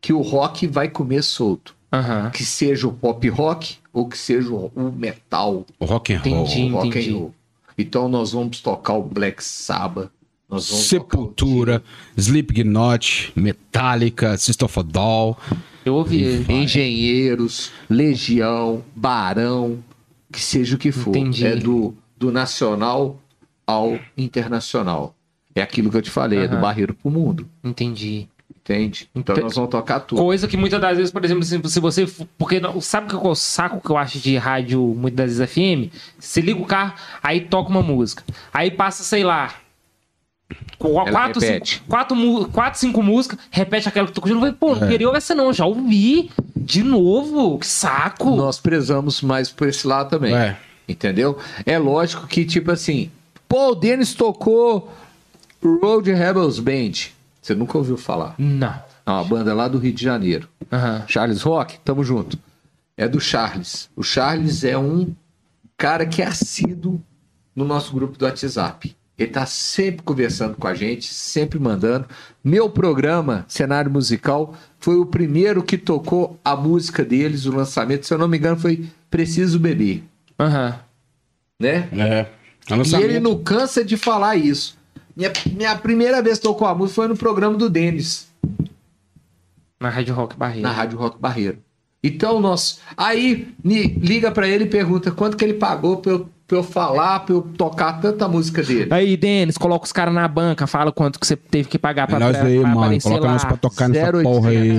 que 0.00 0.12
o 0.12 0.20
rock 0.20 0.66
vai 0.66 0.88
comer 0.88 1.22
solto. 1.22 1.74
Aham. 1.92 2.30
Que 2.30 2.44
seja 2.44 2.86
o 2.86 2.92
pop 2.92 3.26
rock 3.28 3.76
ou 3.92 4.06
que 4.08 4.16
seja 4.18 4.52
o 4.52 4.92
metal, 4.94 5.64
O 5.80 5.84
rock 5.86 6.12
and 6.12 6.20
roll. 6.20 6.44
Entendi. 6.46 6.62
o 6.72 6.74
rock 6.74 6.88
entendi. 6.88 7.10
and 7.10 7.14
roll. 7.18 7.34
Então 7.76 8.08
nós 8.08 8.32
vamos 8.32 8.60
tocar 8.60 8.94
o 8.94 9.02
Black 9.02 9.42
Sabbath. 9.42 10.10
Nós 10.48 10.68
vamos 10.68 10.86
Sepultura, 10.86 11.82
Slipknot, 12.16 13.32
Metallica, 13.36 14.36
System 14.36 14.66
of 14.66 14.78
a 14.78 14.82
Down. 14.82 15.36
Eu 15.84 15.94
ouvi. 15.94 16.44
Engenheiros, 16.50 17.70
Legião, 17.88 18.82
Barão, 18.94 19.82
que 20.32 20.40
seja 20.40 20.76
o 20.76 20.78
que 20.78 20.92
for. 20.92 21.16
Entendi. 21.16 21.46
É 21.46 21.56
do, 21.56 21.94
do 22.16 22.30
nacional 22.32 23.20
ao 23.66 23.98
internacional. 24.16 25.14
É 25.58 25.62
aquilo 25.62 25.90
que 25.90 25.96
eu 25.96 26.02
te 26.02 26.10
falei, 26.10 26.40
é 26.40 26.48
do 26.48 26.56
barreiro 26.58 26.94
pro 26.94 27.10
mundo. 27.10 27.48
Entendi. 27.64 28.28
Entende? 28.60 29.08
Então 29.14 29.34
Ente- 29.34 29.44
nós 29.44 29.54
vamos 29.54 29.70
tocar 29.70 30.00
tudo. 30.00 30.20
Coisa 30.20 30.46
que 30.46 30.54
muitas 30.56 30.78
das 30.78 30.94
vezes, 30.96 31.10
por 31.10 31.24
exemplo, 31.24 31.42
se, 31.42 31.58
se 31.70 31.80
você. 31.80 32.06
Porque 32.36 32.60
não- 32.60 32.80
sabe 32.82 33.06
o 33.06 33.18
que 33.20 33.26
é 33.26 33.30
o 33.30 33.34
saco 33.34 33.80
que 33.80 33.90
eu 33.90 33.96
acho 33.96 34.18
de 34.18 34.36
rádio, 34.36 34.82
muitas 34.94 35.16
das 35.38 35.38
vezes 35.38 35.50
FM? 35.54 35.90
Você 36.18 36.40
liga 36.42 36.60
o 36.60 36.66
carro, 36.66 36.92
aí 37.22 37.40
toca 37.40 37.70
uma 37.70 37.82
música. 37.82 38.22
Aí 38.52 38.70
passa, 38.70 39.02
sei 39.02 39.24
lá. 39.24 39.54
qu- 40.78 40.88
Quatro, 40.92 41.40
repete. 41.40 41.74
cinco, 41.76 41.86
quatro, 41.88 42.48
quatro, 42.52 42.80
cinco 42.80 43.02
músicas, 43.02 43.38
repete 43.50 43.88
aquela 43.88 44.06
que 44.06 44.12
tu 44.12 44.20
curtindo. 44.20 44.52
Pô, 44.54 44.74
não 44.74 44.86
queria 44.88 45.06
ouvir 45.06 45.18
essa 45.18 45.34
não, 45.34 45.52
já 45.52 45.64
ouvi. 45.66 46.30
De 46.56 46.82
novo, 46.82 47.58
que 47.58 47.66
saco. 47.66 48.36
Nós 48.36 48.58
prezamos 48.60 49.22
mais 49.22 49.50
por 49.50 49.66
esse 49.68 49.86
lado 49.86 50.10
também. 50.10 50.34
É. 50.34 50.56
Entendeu? 50.88 51.38
É 51.66 51.78
lógico 51.78 52.26
que, 52.26 52.44
tipo 52.44 52.70
assim, 52.70 53.10
pô, 53.48 53.70
o 53.72 53.74
Denis 53.74 54.14
tocou 54.14 54.90
Road 55.62 56.10
Rebels 56.12 56.58
Band. 56.60 56.92
Você 57.40 57.54
nunca 57.54 57.78
ouviu 57.78 57.96
falar. 57.96 58.34
Não. 58.38 58.74
É 59.06 59.10
uma 59.10 59.24
banda 59.24 59.54
lá 59.54 59.68
do 59.68 59.78
Rio 59.78 59.92
de 59.92 60.02
Janeiro. 60.04 60.48
Aham. 60.70 61.04
Charles 61.08 61.42
Rock, 61.42 61.78
tamo 61.84 62.04
junto. 62.04 62.38
É 62.96 63.08
do 63.08 63.20
Charles. 63.20 63.88
O 63.96 64.02
Charles 64.02 64.64
é 64.64 64.76
um 64.76 65.14
cara 65.76 66.04
que 66.04 66.20
é 66.20 66.26
assíduo 66.26 67.00
no 67.54 67.64
nosso 67.64 67.92
grupo 67.92 68.18
do 68.18 68.24
WhatsApp. 68.24 68.94
Ele 69.16 69.30
tá 69.32 69.46
sempre 69.46 70.02
conversando 70.02 70.54
com 70.56 70.68
a 70.68 70.74
gente, 70.74 71.12
sempre 71.12 71.58
mandando. 71.58 72.06
Meu 72.44 72.70
programa, 72.70 73.44
Cenário 73.48 73.90
Musical, 73.90 74.54
foi 74.78 74.96
o 74.96 75.06
primeiro 75.06 75.60
que 75.62 75.76
tocou 75.76 76.38
a 76.44 76.54
música 76.54 77.04
deles, 77.04 77.44
o 77.44 77.50
lançamento, 77.52 78.06
se 78.06 78.14
eu 78.14 78.18
não 78.18 78.28
me 78.28 78.38
engano, 78.38 78.60
foi 78.60 78.88
Preciso 79.10 79.58
Beber, 79.58 80.04
Aham. 80.38 80.78
né? 81.58 81.88
É. 81.92 82.26
É 82.70 82.76
E 82.76 83.02
ele 83.02 83.18
não 83.18 83.42
cansa 83.42 83.84
de 83.84 83.96
falar 83.96 84.36
isso. 84.36 84.77
Minha, 85.18 85.32
minha 85.52 85.76
primeira 85.76 86.22
vez 86.22 86.38
que 86.38 86.44
tocou 86.44 86.68
a 86.68 86.72
música 86.72 86.94
foi 86.94 87.08
no 87.08 87.16
programa 87.16 87.56
do 87.56 87.68
Denis. 87.68 88.28
Na 89.80 89.88
Rádio 89.88 90.14
Rock 90.14 90.36
Barreira. 90.36 90.68
na 90.68 90.72
Rádio 90.72 90.96
Rock 90.96 91.18
Barreiro. 91.18 91.58
Então, 92.04 92.38
nós. 92.38 92.78
Aí, 92.96 93.52
liga 93.64 94.30
pra 94.30 94.46
ele 94.46 94.64
e 94.64 94.68
pergunta 94.68 95.10
quanto 95.10 95.36
que 95.36 95.44
ele 95.44 95.54
pagou 95.54 95.96
pra 95.96 96.12
eu, 96.12 96.28
pra 96.46 96.58
eu 96.58 96.62
falar, 96.62 97.18
pra 97.20 97.34
eu 97.34 97.42
tocar 97.42 97.94
tanta 97.94 98.28
música 98.28 98.62
dele. 98.62 98.94
Aí, 98.94 99.16
Denis, 99.16 99.58
coloca 99.58 99.84
os 99.84 99.92
caras 99.92 100.14
na 100.14 100.28
banca, 100.28 100.68
fala 100.68 100.92
quanto 100.92 101.18
que 101.18 101.26
você 101.26 101.34
teve 101.34 101.68
que 101.68 101.80
pagar 101.80 102.06
pra, 102.06 102.20
nós 102.20 102.36
pra, 102.36 102.46
aí, 102.46 102.60
pra 102.60 102.68
mano. 102.68 103.00
Coloca 103.00 103.26
lá. 103.26 103.32
nós 103.32 103.44
pra 103.44 103.56
tocar 103.56 103.88
nessa 103.88 104.16
0800. 104.16 104.22
porra 104.22 104.50
aí. 104.50 104.78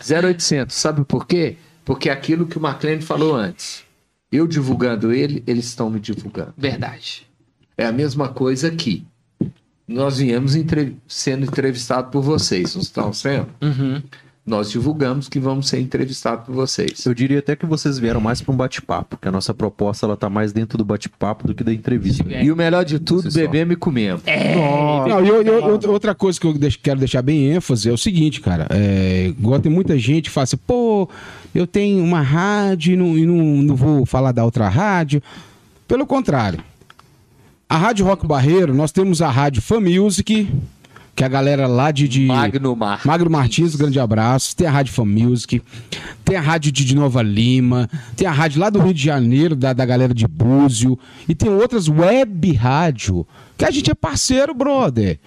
0800. 0.00 0.74
Sabe 0.74 1.04
por 1.04 1.26
quê? 1.26 1.58
Porque 1.84 2.08
aquilo 2.08 2.46
que 2.46 2.56
o 2.56 2.66
McLean 2.66 3.02
falou 3.02 3.34
antes. 3.36 3.84
Eu 4.32 4.46
divulgando 4.46 5.12
ele, 5.12 5.42
eles 5.46 5.66
estão 5.66 5.90
me 5.90 6.00
divulgando. 6.00 6.54
Verdade. 6.56 7.26
É 7.76 7.84
a 7.84 7.92
mesma 7.92 8.28
coisa 8.28 8.68
aqui. 8.68 9.06
Nós 9.88 10.18
viemos 10.18 10.54
entre- 10.54 10.96
sendo 11.08 11.44
entrevistados 11.46 12.10
por 12.12 12.22
vocês, 12.22 12.74
não 12.74 12.82
estão 12.82 13.12
sendo? 13.12 13.46
Uhum. 13.62 14.02
Nós 14.44 14.70
divulgamos 14.70 15.28
que 15.28 15.38
vamos 15.38 15.68
ser 15.68 15.78
entrevistados 15.78 16.46
por 16.46 16.54
vocês. 16.54 17.04
Eu 17.04 17.12
diria 17.12 17.38
até 17.38 17.54
que 17.54 17.66
vocês 17.66 17.98
vieram 17.98 18.18
mais 18.18 18.40
para 18.40 18.52
um 18.52 18.56
bate-papo, 18.56 19.10
porque 19.10 19.28
a 19.28 19.30
nossa 19.32 19.52
proposta 19.52 20.06
ela 20.06 20.16
tá 20.16 20.30
mais 20.30 20.54
dentro 20.54 20.78
do 20.78 20.84
bate-papo 20.86 21.46
do 21.46 21.54
que 21.54 21.62
da 21.62 21.72
entrevista. 21.72 22.24
É. 22.30 22.44
E 22.44 22.50
o 22.50 22.56
melhor 22.56 22.82
de 22.82 22.98
tudo, 22.98 23.30
bebemos 23.30 23.74
e 23.74 23.76
comemos. 23.76 24.22
Não, 25.06 25.22
e 25.24 25.28
eu- 25.28 25.42
eu- 25.42 25.90
outra- 25.90 26.14
coisa 26.14 26.40
que 26.40 26.46
eu 26.46 26.54
deix- 26.54 26.76
quero 26.76 26.98
deixar 26.98 27.20
bem 27.20 27.50
ênfase 27.52 27.90
é 27.90 27.92
o 27.92 27.98
seguinte, 27.98 28.40
cara. 28.40 28.66
É, 28.70 29.26
igual 29.38 29.60
tem 29.60 29.70
muita 29.70 29.98
gente 29.98 30.24
que 30.24 30.30
fala 30.30 30.44
assim, 30.44 30.56
pô, 30.56 31.06
eu 31.54 31.66
tenho 31.66 32.02
uma 32.02 32.22
rádio 32.22 32.94
e 32.94 32.96
não, 32.96 33.18
e 33.18 33.26
não, 33.26 33.36
não 33.62 33.76
vou 33.76 34.06
falar 34.06 34.32
da 34.32 34.44
outra 34.46 34.66
rádio. 34.68 35.22
Pelo 35.86 36.06
contrário. 36.06 36.60
A 37.68 37.76
Rádio 37.76 38.06
Rock 38.06 38.26
Barreiro, 38.26 38.72
nós 38.74 38.92
temos 38.92 39.20
a 39.20 39.28
Rádio 39.30 39.60
Fan 39.60 39.80
Music, 39.80 40.48
que 41.14 41.22
é 41.22 41.26
a 41.26 41.28
galera 41.28 41.66
lá 41.66 41.90
de. 41.90 42.08
de 42.08 42.22
Magno 42.24 42.74
Mar. 42.74 43.00
Magro 43.04 43.30
Martins, 43.30 43.74
grande 43.76 44.00
abraço. 44.00 44.56
Tem 44.56 44.66
a 44.66 44.70
Rádio 44.70 44.94
Fan 44.94 45.04
Music, 45.04 45.60
tem 46.24 46.36
a 46.36 46.40
Rádio 46.40 46.72
de 46.72 46.94
Nova 46.94 47.20
Lima, 47.22 47.88
tem 48.16 48.26
a 48.26 48.32
rádio 48.32 48.60
lá 48.60 48.70
do 48.70 48.78
Rio 48.80 48.94
de 48.94 49.02
Janeiro, 49.04 49.54
da, 49.54 49.72
da 49.74 49.84
galera 49.84 50.14
de 50.14 50.26
Búzio, 50.26 50.98
e 51.28 51.34
tem 51.34 51.50
outras 51.50 51.88
web 51.88 52.52
rádio, 52.54 53.26
que 53.56 53.64
a 53.66 53.70
gente 53.70 53.90
é 53.90 53.94
parceiro, 53.94 54.54
brother. 54.54 55.18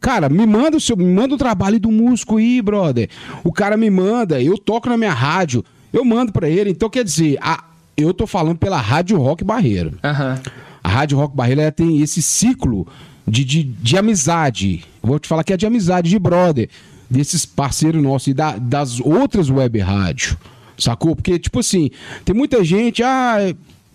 Cara, 0.00 0.28
me 0.28 0.46
manda 0.46 0.76
o 0.76 0.80
seu, 0.80 0.96
me 0.96 1.04
manda 1.04 1.34
o 1.34 1.38
trabalho 1.38 1.80
do 1.80 1.90
músico 1.90 2.36
aí, 2.36 2.60
brother. 2.62 3.08
O 3.42 3.50
cara 3.52 3.76
me 3.76 3.88
manda, 3.90 4.40
eu 4.40 4.56
toco 4.58 4.88
na 4.90 4.96
minha 4.96 5.12
rádio, 5.12 5.64
eu 5.92 6.04
mando 6.04 6.32
pra 6.32 6.48
ele. 6.48 6.70
Então, 6.70 6.88
quer 6.90 7.02
dizer, 7.02 7.36
a- 7.40 7.64
eu 7.96 8.12
tô 8.14 8.24
falando 8.26 8.58
pela 8.58 8.76
Rádio 8.80 9.16
Rock 9.18 9.42
Barreiro. 9.42 9.94
Aham. 10.04 10.38
A 10.44 10.67
Rádio 10.98 11.16
Rock 11.18 11.36
Barreira 11.36 11.70
tem 11.70 12.00
esse 12.00 12.20
ciclo 12.20 12.86
de, 13.26 13.44
de, 13.44 13.62
de 13.62 13.96
amizade. 13.96 14.84
Vou 15.02 15.18
te 15.18 15.28
falar 15.28 15.44
que 15.44 15.52
é 15.52 15.56
de 15.56 15.64
amizade, 15.66 16.10
de 16.10 16.18
brother, 16.18 16.68
desses 17.08 17.46
parceiros 17.46 18.02
nossos 18.02 18.28
e 18.28 18.34
da- 18.34 18.56
das 18.58 18.98
outras 19.00 19.48
web 19.48 19.78
rádio. 19.78 20.36
Sacou? 20.76 21.14
Porque, 21.14 21.38
tipo 21.38 21.60
assim, 21.60 21.90
tem 22.24 22.34
muita 22.34 22.64
gente, 22.64 23.02
ah, 23.02 23.36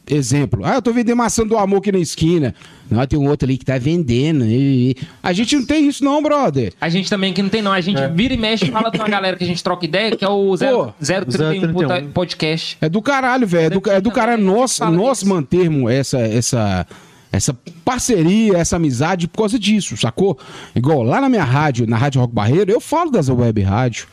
exemplo, 0.07 0.61
ah, 0.65 0.75
eu 0.75 0.81
tô 0.81 0.91
vendendo 0.91 1.17
maçã 1.17 1.45
do 1.45 1.57
amor 1.57 1.77
aqui 1.77 1.91
na 1.91 1.99
esquina. 1.99 2.53
Não, 2.91 3.05
tem 3.07 3.17
um 3.17 3.27
outro 3.27 3.45
ali 3.47 3.57
que 3.57 3.65
tá 3.65 3.77
vendendo. 3.77 4.45
e- 4.45 4.91
e- 4.91 4.95
A 5.21 5.31
gente 5.33 5.55
não 5.55 5.65
tem 5.65 5.87
isso, 5.87 6.03
não, 6.03 6.21
brother. 6.21 6.73
A 6.79 6.89
gente 6.89 7.09
também 7.09 7.33
que 7.33 7.41
não 7.41 7.49
tem, 7.49 7.61
não. 7.61 7.71
A 7.71 7.81
gente 7.81 7.99
vira 8.13 8.33
e 8.33 8.37
mexe 8.37 8.65
e 8.65 8.71
fala 8.71 8.91
com 8.91 8.97
uma 8.97 9.07
galera 9.07 9.37
que 9.37 9.43
a 9.43 9.47
gente 9.47 9.63
troca 9.63 9.85
ideia, 9.85 10.15
que 10.15 10.23
é 10.23 10.29
o 10.29 10.51
0- 10.51 10.93
031 10.99 11.73
031. 11.73 12.11
Podcast. 12.11 12.77
É 12.81 12.89
do 12.89 13.01
caralho, 13.01 13.47
velho. 13.47 13.65
É 13.65 13.69
do, 13.79 13.91
é 13.91 14.01
do 14.01 14.11
caralho 14.11 14.43
nós, 14.43 14.77
Fala 14.77 14.91
nós 14.95 15.23
mantermos 15.23 15.89
essa, 15.91 16.19
essa, 16.19 16.85
essa 17.33 17.51
parceria, 17.83 18.57
essa 18.59 18.75
amizade 18.75 19.27
por 19.27 19.39
causa 19.39 19.57
disso, 19.57 19.97
sacou? 19.97 20.37
Igual 20.75 21.01
lá 21.01 21.19
na 21.19 21.27
minha 21.27 21.43
rádio, 21.43 21.87
na 21.87 21.97
Rádio 21.97 22.21
Rock 22.21 22.31
Barreiro, 22.33 22.71
eu 22.71 22.79
falo 22.79 23.09
das 23.09 23.27
web 23.27 23.59
rádio. 23.63 24.05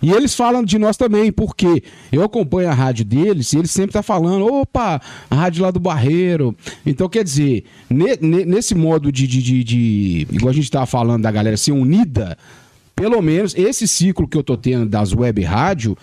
E 0.00 0.12
eles 0.12 0.32
falam 0.32 0.62
de 0.62 0.78
nós 0.78 0.96
também, 0.96 1.32
porque 1.32 1.82
eu 2.12 2.22
acompanho 2.22 2.70
a 2.70 2.74
rádio 2.74 3.04
deles 3.04 3.52
e 3.52 3.58
eles 3.58 3.72
sempre 3.72 3.92
tá 3.92 4.02
falando, 4.02 4.46
opa, 4.46 5.02
a 5.28 5.34
rádio 5.34 5.64
lá 5.64 5.72
do 5.72 5.80
Barreiro. 5.80 6.54
Então, 6.86 7.08
quer 7.08 7.24
dizer, 7.24 7.64
ne- 7.90 8.16
ne- 8.20 8.44
nesse 8.44 8.76
modo 8.76 9.10
de, 9.10 9.26
de, 9.26 9.42
de, 9.42 9.64
de- 9.64 10.26
Igual 10.30 10.50
a 10.50 10.54
gente 10.54 10.70
tava 10.70 10.86
falando 10.86 11.22
da 11.24 11.32
galera 11.32 11.56
ser 11.56 11.72
unida, 11.72 12.38
pelo 12.94 13.20
menos 13.20 13.56
esse 13.56 13.88
ciclo 13.88 14.28
que 14.28 14.38
eu 14.38 14.42
tô 14.44 14.56
tendo 14.56 14.86
das 14.86 15.12
web 15.12 15.42
rádio, 15.42 15.96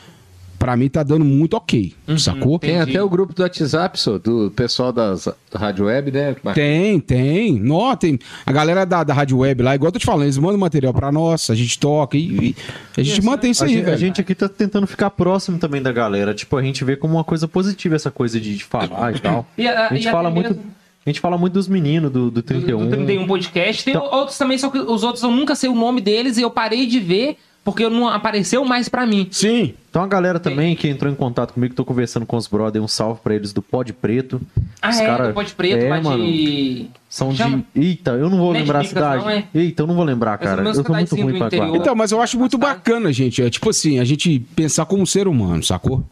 pra 0.66 0.76
mim 0.76 0.90
tá 0.90 1.04
dando 1.04 1.24
muito 1.24 1.56
ok, 1.56 1.94
sacou? 2.18 2.58
Tem 2.58 2.72
Entendi. 2.76 2.92
até 2.98 3.04
o 3.04 3.08
grupo 3.08 3.36
do 3.36 3.44
WhatsApp, 3.44 4.00
só, 4.00 4.18
do 4.18 4.52
pessoal 4.56 4.92
das 4.92 5.26
da 5.52 5.60
Rádio 5.60 5.86
Web, 5.86 6.12
né? 6.12 6.36
Tem, 6.56 7.00
tem. 7.00 7.60
Nó, 7.60 7.96
tem. 7.96 8.18
A 8.44 8.52
galera 8.52 8.84
da, 8.84 9.04
da 9.04 9.14
Rádio 9.14 9.38
Web 9.38 9.62
lá, 9.62 9.76
igual 9.76 9.90
eu 9.90 9.92
tô 9.92 10.00
te 10.00 10.06
falando, 10.08 10.24
eles 10.24 10.40
mandam 10.40 10.58
material 10.58 10.92
pra 10.92 11.12
nós, 11.12 11.52
a 11.52 11.56
gente 11.56 11.78
toca 11.78 12.18
e, 12.18 12.50
e 12.50 12.56
a 12.98 13.04
gente 13.04 13.22
mantém 13.24 13.52
isso 13.52 13.64
A 13.64 13.68
aí, 13.68 13.74
gente, 13.74 13.82
a 13.84 13.86
velho. 13.86 13.98
gente 14.00 14.20
aqui 14.22 14.34
tá 14.34 14.50
tentando 14.50 14.88
ficar 14.88 15.12
próximo 15.12 15.60
também 15.60 15.84
da 15.84 15.92
galera. 15.92 16.34
Tipo, 16.34 16.58
a 16.58 16.64
gente 16.64 16.84
vê 16.84 16.96
como 16.96 17.14
uma 17.14 17.24
coisa 17.24 17.48
positiva 17.48 17.96
essa 17.96 18.10
coisa 18.10 18.40
de, 18.40 18.58
de 18.58 18.64
falar 18.64 19.16
e 19.16 19.20
tal. 19.20 19.46
E 19.56 19.68
a- 19.68 19.88
A 19.90 19.94
gente 19.94 20.08
e 20.08 20.12
fala 20.12 20.32
muito. 20.32 20.50
mesmo- 20.50 20.64
A 21.06 21.10
gente 21.12 21.20
fala 21.20 21.38
muito 21.38 21.54
dos 21.54 21.68
meninos 21.68 22.12
do, 22.12 22.32
do 22.32 22.42
31. 22.42 22.80
Do 22.86 22.90
31 22.90 23.28
Podcast. 23.28 23.86
Tem 23.86 23.94
Então- 23.94 24.10
outros 24.12 24.36
também, 24.40 24.58
só 24.58 24.72
que 24.72 24.80
os 24.80 25.04
outros 25.04 25.24
eu 25.24 25.30
nunca 25.30 25.54
sei 25.54 25.70
o 25.70 25.76
nome 25.76 26.02
deles 26.02 26.40
e 26.40 26.42
eu 26.42 26.50
parei 26.50 26.88
de 26.88 27.00
ver 27.00 27.38
porque 27.66 27.90
não 27.90 28.08
apareceu 28.08 28.64
mais 28.64 28.88
pra 28.88 29.06
mim. 29.08 29.28
Sim. 29.32 29.74
Então 29.90 30.04
a 30.04 30.08
galera 30.08 30.40
também 30.40 30.76
que 30.76 30.88
entrou 30.88 31.12
em 31.12 31.16
contato 31.16 31.54
comigo, 31.54 31.74
tô 31.74 31.84
conversando 31.84 32.26
com 32.26 32.38
os 32.38 32.48
brothers, 32.48 32.84
um 32.84 32.88
salve 32.88 33.20
pra 33.24 33.34
eles 33.34 33.52
do 33.52 33.62
Pod 33.62 33.92
Preto. 33.92 34.40
Ah, 34.82 34.90
Os 34.92 35.00
é, 35.00 35.06
cara- 35.06 35.28
do 35.30 35.34
Pode 35.34 35.54
Preto, 35.56 35.84
é, 35.84 36.02
mano, 36.02 36.24
de... 36.24 36.86
São 37.10 37.34
Chama? 37.34 37.64
de. 37.74 37.82
Eita, 37.82 38.12
eu 38.12 38.30
não 38.30 38.38
vou 38.38 38.52
lembrar 38.52 38.82
a 38.82 38.84
cidade. 38.84 39.24
não, 39.24 39.30
é? 39.30 39.46
Eita, 39.54 39.84
eu 39.84 39.88
não 39.88 39.96
vou 39.96 40.04
lembrar, 40.04 40.38
cara. 40.38 40.62
Eu 40.64 40.84
tô 40.84 40.94
muito 40.94 41.16
ruim 41.16 41.38
pra 41.38 41.48
interior-. 41.48 41.76
Então, 41.78 41.96
mas 41.96 42.12
eu 42.12 42.22
acho 42.22 42.38
muito 42.38 42.58
bacana, 42.58 43.12
gente. 43.12 43.42
É 43.42 43.50
tipo 43.50 43.70
assim, 43.70 44.00
a 44.00 44.04
gente 44.04 44.40
pensar 44.56 44.86
como 44.86 45.08
ser 45.08 45.28
humano, 45.28 45.64
sacou? 45.64 46.04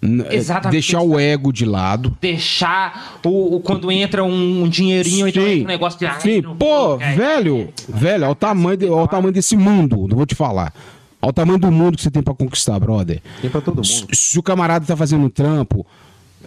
É, 0.00 0.36
Exatamente. 0.36 0.72
Deixar 0.72 1.00
o 1.02 1.18
ego 1.18 1.52
de 1.52 1.64
lado. 1.64 2.16
Deixar 2.20 3.18
o, 3.24 3.56
o- 3.56 3.60
quando 3.60 3.90
entra 3.90 4.22
um, 4.22 4.62
um 4.62 4.68
dinheirinho, 4.68 5.26
então 5.26 5.42
Sim. 5.42 5.50
entra 5.50 5.64
um 5.64 5.66
negócio 5.66 5.98
de... 5.98 6.22
Sim, 6.22 6.42
pô, 6.42 6.54
vou, 6.54 7.00
é, 7.00 7.14
velho, 7.16 7.68
velho, 7.88 8.22
olha 8.24 8.32
o 8.32 8.34
tamanho, 8.36 8.76
de- 8.76 8.86
olha 8.86 9.04
o 9.04 9.08
tamanho 9.08 9.32
desse 9.32 9.56
mundo, 9.56 10.06
não 10.08 10.16
vou 10.16 10.24
te 10.26 10.34
falar. 10.36 10.72
Olha 11.20 11.30
o 11.30 11.32
tamanho 11.32 11.58
do 11.58 11.72
mundo 11.72 11.96
que 11.96 12.02
você 12.04 12.10
tem 12.12 12.22
pra 12.22 12.32
conquistar, 12.32 12.78
brother. 12.78 13.20
Tem 13.40 13.50
pra 13.50 13.60
todo 13.60 13.76
mundo. 13.76 13.86
Se, 13.86 14.06
se 14.12 14.38
o 14.38 14.42
camarada 14.42 14.86
tá 14.86 14.96
fazendo 14.96 15.24
um 15.24 15.28
trampo, 15.28 15.84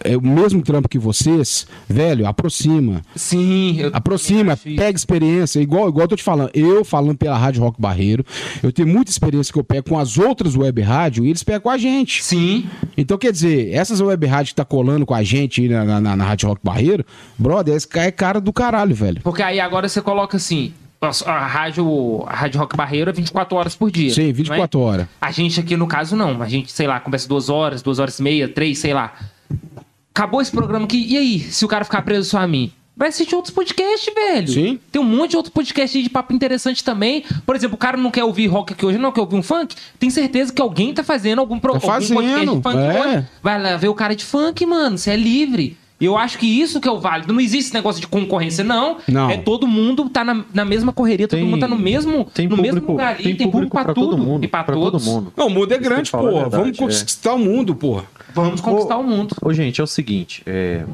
é 0.04 0.16
o 0.16 0.22
mesmo 0.22 0.62
trampo 0.62 0.88
que 0.88 0.98
vocês, 0.98 1.66
velho, 1.88 2.26
aproxima. 2.26 3.02
Sim, 3.14 3.76
eu 3.78 3.90
Aproxima, 3.92 4.56
pega 4.56 4.96
experiência, 4.96 5.60
igual, 5.60 5.88
igual 5.88 6.04
eu 6.04 6.08
tô 6.08 6.16
te 6.16 6.22
falando. 6.22 6.50
Eu 6.54 6.84
falando 6.84 7.16
pela 7.16 7.36
Rádio 7.36 7.62
Rock 7.62 7.80
Barreiro, 7.80 8.24
eu 8.62 8.72
tenho 8.72 8.88
muita 8.88 9.10
experiência 9.10 9.52
que 9.52 9.58
eu 9.58 9.64
pego 9.64 9.88
com 9.90 9.98
as 9.98 10.18
outras 10.18 10.56
web 10.56 10.80
rádio 10.80 11.24
e 11.24 11.28
eles 11.28 11.42
pegam 11.42 11.62
com 11.62 11.70
a 11.70 11.78
gente. 11.78 12.22
Sim, 12.22 12.66
Então, 12.96 13.16
quer 13.18 13.32
dizer, 13.32 13.70
essas 13.72 14.00
web 14.00 14.26
rádios 14.26 14.50
que 14.50 14.56
tá 14.56 14.64
colando 14.64 15.04
com 15.06 15.14
a 15.14 15.22
gente 15.22 15.60
aí 15.62 15.68
na, 15.68 16.00
na, 16.00 16.16
na 16.16 16.24
Rádio 16.24 16.48
Rock 16.48 16.60
Barreiro, 16.62 17.04
brother, 17.38 17.74
esse 17.74 17.86
cara 17.88 18.06
é 18.06 18.10
cara 18.10 18.40
do 18.40 18.52
caralho, 18.52 18.94
velho. 18.94 19.20
porque 19.22 19.42
aí 19.42 19.60
agora 19.60 19.88
você 19.88 20.00
coloca 20.00 20.36
assim... 20.36 20.72
A 21.26 21.46
rádio, 21.48 22.22
a 22.28 22.32
rádio 22.32 22.60
Rock 22.60 22.76
Barreiro 22.76 23.10
é 23.10 23.12
24 23.12 23.56
horas 23.56 23.74
por 23.74 23.90
dia. 23.90 24.14
Sim, 24.14 24.22
não 24.22 24.28
é? 24.28 24.32
24 24.34 24.78
horas. 24.80 25.06
A 25.20 25.32
gente 25.32 25.58
aqui, 25.58 25.76
no 25.76 25.88
caso, 25.88 26.14
não. 26.14 26.40
A 26.40 26.48
gente, 26.48 26.70
sei 26.70 26.86
lá, 26.86 27.00
conversa 27.00 27.26
duas 27.28 27.48
horas, 27.48 27.82
duas 27.82 27.98
horas 27.98 28.20
e 28.20 28.22
meia, 28.22 28.46
três, 28.46 28.78
sei 28.78 28.94
lá. 28.94 29.12
Acabou 30.14 30.40
esse 30.40 30.50
programa 30.50 30.84
aqui. 30.84 31.04
E 31.08 31.16
aí, 31.16 31.40
se 31.40 31.64
o 31.64 31.68
cara 31.68 31.84
ficar 31.84 32.02
preso 32.02 32.28
só 32.30 32.38
a 32.38 32.46
mim? 32.46 32.70
vai 32.94 33.08
assistir 33.08 33.34
outros 33.34 33.52
podcasts, 33.52 34.14
velho. 34.14 34.46
Sim. 34.48 34.78
Tem 34.92 35.00
um 35.00 35.04
monte 35.04 35.30
de 35.30 35.36
outros 35.36 35.52
podcasts 35.52 36.00
de 36.04 36.08
papo 36.10 36.32
interessante 36.32 36.84
também. 36.84 37.24
Por 37.44 37.56
exemplo, 37.56 37.74
o 37.74 37.78
cara 37.78 37.96
não 37.96 38.10
quer 38.12 38.22
ouvir 38.22 38.46
rock 38.46 38.74
aqui 38.74 38.84
hoje, 38.86 38.98
não 38.98 39.10
quer 39.10 39.22
ouvir 39.22 39.34
um 39.34 39.42
funk. 39.42 39.74
Tem 39.98 40.08
certeza 40.10 40.52
que 40.52 40.62
alguém 40.62 40.92
tá 40.94 41.02
fazendo 41.02 41.40
algum, 41.40 41.58
pro, 41.58 41.72
Tá 41.72 41.78
algum 41.78 41.86
podcast 41.88 42.14
fazendo, 42.14 42.56
de 42.56 42.62
funk 42.62 42.76
é. 42.78 43.00
hoje. 43.00 43.26
Vai 43.42 43.60
lá 43.60 43.76
ver 43.76 43.88
o 43.88 43.94
cara 43.94 44.14
de 44.14 44.24
funk, 44.24 44.64
mano. 44.66 44.96
Você 44.98 45.10
é 45.10 45.16
livre. 45.16 45.76
Eu 46.00 46.18
acho 46.18 46.36
que 46.38 46.46
isso 46.46 46.80
que 46.80 46.86
é 46.86 46.90
o 46.92 47.00
válido. 47.00 47.32
Não 47.32 47.40
existe 47.40 47.66
esse 47.68 47.74
negócio 47.74 48.00
de 48.00 48.06
concorrência, 48.06 48.62
não. 48.62 48.98
Não. 49.08 49.30
É 49.30 49.36
todo 49.38 49.66
mundo 49.66 50.08
tá 50.08 50.22
na, 50.22 50.44
na 50.52 50.64
mesma 50.64 50.92
correria, 50.92 51.26
todo 51.26 51.38
Tem- 51.40 51.48
mundo 51.48 51.60
tá 51.60 51.66
no 51.68 51.78
mesmo, 51.78 52.24
Tem 52.34 52.46
no 52.46 52.56
mesmo 52.56 52.80
público, 52.82 52.92
lugar 52.92 53.14
ali. 53.14 53.34
tem 53.34 53.50
público 53.50 53.72
pra 53.72 53.94
tudo 53.94 54.10
todo 54.10 54.18
mundo. 54.18 54.44
e 54.44 54.48
pra, 54.48 54.62
pra 54.64 54.74
todos. 54.74 55.02
todo 55.04 55.12
mundo. 55.14 55.32
Não, 55.36 55.46
o 55.46 55.50
mundo 55.50 55.72
é 55.72 55.78
grande, 55.78 56.10
é 56.10 56.12
porra. 56.18 56.30
Vamos 56.30 56.50
verdade, 56.50 56.70
é. 56.70 56.78
conquistar 56.78 57.34
o 57.34 57.38
mundo, 57.38 57.74
porra. 57.74 58.04
Vamos 58.34 58.60
conquistar 58.60 58.96
o 58.96 59.02
mundo. 59.02 59.36
Ô, 59.40 59.52
gente, 59.52 59.80
é 59.80 59.84
o 59.84 59.86
seguinte, 59.86 60.42
é, 60.46 60.84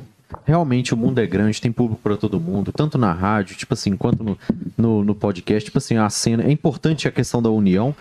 realmente 0.44 0.93
o 0.93 0.97
mundo 0.97 1.19
é 1.19 1.27
grande, 1.27 1.60
tem 1.60 1.73
público 1.73 2.01
pra 2.02 2.16
todo 2.16 2.40
mundo, 2.40 2.73
tanto 2.73 2.98
na 2.98 3.12
rádio, 3.12 3.56
tipo 3.56 3.74
assim, 3.74 3.97
quanto 3.97 4.23
no, 4.23 4.39
no, 4.77 5.05
no 5.05 5.15
podcast, 5.15 5.65
tipo 5.65 5.78
assim, 5.78 5.97
a 5.97 6.09
cena. 6.10 6.44
É 6.44 6.51
importante 6.51 7.09
a 7.09 7.10
questão 7.10 7.43
da 7.43 7.51
união. 7.51 7.94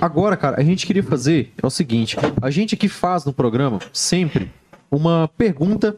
Agora, 0.00 0.36
cara, 0.36 0.60
a 0.60 0.64
gente 0.64 0.86
queria 0.86 1.02
fazer 1.02 1.52
é 1.62 1.66
o 1.66 1.70
seguinte: 1.70 2.16
a 2.40 2.50
gente 2.50 2.74
aqui 2.74 2.88
faz 2.88 3.24
no 3.24 3.32
programa 3.32 3.78
sempre 3.92 4.50
uma 4.90 5.28
pergunta 5.36 5.96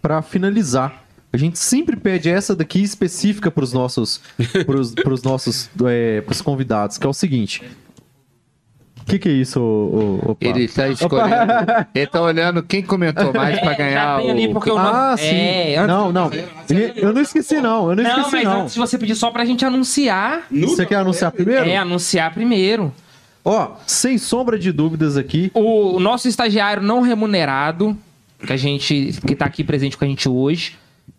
pra 0.00 0.22
finalizar. 0.22 1.02
A 1.32 1.36
gente 1.38 1.58
sempre 1.58 1.96
pede 1.96 2.28
essa 2.28 2.54
daqui 2.54 2.82
específica 2.82 3.50
pros 3.50 3.72
nossos, 3.72 4.20
pros, 4.66 4.92
pros 4.92 5.22
nossos, 5.22 5.70
é, 5.86 6.20
pros 6.20 6.42
convidados, 6.42 6.98
que 6.98 7.06
é 7.06 7.08
o 7.08 7.14
seguinte. 7.14 7.62
O 9.02 9.04
que, 9.12 9.18
que 9.18 9.28
é 9.28 9.32
isso, 9.32 9.60
ô, 9.60 10.34
Pá? 10.34 10.46
Ele 10.48 10.68
tá 10.68 10.88
escolhendo. 10.88 11.52
ele 11.94 12.06
tá 12.06 12.22
olhando 12.22 12.62
quem 12.62 12.82
comentou 12.82 13.32
mais 13.32 13.58
pra 13.60 13.72
É, 13.72 13.74
ganhar 13.76 14.16
já 14.16 14.22
tem 14.22 14.30
ali, 14.30 14.46
o. 14.48 14.52
porque 14.52 14.70
o 14.70 14.78
Ah, 14.78 15.14
sim. 15.18 15.24
É, 15.26 15.76
antes- 15.76 15.88
não, 15.88 16.12
não. 16.12 16.30
Ele- 16.32 16.92
Eu 16.96 17.12
não 17.12 17.20
esqueci, 17.20 17.60
não. 17.60 17.90
Eu 17.90 17.96
não 17.96 18.02
Não, 18.04 18.10
esqueci, 18.10 18.30
mas 18.32 18.44
não. 18.44 18.62
antes 18.62 18.74
de 18.74 18.80
você 18.80 18.96
pedir 18.98 19.14
só 19.16 19.30
pra 19.30 19.44
gente 19.44 19.64
anunciar. 19.64 20.46
Você 20.50 20.86
quer 20.86 20.96
anunciar 20.96 21.30
primeiro? 21.32 21.68
É, 21.68 21.76
anunciar 21.76 22.32
primeiro. 22.32 22.92
Ó, 23.44 23.72
sem 23.86 24.18
sombra 24.18 24.56
de 24.58 24.70
dúvidas 24.70 25.16
aqui. 25.16 25.50
O 25.52 25.98
nosso 25.98 26.28
estagiário 26.28 26.80
não 26.82 27.00
remunerado, 27.02 27.96
que 28.46 28.52
a 28.52 28.56
gente 28.56 29.18
que 29.26 29.34
tá 29.34 29.46
aqui 29.46 29.64
presente 29.64 29.96
com 29.96 30.04
a 30.04 30.08
gente 30.08 30.28
hoje, 30.28 30.74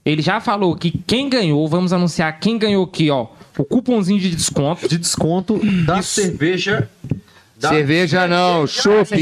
ele 0.05 0.21
já 0.21 0.39
falou 0.39 0.73
que 0.75 0.91
quem 1.05 1.29
ganhou, 1.29 1.67
vamos 1.67 1.91
anunciar 1.91 2.39
quem 2.39 2.57
ganhou 2.57 2.85
aqui, 2.85 3.09
ó, 3.11 3.27
o 3.57 3.65
cupomzinho 3.65 4.19
de 4.21 4.29
desconto. 4.33 4.87
De 4.87 4.97
desconto 4.97 5.59
da 5.85 6.01
cerveja. 6.01 6.89
Da, 7.63 7.69
Cerveja 7.69 8.27
não, 8.27 8.67
Chopp, 8.67 9.17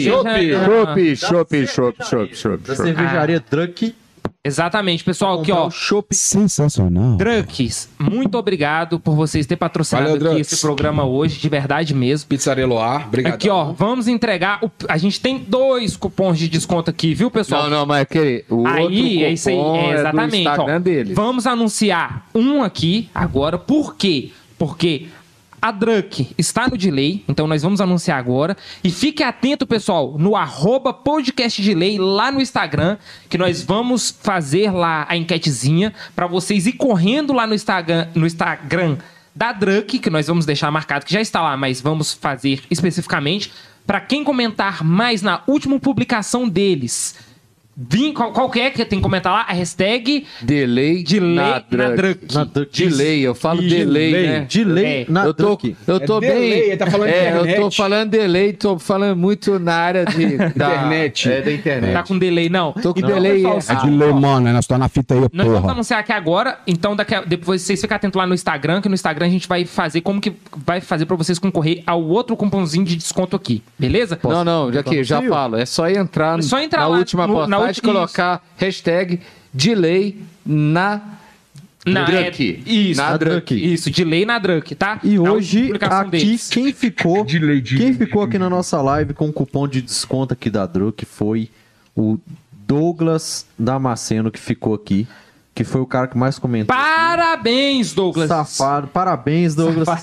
chopp, 1.16 1.16
chopp, 1.16 1.68
chopp, 1.68 2.36
chopp. 2.36 2.58
da 2.68 2.76
cervejaria 2.76 3.44
Druck. 3.50 3.96
Exatamente, 4.44 5.04
pessoal, 5.04 5.40
aqui 5.40 5.52
ó, 5.52 5.70
Chopp. 5.70 6.16
Sensacional. 6.16 7.16
Drunks, 7.16 7.88
muito 8.00 8.36
obrigado 8.40 9.00
por 9.00 9.16
vocês 9.16 9.46
terem 9.46 9.60
patrocinado 9.60 10.08
Valeu, 10.08 10.16
aqui 10.18 10.26
Drunks. 10.34 10.52
esse 10.54 10.62
programa 10.62 11.06
hoje, 11.06 11.40
de 11.40 11.48
verdade 11.48 11.94
mesmo. 11.94 12.28
Pizzaria 12.28 12.66
Loar, 12.66 13.06
obrigado. 13.08 13.36
Aqui, 13.36 13.48
ó, 13.52 13.66
vamos 13.66 14.08
entregar. 14.08 14.58
o- 14.64 14.72
a 14.90 14.98
gente 14.98 15.22
tem 15.22 15.38
dois 15.38 15.96
cupons 15.96 16.40
de 16.40 16.50
desconto 16.50 16.90
aqui, 16.90 17.14
viu, 17.14 17.30
pessoal? 17.30 17.64
Não, 17.66 17.70
não, 17.70 17.86
mas 17.86 18.02
aquele. 18.02 18.44
O 18.50 18.56
outro 18.64 18.74
Aí, 18.74 19.24
é 19.24 19.32
isso 19.32 19.48
aí, 19.50 19.56
cupom 19.56 19.76
é, 19.76 19.86
é 19.90 19.94
do 19.94 20.00
exatamente. 20.00 20.48
ó. 20.48 20.52
Instagram 20.52 20.82
dele. 20.82 21.14
Vamos 21.14 21.46
anunciar 21.46 22.26
um 22.34 22.64
aqui 22.64 23.10
agora. 23.14 23.60
Por 23.60 23.96
quê? 23.96 24.32
Porque 24.58 25.06
a 25.62 25.72
Drunk 25.72 26.34
está 26.38 26.68
no 26.68 26.76
delay, 26.76 27.24
então 27.28 27.46
nós 27.46 27.62
vamos 27.62 27.80
anunciar 27.80 28.18
agora. 28.18 28.58
E 28.84 28.90
fique 28.90 29.22
atento, 29.22 29.68
pessoal, 29.68 30.16
no 30.18 30.36
arroba 30.36 30.92
podcast 30.92 31.62
delay 31.62 32.00
lá 32.00 32.32
no 32.32 32.42
Instagram, 32.42 32.98
que 33.30 33.38
nós 33.38 33.62
vamos 33.62 34.10
fazer 34.10 34.72
lá 34.72 35.06
a 35.08 35.16
enquetezinha 35.16 35.94
para 36.16 36.26
vocês 36.26 36.66
ir 36.66 36.74
correndo 36.74 37.32
lá 37.32 37.46
no 37.46 37.54
Instagram, 37.54 38.08
no 38.16 38.26
Instagram 38.26 38.98
da 39.36 39.52
Drunk, 39.52 40.00
que 40.00 40.10
nós 40.10 40.28
vamos 40.28 40.46
deixar 40.46 40.72
marcado 40.72 41.06
que 41.06 41.14
já 41.14 41.22
está 41.22 41.42
lá, 41.42 41.56
mas 41.56 41.80
vamos 41.80 42.12
fazer 42.12 42.64
especificamente 42.70 43.52
para 43.86 44.02
quem 44.02 44.24
comentar 44.24 44.84
mais 44.84 45.22
na 45.22 45.44
última 45.48 45.80
publicação 45.80 46.50
deles. 46.50 47.16
Vim, 47.76 48.12
qual, 48.14 48.32
qual 48.34 48.50
que 48.50 48.60
é 48.60 48.70
que 48.70 48.84
tem 48.84 49.00
que 49.00 49.04
comentar 49.04 49.32
lá? 49.32 49.46
A 49.48 49.54
hashtag 49.54 50.26
Delay, 50.42 51.04
delay 51.04 51.36
na 51.36 51.42
na 51.54 51.60
drug. 51.60 51.96
Drunk. 51.96 52.36
Na 52.36 52.44
Druck. 52.44 52.70
Delay, 52.88 53.22
eu 53.22 53.34
falo 53.34 53.62
delay, 53.62 54.12
né? 54.12 54.48
Delay 54.50 54.86
É. 54.86 55.06
na 55.08 55.26
eu 55.26 55.34
tô, 55.34 55.58
eu 55.88 56.00
tô 56.00 56.18
É 56.18 56.20
bem. 56.20 56.30
delay, 56.52 56.78
tá 56.78 56.88
falando 56.88 57.08
é, 57.10 57.48
eu 57.48 57.56
tô 57.62 57.72
falando 57.72 58.10
delay, 58.10 58.54
tô 58.54 58.78
falando 58.78 59.18
muito 59.18 59.58
na 59.58 59.74
área 59.74 60.06
de, 60.06 60.38
da 60.38 60.48
Internet. 60.48 61.32
É, 61.32 61.42
da 61.42 61.52
internet. 61.52 61.94
Tá 61.94 62.04
com 62.04 62.20
delay, 62.20 62.50
não. 62.50 62.74
Tô 62.74 62.94
com 62.94 63.00
Então, 63.00 63.14
delay, 63.14 63.36
pessoal, 63.38 63.54
é. 63.56 63.58
É 63.58 63.62
sabe, 63.62 63.82
de 63.90 63.98
lei, 63.98 64.10
ó, 64.10 64.14
mano, 64.14 64.42
né? 64.46 64.52
Nós 64.54 64.66
estamos 64.66 64.80
na 64.82 64.90
fita 64.90 65.14
aí, 65.14 65.20
Nós 65.22 65.30
vamos 65.48 65.62
porra. 65.62 65.72
anunciar 65.74 66.00
aqui 66.02 66.12
agora, 66.12 66.60
então 66.68 66.96
daqui 66.96 67.16
a- 67.16 67.22
depois 67.22 67.62
vocês 67.62 67.80
ficam 67.80 67.96
atentos 67.96 68.18
lá 68.18 68.28
no 68.28 68.34
Instagram, 68.34 68.82
que 68.82 68.90
no 68.90 68.96
Instagram 68.96 69.26
a 69.28 69.30
gente 69.30 69.48
vai 69.48 69.66
fazer 69.66 70.02
como 70.02 70.20
que 70.20 70.34
vai 70.66 70.82
fazer 70.82 71.06
pra 71.06 71.16
vocês 71.16 71.40
concorrer 71.40 71.84
ao 71.88 72.04
outro 72.04 72.36
cupomzinho 72.36 72.84
de 72.86 72.96
desconto 72.98 73.36
aqui, 73.36 73.64
beleza? 73.80 74.20
Não, 74.24 74.44
não, 74.44 74.74
já 74.74 74.84
que 74.84 75.04
já 75.04 75.22
falo. 75.22 75.56
É 75.56 75.66
só 75.66 75.90
entrar, 75.90 76.38
É 76.38 76.42
só 76.42 76.60
entrar 76.60 76.82
na 76.82 76.88
lá 76.88 76.98
última 76.98 77.26
no- 77.26 77.48
na 77.48 77.61
postagem 77.68 77.70
ulti- 77.70 77.80
e 77.80 77.82
colocar 77.94 78.44
hashtag 78.58 79.20
delay 79.54 80.18
na 80.46 81.02
Na, 81.86 82.04
Drunk. 82.04 82.64
é- 82.68 82.70
isso, 82.72 83.02
Na 83.02 83.18
Drunk. 83.18 83.56
Isso, 83.74 83.90
delay 83.90 84.24
na 84.26 84.38
Drunk, 84.38 84.76
tá? 84.76 85.00
E 85.04 85.18
Na 85.18 85.32
hoje, 85.32 85.72
aqui, 85.74 86.12
deles. 86.12 86.50
quem 86.50 86.72
ficou, 86.74 87.24
Delay, 87.26 87.60
delay, 87.60 87.86
quem 87.86 87.94
ficou 87.94 88.22
aqui 88.24 88.38
na 88.38 88.50
nossa 88.50 88.80
live 88.82 89.14
com 89.16 89.28
o 89.30 89.34
cupom 89.34 89.68
de 89.68 89.82
desconto 89.82 90.34
aqui 90.34 90.50
da 90.50 90.66
Druck 90.66 91.04
foi 91.06 91.50
o 91.96 92.20
Douglas 92.68 93.46
Damasceno, 93.58 94.32
que 94.32 94.40
ficou 94.40 94.74
aqui, 94.76 95.08
que 95.64 95.70
foi 95.72 95.82
o 95.82 95.86
cara 95.86 96.08
que 96.08 96.18
mais 96.18 96.38
comentou. 96.40 96.76
Parabéns, 96.76 97.94
Douglas. 97.94 98.28
Safado. 98.28 98.88
Parabéns, 98.88 99.56
Douglas. 99.56 99.88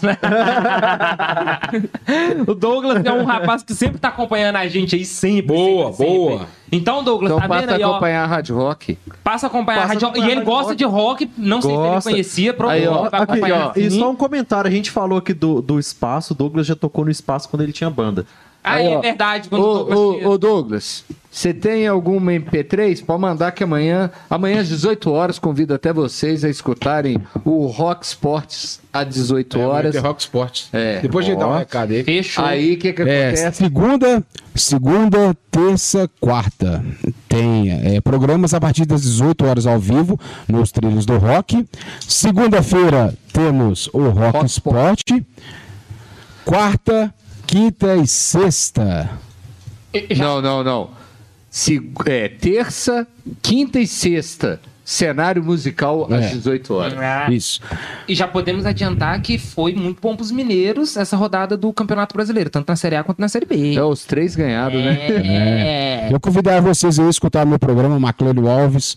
o 2.46 2.54
Douglas 2.54 3.04
é 3.04 3.12
um 3.12 3.24
rapaz 3.24 3.62
que 3.62 3.74
sempre 3.74 3.98
tá 3.98 4.08
acompanhando 4.08 4.56
a 4.56 4.66
gente 4.68 4.96
aí, 4.96 5.04
sempre. 5.04 5.56
Boa, 5.56 5.92
sempre, 5.92 5.96
sempre. 5.96 6.14
boa. 6.14 6.46
Então, 6.70 7.02
Douglas, 7.02 7.32
Então 7.32 7.40
tá 7.40 7.46
vendo 7.54 7.60
passa 7.60 7.72
a 7.72 7.76
aí, 7.76 7.84
ó? 7.84 7.90
acompanhar 7.90 8.24
a 8.24 8.26
Rádio 8.26 8.56
Rock. 8.56 8.98
Passa 9.24 9.46
a 9.46 9.48
acompanhar 9.48 9.80
Passa 9.80 9.86
a 9.86 9.88
rádio. 9.94 10.08
acompanhar 10.08 10.28
E 10.28 10.32
ele 10.32 10.40
gosta 10.42 10.62
rádio 10.70 10.76
de 10.76 10.84
rock, 10.84 11.30
não 11.36 11.62
sei 11.62 11.70
se 11.70 11.76
ele 11.76 11.88
Gosta. 11.88 12.10
conhecia, 12.10 12.54
provavelmente 12.54 12.92
ó, 12.92 13.08
vai 13.10 13.22
acompanhar 13.22 13.72
e 13.76 13.90
sim. 13.90 13.98
só 13.98 14.10
um 14.10 14.16
comentário, 14.16 14.68
a 14.68 14.70
gente 14.70 14.90
falou 14.90 15.18
aqui 15.18 15.32
do, 15.32 15.62
do 15.62 15.78
espaço, 15.78 16.34
o 16.34 16.36
Douglas 16.36 16.66
já 16.66 16.76
tocou 16.76 17.04
no 17.04 17.10
espaço 17.10 17.48
quando 17.48 17.62
ele 17.62 17.72
tinha 17.72 17.88
banda. 17.88 18.26
Ah, 18.74 18.82
é 18.82 19.00
verdade. 19.00 19.48
Quando 19.48 19.62
o 19.62 19.66
Ô, 19.66 19.84
Douglas 19.84 20.26
ô, 20.26 20.30
ô, 20.30 20.38
Douglas, 20.38 21.04
você 21.30 21.52
tem 21.54 21.86
alguma 21.86 22.32
MP3? 22.32 23.04
Pode 23.04 23.20
mandar 23.20 23.52
que 23.52 23.62
amanhã, 23.62 24.10
amanhã 24.28 24.60
às 24.60 24.68
18 24.68 25.10
horas, 25.10 25.38
convido 25.38 25.74
até 25.74 25.92
vocês 25.92 26.42
a 26.44 26.48
escutarem 26.48 27.18
o 27.44 27.66
Rock 27.66 28.04
Sports 28.06 28.80
às 28.92 29.06
18 29.08 29.60
horas. 29.60 29.94
É, 29.94 29.98
Rock 30.00 30.20
Sports. 30.22 30.68
É. 30.72 31.00
Depois 31.00 31.26
a 31.26 31.28
gente 31.28 31.38
dá 31.38 31.46
um 31.48 31.56
recado 31.58 31.92
aí. 31.92 32.02
Fechou. 32.02 32.44
Aí 32.44 32.74
o 32.74 32.78
que, 32.78 32.92
que 32.92 33.02
É, 33.02 33.28
acontece? 33.28 33.56
segunda, 33.58 34.24
segunda, 34.54 35.36
terça, 35.50 36.10
quarta. 36.18 36.84
Tem 37.28 37.70
é, 37.70 38.00
programas 38.00 38.54
a 38.54 38.60
partir 38.60 38.84
das 38.86 39.02
18 39.02 39.44
horas 39.46 39.66
ao 39.66 39.78
vivo 39.78 40.18
nos 40.48 40.72
trilhos 40.72 41.04
do 41.06 41.18
rock. 41.18 41.64
Segunda-feira 42.00 43.14
temos 43.32 43.88
o 43.92 44.08
Rock, 44.08 44.38
Rock 44.38 44.46
Sport. 44.46 45.02
Quarta, 46.44 47.12
quinta 47.48 47.96
e 47.96 48.06
sexta. 48.06 49.10
Não, 50.18 50.42
não, 50.42 50.62
não. 50.62 50.90
Se, 51.50 51.90
é, 52.04 52.28
terça, 52.28 53.06
quinta 53.40 53.80
e 53.80 53.86
sexta. 53.86 54.60
Cenário 54.84 55.42
musical 55.44 56.06
às 56.10 56.26
É. 56.26 56.28
18 56.28 56.74
horas. 56.74 56.98
Ah, 56.98 57.30
Isso. 57.30 57.60
E 58.06 58.14
já 58.14 58.26
podemos 58.26 58.64
adiantar 58.64 59.20
que 59.20 59.36
foi 59.36 59.74
muito 59.74 60.00
bom 60.00 60.16
pros 60.16 60.30
mineiros 60.30 60.96
essa 60.96 61.14
rodada 61.14 61.58
do 61.58 61.70
Campeonato 61.74 62.14
Brasileiro, 62.14 62.48
tanto 62.48 62.68
na 62.68 62.76
Série 62.76 62.96
A 62.96 63.04
quanto 63.04 63.18
na 63.18 63.28
Série 63.28 63.44
B. 63.44 63.74
É 63.74 63.82
os 63.82 64.04
três 64.04 64.34
ganhados, 64.34 64.82
né? 64.82 65.08
É. 65.08 66.08
Eu 66.10 66.18
convidar 66.18 66.60
vocês 66.62 66.98
a 66.98 67.08
escutar 67.08 67.44
meu 67.44 67.58
programa 67.58 67.98
Maclélio 68.00 68.48
Alves, 68.48 68.96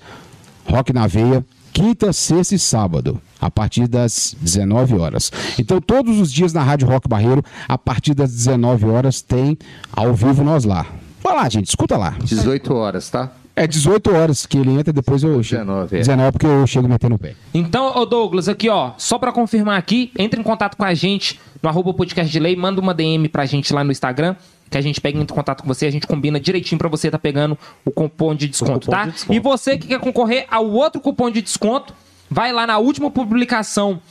Rock 0.66 0.94
na 0.94 1.08
Veia, 1.08 1.44
quinta, 1.74 2.12
sexta 2.14 2.56
e 2.56 2.60
sábado, 2.60 3.22
a 3.40 3.50
partir 3.50 3.88
das 3.88 4.36
19 4.40 4.96
horas. 4.98 5.32
Então, 5.58 5.82
todos 5.82 6.20
os 6.20 6.32
dias 6.32 6.54
na 6.54 6.64
Rádio 6.64 6.88
Rock 6.88 7.08
Barreiro, 7.08 7.44
a 7.68 7.78
partir 7.78 8.14
das 8.14 8.32
19 8.32 8.86
horas, 8.86 9.22
tem 9.22 9.58
ao 9.92 10.14
vivo 10.14 10.44
nós 10.44 10.64
lá. 10.64 10.86
Vai 11.24 11.36
lá, 11.36 11.50
gente, 11.50 11.68
escuta 11.68 11.98
lá. 11.98 12.16
18 12.24 12.74
horas, 12.74 13.10
tá? 13.10 13.32
É 13.56 13.68
18 13.68 14.12
horas 14.14 14.46
que 14.46 14.58
ele 14.58 14.72
entra, 14.72 14.94
depois 14.94 15.24
eu 15.24 15.44
chego. 15.44 15.64
19, 15.64 15.96
é. 15.96 16.00
19 16.00 16.32
porque 16.32 16.46
eu 16.46 16.66
chego 16.66 16.88
metendo 16.88 17.16
o 17.16 17.20
pé. 17.20 17.36
Então, 17.54 17.96
ô 17.98 18.06
Douglas, 18.06 18.48
aqui 18.48 18.70
ó, 18.70 18.92
só 18.98 19.20
pra 19.20 19.32
confirmar 19.32 19.78
aqui, 19.78 20.12
entre 20.18 20.40
em 20.40 20.44
contato 20.44 20.78
com 20.78 20.86
a 20.86 20.94
gente 20.94 21.40
no 21.62 21.70
arroba 21.70 21.94
podcast 21.94 22.32
de 22.32 22.40
lei, 22.40 22.56
manda 22.56 22.82
uma 22.82 22.94
DM 22.94 23.28
pra 23.30 23.46
gente 23.46 23.72
lá 23.74 23.84
no 23.84 23.92
Instagram, 23.92 24.36
que 24.72 24.78
a 24.78 24.82
gente 24.82 25.02
pega 25.02 25.20
em 25.20 25.26
contato 25.26 25.62
com 25.62 25.68
você, 25.68 25.86
a 25.86 25.92
gente 25.92 26.08
combina 26.08 26.40
direitinho 26.40 26.80
pra 26.80 26.88
você 26.88 27.12
tá 27.12 27.20
pegando 27.20 27.60
o 27.84 27.92
cupom 27.92 28.34
de 28.34 28.48
desconto, 28.48 28.86
cupom 28.88 28.92
tá? 28.92 29.06
de 29.06 29.12
desconto. 29.12 29.34
E 29.34 29.40
você 29.40 29.78
que 29.78 29.88
quer 29.88 30.00
concorrer 30.00 30.48
ao 30.50 30.66
outro 30.66 31.02
cupom 31.02 31.30
de 31.30 31.42
desconto, 31.42 31.94
vai 32.30 32.54
lá 32.54 32.66
na 32.66 32.78
última 32.78 33.12
publicação 33.12 34.02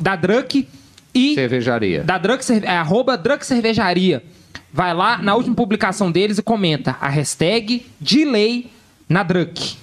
da 0.00 0.14
Drunk 0.14 0.68
e 1.14 1.34
Cervejaria. 1.34 2.04
da 2.04 2.18
Drunk, 2.18 2.44
é, 2.62 2.76
arroba 2.76 3.16
Drunk 3.16 3.44
Cervejaria. 3.44 4.22
Vai 4.70 4.92
lá 4.92 5.16
na 5.16 5.34
última 5.34 5.54
publicação 5.54 6.12
deles 6.12 6.36
e 6.36 6.42
comenta 6.42 6.96
a 7.00 7.08
hashtag 7.08 7.86
delay 7.98 8.70
na 9.08 9.22
Drunk. 9.22 9.76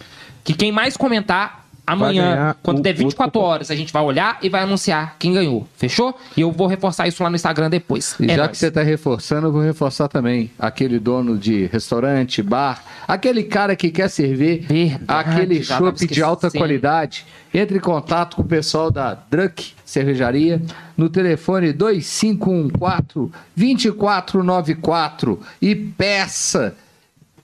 Que 0.43 0.53
quem 0.53 0.71
mais 0.71 0.95
comentar, 0.95 1.67
Amanhã, 1.93 2.55
quando 2.61 2.79
o 2.79 2.81
der 2.81 2.89
outro 2.91 3.03
24 3.05 3.31
cupom. 3.31 3.45
horas, 3.45 3.71
a 3.71 3.75
gente 3.75 3.91
vai 3.91 4.03
olhar 4.03 4.37
e 4.41 4.49
vai 4.49 4.61
anunciar 4.61 5.15
quem 5.19 5.33
ganhou. 5.33 5.67
Fechou? 5.75 6.17
E 6.37 6.41
eu 6.41 6.51
vou 6.51 6.67
reforçar 6.67 7.07
isso 7.07 7.23
lá 7.23 7.29
no 7.29 7.35
Instagram 7.35 7.69
depois. 7.69 8.15
E 8.19 8.25
É 8.25 8.35
já 8.35 8.37
nóis. 8.37 8.51
que 8.51 8.57
você 8.57 8.67
está 8.67 8.81
reforçando, 8.83 9.47
eu 9.47 9.51
vou 9.51 9.61
reforçar 9.61 10.07
também. 10.07 10.51
Aquele 10.59 10.99
dono 10.99 11.37
de 11.37 11.65
restaurante, 11.65 12.41
bar, 12.43 12.83
aquele 13.07 13.43
cara 13.43 13.75
que 13.75 13.89
quer 13.91 14.09
servir 14.09 14.59
Verdade, 14.67 15.29
aquele 15.29 15.63
chopp 15.63 16.05
de 16.07 16.21
alta 16.21 16.51
qualidade, 16.51 17.25
entre 17.53 17.77
em 17.77 17.81
contato 17.81 18.35
com 18.35 18.41
o 18.43 18.45
pessoal 18.45 18.91
da 18.91 19.15
Drunk 19.29 19.71
Cervejaria 19.83 20.61
no 20.95 21.09
telefone 21.09 21.73
2514 21.73 23.31
2494 23.55 25.39
e 25.61 25.75
peça 25.75 26.75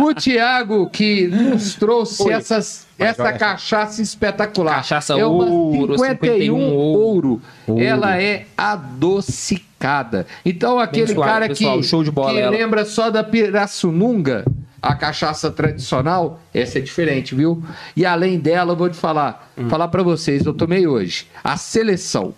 O 0.00 0.14
Tiago 0.14 0.88
que 0.90 1.26
nos 1.26 1.74
trouxe 1.74 2.30
essas, 2.30 2.86
essa 2.98 3.22
olha 3.24 3.32
cachaça 3.38 4.00
espetacular. 4.00 4.76
Cachaça 4.76 5.14
é 5.18 5.26
uma 5.26 5.44
ouro, 5.44 5.98
51 5.98 6.14
51 6.14 6.74
ouro. 6.74 7.42
Ela 7.78 8.20
é 8.20 8.46
adocicada. 8.56 10.26
Então 10.44 10.78
aquele 10.78 11.12
suave, 11.12 11.30
cara 11.30 11.48
pessoal, 11.48 11.78
que, 11.78 11.82
show 11.82 12.04
de 12.04 12.10
bola 12.10 12.32
que 12.32 12.38
ela. 12.38 12.50
lembra 12.50 12.84
só 12.84 13.10
da 13.10 13.24
Pirassununga, 13.24 14.44
a 14.80 14.94
cachaça 14.94 15.50
tradicional, 15.50 16.40
essa 16.54 16.78
é 16.78 16.80
diferente, 16.80 17.34
viu? 17.34 17.62
E 17.96 18.04
além 18.06 18.38
dela, 18.38 18.72
eu 18.72 18.76
vou 18.76 18.88
te 18.88 18.96
falar, 18.96 19.50
Hum. 19.56 19.68
falar 19.68 19.88
para 19.88 20.02
vocês, 20.02 20.44
eu 20.46 20.54
tomei 20.54 20.86
hoje 20.86 21.26
a 21.42 21.56
seleção. 21.56 22.34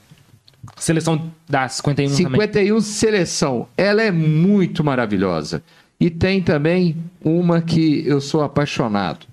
Seleção 0.76 1.30
da 1.46 1.68
51 1.68 2.08
também. 2.08 2.24
51 2.40 2.80
seleção. 2.80 3.68
Ela 3.76 4.02
é 4.02 4.10
muito 4.10 4.82
maravilhosa. 4.82 5.62
E 5.98 6.10
tem 6.10 6.42
também 6.42 6.96
uma 7.22 7.62
que 7.62 8.06
eu 8.06 8.20
sou 8.20 8.42
apaixonado. 8.42 9.26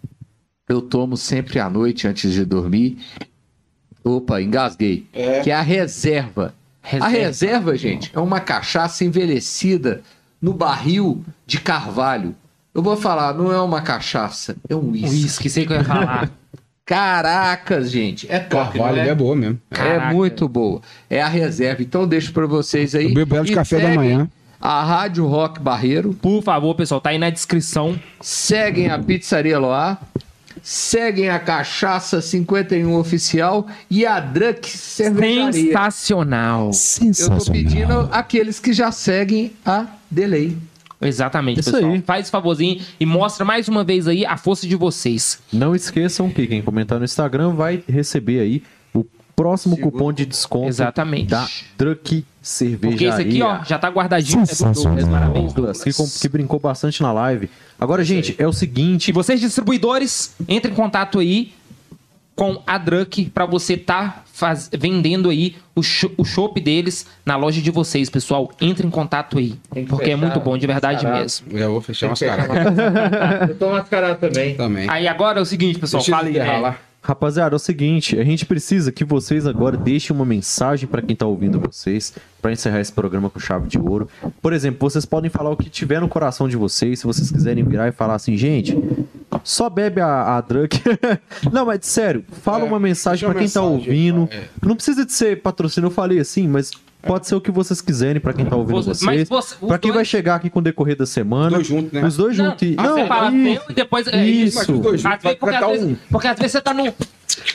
Eu 0.68 0.82
tomo 0.82 1.18
sempre 1.18 1.60
à 1.60 1.70
noite 1.70 2.08
antes 2.08 2.32
de 2.32 2.46
dormir. 2.46 2.98
Opa, 4.04 4.42
engasguei. 4.42 5.06
Que 5.44 5.52
é 5.52 5.56
a 5.56 5.62
reserva. 5.62 6.54
A 6.84 6.88
Reserva. 6.88 7.10
reserva, 7.10 7.78
gente, 7.78 8.12
é 8.14 8.20
uma 8.20 8.40
cachaça 8.40 9.06
envelhecida 9.06 10.02
no 10.42 10.52
barril 10.52 11.24
de 11.46 11.60
carvalho. 11.60 12.36
Eu 12.74 12.82
vou 12.82 12.98
falar, 12.98 13.36
não 13.36 13.52
é 13.52 13.62
uma 13.62 13.82
cachaça, 13.82 14.56
é 14.68 14.76
um 14.76 14.90
uísque. 14.92 15.10
Uísque, 15.10 15.50
sei 15.50 15.64
o 15.64 15.68
que 15.68 15.74
eu 15.74 15.78
ia 15.78 15.84
falar. 15.84 16.32
Caracas, 16.84 17.92
gente. 17.92 18.30
É 18.30 18.40
top, 18.40 18.78
Carvalho 18.78 19.00
é? 19.00 19.10
é 19.10 19.16
boa 19.16 19.36
mesmo. 19.36 19.60
Caraca. 19.70 20.08
É 20.08 20.14
muito 20.14 20.48
boa. 20.50 20.82
É 21.10 21.22
a 21.22 21.28
reserva. 21.28 21.82
Então 21.82 22.08
deixo 22.08 22.34
pra 22.34 22.46
vocês 22.46 22.96
aí. 22.96 23.06
Eu 23.06 23.14
bebo 23.14 23.36
ela 23.36 23.46
de 23.46 23.54
café 23.54 23.80
da 23.80 23.94
manhã. 23.94 24.30
A 24.62 24.84
Rádio 24.84 25.26
Rock 25.26 25.60
Barreiro. 25.60 26.14
Por 26.14 26.44
favor, 26.44 26.76
pessoal, 26.76 27.02
tá 27.02 27.10
aí 27.10 27.18
na 27.18 27.30
descrição. 27.30 28.00
Seguem 28.20 28.90
a 28.90 29.00
Pizzaria 29.00 29.58
Loá. 29.58 29.98
Seguem 30.62 31.30
a 31.30 31.40
Cachaça 31.40 32.22
51 32.22 32.94
Oficial 32.96 33.66
e 33.90 34.06
a 34.06 34.20
Drunk 34.20 34.70
Cervejaria. 34.70 35.52
Sensacional. 35.54 36.60
Eu 36.66 36.68
tô 36.68 36.74
Sensacional. 36.74 37.52
pedindo 37.52 38.10
aqueles 38.12 38.60
que 38.60 38.72
já 38.72 38.92
seguem 38.92 39.52
a 39.66 39.88
Delay. 40.10 40.56
Exatamente, 41.02 41.62
Isso 41.62 41.72
pessoal. 41.72 41.94
aí. 41.94 42.02
Faz 42.02 42.30
favorzinho 42.30 42.80
e 43.00 43.06
mostra 43.08 43.44
mais 43.44 43.68
uma 43.68 43.84
vez 43.84 44.08
aí 44.08 44.24
a 44.24 44.38
força 44.38 44.68
de 44.68 44.76
vocês. 44.76 45.40
Não 45.52 45.76
esqueçam 45.76 46.30
que 46.30 46.46
quem 46.46 46.62
comentar 46.62 47.00
no 47.00 47.06
Instagram 47.06 47.56
vai 47.56 47.84
receber 47.90 48.40
aí 48.40 48.62
próximo 49.36 49.76
Seguro 49.76 49.92
cupom 49.92 50.14
de 50.14 50.26
desconto 50.26 50.68
Exatamente. 50.68 51.28
da 51.30 51.48
Truck 51.78 52.26
Cervejaria. 52.42 52.90
Porque 52.90 53.06
esse 53.06 53.22
aqui, 53.22 53.42
ó, 53.42 53.64
já 53.64 53.78
tá 53.78 53.88
guardadinho. 53.90 54.44
É. 54.44 55.54
Douglas. 55.54 55.84
Que, 55.84 55.92
que 56.22 56.30
brincou 56.30 56.60
bastante 56.60 57.02
na 57.02 57.12
live. 57.12 57.50
Agora, 57.80 58.04
gente, 58.04 58.36
é 58.38 58.48
o 58.48 58.54
seguinte. 58.54 59.10
E 59.10 59.12
vocês 59.12 59.40
distribuidores, 59.40 60.34
entrem 60.48 60.74
em 60.74 60.76
contato 60.76 61.20
aí 61.20 61.54
com 62.36 62.62
a 62.66 62.78
Drunk 62.78 63.26
pra 63.30 63.46
você 63.46 63.76
tá 63.78 64.24
faz- 64.34 64.70
vendendo 64.74 65.30
aí 65.30 65.56
o, 65.76 65.84
cho- 65.84 66.12
o 66.18 66.24
chopp 66.26 66.60
deles 66.60 67.06
na 67.26 67.36
loja 67.36 67.62
de 67.62 67.70
vocês, 67.70 68.10
pessoal. 68.10 68.52
Entre 68.60 68.88
em 68.88 68.90
contato 68.90 69.38
aí, 69.38 69.56
porque 69.88 70.06
é 70.06 70.16
fechar, 70.16 70.18
muito 70.18 70.40
bom, 70.40 70.58
de 70.58 70.66
verdade 70.66 71.06
mesmo. 71.06 71.48
Eu 71.52 71.72
vou 71.74 71.82
fechar 71.82 72.08
umas 72.08 72.20
caras 72.20 72.48
Eu 73.50 73.56
tô 73.58 73.70
mascarado 73.70 74.20
também. 74.20 74.56
também. 74.56 74.90
Aí 74.90 75.08
agora 75.08 75.40
é 75.40 75.42
o 75.42 75.46
seguinte, 75.46 75.78
pessoal, 75.78 76.02
Deixa 76.02 76.16
fala 76.18 76.30
aí. 76.30 76.38
é. 76.38 76.76
Rapaziada, 77.04 77.56
é 77.56 77.58
o 77.58 77.60
seguinte, 77.60 78.20
a 78.20 78.24
gente 78.24 78.46
precisa 78.46 78.92
que 78.92 79.04
vocês 79.04 79.48
agora 79.48 79.76
deixem 79.76 80.16
uma 80.16 80.24
mensagem 80.24 80.88
pra 80.88 81.02
quem 81.02 81.16
tá 81.16 81.26
ouvindo 81.26 81.60
vocês, 81.60 82.14
pra 82.40 82.52
encerrar 82.52 82.80
esse 82.80 82.92
programa 82.94 83.28
com 83.28 83.40
chave 83.40 83.68
de 83.68 83.80
ouro. 83.80 84.08
Por 84.40 84.54
exemplo, 84.54 84.88
vocês 84.88 85.04
podem 85.04 85.28
falar 85.30 85.50
o 85.50 85.58
que 85.58 85.68
tiver 85.68 86.00
no 86.00 86.08
coração 86.08 86.48
de 86.48 86.56
vocês, 86.56 87.00
se 87.00 87.06
vocês 87.08 87.32
quiserem 87.32 87.64
virar 87.64 87.88
e 87.88 87.92
falar 87.92 88.14
assim, 88.14 88.38
gente, 88.38 88.78
só 89.44 89.68
bebe 89.68 90.00
a, 90.00 90.38
a 90.38 90.42
drunk. 90.42 90.80
Não, 91.52 91.66
mas 91.66 91.80
sério, 91.88 92.24
fala 92.44 92.66
É, 92.66 92.68
uma 92.68 92.80
mensagem 92.80 93.28
pra 93.28 93.34
quem 93.40 93.50
tá 93.50 93.62
mensagem, 93.62 93.88
ouvindo. 93.88 94.30
é. 94.32 94.44
Não 94.64 94.76
precisa 94.76 95.04
de 95.04 95.12
ser 95.12 95.42
patrocínio, 95.42 95.88
eu 95.88 95.92
falei 95.92 96.20
assim, 96.20 96.48
mas 96.48 96.70
pode 97.02 97.28
ser 97.28 97.36
o 97.36 97.42
que 97.42 97.52
vocês 97.52 97.82
quiserem 97.82 98.20
pra 98.22 98.34
quem 98.34 98.46
tá 98.46 98.56
ouvindo 98.56 98.82
Você- 98.84 99.06
vocês. 99.06 99.28
você- 99.30 99.56
pra 99.66 99.78
quem 99.78 99.90
dois- 99.92 99.96
vai 99.96 100.06
chegar 100.06 100.36
aqui 100.36 100.50
com 100.50 100.60
o 100.60 100.62
decorrer 100.62 100.96
da 100.98 101.06
semana. 101.06 101.58
Os 101.58 101.68
dois 101.68 101.68
juntos, 101.68 101.92
né? 101.92 102.06
Os 102.06 102.18
dois 102.18 102.38
Não, 102.38 102.46
juntos. 102.46 102.62
e- 102.68 102.76
você 102.76 103.06
fala 103.08 103.32
isso. 103.36 103.62
seu 103.62 103.72
e 103.72 103.74
depois. 103.74 104.08
é 104.08 104.26
Isso. 104.26 104.72
Dois 104.82 105.02
juntos 105.02 105.24
vezes- 105.24 105.38
porque, 105.40 105.56
às 105.56 105.66
vezes, 105.68 105.86
um. 105.88 105.96
porque 106.10 106.28
às 106.28 106.38
vezes 106.38 106.52
você 106.54 106.62
tá 106.62 106.74
no. 106.74 106.94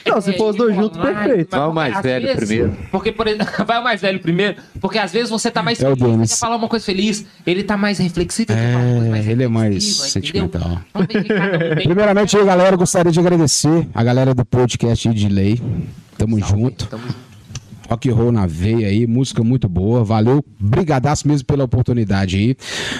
Não, 0.07 0.21
se 0.23 0.33
for 0.39 0.51
os 0.51 0.57
dois 0.57 0.75
juntos, 0.75 0.99
perfeito. 0.99 1.51
Vai 1.57 1.69
o 1.69 1.73
mais 1.73 2.01
velho 2.03 2.27
vezes- 2.29 2.39
primeiro. 2.47 2.77
Porque, 2.91 3.13
por 3.13 3.27
exemplo, 3.27 3.47
vai 3.67 3.79
o 3.79 3.85
mais 3.85 4.01
velho 4.01 4.19
primeiro, 4.21 4.57
porque 4.81 4.99
às 4.99 5.13
vezes 5.13 5.29
você 5.29 5.51
tá 5.51 5.63
mais 5.63 5.81
É 5.83 5.89
o 5.89 5.95
feliz, 5.97 6.31
quer 6.31 6.37
falar 6.39 6.57
uma 6.57 6.69
coisa 6.69 6.85
feliz, 6.85 7.27
ele 7.47 7.63
tá 7.63 7.77
mais 7.77 7.99
reflexivo, 7.99 8.47
coisa 8.49 9.11
mais 9.11 9.27
É, 9.27 9.31
ele 9.33 9.45
é 9.45 9.49
mais 9.49 9.85
sentimental. 9.85 10.81
Um 10.95 11.05
tem- 11.05 11.23
Primeiramente 11.85 12.37
aí, 12.39 12.45
galera, 12.45 12.75
gostaria 12.77 13.13
de 13.13 13.21
agradecer 13.21 13.87
a 13.95 14.03
galera 14.03 14.35
do 14.35 14.45
podcast 14.47 15.09
de 15.13 15.29
lei. 15.29 15.61
Tamo 16.17 16.39
junto. 16.41 16.87
Tamo 16.87 17.03
junto. 17.03 17.26
Rock 17.89 18.11
and 18.11 18.15
roll 18.15 18.33
na 18.33 18.47
veia 18.47 18.89
aí, 18.89 19.07
música 19.07 19.43
muito 19.43 19.69
boa. 19.69 20.03
Valeu, 20.03 20.45
brigadaço 20.59 21.27
mesmo 21.29 21.47
pela 21.47 21.65
oportunidade 21.65 22.37
aí. 22.37 22.57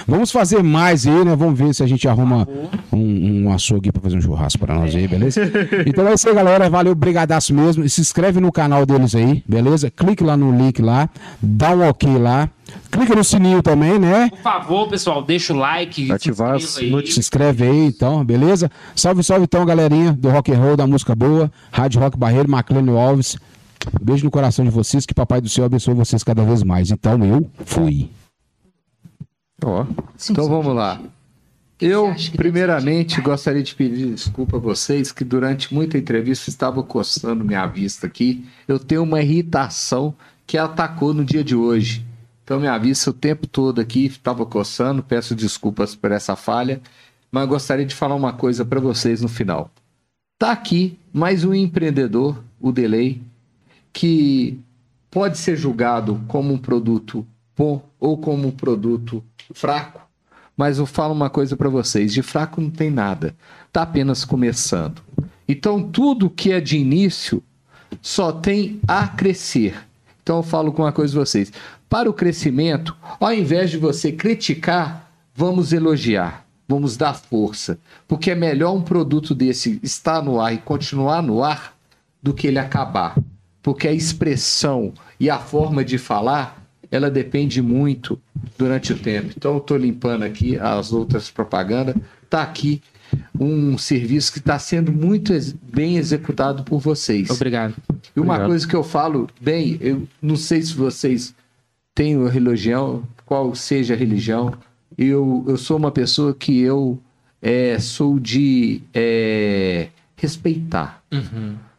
Vamos 0.07 0.31
fazer 0.31 0.63
mais 0.63 1.05
aí, 1.05 1.25
né? 1.25 1.35
Vamos 1.35 1.57
ver 1.57 1.73
se 1.73 1.83
a 1.83 1.87
gente 1.87 2.07
arruma 2.07 2.47
um, 2.91 3.45
um 3.45 3.53
açougue 3.53 3.91
pra 3.91 4.01
fazer 4.01 4.17
um 4.17 4.21
churrasco 4.21 4.59
pra 4.59 4.75
nós 4.75 4.95
aí, 4.95 5.07
beleza? 5.07 5.41
Então 5.85 6.07
é 6.07 6.13
isso 6.13 6.27
aí, 6.27 6.35
galera. 6.35 6.69
Valeu, 6.69 6.93
brigadaço 6.95 7.53
mesmo. 7.53 7.83
E 7.83 7.89
se 7.89 8.01
inscreve 8.01 8.39
no 8.39 8.51
canal 8.51 8.85
deles 8.85 9.15
aí, 9.15 9.43
beleza? 9.47 9.89
Clique 9.89 10.23
lá 10.23 10.35
no 10.35 10.55
link 10.55 10.81
lá, 10.81 11.09
dá 11.41 11.71
um 11.71 11.87
ok 11.87 12.17
lá. 12.17 12.49
Clica 12.91 13.15
no 13.15 13.23
sininho 13.23 13.61
também, 13.61 13.99
né? 13.99 14.29
Por 14.29 14.39
favor, 14.39 14.89
pessoal, 14.89 15.23
deixa 15.23 15.53
o 15.53 15.57
like, 15.57 16.11
Ativar 16.11 16.59
se 16.59 16.65
as 16.65 16.77
aí. 16.77 17.07
Se 17.07 17.19
inscreve 17.19 17.63
aí, 17.63 17.85
então, 17.85 18.23
beleza? 18.23 18.69
Salve, 18.95 19.23
salve 19.23 19.43
então, 19.43 19.65
galerinha 19.65 20.13
do 20.13 20.29
rock 20.29 20.51
and 20.51 20.57
roll, 20.57 20.75
da 20.77 20.85
música 20.85 21.15
boa, 21.15 21.51
Rádio 21.71 22.01
Rock 22.01 22.17
Barreiro, 22.17 22.49
Maclênio 22.49 22.97
Alves. 22.97 23.37
Beijo 24.01 24.25
no 24.25 24.31
coração 24.31 24.63
de 24.63 24.71
vocês, 24.71 25.05
que 25.05 25.13
Papai 25.13 25.41
do 25.41 25.49
Céu 25.49 25.65
abençoe 25.65 25.93
vocês 25.93 26.23
cada 26.23 26.43
vez 26.43 26.63
mais. 26.63 26.91
Então, 26.91 27.23
eu 27.23 27.49
fui. 27.65 28.09
Ó. 29.63 29.85
Então 30.29 30.47
vamos 30.47 30.75
lá. 30.75 31.01
Eu, 31.79 32.15
primeiramente, 32.35 33.21
gostaria 33.21 33.61
de 33.61 33.75
pedir 33.75 34.07
desculpa 34.07 34.57
a 34.57 34.59
vocês 34.59 35.11
que 35.11 35.23
durante 35.23 35.71
muita 35.71 35.97
entrevista 35.97 36.49
estava 36.49 36.81
coçando 36.81 37.45
minha 37.45 37.67
vista 37.67 38.07
aqui. 38.07 38.47
Eu 38.67 38.79
tenho 38.79 39.03
uma 39.03 39.21
irritação 39.21 40.13
que 40.47 40.57
atacou 40.57 41.13
no 41.13 41.23
dia 41.23 41.43
de 41.43 41.55
hoje. 41.55 42.03
Então 42.43 42.59
minha 42.59 42.77
vista 42.77 43.11
o 43.11 43.13
tempo 43.13 43.45
todo 43.45 43.79
aqui 43.79 44.05
estava 44.05 44.43
coçando. 44.45 45.03
Peço 45.03 45.35
desculpas 45.35 45.93
por 45.93 46.11
essa 46.11 46.35
falha, 46.35 46.81
mas 47.31 47.47
gostaria 47.47 47.85
de 47.85 47.93
falar 47.93 48.15
uma 48.15 48.33
coisa 48.33 48.65
para 48.65 48.79
vocês 48.79 49.21
no 49.21 49.27
final. 49.27 49.69
Tá 50.39 50.51
aqui 50.51 50.97
mais 51.13 51.43
um 51.43 51.53
empreendedor, 51.53 52.41
o 52.59 52.71
Delay, 52.71 53.21
que 53.91 54.59
pode 55.09 55.37
ser 55.37 55.55
julgado 55.55 56.21
como 56.27 56.53
um 56.53 56.57
produto 56.57 57.25
bom 57.55 57.81
ou 57.99 58.17
como 58.17 58.47
um 58.47 58.51
produto 58.51 59.23
fraco. 59.53 60.07
Mas 60.55 60.79
eu 60.79 60.85
falo 60.85 61.13
uma 61.13 61.29
coisa 61.29 61.55
para 61.55 61.69
vocês: 61.69 62.13
de 62.13 62.21
fraco 62.21 62.61
não 62.61 62.69
tem 62.69 62.89
nada, 62.89 63.35
está 63.67 63.83
apenas 63.83 64.25
começando. 64.25 65.01
Então, 65.47 65.81
tudo 65.81 66.29
que 66.29 66.51
é 66.51 66.59
de 66.59 66.77
início 66.77 67.41
só 68.01 68.31
tem 68.31 68.79
a 68.87 69.07
crescer. 69.07 69.75
Então, 70.21 70.37
eu 70.37 70.43
falo 70.43 70.71
com 70.71 70.81
uma 70.81 70.91
coisa 70.91 71.13
para 71.13 71.25
vocês: 71.25 71.51
para 71.87 72.09
o 72.09 72.13
crescimento, 72.13 72.95
ao 73.19 73.33
invés 73.33 73.69
de 73.69 73.77
você 73.77 74.11
criticar, 74.11 75.09
vamos 75.33 75.71
elogiar, 75.71 76.45
vamos 76.67 76.97
dar 76.97 77.13
força, 77.13 77.79
porque 78.07 78.31
é 78.31 78.35
melhor 78.35 78.73
um 78.73 78.81
produto 78.81 79.33
desse 79.33 79.79
estar 79.83 80.21
no 80.21 80.41
ar 80.41 80.53
e 80.53 80.57
continuar 80.57 81.21
no 81.21 81.43
ar 81.43 81.77
do 82.21 82.33
que 82.33 82.47
ele 82.47 82.59
acabar, 82.59 83.15
porque 83.67 83.85
a 83.85 83.91
expressão 83.91 84.93
e 85.19 85.29
a 85.29 85.37
forma 85.37 85.83
de 85.83 85.97
falar 85.97 86.65
ela 86.89 87.11
depende 87.11 87.61
muito 87.61 88.17
durante 88.57 88.93
o 88.93 88.97
tempo. 88.97 89.33
Então, 89.35 89.55
eu 89.55 89.57
estou 89.57 89.75
limpando 89.75 90.23
aqui 90.23 90.57
as 90.57 90.93
outras 90.93 91.29
propagandas. 91.29 91.93
Está 92.23 92.43
aqui 92.43 92.81
um 93.37 93.77
serviço 93.77 94.31
que 94.31 94.39
está 94.39 94.57
sendo 94.57 94.89
muito 94.89 95.33
bem 95.61 95.97
executado 95.97 96.63
por 96.63 96.79
vocês. 96.79 97.29
Obrigado. 97.29 97.75
E 98.15 98.21
uma 98.21 98.35
Obrigado. 98.35 98.47
coisa 98.47 98.65
que 98.65 98.73
eu 98.73 98.83
falo, 98.85 99.27
bem, 99.41 99.77
eu 99.81 100.07
não 100.21 100.37
sei 100.37 100.61
se 100.61 100.73
vocês 100.73 101.35
têm 101.93 102.25
religião, 102.29 103.03
qual 103.25 103.53
seja 103.53 103.95
a 103.95 103.97
religião, 103.97 104.53
eu, 104.97 105.43
eu 105.45 105.57
sou 105.57 105.75
uma 105.75 105.91
pessoa 105.91 106.33
que 106.33 106.57
eu 106.57 106.97
é, 107.41 107.77
sou 107.79 108.17
de 108.17 108.81
é, 108.93 109.89
respeitar. 110.15 111.03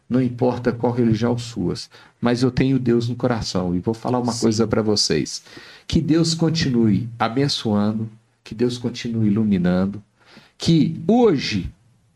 Não 0.09 0.23
importa 0.23 0.73
qual 0.73 0.93
religião 0.93 1.37
suas, 1.37 1.91
mas 2.20 2.43
eu 2.43 2.51
tenho 2.51 2.78
Deus 2.78 3.09
no 3.09 3.15
coração 3.15 3.75
e 3.75 3.78
vou 3.78 3.93
falar 3.93 4.19
uma 4.19 4.35
coisa 4.35 4.67
para 4.67 4.81
vocês. 4.81 5.43
Que 5.87 6.01
Deus 6.01 6.35
continue 6.35 7.09
abençoando, 7.19 8.09
que 8.43 8.55
Deus 8.55 8.78
continue 8.78 9.28
iluminando, 9.28 10.03
que 10.57 10.99
hoje 11.07 11.70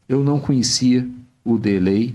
eu 0.08 0.24
não 0.24 0.40
conhecia 0.40 1.06
o 1.44 1.58
Delay, 1.58 2.14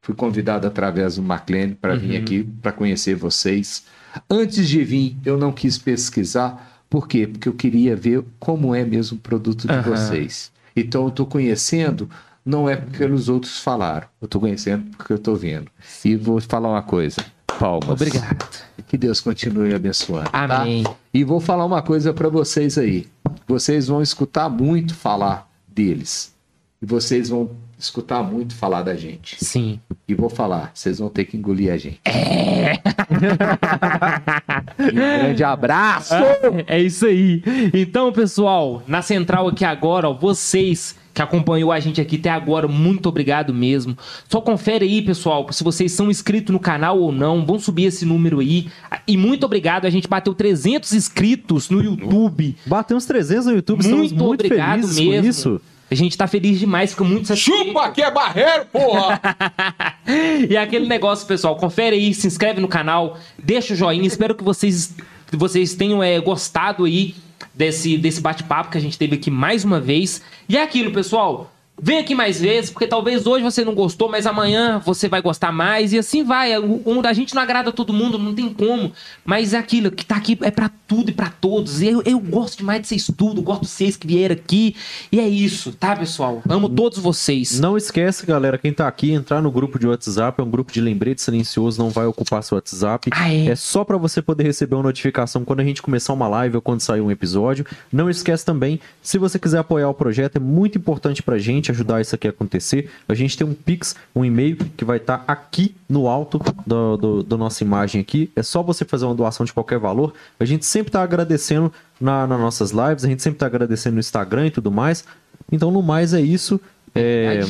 fui 0.00 0.14
convidado 0.14 0.66
através 0.66 1.16
do 1.16 1.22
McLean 1.22 1.74
para 1.74 1.94
vir 1.94 2.16
aqui 2.16 2.44
para 2.62 2.72
conhecer 2.72 3.14
vocês. 3.14 3.84
Antes 4.28 4.68
de 4.68 4.82
vir, 4.82 5.16
eu 5.24 5.36
não 5.36 5.52
quis 5.52 5.76
pesquisar, 5.78 6.84
por 6.88 7.06
quê? 7.06 7.26
Porque 7.26 7.48
eu 7.48 7.54
queria 7.54 7.94
ver 7.94 8.24
como 8.38 8.74
é 8.74 8.84
mesmo 8.84 9.16
o 9.16 9.20
produto 9.20 9.66
de 9.66 9.72
Aham. 9.72 9.90
vocês. 9.90 10.50
Então 10.74 11.02
eu 11.02 11.08
estou 11.08 11.26
conhecendo, 11.26 12.08
não 12.44 12.68
é 12.68 12.76
porque 12.76 13.04
os 13.04 13.28
outros 13.28 13.58
falaram, 13.60 14.06
eu 14.20 14.26
estou 14.26 14.40
conhecendo 14.40 14.84
porque 14.96 15.12
eu 15.12 15.16
estou 15.16 15.36
vendo. 15.36 15.70
E 16.04 16.16
vou 16.16 16.40
falar 16.40 16.68
uma 16.70 16.82
coisa, 16.82 17.24
palmas. 17.58 17.88
Obrigado. 17.88 18.48
Que 18.86 18.98
Deus 18.98 19.20
continue 19.20 19.74
abençoando. 19.74 20.30
tá? 20.30 20.44
Amém. 20.44 20.84
E 21.14 21.24
vou 21.24 21.40
falar 21.40 21.64
uma 21.64 21.82
coisa 21.82 22.12
para 22.12 22.28
vocês 22.28 22.76
aí. 22.76 23.06
Vocês 23.46 23.88
vão 23.88 24.02
escutar 24.02 24.48
muito 24.48 24.94
falar 24.94 25.48
deles. 25.66 26.34
E 26.80 26.86
vocês 26.86 27.28
vão 27.28 27.50
escutar 27.82 28.22
muito 28.22 28.54
falar 28.54 28.82
da 28.82 28.94
gente. 28.94 29.42
Sim. 29.44 29.80
E 30.06 30.14
vou 30.14 30.30
falar, 30.30 30.70
vocês 30.74 30.98
vão 30.98 31.08
ter 31.08 31.24
que 31.24 31.36
engolir 31.36 31.72
a 31.72 31.76
gente. 31.76 32.00
É. 32.04 32.78
um 34.78 34.94
grande 34.94 35.44
abraço. 35.44 36.14
É 36.66 36.80
isso 36.80 37.06
aí. 37.06 37.42
Então, 37.74 38.12
pessoal, 38.12 38.82
na 38.86 39.02
central 39.02 39.48
aqui 39.48 39.64
agora, 39.64 40.08
ó, 40.08 40.14
vocês 40.14 40.96
que 41.14 41.20
acompanhou 41.20 41.70
a 41.70 41.78
gente 41.78 42.00
aqui 42.00 42.16
até 42.16 42.30
agora, 42.30 42.66
muito 42.66 43.08
obrigado 43.08 43.52
mesmo. 43.52 43.96
Só 44.28 44.40
confere 44.40 44.86
aí, 44.86 45.02
pessoal, 45.02 45.46
se 45.52 45.62
vocês 45.62 45.92
são 45.92 46.10
inscritos 46.10 46.52
no 46.52 46.58
canal 46.58 46.98
ou 46.98 47.12
não, 47.12 47.44
vão 47.44 47.58
subir 47.58 47.84
esse 47.84 48.06
número 48.06 48.40
aí. 48.40 48.68
E 49.06 49.16
muito 49.16 49.44
obrigado, 49.44 49.84
a 49.84 49.90
gente 49.90 50.08
bateu 50.08 50.34
300 50.34 50.92
inscritos 50.94 51.68
no 51.68 51.82
YouTube. 51.82 52.56
Bateu 52.64 52.96
uns 52.96 53.04
300 53.04 53.46
no 53.46 53.52
YouTube, 53.52 53.80
estamos 53.80 54.10
Muito, 54.10 54.24
muito 54.24 54.44
obrigado 54.46 54.80
felizes 54.80 54.98
mesmo. 54.98 55.22
com 55.22 55.28
isso. 55.28 55.60
A 55.92 55.94
gente 55.94 56.16
tá 56.16 56.26
feliz 56.26 56.58
demais, 56.58 56.92
fica 56.92 57.04
muito 57.04 57.28
satisfeito. 57.28 57.66
Chupa 57.66 57.90
que 57.90 58.00
é 58.00 58.10
barreiro, 58.10 58.64
porra! 58.72 59.20
e 60.48 60.56
aquele 60.56 60.88
negócio, 60.88 61.26
pessoal, 61.26 61.54
confere 61.56 61.94
aí, 61.94 62.14
se 62.14 62.26
inscreve 62.26 62.62
no 62.62 62.68
canal, 62.68 63.18
deixa 63.38 63.74
o 63.74 63.76
joinha. 63.76 64.06
Espero 64.06 64.34
que 64.34 64.42
vocês, 64.42 64.96
vocês 65.30 65.74
tenham 65.74 66.02
é, 66.02 66.18
gostado 66.18 66.86
aí 66.86 67.14
desse, 67.54 67.98
desse 67.98 68.22
bate-papo 68.22 68.70
que 68.70 68.78
a 68.78 68.80
gente 68.80 68.96
teve 68.96 69.16
aqui 69.16 69.30
mais 69.30 69.66
uma 69.66 69.78
vez. 69.78 70.22
E 70.48 70.56
é 70.56 70.62
aquilo, 70.62 70.92
pessoal. 70.92 71.52
Vem 71.84 71.98
aqui 71.98 72.14
mais 72.14 72.40
vezes, 72.40 72.70
porque 72.70 72.86
talvez 72.86 73.26
hoje 73.26 73.42
você 73.42 73.64
não 73.64 73.74
gostou, 73.74 74.08
mas 74.08 74.24
amanhã 74.24 74.80
você 74.84 75.08
vai 75.08 75.20
gostar 75.20 75.50
mais. 75.50 75.92
E 75.92 75.98
assim 75.98 76.22
vai. 76.22 76.56
O, 76.56 76.80
o- 76.84 77.02
a 77.04 77.12
gente 77.12 77.34
não 77.34 77.42
agrada 77.42 77.72
todo 77.72 77.92
mundo, 77.92 78.16
não 78.16 78.32
tem 78.32 78.48
como. 78.54 78.92
Mas 79.24 79.52
é 79.52 79.58
aquilo 79.58 79.90
que 79.90 80.06
tá 80.06 80.14
aqui 80.14 80.38
é 80.42 80.50
pra 80.52 80.70
tudo 80.86 81.10
e 81.10 81.12
pra 81.12 81.28
todos. 81.28 81.82
E 81.82 81.88
eu, 81.88 82.00
eu 82.06 82.20
gosto 82.20 82.58
demais 82.58 82.82
de 82.82 82.86
vocês 82.86 83.10
tudo, 83.16 83.42
gosto 83.42 83.62
de 83.62 83.66
vocês 83.68 83.96
que 83.96 84.06
vieram 84.06 84.34
aqui. 84.36 84.76
E 85.10 85.18
é 85.18 85.26
isso, 85.28 85.72
tá, 85.72 85.96
pessoal? 85.96 86.40
Amo 86.48 86.68
todos 86.68 86.98
vocês. 86.98 87.58
Não 87.58 87.76
esquece, 87.76 88.24
galera, 88.24 88.56
quem 88.56 88.72
tá 88.72 88.86
aqui, 88.86 89.10
entrar 89.10 89.42
no 89.42 89.50
grupo 89.50 89.76
de 89.76 89.88
WhatsApp, 89.88 90.40
é 90.40 90.44
um 90.44 90.50
grupo 90.50 90.70
de 90.72 90.80
lembrete 90.80 91.20
silencioso, 91.20 91.82
não 91.82 91.90
vai 91.90 92.06
ocupar 92.06 92.44
seu 92.44 92.54
WhatsApp. 92.54 93.10
Ah, 93.12 93.28
é? 93.32 93.46
É 93.46 93.56
só 93.56 93.82
pra 93.82 93.96
você 93.96 94.22
poder 94.22 94.44
receber 94.44 94.76
uma 94.76 94.84
notificação 94.84 95.44
quando 95.44 95.58
a 95.58 95.64
gente 95.64 95.82
começar 95.82 96.12
uma 96.12 96.28
live 96.28 96.54
ou 96.56 96.62
quando 96.62 96.80
sair 96.80 97.00
um 97.00 97.10
episódio. 97.10 97.66
Não 97.92 98.08
esquece 98.08 98.44
também, 98.44 98.78
se 99.02 99.18
você 99.18 99.36
quiser 99.36 99.58
apoiar 99.58 99.88
o 99.88 99.94
projeto, 99.94 100.36
é 100.36 100.40
muito 100.40 100.78
importante 100.78 101.22
pra 101.24 101.38
gente 101.38 101.71
ajudar 101.72 102.00
isso 102.00 102.14
aqui 102.14 102.26
a 102.26 102.30
acontecer. 102.30 102.90
A 103.08 103.14
gente 103.14 103.36
tem 103.36 103.46
um 103.46 103.52
Pix, 103.54 103.96
um 104.14 104.24
e-mail 104.24 104.56
que 104.76 104.84
vai 104.84 104.96
estar 104.98 105.24
aqui 105.26 105.74
no 105.88 106.08
alto 106.08 106.40
do, 106.66 106.96
do, 106.96 107.22
do 107.22 107.38
nossa 107.38 107.64
imagem 107.64 108.00
aqui. 108.00 108.30
É 108.36 108.42
só 108.42 108.62
você 108.62 108.84
fazer 108.84 109.04
uma 109.04 109.14
doação 109.14 109.44
de 109.44 109.52
qualquer 109.52 109.78
valor. 109.78 110.14
A 110.38 110.44
gente 110.44 110.64
sempre 110.64 110.92
tá 110.92 111.02
agradecendo 111.02 111.72
na, 112.00 112.26
nas 112.26 112.40
nossas 112.40 112.70
lives, 112.70 113.04
a 113.04 113.08
gente 113.08 113.22
sempre 113.22 113.38
tá 113.38 113.46
agradecendo 113.46 113.94
no 113.94 114.00
Instagram 114.00 114.46
e 114.46 114.50
tudo 114.50 114.70
mais. 114.70 115.04
Então, 115.50 115.70
no 115.70 115.82
mais, 115.82 116.14
é 116.14 116.20
isso. 116.20 116.60
É, 116.94 117.40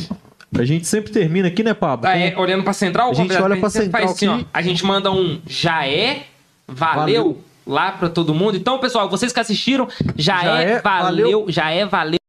a 0.59 0.65
gente 0.65 0.87
sempre 0.87 1.13
termina 1.13 1.49
aqui, 1.49 1.63
né, 1.63 1.73
Pablo? 1.75 2.07
Ah, 2.07 2.17
é, 2.17 2.37
olhando 2.37 2.63
pra 2.63 2.73
central, 2.73 3.11
A 3.11 3.15
gente 3.15 3.35
olha 3.35 3.57
pra 3.57 3.71
central 3.71 4.03
faz 4.03 4.13
assim, 4.13 4.29
ó, 4.29 4.41
a 4.53 4.63
gente 4.63 4.85
manda 4.85 5.11
um 5.11 5.41
já 5.47 5.87
é, 5.87 6.25
valeu, 6.69 7.23
Valeu. 7.25 7.45
lá 7.67 7.93
pra 7.93 8.09
todo 8.09 8.35
mundo. 8.35 8.57
Então, 8.57 8.79
pessoal, 8.79 9.09
vocês 9.09 9.33
que 9.33 9.41
assistiram, 9.41 9.89
já, 10.17 10.43
Já 10.43 10.61
é, 10.61 10.73
é, 10.73 10.81
valeu, 10.81 11.41
valeu. 11.41 11.45
já 11.49 11.71
é, 11.71 11.87
valeu. 11.87 12.22